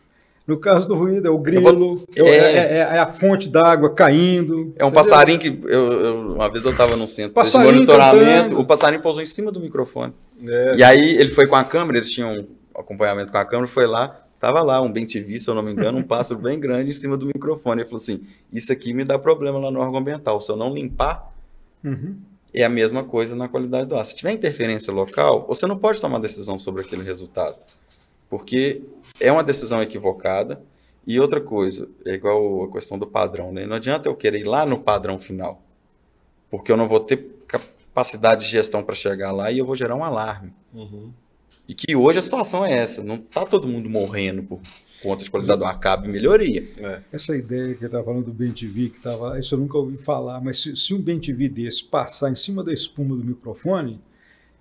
No 0.49 0.57
caso 0.59 0.89
do 0.89 0.95
ruído, 0.95 1.29
é 1.29 1.31
o 1.31 1.37
grilo, 1.37 1.97
vou- 1.97 2.05
é, 2.17 2.21
é. 2.23 2.37
é- 2.37 2.57
é- 2.57 2.79
é 2.79 2.99
a 2.99 3.13
fonte 3.13 3.51
d'água 3.51 3.95
caindo. 3.95 4.55
É 4.77 4.83
um 4.85 4.89
entendeu? 4.89 4.91
passarinho 4.93 5.39
que. 5.39 5.49
Eu, 5.67 5.93
eu- 5.93 6.21
uma 6.35 6.51
vez 6.51 6.65
eu 6.65 6.71
estava 6.73 6.97
no 6.97 7.07
centro 7.07 7.41
de 7.43 7.59
monitoramento, 7.59 8.27
cantando. 8.45 8.61
o 8.61 8.65
passarinho 8.65 9.03
pousou 9.03 9.23
em 9.23 9.27
cima 9.27 9.53
do 9.53 9.61
microfone. 9.61 10.15
É, 10.43 10.77
E 10.77 10.83
aí 10.83 11.17
ele 11.17 11.31
foi 11.33 11.47
com 11.47 11.55
a 11.55 11.63
câmera, 11.63 11.99
eles 11.99 12.11
tinham 12.11 12.33
um 12.33 12.47
acompanhamento 12.81 13.31
com 13.31 13.37
a 13.37 13.45
câmera, 13.45 13.69
foi 13.69 13.87
lá, 13.87 14.21
tava 14.41 14.63
lá 14.63 14.81
um 14.81 14.91
bem-TV, 14.91 15.39
se 15.39 15.51
eu 15.51 15.55
não 15.55 15.63
me 15.63 15.71
engano, 15.73 15.99
um 15.99 16.03
pássaro 16.03 16.41
bem 16.41 16.59
grande 16.59 16.89
em 16.89 16.93
cima 16.93 17.17
do 17.19 17.27
microfone. 17.27 17.83
Ele 17.83 17.89
falou 17.89 18.01
assim: 18.01 18.23
Isso 18.51 18.73
aqui 18.73 18.95
me 18.95 19.05
dá 19.05 19.19
problema 19.19 19.59
lá 19.59 19.71
no 19.71 19.81
órgão 19.81 19.99
ambiental. 20.01 20.41
Se 20.41 20.51
eu 20.51 20.57
não 20.57 20.73
limpar, 20.73 21.31
Uhum. 21.85 22.17
é 22.55 22.65
a 22.65 22.69
mesma 22.71 23.05
coisa 23.05 23.37
na 23.37 23.49
qualidade 23.49 23.87
do 23.87 23.97
ar. 23.97 24.05
Se 24.07 24.17
tiver 24.17 24.33
interferência 24.33 24.91
local, 24.93 25.45
você 25.47 25.67
não 25.67 25.77
pode 25.77 26.01
tomar 26.01 26.19
decisão 26.21 26.57
sobre 26.57 26.81
aquele 26.81 27.03
resultado, 27.03 27.57
porque 28.29 28.83
é 29.21 29.31
uma 29.33 29.45
decisão 29.45 29.83
equivocada. 29.83 30.63
E 31.07 31.19
outra 31.19 31.41
coisa, 31.41 31.89
é 32.05 32.13
igual 32.15 32.65
a 32.65 32.73
questão 32.73 32.99
do 32.99 33.07
padrão, 33.07 33.51
né? 33.51 33.65
Não 33.65 33.77
adianta 33.77 34.09
eu 34.09 34.15
querer 34.15 34.41
ir 34.41 34.45
lá 34.45 34.67
no 34.67 34.79
padrão 34.79 35.19
final, 35.19 35.63
porque 36.51 36.71
eu 36.71 36.77
não 36.77 36.87
vou 36.87 37.01
ter 37.01 37.17
capacidade 37.47 38.45
de 38.45 38.51
gestão 38.51 38.83
para 38.83 38.95
chegar 38.95 39.33
lá 39.33 39.51
e 39.51 39.59
eu 39.59 39.65
vou 39.65 39.75
gerar 39.75 39.97
um 39.97 40.05
alarme. 40.05 40.53
Uhum. 40.75 41.11
E 41.67 41.75
que 41.75 41.97
hoje 41.97 42.19
a 42.19 42.23
situação 42.23 42.65
é 42.65 42.73
essa, 42.73 43.03
não 43.03 43.17
tá 43.17 43.47
todo 43.47 43.67
mundo 43.67 43.89
morrendo 43.89 44.43
por 44.43 44.61
conta 45.03 45.25
de 45.25 45.31
qualidade 45.31 45.61
do 45.61 45.65
ar, 45.65 45.79
cabe 45.81 46.09
melhoria. 46.09 46.67
É. 46.77 47.01
Essa 47.13 47.37
ideia 47.37 47.75
que 47.75 47.85
eu 47.85 47.87
estava 47.87 48.05
falando 48.05 48.27
do 48.27 48.33
BenTV, 48.33 48.91
que 48.91 49.01
tava, 49.01 49.39
isso 49.39 49.55
eu 49.55 49.59
nunca 49.59 49.79
ouvi 49.79 49.97
falar, 49.97 50.41
mas 50.41 50.61
se, 50.61 50.77
se 50.77 50.93
um 50.93 51.01
BenTV 51.01 51.49
desse 51.49 51.85
passar 51.85 52.31
em 52.31 52.35
cima 52.35 52.63
da 52.63 52.73
espuma 52.73 53.17
do 53.17 53.25
microfone, 53.25 54.01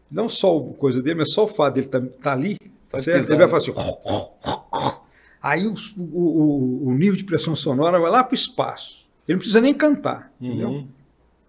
não 0.10 0.30
só 0.30 0.58
a 0.58 0.74
coisa 0.76 1.02
dele, 1.02 1.20
mas 1.20 1.34
só 1.34 1.44
o 1.44 1.48
fato 1.48 1.76
dele 1.76 1.88
estar 1.88 2.02
tá, 2.02 2.32
ali, 2.32 2.58
Certo? 2.88 3.06
pisar. 3.18 3.36
ele 3.36 3.46
vai 3.46 3.50
fazer 3.50 3.72
assim. 3.72 5.02
Aí 5.42 5.68
o, 5.68 5.74
o- 6.00 6.88
o 6.88 6.94
nível 6.94 7.16
de 7.16 7.24
pressão 7.24 7.56
sonora 7.56 8.00
vai 8.00 8.10
lá 8.12 8.24
para 8.24 8.34
o 8.34 8.36
espaço. 8.36 9.06
Ele 9.28 9.36
não 9.36 9.40
precisa 9.40 9.62
nem 9.62 9.74
cantar. 9.74 10.32
entendeu? 10.42 10.70
Uhum. 10.70 10.88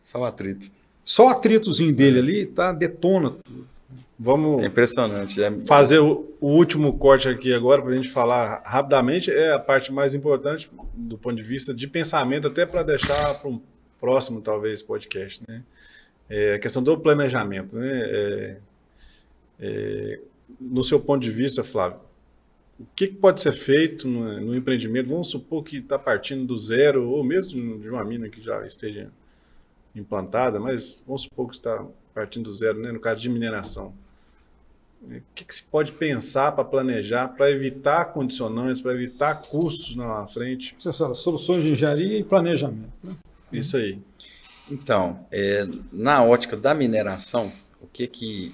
Só 0.02 0.20
o 0.20 0.24
atrito. 0.24 0.70
Só 1.04 1.26
o 1.26 1.28
atritozinho 1.30 1.94
dele 1.94 2.18
ali 2.18 2.46
tá, 2.46 2.72
detona 2.72 3.30
tudo. 3.30 3.66
Vamos 4.18 4.62
É 4.62 4.66
impressionante. 4.66 5.42
É, 5.42 5.50
fazer 5.64 6.00
o, 6.00 6.26
o 6.40 6.48
último 6.48 6.98
corte 6.98 7.28
aqui 7.28 7.52
agora 7.54 7.80
para 7.80 7.92
a 7.92 7.96
gente 7.96 8.10
falar 8.10 8.62
rapidamente. 8.64 9.30
É 9.30 9.52
a 9.52 9.58
parte 9.58 9.92
mais 9.92 10.14
importante 10.14 10.68
do 10.94 11.16
ponto 11.16 11.36
de 11.36 11.42
vista 11.42 11.72
de 11.72 11.86
pensamento, 11.86 12.46
até 12.48 12.66
para 12.66 12.82
deixar 12.82 13.34
para 13.40 13.48
um 13.48 13.60
próximo, 14.00 14.40
talvez, 14.40 14.82
podcast. 14.82 15.40
Né? 15.48 15.62
É 16.28 16.54
a 16.54 16.58
questão 16.58 16.82
do 16.82 16.98
planejamento. 16.98 17.76
Né? 17.76 17.90
É, 17.94 18.56
é, 19.60 20.20
no 20.60 20.82
seu 20.82 21.00
ponto 21.00 21.22
de 21.22 21.30
vista, 21.30 21.62
Flávio, 21.62 22.00
o 22.78 22.86
que, 22.94 23.08
pode 23.08 23.40
ser 23.40 23.52
feito 23.52 24.06
no, 24.06 24.54
empreendimento? 24.54 25.08
Vamos 25.08 25.28
supor 25.28 25.64
que 25.64 25.78
está 25.78 25.98
partindo 25.98 26.46
do 26.46 26.58
zero, 26.58 27.08
ou 27.08 27.24
mesmo 27.24 27.78
de 27.78 27.88
uma 27.88 28.04
mina 28.04 28.28
que 28.28 28.40
já 28.40 28.64
esteja 28.64 29.10
implantada, 29.94 30.60
mas 30.60 31.02
vamos 31.04 31.22
supor 31.22 31.48
que 31.48 31.56
está 31.56 31.84
partindo 32.14 32.44
do 32.44 32.52
zero, 32.52 32.78
né? 32.78 32.92
no 32.92 33.00
caso 33.00 33.20
de 33.20 33.28
mineração. 33.28 33.92
O 35.02 35.20
que, 35.34 35.44
que 35.44 35.54
se 35.54 35.62
pode 35.62 35.92
pensar 35.92 36.52
para 36.52 36.64
planejar, 36.64 37.28
para 37.28 37.50
evitar 37.50 38.06
condicionantes, 38.06 38.80
para 38.80 38.94
evitar 38.94 39.42
custos 39.42 39.94
na 39.94 40.26
frente? 40.26 40.76
Soluções 41.14 41.62
de 41.62 41.72
engenharia 41.72 42.18
e 42.18 42.24
planejamento. 42.24 42.92
né? 43.02 43.14
Isso 43.52 43.76
aí. 43.76 43.98
Então, 44.70 45.24
é, 45.30 45.66
na 45.92 46.22
ótica 46.22 46.56
da 46.56 46.74
mineração, 46.74 47.50
o 47.80 47.86
que 47.86 48.06
que 48.06 48.52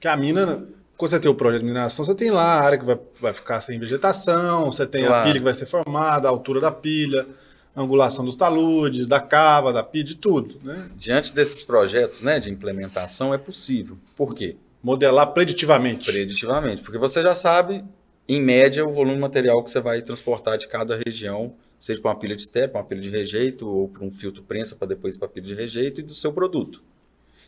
Que 0.00 0.08
a 0.08 0.16
mina, 0.16 0.66
quando 0.96 1.10
você 1.10 1.20
tem 1.20 1.30
o 1.30 1.34
projeto 1.34 1.60
de 1.60 1.66
mineração, 1.66 2.04
você 2.04 2.14
tem 2.14 2.30
lá 2.30 2.42
a 2.60 2.64
área 2.64 2.78
que 2.78 2.84
vai, 2.84 2.98
vai 3.20 3.32
ficar 3.32 3.60
sem 3.60 3.78
vegetação, 3.78 4.66
você 4.70 4.86
tem 4.86 5.04
a 5.04 5.08
Claro. 5.08 5.24
pilha 5.28 5.38
que 5.40 5.44
vai 5.44 5.54
ser 5.54 5.66
formada, 5.66 6.28
a 6.28 6.30
altura 6.30 6.60
da 6.60 6.70
pilha, 6.70 7.26
a 7.74 7.82
angulação 7.82 8.24
dos 8.24 8.36
taludes, 8.36 9.06
da 9.06 9.20
cava, 9.20 9.72
da 9.72 9.82
pilha, 9.82 10.04
de 10.04 10.14
tudo. 10.16 10.56
Né? 10.62 10.90
diante 10.96 11.34
desses 11.34 11.62
projetos, 11.62 12.22
né, 12.22 12.38
de 12.40 12.50
implementação 12.50 13.32
é 13.34 13.38
possível. 13.38 13.98
Por 14.16 14.34
quê? 14.34 14.56
Modelar 14.82 15.32
preditivamente. 15.32 16.04
Preditivamente, 16.10 16.82
porque 16.82 16.98
você 16.98 17.22
já 17.22 17.34
sabe, 17.34 17.84
em 18.28 18.40
média, 18.40 18.86
o 18.86 18.92
volume 18.92 19.18
material 19.18 19.62
que 19.62 19.70
você 19.70 19.80
vai 19.80 20.00
transportar 20.02 20.56
de 20.58 20.66
cada 20.68 20.98
região, 21.06 21.54
seja 21.78 22.00
para 22.00 22.10
uma 22.12 22.18
pilha 22.18 22.34
de 22.36 22.42
step, 22.42 22.74
uma 22.74 22.84
pilha 22.84 23.00
de 23.00 23.10
rejeito, 23.10 23.68
ou 23.68 23.88
para 23.88 24.04
um 24.04 24.10
filtro 24.10 24.42
prensa 24.42 24.74
para 24.74 24.88
depois 24.88 25.16
para 25.16 25.28
pilha 25.28 25.46
de 25.46 25.54
rejeito 25.54 26.00
e 26.00 26.04
do 26.04 26.14
seu 26.14 26.32
produto. 26.32 26.82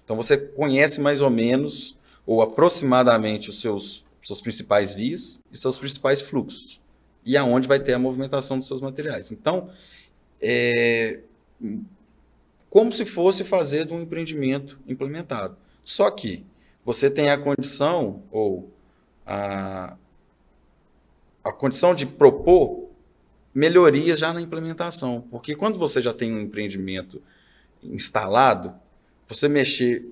Então 0.05 0.17
você 0.17 0.37
conhece 0.37 1.01
mais 1.01 1.21
ou 1.21 1.31
menos 1.31 1.97
ou 2.29 2.43
aproximadamente 2.43 3.49
os 3.49 3.59
seus 3.59 4.05
suas 4.21 4.43
principais 4.43 4.93
vias 4.93 5.41
e 5.51 5.57
seus 5.57 5.79
principais 5.79 6.21
fluxos. 6.21 6.79
e 7.25 7.37
aonde 7.37 7.67
vai 7.69 7.79
ter 7.81 7.95
a 7.95 7.99
movimentação 7.99 8.59
dos 8.59 8.69
seus 8.69 8.81
materiais. 8.81 9.31
Então, 9.33 9.71
é 10.41 11.21
como 12.71 12.93
se 12.93 13.05
fosse 13.05 13.45
fazer 13.45 13.87
de 13.87 13.93
um 13.93 14.01
empreendimento 14.01 14.79
implementado. 14.87 15.57
Só 15.85 16.11
que 16.11 16.45
você 16.85 17.11
tem 17.11 17.31
a 17.31 17.37
condição 17.37 18.23
ou 18.31 18.71
a, 19.27 19.97
a 21.45 21.53
condição 21.53 21.95
de 21.95 22.07
propor 22.07 22.89
melhorias 23.55 24.21
já 24.21 24.33
na 24.33 24.41
implementação, 24.41 25.23
porque 25.31 25.55
quando 25.55 25.79
você 25.79 26.01
já 26.01 26.15
tem 26.15 26.33
um 26.35 26.41
empreendimento 26.41 27.21
instalado, 27.83 28.75
você 29.29 29.49
mexer 29.49 30.07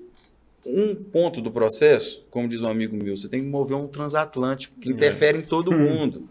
um 0.67 0.95
ponto 0.95 1.41
do 1.41 1.51
processo, 1.51 2.25
como 2.29 2.47
diz 2.47 2.61
um 2.61 2.67
amigo 2.67 2.95
meu, 2.95 3.15
você 3.15 3.29
tem 3.29 3.39
que 3.39 3.45
mover 3.47 3.77
um 3.77 3.87
transatlântico 3.87 4.79
que 4.79 4.89
é. 4.89 4.91
interfere 4.91 5.39
em 5.39 5.41
todo 5.41 5.71
mundo. 5.71 6.27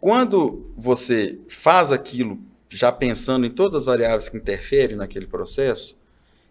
Quando 0.00 0.70
você 0.76 1.38
faz 1.48 1.90
aquilo 1.90 2.38
já 2.70 2.92
pensando 2.92 3.46
em 3.46 3.50
todas 3.50 3.74
as 3.74 3.84
variáveis 3.86 4.28
que 4.28 4.36
interferem 4.36 4.96
naquele 4.96 5.26
processo, 5.26 5.98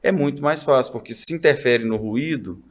é 0.03 0.11
muito 0.11 0.41
mais 0.41 0.63
fácil, 0.63 0.91
porque 0.91 1.13
se 1.13 1.25
interfere 1.31 1.83
no 1.83 1.95
ruído, 1.95 2.61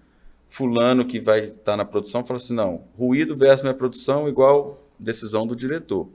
fulano 0.48 1.04
que 1.06 1.20
vai 1.20 1.46
estar 1.46 1.56
tá 1.62 1.76
na 1.76 1.84
produção 1.84 2.24
fala 2.24 2.36
assim, 2.36 2.54
não, 2.54 2.84
ruído 2.96 3.36
versus 3.36 3.62
minha 3.62 3.74
produção 3.74 4.28
igual 4.28 4.82
decisão 4.98 5.46
do 5.46 5.56
diretor. 5.56 6.08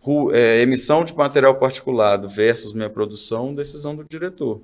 Ru, 0.00 0.32
é, 0.32 0.60
emissão 0.62 1.04
de 1.04 1.14
material 1.14 1.56
particulado 1.56 2.28
versus 2.28 2.72
minha 2.72 2.88
produção, 2.88 3.54
decisão 3.54 3.94
do 3.94 4.04
diretor. 4.04 4.60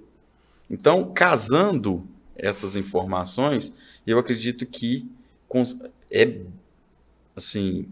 Então, 0.70 1.12
casando 1.12 2.06
essas 2.38 2.76
informações, 2.76 3.72
eu 4.06 4.18
acredito 4.18 4.64
que 4.66 5.08
é 6.10 6.40
assim 7.34 7.88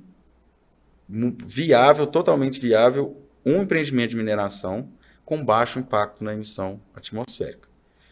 viável, 1.45 2.07
totalmente 2.07 2.61
viável, 2.61 3.17
um 3.45 3.63
empreendimento 3.63 4.11
de 4.11 4.17
mineração 4.17 4.89
com 5.25 5.45
baixo 5.45 5.79
impacto 5.79 6.25
na 6.25 6.33
emissão 6.33 6.81
atmosférica. 6.95 7.69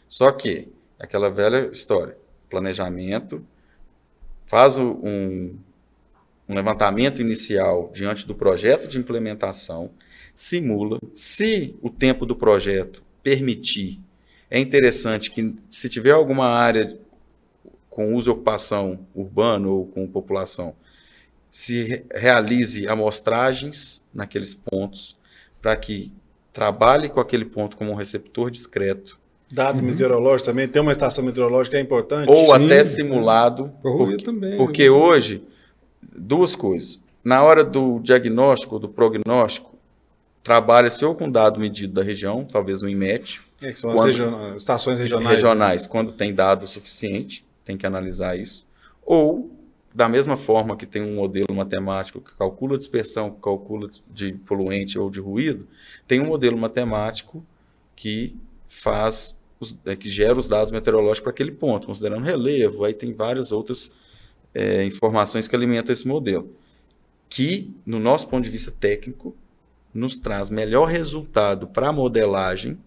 Só 0.08 0.30
que, 0.30 0.68
aquela 0.98 1.30
velha 1.30 1.70
história, 1.72 2.16
planejamento, 2.50 3.44
faz 4.46 4.76
um, 4.76 5.56
um 6.48 6.54
levantamento 6.54 7.20
inicial 7.20 7.90
diante 7.94 8.26
do 8.26 8.34
projeto 8.34 8.86
de 8.88 8.98
implementação, 8.98 9.90
simula, 10.34 10.98
se 11.14 11.76
o 11.80 11.88
tempo 11.88 12.26
do 12.26 12.36
projeto 12.36 13.02
permitir, 13.22 14.00
é 14.52 14.60
interessante 14.60 15.30
que 15.30 15.54
se 15.70 15.88
tiver 15.88 16.10
alguma 16.10 16.46
área 16.46 16.98
com 17.88 18.14
uso 18.14 18.28
e 18.28 18.32
ocupação 18.32 18.98
urbano 19.14 19.72
ou 19.72 19.86
com 19.86 20.06
população, 20.06 20.74
se 21.50 22.04
realize 22.14 22.86
amostragens 22.86 24.04
naqueles 24.12 24.52
pontos, 24.52 25.16
para 25.58 25.74
que 25.74 26.12
trabalhe 26.52 27.08
com 27.08 27.18
aquele 27.18 27.46
ponto 27.46 27.78
como 27.78 27.92
um 27.92 27.94
receptor 27.94 28.50
discreto. 28.50 29.18
Dados 29.50 29.80
uhum. 29.80 29.86
meteorológicos 29.86 30.46
também, 30.48 30.68
ter 30.68 30.80
uma 30.80 30.92
estação 30.92 31.24
meteorológica 31.24 31.78
é 31.78 31.80
importante. 31.80 32.28
Ou 32.28 32.54
Sim. 32.54 32.66
até 32.66 32.84
simulado. 32.84 33.72
Porque, 33.80 34.22
também, 34.22 34.58
porque 34.58 34.90
hoje, 34.90 35.42
duas 36.14 36.54
coisas. 36.54 37.00
Na 37.24 37.42
hora 37.42 37.64
do 37.64 38.00
diagnóstico, 38.00 38.78
do 38.78 38.88
prognóstico, 38.88 39.74
trabalha-se 40.42 41.02
ou 41.06 41.14
com 41.14 41.30
dado 41.30 41.58
medido 41.58 41.94
da 41.94 42.02
região, 42.02 42.44
talvez 42.44 42.82
no 42.82 42.88
IMET. 42.88 43.40
É, 43.62 43.74
são 43.74 43.90
quando, 43.92 44.10
as 44.10 44.18
region... 44.18 44.56
estações 44.56 44.98
regionais. 44.98 45.36
Regionais, 45.36 45.82
né? 45.82 45.88
quando 45.88 46.12
tem 46.12 46.34
dado 46.34 46.66
suficiente, 46.66 47.44
tem 47.64 47.76
que 47.76 47.86
analisar 47.86 48.36
isso. 48.36 48.66
Ou 49.04 49.50
da 49.94 50.08
mesma 50.08 50.36
forma 50.36 50.76
que 50.76 50.86
tem 50.86 51.02
um 51.02 51.14
modelo 51.14 51.54
matemático 51.54 52.20
que 52.20 52.34
calcula 52.36 52.74
a 52.74 52.78
dispersão, 52.78 53.30
que 53.30 53.40
calcula 53.40 53.88
de 54.10 54.32
poluente 54.32 54.98
ou 54.98 55.10
de 55.10 55.20
ruído, 55.20 55.68
tem 56.06 56.20
um 56.20 56.26
modelo 56.26 56.56
matemático 56.56 57.44
que 57.94 58.34
faz, 58.66 59.40
os, 59.60 59.76
é, 59.84 59.94
que 59.94 60.10
gera 60.10 60.38
os 60.38 60.48
dados 60.48 60.72
meteorológicos 60.72 61.20
para 61.20 61.30
aquele 61.30 61.52
ponto, 61.52 61.86
considerando 61.86 62.24
relevo, 62.24 62.84
aí 62.84 62.94
tem 62.94 63.12
várias 63.12 63.52
outras 63.52 63.92
é, 64.54 64.84
informações 64.84 65.46
que 65.46 65.54
alimentam 65.54 65.92
esse 65.92 66.08
modelo, 66.08 66.50
que, 67.28 67.74
no 67.84 67.98
nosso 67.98 68.28
ponto 68.28 68.44
de 68.44 68.50
vista 68.50 68.70
técnico, 68.70 69.36
nos 69.92 70.16
traz 70.16 70.48
melhor 70.48 70.86
resultado 70.86 71.66
para 71.66 71.88
a 71.88 71.92
modelagem, 71.92 72.78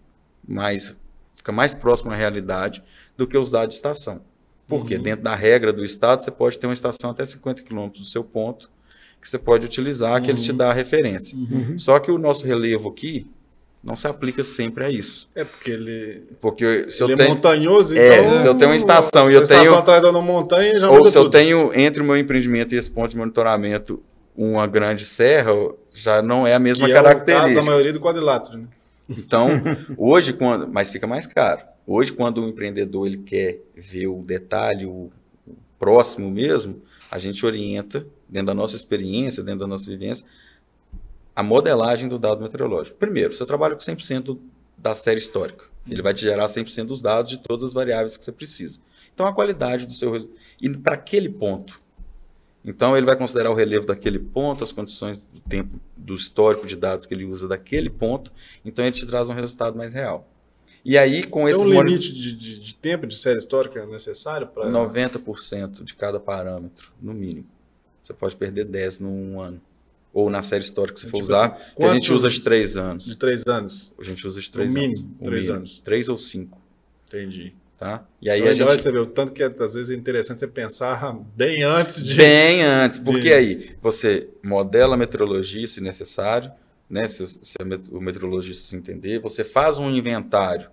mais, 0.46 0.96
fica 1.34 1.52
mais 1.52 1.74
próximo 1.74 2.10
à 2.10 2.14
realidade 2.14 2.82
do 3.16 3.26
que 3.26 3.36
os 3.36 3.50
dados 3.50 3.70
de 3.70 3.74
estação. 3.76 4.20
Porque 4.68 4.96
uhum. 4.96 5.02
dentro 5.02 5.24
da 5.24 5.34
regra 5.34 5.72
do 5.72 5.84
Estado, 5.84 6.22
você 6.22 6.30
pode 6.30 6.58
ter 6.58 6.66
uma 6.66 6.74
estação 6.74 7.10
até 7.10 7.24
50 7.24 7.62
quilômetros 7.62 8.02
do 8.02 8.08
seu 8.08 8.24
ponto, 8.24 8.68
que 9.20 9.28
você 9.28 9.38
pode 9.38 9.64
utilizar, 9.64 10.14
uhum. 10.14 10.22
que 10.22 10.30
ele 10.30 10.40
te 10.40 10.50
uhum. 10.50 10.56
dá 10.56 10.70
a 10.70 10.72
referência. 10.72 11.36
Uhum. 11.36 11.78
Só 11.78 11.98
que 11.98 12.10
o 12.10 12.18
nosso 12.18 12.46
relevo 12.46 12.88
aqui 12.88 13.26
não 13.82 13.94
se 13.94 14.08
aplica 14.08 14.42
sempre 14.42 14.84
a 14.84 14.90
isso. 14.90 15.30
É 15.34 15.44
porque 15.44 15.70
ele, 15.70 16.22
porque 16.40 16.90
se 16.90 17.04
ele 17.04 17.12
eu 17.12 17.14
é 17.14 17.18
tenho, 17.18 17.30
montanhoso, 17.30 17.96
é, 17.96 18.18
então... 18.18 18.32
Se 18.32 18.46
eu 18.48 18.54
tenho 18.54 18.70
uma 18.70 18.76
estação 18.76 19.30
e 19.30 19.34
eu 19.34 19.44
tenho... 19.44 19.62
estação 19.62 19.78
atrás 19.78 20.02
da 20.02 20.12
montanha, 20.12 20.80
já 20.80 20.90
Ou 20.90 21.06
se 21.06 21.12
tudo. 21.12 21.26
eu 21.26 21.30
tenho, 21.30 21.72
entre 21.72 22.02
o 22.02 22.04
meu 22.04 22.16
empreendimento 22.16 22.74
e 22.74 22.78
esse 22.78 22.90
ponto 22.90 23.10
de 23.10 23.16
monitoramento, 23.16 24.02
uma 24.36 24.66
grande 24.66 25.06
serra, 25.06 25.52
já 25.94 26.20
não 26.20 26.44
é 26.44 26.54
a 26.54 26.58
mesma 26.58 26.88
que 26.88 26.92
característica. 26.92 27.32
É 27.32 27.36
o 27.36 27.54
caso 27.54 27.54
da 27.54 27.62
maioria 27.62 27.92
do 27.92 28.00
quadrilátero, 28.00 28.58
né? 28.58 28.66
Então, 29.08 29.48
hoje, 29.96 30.32
quando... 30.32 30.68
Mas 30.68 30.90
fica 30.90 31.06
mais 31.06 31.26
caro. 31.26 31.62
Hoje, 31.86 32.12
quando 32.12 32.42
o 32.42 32.48
empreendedor 32.48 33.06
ele 33.06 33.18
quer 33.18 33.60
ver 33.74 34.08
o 34.08 34.22
detalhe, 34.22 34.86
o, 34.86 35.10
próximo 35.78 36.30
mesmo, 36.30 36.82
a 37.10 37.18
gente 37.18 37.44
orienta, 37.44 38.06
dentro 38.28 38.46
da 38.46 38.54
nossa 38.54 38.76
experiência, 38.76 39.42
dentro 39.42 39.60
da 39.60 39.66
nossa 39.66 39.86
vivência, 39.86 40.26
a 41.34 41.42
modelagem 41.42 42.08
do 42.08 42.18
dado 42.18 42.42
meteorológico. 42.42 42.96
Primeiro, 42.96 43.34
você 43.34 43.44
trabalha 43.44 43.74
com 43.74 43.80
100% 43.80 44.38
da 44.76 44.94
série 44.94 45.18
histórica. 45.18 45.66
Ele 45.88 46.02
vai 46.02 46.12
te 46.12 46.22
gerar 46.22 46.46
100% 46.46 46.86
dos 46.86 47.00
dados 47.00 47.30
de 47.30 47.38
todas 47.38 47.66
as 47.66 47.74
variáveis 47.74 48.16
que 48.16 48.24
você 48.24 48.32
precisa. 48.32 48.78
Então, 49.14 49.26
a 49.26 49.32
qualidade 49.32 49.86
do 49.86 49.92
seu... 49.92 50.28
E 50.60 50.68
para 50.70 50.94
aquele 50.94 51.28
ponto. 51.28 51.80
Então, 52.66 52.96
ele 52.96 53.06
vai 53.06 53.16
considerar 53.16 53.50
o 53.50 53.54
relevo 53.54 53.86
daquele 53.86 54.18
ponto, 54.18 54.64
as 54.64 54.72
condições 54.72 55.18
do 55.32 55.40
tempo, 55.40 55.78
do 55.96 56.14
histórico 56.14 56.66
de 56.66 56.74
dados 56.74 57.06
que 57.06 57.14
ele 57.14 57.24
usa 57.24 57.46
daquele 57.46 57.88
ponto. 57.88 58.32
Então, 58.64 58.84
ele 58.84 58.92
te 58.92 59.06
traz 59.06 59.28
um 59.28 59.34
resultado 59.34 59.78
mais 59.78 59.94
real. 59.94 60.28
E 60.84 60.98
aí, 60.98 61.22
com 61.22 61.48
esse. 61.48 61.58
Tem 61.58 61.68
um 61.68 61.82
limite 61.82 62.12
de, 62.12 62.32
de, 62.32 62.60
de, 62.60 62.74
tempo 62.74 63.06
de 63.06 63.16
série 63.16 63.38
histórica 63.38 63.86
necessário 63.86 64.48
para. 64.48 64.68
90% 64.68 65.84
de 65.84 65.94
cada 65.94 66.18
parâmetro, 66.18 66.90
no 67.00 67.14
mínimo. 67.14 67.46
Você 68.04 68.12
pode 68.12 68.36
perder 68.36 68.64
10 68.64 69.00
num 69.00 69.40
ano. 69.40 69.60
Ou 70.12 70.30
na 70.30 70.42
série 70.42 70.64
histórica 70.64 70.94
que 70.94 71.00
você 71.00 71.08
for 71.08 71.18
tipo 71.18 71.24
usar, 71.24 71.52
assim, 71.52 71.74
que 71.76 71.82
a 71.84 71.92
gente 71.92 72.12
usa 72.12 72.30
de 72.30 72.40
3 72.40 72.76
anos. 72.76 73.04
De 73.04 73.16
3 73.16 73.46
anos. 73.46 73.92
A 73.98 74.02
gente 74.02 74.26
usa 74.26 74.40
de 74.40 74.50
3 74.50 74.74
anos. 74.74 74.88
Mínimo, 74.88 75.16
3 75.24 75.50
anos. 75.50 75.82
3 75.84 76.08
ou 76.08 76.16
5. 76.16 76.58
Entendi. 77.06 77.54
Tá? 77.78 78.06
E 78.22 78.30
aí 78.30 78.40
então, 78.40 78.68
a 78.68 78.70
gente... 78.70 78.82
você 78.82 78.90
vê 78.90 78.98
o 78.98 79.06
tanto 79.06 79.32
que 79.32 79.42
às 79.42 79.74
vezes 79.74 79.90
é 79.90 79.94
interessante 79.94 80.40
você 80.40 80.46
pensar 80.46 81.14
bem 81.36 81.62
antes 81.62 82.02
de. 82.02 82.16
Bem 82.16 82.62
antes, 82.62 82.98
porque 82.98 83.28
de... 83.28 83.34
aí 83.34 83.76
você 83.82 84.30
modela 84.42 84.94
a 84.94 84.96
meteorologia, 84.96 85.66
se 85.66 85.82
necessário, 85.82 86.50
né? 86.88 87.06
Se, 87.06 87.26
se 87.26 87.54
o 87.92 88.00
meteorologista 88.00 88.66
se 88.66 88.74
entender, 88.74 89.18
você 89.18 89.44
faz 89.44 89.76
um 89.76 89.90
inventário 89.90 90.70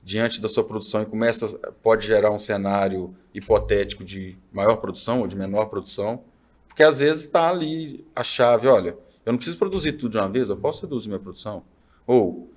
diante 0.00 0.40
da 0.40 0.48
sua 0.48 0.62
produção 0.62 1.02
e 1.02 1.06
começa 1.06 1.58
pode 1.82 2.06
gerar 2.06 2.30
um 2.30 2.38
cenário 2.38 3.12
hipotético 3.34 4.04
de 4.04 4.36
maior 4.52 4.76
produção 4.76 5.20
ou 5.20 5.26
de 5.26 5.34
menor 5.34 5.64
produção, 5.66 6.22
porque 6.68 6.84
às 6.84 7.00
vezes 7.00 7.24
está 7.24 7.48
ali 7.48 8.06
a 8.14 8.22
chave, 8.22 8.68
olha, 8.68 8.96
eu 9.26 9.32
não 9.32 9.38
preciso 9.38 9.58
produzir 9.58 9.92
tudo 9.92 10.12
de 10.12 10.18
uma 10.18 10.28
vez, 10.28 10.48
eu 10.50 10.56
posso 10.56 10.82
reduzir 10.82 11.08
minha 11.08 11.18
produção. 11.18 11.64
Ou 12.06 12.48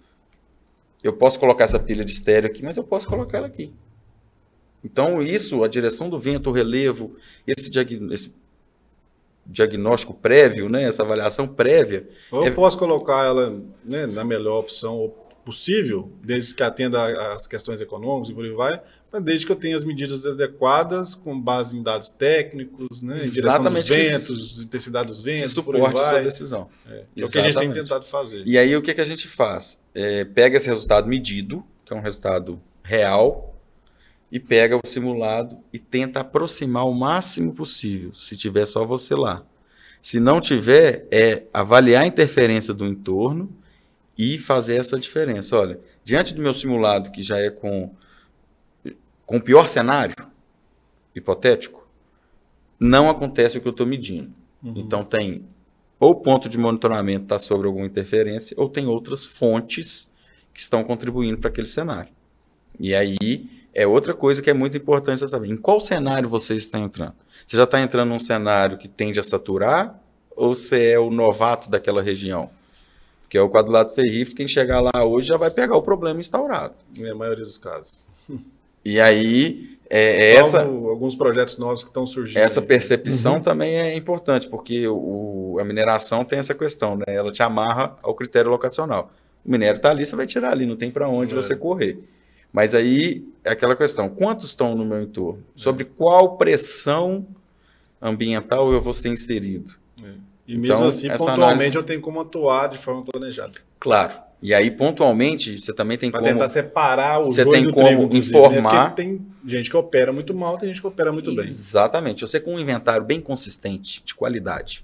eu 1.02 1.14
posso 1.14 1.40
colocar 1.40 1.64
essa 1.64 1.80
pilha 1.80 2.03
de 2.03 2.11
estéreo 2.11 2.49
aqui, 2.49 2.61
mas 2.64 2.78
eu 2.78 2.84
posso 2.84 3.07
colocar 3.07 3.38
ela 3.38 3.48
aqui. 3.48 3.74
Então, 4.84 5.22
isso, 5.22 5.64
a 5.64 5.68
direção 5.68 6.10
do 6.10 6.20
vento, 6.20 6.49
o 6.49 6.54
relevo, 6.54 7.16
esse, 7.45 7.70
diag 7.70 7.99
esse 8.12 8.34
diagnóstico 9.45 10.14
prévio, 10.14 10.70
né, 10.70 10.84
essa 10.84 11.04
avaliação 11.04 11.48
prévia. 11.48 12.08
Eu 12.32 12.44
é... 12.44 12.52
posso 12.52 12.78
colocar 12.78 13.26
ela 13.26 13.62
né, 13.84 14.06
na 14.06 14.24
melhor 14.24 14.60
opção 14.60 15.14
possível, 15.45 16.12
desde 16.22 16.54
que 16.54 16.62
atenda 16.62 17.32
às 17.32 17.48
questões 17.48 17.80
econômicas 17.80 18.30
e 18.30 18.34
por 18.34 18.44
aí 18.44 18.52
vai, 18.52 18.82
mas 19.10 19.24
desde 19.24 19.45
que 19.45 19.52
eu 19.54 19.56
tenha 19.56 19.78
as 19.78 19.86
medidas 19.86 20.26
adequadas, 20.26 21.16
com 21.16 21.40
base 21.40 21.78
em 21.78 21.82
dados 21.82 22.10
técnicos, 22.10 23.02
né, 23.02 23.18
em 23.24 23.30
direção 23.30 23.64
dos 23.64 23.88
ventos, 23.88 24.56
que, 24.56 24.62
intensidade 24.64 25.08
dos 25.08 25.22
ventos, 25.22 25.49
que 25.49 25.56
suporte 25.56 26.02
essa 26.02 26.22
decisão. 26.22 26.68
É, 26.86 27.04
é 27.16 27.26
o 27.26 27.30
que 27.30 27.40
a 27.40 27.44
gente 27.44 27.58
tem 27.58 27.72
tentado 27.72 28.06
fazer. 28.06 28.44
E 28.45 28.58
aí 28.58 28.76
o 28.76 28.82
que, 28.82 28.94
que 28.94 28.99
a 28.99 29.06
gente 29.06 29.26
faz? 29.28 29.82
É, 29.95 30.26
pega 30.26 30.58
esse 30.58 30.68
resultado 30.68 31.08
medido, 31.08 31.64
que 31.86 31.94
é 31.94 31.95
um 31.95 32.02
resultado 32.02 32.62
real, 32.84 33.56
e 34.32 34.40
pega 34.40 34.76
o 34.76 34.88
simulado 34.88 35.58
e 35.72 35.80
tenta 35.80 36.20
aproximar 36.20 36.86
o 36.86 36.94
máximo 36.94 37.54
possível, 37.54 38.14
se 38.14 38.36
tiver 38.36 38.66
só 38.66 38.86
você 38.86 39.16
lá. 39.16 39.45
Se 40.02 40.20
não 40.20 40.40
tiver, 40.40 41.08
é 41.12 41.44
avaliar 41.54 42.04
a 42.04 42.08
interferência 42.08 42.74
do 42.74 42.86
entorno 42.86 43.49
e 44.18 44.38
fazer 44.38 44.76
essa 44.76 44.98
diferença. 44.98 45.58
Olha, 45.58 45.80
diante 46.04 46.34
do 46.34 46.41
meu 46.41 46.54
simulado, 46.54 47.12
que 47.12 47.22
já 47.22 47.38
é 47.40 47.49
com, 47.49 47.94
com 49.26 49.38
o 49.38 49.41
pior 49.41 49.68
cenário 49.68 50.16
hipotético, 51.16 51.90
não 52.80 53.10
acontece 53.10 53.58
o 53.58 53.62
que 53.62 53.68
eu 53.68 53.72
estou 53.72 53.88
medindo. 53.88 54.32
Uhum. 54.64 54.74
Então, 54.78 55.04
tem 55.04 55.45
ou 55.99 56.16
ponto 56.16 56.48
de 56.48 56.58
monitoramento 56.58 57.24
está 57.24 57.40
sobre 57.40 57.66
alguma 57.66 57.86
interferência, 57.86 58.56
ou 58.58 58.70
tem 58.70 58.86
outras 58.86 59.26
fontes 59.26 60.10
que 60.54 60.62
estão 60.62 60.84
contribuindo 60.84 61.40
para 61.40 61.49
aquele 61.49 61.68
cenário. 61.68 62.12
E 62.80 62.94
aí 62.94 63.49
é 63.78 63.86
outra 63.86 64.16
coisa 64.16 64.41
que 64.41 64.49
é 64.49 64.54
muito 64.56 64.76
importante 64.76 65.20
você 65.20 65.28
saber. 65.28 65.49
Em 65.49 65.56
qual 65.56 65.80
cenário 65.80 66.28
você 66.28 66.56
está 66.56 66.80
entrando? 66.80 67.14
Você 67.45 67.56
já 67.56 67.64
está 67.64 67.80
entrando 67.80 68.10
num 68.10 68.20
cenário 68.20 68.76
que 68.76 68.88
tende 68.88 69.20
a 69.20 69.24
saturar 69.24 70.02
ou 70.36 70.56
você 70.56 70.94
é 70.94 70.99
o 70.99 71.12
novato 71.12 71.70
daquela 71.70 72.02
região? 72.02 72.49
Porque 73.22 73.38
é 73.38 73.41
o 73.41 73.48
quadrilátero 73.52 73.94
ferrífero, 73.95 74.36
quem 74.36 74.48
chegar 74.48 74.82
lá 74.82 75.06
hoje 75.06 75.28
já 75.28 75.38
vai 75.38 75.52
pegar 75.52 75.78
o 75.78 75.84
problema 75.84 76.20
instaurado. 76.20 76.74
Na 76.98 77.14
maioria 77.14 77.45
dos 77.45 77.60
casos. 77.60 78.04
E 78.84 78.99
aí, 78.99 79.78
é, 79.90 79.99
é 79.99 80.36
essa, 80.38 80.62
alguns 80.62 81.14
projetos 81.14 81.60
novos 81.60 81.84
que 81.84 81.90
estão 81.90 82.08
surgindo. 82.08 82.38
Essa 82.38 82.62
percepção 82.62 83.36
uhum. 83.36 83.41
também 83.41 83.80
é 83.80 83.95
importante, 83.95 84.48
porque 84.48 84.88
o, 84.88 85.58
a 85.60 85.64
mineração 85.64 86.26
tem 86.26 86.40
essa 86.40 86.56
questão, 86.56 86.95
né? 86.95 87.04
Ela 87.08 87.32
te 87.32 87.44
amarra 87.44 87.95
ao 88.02 88.16
critério 88.16 88.49
locacional. 88.49 89.12
O 89.45 89.52
minério 89.52 89.76
está 89.76 89.91
ali, 89.91 90.04
você 90.04 90.16
vai 90.16 90.26
tirar 90.26 90.52
ali, 90.52 90.66
não 90.66 90.76
tem 90.76 90.90
para 90.90 91.08
onde 91.08 91.34
é. 91.34 91.36
você 91.36 91.56
correr. 91.56 91.99
Mas 92.57 92.73
aí 92.73 93.23
é 93.43 93.51
aquela 93.51 93.75
questão: 93.75 94.09
quantos 94.09 94.47
estão 94.47 94.73
no 94.73 94.84
meu 94.84 95.03
entorno? 95.03 95.43
É. 95.55 95.59
Sobre 95.59 95.85
qual 95.85 96.38
pressão 96.38 97.23
ambiental 98.01 98.73
eu 98.73 98.81
vou 98.81 98.95
ser 98.95 99.09
inserido? 99.09 99.73
É. 100.03 100.13
E 100.47 100.57
mesmo 100.57 100.77
então, 100.77 100.88
assim, 100.88 101.07
pontualmente 101.07 101.43
análise... 101.43 101.75
eu 101.75 101.84
tenho 101.84 102.01
como 102.01 102.19
atuar 102.19 102.69
de 102.69 102.79
forma 102.79 103.05
planejada. 103.05 103.53
Claro. 103.79 104.13
E 104.41 104.55
aí, 104.55 104.71
pontualmente, 104.71 105.59
você 105.59 105.71
também 105.71 105.99
tem 105.99 106.09
pra 106.09 106.19
como. 106.19 106.31
tentar 106.31 106.49
separar 106.49 107.21
o 107.21 107.25
Você 107.25 107.45
tem 107.45 107.71
como 107.71 107.85
trigo, 107.85 108.07
né? 108.11 108.17
informar. 108.17 108.89
Né? 108.89 108.93
tem 108.95 109.27
gente 109.45 109.69
que 109.69 109.77
opera 109.77 110.11
muito 110.11 110.34
mal, 110.34 110.57
tem 110.57 110.69
gente 110.69 110.81
que 110.81 110.88
opera 110.88 111.11
muito 111.11 111.29
Exatamente. 111.29 111.45
bem. 111.45 111.55
Exatamente. 111.55 112.21
Você 112.21 112.39
com 112.39 112.55
um 112.55 112.59
inventário 112.59 113.05
bem 113.05 113.21
consistente, 113.21 114.01
de 114.03 114.15
qualidade, 114.15 114.84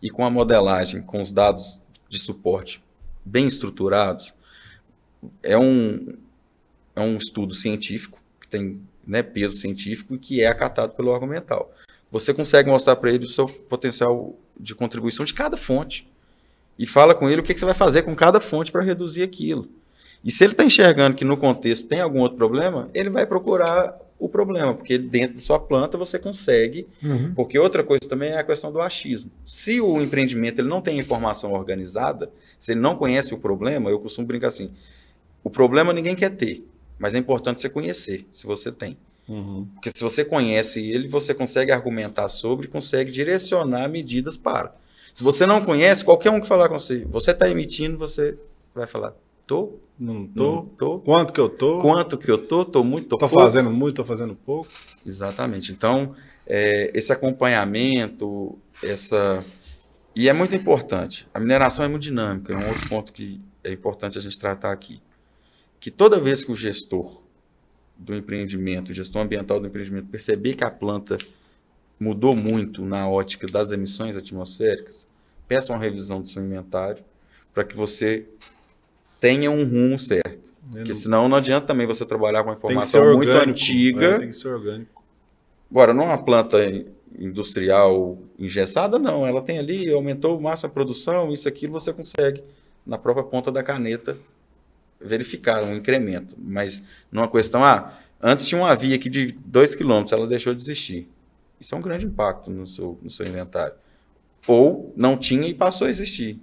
e 0.00 0.08
com 0.08 0.24
a 0.24 0.30
modelagem, 0.30 1.02
com 1.02 1.20
os 1.20 1.32
dados 1.32 1.80
de 2.08 2.20
suporte 2.20 2.80
bem 3.24 3.48
estruturados, 3.48 4.32
é 5.42 5.58
um, 5.58 6.14
é 6.98 7.02
um 7.02 7.16
estudo 7.16 7.54
científico, 7.54 8.20
que 8.40 8.48
tem 8.48 8.80
né, 9.06 9.22
peso 9.22 9.56
científico 9.56 10.14
e 10.14 10.18
que 10.18 10.42
é 10.42 10.46
acatado 10.46 10.94
pelo 10.94 11.12
argumental. 11.12 11.72
Você 12.10 12.32
consegue 12.32 12.70
mostrar 12.70 12.96
para 12.96 13.12
ele 13.12 13.26
o 13.26 13.28
seu 13.28 13.46
potencial 13.46 14.36
de 14.58 14.74
contribuição 14.74 15.24
de 15.24 15.34
cada 15.34 15.56
fonte. 15.56 16.08
E 16.78 16.86
fala 16.86 17.14
com 17.14 17.28
ele 17.28 17.40
o 17.40 17.44
que, 17.44 17.52
que 17.52 17.60
você 17.60 17.66
vai 17.66 17.74
fazer 17.74 18.02
com 18.02 18.14
cada 18.14 18.40
fonte 18.40 18.70
para 18.70 18.82
reduzir 18.82 19.22
aquilo. 19.22 19.68
E 20.24 20.30
se 20.30 20.44
ele 20.44 20.52
está 20.52 20.64
enxergando 20.64 21.16
que 21.16 21.24
no 21.24 21.36
contexto 21.36 21.86
tem 21.86 22.00
algum 22.00 22.20
outro 22.20 22.36
problema, 22.36 22.88
ele 22.94 23.10
vai 23.10 23.26
procurar 23.26 23.96
o 24.18 24.28
problema, 24.28 24.74
porque 24.74 24.98
dentro 24.98 25.36
da 25.36 25.40
sua 25.40 25.60
planta 25.60 25.96
você 25.96 26.18
consegue. 26.18 26.86
Uhum. 27.02 27.32
Porque 27.34 27.58
outra 27.58 27.84
coisa 27.84 28.08
também 28.08 28.30
é 28.30 28.38
a 28.38 28.44
questão 28.44 28.72
do 28.72 28.80
achismo. 28.80 29.30
Se 29.44 29.80
o 29.80 30.00
empreendimento 30.00 30.60
ele 30.60 30.68
não 30.68 30.80
tem 30.80 30.98
informação 30.98 31.52
organizada, 31.52 32.30
se 32.58 32.72
ele 32.72 32.80
não 32.80 32.96
conhece 32.96 33.32
o 33.32 33.38
problema, 33.38 33.90
eu 33.90 33.98
costumo 34.00 34.26
brincar 34.26 34.48
assim: 34.48 34.70
o 35.42 35.50
problema 35.50 35.92
ninguém 35.92 36.16
quer 36.16 36.30
ter, 36.30 36.64
mas 36.98 37.14
é 37.14 37.18
importante 37.18 37.60
você 37.60 37.68
conhecer, 37.68 38.26
se 38.32 38.46
você 38.46 38.72
tem. 38.72 38.96
Uhum. 39.28 39.66
Porque 39.74 39.90
se 39.94 40.02
você 40.02 40.24
conhece 40.24 40.80
ele, 40.90 41.06
você 41.06 41.34
consegue 41.34 41.70
argumentar 41.70 42.28
sobre 42.28 42.66
consegue 42.66 43.12
direcionar 43.12 43.88
medidas 43.88 44.36
para. 44.36 44.74
Se 45.14 45.22
você 45.22 45.46
não 45.46 45.64
conhece, 45.64 46.04
qualquer 46.04 46.30
um 46.30 46.40
que 46.40 46.46
falar 46.46 46.68
com 46.68 46.78
você, 46.78 47.04
você 47.10 47.32
está 47.32 47.48
emitindo, 47.48 47.98
você 47.98 48.38
vai 48.74 48.86
falar, 48.86 49.14
tô, 49.46 49.74
não 49.98 50.26
tô, 50.26 50.52
não 50.52 50.66
tô. 50.66 50.98
Quanto 51.00 51.32
que 51.32 51.40
eu 51.40 51.48
tô? 51.48 51.80
Quanto 51.80 52.16
que 52.16 52.30
eu 52.30 52.38
tô? 52.38 52.64
Tô 52.64 52.82
muito, 52.84 53.08
tô, 53.08 53.18
tô 53.18 53.28
pouco. 53.28 53.42
fazendo 53.42 53.70
muito, 53.70 53.96
tô 53.96 54.04
fazendo 54.04 54.34
pouco. 54.34 54.68
Exatamente. 55.04 55.72
Então, 55.72 56.14
é, 56.46 56.90
esse 56.94 57.12
acompanhamento, 57.12 58.58
essa 58.82 59.44
e 60.18 60.28
é 60.28 60.32
muito 60.32 60.56
importante. 60.56 61.28
A 61.32 61.38
mineração 61.38 61.84
é 61.84 61.88
muito 61.88 62.02
dinâmica, 62.02 62.52
é 62.52 62.56
um 62.56 62.68
outro 62.68 62.88
ponto 62.88 63.12
que 63.12 63.40
é 63.62 63.70
importante 63.70 64.18
a 64.18 64.20
gente 64.20 64.36
tratar 64.36 64.72
aqui. 64.72 65.00
Que 65.80 65.90
toda 65.90 66.20
vez 66.20 66.42
que 66.42 66.52
o 66.52 66.56
gestor 66.56 67.22
do 67.96 68.14
empreendimento, 68.14 68.92
gestão 68.92 69.22
ambiental 69.22 69.58
do 69.60 69.66
empreendimento, 69.66 70.08
perceber 70.08 70.54
que 70.54 70.64
a 70.64 70.70
planta 70.70 71.18
mudou 71.98 72.34
muito 72.34 72.84
na 72.84 73.08
ótica 73.08 73.46
das 73.46 73.72
emissões 73.72 74.16
atmosféricas, 74.16 75.06
peça 75.48 75.72
uma 75.72 75.78
revisão 75.78 76.20
do 76.20 76.28
seu 76.28 76.44
inventário 76.44 77.02
para 77.52 77.64
que 77.64 77.76
você 77.76 78.26
tenha 79.20 79.50
um 79.50 79.64
rumo 79.64 79.98
certo. 79.98 80.52
Porque 80.70 80.94
senão 80.94 81.28
não 81.28 81.36
adianta 81.36 81.66
também 81.66 81.86
você 81.86 82.04
trabalhar 82.04 82.44
com 82.44 82.52
informação 82.52 83.00
orgânico, 83.00 83.26
muito 83.26 83.50
antiga. 83.50 84.06
É, 84.06 84.18
tem 84.18 84.28
que 84.28 84.36
ser 84.36 84.48
orgânico. 84.48 85.02
Agora, 85.70 85.92
não 85.92 86.04
é 86.04 86.06
uma 86.08 86.22
planta 86.22 86.58
industrial 87.18 88.18
engessada, 88.38 88.98
não. 88.98 89.26
Ela 89.26 89.42
tem 89.42 89.58
ali, 89.58 89.90
aumentou 89.90 90.38
o 90.38 90.40
máximo 90.40 90.68
a 90.68 90.72
produção, 90.72 91.32
isso, 91.32 91.48
aquilo, 91.48 91.72
você 91.72 91.92
consegue, 91.92 92.42
na 92.86 92.98
própria 92.98 93.24
ponta 93.24 93.50
da 93.50 93.62
caneta, 93.62 94.16
verificar 95.00 95.62
um 95.62 95.76
incremento. 95.76 96.36
Mas 96.38 96.82
numa 97.10 97.28
questão, 97.28 97.64
ah, 97.64 97.98
antes 98.20 98.46
tinha 98.46 98.60
uma 98.60 98.74
via 98.74 98.96
aqui 98.96 99.08
de 99.08 99.32
2 99.32 99.74
km, 99.74 100.04
ela 100.10 100.26
deixou 100.26 100.54
de 100.54 100.62
existir. 100.62 101.08
Isso 101.60 101.74
é 101.74 101.78
um 101.78 101.82
grande 101.82 102.06
impacto 102.06 102.50
no 102.50 102.66
seu, 102.66 102.98
no 103.02 103.10
seu 103.10 103.26
inventário. 103.26 103.74
Ou 104.46 104.92
não 104.96 105.16
tinha 105.16 105.48
e 105.48 105.54
passou 105.54 105.86
a 105.86 105.90
existir. 105.90 106.40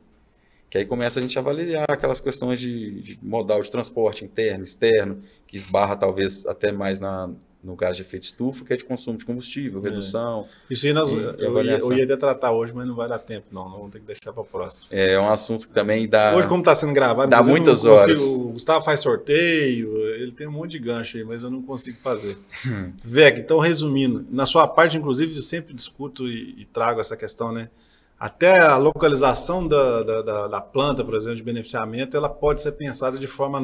Que 0.69 0.79
aí 0.79 0.85
começa 0.85 1.19
a 1.19 1.21
gente 1.21 1.37
avaliar 1.39 1.85
aquelas 1.89 2.19
questões 2.19 2.59
de, 2.59 3.01
de 3.01 3.19
modal 3.21 3.61
de 3.61 3.71
transporte 3.71 4.25
interno, 4.25 4.63
externo, 4.63 5.21
que 5.47 5.55
esbarra 5.55 5.95
talvez 5.95 6.45
até 6.45 6.71
mais 6.71 6.99
na, 6.99 7.29
no 7.65 7.75
gás 7.75 7.97
de 7.97 8.03
efeito 8.03 8.23
estufa, 8.23 8.63
que 8.63 8.71
é 8.71 8.77
de 8.77 8.85
consumo 8.85 9.17
de 9.17 9.25
combustível, 9.25 9.81
é. 9.85 9.89
redução. 9.89 10.47
Isso 10.69 10.85
aí 10.85 10.93
nós, 10.93 11.09
eu, 11.09 11.63
ia, 11.63 11.77
eu 11.79 11.93
ia 11.93 12.17
tratar 12.17 12.51
hoje, 12.51 12.71
mas 12.73 12.87
não 12.87 12.95
vai 12.95 13.09
dar 13.09 13.17
tempo, 13.17 13.47
não. 13.51 13.65
Não 13.65 13.77
vamos 13.77 13.91
ter 13.91 13.99
que 13.99 14.05
deixar 14.05 14.31
para 14.31 14.43
o 14.43 14.45
próximo. 14.45 14.87
É 14.91 15.19
um 15.19 15.31
assunto 15.31 15.67
que 15.67 15.73
também 15.73 16.07
dá. 16.07 16.35
Hoje, 16.35 16.47
como 16.47 16.61
está 16.61 16.75
sendo 16.75 16.93
gravado, 16.93 17.29
dá 17.29 17.41
muitas 17.41 17.81
consigo, 17.81 17.93
horas. 17.95 18.21
O 18.21 18.49
Gustavo 18.49 18.85
faz 18.85 18.99
sorteio, 18.99 19.97
ele 20.15 20.31
tem 20.31 20.47
um 20.47 20.51
monte 20.51 20.71
de 20.71 20.79
gancho 20.79 21.17
aí, 21.17 21.23
mas 21.23 21.41
eu 21.41 21.49
não 21.49 21.61
consigo 21.61 21.97
fazer. 22.01 22.37
Vec, 23.03 23.39
então 23.39 23.57
resumindo, 23.57 24.25
na 24.29 24.45
sua 24.45 24.67
parte, 24.67 24.97
inclusive, 24.97 25.35
eu 25.35 25.41
sempre 25.41 25.73
discuto 25.73 26.27
e, 26.27 26.61
e 26.61 26.65
trago 26.65 27.01
essa 27.01 27.17
questão, 27.17 27.51
né? 27.51 27.69
Até 28.17 28.61
a 28.61 28.77
localização 28.77 29.67
da, 29.67 30.01
da, 30.03 30.21
da, 30.21 30.47
da, 30.47 30.61
planta, 30.61 31.03
por 31.03 31.15
exemplo, 31.15 31.35
de 31.35 31.43
beneficiamento, 31.43 32.15
ela 32.15 32.29
pode 32.29 32.61
ser 32.61 32.71
pensada 32.73 33.19
de 33.19 33.27
forma 33.27 33.59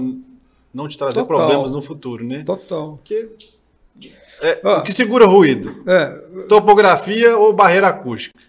não 0.74 0.88
te 0.88 0.98
trazer 0.98 1.22
Total. 1.22 1.38
problemas 1.38 1.72
no 1.72 1.82
futuro, 1.82 2.26
né? 2.26 2.44
Total. 2.44 2.98
Porque 2.98 3.30
é, 4.42 4.60
ah, 4.64 4.78
o 4.78 4.84
que 4.84 4.92
segura 4.92 5.26
ruído? 5.26 5.84
É, 5.88 6.06
Topografia 6.48 7.38
ou 7.38 7.54
barreira 7.54 7.88
acústica? 7.88 8.40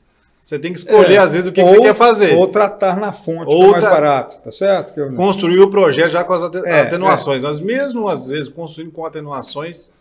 Você 0.42 0.58
tem 0.58 0.72
que 0.72 0.78
escolher, 0.80 1.14
é, 1.14 1.18
às 1.18 1.32
vezes, 1.32 1.46
o 1.46 1.52
que, 1.52 1.60
ou, 1.60 1.68
que, 1.68 1.74
você 1.74 1.80
quer 1.80 1.94
fazer. 1.94 2.34
Ou 2.34 2.48
tratar 2.48 2.98
na 2.98 3.12
fonte, 3.12 3.44
ou 3.46 3.72
que 3.72 3.78
é 3.78 3.80
mais 3.80 3.84
barato, 3.84 4.40
tá 4.42 4.50
certo? 4.50 4.92
Construir 5.14 5.60
o 5.60 5.70
projeto 5.70 6.10
já 6.10 6.24
com 6.24 6.32
as 6.32 6.52
é, 6.64 6.80
atenuações. 6.80 7.44
Mas 7.44 7.60
mesmo, 7.60 8.08
às 8.08 8.26
vezes, 8.26 8.48
construindo 8.48 8.90
com 8.90 9.06
atenuações, 9.06 9.92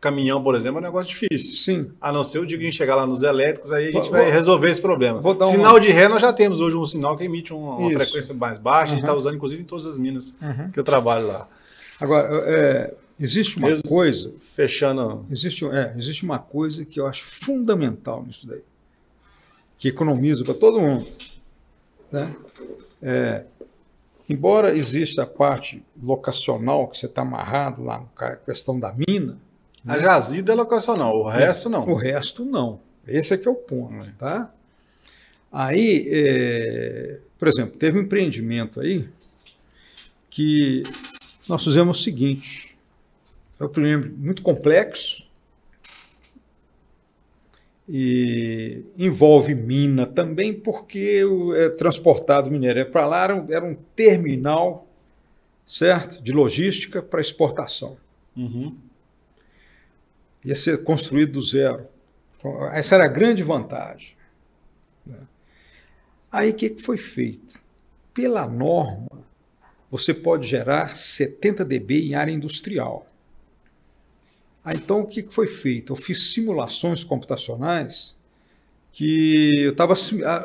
caminhão, 0.00 0.42
por 0.42 0.56
exemplo, 0.56 0.78
é 0.78 0.80
um 0.80 0.84
negócio 0.84 1.08
difícil. 1.08 1.56
Sim. 1.56 1.90
A 2.00 2.10
não 2.10 2.24
ser 2.24 2.40
o 2.40 2.46
dia 2.46 2.58
que 2.58 2.64
a 2.64 2.66
gente 2.66 2.76
chegar 2.76 2.96
lá 2.96 3.06
nos 3.06 3.22
elétricos, 3.22 3.70
aí 3.70 3.84
a 3.84 3.92
gente 3.92 4.02
vou, 4.02 4.10
vai 4.10 4.30
resolver 4.30 4.68
esse 4.68 4.80
problema. 4.80 5.22
sinal 5.44 5.74
uma... 5.74 5.80
de 5.80 5.90
ré, 5.92 6.08
nós 6.08 6.20
já 6.20 6.32
temos 6.32 6.60
hoje 6.60 6.76
um 6.76 6.84
sinal 6.84 7.16
que 7.16 7.22
emite 7.22 7.52
uma, 7.52 7.76
uma 7.76 7.90
frequência 7.92 8.34
mais 8.34 8.58
baixa, 8.58 8.86
uhum. 8.86 8.86
a 8.86 8.94
gente 8.96 9.04
está 9.04 9.14
usando, 9.14 9.36
inclusive, 9.36 9.62
em 9.62 9.64
todas 9.64 9.86
as 9.86 9.96
minas 9.96 10.34
uhum. 10.42 10.70
que 10.72 10.80
eu 10.80 10.84
trabalho 10.84 11.28
lá. 11.28 11.46
Agora, 12.00 12.28
é, 12.46 12.94
Existe 13.18 13.58
uma 13.58 13.68
Mesmo 13.68 13.88
coisa. 13.88 14.32
Fechando. 14.40 15.24
Existe, 15.30 15.64
é, 15.66 15.94
existe 15.96 16.24
uma 16.24 16.38
coisa 16.38 16.84
que 16.84 16.98
eu 16.98 17.06
acho 17.06 17.24
fundamental 17.24 18.24
nisso 18.26 18.46
daí. 18.46 18.62
Que 19.78 19.88
economiza 19.88 20.44
para 20.44 20.54
todo 20.54 20.80
mundo. 20.80 21.06
Né? 22.10 22.34
É, 23.02 23.44
embora 24.28 24.76
exista 24.76 25.22
a 25.22 25.26
parte 25.26 25.82
locacional, 26.02 26.88
que 26.88 26.98
você 26.98 27.06
está 27.06 27.22
amarrado 27.22 27.82
lá 27.82 28.04
na 28.18 28.36
questão 28.36 28.78
da 28.78 28.94
mina. 29.06 29.38
A 29.86 29.96
né? 29.96 30.02
jazida 30.02 30.52
é 30.52 30.54
locacional, 30.54 31.16
o 31.16 31.28
resto 31.28 31.68
não. 31.68 31.88
O 31.88 31.94
resto 31.94 32.44
não. 32.44 32.80
Esse 33.06 33.34
é 33.34 33.36
que 33.36 33.46
é 33.46 33.50
o 33.50 33.54
ponto. 33.54 34.06
É. 34.06 34.12
Tá? 34.18 34.52
Aí, 35.52 36.06
é, 36.08 37.18
por 37.38 37.46
exemplo, 37.46 37.78
teve 37.78 37.98
um 37.98 38.02
empreendimento 38.02 38.80
aí 38.80 39.08
que 40.30 40.82
nós 41.48 41.62
fizemos 41.62 42.00
o 42.00 42.02
seguinte 42.02 42.73
é 43.64 43.68
um 43.68 43.72
problema 43.72 44.12
muito 44.16 44.42
complexo 44.42 45.24
e 47.88 48.82
envolve 48.96 49.54
mina 49.54 50.06
também, 50.06 50.52
porque 50.54 51.22
é 51.56 51.68
transportado 51.70 52.50
minério 52.50 52.80
é 52.80 52.84
para 52.84 53.06
lá, 53.06 53.24
era 53.24 53.36
um, 53.36 53.52
era 53.52 53.64
um, 53.64 53.74
terminal, 53.94 54.88
certo? 55.66 56.22
De 56.22 56.32
logística 56.32 57.02
para 57.02 57.20
exportação. 57.20 57.96
Uhum. 58.36 58.76
Ia 60.44 60.54
ser 60.54 60.82
construído 60.82 61.32
do 61.32 61.42
zero. 61.42 61.86
Essa 62.72 62.96
era 62.96 63.04
a 63.04 63.08
grande 63.08 63.42
vantagem. 63.42 64.14
Né? 65.06 65.18
Aí 66.30 66.50
o 66.50 66.54
que 66.54 66.76
foi 66.78 66.98
feito? 66.98 67.62
Pela 68.12 68.46
norma, 68.46 69.24
você 69.90 70.12
pode 70.12 70.46
gerar 70.46 70.96
70 70.96 71.64
dB 71.64 72.08
em 72.08 72.14
área 72.14 72.32
industrial. 72.32 73.06
Ah, 74.64 74.72
então, 74.72 75.00
o 75.00 75.06
que 75.06 75.22
foi 75.22 75.46
feito? 75.46 75.92
Eu 75.92 75.96
fiz 75.96 76.32
simulações 76.32 77.04
computacionais 77.04 78.16
que 78.92 79.50
eu 79.56 79.72
estava 79.72 79.94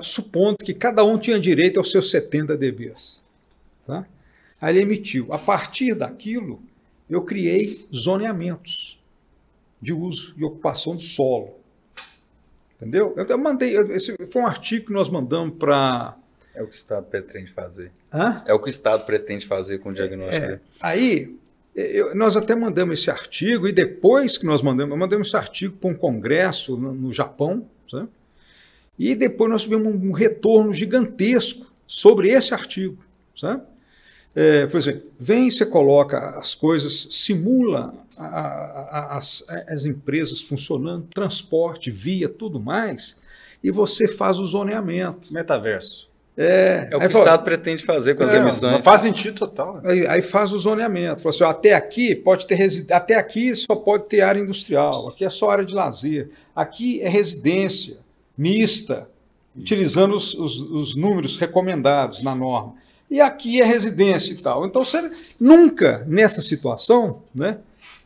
supondo 0.03 0.57
que 0.57 0.73
cada 0.73 1.03
um 1.03 1.17
tinha 1.17 1.39
direito 1.39 1.79
aos 1.79 1.91
seus 1.91 2.09
70 2.11 2.57
dBs. 2.57 3.23
Tá? 3.85 4.05
Aí 4.59 4.75
ele 4.75 4.83
emitiu. 4.83 5.31
A 5.31 5.37
partir 5.37 5.93
daquilo, 5.93 6.59
eu 7.09 7.21
criei 7.21 7.87
zoneamentos 7.95 8.99
de 9.81 9.93
uso 9.93 10.33
e 10.37 10.43
ocupação 10.43 10.95
do 10.95 11.01
solo. 11.01 11.59
Entendeu? 12.75 13.13
Eu 13.15 13.37
mandei, 13.37 13.77
esse 13.91 14.15
foi 14.31 14.41
um 14.41 14.47
artigo 14.47 14.87
que 14.87 14.93
nós 14.93 15.09
mandamos 15.09 15.57
para. 15.57 16.17
É 16.55 16.61
o 16.61 16.65
que 16.65 16.73
o 16.73 16.75
Estado 16.75 17.05
pretende 17.05 17.51
fazer. 17.51 17.91
Hã? 18.11 18.43
É 18.45 18.53
o 18.53 18.59
que 18.59 18.67
o 18.67 18.69
Estado 18.69 19.05
pretende 19.05 19.45
fazer 19.45 19.79
com 19.79 19.89
o 19.89 19.93
diagnóstico. 19.93 20.45
É. 20.45 20.59
Aí, 20.81 21.37
eu, 21.75 22.15
nós 22.15 22.35
até 22.35 22.55
mandamos 22.55 22.99
esse 22.99 23.11
artigo, 23.11 23.67
e 23.67 23.71
depois 23.71 24.37
que 24.37 24.45
nós 24.45 24.61
mandamos, 24.61 24.97
mandamos 24.97 25.27
esse 25.27 25.37
artigo 25.37 25.77
para 25.77 25.89
um 25.89 25.93
congresso 25.93 26.75
no, 26.77 26.93
no 26.93 27.13
Japão, 27.13 27.67
sabe? 27.89 28.09
e 28.97 29.15
depois 29.15 29.49
nós 29.49 29.63
tivemos 29.63 29.87
um, 29.87 30.11
retorno 30.11 30.73
gigantesco 30.73 31.65
sobre 31.87 32.29
esse 32.29 32.53
artigo. 32.53 32.97
Sabe? 33.35 33.63
É, 34.35 34.67
por 34.67 34.77
exemplo, 34.77 35.03
vem, 35.17 35.49
você 35.49 35.65
coloca 35.65 36.37
as 36.37 36.53
coisas, 36.53 37.07
simula 37.11 37.93
a, 38.17 38.27
a, 38.27 39.17
as, 39.17 39.45
as 39.67 39.85
empresas 39.85 40.41
funcionando, 40.41 41.07
transporte, 41.07 41.89
via, 41.89 42.27
tudo 42.27 42.59
mais, 42.59 43.19
e 43.63 43.71
você 43.71 44.07
faz 44.07 44.37
o 44.37 44.45
zoneamento. 44.45 45.33
Metaverso. 45.33 46.08
É, 46.41 46.87
é 46.89 46.95
o 46.95 46.99
que 47.01 47.07
o 47.07 47.09
Estado 47.09 47.43
pretende 47.43 47.83
fazer 47.83 48.15
com 48.15 48.23
as 48.23 48.33
é, 48.33 48.37
emissões. 48.37 48.81
Faz 48.81 49.01
sentido 49.01 49.37
total. 49.37 49.75
Né? 49.75 49.91
Aí, 49.91 50.07
aí, 50.07 50.21
faz 50.21 50.53
o 50.53 50.57
zoneamento. 50.57 51.21
Fala 51.21 51.35
assim, 51.35 51.43
ó, 51.43 51.49
até 51.49 51.73
aqui 51.73 52.15
pode 52.15 52.47
ter 52.47 52.55
resi... 52.55 52.87
até 52.89 53.15
aqui 53.15 53.53
só 53.53 53.75
pode 53.75 54.05
ter 54.05 54.21
área 54.21 54.39
industrial, 54.39 55.09
aqui 55.09 55.25
é 55.25 55.29
só 55.29 55.49
área 55.49 55.65
de 55.65 55.75
lazer, 55.75 56.29
aqui 56.55 57.01
é 57.01 57.09
residência 57.09 57.97
mista, 58.37 59.09
Isso. 59.53 59.63
utilizando 59.63 60.15
os, 60.15 60.33
os, 60.33 60.61
os 60.61 60.95
números 60.95 61.35
recomendados 61.35 62.23
na 62.23 62.33
norma 62.33 62.75
e 63.11 63.19
aqui 63.19 63.59
é 63.59 63.65
residência 63.65 64.31
e 64.31 64.37
tal. 64.37 64.65
Então, 64.65 64.85
você 64.85 65.11
nunca 65.37 66.05
nessa 66.07 66.41
situação, 66.41 67.23
né, 67.35 67.57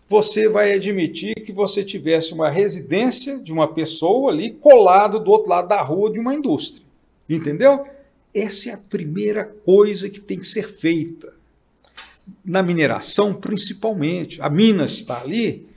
você 0.09 0.49
vai 0.49 0.73
admitir 0.73 1.35
que 1.35 1.51
você 1.51 1.83
tivesse 1.83 2.33
uma 2.33 2.49
residência 2.49 3.39
de 3.39 3.51
uma 3.51 3.67
pessoa 3.67 4.31
ali 4.31 4.51
colado 4.51 5.19
do 5.19 5.29
outro 5.29 5.49
lado 5.49 5.67
da 5.67 5.81
rua 5.81 6.11
de 6.11 6.19
uma 6.19 6.33
indústria. 6.33 6.83
Entendeu? 7.29 7.85
Essa 8.33 8.69
é 8.69 8.73
a 8.73 8.77
primeira 8.77 9.45
coisa 9.45 10.09
que 10.09 10.19
tem 10.19 10.39
que 10.39 10.47
ser 10.47 10.67
feita. 10.67 11.33
Na 12.43 12.63
mineração, 12.63 13.33
principalmente. 13.33 14.41
A 14.41 14.49
mina 14.49 14.85
está 14.85 15.21
ali. 15.21 15.67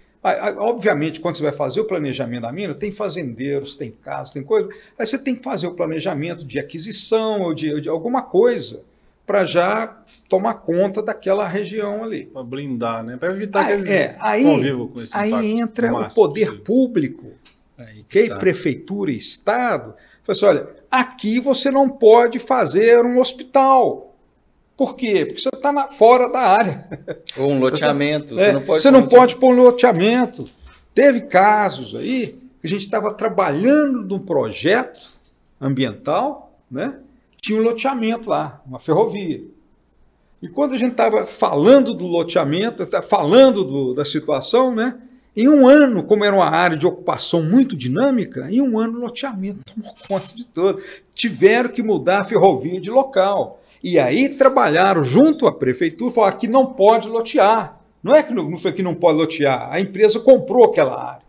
Obviamente, 0.58 1.20
quando 1.20 1.36
você 1.36 1.42
vai 1.42 1.52
fazer 1.52 1.80
o 1.80 1.84
planejamento 1.84 2.42
da 2.42 2.52
mina, 2.52 2.74
tem 2.74 2.90
fazendeiros, 2.90 3.76
tem 3.76 3.90
casas, 3.90 4.32
tem 4.32 4.42
coisa. 4.42 4.68
Aí 4.98 5.06
você 5.06 5.18
tem 5.18 5.36
que 5.36 5.42
fazer 5.42 5.66
o 5.66 5.74
planejamento 5.74 6.44
de 6.44 6.58
aquisição 6.58 7.42
ou 7.42 7.54
de, 7.54 7.80
de 7.80 7.88
alguma 7.88 8.22
coisa 8.22 8.82
para 9.26 9.44
já 9.44 10.02
tomar 10.28 10.54
conta 10.54 11.02
daquela 11.02 11.46
região 11.46 12.04
ali. 12.04 12.26
Para 12.26 12.44
blindar, 12.44 13.02
né? 13.02 13.16
Para 13.16 13.32
evitar 13.32 13.60
aí, 13.60 13.66
que 13.66 13.72
eles 13.72 13.90
é, 13.90 14.16
aí, 14.20 14.44
convivam 14.44 14.88
com 14.88 15.02
esse 15.02 15.16
Aí 15.16 15.58
entra 15.58 15.92
o 15.92 16.14
poder 16.14 16.46
possível. 16.46 16.64
público, 16.64 17.32
aí, 17.76 18.04
que 18.08 18.28
tá. 18.28 18.36
prefeitura 18.36 19.10
e 19.10 19.16
Estado, 19.16 19.94
fala 20.22 20.36
assim, 20.36 20.44
olha, 20.46 20.68
aqui 21.00 21.40
você 21.40 21.70
não 21.70 21.88
pode 21.88 22.38
fazer 22.38 23.04
um 23.04 23.20
hospital. 23.20 24.14
Por 24.76 24.94
quê? 24.94 25.24
Porque 25.24 25.40
você 25.40 25.48
está 25.48 25.88
fora 25.88 26.30
da 26.30 26.40
área. 26.40 26.88
Ou 27.36 27.50
um 27.50 27.58
loteamento. 27.58 28.34
Você, 28.34 28.42
é, 28.42 28.52
não 28.52 28.62
pode, 28.62 28.82
você 28.82 28.90
não 28.90 29.06
pode 29.06 29.36
pôr 29.36 29.54
um 29.54 29.62
loteamento. 29.62 30.48
Teve 30.94 31.22
casos 31.22 31.94
aí 31.94 32.42
que 32.60 32.66
a 32.66 32.68
gente 32.68 32.82
estava 32.82 33.12
trabalhando 33.12 34.02
num 34.02 34.18
projeto 34.18 35.00
ambiental, 35.60 36.58
né? 36.70 37.00
tinha 37.46 37.60
um 37.60 37.62
loteamento 37.62 38.28
lá, 38.28 38.60
uma 38.66 38.80
ferrovia. 38.80 39.44
E 40.42 40.48
quando 40.48 40.74
a 40.74 40.78
gente 40.78 40.92
estava 40.92 41.24
falando 41.24 41.94
do 41.94 42.04
loteamento, 42.04 42.84
tá 42.86 43.00
falando 43.00 43.64
do, 43.64 43.94
da 43.94 44.04
situação, 44.04 44.74
né? 44.74 44.98
Em 45.36 45.48
um 45.48 45.68
ano, 45.68 46.02
como 46.02 46.24
era 46.24 46.34
uma 46.34 46.48
área 46.48 46.76
de 46.76 46.86
ocupação 46.86 47.42
muito 47.42 47.76
dinâmica, 47.76 48.50
em 48.50 48.62
um 48.62 48.78
ano 48.78 48.98
o 48.98 49.02
loteamento 49.02 49.60
tomou 49.74 49.94
conta 50.08 50.34
de 50.34 50.46
tudo. 50.46 50.82
Tiveram 51.14 51.68
que 51.68 51.82
mudar 51.82 52.20
a 52.20 52.24
ferrovia 52.24 52.80
de 52.80 52.90
local. 52.90 53.60
E 53.82 53.98
aí 53.98 54.30
trabalharam 54.30 55.04
junto 55.04 55.46
à 55.46 55.52
prefeitura, 55.52 56.10
falaram 56.10 56.38
que 56.38 56.48
não 56.48 56.66
pode 56.72 57.08
lotear. 57.08 57.78
Não 58.02 58.14
é 58.14 58.22
que 58.22 58.32
não 58.32 58.56
foi 58.56 58.72
que 58.72 58.82
não 58.82 58.94
pode 58.94 59.18
lotear, 59.18 59.68
a 59.70 59.80
empresa 59.80 60.20
comprou 60.20 60.64
aquela 60.64 61.12
área. 61.12 61.26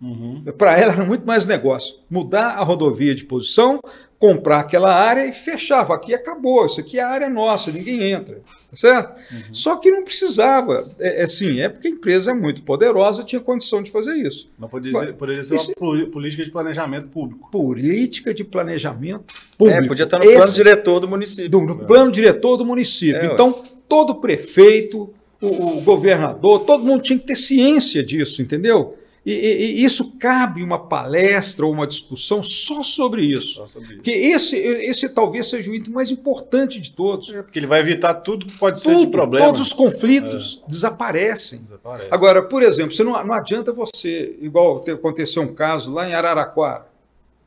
Uhum. 0.00 0.42
Para 0.56 0.78
ela 0.78 0.92
era 0.92 1.04
muito 1.04 1.26
mais 1.26 1.46
negócio. 1.46 1.96
Mudar 2.08 2.52
a 2.52 2.64
rodovia 2.64 3.14
de 3.14 3.24
posição, 3.24 3.80
comprar 4.18 4.60
aquela 4.60 4.94
área 4.94 5.26
e 5.26 5.32
fechava. 5.32 5.94
Aqui 5.94 6.14
acabou, 6.14 6.64
isso 6.64 6.80
aqui 6.80 6.98
é 6.98 7.02
a 7.02 7.08
área 7.08 7.28
nossa, 7.28 7.70
ninguém 7.70 8.10
entra. 8.10 8.40
Certo? 8.72 9.18
Uhum. 9.32 9.42
Só 9.52 9.76
que 9.76 9.90
não 9.90 10.04
precisava. 10.04 10.88
É, 10.98 11.22
é 11.22 11.26
sim, 11.26 11.60
é 11.60 11.68
porque 11.68 11.88
a 11.88 11.90
empresa 11.90 12.30
é 12.30 12.34
muito 12.34 12.62
poderosa, 12.62 13.24
tinha 13.24 13.40
condição 13.40 13.82
de 13.82 13.90
fazer 13.90 14.14
isso. 14.14 14.48
Mas 14.58 14.70
poderia 14.70 14.98
ser, 14.98 15.14
poderia 15.14 15.44
ser 15.44 15.54
isso, 15.56 15.72
uma 15.80 16.06
política 16.06 16.44
de 16.44 16.50
planejamento 16.50 17.08
público. 17.08 17.50
Política 17.50 18.32
de 18.32 18.44
planejamento 18.44 19.34
público. 19.58 19.82
É, 19.82 19.86
podia 19.86 20.04
estar 20.04 20.18
no 20.18 20.24
Esse, 20.24 20.36
plano 20.36 20.52
diretor 20.52 21.00
do 21.00 21.08
município. 21.08 21.48
Do, 21.48 21.60
no 21.60 21.82
é. 21.82 21.84
plano 21.84 22.12
diretor 22.12 22.56
do 22.56 22.64
município. 22.64 23.20
É, 23.20 23.26
então, 23.26 23.52
todo 23.88 24.16
prefeito, 24.16 25.12
o, 25.42 25.78
o 25.78 25.80
governador, 25.80 26.60
todo 26.60 26.84
mundo 26.84 27.02
tinha 27.02 27.18
que 27.18 27.26
ter 27.26 27.36
ciência 27.36 28.02
disso, 28.02 28.40
entendeu? 28.40 28.96
E, 29.24 29.32
e, 29.32 29.80
e, 29.80 29.84
isso 29.84 30.16
cabe 30.18 30.62
uma 30.62 30.78
palestra 30.78 31.66
ou 31.66 31.72
uma 31.72 31.86
discussão 31.86 32.42
só 32.42 32.82
sobre 32.82 33.22
isso. 33.22 33.56
Só 33.56 33.66
sobre 33.66 33.94
isso. 33.94 34.02
Que 34.02 34.10
esse, 34.10 34.56
esse 34.56 35.08
talvez 35.10 35.48
seja 35.48 35.70
o 35.70 35.74
item 35.74 35.92
mais 35.92 36.10
importante 36.10 36.80
de 36.80 36.90
todos. 36.90 37.28
É, 37.28 37.42
porque 37.42 37.58
ele 37.58 37.66
vai 37.66 37.80
evitar 37.80 38.14
tudo 38.14 38.46
que 38.46 38.58
pode 38.58 38.82
tudo, 38.82 38.98
ser 38.98 39.04
de 39.04 39.10
problema. 39.10 39.46
Todos 39.46 39.60
os 39.60 39.72
conflitos 39.74 40.62
é. 40.64 40.70
desaparecem. 40.70 41.62
Desaparece. 41.62 42.08
Agora, 42.10 42.42
por 42.42 42.62
exemplo, 42.62 42.94
você 42.94 43.04
não, 43.04 43.12
não 43.24 43.34
adianta 43.34 43.72
você, 43.72 44.36
igual 44.40 44.82
aconteceu 44.90 45.42
um 45.42 45.54
caso 45.54 45.92
lá 45.92 46.08
em 46.08 46.14
Araraquara, 46.14 46.86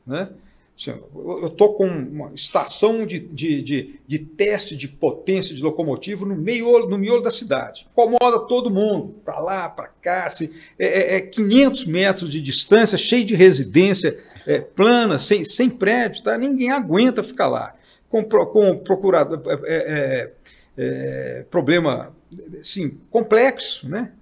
né? 0.06 0.28
Assim, 0.76 0.90
eu 0.90 1.46
estou 1.46 1.74
com 1.74 1.86
uma 1.86 2.32
estação 2.34 3.06
de, 3.06 3.20
de, 3.20 3.62
de, 3.62 4.00
de, 4.06 4.18
teste 4.18 4.74
de 4.74 4.88
potência 4.88 5.54
de 5.54 5.62
locomotivo 5.62 6.26
no 6.26 6.34
meio 6.34 6.88
no 6.88 6.98
miolo 6.98 7.22
da 7.22 7.30
cidade. 7.30 7.86
Incomoda 7.92 8.40
todo 8.40 8.70
mundo, 8.70 9.14
para 9.24 9.38
lá, 9.38 9.68
para 9.68 9.86
cá. 9.86 10.26
Assim, 10.26 10.52
é, 10.76 11.16
é 11.16 11.20
500 11.20 11.86
é 11.86 11.90
metros 11.90 12.30
de 12.30 12.40
distância, 12.40 12.98
cheio 12.98 13.24
de 13.24 13.36
residência 13.36 14.18
é, 14.44 14.58
plana, 14.58 15.16
sem, 15.16 15.44
sem 15.44 15.70
prédio. 15.70 16.24
Tá? 16.24 16.36
Ninguém 16.36 16.70
aguenta 16.70 17.22
ficar 17.22 17.46
lá. 17.46 17.76
Com, 18.08 18.24
com 18.24 18.76
procurado, 18.78 19.42
é, 19.48 19.56
é, 19.66 20.32
é, 20.76 21.46
problema 21.50 22.12
assim, 22.58 22.98
complexo, 23.10 23.88
né? 23.88 24.12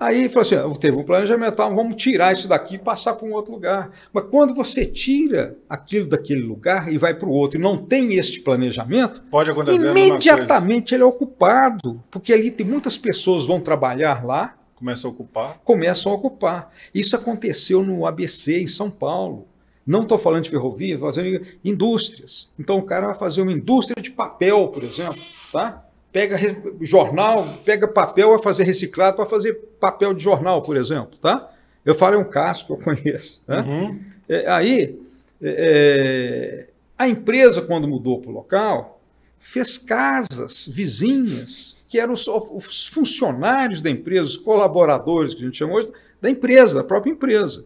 Aí 0.00 0.30
falou 0.30 0.40
assim: 0.40 0.80
teve 0.80 0.96
um 0.96 1.04
planejamento, 1.04 1.56
vamos 1.56 1.96
tirar 1.96 2.32
isso 2.32 2.48
daqui 2.48 2.76
e 2.76 2.78
passar 2.78 3.12
para 3.12 3.28
um 3.28 3.34
outro 3.34 3.52
lugar. 3.52 3.90
Mas 4.10 4.24
quando 4.30 4.54
você 4.54 4.86
tira 4.86 5.58
aquilo 5.68 6.08
daquele 6.08 6.40
lugar 6.40 6.90
e 6.90 6.96
vai 6.96 7.12
para 7.12 7.28
o 7.28 7.32
outro 7.32 7.60
e 7.60 7.62
não 7.62 7.76
tem 7.76 8.14
este 8.14 8.40
planejamento, 8.40 9.20
Pode 9.30 9.50
acontecer 9.50 9.90
imediatamente 9.90 10.94
ele 10.94 11.02
é 11.02 11.06
ocupado, 11.06 12.02
porque 12.10 12.32
ali 12.32 12.50
tem 12.50 12.66
muitas 12.66 12.96
pessoas 12.96 13.46
vão 13.46 13.60
trabalhar 13.60 14.24
lá. 14.24 14.56
Começam 14.74 15.10
a 15.10 15.12
ocupar. 15.12 15.60
Começam 15.62 16.10
a 16.10 16.14
ocupar. 16.14 16.72
Isso 16.94 17.14
aconteceu 17.14 17.82
no 17.82 18.06
ABC, 18.06 18.62
em 18.62 18.66
São 18.66 18.90
Paulo. 18.90 19.46
Não 19.86 20.00
estou 20.00 20.16
falando 20.16 20.44
de 20.44 20.50
ferrovia, 20.50 20.94
estou 20.94 21.12
fazendo 21.12 21.44
indústrias. 21.62 22.48
Então 22.58 22.78
o 22.78 22.82
cara 22.82 23.08
vai 23.08 23.14
fazer 23.14 23.42
uma 23.42 23.52
indústria 23.52 24.00
de 24.00 24.10
papel, 24.10 24.68
por 24.68 24.82
exemplo, 24.82 25.20
tá? 25.52 25.84
Pega 26.12 26.36
jornal, 26.80 27.58
pega 27.64 27.86
papel 27.86 28.30
vai 28.30 28.42
fazer 28.42 28.64
reciclado 28.64 29.16
para 29.16 29.26
fazer 29.26 29.54
papel 29.78 30.12
de 30.12 30.22
jornal, 30.22 30.62
por 30.62 30.76
exemplo, 30.76 31.16
tá? 31.18 31.50
Eu 31.84 31.94
falo 31.94 32.16
é 32.16 32.18
um 32.18 32.24
caso 32.24 32.66
que 32.66 32.72
eu 32.72 32.76
conheço. 32.76 33.42
Né? 33.46 33.60
Uhum. 33.60 34.00
É, 34.28 34.50
aí, 34.50 35.00
é, 35.40 36.66
a 36.98 37.08
empresa, 37.08 37.62
quando 37.62 37.88
mudou 37.88 38.20
para 38.20 38.30
o 38.30 38.34
local, 38.34 39.00
fez 39.38 39.78
casas 39.78 40.66
vizinhas, 40.66 41.78
que 41.88 41.98
eram 41.98 42.12
os, 42.12 42.28
os, 42.28 42.86
funcionários 42.86 43.80
da 43.80 43.90
empresa, 43.90 44.28
os 44.28 44.36
colaboradores, 44.36 45.32
que 45.32 45.42
a 45.42 45.46
gente 45.46 45.56
chama 45.56 45.74
hoje, 45.74 45.90
da 46.20 46.30
empresa, 46.30 46.74
da 46.74 46.84
própria 46.84 47.10
empresa. 47.10 47.64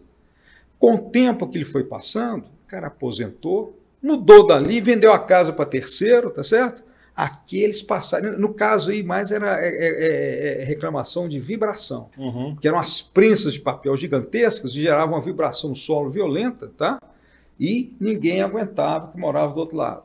Com 0.79 0.95
o 0.95 1.09
tempo 1.09 1.47
que 1.47 1.57
ele 1.57 1.65
foi 1.65 1.83
passando, 1.83 2.45
o 2.45 2.67
cara 2.67 2.87
aposentou, 2.87 3.77
mudou 4.01 4.47
dali, 4.47 4.79
vendeu 4.79 5.11
a 5.11 5.19
casa 5.19 5.51
para 5.51 5.65
terceiro, 5.65 6.29
tá 6.29 6.43
certo? 6.43 6.81
Aqueles 7.15 7.81
passaram. 7.81 8.37
No 8.37 8.53
caso 8.53 8.91
aí, 8.91 9.01
mais 9.01 9.31
era 9.31 9.59
é, 9.63 9.69
é, 9.69 10.59
é, 10.59 10.61
é, 10.61 10.63
reclamação 10.65 11.29
de 11.29 11.39
vibração, 11.39 12.09
uhum. 12.17 12.55
que 12.55 12.67
eram 12.67 12.77
as 12.77 13.01
prensas 13.01 13.53
de 13.53 13.59
papel 13.59 13.95
gigantescas 13.95 14.71
que 14.71 14.81
geravam 14.81 15.15
uma 15.15 15.21
vibração 15.21 15.69
no 15.69 15.75
solo 15.75 16.09
violenta, 16.09 16.69
tá? 16.77 16.99
E 17.59 17.93
ninguém 17.99 18.41
aguentava 18.41 19.11
que 19.11 19.17
morava 19.17 19.53
do 19.53 19.59
outro 19.59 19.77
lado. 19.77 20.03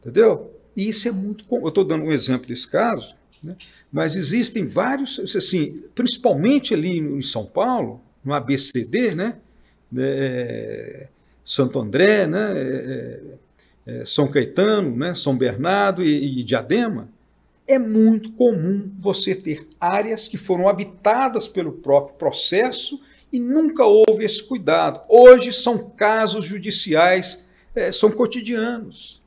Entendeu? 0.00 0.50
E 0.74 0.88
isso 0.88 1.06
é 1.06 1.12
muito. 1.12 1.44
Eu 1.50 1.68
estou 1.68 1.84
dando 1.84 2.04
um 2.04 2.12
exemplo 2.12 2.48
desse 2.48 2.66
caso, 2.66 3.14
né? 3.42 3.56
mas 3.92 4.16
existem 4.16 4.66
vários, 4.66 5.36
assim, 5.36 5.82
principalmente 5.94 6.72
ali 6.72 6.98
em 6.98 7.22
São 7.22 7.44
Paulo, 7.44 8.00
no 8.24 8.32
ABCD, 8.32 9.14
né? 9.14 9.36
É, 9.96 11.08
Santo 11.44 11.78
André, 11.78 12.26
né, 12.26 13.20
é, 13.86 14.04
São 14.04 14.26
Caetano, 14.28 14.96
né, 14.96 15.14
São 15.14 15.36
Bernardo 15.36 16.04
e, 16.04 16.40
e 16.40 16.42
Diadema, 16.42 17.08
é 17.66 17.78
muito 17.78 18.32
comum 18.32 18.90
você 18.98 19.34
ter 19.34 19.66
áreas 19.80 20.28
que 20.28 20.36
foram 20.36 20.68
habitadas 20.68 21.48
pelo 21.48 21.72
próprio 21.72 22.16
processo 22.16 23.00
e 23.32 23.40
nunca 23.40 23.84
houve 23.84 24.24
esse 24.24 24.42
cuidado. 24.42 25.00
Hoje 25.08 25.52
são 25.52 25.78
casos 25.78 26.44
judiciais, 26.44 27.44
é, 27.74 27.90
são 27.90 28.10
cotidianos. 28.10 29.22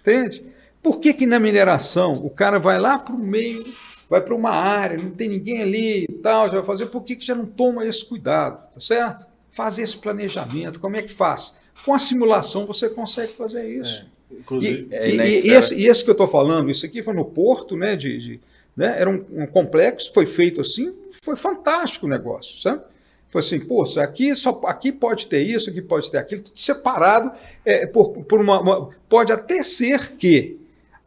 Entende? 0.00 0.44
Por 0.82 0.98
que, 0.98 1.14
que 1.14 1.26
na 1.26 1.38
mineração 1.38 2.14
o 2.14 2.28
cara 2.28 2.58
vai 2.58 2.78
lá 2.78 2.98
para 2.98 3.14
o 3.14 3.18
meio, 3.18 3.62
vai 4.10 4.20
para 4.20 4.34
uma 4.34 4.50
área, 4.50 4.98
não 4.98 5.10
tem 5.10 5.28
ninguém 5.28 5.62
ali 5.62 6.04
e 6.04 6.12
tal, 6.22 6.48
já 6.48 6.54
vai 6.54 6.64
fazer, 6.64 6.86
por 6.86 7.02
que, 7.04 7.14
que 7.14 7.24
já 7.24 7.34
não 7.34 7.46
toma 7.46 7.86
esse 7.86 8.04
cuidado? 8.04 8.56
Tá 8.74 8.80
certo? 8.80 9.26
Fazer 9.52 9.82
esse 9.82 9.96
planejamento, 9.96 10.80
como 10.80 10.96
é 10.96 11.02
que 11.02 11.12
faz? 11.12 11.56
Com 11.84 11.94
a 11.94 11.98
simulação 11.98 12.66
você 12.66 12.88
consegue 12.88 13.32
fazer 13.32 13.68
isso. 13.68 14.06
É, 14.30 14.34
inclusive, 14.34 14.88
e, 14.90 14.94
é, 14.94 15.10
e, 15.10 15.46
e, 15.48 15.50
esse, 15.50 15.74
e, 15.74 15.86
esse, 15.86 16.04
que 16.04 16.10
eu 16.10 16.12
estou 16.12 16.28
falando, 16.28 16.70
isso 16.70 16.86
aqui 16.86 17.02
foi 17.02 17.14
no 17.14 17.24
Porto, 17.24 17.76
né? 17.76 17.96
De, 17.96 18.18
de 18.18 18.40
né, 18.76 18.94
era 18.98 19.08
um, 19.10 19.24
um, 19.32 19.46
complexo, 19.46 20.12
foi 20.12 20.26
feito 20.26 20.60
assim, 20.60 20.94
foi 21.22 21.36
fantástico 21.36 22.06
o 22.06 22.08
negócio, 22.08 22.58
sabe? 22.60 22.82
Foi 23.30 23.40
assim, 23.40 23.60
pô, 23.60 23.82
aqui, 23.98 24.34
só, 24.34 24.60
aqui 24.64 24.92
pode 24.92 25.26
ter 25.26 25.42
isso, 25.42 25.70
aqui 25.70 25.80
pode 25.80 26.10
ter 26.10 26.18
aquilo, 26.18 26.42
tudo 26.42 26.58
separado 26.58 27.32
é, 27.64 27.86
por, 27.86 28.10
por 28.24 28.40
uma, 28.40 28.60
uma. 28.60 28.90
Pode 29.08 29.32
até 29.32 29.62
ser 29.62 30.16
que 30.16 30.58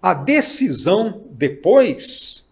a 0.01 0.13
decisão 0.13 1.23
depois 1.31 2.45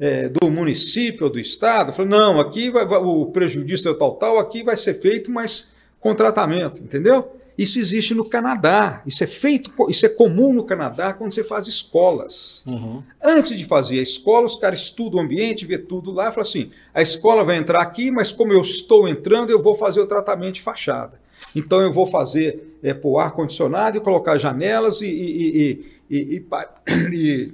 é, 0.00 0.28
do 0.28 0.50
município 0.50 1.26
ou 1.26 1.32
do 1.32 1.38
estado, 1.38 1.92
falou, 1.92 2.10
não, 2.10 2.40
aqui 2.40 2.70
vai, 2.70 2.86
vai, 2.86 2.98
o 3.00 3.26
prejuízo 3.26 3.88
é 3.88 3.94
tal, 3.94 4.14
tal, 4.14 4.38
aqui 4.38 4.62
vai 4.62 4.76
ser 4.76 4.94
feito, 4.94 5.30
mas 5.30 5.72
com 6.00 6.14
tratamento, 6.14 6.82
entendeu? 6.82 7.32
Isso 7.58 7.80
existe 7.80 8.14
no 8.14 8.24
Canadá, 8.24 9.02
isso 9.04 9.24
é 9.24 9.26
feito, 9.26 9.72
isso 9.88 10.06
é 10.06 10.08
comum 10.08 10.52
no 10.52 10.62
Canadá 10.62 11.12
quando 11.12 11.34
você 11.34 11.42
faz 11.42 11.66
escolas. 11.66 12.62
Uhum. 12.64 13.02
Antes 13.20 13.58
de 13.58 13.64
fazer 13.64 13.98
a 13.98 14.02
escola, 14.02 14.46
os 14.46 14.54
caras 14.54 14.78
estudam 14.78 15.18
o 15.18 15.22
ambiente, 15.24 15.66
vê 15.66 15.76
tudo 15.76 16.12
lá, 16.12 16.30
fala 16.30 16.42
assim: 16.42 16.70
a 16.94 17.02
escola 17.02 17.42
vai 17.42 17.56
entrar 17.56 17.82
aqui, 17.82 18.12
mas 18.12 18.30
como 18.30 18.52
eu 18.52 18.60
estou 18.60 19.08
entrando, 19.08 19.50
eu 19.50 19.60
vou 19.60 19.74
fazer 19.74 20.00
o 20.00 20.06
tratamento 20.06 20.54
de 20.54 20.62
fachada. 20.62 21.20
Então 21.56 21.80
eu 21.80 21.92
vou 21.92 22.06
fazer 22.06 22.78
é, 22.80 22.94
pôr 22.94 23.18
ar 23.18 23.32
condicionado 23.32 23.96
e 23.96 24.00
colocar 24.00 24.38
janelas 24.38 25.00
e, 25.00 25.08
e, 25.08 25.84
e, 26.08 26.44
e, 27.12 27.52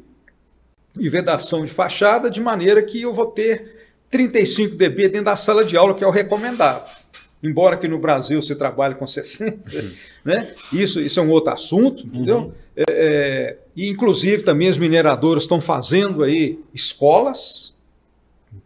e 0.98 1.08
vedação 1.08 1.64
de 1.64 1.72
fachada, 1.72 2.30
de 2.30 2.42
maneira 2.42 2.82
que 2.82 3.00
eu 3.00 3.14
vou 3.14 3.28
ter 3.28 3.88
35 4.10 4.76
dB 4.76 5.08
dentro 5.08 5.24
da 5.24 5.36
sala 5.36 5.64
de 5.64 5.78
aula, 5.78 5.94
que 5.94 6.04
é 6.04 6.06
o 6.06 6.10
recomendado 6.10 7.03
embora 7.48 7.76
que 7.76 7.88
no 7.88 7.98
Brasil 7.98 8.40
se 8.40 8.54
trabalhe 8.54 8.94
com 8.94 9.06
60, 9.06 9.76
uhum. 9.76 9.92
né? 10.24 10.54
isso, 10.72 11.00
isso 11.00 11.20
é 11.20 11.22
um 11.22 11.30
outro 11.30 11.52
assunto, 11.52 12.06
entendeu? 12.06 12.38
Uhum. 12.38 12.52
É, 12.76 12.84
é, 12.88 13.58
e 13.76 13.88
inclusive 13.88 14.42
também 14.42 14.68
as 14.68 14.78
mineradoras 14.78 15.44
estão 15.44 15.60
fazendo 15.60 16.22
aí 16.22 16.58
escolas, 16.72 17.74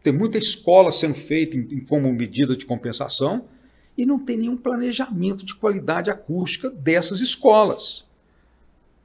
tem 0.03 0.13
muita 0.13 0.39
escola 0.39 0.93
sendo 0.93 1.15
feita 1.15 1.57
em, 1.57 1.61
em, 1.61 1.81
como 1.81 2.13
medida 2.13 2.57
de 2.57 2.65
compensação, 2.65 3.45
e 3.97 4.07
não 4.07 4.19
tem 4.19 4.37
nenhum 4.37 4.57
planejamento 4.57 5.45
de 5.45 5.55
qualidade 5.55 6.09
acústica 6.09 6.71
dessas 6.71 7.21
escolas. 7.21 8.07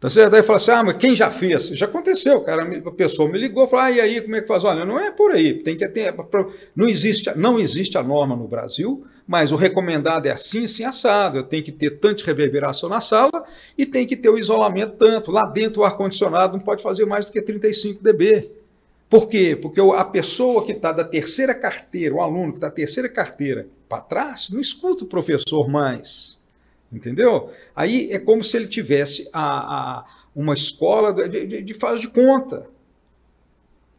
Tá 0.04 0.10
certo? 0.10 0.32
Daí 0.32 0.44
fala 0.44 0.58
assim: 0.58 0.72
ah, 0.72 0.84
mas 0.84 0.98
quem 0.98 1.16
já 1.16 1.32
fez? 1.32 1.68
Já 1.70 1.86
aconteceu, 1.86 2.42
cara. 2.42 2.64
A 2.86 2.92
pessoa 2.92 3.32
me 3.32 3.40
ligou 3.40 3.64
e 3.64 3.70
falou: 3.70 3.86
ah, 3.86 3.92
e 3.92 4.02
aí, 4.02 4.22
como 4.22 4.36
é 4.36 4.42
que 4.42 4.48
faz? 4.48 4.66
Olha, 4.66 4.84
não 4.84 5.00
é 5.00 5.10
por 5.12 5.32
aí. 5.32 5.64
Tem 5.64 5.78
que 5.78 5.88
ter. 5.88 6.14
Não 6.76 6.90
existe, 6.90 7.32
não 7.38 7.58
existe 7.58 7.98
a 7.98 8.04
norma 8.04 8.36
no 8.36 8.46
Brasil, 8.46 9.06
mas 9.26 9.52
o 9.52 9.56
recomendado 9.56 10.26
é 10.26 10.32
assim, 10.32 10.66
assim, 10.66 10.84
assado. 10.84 11.38
Eu 11.38 11.44
tenho 11.44 11.64
que 11.64 11.72
ter 11.72 11.92
tanta 11.92 12.24
reverberação 12.26 12.90
na 12.90 13.00
sala 13.00 13.46
e 13.78 13.86
tem 13.86 14.06
que 14.06 14.18
ter 14.18 14.30
o 14.30 14.38
isolamento 14.38 14.96
tanto. 14.98 15.32
Lá 15.32 15.46
dentro 15.46 15.82
o 15.82 15.86
ar-condicionado 15.86 16.54
não 16.54 16.60
pode 16.60 16.84
fazer 16.84 17.06
mais 17.06 17.26
do 17.26 17.32
que 17.32 17.42
35 17.42 18.04
dB. 18.04 18.52
Por 19.10 19.30
quê? 19.30 19.56
Porque 19.56 19.80
a 19.80 20.04
pessoa 20.04 20.66
que 20.66 20.72
está 20.72 20.92
da 20.92 21.04
terceira 21.04 21.54
carteira, 21.54 22.16
o 22.16 22.22
aluno 22.22 22.52
que 22.52 22.58
está 22.58 22.68
da 22.68 22.74
terceira 22.74 23.08
carteira 23.08 23.68
para 23.88 24.02
trás, 24.02 24.50
não 24.50 24.60
escuta 24.60 25.04
o 25.04 25.08
professor 25.08 25.70
mais. 25.70 26.40
Entendeu? 26.92 27.52
Aí 27.76 28.10
é 28.12 28.20
como 28.20 28.44
se 28.44 28.58
ele 28.58 28.68
tivesse 28.68 29.30
a, 29.32 30.00
a 30.00 30.06
uma 30.36 30.54
escola 30.54 31.14
de, 31.14 31.46
de, 31.46 31.62
de 31.62 31.74
de 31.74 32.08
conta. 32.08 32.68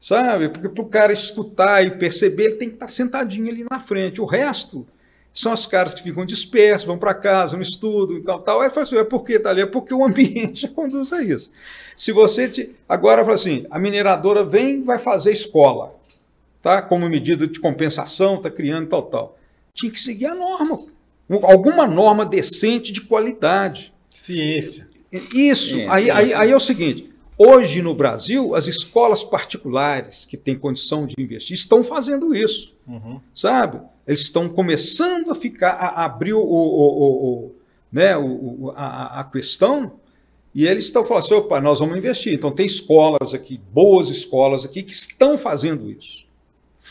Sabe? 0.01 0.49
Porque 0.51 0.69
para 0.69 0.83
o 0.83 0.89
cara 0.89 1.13
escutar 1.13 1.85
e 1.87 1.93
perceber, 1.93 2.45
ele 2.45 2.55
tem 2.57 2.69
que 2.69 2.75
estar 2.75 2.87
tá 2.87 2.93
sentadinho 2.93 3.49
ali 3.49 3.65
na 3.71 3.81
frente. 3.81 4.21
O 4.21 4.27
resto 4.27 4.87
são 5.35 5.53
os 5.53 5.67
caras 5.67 5.93
que 5.93 6.03
ficam 6.03 6.25
dispersos, 6.25 6.87
vão 6.87 6.97
para 6.97 7.13
casa, 7.13 7.57
não 7.57 7.63
estudam 7.63 8.17
e 8.17 8.23
tal, 8.23 8.41
tal. 8.41 8.61
Aí 8.63 8.71
fala 8.71 8.87
assim, 8.87 8.97
é 8.97 9.05
porque 9.05 9.35
está 9.35 9.51
ali? 9.51 9.61
É 9.61 9.67
porque 9.67 9.93
o 9.93 10.05
ambiente 10.05 10.67
conduz 10.73 11.13
a 11.13 11.23
isso. 11.23 11.53
Se 11.97 12.13
você 12.13 12.49
te... 12.49 12.75
agora 12.89 13.23
fala 13.23 13.35
assim, 13.35 13.67
a 13.69 13.79
mineradora 13.79 14.45
vem, 14.45 14.83
vai 14.83 14.99
fazer 14.99 15.33
escola, 15.33 15.95
tá? 16.63 16.81
Como 16.81 17.07
medida 17.09 17.47
de 17.47 17.61
compensação, 17.61 18.37
está 18.37 18.51
criando 18.51 18.89
tal, 18.89 19.03
tal. 19.03 19.39
Tinha 19.75 19.91
que 19.91 20.01
seguir 20.01 20.27
a 20.27 20.35
norma 20.35 20.95
alguma 21.43 21.87
norma 21.87 22.25
decente 22.25 22.93
de 22.93 23.01
qualidade. 23.01 23.93
Ciência. 24.11 24.89
Isso. 25.35 25.77
aí, 25.89 26.11
Aí, 26.11 26.35
aí 26.35 26.51
é 26.51 26.57
o 26.57 26.61
seguinte: 26.61 27.11
hoje 27.39 27.83
no 27.83 27.95
Brasil, 27.95 28.55
as 28.55 28.67
escolas 28.67 29.25
particulares 29.25 30.25
que 30.25 30.37
têm 30.37 30.59
condição 30.59 31.07
de 31.07 31.15
investir 31.19 31.55
estão 31.55 31.83
fazendo 31.83 32.35
isso. 32.35 32.75
Uhum. 32.87 33.21
Sabe? 33.35 33.81
Eles 34.07 34.21
estão 34.21 34.49
começando 34.49 35.31
a 35.31 35.35
ficar, 35.35 35.71
a 35.71 36.05
abrir 36.05 36.35
o, 36.35 36.41
o, 36.41 36.45
o, 36.45 37.55
né, 37.93 38.17
o, 38.17 38.73
a, 38.77 39.21
a 39.21 39.25
questão 39.25 39.93
e 40.55 40.67
eles 40.67 40.85
estão 40.85 41.05
falando 41.05 41.25
assim: 41.25 41.35
opa, 41.35 41.61
nós 41.61 41.81
vamos 41.81 41.99
investir. 41.99 42.33
Então, 42.33 42.53
tem 42.53 42.65
escolas 42.65 43.35
aqui, 43.35 43.61
boas 43.73 44.09
escolas 44.09 44.65
aqui, 44.65 44.83
que 44.83 44.93
estão 44.93 45.37
fazendo 45.37 45.91
isso. 45.91 46.23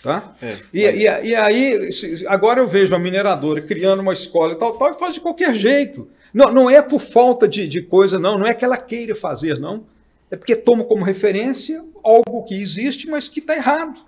Tá? 0.02 0.36
É, 0.42 0.58
e, 0.74 0.82
e, 0.82 1.04
e, 1.04 1.36
aí, 1.36 1.90
agora 2.28 2.60
eu 2.60 2.68
vejo 2.68 2.94
a 2.94 3.00
mineradora 3.00 3.62
criando 3.62 4.02
uma 4.02 4.12
escola 4.12 4.52
e 4.52 4.58
tal, 4.58 4.74
tal, 4.74 4.92
e 4.92 5.00
faz 5.00 5.14
de 5.14 5.22
qualquer 5.22 5.56
jeito. 5.56 6.10
Não, 6.34 6.52
não 6.52 6.70
é 6.70 6.82
por 6.82 7.00
falta 7.00 7.48
de, 7.48 7.68
de 7.70 7.82
coisa, 7.82 8.20
não, 8.20 8.38
não 8.38 8.46
é 8.46 8.54
que 8.54 8.66
ela 8.66 8.76
queira 8.76 9.16
fazer, 9.16 9.58
não. 9.60 9.86
É 10.30 10.36
porque 10.36 10.58
toma 10.58 10.84
como 10.84 11.06
referência 11.06 11.86
algo 12.04 12.44
que 12.44 12.60
existe, 12.60 13.08
mas 13.08 13.30
que 13.30 13.40
está 13.40 13.56
errado. 13.56 14.02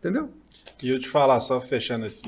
Entendeu? 0.00 0.28
E 0.82 0.90
eu 0.90 1.00
te 1.00 1.08
falar, 1.08 1.40
só 1.40 1.60
fechando 1.60 2.06
esse 2.06 2.22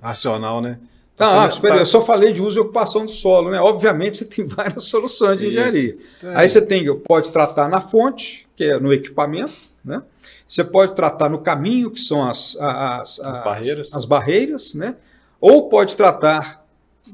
racional, 0.00 0.60
né? 0.60 0.78
Tá 1.14 1.44
ah, 1.44 1.48
espera, 1.48 1.76
tá... 1.76 1.80
eu 1.80 1.86
só 1.86 2.02
falei 2.04 2.32
de 2.32 2.42
uso 2.42 2.58
e 2.58 2.60
ocupação 2.60 3.06
do 3.06 3.10
solo, 3.10 3.50
né? 3.50 3.58
Obviamente 3.58 4.18
você 4.18 4.24
tem 4.24 4.46
várias 4.46 4.84
soluções 4.84 5.38
de 5.38 5.46
engenharia. 5.46 5.96
É. 6.22 6.36
Aí 6.36 6.48
você 6.48 6.60
tem, 6.60 6.94
pode 7.00 7.30
tratar 7.30 7.68
na 7.68 7.80
fonte, 7.80 8.46
que 8.54 8.64
é 8.64 8.78
no 8.78 8.92
equipamento, 8.92 9.54
né? 9.84 10.02
Você 10.46 10.62
pode 10.62 10.94
tratar 10.94 11.28
no 11.28 11.38
caminho, 11.38 11.90
que 11.90 12.00
são 12.00 12.28
as, 12.28 12.56
as, 12.60 13.18
as, 13.18 13.20
as 13.20 13.44
barreiras. 13.44 13.94
as 13.94 14.04
barreiras, 14.04 14.74
né? 14.74 14.96
ou 15.40 15.68
pode 15.68 15.96
tratar 15.96 16.64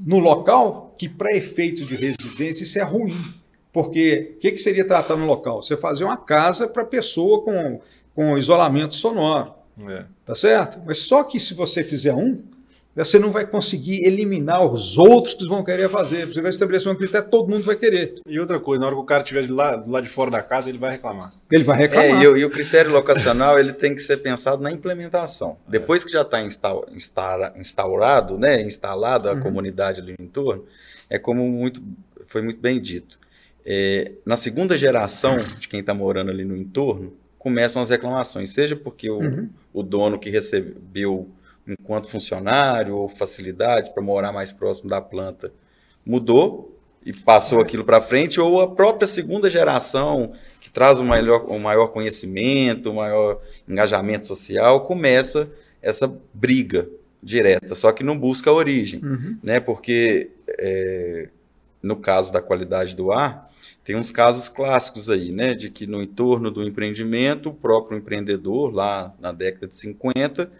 no 0.00 0.18
local, 0.18 0.94
que 0.97 1.08
para 1.08 1.34
efeitos 1.36 1.86
de 1.86 1.94
residência 1.94 2.62
isso 2.62 2.78
é 2.78 2.82
ruim. 2.82 3.16
Porque 3.72 4.34
o 4.36 4.39
que, 4.39 4.52
que 4.52 4.58
seria 4.58 4.86
tratar 4.86 5.16
no 5.16 5.26
local? 5.26 5.62
Você 5.62 5.76
fazer 5.76 6.05
uma 6.05 6.16
casa 6.16 6.66
para 6.66 6.84
pessoa 6.84 7.42
com, 7.42 7.81
com 8.14 8.39
isolamento 8.39 8.94
sonoro. 8.94 9.55
É. 9.89 10.05
Tá 10.25 10.34
certo? 10.34 10.81
Mas 10.84 10.99
só 10.99 11.25
que 11.25 11.41
se 11.41 11.55
você 11.55 11.83
fizer 11.83 12.15
um, 12.15 12.42
você 12.94 13.18
não 13.18 13.31
vai 13.31 13.47
conseguir 13.47 14.07
eliminar 14.07 14.65
os 14.65 14.99
outros 14.99 15.33
que 15.33 15.47
vão 15.47 15.65
querer 15.65 15.89
fazer. 15.89 16.26
Você 16.26 16.42
vai 16.42 16.51
estabelecer 16.51 16.92
um 16.92 16.94
critério, 16.94 17.28
todo 17.28 17.49
mundo 17.49 17.62
vai 17.62 17.75
querer. 17.75 18.20
E 18.26 18.39
outra 18.39 18.60
coisa, 18.60 18.81
na 18.81 18.86
hora 18.86 18.94
que 18.94 19.01
o 19.01 19.05
cara 19.05 19.23
estiver 19.23 19.51
lá, 19.51 19.83
lá 19.86 20.01
de 20.01 20.09
fora 20.09 20.31
da 20.31 20.42
casa, 20.42 20.68
ele 20.68 20.76
vai 20.76 20.91
reclamar. 20.91 21.33
Ele 21.51 21.65
vai 21.65 21.78
reclamar. 21.78 22.23
É, 22.23 22.25
e, 22.25 22.41
e, 22.41 22.44
o 22.44 22.51
critério 22.51 22.92
locacional 22.92 23.59
ele 23.59 23.73
tem 23.73 23.94
que 23.94 24.02
ser 24.02 24.18
pensado 24.18 24.62
na 24.62 24.70
implementação. 24.70 25.57
É. 25.68 25.70
Depois 25.70 26.05
que 26.05 26.12
já 26.12 26.20
está 26.20 26.42
instaurado, 26.42 27.59
instaurado, 27.59 28.39
né, 28.39 28.60
instalado 28.60 29.31
a 29.31 29.33
uhum. 29.33 29.41
comunidade 29.41 30.01
ali 30.01 30.15
no 30.18 30.25
entorno, 30.26 30.67
é 31.09 31.18
como 31.18 31.49
muito, 31.49 31.83
foi 32.25 32.42
muito 32.42 32.60
bem 32.60 32.78
dito. 32.78 33.18
É, 33.65 34.12
na 34.26 34.36
segunda 34.36 34.76
geração 34.76 35.39
de 35.59 35.67
quem 35.67 35.81
está 35.81 35.94
morando 35.94 36.31
ali 36.31 36.44
no 36.44 36.57
entorno, 36.57 37.15
começam 37.39 37.81
as 37.81 37.89
reclamações, 37.89 38.51
seja 38.51 38.76
porque 38.76 39.10
o, 39.10 39.18
uhum. 39.18 39.49
O 39.73 39.83
dono 39.83 40.18
que 40.18 40.31
recebeu 40.31 41.28
enquanto 41.67 42.09
funcionário 42.09 42.97
ou 42.97 43.09
facilidades 43.09 43.89
para 43.89 44.02
morar 44.02 44.33
mais 44.33 44.51
próximo 44.51 44.91
da 44.91 45.01
planta 45.01 45.52
mudou 46.05 46.73
e 47.05 47.12
passou 47.12 47.60
aquilo 47.60 47.84
para 47.84 48.01
frente, 48.01 48.41
ou 48.41 48.60
a 48.60 48.70
própria 48.70 49.09
segunda 49.09 49.51
geração, 49.51 50.33
que 50.60 50.70
traz 50.70 51.01
um 51.01 51.05
maior, 51.05 51.51
um 51.51 51.59
maior 51.59 51.89
conhecimento, 51.89 52.91
um 52.91 52.94
maior 52.94 53.41
engajamento 53.68 54.26
social, 54.26 54.83
começa 54.84 55.51
essa 55.81 56.12
briga 56.33 56.89
direta, 57.20 57.75
só 57.75 57.92
que 57.92 58.05
não 58.05 58.18
busca 58.18 58.51
a 58.51 58.52
origem, 58.52 59.01
uhum. 59.05 59.39
né? 59.42 59.59
Porque 59.59 60.31
é, 60.49 61.28
no 61.83 61.97
caso 61.97 62.33
da 62.33 62.41
qualidade 62.41 62.94
do 62.94 63.12
ar, 63.12 63.51
tem 63.85 63.97
uns 63.97 64.11
casos 64.11 64.49
clássicos 64.49 65.11
aí, 65.11 65.33
né? 65.33 65.55
De 65.55 65.70
que 65.70 65.86
no 65.86 66.02
entorno 66.02 66.51
do 66.51 66.62
empreendimento, 66.62 67.49
o 67.49 67.55
próprio 67.55 67.99
empreendedor, 67.99 68.73
lá 68.73 69.15
na 69.20 69.33
década 69.33 69.67
de 69.67 69.75
50, 69.75 70.51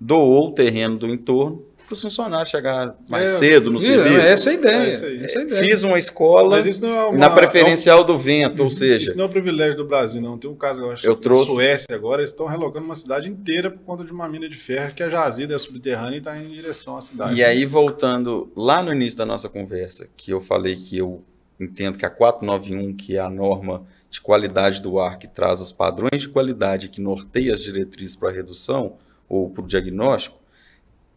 doou 0.00 0.48
o 0.48 0.52
terreno 0.52 0.98
do 0.98 1.06
entorno 1.08 1.64
para 1.86 1.94
os 1.94 2.02
funcionários 2.02 2.50
chegar 2.50 2.96
mais 3.08 3.30
é, 3.30 3.38
cedo 3.38 3.70
no 3.70 3.78
serviço. 3.78 4.16
É 4.16 4.32
essa 4.32 4.50
a 4.50 4.52
ideia. 4.54 4.76
É 4.76 4.88
essa 4.88 5.06
a 5.06 5.42
ideia. 5.42 5.64
Fiz 5.64 5.82
uma 5.82 5.98
escola 5.98 6.58
é 6.58 6.86
uma, 7.06 7.18
na 7.18 7.30
preferencial 7.30 7.98
é 7.98 8.02
um, 8.02 8.06
do 8.06 8.18
vento, 8.18 8.62
ou 8.62 8.70
seja... 8.70 9.08
Isso 9.08 9.16
não 9.16 9.24
é 9.24 9.28
um 9.28 9.30
privilégio 9.30 9.76
do 9.76 9.84
Brasil, 9.84 10.20
não. 10.20 10.38
Tem 10.38 10.50
um 10.50 10.54
caso, 10.54 10.80
eu 10.80 10.90
acho, 10.90 11.06
eu 11.06 11.14
trouxe... 11.14 11.50
na 11.50 11.54
Suécia 11.54 11.94
agora, 11.94 12.22
eles 12.22 12.30
estão 12.30 12.46
relocando 12.46 12.86
uma 12.86 12.94
cidade 12.94 13.28
inteira 13.28 13.70
por 13.70 13.80
conta 13.80 14.04
de 14.04 14.12
uma 14.12 14.28
mina 14.28 14.48
de 14.48 14.56
ferro 14.56 14.94
que 14.94 15.02
é 15.02 15.10
jazida, 15.10 15.54
é 15.54 15.58
subterrânea 15.58 16.16
e 16.16 16.18
está 16.18 16.38
em 16.38 16.48
direção 16.48 16.96
à 16.96 17.00
cidade. 17.00 17.34
E 17.34 17.44
aí, 17.44 17.66
voltando 17.66 18.50
lá 18.56 18.82
no 18.82 18.92
início 18.92 19.18
da 19.18 19.26
nossa 19.26 19.48
conversa, 19.48 20.08
que 20.16 20.32
eu 20.32 20.40
falei 20.40 20.76
que 20.76 20.96
eu 20.96 21.22
entendo 21.64 21.98
que 21.98 22.06
a 22.06 22.10
491, 22.10 22.94
que 22.94 23.16
é 23.16 23.20
a 23.20 23.30
norma 23.30 23.86
de 24.10 24.20
qualidade 24.20 24.82
do 24.82 24.98
ar 24.98 25.18
que 25.18 25.26
traz 25.26 25.60
os 25.60 25.72
padrões 25.72 26.20
de 26.20 26.28
qualidade 26.28 26.88
que 26.88 27.00
norteia 27.00 27.54
as 27.54 27.62
diretrizes 27.62 28.14
para 28.14 28.28
a 28.28 28.32
redução 28.32 28.98
ou 29.28 29.48
para 29.48 29.64
o 29.64 29.66
diagnóstico, 29.66 30.38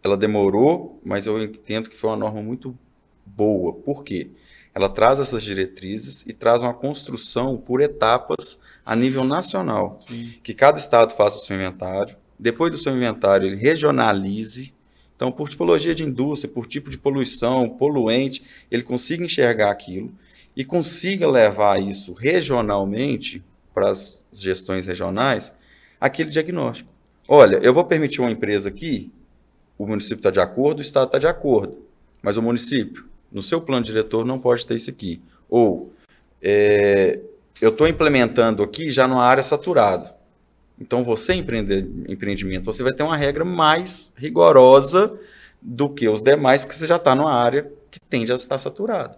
ela 0.02 0.16
demorou, 0.16 1.02
mas 1.04 1.26
eu 1.26 1.42
entendo 1.44 1.90
que 1.90 1.98
foi 1.98 2.10
uma 2.12 2.16
norma 2.16 2.42
muito 2.42 2.78
boa. 3.26 3.74
Por 3.74 4.04
quê? 4.04 4.30
Ela 4.74 4.88
traz 4.88 5.20
essas 5.20 5.44
diretrizes 5.44 6.24
e 6.28 6.32
traz 6.32 6.62
uma 6.62 6.74
construção 6.74 7.58
por 7.58 7.82
etapas 7.82 8.60
a 8.86 8.96
nível 8.96 9.24
nacional. 9.24 10.00
Sim. 10.08 10.34
Que 10.44 10.54
cada 10.54 10.78
estado 10.78 11.14
faça 11.14 11.38
o 11.38 11.42
seu 11.42 11.56
inventário, 11.56 12.16
depois 12.38 12.72
do 12.72 12.78
seu 12.78 12.96
inventário 12.96 13.48
ele 13.48 13.56
regionalize. 13.56 14.74
Então, 15.16 15.32
por 15.32 15.50
tipologia 15.50 15.96
de 15.96 16.04
indústria, 16.04 16.54
por 16.54 16.68
tipo 16.68 16.90
de 16.90 16.98
poluição, 16.98 17.70
poluente, 17.70 18.44
ele 18.70 18.84
consiga 18.84 19.24
enxergar 19.24 19.72
aquilo 19.72 20.14
e 20.56 20.64
consiga 20.64 21.30
levar 21.30 21.82
isso 21.82 22.14
regionalmente 22.14 23.44
para 23.74 23.90
as 23.90 24.22
gestões 24.32 24.88
regionais, 24.88 25.54
aquele 26.00 26.30
diagnóstico. 26.30 26.90
Olha, 27.28 27.58
eu 27.58 27.74
vou 27.74 27.84
permitir 27.84 28.22
uma 28.22 28.32
empresa 28.32 28.70
aqui, 28.70 29.12
o 29.78 29.86
município 29.86 30.18
está 30.18 30.32
de 30.32 30.40
acordo, 30.40 30.80
o 30.80 30.82
Estado 30.82 31.08
está 31.08 31.20
de 31.20 31.28
acordo, 31.28 31.78
mas 32.22 32.38
o 32.38 32.42
município, 32.42 33.06
no 33.32 33.44
seu 33.44 33.60
plano 33.60 33.84
diretor, 33.84 34.26
não 34.26 34.40
pode 34.40 34.66
ter 34.66 34.76
isso 34.76 34.90
aqui. 34.90 35.22
Ou, 35.50 35.92
é, 36.42 37.20
eu 37.62 37.70
estou 37.70 37.88
implementando 37.88 38.64
aqui 38.64 38.92
já 38.92 39.08
numa 39.08 39.24
área 39.24 39.44
saturada. 39.44 40.16
Então, 40.80 41.04
você 41.04 41.34
empreender 41.34 41.90
empreendimento, 42.08 42.66
você 42.66 42.84
vai 42.84 42.94
ter 42.94 43.04
uma 43.04 43.18
regra 43.18 43.44
mais 43.44 44.14
rigorosa 44.16 45.20
do 45.62 45.90
que 45.90 46.08
os 46.08 46.22
demais, 46.22 46.62
porque 46.62 46.76
você 46.76 46.86
já 46.86 46.98
está 46.98 47.16
numa 47.16 47.34
área 47.34 47.72
que 47.90 48.00
tende 48.00 48.32
a 48.32 48.36
estar 48.36 48.60
saturada. 48.60 49.18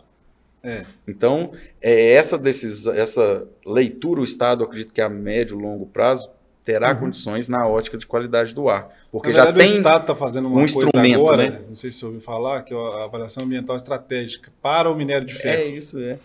É. 0.63 0.83
Então, 1.07 1.51
é 1.81 2.11
essa, 2.11 2.37
decisão, 2.37 2.93
essa 2.93 3.47
leitura, 3.65 4.21
o 4.21 4.23
Estado, 4.23 4.63
acredito 4.63 4.93
que 4.93 5.01
a 5.01 5.09
médio 5.09 5.57
e 5.57 5.61
longo 5.61 5.85
prazo, 5.85 6.29
terá 6.67 6.91
uhum. 6.91 6.99
condições 6.99 7.47
na 7.47 7.65
ótica 7.65 7.97
de 7.97 8.05
qualidade 8.05 8.53
do 8.53 8.67
ar. 8.67 8.89
Porque 9.09 9.33
já 9.33 9.53
tem 9.53 9.63
o 9.63 9.77
Estado 9.77 10.01
está 10.01 10.15
fazendo 10.15 10.49
uma 10.49 10.57
um 10.57 10.65
coisa 10.65 10.83
instrumento, 10.83 11.15
agora, 11.15 11.49
né? 11.49 11.61
não 11.69 11.75
sei 11.77 11.89
se 11.89 11.99
você 11.99 12.05
ouviu 12.05 12.19
falar, 12.19 12.63
que 12.63 12.73
é 12.73 12.77
a 12.77 13.05
avaliação 13.05 13.43
ambiental 13.43 13.77
estratégica 13.77 14.51
para 14.61 14.91
o 14.91 14.95
minério 14.95 15.25
de 15.25 15.33
ferro. 15.33 15.61
É 15.61 15.67
isso, 15.67 15.97
é. 15.99 16.19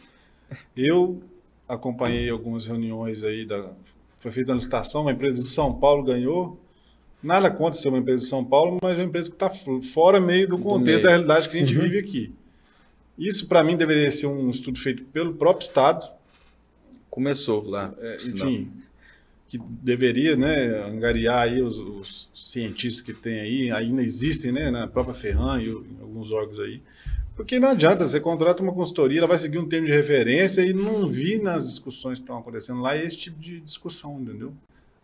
Eu 0.77 1.23
acompanhei 1.69 2.28
algumas 2.28 2.67
reuniões 2.67 3.23
aí, 3.23 3.47
da, 3.47 3.70
foi 4.19 4.33
feita 4.33 4.51
a 4.51 4.57
licitação, 4.57 5.02
uma 5.02 5.12
empresa 5.12 5.41
de 5.41 5.49
São 5.49 5.73
Paulo 5.73 6.02
ganhou, 6.02 6.59
nada 7.23 7.49
contra 7.49 7.78
ser 7.78 7.89
uma 7.89 7.99
empresa 7.99 8.25
de 8.25 8.28
São 8.28 8.44
Paulo, 8.44 8.78
mas 8.83 8.99
é 8.99 9.02
uma 9.02 9.09
empresa 9.09 9.31
que 9.31 9.36
está 9.36 9.51
fora 9.94 10.20
meio 10.20 10.49
do 10.49 10.59
contexto 10.59 11.02
do 11.02 11.05
da 11.05 11.11
realidade 11.11 11.49
que 11.49 11.57
a 11.57 11.61
gente 11.61 11.77
uhum. 11.77 11.85
vive 11.85 11.99
aqui. 12.01 12.35
Isso, 13.18 13.47
para 13.47 13.62
mim, 13.62 13.76
deveria 13.76 14.10
ser 14.10 14.26
um 14.26 14.50
estudo 14.50 14.78
feito 14.78 15.05
pelo 15.05 15.34
próprio 15.34 15.66
Estado. 15.66 16.10
Começou 17.10 17.62
lá. 17.62 17.94
É, 17.99 18.16
enfim, 18.16 18.70
que 19.52 19.58
deveria 19.58 20.34
né, 20.34 20.82
angariar 20.82 21.42
aí 21.42 21.60
os, 21.60 21.78
os, 21.78 22.31
cientistas 22.34 23.02
que 23.02 23.12
tem 23.12 23.39
aí, 23.41 23.70
ainda 23.70 24.02
existem 24.02 24.50
né, 24.50 24.70
na 24.70 24.86
própria 24.89 25.15
Ferran 25.15 25.60
e 25.60 25.68
em 25.68 26.00
alguns 26.00 26.32
órgãos 26.32 26.58
aí. 26.60 26.81
Porque 27.36 27.58
não 27.60 27.68
adianta, 27.68 28.08
você 28.08 28.18
contrata 28.18 28.62
uma 28.62 28.73
consultoria, 28.73 29.18
ela 29.18 29.26
vai 29.26 29.36
seguir 29.36 29.58
um 29.58 29.68
termo 29.68 29.86
de 29.86 29.92
referência 29.92 30.62
e 30.62 30.73
não 30.73 31.07
vi 31.07 31.39
nas 31.39 31.68
discussões 31.68 32.18
que 32.18 32.24
estão 32.24 32.39
acontecendo 32.39 32.81
lá 32.81 32.97
esse 32.97 33.16
tipo 33.16 33.39
de 33.39 33.60
discussão, 33.60 34.18
entendeu? 34.20 34.55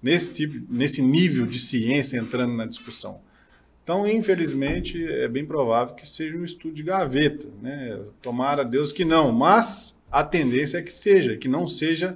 Nesse, 0.02 0.32
tipo, 0.32 0.72
nesse 0.72 1.02
nível 1.02 1.46
de 1.46 1.58
ciência 1.58 2.18
entrando 2.18 2.54
na 2.54 2.64
discussão. 2.64 3.20
Então, 3.88 4.06
infelizmente, 4.06 5.02
é 5.02 5.26
bem 5.26 5.46
provável 5.46 5.94
que 5.94 6.06
seja 6.06 6.36
um 6.36 6.44
estudo 6.44 6.74
de 6.74 6.82
gaveta. 6.82 7.46
Né? 7.62 7.98
Tomara 8.20 8.62
Deus 8.62 8.92
que 8.92 9.02
não, 9.02 9.32
mas 9.32 9.98
a 10.12 10.22
tendência 10.22 10.76
é 10.76 10.82
que 10.82 10.92
seja, 10.92 11.38
que 11.38 11.48
não 11.48 11.66
seja 11.66 12.14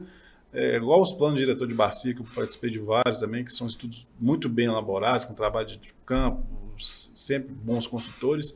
é, 0.52 0.76
igual 0.76 1.00
os 1.00 1.14
planos 1.14 1.38
de 1.38 1.46
diretor 1.46 1.66
de 1.66 1.72
bacia, 1.72 2.12
que 2.12 2.20
eu 2.20 2.26
participei 2.34 2.68
de 2.68 2.78
vários 2.78 3.20
também, 3.20 3.42
que 3.42 3.50
são 3.50 3.66
estudos 3.66 4.06
muito 4.20 4.50
bem 4.50 4.66
elaborados, 4.66 5.24
com 5.24 5.32
trabalho 5.32 5.66
de 5.66 5.80
campo, 6.04 6.44
sempre 6.78 7.54
bons 7.54 7.86
consultores, 7.86 8.54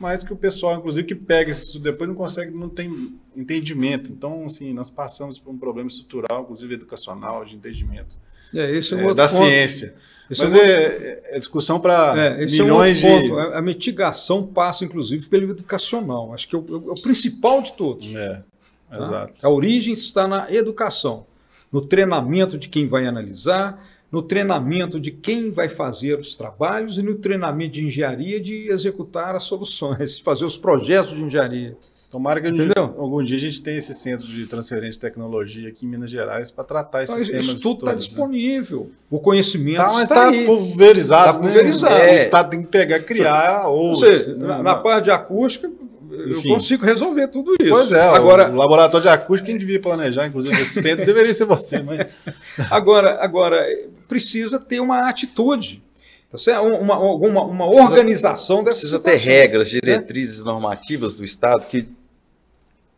mas 0.00 0.24
que 0.24 0.32
o 0.32 0.36
pessoal, 0.36 0.78
inclusive, 0.78 1.06
que 1.06 1.14
pega 1.14 1.50
esse 1.50 1.66
estudo 1.66 1.82
depois 1.82 2.08
não 2.08 2.16
consegue, 2.16 2.56
não 2.56 2.70
tem 2.70 3.18
entendimento. 3.36 4.10
Então, 4.10 4.46
assim, 4.46 4.72
nós 4.72 4.88
passamos 4.88 5.38
por 5.38 5.50
um 5.50 5.58
problema 5.58 5.90
estrutural, 5.90 6.44
inclusive 6.44 6.72
educacional, 6.72 7.44
de 7.44 7.54
entendimento. 7.54 8.16
É, 8.56 8.70
isso 8.72 8.94
é, 8.94 9.04
é 9.04 9.14
da 9.14 9.28
ponto. 9.28 9.44
ciência. 9.44 9.94
Esse 10.28 10.42
Mas 10.42 10.54
é, 10.54 10.58
é, 10.58 11.22
é, 11.36 11.38
discussão 11.38 11.78
para 11.78 12.14
é, 12.16 12.46
milhões 12.46 13.02
é 13.04 13.14
um 13.14 13.22
de. 13.22 13.32
A 13.54 13.62
mitigação 13.62 14.44
passa, 14.44 14.84
inclusive, 14.84 15.28
pelo 15.28 15.50
educacional. 15.50 16.34
Acho 16.34 16.48
que 16.48 16.56
é 16.56 16.58
o, 16.58 16.64
é 16.88 16.92
o 16.92 17.00
principal 17.00 17.62
de 17.62 17.72
todos. 17.74 18.12
É, 18.14 18.42
tá? 18.90 18.98
exato. 18.98 19.46
A 19.46 19.48
origem 19.48 19.92
está 19.92 20.26
na 20.26 20.52
educação, 20.52 21.26
no 21.70 21.80
treinamento 21.80 22.58
de 22.58 22.68
quem 22.68 22.88
vai 22.88 23.06
analisar, 23.06 23.80
no 24.10 24.22
treinamento 24.22 25.00
de 25.00 25.10
quem 25.10 25.50
vai 25.50 25.68
fazer 25.68 26.18
os 26.18 26.36
trabalhos 26.36 26.98
e 26.98 27.02
no 27.02 27.16
treinamento 27.16 27.74
de 27.74 27.86
engenharia 27.86 28.40
de 28.40 28.68
executar 28.70 29.34
as 29.34 29.44
soluções, 29.44 30.18
fazer 30.18 30.44
os 30.44 30.56
projetos 30.56 31.14
de 31.14 31.20
engenharia. 31.20 31.76
Tomara 32.10 32.40
que 32.40 32.48
algum 32.78 33.22
dia 33.22 33.36
a 33.36 33.40
gente 33.40 33.60
tenha 33.60 33.78
esse 33.78 33.92
centro 33.92 34.26
de 34.26 34.46
transferência 34.46 34.92
de 34.92 35.00
tecnologia 35.00 35.68
aqui 35.68 35.84
em 35.84 35.88
Minas 35.88 36.10
Gerais 36.10 36.50
para 36.52 36.62
tratar 36.62 37.02
esses 37.02 37.14
então, 37.14 37.26
temas. 37.26 37.42
Isso 37.42 37.60
tudo 37.60 37.78
está 37.80 37.90
né? 37.90 37.96
disponível. 37.96 38.90
O 39.10 39.18
conhecimento 39.18 39.78
tá, 39.78 40.02
está 40.02 40.14
tá 40.14 40.28
aí. 40.28 40.46
pulverizado. 40.46 41.30
Está 41.30 41.40
pulverizado. 41.40 41.94
Né? 41.94 42.10
É. 42.10 42.14
O 42.14 42.16
Estado 42.18 42.50
tem 42.50 42.62
que 42.62 42.68
pegar, 42.68 43.00
criar 43.00 43.66
ou 43.66 43.96
seja, 43.96 44.34
né? 44.34 44.46
na, 44.46 44.62
na 44.62 44.74
parte 44.76 45.04
de 45.04 45.10
acústica, 45.10 45.68
Enfim. 46.26 46.48
eu 46.48 46.54
consigo 46.54 46.84
resolver 46.84 47.28
tudo 47.28 47.54
isso. 47.60 47.70
Pois 47.70 47.92
é, 47.92 48.00
agora, 48.00 48.50
o 48.50 48.56
laboratório 48.56 49.02
de 49.02 49.08
acústica 49.08 49.46
quem 49.46 49.58
devia 49.58 49.80
planejar, 49.80 50.26
inclusive, 50.26 50.54
esse 50.60 50.80
centro 50.80 51.04
deveria 51.04 51.34
ser 51.34 51.44
você. 51.44 51.80
Mas... 51.80 52.06
agora, 52.70 53.22
agora, 53.22 53.66
precisa 54.08 54.58
ter 54.58 54.80
uma 54.80 55.08
atitude. 55.08 55.82
Tá 56.44 56.60
uma, 56.60 56.98
uma, 56.98 57.44
uma 57.44 57.66
organização 57.66 58.62
dessa 58.62 58.80
Precisa 58.80 58.98
ter 58.98 59.16
regras, 59.16 59.72
né? 59.72 59.80
diretrizes 59.80 60.40
né? 60.40 60.52
normativas 60.52 61.14
do 61.14 61.24
Estado 61.24 61.64
que 61.66 61.88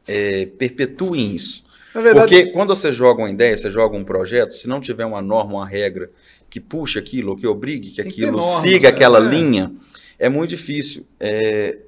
é, 0.07 0.47
perpetuem 0.59 1.37
isso. 1.37 1.63
Verdade... 1.95 2.21
Porque 2.21 2.47
quando 2.53 2.75
você 2.75 2.91
joga 2.91 3.23
uma 3.23 3.31
ideia, 3.31 3.57
você 3.57 3.71
joga 3.71 3.97
um 3.97 4.05
projeto, 4.05 4.53
se 4.53 4.69
não 4.69 4.81
tiver 4.81 5.05
uma 5.05 5.23
norma, 5.23 5.55
uma 5.55 5.69
regra 5.69 6.11
que 6.49 6.59
puxe 6.61 6.99
aquilo, 6.99 7.37
que 7.37 7.47
obrigue 7.47 7.91
que 7.91 8.01
aquilo 8.01 8.39
que 8.39 8.47
norma, 8.47 8.61
siga 8.61 8.89
né? 8.91 8.95
aquela 8.95 9.19
é. 9.19 9.29
linha, 9.29 9.73
é 10.19 10.29
muito 10.29 10.51
difícil. 10.51 11.07
É, 11.21 11.79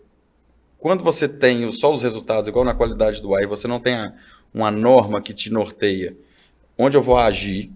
quando 0.80 1.04
você 1.04 1.28
tem 1.28 1.70
só 1.70 1.92
os 1.92 2.02
resultados, 2.02 2.48
igual 2.48 2.64
na 2.64 2.74
qualidade 2.74 3.20
do 3.20 3.34
ar, 3.34 3.42
e 3.42 3.46
você 3.46 3.68
não 3.68 3.78
tem 3.78 3.94
a, 3.94 4.12
uma 4.52 4.70
norma 4.70 5.20
que 5.20 5.34
te 5.34 5.52
norteia, 5.52 6.16
onde 6.76 6.96
eu 6.96 7.02
vou 7.02 7.18
agir, 7.18 7.70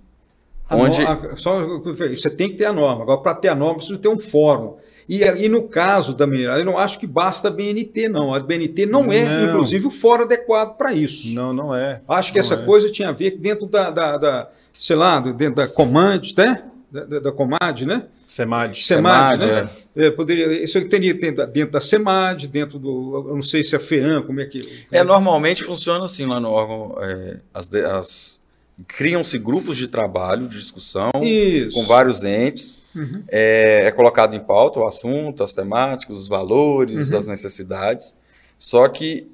a 0.69 0.75
onde... 0.75 0.97
Só, 1.37 1.61
você 1.79 2.31
tem 2.31 2.49
que 2.49 2.57
ter 2.57 2.65
a 2.65 2.73
norma. 2.73 3.03
Agora, 3.03 3.21
para 3.21 3.35
ter 3.35 3.49
a 3.49 3.55
norma, 3.55 3.77
precisa 3.77 3.99
ter 3.99 4.09
um 4.09 4.19
fórum. 4.19 4.77
E, 5.07 5.23
e 5.23 5.49
no 5.51 5.69
caso 5.69 6.15
da 6.15 6.27
minerada, 6.27 6.61
eu 6.61 6.65
não 6.65 6.79
acho 6.79 6.99
que 6.99 7.07
basta 7.07 7.49
a 7.49 7.51
BNT, 7.51 8.09
não. 8.09 8.33
A 8.33 8.41
BNT 8.41 8.87
não 8.87 9.13
é, 9.13 9.25
não. 9.25 9.49
inclusive, 9.51 9.87
o 9.87 9.91
fórum 9.91 10.23
adequado 10.25 10.79
para 10.79 10.95
isso. 10.95 11.35
Não, 11.35 11.53
não 11.53 11.75
é. 11.75 12.01
Acho 12.09 12.33
que 12.33 12.39
não 12.39 12.45
essa 12.45 12.55
é. 12.55 12.65
coisa 12.65 12.91
tinha 12.91 13.11
a 13.11 13.13
ver 13.13 13.37
dentro 13.37 13.67
da, 13.67 13.91
da, 13.91 14.17
da, 14.17 14.51
sei 14.73 14.97
lá, 14.97 15.21
dentro 15.21 15.57
da 15.57 15.69
Command, 15.69 16.23
né? 16.35 16.65
Da, 16.95 17.19
da, 17.19 17.33
Comad, 17.33 17.85
né? 17.85 18.07
SEMAD. 18.29 18.85
SEMAD, 18.85 19.39
né? 19.41 19.69
É. 19.97 20.07
É, 20.07 20.11
poderia, 20.13 20.63
isso 20.63 20.81
teria 20.89 21.13
dentro 21.13 21.73
da 21.73 21.81
SEMAD, 21.81 22.47
dentro 22.47 22.79
do. 22.79 23.27
Eu 23.31 23.35
não 23.35 23.43
sei 23.43 23.65
se 23.65 23.75
a 23.75 23.81
FEAM, 23.81 24.23
como 24.23 24.41
é 24.41 24.47
que. 24.47 24.87
É, 24.93 25.03
normalmente 25.03 25.65
funciona 25.65 26.05
assim 26.05 26.25
lá 26.25 26.39
no 26.39 26.51
órgão. 26.51 26.97
É, 27.03 27.41
as, 27.53 27.75
as 27.75 28.41
criam-se 28.87 29.37
grupos 29.39 29.77
de 29.77 29.89
trabalho, 29.89 30.47
de 30.47 30.57
discussão, 30.57 31.11
Isso. 31.21 31.77
com 31.77 31.85
vários 31.85 32.23
entes. 32.23 32.79
Uhum. 32.95 33.25
É, 33.27 33.87
é, 33.87 33.91
colocado 33.91 34.37
em 34.37 34.41
pauta 34.41 34.79
o 34.79 34.87
assunto, 34.87 35.43
as 35.43 35.53
temáticas, 35.53 36.17
os 36.17 36.29
valores, 36.29 37.11
uhum. 37.11 37.19
as 37.19 37.27
necessidades. 37.27 38.17
Só 38.57 38.87
que 38.87 39.29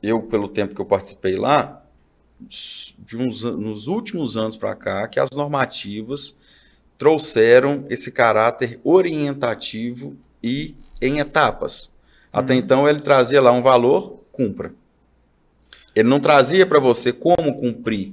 eu, 0.00 0.22
pelo 0.22 0.46
tempo 0.46 0.76
que 0.76 0.80
eu 0.80 0.86
participei 0.86 1.34
lá, 1.34 1.82
de 2.40 3.16
uns, 3.16 3.42
nos 3.42 3.88
últimos 3.88 4.36
anos 4.36 4.56
para 4.56 4.76
cá, 4.76 5.08
que 5.08 5.18
as 5.18 5.30
normativas 5.30 6.36
trouxeram 6.98 7.86
esse 7.88 8.10
caráter 8.10 8.80
orientativo 8.82 10.16
e 10.42 10.74
em 11.00 11.20
etapas. 11.20 11.90
Até 12.32 12.52
uhum. 12.52 12.58
então 12.58 12.88
ele 12.88 13.00
trazia 13.00 13.40
lá 13.40 13.52
um 13.52 13.62
valor, 13.62 14.20
cumpra. 14.32 14.72
Ele 15.94 16.08
não 16.08 16.20
trazia 16.20 16.66
para 16.66 16.78
você 16.78 17.12
como 17.12 17.58
cumprir 17.58 18.12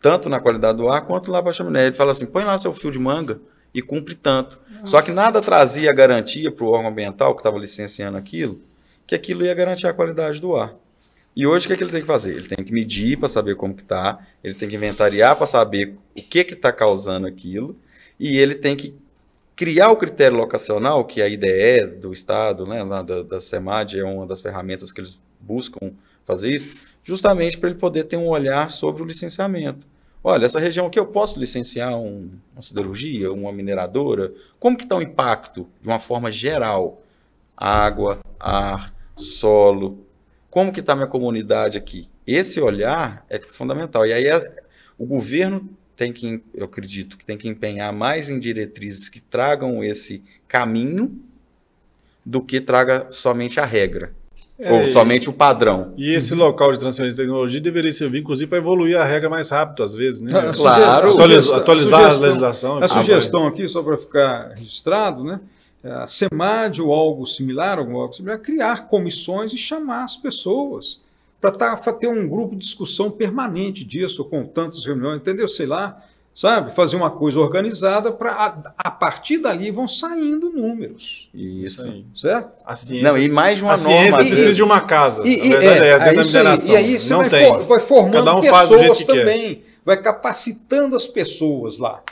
tanto 0.00 0.28
na 0.28 0.40
qualidade 0.40 0.78
do 0.78 0.88
ar 0.88 1.02
quanto 1.02 1.30
lá 1.30 1.40
para 1.40 1.50
a 1.50 1.54
chaminé. 1.54 1.86
Ele 1.86 1.96
fala 1.96 2.12
assim: 2.12 2.26
põe 2.26 2.44
lá 2.44 2.58
seu 2.58 2.74
fio 2.74 2.90
de 2.90 2.98
manga 2.98 3.40
e 3.72 3.80
cumpre 3.80 4.14
tanto. 4.14 4.58
Só 4.84 5.02
que 5.02 5.10
nada 5.10 5.40
trazia 5.40 5.92
garantia 5.92 6.52
para 6.52 6.64
o 6.64 6.68
órgão 6.68 6.90
ambiental 6.90 7.34
que 7.34 7.40
estava 7.40 7.58
licenciando 7.58 8.16
aquilo, 8.16 8.60
que 9.06 9.14
aquilo 9.14 9.44
ia 9.44 9.54
garantir 9.54 9.86
a 9.86 9.92
qualidade 9.92 10.40
do 10.40 10.54
ar. 10.54 10.74
E 11.38 11.46
hoje 11.46 11.66
o 11.66 11.68
que, 11.68 11.74
é 11.74 11.76
que 11.76 11.84
ele 11.84 11.92
tem 11.92 12.00
que 12.00 12.06
fazer? 12.08 12.34
Ele 12.34 12.48
tem 12.48 12.64
que 12.64 12.72
medir 12.72 13.16
para 13.16 13.28
saber 13.28 13.54
como 13.54 13.72
que 13.72 13.82
está, 13.82 14.18
ele 14.42 14.56
tem 14.56 14.68
que 14.68 14.74
inventariar 14.74 15.36
para 15.36 15.46
saber 15.46 15.94
o 16.16 16.20
que 16.20 16.42
que 16.42 16.54
está 16.54 16.72
causando 16.72 17.28
aquilo, 17.28 17.76
e 18.18 18.36
ele 18.36 18.56
tem 18.56 18.74
que 18.74 18.92
criar 19.54 19.92
o 19.92 19.96
critério 19.96 20.36
locacional, 20.36 21.04
que 21.04 21.22
a 21.22 21.28
IDE 21.28 21.86
do 22.00 22.12
Estado, 22.12 22.66
né, 22.66 22.84
da, 22.84 23.22
da 23.22 23.40
SEMAD, 23.40 24.00
é 24.00 24.04
uma 24.04 24.26
das 24.26 24.42
ferramentas 24.42 24.90
que 24.90 25.00
eles 25.00 25.16
buscam 25.38 25.92
fazer 26.24 26.52
isso, 26.52 26.76
justamente 27.04 27.56
para 27.56 27.70
ele 27.70 27.78
poder 27.78 28.02
ter 28.02 28.16
um 28.16 28.26
olhar 28.26 28.68
sobre 28.68 29.00
o 29.04 29.06
licenciamento. 29.06 29.86
Olha, 30.24 30.44
essa 30.44 30.58
região 30.58 30.88
aqui 30.88 30.98
eu 30.98 31.06
posso 31.06 31.38
licenciar 31.38 31.96
um, 31.96 32.30
uma 32.52 32.62
siderurgia, 32.62 33.32
uma 33.32 33.52
mineradora? 33.52 34.32
Como 34.58 34.76
que 34.76 34.82
está 34.82 34.96
o 34.96 35.02
impacto 35.02 35.68
de 35.80 35.86
uma 35.86 36.00
forma 36.00 36.32
geral? 36.32 37.00
Água, 37.56 38.18
ar, 38.40 38.92
solo. 39.14 40.07
Como 40.50 40.72
que 40.72 40.80
está 40.80 40.94
minha 40.94 41.06
comunidade 41.06 41.76
aqui? 41.76 42.08
Esse 42.26 42.60
olhar 42.60 43.24
é 43.28 43.38
fundamental. 43.38 44.06
E 44.06 44.12
aí 44.12 44.26
é, 44.26 44.62
o 44.98 45.04
governo 45.04 45.68
tem 45.96 46.12
que, 46.12 46.42
eu 46.54 46.64
acredito, 46.64 47.16
que 47.18 47.24
tem 47.24 47.36
que 47.36 47.48
empenhar 47.48 47.92
mais 47.92 48.30
em 48.30 48.38
diretrizes 48.38 49.08
que 49.08 49.20
tragam 49.20 49.82
esse 49.82 50.22
caminho 50.46 51.20
do 52.24 52.40
que 52.40 52.60
traga 52.60 53.06
somente 53.10 53.58
a 53.58 53.64
regra. 53.64 54.12
É, 54.58 54.72
Ou 54.72 54.88
somente 54.88 55.30
o 55.30 55.32
padrão. 55.32 55.94
E 55.96 56.12
esse 56.12 56.34
local 56.34 56.72
de 56.72 56.78
transferência 56.78 57.14
de 57.14 57.22
tecnologia 57.22 57.60
deveria 57.60 57.92
servir, 57.92 58.20
inclusive, 58.20 58.48
para 58.48 58.58
evoluir 58.58 58.98
a 58.98 59.04
regra 59.04 59.30
mais 59.30 59.48
rápido, 59.50 59.84
às 59.84 59.94
vezes, 59.94 60.20
né? 60.20 60.32
Claro. 60.52 61.08
Atualizar, 61.56 62.00
a 62.00 62.18
legislação. 62.18 62.82
A 62.82 62.88
sugestão 62.88 63.46
aqui, 63.46 63.68
só 63.68 63.82
para 63.82 63.96
ficar 63.96 64.48
registrado, 64.56 65.22
né? 65.22 65.40
É, 65.82 65.90
a 65.90 66.06
SEMAD 66.06 66.82
ou 66.82 66.92
algo 66.92 67.24
similar, 67.26 67.78
algum 67.78 67.96
algo 67.96 68.12
similar, 68.12 68.38
criar 68.40 68.88
comissões 68.88 69.52
e 69.52 69.58
chamar 69.58 70.04
as 70.04 70.16
pessoas 70.16 71.00
para 71.40 71.52
tá, 71.52 71.76
ter 71.92 72.08
um 72.08 72.28
grupo 72.28 72.54
de 72.56 72.62
discussão 72.62 73.10
permanente 73.10 73.84
disso, 73.84 74.24
com 74.24 74.44
tantas 74.44 74.84
reuniões, 74.84 75.20
entendeu? 75.20 75.46
Sei 75.46 75.66
lá, 75.66 76.02
sabe? 76.34 76.74
Fazer 76.74 76.96
uma 76.96 77.10
coisa 77.10 77.38
organizada 77.38 78.10
para 78.10 78.32
a, 78.32 78.72
a, 78.76 78.90
partir 78.90 79.38
dali 79.38 79.70
vão 79.70 79.86
saindo 79.86 80.50
números. 80.50 81.28
Isso. 81.32 81.82
Sim. 81.82 82.06
Certo? 82.14 82.60
A 82.64 82.74
ciência, 82.74 83.08
não, 83.08 83.18
e 83.18 83.28
mais 83.28 83.58
de 83.58 83.64
uma 83.64 83.74
a 83.74 83.76
norma. 83.76 84.00
ciência 84.00 84.16
precisa 84.16 84.54
de 84.54 84.62
uma 84.62 84.80
casa. 84.80 85.26
E, 85.26 85.46
e, 85.46 85.48
verdade, 85.48 85.80
é, 85.80 85.88
é, 85.88 86.18
é, 86.18 86.22
isso 86.22 86.38
aí, 86.38 86.74
e 86.74 86.76
aí 86.76 86.98
você 86.98 87.12
não 87.12 87.20
vai, 87.20 87.30
tem. 87.30 87.52
For, 87.52 87.62
vai 87.62 87.80
formando 87.80 88.12
Cada 88.14 88.34
um 88.36 88.40
pessoas 88.40 88.58
faz 88.58 88.68
do 88.68 88.78
jeito 88.78 88.96
que 88.96 89.04
também. 89.04 89.54
Quer. 89.56 89.78
Vai 89.84 90.02
capacitando 90.02 90.96
as 90.96 91.06
pessoas 91.06 91.78
lá. 91.78 92.02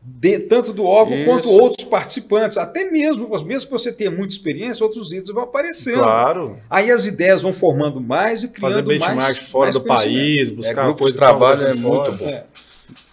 De, 0.00 0.38
tanto 0.38 0.72
do 0.72 0.84
órgão 0.84 1.16
Isso. 1.16 1.26
quanto 1.26 1.50
outros 1.50 1.86
participantes, 1.86 2.56
até 2.56 2.90
mesmo, 2.90 3.28
mesmo 3.44 3.66
que 3.66 3.72
você 3.72 3.92
tenha 3.92 4.10
muita 4.10 4.32
experiência, 4.32 4.84
outros 4.84 5.12
itens 5.12 5.30
vão 5.30 5.42
aparecendo. 5.42 5.98
Claro. 5.98 6.58
Aí 6.70 6.90
as 6.90 7.04
ideias 7.04 7.42
vão 7.42 7.52
formando 7.52 8.00
mais 8.00 8.42
e 8.42 8.48
criando 8.48 8.72
Fazer 8.72 8.82
benchmark 8.82 9.16
mais, 9.16 9.38
fora 9.38 9.64
mais 9.64 9.74
do 9.74 9.82
país, 9.82 10.50
buscar 10.50 10.90
é, 10.90 10.94
coisa 10.94 11.12
de 11.12 11.18
trabalho 11.18 11.62
é 11.62 11.74
muito 11.74 12.12
bom. 12.12 12.28
É. 12.28 12.46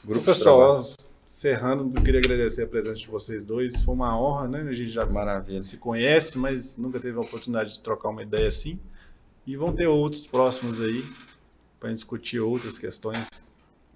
Grupo 0.05 0.25
pessoal, 0.25 0.79
encerrando, 1.27 1.91
eu 1.93 2.01
queria 2.01 2.19
agradecer 2.19 2.63
a 2.63 2.67
presença 2.67 2.97
de 2.97 3.07
vocês 3.07 3.43
dois. 3.43 3.81
Foi 3.81 3.93
uma 3.93 4.17
honra, 4.17 4.47
né? 4.47 4.61
A 4.69 4.73
gente 4.73 4.91
já 4.91 5.05
Maravilha. 5.05 5.61
se 5.61 5.77
conhece, 5.77 6.37
mas 6.37 6.77
nunca 6.77 6.99
teve 6.99 7.17
a 7.17 7.21
oportunidade 7.21 7.73
de 7.73 7.79
trocar 7.79 8.09
uma 8.09 8.23
ideia 8.23 8.47
assim. 8.47 8.79
E 9.45 9.57
vão 9.57 9.73
ter 9.73 9.87
outros 9.87 10.25
próximos 10.25 10.79
aí 10.79 11.03
para 11.79 11.91
discutir 11.91 12.39
outras 12.39 12.77
questões. 12.77 13.27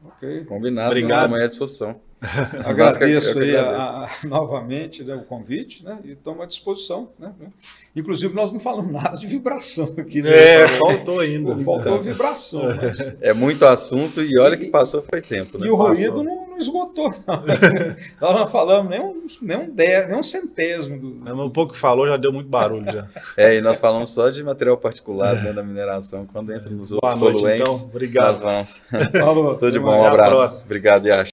Ok. 0.03 0.45
Combinado. 0.45 0.89
Obrigado. 0.89 1.25
Amanhã 1.25 1.45
à 1.45 1.47
disposição. 1.47 1.99
Agradeço 2.65 3.39
aí 3.39 3.55
a, 3.55 3.69
a, 3.69 4.09
novamente 4.27 5.03
né, 5.03 5.15
o 5.15 5.23
convite 5.23 5.85
né, 5.85 5.97
e 6.03 6.11
estamos 6.11 6.41
à 6.41 6.45
disposição. 6.45 7.09
Né, 7.17 7.31
né, 7.39 7.47
Inclusive, 7.95 8.33
nós 8.33 8.51
não 8.51 8.59
falamos 8.59 8.91
nada 8.91 9.15
de 9.15 9.25
vibração 9.25 9.95
aqui. 9.97 10.21
Né? 10.21 10.29
É, 10.29 10.67
faltou 10.67 11.21
ainda. 11.21 11.57
Faltou 11.63 12.01
vibração. 12.01 12.63
Mas... 12.75 12.99
É 13.21 13.33
muito 13.33 13.65
assunto 13.65 14.21
e 14.21 14.37
olha 14.37 14.57
que 14.57 14.65
passou 14.65 15.01
foi 15.01 15.21
tempo. 15.21 15.57
Né? 15.57 15.67
E 15.67 15.69
o 15.69 15.75
ruído 15.75 16.21
não, 16.21 16.47
não, 16.47 16.57
esgotou. 16.57 17.09
Não. 17.25 17.43
nós 18.19 18.39
não 18.39 18.47
falamos 18.47 18.89
nem 18.89 18.99
um, 18.99 19.25
nem 19.41 19.57
um, 19.57 19.69
dez, 19.69 20.07
nem 20.09 20.17
um 20.17 20.23
centésimo. 20.23 20.99
Do... 20.99 21.43
Um 21.43 21.49
pouco 21.49 21.71
que 21.71 21.79
falou 21.79 22.05
já 22.05 22.17
deu 22.17 22.33
muito 22.33 22.49
barulho. 22.49 22.91
Já. 22.91 23.07
É, 23.37 23.55
e 23.55 23.61
nós 23.61 23.79
falamos 23.79 24.11
só 24.11 24.29
de 24.29 24.43
material 24.43 24.77
particular 24.77 25.35
dentro 25.35 25.55
da 25.55 25.63
mineração. 25.63 26.27
Quando 26.31 26.53
entra 26.53 26.69
nos 26.69 26.91
outros 26.91 27.15
Boa 27.15 27.31
noite, 27.31 27.41
poluentes, 27.41 27.61
então. 27.61 27.89
Obrigado. 27.89 28.25
Nós 28.25 28.39
vamos. 28.41 28.81
Falou. 29.11 29.55
Tudo 29.55 29.71
de 29.71 29.79
bom. 29.79 30.01
Um 30.01 30.03
abraço. 30.03 30.65
Obrigado, 30.65 31.07
Yash. 31.07 31.27